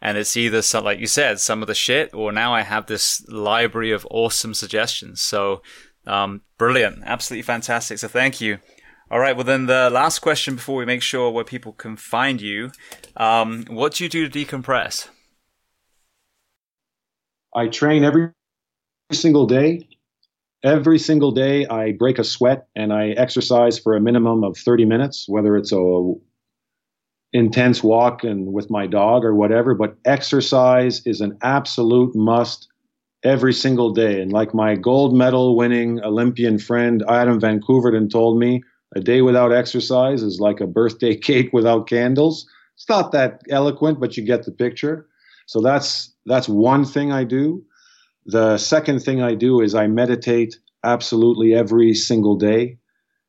And 0.00 0.16
it's 0.16 0.38
either 0.38 0.62
some, 0.62 0.84
like 0.84 0.98
you 0.98 1.06
said, 1.06 1.38
some 1.38 1.60
of 1.60 1.68
the 1.68 1.74
shit, 1.74 2.14
or 2.14 2.32
now 2.32 2.54
I 2.54 2.62
have 2.62 2.86
this 2.86 3.22
library 3.28 3.92
of 3.92 4.06
awesome 4.10 4.54
suggestions. 4.54 5.20
So 5.20 5.60
um, 6.06 6.42
brilliant. 6.58 7.02
Absolutely 7.04 7.42
fantastic. 7.42 7.98
So 7.98 8.08
thank 8.08 8.40
you. 8.40 8.58
All 9.10 9.20
right. 9.20 9.36
Well, 9.36 9.44
then 9.44 9.66
the 9.66 9.90
last 9.90 10.20
question 10.20 10.56
before 10.56 10.76
we 10.76 10.86
make 10.86 11.02
sure 11.02 11.30
where 11.30 11.44
people 11.44 11.72
can 11.72 11.96
find 11.96 12.40
you. 12.40 12.72
Um, 13.16 13.64
what 13.68 13.94
do 13.94 14.04
you 14.04 14.10
do 14.10 14.28
to 14.28 14.38
decompress? 14.44 15.08
I 17.54 17.68
train 17.68 18.04
every 18.04 18.30
single 19.12 19.46
day. 19.46 19.88
Every 20.64 20.98
single 20.98 21.32
day, 21.32 21.66
I 21.66 21.92
break 21.92 22.18
a 22.18 22.24
sweat 22.24 22.68
and 22.76 22.92
I 22.92 23.08
exercise 23.10 23.78
for 23.78 23.96
a 23.96 24.00
minimum 24.00 24.44
of 24.44 24.56
30 24.56 24.84
minutes, 24.84 25.26
whether 25.28 25.56
it's 25.56 25.72
a 25.72 26.14
intense 27.32 27.82
walk 27.82 28.24
and 28.24 28.52
with 28.52 28.70
my 28.70 28.86
dog 28.86 29.24
or 29.24 29.34
whatever. 29.34 29.74
But 29.74 29.96
exercise 30.04 31.06
is 31.06 31.20
an 31.20 31.38
absolute 31.42 32.14
must 32.14 32.68
every 33.24 33.52
single 33.52 33.92
day. 33.92 34.20
And 34.20 34.32
like 34.32 34.54
my 34.54 34.74
gold 34.74 35.14
medal 35.14 35.56
winning 35.56 36.02
Olympian 36.02 36.58
friend 36.58 37.04
Adam 37.08 37.40
Van 37.40 37.60
Koeverden 37.60 38.10
told 38.10 38.38
me, 38.38 38.62
a 38.94 39.00
day 39.00 39.22
without 39.22 39.52
exercise 39.52 40.22
is 40.22 40.40
like 40.40 40.60
a 40.60 40.66
birthday 40.66 41.16
cake 41.28 41.50
without 41.52 41.88
candles. 41.88 42.46
It's 42.74 42.88
not 42.88 43.12
that 43.12 43.42
eloquent, 43.48 44.00
but 44.00 44.16
you 44.16 44.24
get 44.24 44.44
the 44.44 44.52
picture. 44.52 45.06
So 45.46 45.60
that's 45.60 46.12
that's 46.26 46.48
one 46.48 46.84
thing 46.84 47.12
I 47.12 47.24
do. 47.24 47.64
The 48.26 48.58
second 48.58 49.00
thing 49.00 49.22
I 49.22 49.34
do 49.34 49.60
is 49.60 49.74
I 49.74 49.86
meditate 49.86 50.58
absolutely 50.84 51.54
every 51.54 51.94
single 51.94 52.36
day. 52.36 52.78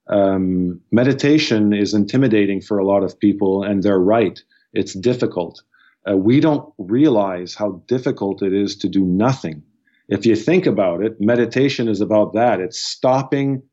Um, 0.08 0.82
meditation 0.92 1.74
is 1.74 1.94
intimidating 1.94 2.62
for 2.62 2.78
a 2.78 2.86
lot 2.86 3.04
of 3.04 3.20
people, 3.20 3.64
and 3.64 3.82
they're 3.82 4.00
right. 4.00 4.40
It's 4.74 4.94
difficult. 4.94 5.64
Uh, 6.10 6.18
we 6.18 6.40
don't 6.40 6.72
realize 6.78 7.56
how 7.56 7.82
difficult 7.88 8.44
it 8.44 8.54
is 8.54 8.76
to 8.78 8.90
do 8.90 9.06
nothing 9.06 9.64
if 10.10 10.26
you 10.26 10.36
think 10.36 10.66
about 10.66 11.04
it, 11.04 11.20
meditation 11.20 11.88
is 11.88 12.02
about 12.02 12.34
that. 12.34 12.60
It's 12.60 12.80
stopping 12.80 13.64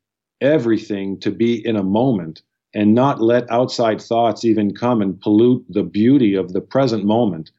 everything 0.41 1.19
to 1.21 1.31
be 1.31 1.65
in 1.67 1.77
a 1.77 1.83
moment 1.83 2.43
and 2.75 2.95
not 2.95 3.21
let 3.21 3.51
outside 3.51 4.01
thoughts 4.01 4.45
even 4.45 4.75
come 4.75 5.03
and 5.03 5.21
pollute 5.21 5.65
the 5.69 5.83
beauty 5.83 6.35
of 6.35 6.53
the 6.53 6.61
present 6.61 7.05
moment. 7.05 7.51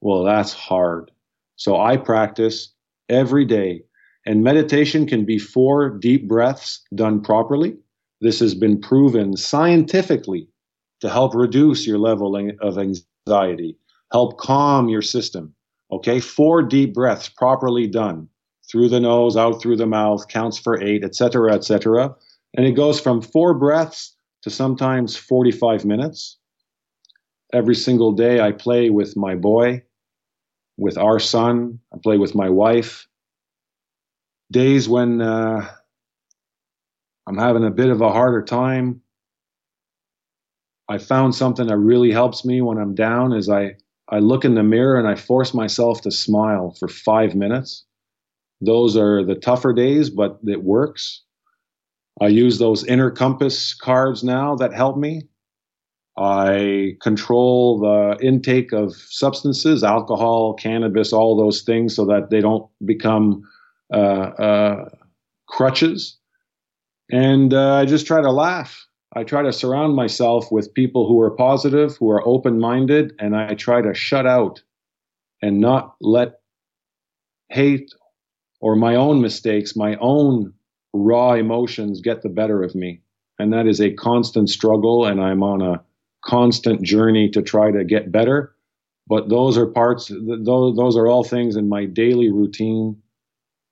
Well, 0.00 0.24
that's 0.24 0.52
hard. 0.52 1.10
So 1.56 1.80
I 1.80 1.96
practice 1.96 2.72
every 3.08 3.44
day. 3.44 3.82
And 4.26 4.44
meditation 4.44 5.06
can 5.06 5.24
be 5.24 5.38
four 5.38 5.88
deep 5.88 6.28
breaths 6.28 6.82
done 6.94 7.22
properly. 7.22 7.76
This 8.20 8.40
has 8.40 8.54
been 8.54 8.80
proven 8.80 9.36
scientifically 9.36 10.48
to 11.00 11.08
help 11.08 11.34
reduce 11.34 11.86
your 11.86 11.98
level 11.98 12.36
of 12.60 12.78
anxiety, 12.78 13.76
help 14.12 14.38
calm 14.38 14.88
your 14.88 15.02
system. 15.02 15.54
Okay, 15.90 16.20
four 16.20 16.62
deep 16.62 16.94
breaths 16.94 17.28
properly 17.28 17.86
done 17.86 18.28
through 18.70 18.88
the 18.88 19.00
nose, 19.00 19.36
out 19.36 19.62
through 19.62 19.76
the 19.76 19.86
mouth, 19.86 20.28
counts 20.28 20.58
for 20.58 20.80
eight, 20.82 21.02
etc., 21.02 21.54
etc. 21.54 22.14
And 22.54 22.66
it 22.66 22.72
goes 22.72 23.00
from 23.00 23.22
four 23.22 23.54
breaths 23.54 24.14
to 24.42 24.50
sometimes 24.50 25.16
45 25.16 25.84
minutes. 25.84 26.36
Every 27.52 27.74
single 27.74 28.12
day, 28.12 28.40
I 28.40 28.52
play 28.52 28.90
with 28.90 29.16
my 29.16 29.34
boy, 29.34 29.82
with 30.76 30.98
our 30.98 31.18
son, 31.18 31.80
I 31.94 31.98
play 32.02 32.18
with 32.18 32.34
my 32.34 32.50
wife. 32.50 33.06
Days 34.50 34.88
when 34.88 35.22
uh, 35.22 35.68
I'm 37.26 37.38
having 37.38 37.64
a 37.64 37.70
bit 37.70 37.88
of 37.88 38.00
a 38.00 38.12
harder 38.12 38.42
time, 38.42 39.02
I 40.88 40.98
found 40.98 41.34
something 41.34 41.66
that 41.66 41.76
really 41.76 42.10
helps 42.10 42.44
me 42.44 42.62
when 42.62 42.78
I'm 42.78 42.94
down 42.94 43.34
is 43.34 43.48
I, 43.48 43.76
I 44.10 44.18
look 44.18 44.44
in 44.44 44.54
the 44.54 44.62
mirror 44.62 44.98
and 44.98 45.06
I 45.06 45.14
force 45.14 45.52
myself 45.52 46.00
to 46.02 46.10
smile 46.10 46.74
for 46.78 46.88
five 46.88 47.34
minutes. 47.34 47.84
Those 48.60 48.96
are 48.96 49.24
the 49.24 49.34
tougher 49.34 49.72
days, 49.72 50.10
but 50.10 50.38
it 50.46 50.64
works. 50.64 51.22
I 52.20 52.28
use 52.28 52.58
those 52.58 52.84
inner 52.84 53.10
compass 53.10 53.74
cards 53.74 54.24
now 54.24 54.56
that 54.56 54.72
help 54.72 54.96
me. 54.96 55.28
I 56.16 56.96
control 57.00 57.78
the 57.78 58.18
intake 58.26 58.72
of 58.72 58.96
substances, 58.96 59.84
alcohol, 59.84 60.54
cannabis, 60.54 61.12
all 61.12 61.36
those 61.36 61.62
things, 61.62 61.94
so 61.94 62.04
that 62.06 62.30
they 62.30 62.40
don't 62.40 62.68
become 62.84 63.42
uh, 63.94 63.96
uh, 63.96 64.88
crutches. 65.46 66.18
And 67.10 67.54
uh, 67.54 67.74
I 67.76 67.84
just 67.84 68.06
try 68.06 68.20
to 68.20 68.32
laugh. 68.32 68.87
I 69.14 69.24
try 69.24 69.42
to 69.42 69.52
surround 69.52 69.94
myself 69.94 70.52
with 70.52 70.74
people 70.74 71.08
who 71.08 71.20
are 71.20 71.30
positive, 71.30 71.96
who 71.96 72.10
are 72.10 72.26
open 72.26 72.58
minded, 72.58 73.14
and 73.18 73.34
I 73.34 73.54
try 73.54 73.80
to 73.80 73.94
shut 73.94 74.26
out 74.26 74.62
and 75.40 75.60
not 75.60 75.96
let 76.00 76.40
hate 77.48 77.92
or 78.60 78.76
my 78.76 78.94
own 78.94 79.20
mistakes, 79.20 79.76
my 79.76 79.96
own 79.96 80.52
raw 80.92 81.32
emotions 81.32 82.00
get 82.00 82.22
the 82.22 82.28
better 82.28 82.62
of 82.62 82.74
me. 82.74 83.00
And 83.38 83.52
that 83.52 83.66
is 83.66 83.80
a 83.80 83.92
constant 83.92 84.50
struggle, 84.50 85.06
and 85.06 85.20
I'm 85.20 85.42
on 85.42 85.62
a 85.62 85.82
constant 86.24 86.82
journey 86.82 87.30
to 87.30 87.42
try 87.42 87.70
to 87.70 87.84
get 87.84 88.10
better. 88.10 88.54
But 89.06 89.28
those 89.28 89.56
are 89.56 89.66
parts, 89.66 90.08
those, 90.08 90.76
those 90.76 90.96
are 90.96 91.06
all 91.06 91.24
things 91.24 91.56
in 91.56 91.68
my 91.68 91.86
daily 91.86 92.30
routine 92.30 93.00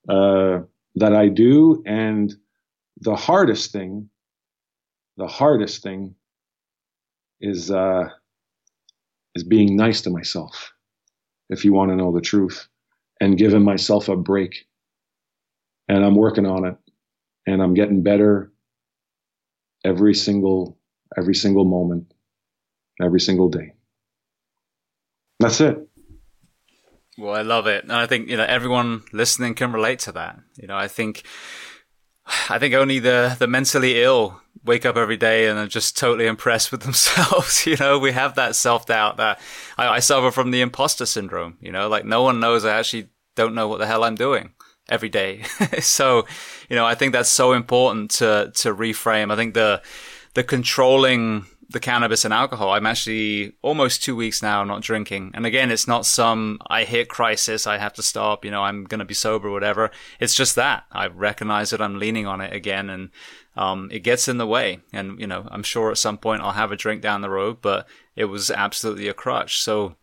uh, 0.08 0.60
that 0.94 1.14
I 1.14 1.28
do. 1.28 1.82
And 1.84 2.34
the 3.00 3.16
hardest 3.16 3.72
thing, 3.72 4.08
the 5.16 5.26
hardest 5.26 5.82
thing 5.82 6.14
is, 7.40 7.70
uh, 7.70 8.08
is 9.34 9.44
being 9.44 9.76
nice 9.76 10.02
to 10.02 10.10
myself, 10.10 10.72
if 11.50 11.64
you 11.64 11.72
want 11.72 11.90
to 11.90 11.96
know 11.96 12.12
the 12.12 12.20
truth, 12.20 12.68
and 13.20 13.38
giving 13.38 13.62
myself 13.62 14.08
a 14.08 14.16
break. 14.16 14.66
And 15.88 16.04
I'm 16.04 16.16
working 16.16 16.46
on 16.46 16.64
it 16.64 16.76
and 17.46 17.62
I'm 17.62 17.74
getting 17.74 18.02
better 18.02 18.52
every 19.84 20.14
single 20.14 20.76
every 21.16 21.34
single 21.34 21.64
moment, 21.64 22.12
every 23.00 23.20
single 23.20 23.48
day. 23.48 23.72
That's 25.38 25.60
it. 25.60 25.78
Well, 27.18 27.34
I 27.34 27.42
love 27.42 27.66
it, 27.66 27.84
and 27.84 27.92
I 27.92 28.06
think 28.06 28.28
you 28.28 28.36
know 28.36 28.44
everyone 28.44 29.04
listening 29.12 29.54
can 29.54 29.72
relate 29.72 30.00
to 30.00 30.12
that. 30.12 30.38
You 30.56 30.66
know, 30.66 30.76
I 30.76 30.88
think 30.88 31.22
I 32.48 32.58
think 32.58 32.74
only 32.74 32.98
the 32.98 33.36
the 33.38 33.46
mentally 33.46 34.02
ill 34.02 34.40
wake 34.64 34.84
up 34.84 34.96
every 34.96 35.16
day 35.16 35.46
and 35.46 35.58
are 35.58 35.66
just 35.66 35.96
totally 35.96 36.26
impressed 36.26 36.72
with 36.72 36.80
themselves. 36.82 37.66
you 37.66 37.76
know, 37.76 37.98
we 37.98 38.12
have 38.12 38.34
that 38.34 38.56
self 38.56 38.86
doubt 38.86 39.16
that 39.16 39.40
I, 39.78 39.88
I 39.88 39.98
suffer 40.00 40.30
from 40.30 40.50
the 40.50 40.60
imposter 40.60 41.06
syndrome. 41.06 41.56
You 41.60 41.72
know, 41.72 41.88
like 41.88 42.04
no 42.04 42.22
one 42.22 42.40
knows 42.40 42.64
I 42.64 42.78
actually 42.78 43.08
don't 43.34 43.54
know 43.54 43.68
what 43.68 43.78
the 43.78 43.86
hell 43.86 44.04
I'm 44.04 44.14
doing 44.14 44.52
every 44.88 45.08
day. 45.08 45.42
so, 45.80 46.26
you 46.68 46.76
know, 46.76 46.86
I 46.86 46.94
think 46.94 47.12
that's 47.12 47.30
so 47.30 47.52
important 47.52 48.10
to 48.12 48.52
to 48.56 48.74
reframe. 48.74 49.32
I 49.32 49.36
think 49.36 49.54
the 49.54 49.82
the 50.34 50.44
controlling 50.44 51.46
the 51.68 51.80
cannabis 51.80 52.24
and 52.24 52.32
alcohol. 52.32 52.70
I'm 52.70 52.86
actually 52.86 53.54
almost 53.62 54.02
two 54.02 54.14
weeks 54.14 54.42
now 54.42 54.62
not 54.64 54.82
drinking. 54.82 55.32
And 55.34 55.44
again, 55.44 55.70
it's 55.70 55.88
not 55.88 56.06
some 56.06 56.58
I 56.68 56.84
hit 56.84 57.08
crisis, 57.08 57.66
I 57.66 57.78
have 57.78 57.92
to 57.94 58.02
stop, 58.02 58.44
you 58.44 58.50
know, 58.50 58.62
I'm 58.62 58.84
going 58.84 59.00
to 59.00 59.04
be 59.04 59.14
sober, 59.14 59.50
whatever. 59.50 59.90
It's 60.20 60.34
just 60.34 60.54
that 60.54 60.84
I 60.92 61.06
recognize 61.06 61.70
that 61.70 61.82
I'm 61.82 61.98
leaning 61.98 62.26
on 62.26 62.40
it 62.40 62.52
again 62.52 62.88
and, 62.88 63.10
um, 63.56 63.88
it 63.90 64.00
gets 64.00 64.28
in 64.28 64.38
the 64.38 64.46
way. 64.46 64.80
And, 64.92 65.18
you 65.18 65.26
know, 65.26 65.48
I'm 65.50 65.62
sure 65.62 65.90
at 65.90 65.98
some 65.98 66.18
point 66.18 66.42
I'll 66.42 66.52
have 66.52 66.72
a 66.72 66.76
drink 66.76 67.02
down 67.02 67.22
the 67.22 67.30
road, 67.30 67.58
but 67.62 67.88
it 68.14 68.26
was 68.26 68.50
absolutely 68.50 69.08
a 69.08 69.14
crutch. 69.14 69.60
So, 69.60 69.96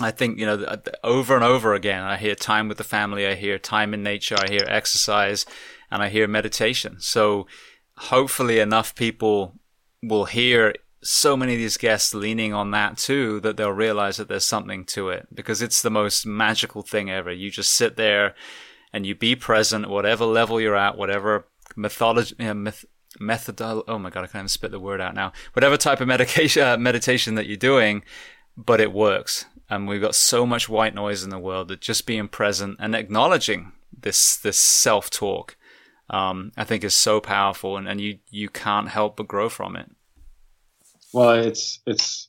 I 0.00 0.10
think, 0.10 0.38
you 0.38 0.44
know, 0.44 0.76
over 1.02 1.34
and 1.34 1.44
over 1.44 1.72
again, 1.72 2.02
I 2.02 2.16
hear 2.16 2.34
time 2.34 2.68
with 2.68 2.76
the 2.76 2.84
family, 2.84 3.26
I 3.26 3.34
hear 3.34 3.58
time 3.58 3.94
in 3.94 4.02
nature, 4.02 4.36
I 4.38 4.50
hear 4.50 4.64
exercise, 4.66 5.46
and 5.90 6.02
I 6.02 6.08
hear 6.08 6.28
meditation. 6.28 6.96
So 7.00 7.46
hopefully 7.96 8.58
enough 8.58 8.94
people 8.94 9.54
will 10.02 10.26
hear 10.26 10.74
so 11.02 11.36
many 11.36 11.52
of 11.52 11.58
these 11.58 11.76
guests 11.76 12.14
leaning 12.14 12.52
on 12.52 12.70
that 12.72 12.98
too 12.98 13.40
that 13.40 13.56
they'll 13.56 13.70
realize 13.70 14.16
that 14.16 14.28
there's 14.28 14.44
something 14.44 14.84
to 14.86 15.10
it 15.10 15.28
because 15.32 15.62
it's 15.62 15.82
the 15.82 15.90
most 15.90 16.26
magical 16.26 16.82
thing 16.82 17.10
ever. 17.10 17.32
You 17.32 17.50
just 17.50 17.74
sit 17.74 17.96
there 17.96 18.34
and 18.92 19.06
you 19.06 19.14
be 19.14 19.36
present 19.36 19.84
at 19.84 19.90
whatever 19.90 20.24
level 20.24 20.60
you're 20.60 20.76
at, 20.76 20.96
whatever 20.96 21.46
methodology, 21.76 22.34
myth, 22.54 22.84
method. 23.20 23.60
Oh 23.60 23.98
my 23.98 24.10
God, 24.10 24.24
I 24.24 24.26
can't 24.26 24.36
even 24.36 24.48
spit 24.48 24.70
the 24.70 24.80
word 24.80 25.00
out 25.00 25.14
now. 25.14 25.32
Whatever 25.52 25.76
type 25.76 26.00
of 26.00 26.08
medication, 26.08 26.62
uh, 26.62 26.76
meditation 26.76 27.34
that 27.34 27.46
you're 27.46 27.56
doing, 27.56 28.02
but 28.56 28.80
it 28.80 28.92
works 28.92 29.44
and 29.68 29.88
we've 29.88 30.00
got 30.00 30.14
so 30.14 30.46
much 30.46 30.68
white 30.68 30.94
noise 30.94 31.24
in 31.24 31.30
the 31.30 31.38
world 31.38 31.68
that 31.68 31.80
just 31.80 32.06
being 32.06 32.28
present 32.28 32.76
and 32.78 32.94
acknowledging 32.94 33.72
this 33.98 34.36
this 34.36 34.58
self 34.58 35.10
talk, 35.10 35.56
um, 36.10 36.52
I 36.56 36.64
think 36.64 36.84
is 36.84 36.94
so 36.94 37.20
powerful, 37.20 37.76
and, 37.76 37.88
and 37.88 38.00
you 38.00 38.18
you 38.30 38.48
can't 38.48 38.88
help 38.88 39.16
but 39.16 39.28
grow 39.28 39.48
from 39.48 39.76
it. 39.76 39.90
Well, 41.16 41.30
it's 41.32 41.80
it's 41.86 42.28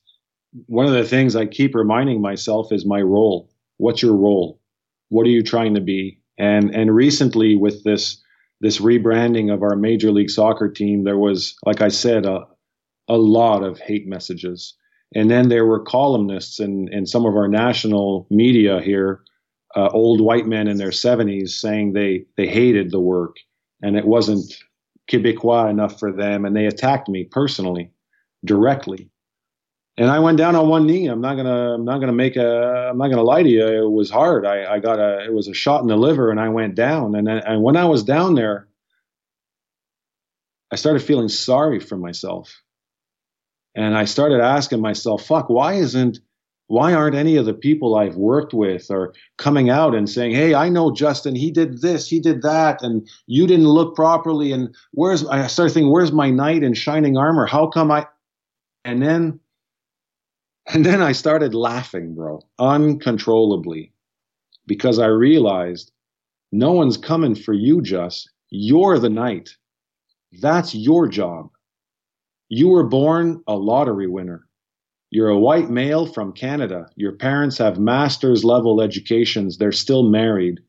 one 0.65 0.85
of 0.85 0.93
the 0.93 1.03
things 1.03 1.35
I 1.35 1.45
keep 1.45 1.75
reminding 1.75 2.21
myself 2.21 2.71
is 2.71 2.85
my 2.85 3.01
role. 3.01 3.49
What's 3.77 4.01
your 4.01 4.15
role? 4.15 4.61
What 5.09 5.27
are 5.27 5.29
you 5.29 5.43
trying 5.43 5.75
to 5.75 5.81
be? 5.81 6.21
And 6.37 6.73
and 6.73 6.95
recently 6.95 7.55
with 7.55 7.83
this 7.83 8.23
this 8.61 8.79
rebranding 8.79 9.53
of 9.53 9.61
our 9.61 9.75
major 9.75 10.11
league 10.11 10.29
soccer 10.29 10.69
team, 10.69 11.03
there 11.03 11.17
was, 11.17 11.55
like 11.65 11.81
I 11.81 11.89
said, 11.89 12.25
a 12.25 12.47
a 13.09 13.17
lot 13.17 13.63
of 13.63 13.79
hate 13.79 14.07
messages 14.07 14.73
and 15.15 15.31
then 15.31 15.49
there 15.49 15.65
were 15.65 15.79
columnists 15.79 16.59
in, 16.59 16.89
in 16.91 17.05
some 17.05 17.25
of 17.25 17.35
our 17.35 17.47
national 17.47 18.27
media 18.29 18.81
here, 18.81 19.21
uh, 19.75 19.89
old 19.93 20.21
white 20.21 20.47
men 20.47 20.67
in 20.67 20.77
their 20.77 20.89
70s, 20.89 21.49
saying 21.49 21.93
they, 21.93 22.25
they 22.35 22.47
hated 22.47 22.91
the 22.91 22.99
work 22.99 23.37
and 23.81 23.95
it 23.95 24.05
wasn't 24.05 24.43
Quebecois 25.09 25.69
enough 25.69 25.99
for 25.99 26.11
them. 26.11 26.43
And 26.43 26.55
they 26.55 26.65
attacked 26.65 27.07
me 27.07 27.23
personally, 27.23 27.91
directly. 28.47 29.09
And 29.99 30.09
I 30.11 30.19
went 30.19 30.37
down 30.37 30.55
on 30.55 30.69
one 30.69 30.85
knee. 30.85 31.07
I'm 31.07 31.21
not 31.21 31.35
gonna. 31.35 31.73
I'm 31.73 31.85
not 31.85 31.99
gonna 31.99 32.13
make 32.13 32.35
a. 32.35 32.89
I'm 32.91 32.97
not 32.99 33.09
gonna 33.09 33.23
lie 33.23 33.41
to 33.41 33.49
you. 33.49 33.65
It 33.65 33.89
was 33.89 34.11
hard. 34.11 34.45
I, 34.45 34.75
I 34.75 34.79
got 34.79 34.99
a. 34.99 35.25
It 35.25 35.33
was 35.33 35.47
a 35.47 35.55
shot 35.55 35.81
in 35.81 35.87
the 35.87 35.95
liver, 35.95 36.29
and 36.29 36.39
I 36.39 36.49
went 36.49 36.75
down. 36.75 37.15
And 37.15 37.25
then, 37.27 37.39
and 37.39 37.63
when 37.63 37.75
I 37.75 37.85
was 37.85 38.03
down 38.03 38.35
there, 38.35 38.67
I 40.71 40.75
started 40.75 41.01
feeling 41.01 41.29
sorry 41.29 41.79
for 41.79 41.97
myself 41.97 42.61
and 43.77 43.95
I 43.95 44.05
started 44.05 44.41
asking 44.41 44.81
myself, 44.81 45.23
fuck, 45.25 45.49
why 45.49 45.75
isn't, 45.75 46.19
why 46.65 46.93
aren't 46.93 47.15
any 47.15 47.37
of 47.37 47.45
the 47.45 47.53
people 47.53 47.95
I've 47.95 48.15
worked 48.15 48.51
with 48.51 48.89
or 48.89 49.13
coming 49.37 49.69
out 49.69 49.93
and 49.93 50.09
saying, 50.09 50.33
hey, 50.33 50.55
I 50.55 50.67
know 50.67 50.91
Justin, 50.91 51.35
he 51.35 51.51
did 51.51 51.81
this, 51.81 52.09
he 52.09 52.19
did 52.19 52.41
that, 52.41 52.81
and 52.81 53.07
you 53.27 53.45
didn't 53.45 53.67
look 53.67 53.95
properly. 53.95 54.51
And 54.51 54.75
where's, 54.91 55.23
I 55.27 55.45
started 55.45 55.73
thinking, 55.73 55.91
where's 55.91 56.11
my 56.11 56.31
knight 56.31 56.63
in 56.63 56.73
shining 56.73 57.17
armor? 57.17 57.45
How 57.45 57.67
come 57.67 57.91
I, 57.91 58.07
and 58.87 59.01
then, 59.03 59.41
and 60.73 60.85
then 60.85 61.01
I 61.01 61.11
started 61.11 61.53
laughing, 61.53 62.15
bro, 62.15 62.39
uncontrollably, 62.57 63.91
because 64.65 64.97
I 64.97 65.07
realized 65.07 65.91
no 66.53 66.71
one's 66.71 66.95
coming 66.95 67.35
for 67.35 67.53
you, 67.53 67.81
Just. 67.81 68.29
You're 68.49 68.97
the 68.97 69.09
knight. 69.09 69.49
That's 70.39 70.73
your 70.73 71.09
job. 71.09 71.49
You 72.47 72.69
were 72.69 72.87
born 72.87 73.43
a 73.45 73.57
lottery 73.57 74.07
winner. 74.07 74.47
You're 75.11 75.27
a 75.29 75.39
white 75.39 75.69
male 75.69 76.05
from 76.05 76.31
Canada. 76.31 76.85
Your 76.95 77.11
parents 77.11 77.57
have 77.57 77.79
master's 77.79 78.45
level 78.45 78.81
educations. 78.81 79.57
They're 79.57 79.73
still 79.73 80.03
married. 80.03 80.61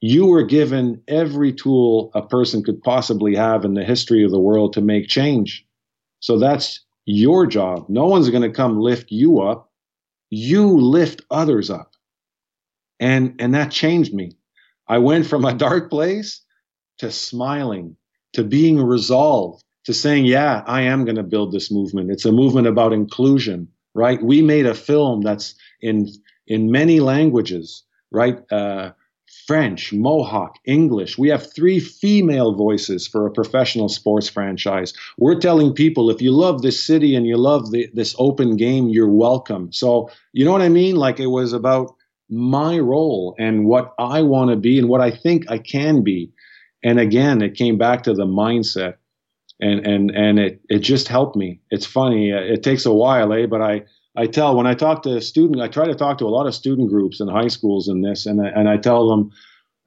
You 0.00 0.26
were 0.26 0.44
given 0.44 1.02
every 1.08 1.52
tool 1.52 2.12
a 2.14 2.24
person 2.24 2.62
could 2.62 2.80
possibly 2.84 3.34
have 3.34 3.64
in 3.64 3.74
the 3.74 3.84
history 3.84 4.22
of 4.22 4.30
the 4.30 4.38
world 4.38 4.74
to 4.74 4.80
make 4.80 5.08
change. 5.08 5.66
So 6.20 6.38
that's 6.38 6.85
your 7.06 7.46
job. 7.46 7.86
No 7.88 8.06
one's 8.06 8.28
going 8.28 8.42
to 8.42 8.50
come 8.50 8.78
lift 8.78 9.10
you 9.10 9.40
up. 9.40 9.70
You 10.28 10.78
lift 10.78 11.22
others 11.30 11.70
up. 11.70 11.92
And, 13.00 13.36
and 13.40 13.54
that 13.54 13.70
changed 13.70 14.12
me. 14.12 14.32
I 14.88 14.98
went 14.98 15.26
from 15.26 15.44
a 15.44 15.54
dark 15.54 15.88
place 15.90 16.42
to 16.98 17.10
smiling, 17.10 17.96
to 18.32 18.44
being 18.44 18.82
resolved, 18.82 19.64
to 19.84 19.94
saying, 19.94 20.26
yeah, 20.26 20.62
I 20.66 20.82
am 20.82 21.04
going 21.04 21.16
to 21.16 21.22
build 21.22 21.52
this 21.52 21.70
movement. 21.70 22.10
It's 22.10 22.24
a 22.24 22.32
movement 22.32 22.66
about 22.66 22.92
inclusion, 22.92 23.68
right? 23.94 24.22
We 24.22 24.42
made 24.42 24.66
a 24.66 24.74
film 24.74 25.20
that's 25.22 25.54
in, 25.80 26.08
in 26.46 26.70
many 26.70 27.00
languages, 27.00 27.84
right? 28.10 28.40
Uh, 28.50 28.92
French, 29.46 29.92
Mohawk, 29.92 30.58
English. 30.64 31.18
We 31.18 31.28
have 31.28 31.52
three 31.52 31.80
female 31.80 32.54
voices 32.54 33.06
for 33.06 33.26
a 33.26 33.30
professional 33.30 33.88
sports 33.88 34.28
franchise. 34.28 34.92
We're 35.18 35.38
telling 35.38 35.72
people 35.74 36.10
if 36.10 36.22
you 36.22 36.32
love 36.32 36.62
this 36.62 36.82
city 36.82 37.14
and 37.14 37.26
you 37.26 37.36
love 37.36 37.70
the, 37.70 37.88
this 37.94 38.14
open 38.18 38.56
game, 38.56 38.88
you're 38.88 39.08
welcome. 39.08 39.72
So, 39.72 40.10
you 40.32 40.44
know 40.44 40.52
what 40.52 40.62
I 40.62 40.68
mean? 40.68 40.96
Like 40.96 41.20
it 41.20 41.26
was 41.26 41.52
about 41.52 41.94
my 42.28 42.78
role 42.78 43.34
and 43.38 43.66
what 43.66 43.94
I 43.98 44.22
want 44.22 44.50
to 44.50 44.56
be 44.56 44.78
and 44.78 44.88
what 44.88 45.00
I 45.00 45.10
think 45.10 45.50
I 45.50 45.58
can 45.58 46.02
be. 46.02 46.32
And 46.82 46.98
again, 46.98 47.42
it 47.42 47.54
came 47.54 47.78
back 47.78 48.02
to 48.04 48.14
the 48.14 48.26
mindset. 48.26 48.94
And 49.58 49.86
and 49.86 50.10
and 50.10 50.38
it 50.38 50.60
it 50.68 50.80
just 50.80 51.08
helped 51.08 51.34
me. 51.34 51.60
It's 51.70 51.86
funny. 51.86 52.30
It 52.30 52.62
takes 52.62 52.84
a 52.84 52.92
while, 52.92 53.32
eh? 53.32 53.46
But 53.46 53.62
I 53.62 53.84
I 54.16 54.26
tell 54.26 54.56
when 54.56 54.66
I 54.66 54.74
talk 54.74 55.02
to 55.02 55.20
student, 55.20 55.60
I 55.60 55.68
try 55.68 55.86
to 55.86 55.94
talk 55.94 56.18
to 56.18 56.26
a 56.26 56.28
lot 56.28 56.46
of 56.46 56.54
student 56.54 56.88
groups 56.88 57.20
in 57.20 57.28
high 57.28 57.48
schools 57.48 57.88
in 57.88 58.00
this, 58.00 58.26
and 58.26 58.40
I, 58.40 58.48
and 58.48 58.68
I 58.68 58.76
tell 58.78 59.08
them, 59.08 59.30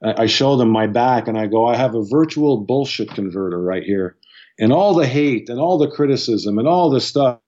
I 0.02 0.26
show 0.26 0.56
them 0.56 0.70
my 0.70 0.86
back, 0.86 1.28
and 1.28 1.38
I 1.38 1.46
go, 1.46 1.66
I 1.66 1.76
have 1.76 1.94
a 1.94 2.04
virtual 2.04 2.58
bullshit 2.58 3.10
converter 3.10 3.60
right 3.60 3.82
here, 3.82 4.16
and 4.58 4.72
all 4.72 4.94
the 4.94 5.06
hate 5.06 5.48
and 5.48 5.58
all 5.58 5.78
the 5.78 5.90
criticism 5.90 6.58
and 6.58 6.68
all 6.68 6.90
the 6.90 7.00
stuff 7.00 7.40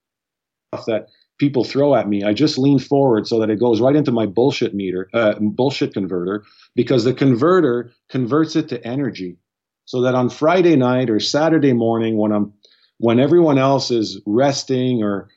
that 0.87 1.07
people 1.39 1.63
throw 1.63 1.95
at 1.95 2.07
me, 2.07 2.23
I 2.23 2.33
just 2.33 2.57
lean 2.57 2.79
forward 2.79 3.27
so 3.27 3.39
that 3.39 3.49
it 3.49 3.59
goes 3.59 3.81
right 3.81 3.95
into 3.95 4.11
my 4.11 4.25
bullshit 4.25 4.73
meter, 4.73 5.09
uh, 5.13 5.33
bullshit 5.39 5.93
converter, 5.93 6.43
because 6.75 7.03
the 7.03 7.13
converter 7.13 7.91
converts 8.09 8.55
it 8.55 8.69
to 8.69 8.85
energy, 8.85 9.37
so 9.85 10.01
that 10.01 10.15
on 10.15 10.29
Friday 10.29 10.75
night 10.75 11.09
or 11.09 11.19
Saturday 11.19 11.73
morning 11.73 12.17
when 12.17 12.31
I'm 12.31 12.53
when 12.99 13.19
everyone 13.19 13.57
else 13.57 13.91
is 13.91 14.21
resting 14.25 15.03
or 15.03 15.29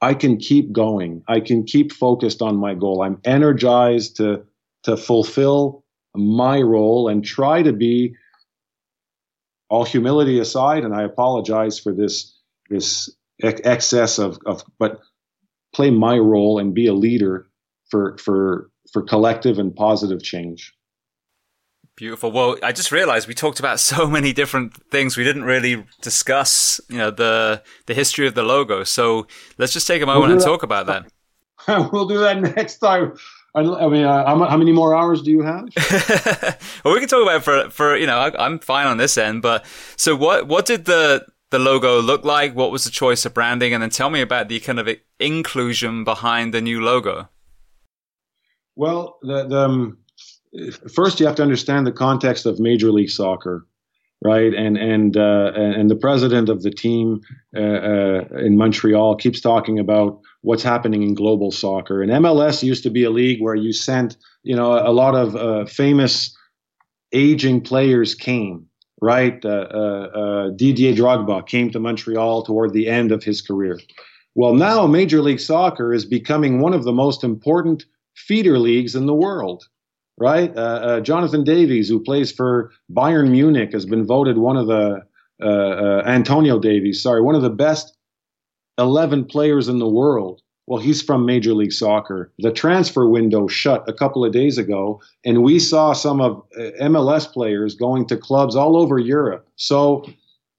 I 0.00 0.14
can 0.14 0.36
keep 0.36 0.72
going. 0.72 1.22
I 1.26 1.40
can 1.40 1.64
keep 1.64 1.92
focused 1.92 2.42
on 2.42 2.56
my 2.56 2.74
goal. 2.74 3.02
I'm 3.02 3.20
energized 3.24 4.16
to 4.16 4.44
to 4.84 4.96
fulfill 4.96 5.84
my 6.14 6.60
role 6.60 7.08
and 7.08 7.24
try 7.24 7.62
to 7.62 7.72
be 7.72 8.14
all 9.68 9.84
humility 9.84 10.38
aside 10.38 10.84
and 10.84 10.94
I 10.94 11.02
apologize 11.02 11.78
for 11.78 11.92
this 11.92 12.38
this 12.70 13.10
excess 13.42 14.18
of 14.18 14.38
of 14.46 14.62
but 14.78 15.00
play 15.74 15.90
my 15.90 16.16
role 16.18 16.58
and 16.58 16.74
be 16.74 16.86
a 16.86 16.94
leader 16.94 17.48
for 17.90 18.16
for 18.18 18.70
for 18.92 19.02
collective 19.02 19.58
and 19.58 19.74
positive 19.74 20.22
change. 20.22 20.72
Beautiful. 21.96 22.30
Well, 22.30 22.58
I 22.62 22.72
just 22.72 22.92
realized 22.92 23.26
we 23.26 23.34
talked 23.34 23.58
about 23.58 23.80
so 23.92 24.06
many 24.06 24.32
different 24.32 24.74
things. 24.90 25.16
We 25.16 25.24
didn't 25.24 25.44
really 25.44 25.84
discuss, 26.02 26.80
you 26.88 26.98
know, 26.98 27.10
the 27.10 27.62
the 27.86 27.94
history 27.94 28.26
of 28.26 28.34
the 28.34 28.42
logo. 28.42 28.84
So 28.84 29.26
let's 29.58 29.72
just 29.72 29.86
take 29.86 30.02
a 30.02 30.06
moment 30.06 30.28
we'll 30.28 30.32
and 30.32 30.40
talk 30.40 30.62
about 30.62 30.86
that. 30.86 31.10
we'll 31.92 32.06
do 32.06 32.18
that 32.18 32.40
next 32.56 32.78
time. 32.78 33.14
I, 33.54 33.62
mean, 33.88 34.04
uh, 34.04 34.26
how, 34.26 34.58
many 34.58 34.72
more 34.72 34.94
hours 34.94 35.22
do 35.22 35.30
you 35.30 35.40
have? 35.40 35.66
well, 36.84 36.92
we 36.92 37.00
can 37.00 37.08
talk 37.08 37.22
about 37.22 37.36
it 37.36 37.42
for 37.42 37.70
for 37.70 37.96
you 37.96 38.06
know. 38.06 38.18
I, 38.18 38.44
I'm 38.44 38.58
fine 38.58 38.86
on 38.86 38.98
this 38.98 39.16
end, 39.16 39.40
but 39.40 39.64
so 39.96 40.14
what? 40.14 40.46
What 40.46 40.66
did 40.66 40.84
the 40.84 41.24
the 41.48 41.58
logo 41.58 42.02
look 42.02 42.22
like? 42.22 42.54
What 42.54 42.70
was 42.70 42.84
the 42.84 42.90
choice 42.90 43.24
of 43.24 43.32
branding? 43.32 43.72
And 43.72 43.82
then 43.82 43.88
tell 43.88 44.10
me 44.10 44.20
about 44.20 44.48
the 44.48 44.60
kind 44.60 44.78
of 44.78 44.88
inclusion 45.18 46.04
behind 46.04 46.52
the 46.52 46.60
new 46.60 46.82
logo. 46.82 47.30
Well, 48.74 49.18
the, 49.22 49.46
the 49.46 49.60
um, 49.60 49.98
first 50.92 51.20
you 51.20 51.26
have 51.26 51.36
to 51.36 51.42
understand 51.42 51.86
the 51.86 51.92
context 51.92 52.46
of 52.46 52.58
Major 52.60 52.92
League 52.92 53.10
Soccer, 53.10 53.66
right? 54.22 54.54
And 54.54 54.76
and 54.76 55.16
uh, 55.16 55.52
and 55.54 55.90
the 55.90 55.96
president 55.96 56.48
of 56.48 56.62
the 56.62 56.70
team 56.70 57.20
uh, 57.56 57.60
uh, 57.60 58.24
in 58.38 58.56
Montreal 58.56 59.16
keeps 59.16 59.40
talking 59.40 59.78
about 59.78 60.20
what's 60.42 60.62
happening 60.62 61.02
in 61.02 61.14
global 61.14 61.50
soccer. 61.50 62.02
And 62.02 62.10
MLS 62.12 62.62
used 62.62 62.82
to 62.84 62.90
be 62.90 63.04
a 63.04 63.10
league 63.10 63.40
where 63.42 63.54
you 63.54 63.72
sent, 63.72 64.16
you 64.42 64.56
know, 64.56 64.72
a 64.72 64.92
lot 64.92 65.14
of 65.14 65.36
uh, 65.36 65.66
famous 65.66 66.36
aging 67.12 67.62
players 67.62 68.14
came. 68.14 68.66
Right, 69.02 69.44
uh, 69.44 69.48
uh, 69.48 70.50
Didier 70.56 70.94
Drogba 70.94 71.46
came 71.46 71.70
to 71.70 71.78
Montreal 71.78 72.42
toward 72.44 72.72
the 72.72 72.88
end 72.88 73.12
of 73.12 73.22
his 73.22 73.42
career. 73.42 73.78
Well, 74.34 74.54
now 74.54 74.86
Major 74.86 75.20
League 75.20 75.38
Soccer 75.38 75.92
is 75.92 76.06
becoming 76.06 76.60
one 76.60 76.72
of 76.72 76.84
the 76.84 76.94
most 76.94 77.22
important 77.22 77.84
feeder 78.14 78.58
leagues 78.58 78.96
in 78.96 79.04
the 79.04 79.14
world 79.14 79.66
right? 80.18 80.56
Uh, 80.56 80.60
uh, 80.60 81.00
Jonathan 81.00 81.44
Davies, 81.44 81.88
who 81.88 82.00
plays 82.00 82.32
for 82.32 82.72
Bayern 82.92 83.30
Munich, 83.30 83.72
has 83.72 83.86
been 83.86 84.06
voted 84.06 84.38
one 84.38 84.56
of 84.56 84.66
the 84.66 85.02
uh, 85.42 85.46
uh 85.46 86.02
Alphonso 86.06 86.58
Davies, 86.58 87.02
sorry, 87.02 87.20
one 87.20 87.34
of 87.34 87.42
the 87.42 87.50
best 87.50 87.96
11 88.78 89.26
players 89.26 89.68
in 89.68 89.78
the 89.78 89.88
world. 89.88 90.42
Well, 90.66 90.80
he's 90.80 91.00
from 91.00 91.24
Major 91.24 91.54
League 91.54 91.72
Soccer. 91.72 92.32
The 92.38 92.50
transfer 92.50 93.08
window 93.08 93.46
shut 93.46 93.88
a 93.88 93.92
couple 93.92 94.24
of 94.24 94.32
days 94.32 94.58
ago, 94.58 95.00
and 95.24 95.44
we 95.44 95.60
saw 95.60 95.92
some 95.92 96.20
of 96.20 96.42
uh, 96.58 96.70
MLS 96.82 97.32
players 97.32 97.76
going 97.76 98.06
to 98.06 98.16
clubs 98.16 98.56
all 98.56 98.76
over 98.76 98.98
Europe. 98.98 99.46
So 99.54 100.04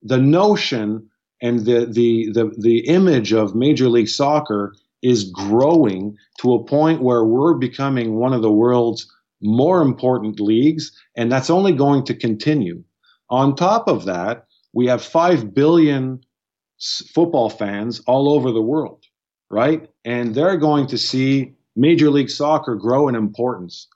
the 0.02 0.18
notion 0.18 1.10
and 1.42 1.66
the 1.66 1.86
the 1.86 2.32
the, 2.32 2.54
the 2.58 2.80
image 2.88 3.34
of 3.34 3.56
Major 3.56 3.90
League 3.90 4.08
Soccer 4.08 4.76
is 5.04 5.26
growing 5.26 6.18
to 6.40 6.54
a 6.54 6.64
point 6.64 7.02
where 7.02 7.24
we're 7.24 7.54
becoming 7.54 8.16
one 8.16 8.34
of 8.34 8.42
the 8.42 8.52
world's 8.52 9.12
more 9.42 9.82
important 9.82 10.40
leagues, 10.40 10.92
and 11.16 11.32
that's 11.32 11.50
only 11.50 11.74
going 11.74 12.04
to 12.06 12.14
continue. 12.14 12.84
On 13.30 13.56
top 13.56 13.88
of 13.88 14.06
that, 14.06 14.46
we 14.74 14.88
have 14.88 15.04
5 15.04 15.54
billion 15.54 16.22
football 16.80 17.50
fans 17.50 18.02
all 18.08 18.30
over 18.30 18.52
the 18.52 18.62
world, 18.62 19.04
right? 19.50 19.88
And 20.06 20.34
they're 20.34 20.58
going 20.58 20.88
to 20.88 20.98
see 20.98 21.54
Major 21.76 22.10
League 22.10 22.30
Soccer 22.30 22.76
grow 22.76 23.08
in 23.08 23.16
importance. 23.16 23.88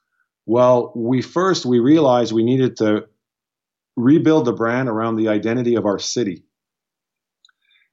Well, 0.46 0.92
we 0.96 1.22
first 1.22 1.66
we 1.66 1.80
realized 1.80 2.32
we 2.32 2.44
needed 2.44 2.78
to 2.78 3.06
rebuild 3.96 4.46
the 4.46 4.54
brand 4.54 4.90
around 4.90 5.16
the 5.16 5.28
identity 5.28 5.76
of 5.76 5.86
our 5.86 6.00
city. 6.00 6.44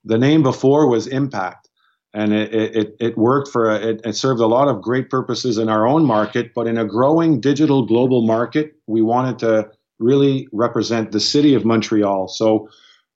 The 0.05 0.19
name 0.19 0.43
before 0.43 0.89
was 0.89 1.07
Impact 1.07 1.68
and 2.15 2.33
it, 2.33 2.55
it, 2.55 2.97
it 3.01 3.19
worked 3.19 3.49
for 3.49 3.71
it, 3.71 4.01
it 4.05 4.17
served 4.17 4.41
a 4.41 4.47
lot 4.47 4.69
of 4.69 4.81
great 4.81 5.11
purposes 5.11 5.59
in 5.59 5.69
our 5.69 5.87
own 5.87 6.05
market 6.05 6.53
but 6.55 6.67
in 6.67 6.79
a 6.79 6.85
growing 6.85 7.41
digital 7.41 7.85
global 7.85 8.23
market 8.23 8.75
we 8.87 9.03
wanted 9.03 9.39
to 9.39 9.71
really 9.99 10.49
represent 10.53 11.13
the 11.13 11.21
city 11.21 11.55
of 11.55 11.65
montreal. 11.65 12.29
So 12.29 12.69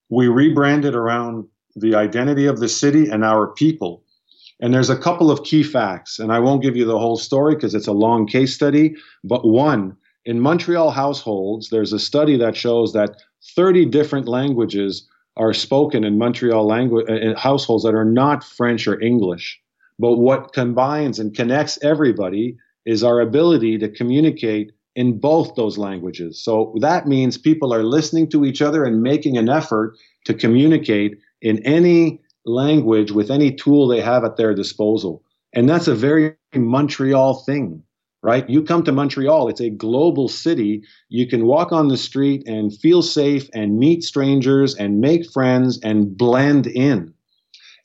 we 0.09 0.29
rebranded 0.29 0.95
around 0.95 1.47
the 1.77 1.95
identity 1.95 2.47
of 2.47 2.61
the 2.61 2.69
city 2.69 3.09
and 3.09 3.25
our 3.25 3.49
people. 3.49 4.05
And 4.61 4.75
there's 4.75 4.91
a 4.91 4.99
couple 4.99 5.31
of 5.31 5.43
key 5.43 5.65
facts 5.65 6.19
and 6.19 6.33
i 6.33 6.39
won't 6.39 6.62
give 6.62 6.77
you 6.77 6.85
the 6.85 6.99
whole 6.99 7.17
story 7.17 7.55
because 7.55 7.75
it's 7.75 7.89
a 7.89 7.93
long 7.93 8.29
case 8.29 8.55
study 8.55 8.95
but 9.25 9.45
one 9.45 9.97
in 10.25 10.39
montreal 10.39 10.91
households 10.91 11.71
there's 11.71 11.93
a 11.93 11.99
study 11.99 12.37
that 12.37 12.57
shows 12.57 12.93
that 12.93 13.21
30 13.57 13.87
different 13.87 14.29
languages 14.29 15.09
are 15.36 15.55
spoken 15.55 16.05
in 16.05 16.19
Montreal 16.19 16.67
language 16.67 17.07
uh, 17.09 17.15
in 17.15 17.35
households 17.36 17.85
that 17.85 17.94
are 17.94 18.05
not 18.05 18.44
French 18.44 18.86
or 18.86 19.01
English. 19.01 19.61
But 19.99 20.17
what 20.17 20.52
combines 20.52 21.19
and 21.19 21.35
connects 21.35 21.78
everybody 21.83 22.57
is 22.85 23.05
our 23.05 23.20
ability 23.20 23.78
to 23.78 23.89
communicate 23.89 24.73
in 24.94 25.19
both 25.19 25.55
those 25.55 25.78
languages. 25.78 26.43
So 26.43 26.75
that 26.81 27.07
means 27.07 27.39
people 27.39 27.73
are 27.73 27.85
listening 27.85 28.28
to 28.31 28.44
each 28.44 28.61
other 28.61 28.85
and 28.85 29.02
making 29.02 29.36
an 29.39 29.49
effort 29.49 29.97
to 30.27 30.35
communicate 30.35 31.19
in 31.41 31.65
any 31.65 32.20
language 32.44 33.11
with 33.12 33.31
any 33.31 33.52
tool 33.52 33.86
they 33.86 34.01
have 34.01 34.25
at 34.25 34.36
their 34.36 34.55
disposal. 34.55 35.23
And 35.55 35.69
that's 35.69 35.89
a 35.89 35.94
very 35.94 36.35
Montreal 36.55 37.43
thing 37.44 37.83
right? 38.23 38.49
You 38.49 38.62
come 38.62 38.84
to 38.84 38.92
Montreal, 38.92 39.49
it's 39.49 39.60
a 39.60 39.70
global 39.70 40.28
city. 40.28 40.83
You 41.09 41.26
can 41.26 41.47
walk 41.47 41.73
on 41.73 41.89
the 41.89 41.97
street 41.97 42.47
and 42.47 42.76
feel 42.76 43.02
safe 43.02 43.49
and 43.52 43.78
meet 43.78 44.05
strangers 44.05 44.75
and 44.75 45.01
make 45.01 45.31
friends 45.31 45.81
and 45.83 46.17
blend 46.17 46.67
in. 46.68 47.12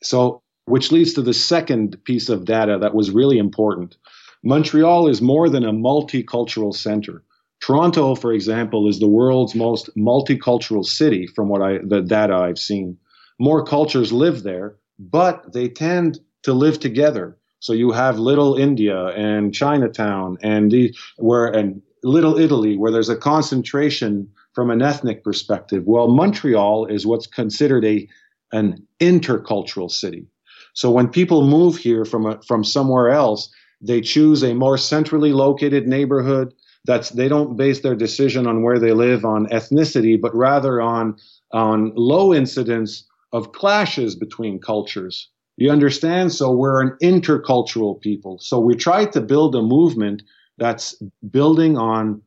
So, 0.04 0.42
which 0.66 0.92
leads 0.92 1.14
to 1.14 1.22
the 1.22 1.34
second 1.34 2.04
piece 2.04 2.30
of 2.30 2.46
data 2.46 2.78
that 2.82 2.94
was 2.94 3.12
really 3.12 3.38
important. 3.38 3.98
Montreal 4.44 5.08
is 5.08 5.22
more 5.22 5.50
than 5.50 5.64
a 5.64 5.72
multicultural 5.72 6.76
center. 6.76 7.24
Toronto, 7.60 8.16
for 8.16 8.34
example, 8.34 8.88
is 8.88 9.00
the 9.00 9.08
world's 9.08 9.56
most 9.56 9.90
multicultural 9.98 10.86
city 10.86 11.26
from 11.28 11.50
what 11.50 11.62
I 11.62 11.80
the 11.84 12.02
data 12.02 12.36
I've 12.36 12.60
seen. 12.60 12.98
More 13.40 13.64
cultures 13.64 14.12
live 14.12 14.44
there, 14.44 14.76
but 15.00 15.54
they 15.54 15.68
tend 15.68 16.20
to 16.44 16.54
live 16.54 16.80
together. 16.80 17.37
So 17.60 17.74
you 17.74 17.92
have 17.92 18.20
Little 18.20 18.56
India 18.56 19.08
and 19.16 19.54
Chinatown 19.54 20.38
and 20.42 20.72
the 20.72 20.96
where 21.18 21.48
and 21.48 21.82
Little 22.04 22.38
Italy, 22.40 22.78
where 22.78 22.92
there's 22.92 23.10
a 23.10 23.16
concentration 23.16 24.30
from 24.54 24.70
an 24.70 24.82
ethnic 24.82 25.24
perspective. 25.24 25.84
Well, 25.86 26.08
Montreal 26.08 26.86
is 26.86 27.06
what's 27.06 27.28
considered 27.28 27.86
a 27.86 28.08
an 28.52 28.86
intercultural 29.00 29.90
city. 29.92 30.28
So 30.74 30.92
when 30.92 31.10
people 31.10 31.48
move 31.48 31.78
here 31.78 32.06
from 32.06 32.26
a, 32.26 32.42
from 32.48 32.64
somewhere 32.64 33.10
else, 33.10 33.50
They 33.82 34.02
choose 34.02 34.44
a 34.44 34.54
more 34.54 34.78
centrally 34.78 35.34
located 35.34 35.88
neighborhood. 35.88 36.54
That's 36.86 37.10
they 37.10 37.28
don't 37.28 37.58
base 37.58 37.82
their 37.82 37.96
decision 37.96 38.48
on 38.48 38.64
where 38.64 38.80
they 38.80 38.94
live 38.94 39.26
on 39.26 39.48
ethnicity, 39.48 40.20
but 40.20 40.36
rather 40.36 40.82
on 40.82 41.16
on 41.54 41.92
low 41.96 42.34
incidence 42.34 43.06
of 43.32 43.52
clashes 43.52 44.16
between 44.16 44.60
cultures. 44.60 45.30
You 45.58 45.72
understand? 45.72 46.32
So 46.32 46.52
we're 46.52 46.82
an 46.82 46.96
intercultural 47.02 48.00
people. 48.00 48.38
So 48.40 48.60
we 48.60 48.76
try 48.76 49.06
to 49.06 49.22
build 49.22 49.56
a 49.56 49.62
movement 49.62 50.24
that's 50.58 50.96
building 51.30 51.78
on 51.78 52.22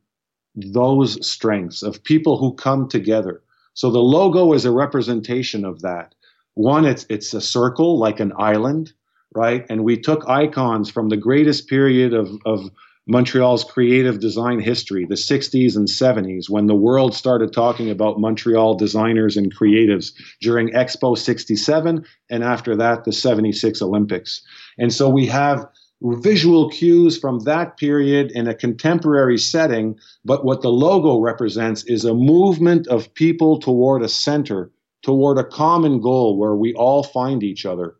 those 0.55 1.25
strengths 1.25 1.81
of 1.81 2.03
people 2.03 2.37
who 2.37 2.53
come 2.53 2.89
together. 2.89 3.41
So 3.73 3.89
the 3.89 3.99
logo 3.99 4.51
is 4.53 4.65
a 4.65 4.71
representation 4.71 5.63
of 5.63 5.81
that. 5.81 6.13
One, 6.55 6.85
it's 6.85 7.05
it's 7.09 7.33
a 7.33 7.39
circle 7.39 7.97
like 7.97 8.19
an 8.19 8.33
island, 8.37 8.91
right? 9.33 9.65
And 9.69 9.85
we 9.85 9.97
took 9.97 10.27
icons 10.27 10.91
from 10.91 11.07
the 11.07 11.17
greatest 11.17 11.69
period 11.69 12.13
of, 12.13 12.37
of 12.45 12.69
Montreal's 13.11 13.65
creative 13.65 14.21
design 14.21 14.61
history, 14.61 15.05
the 15.05 15.15
60s 15.15 15.75
and 15.75 15.89
70s, 15.89 16.49
when 16.49 16.67
the 16.67 16.75
world 16.75 17.13
started 17.13 17.51
talking 17.51 17.89
about 17.89 18.21
Montreal 18.21 18.75
designers 18.75 19.35
and 19.35 19.53
creatives 19.53 20.13
during 20.39 20.69
Expo 20.69 21.17
67, 21.17 22.05
and 22.29 22.43
after 22.43 22.73
that, 22.77 23.03
the 23.03 23.11
76 23.11 23.81
Olympics. 23.81 24.41
And 24.77 24.93
so 24.93 25.09
we 25.09 25.25
have 25.25 25.67
visual 26.01 26.69
cues 26.69 27.19
from 27.19 27.39
that 27.39 27.75
period 27.75 28.31
in 28.31 28.47
a 28.47 28.55
contemporary 28.55 29.37
setting, 29.37 29.99
but 30.23 30.45
what 30.45 30.61
the 30.61 30.71
logo 30.71 31.19
represents 31.19 31.83
is 31.83 32.05
a 32.05 32.13
movement 32.13 32.87
of 32.87 33.13
people 33.13 33.59
toward 33.59 34.03
a 34.03 34.07
center, 34.07 34.71
toward 35.01 35.37
a 35.37 35.43
common 35.43 35.99
goal 35.99 36.37
where 36.37 36.55
we 36.55 36.73
all 36.75 37.03
find 37.03 37.43
each 37.43 37.65
other. 37.65 37.93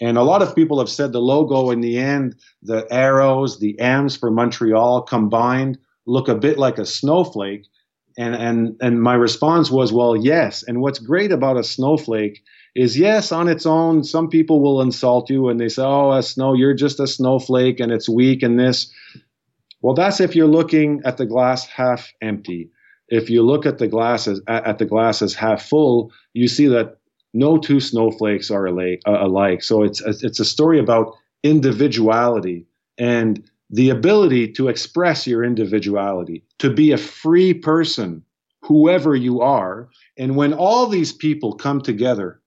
And 0.00 0.18
a 0.18 0.22
lot 0.22 0.42
of 0.42 0.54
people 0.54 0.78
have 0.78 0.90
said 0.90 1.12
the 1.12 1.20
logo 1.20 1.70
in 1.70 1.80
the 1.80 1.98
end, 1.98 2.36
the 2.62 2.86
arrows, 2.90 3.58
the 3.58 3.78
M's 3.80 4.16
for 4.16 4.30
Montreal 4.30 5.02
combined 5.02 5.78
look 6.06 6.28
a 6.28 6.34
bit 6.34 6.58
like 6.58 6.78
a 6.78 6.86
snowflake. 6.86 7.66
And, 8.18 8.34
and, 8.34 8.76
and 8.80 9.02
my 9.02 9.14
response 9.14 9.70
was, 9.70 9.92
well, 9.92 10.16
yes. 10.16 10.62
And 10.62 10.80
what's 10.80 10.98
great 10.98 11.32
about 11.32 11.58
a 11.58 11.64
snowflake 11.64 12.42
is 12.74 12.98
yes, 12.98 13.32
on 13.32 13.48
its 13.48 13.64
own, 13.64 14.04
some 14.04 14.28
people 14.28 14.60
will 14.60 14.82
insult 14.82 15.30
you 15.30 15.48
and 15.48 15.58
they 15.58 15.68
say, 15.68 15.82
oh, 15.82 16.12
a 16.12 16.22
snow, 16.22 16.54
you're 16.54 16.74
just 16.74 17.00
a 17.00 17.06
snowflake 17.06 17.80
and 17.80 17.90
it's 17.90 18.08
weak 18.08 18.42
and 18.42 18.58
this. 18.58 18.92
Well, 19.80 19.94
that's 19.94 20.20
if 20.20 20.36
you're 20.36 20.46
looking 20.46 21.00
at 21.04 21.16
the 21.16 21.26
glass 21.26 21.66
half 21.66 22.12
empty. 22.20 22.70
If 23.08 23.30
you 23.30 23.42
look 23.42 23.66
at 23.66 23.78
the 23.78 23.86
glass 23.86 24.26
as, 24.26 24.40
at 24.48 24.78
the 24.78 24.84
glass 24.84 25.22
as 25.22 25.32
half 25.32 25.62
full, 25.62 26.12
you 26.32 26.48
see 26.48 26.66
that 26.68 26.98
no 27.36 27.58
two 27.58 27.80
snowflakes 27.80 28.50
are 28.50 28.66
alike. 28.66 29.02
Uh. 29.06 29.60
So 29.60 29.82
it's 29.82 30.00
it's 30.00 30.40
a 30.40 30.44
story 30.44 30.78
about 30.78 31.14
individuality 31.42 32.66
and 32.98 33.48
the 33.70 33.90
ability 33.90 34.52
to 34.52 34.68
express 34.68 35.26
your 35.26 35.44
individuality, 35.44 36.44
to 36.58 36.72
be 36.72 36.92
a 36.92 36.98
free 36.98 37.52
person, 37.52 38.22
whoever 38.62 39.14
you 39.14 39.40
are. 39.40 39.88
And 40.16 40.36
when 40.36 40.52
all 40.52 40.86
these 40.86 41.12
people 41.12 41.54
come 41.54 41.80
together 41.80 42.40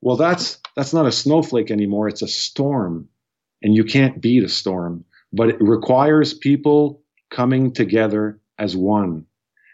well, 0.00 0.16
that's 0.16 0.58
that's 0.76 0.94
not 0.94 1.06
a 1.06 1.12
snowflake 1.12 1.70
anymore. 1.70 2.08
It's 2.08 2.22
a 2.22 2.28
storm, 2.28 3.08
and 3.62 3.74
you 3.74 3.84
can't 3.84 4.20
beat 4.20 4.44
a 4.44 4.48
storm. 4.48 5.04
But 5.32 5.50
it 5.50 5.60
requires 5.60 6.34
people 6.34 7.02
coming 7.30 7.72
together 7.72 8.40
as 8.58 8.76
one. 8.76 9.26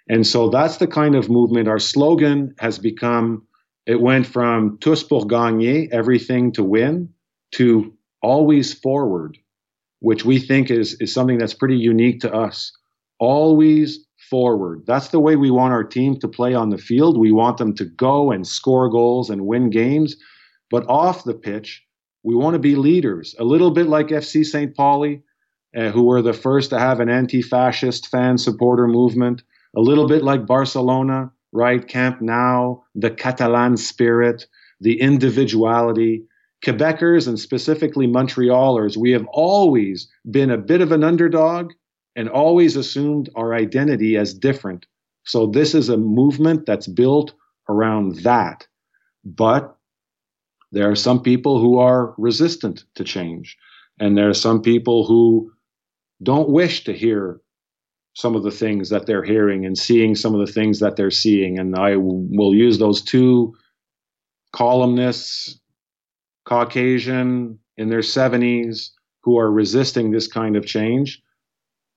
And 0.08 0.26
so 0.26 0.50
that's 0.50 0.76
the 0.76 0.86
kind 0.86 1.14
of 1.14 1.30
movement. 1.30 1.68
Our 1.68 1.78
slogan 1.78 2.54
has 2.58 2.78
become 2.78 3.45
it 3.86 4.00
went 4.00 4.26
from 4.26 4.78
tous 4.78 5.02
pour 5.02 5.26
gagner, 5.26 5.86
everything 5.92 6.52
to 6.52 6.64
win, 6.64 7.08
to 7.52 7.94
always 8.20 8.74
forward, 8.74 9.38
which 10.00 10.24
we 10.24 10.38
think 10.38 10.70
is, 10.70 10.94
is 10.94 11.12
something 11.12 11.38
that's 11.38 11.54
pretty 11.54 11.76
unique 11.76 12.20
to 12.20 12.32
us. 12.32 12.72
Always 13.18 14.04
forward. 14.28 14.82
That's 14.86 15.08
the 15.08 15.20
way 15.20 15.36
we 15.36 15.50
want 15.50 15.72
our 15.72 15.84
team 15.84 16.18
to 16.18 16.28
play 16.28 16.54
on 16.54 16.70
the 16.70 16.78
field. 16.78 17.16
We 17.16 17.30
want 17.30 17.58
them 17.58 17.74
to 17.76 17.84
go 17.84 18.32
and 18.32 18.46
score 18.46 18.88
goals 18.88 19.30
and 19.30 19.46
win 19.46 19.70
games. 19.70 20.16
But 20.70 20.88
off 20.88 21.24
the 21.24 21.34
pitch, 21.34 21.84
we 22.24 22.34
want 22.34 22.54
to 22.54 22.58
be 22.58 22.74
leaders, 22.74 23.36
a 23.38 23.44
little 23.44 23.70
bit 23.70 23.86
like 23.86 24.08
FC 24.08 24.44
St. 24.44 24.74
Pauli, 24.74 25.22
uh, 25.76 25.90
who 25.90 26.02
were 26.02 26.22
the 26.22 26.32
first 26.32 26.70
to 26.70 26.78
have 26.78 26.98
an 26.98 27.08
anti 27.08 27.40
fascist 27.40 28.08
fan 28.08 28.36
supporter 28.36 28.88
movement, 28.88 29.44
a 29.76 29.80
little 29.80 30.08
bit 30.08 30.24
like 30.24 30.44
Barcelona, 30.44 31.30
right? 31.56 31.88
Camp 31.88 32.20
Nou, 32.20 32.80
the 32.94 33.10
Catalan 33.10 33.76
spirit, 33.76 34.46
the 34.80 35.00
individuality. 35.00 36.22
Quebecers 36.64 37.26
and 37.28 37.38
specifically 37.38 38.06
Montrealers, 38.06 38.96
we 38.96 39.10
have 39.10 39.26
always 39.32 40.08
been 40.30 40.50
a 40.50 40.58
bit 40.58 40.80
of 40.80 40.92
an 40.92 41.04
underdog 41.04 41.72
and 42.14 42.28
always 42.28 42.76
assumed 42.76 43.28
our 43.36 43.54
identity 43.54 44.16
as 44.16 44.32
different. 44.32 44.86
So 45.24 45.46
this 45.46 45.74
is 45.74 45.88
a 45.88 45.96
movement 45.96 46.66
that's 46.66 46.86
built 46.86 47.34
around 47.68 48.16
that. 48.20 48.66
But 49.24 49.76
there 50.72 50.90
are 50.90 50.96
some 50.96 51.22
people 51.22 51.60
who 51.60 51.78
are 51.78 52.14
resistant 52.16 52.84
to 52.94 53.04
change. 53.04 53.56
And 54.00 54.16
there 54.16 54.28
are 54.28 54.34
some 54.34 54.62
people 54.62 55.06
who 55.06 55.52
don't 56.22 56.48
wish 56.48 56.84
to 56.84 56.92
hear 56.92 57.40
some 58.16 58.34
of 58.34 58.42
the 58.42 58.50
things 58.50 58.88
that 58.88 59.04
they're 59.04 59.22
hearing 59.22 59.66
and 59.66 59.76
seeing 59.76 60.14
some 60.14 60.34
of 60.34 60.44
the 60.44 60.50
things 60.50 60.80
that 60.80 60.96
they're 60.96 61.10
seeing. 61.10 61.58
And 61.58 61.76
I 61.76 61.96
will 61.96 62.54
use 62.54 62.78
those 62.78 63.02
two 63.02 63.54
columnists, 64.54 65.60
Caucasian 66.46 67.58
in 67.76 67.90
their 67.90 68.00
70s, 68.00 68.88
who 69.22 69.38
are 69.38 69.52
resisting 69.52 70.10
this 70.10 70.28
kind 70.28 70.56
of 70.56 70.64
change. 70.64 71.22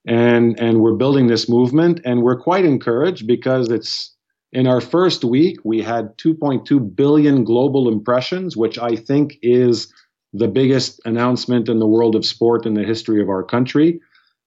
And 0.06 0.59
and 0.59 0.81
we're 0.81 0.98
building 0.98 1.27
this 1.27 1.48
movement. 1.48 2.01
And 2.03 2.22
we're 2.22 2.39
quite 2.39 2.65
encouraged 2.65 3.25
because 3.25 3.69
it's 3.69 4.14
in 4.51 4.67
our 4.67 4.81
first 4.81 5.23
week 5.23 5.59
we 5.64 5.81
had 5.81 6.17
2.2 6.17 6.95
billion 6.95 7.43
global 7.43 7.88
impressions 7.88 8.57
which 8.57 8.80
i 8.80 8.95
think 8.95 9.38
is 9.43 9.93
the 10.33 10.48
biggest 10.48 10.99
announcement 11.06 11.69
in 11.69 11.77
the 11.77 11.85
world 11.85 12.15
of 12.15 12.25
sport 12.25 12.65
in 12.65 12.73
the 12.73 12.83
history 12.83 13.22
of 13.22 13.30
our 13.30 13.43
country 13.43 13.99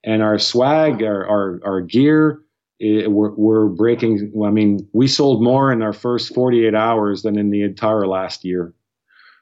and 0.05 0.23
our 0.23 0.39
swag 0.39 1.03
our 1.03 1.27
our, 1.27 1.61
our 1.65 1.81
gear 1.81 2.41
it, 2.81 3.11
we're, 3.13 3.31
we're 3.33 3.67
breaking 3.67 4.33
i 4.45 4.51
mean 4.51 4.87
we 4.93 5.07
sold 5.07 5.43
more 5.43 5.73
in 5.73 5.83
our 5.83 5.93
first 5.93 6.35
48 6.35 6.75
hours 6.75 7.23
than 7.23 7.39
in 7.39 7.51
the 7.51 7.63
entire 7.63 8.07
last 8.07 8.45
year 8.45 8.73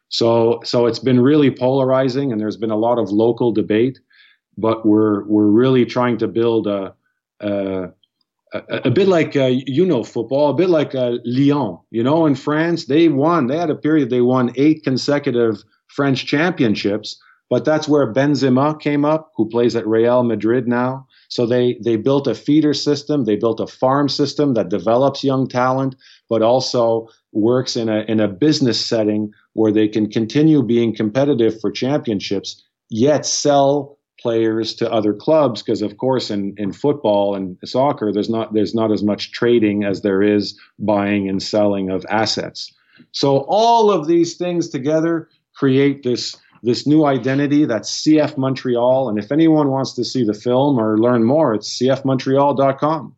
so 0.08 0.60
so 0.64 0.86
it's 0.86 0.98
been 0.98 1.20
really 1.20 1.50
polarizing 1.50 2.32
and 2.32 2.40
there's 2.40 2.56
been 2.56 2.70
a 2.70 2.76
lot 2.76 2.98
of 2.98 3.10
local 3.10 3.52
debate 3.52 3.98
but 4.58 4.84
we're 4.84 5.24
we're 5.24 5.46
really 5.46 5.86
trying 5.86 6.18
to 6.18 6.28
build 6.28 6.66
a 6.66 6.94
a, 8.52 8.80
a 8.84 8.90
bit 8.90 9.08
like 9.08 9.36
uh, 9.36 9.46
you 9.46 9.86
know 9.86 10.02
football, 10.02 10.50
a 10.50 10.54
bit 10.54 10.70
like 10.70 10.94
uh, 10.94 11.18
Lyon. 11.24 11.78
You 11.90 12.02
know, 12.02 12.26
in 12.26 12.34
France, 12.34 12.86
they 12.86 13.08
won. 13.08 13.46
They 13.46 13.56
had 13.56 13.70
a 13.70 13.74
period 13.74 14.10
they 14.10 14.20
won 14.20 14.52
eight 14.56 14.82
consecutive 14.82 15.62
French 15.88 16.26
championships, 16.26 17.20
but 17.50 17.64
that's 17.64 17.88
where 17.88 18.10
Benzema 18.10 18.80
came 18.80 19.04
up, 19.04 19.32
who 19.34 19.48
plays 19.48 19.74
at 19.74 19.86
Real 19.86 20.22
Madrid 20.22 20.68
now. 20.68 21.06
So 21.28 21.44
they 21.44 21.78
they 21.84 21.96
built 21.96 22.26
a 22.28 22.34
feeder 22.34 22.72
system, 22.72 23.24
they 23.24 23.36
built 23.36 23.60
a 23.60 23.66
farm 23.66 24.08
system 24.08 24.54
that 24.54 24.70
develops 24.70 25.24
young 25.24 25.48
talent, 25.48 25.96
but 26.28 26.42
also 26.42 27.08
works 27.32 27.76
in 27.76 27.88
a 27.88 28.04
in 28.08 28.20
a 28.20 28.28
business 28.28 28.84
setting 28.84 29.32
where 29.54 29.72
they 29.72 29.88
can 29.88 30.08
continue 30.08 30.62
being 30.62 30.94
competitive 30.94 31.60
for 31.60 31.72
championships, 31.72 32.62
yet 32.88 33.26
sell 33.26 33.98
players 34.20 34.74
to 34.74 34.92
other 34.92 35.12
clubs. 35.12 35.60
Because 35.60 35.82
of 35.82 35.96
course 35.96 36.30
in, 36.30 36.54
in 36.56 36.72
football 36.72 37.34
and 37.34 37.56
soccer 37.64 38.12
there's 38.12 38.30
not 38.30 38.54
there's 38.54 38.74
not 38.74 38.92
as 38.92 39.02
much 39.02 39.32
trading 39.32 39.82
as 39.82 40.02
there 40.02 40.22
is 40.22 40.56
buying 40.78 41.28
and 41.28 41.42
selling 41.42 41.90
of 41.90 42.06
assets. 42.08 42.72
So 43.10 43.38
all 43.48 43.90
of 43.90 44.06
these 44.06 44.36
things 44.36 44.68
together 44.68 45.28
create 45.56 46.04
this 46.04 46.36
this 46.62 46.86
new 46.86 47.04
identity 47.04 47.64
that's 47.64 48.04
cf 48.04 48.36
montreal 48.36 49.08
and 49.08 49.18
if 49.18 49.32
anyone 49.32 49.70
wants 49.70 49.92
to 49.92 50.04
see 50.04 50.24
the 50.24 50.34
film 50.34 50.78
or 50.78 50.98
learn 50.98 51.24
more 51.24 51.54
it's 51.54 51.78
cfmontreal.com 51.78 53.14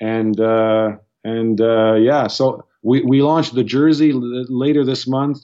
and 0.00 0.40
uh, 0.40 0.92
and 1.24 1.60
uh, 1.60 1.94
yeah 1.94 2.26
so 2.26 2.64
we, 2.82 3.00
we 3.02 3.22
launched 3.22 3.54
the 3.54 3.64
jersey 3.64 4.10
l- 4.10 4.46
later 4.48 4.84
this 4.84 5.06
month 5.06 5.38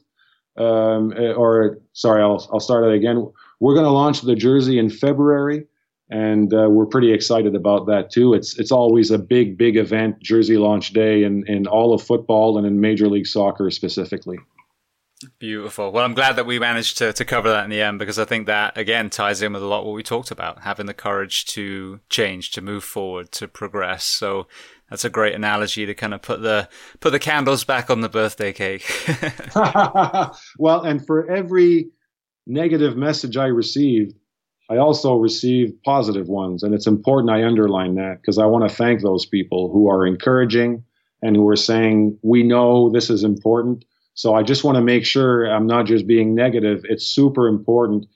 um, 0.57 1.13
or 1.37 1.79
sorry 1.93 2.23
I'll, 2.23 2.49
I'll 2.53 2.61
start 2.61 2.85
it 2.85 2.95
again 2.95 3.31
we're 3.61 3.75
going 3.75 3.87
to 3.87 3.93
launch 3.93 4.23
the 4.23 4.35
jersey 4.35 4.79
in 4.79 4.89
February, 4.91 5.67
and 6.11 6.53
uh, 6.53 6.69
we're 6.69 6.87
pretty 6.87 7.13
excited 7.13 7.55
about 7.55 7.87
that 7.87 8.11
too. 8.11 8.35
It's 8.35 8.59
it's 8.59 8.73
always 8.73 9.11
a 9.11 9.19
big 9.19 9.57
big 9.57 9.77
event, 9.77 10.19
jersey 10.21 10.57
launch 10.57 10.93
day, 10.93 11.23
in 11.23 11.47
in 11.47 11.67
all 11.67 11.95
of 11.95 12.03
football 12.03 12.59
and 12.59 12.67
in 12.67 12.81
Major 12.81 13.09
League 13.09 13.27
Soccer 13.27 13.71
specifically. 13.71 14.39
Beautiful. 15.39 15.93
Well, 15.93 16.05
I'm 16.05 16.15
glad 16.15 16.37
that 16.37 16.47
we 16.47 16.59
managed 16.59 16.97
to, 16.99 17.13
to 17.13 17.25
cover 17.27 17.51
that 17.51 17.65
in 17.65 17.71
the 17.71 17.83
end 17.83 17.99
because 17.99 18.19
I 18.19 18.25
think 18.25 18.47
that 18.47 18.79
again 18.79 19.11
ties 19.11 19.43
in 19.43 19.53
with 19.53 19.63
a 19.63 19.67
lot 19.67 19.85
what 19.85 19.95
we 19.95 20.03
talked 20.03 20.31
about, 20.31 20.63
having 20.63 20.87
the 20.87 20.95
courage 20.95 21.45
to 21.47 22.01
change, 22.09 22.53
to 22.53 22.63
move 22.63 22.85
forward, 22.85 23.31
to 23.33 23.47
progress. 23.47 24.05
So 24.05 24.47
that's 24.89 25.05
a 25.05 25.11
great 25.11 25.35
analogy 25.35 25.85
to 25.85 25.95
kind 25.95 26.15
of 26.15 26.23
put 26.23 26.41
the 26.41 26.69
put 27.01 27.11
the 27.11 27.19
candles 27.19 27.65
back 27.65 27.91
on 27.91 28.01
the 28.01 28.09
birthday 28.09 28.53
cake. 28.53 28.91
well, 30.59 30.83
and 30.83 31.07
for 31.07 31.31
every 31.31 31.91
negative 32.47 32.97
message 32.97 33.37
I 33.37 33.47
received, 33.47 34.15
I 34.71 34.77
also 34.77 35.17
receive 35.17 35.73
positive 35.85 36.29
ones. 36.29 36.63
And 36.63 36.75
it's 36.75 36.87
important 36.87 37.31
I 37.31 37.45
underline 37.45 37.97
that 37.97 38.19
because 38.23 38.39
I 38.39 38.47
want 38.47 38.69
to 38.69 38.75
thank 38.75 39.03
those 39.03 39.27
people 39.27 39.71
who 39.71 39.91
are 39.91 40.07
encouraging 40.07 40.85
and 41.23 41.37
who 41.37 41.49
are 41.49 41.57
saying, 41.57 42.19
we 42.23 42.43
know 42.43 42.89
this 42.91 43.11
is 43.11 43.25
important. 43.25 43.85
So 44.15 44.35
I 44.35 44.43
just 44.43 44.65
want 44.65 44.77
to 44.77 44.83
make 44.83 45.05
sure 45.05 45.45
I'm 45.45 45.67
not 45.67 45.87
just 45.87 46.07
being 46.07 46.35
negative. 46.35 46.85
It's 46.85 47.07
super 47.07 47.47
important. 47.49 48.07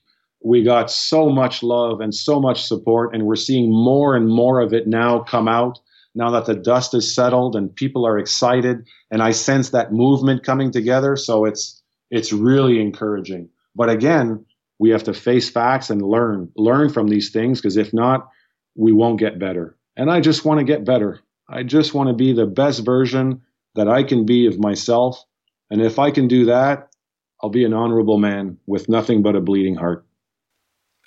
We 0.43 0.63
got 0.63 0.91
so 0.91 1.31
much 1.31 1.63
love 1.63 2.01
and 2.01 2.15
so 2.15 2.39
much 2.39 2.65
support, 2.65 3.15
and 3.15 3.25
we're 3.25 3.37
seeing 3.37 3.71
more 3.71 4.15
and 4.15 4.29
more 4.29 4.61
of 4.61 4.75
it 4.75 4.87
now 4.87 5.21
come 5.21 5.49
out 5.49 5.79
now 6.15 6.31
that 6.31 6.47
the 6.47 6.55
dust 6.55 6.95
is 6.95 7.13
settled 7.13 7.57
and 7.57 7.75
people 7.75 8.07
are 8.07 8.19
excited 8.19 8.87
and 9.11 9.23
I 9.23 9.33
sense 9.33 9.71
that 9.71 9.93
movement 9.93 10.45
coming 10.45 10.71
together. 10.71 11.17
So 11.17 11.45
it's 11.45 11.83
it's 12.11 12.33
really 12.33 12.81
encouraging. 12.81 13.49
But 13.75 13.91
again, 13.91 14.45
we 14.79 14.91
have 14.91 15.03
to 15.05 15.15
face 15.15 15.51
facts 15.51 15.91
and 15.91 16.03
learn 16.03 16.51
learn 16.57 16.91
from 16.91 17.09
these 17.09 17.31
things 17.31 17.61
because 17.61 17.77
if 17.77 17.93
not, 17.93 18.29
we 18.77 18.93
won't 18.93 19.19
get 19.19 19.39
better. 19.39 19.77
And 19.97 20.11
I 20.11 20.21
just 20.21 20.45
want 20.45 20.59
to 20.59 20.65
get 20.65 20.85
better. 20.85 21.21
I 21.49 21.63
just 21.63 21.95
want 21.95 22.09
to 22.09 22.15
be 22.15 22.33
the 22.33 22.47
best 22.47 22.85
version 22.85 23.43
that 23.75 23.89
I 23.89 24.03
can 24.03 24.25
be 24.25 24.47
of 24.47 24.59
myself. 24.59 25.23
And 25.71 25.83
if 25.83 25.99
I 25.99 26.11
can 26.11 26.29
do 26.29 26.47
that, 26.47 26.89
I'll 27.43 27.51
be 27.51 27.65
an 27.65 27.75
honorable 27.75 28.19
man 28.19 28.59
with 28.67 28.89
nothing 28.89 29.23
but 29.23 29.37
a 29.37 29.41
bleeding 29.41 29.75
heart. 29.75 30.07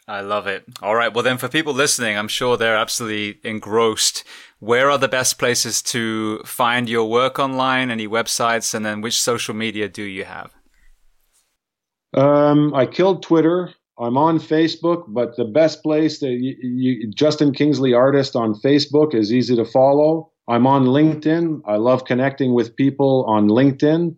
I 0.08 0.22
love 0.22 0.48
it. 0.48 0.64
All 0.82 0.96
right. 0.96 1.14
Well, 1.14 1.24
then 1.24 1.38
for 1.38 1.50
people 1.50 1.74
listening, 1.74 2.18
I'm 2.18 2.30
sure 2.30 2.56
they're 2.56 2.78
absolutely 2.78 3.40
engrossed. 3.44 4.24
Where 4.60 4.90
are 4.90 4.98
the 4.98 5.10
best 5.10 5.38
places 5.38 5.82
to 5.84 6.40
find 6.46 6.88
your 6.88 7.10
work 7.10 7.40
online? 7.40 7.92
Any 7.92 8.08
websites? 8.08 8.74
And 8.74 8.86
then 8.86 9.02
which 9.02 9.20
social 9.20 9.54
media 9.54 9.90
do 9.90 10.04
you 10.04 10.24
have? 10.24 10.54
Um, 12.14 12.74
I 12.74 12.86
killed 12.86 13.22
Twitter. 13.22 13.74
I'm 14.00 14.18
on 14.18 14.40
Facebook, 14.40 15.06
but 15.08 15.36
the 15.36 15.46
best 15.46 15.84
place 15.84 16.20
that 16.20 16.30
you, 16.30 16.56
you, 16.62 17.12
Justin 17.12 17.52
Kingsley 17.52 17.94
artist 17.94 18.36
on 18.36 18.54
Facebook 18.54 19.14
is 19.14 19.34
easy 19.34 19.56
to 19.56 19.66
follow. 19.66 20.32
I'm 20.48 20.68
on 20.68 20.86
LinkedIn. 20.86 21.62
I 21.66 21.76
love 21.76 22.06
connecting 22.06 22.54
with 22.54 22.76
people 22.76 23.26
on 23.28 23.50
LinkedIn, 23.50 24.16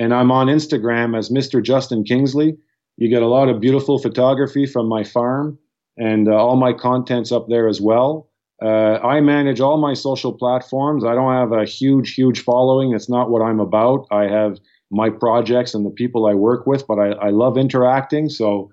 and 0.00 0.14
I'm 0.14 0.32
on 0.32 0.46
Instagram 0.46 1.16
as 1.16 1.28
Mr. 1.28 1.62
Justin 1.62 2.04
Kingsley. 2.04 2.56
You 2.96 3.10
get 3.10 3.22
a 3.22 3.28
lot 3.28 3.50
of 3.50 3.60
beautiful 3.60 3.98
photography 3.98 4.64
from 4.64 4.88
my 4.88 5.04
farm, 5.04 5.58
and 5.98 6.26
uh, 6.26 6.32
all 6.32 6.56
my 6.56 6.72
content's 6.72 7.30
up 7.30 7.48
there 7.50 7.68
as 7.68 7.82
well. 7.82 8.30
Uh, 8.62 8.98
I 9.04 9.20
manage 9.20 9.60
all 9.60 9.76
my 9.76 9.92
social 9.92 10.32
platforms. 10.32 11.04
I 11.04 11.14
don't 11.14 11.34
have 11.34 11.52
a 11.52 11.66
huge, 11.66 12.14
huge 12.14 12.40
following. 12.40 12.94
It's 12.94 13.10
not 13.10 13.30
what 13.30 13.42
I'm 13.42 13.60
about. 13.60 14.06
I 14.10 14.24
have 14.24 14.58
my 14.90 15.10
projects 15.10 15.74
and 15.74 15.84
the 15.84 15.90
people 15.90 16.26
I 16.26 16.32
work 16.32 16.66
with, 16.66 16.86
but 16.86 16.98
I, 16.98 17.10
I 17.26 17.30
love 17.30 17.58
interacting. 17.58 18.30
So 18.30 18.72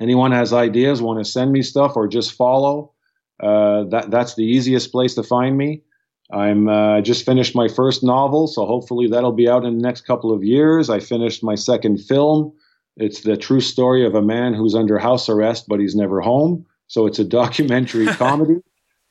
anyone 0.00 0.30
has 0.30 0.52
ideas, 0.52 1.02
want 1.02 1.24
to 1.24 1.28
send 1.28 1.50
me 1.50 1.62
stuff 1.62 1.96
or 1.96 2.06
just 2.06 2.32
follow, 2.32 2.92
uh, 3.42 3.84
that 3.90 4.12
that's 4.12 4.36
the 4.36 4.44
easiest 4.44 4.92
place 4.92 5.14
to 5.16 5.24
find 5.24 5.58
me. 5.58 5.82
I'm 6.32 6.68
uh, 6.68 7.00
just 7.02 7.26
finished 7.26 7.54
my 7.54 7.68
first 7.68 8.02
novel, 8.02 8.46
so 8.46 8.64
hopefully 8.64 9.06
that'll 9.06 9.32
be 9.32 9.48
out 9.48 9.64
in 9.64 9.76
the 9.76 9.82
next 9.82 10.02
couple 10.02 10.32
of 10.32 10.42
years. 10.42 10.88
I 10.88 10.98
finished 10.98 11.44
my 11.44 11.54
second 11.54 11.98
film. 11.98 12.52
It's 12.96 13.20
the 13.20 13.36
true 13.36 13.60
story 13.60 14.04
of 14.04 14.14
a 14.14 14.22
man 14.22 14.54
who's 14.54 14.74
under 14.74 14.98
house 14.98 15.28
arrest, 15.28 15.66
but 15.68 15.80
he's 15.80 15.94
never 15.94 16.20
home. 16.20 16.64
So 16.86 17.06
it's 17.06 17.18
a 17.18 17.24
documentary 17.40 18.06
comedy 18.06 18.62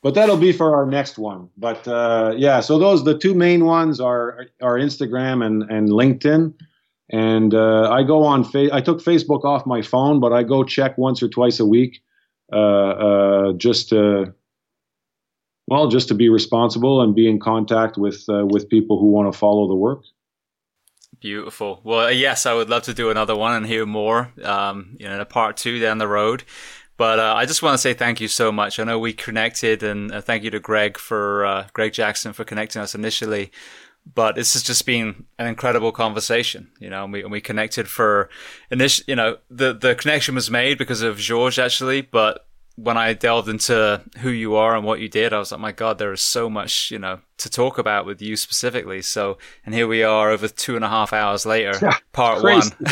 but 0.02 0.14
that'll 0.14 0.36
be 0.36 0.52
for 0.52 0.74
our 0.74 0.84
next 0.84 1.16
one. 1.16 1.48
But 1.56 1.86
uh, 1.86 2.34
yeah, 2.36 2.60
so 2.60 2.78
those 2.78 3.04
the 3.04 3.16
two 3.16 3.34
main 3.34 3.64
ones 3.64 4.00
are 4.00 4.46
are 4.60 4.76
Instagram 4.76 5.44
and 5.44 5.62
and 5.70 5.88
LinkedIn. 5.88 6.52
And 7.10 7.54
uh, 7.54 7.90
I 7.90 8.02
go 8.02 8.24
on. 8.24 8.42
Fa- 8.42 8.74
I 8.74 8.80
took 8.80 9.02
Facebook 9.02 9.44
off 9.44 9.66
my 9.66 9.82
phone, 9.82 10.18
but 10.18 10.32
I 10.32 10.42
go 10.42 10.64
check 10.64 10.98
once 10.98 11.22
or 11.22 11.28
twice 11.28 11.60
a 11.60 11.66
week, 11.66 12.02
uh, 12.52 12.56
uh 12.56 13.52
just 13.52 13.90
to 13.90 14.34
well, 15.72 15.88
just 15.88 16.08
to 16.08 16.14
be 16.14 16.28
responsible 16.28 17.00
and 17.00 17.14
be 17.14 17.26
in 17.26 17.40
contact 17.40 17.96
with 17.96 18.28
uh, 18.28 18.44
with 18.44 18.68
people 18.68 18.98
who 19.00 19.06
want 19.06 19.32
to 19.32 19.38
follow 19.38 19.66
the 19.66 19.74
work. 19.74 20.02
Beautiful. 21.18 21.80
Well, 21.82 22.12
yes, 22.12 22.44
I 22.44 22.52
would 22.52 22.68
love 22.68 22.82
to 22.82 22.94
do 22.94 23.08
another 23.08 23.34
one 23.34 23.54
and 23.54 23.64
hear 23.64 23.86
more. 23.86 24.32
Um, 24.42 24.96
you 25.00 25.08
know, 25.08 25.18
a 25.18 25.24
part 25.24 25.56
two 25.56 25.80
down 25.80 25.96
the 25.96 26.08
road. 26.08 26.44
But 26.98 27.18
uh, 27.18 27.34
I 27.34 27.46
just 27.46 27.62
want 27.62 27.72
to 27.72 27.78
say 27.78 27.94
thank 27.94 28.20
you 28.20 28.28
so 28.28 28.52
much. 28.52 28.78
I 28.78 28.84
know 28.84 28.98
we 28.98 29.14
connected, 29.14 29.82
and 29.82 30.12
uh, 30.12 30.20
thank 30.20 30.44
you 30.44 30.50
to 30.50 30.60
Greg 30.60 30.98
for 30.98 31.46
uh, 31.46 31.66
Greg 31.72 31.94
Jackson 31.94 32.34
for 32.34 32.44
connecting 32.44 32.82
us 32.82 32.94
initially. 32.94 33.50
But 34.14 34.34
this 34.34 34.52
has 34.52 34.62
just 34.62 34.84
been 34.84 35.24
an 35.38 35.46
incredible 35.46 35.92
conversation, 35.92 36.70
you 36.80 36.90
know. 36.90 37.04
And 37.04 37.12
we 37.14 37.22
and 37.22 37.32
we 37.32 37.40
connected 37.40 37.88
for 37.88 38.28
initial, 38.70 39.04
you 39.08 39.16
know, 39.16 39.38
the 39.48 39.72
the 39.72 39.94
connection 39.94 40.34
was 40.34 40.50
made 40.50 40.76
because 40.76 41.00
of 41.00 41.16
George 41.16 41.58
actually, 41.58 42.02
but 42.02 42.46
when 42.82 42.96
I 42.96 43.12
delved 43.12 43.48
into 43.48 44.02
who 44.18 44.30
you 44.30 44.56
are 44.56 44.74
and 44.74 44.84
what 44.84 44.98
you 44.98 45.08
did, 45.08 45.32
I 45.32 45.38
was 45.38 45.52
like, 45.52 45.60
my 45.60 45.70
God, 45.70 45.98
there 45.98 46.12
is 46.12 46.20
so 46.20 46.50
much, 46.50 46.90
you 46.90 46.98
know, 46.98 47.20
to 47.38 47.48
talk 47.48 47.78
about 47.78 48.06
with 48.06 48.20
you 48.20 48.34
specifically. 48.34 49.02
So, 49.02 49.38
and 49.64 49.72
here 49.72 49.86
we 49.86 50.02
are 50.02 50.30
over 50.30 50.48
two 50.48 50.74
and 50.74 50.84
a 50.84 50.88
half 50.88 51.12
hours 51.12 51.46
later, 51.46 51.78
yeah, 51.80 51.96
part 52.12 52.40
crazy. 52.40 52.70
one. 52.70 52.78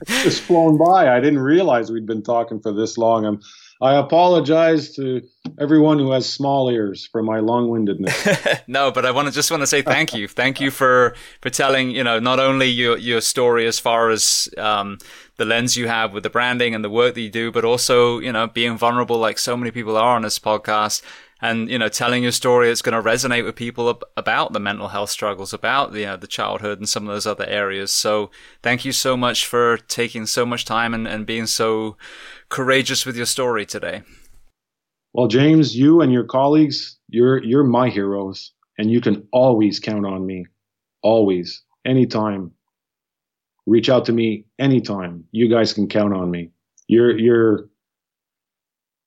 it's 0.00 0.22
just 0.22 0.42
flown 0.42 0.78
by. 0.78 1.14
I 1.14 1.18
didn't 1.18 1.40
realize 1.40 1.90
we'd 1.90 2.06
been 2.06 2.22
talking 2.22 2.60
for 2.60 2.72
this 2.72 2.96
long. 2.96 3.26
I'm, 3.26 3.40
I 3.82 3.94
apologize 3.94 4.94
to 4.96 5.22
everyone 5.58 5.98
who 5.98 6.12
has 6.12 6.30
small 6.30 6.70
ears 6.70 7.06
for 7.10 7.22
my 7.22 7.40
long-windedness. 7.40 8.28
no, 8.66 8.90
but 8.90 9.06
I 9.06 9.10
want 9.10 9.28
to 9.28 9.32
just 9.32 9.50
want 9.50 9.62
to 9.62 9.66
say 9.66 9.80
thank 9.80 10.14
you, 10.14 10.28
thank 10.28 10.60
you 10.60 10.70
for 10.70 11.14
for 11.40 11.48
telling 11.48 11.90
you 11.90 12.04
know 12.04 12.18
not 12.18 12.38
only 12.38 12.66
your 12.66 12.98
your 12.98 13.22
story 13.22 13.66
as 13.66 13.78
far 13.78 14.10
as 14.10 14.48
um, 14.58 14.98
the 15.36 15.46
lens 15.46 15.76
you 15.76 15.88
have 15.88 16.12
with 16.12 16.24
the 16.24 16.30
branding 16.30 16.74
and 16.74 16.84
the 16.84 16.90
work 16.90 17.14
that 17.14 17.22
you 17.22 17.30
do, 17.30 17.50
but 17.50 17.64
also 17.64 18.18
you 18.18 18.32
know 18.32 18.46
being 18.46 18.76
vulnerable 18.76 19.16
like 19.16 19.38
so 19.38 19.56
many 19.56 19.70
people 19.70 19.96
are 19.96 20.14
on 20.14 20.22
this 20.22 20.38
podcast 20.38 21.02
and 21.42 21.70
you 21.70 21.78
know 21.78 21.88
telling 21.88 22.22
your 22.22 22.32
story 22.32 22.68
that's 22.68 22.82
going 22.82 23.02
to 23.02 23.08
resonate 23.08 23.44
with 23.44 23.56
people 23.56 23.88
ab- 23.88 24.04
about 24.16 24.52
the 24.52 24.60
mental 24.60 24.88
health 24.88 25.10
struggles 25.10 25.52
about 25.52 25.92
the 25.92 26.00
you 26.00 26.06
know, 26.06 26.16
the 26.16 26.26
childhood 26.26 26.78
and 26.78 26.88
some 26.88 27.08
of 27.08 27.14
those 27.14 27.26
other 27.26 27.46
areas 27.46 27.92
so 27.92 28.30
thank 28.62 28.84
you 28.84 28.92
so 28.92 29.16
much 29.16 29.46
for 29.46 29.78
taking 29.78 30.26
so 30.26 30.44
much 30.44 30.64
time 30.64 30.92
and, 30.94 31.08
and 31.08 31.26
being 31.26 31.46
so 31.46 31.96
courageous 32.50 33.06
with 33.06 33.16
your 33.16 33.26
story 33.26 33.64
today 33.64 34.02
well 35.14 35.26
james 35.26 35.74
you 35.74 36.02
and 36.02 36.12
your 36.12 36.24
colleagues 36.24 36.98
you're 37.08 37.42
you're 37.42 37.64
my 37.64 37.88
heroes 37.88 38.52
and 38.78 38.90
you 38.90 39.00
can 39.00 39.26
always 39.32 39.80
count 39.80 40.04
on 40.04 40.26
me 40.26 40.44
always 41.02 41.62
anytime 41.86 42.52
reach 43.66 43.88
out 43.88 44.04
to 44.04 44.12
me 44.12 44.44
anytime 44.58 45.24
you 45.32 45.48
guys 45.48 45.72
can 45.72 45.88
count 45.88 46.12
on 46.12 46.30
me 46.30 46.50
you're 46.88 47.16
you're 47.18 47.70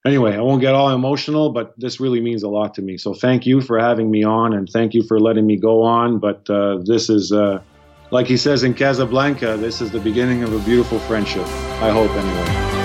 anyway, 0.05 0.35
I 0.35 0.41
won't 0.41 0.61
get 0.61 0.73
all 0.73 0.89
emotional, 0.89 1.51
but 1.51 1.73
this 1.77 1.99
really 1.99 2.21
means 2.21 2.43
a 2.43 2.49
lot 2.49 2.73
to 2.75 2.81
me. 2.81 2.97
So 2.97 3.13
thank 3.13 3.45
you 3.45 3.61
for 3.61 3.79
having 3.79 4.11
me 4.11 4.23
on, 4.23 4.53
and 4.53 4.69
thank 4.69 4.93
you 4.93 5.03
for 5.03 5.19
letting 5.19 5.45
me 5.45 5.57
go 5.57 5.81
on. 5.81 6.19
But 6.19 6.49
uh, 6.49 6.79
this 6.83 7.09
is, 7.09 7.31
uh, 7.31 7.61
like 8.11 8.27
he 8.27 8.37
says 8.37 8.63
in 8.63 8.73
Casablanca, 8.73 9.57
this 9.57 9.81
is 9.81 9.91
the 9.91 9.99
beginning 9.99 10.43
of 10.43 10.53
a 10.53 10.59
beautiful 10.59 10.99
friendship. 10.99 11.45
I 11.81 11.91
hope, 11.91 12.11
anyway. 12.11 12.82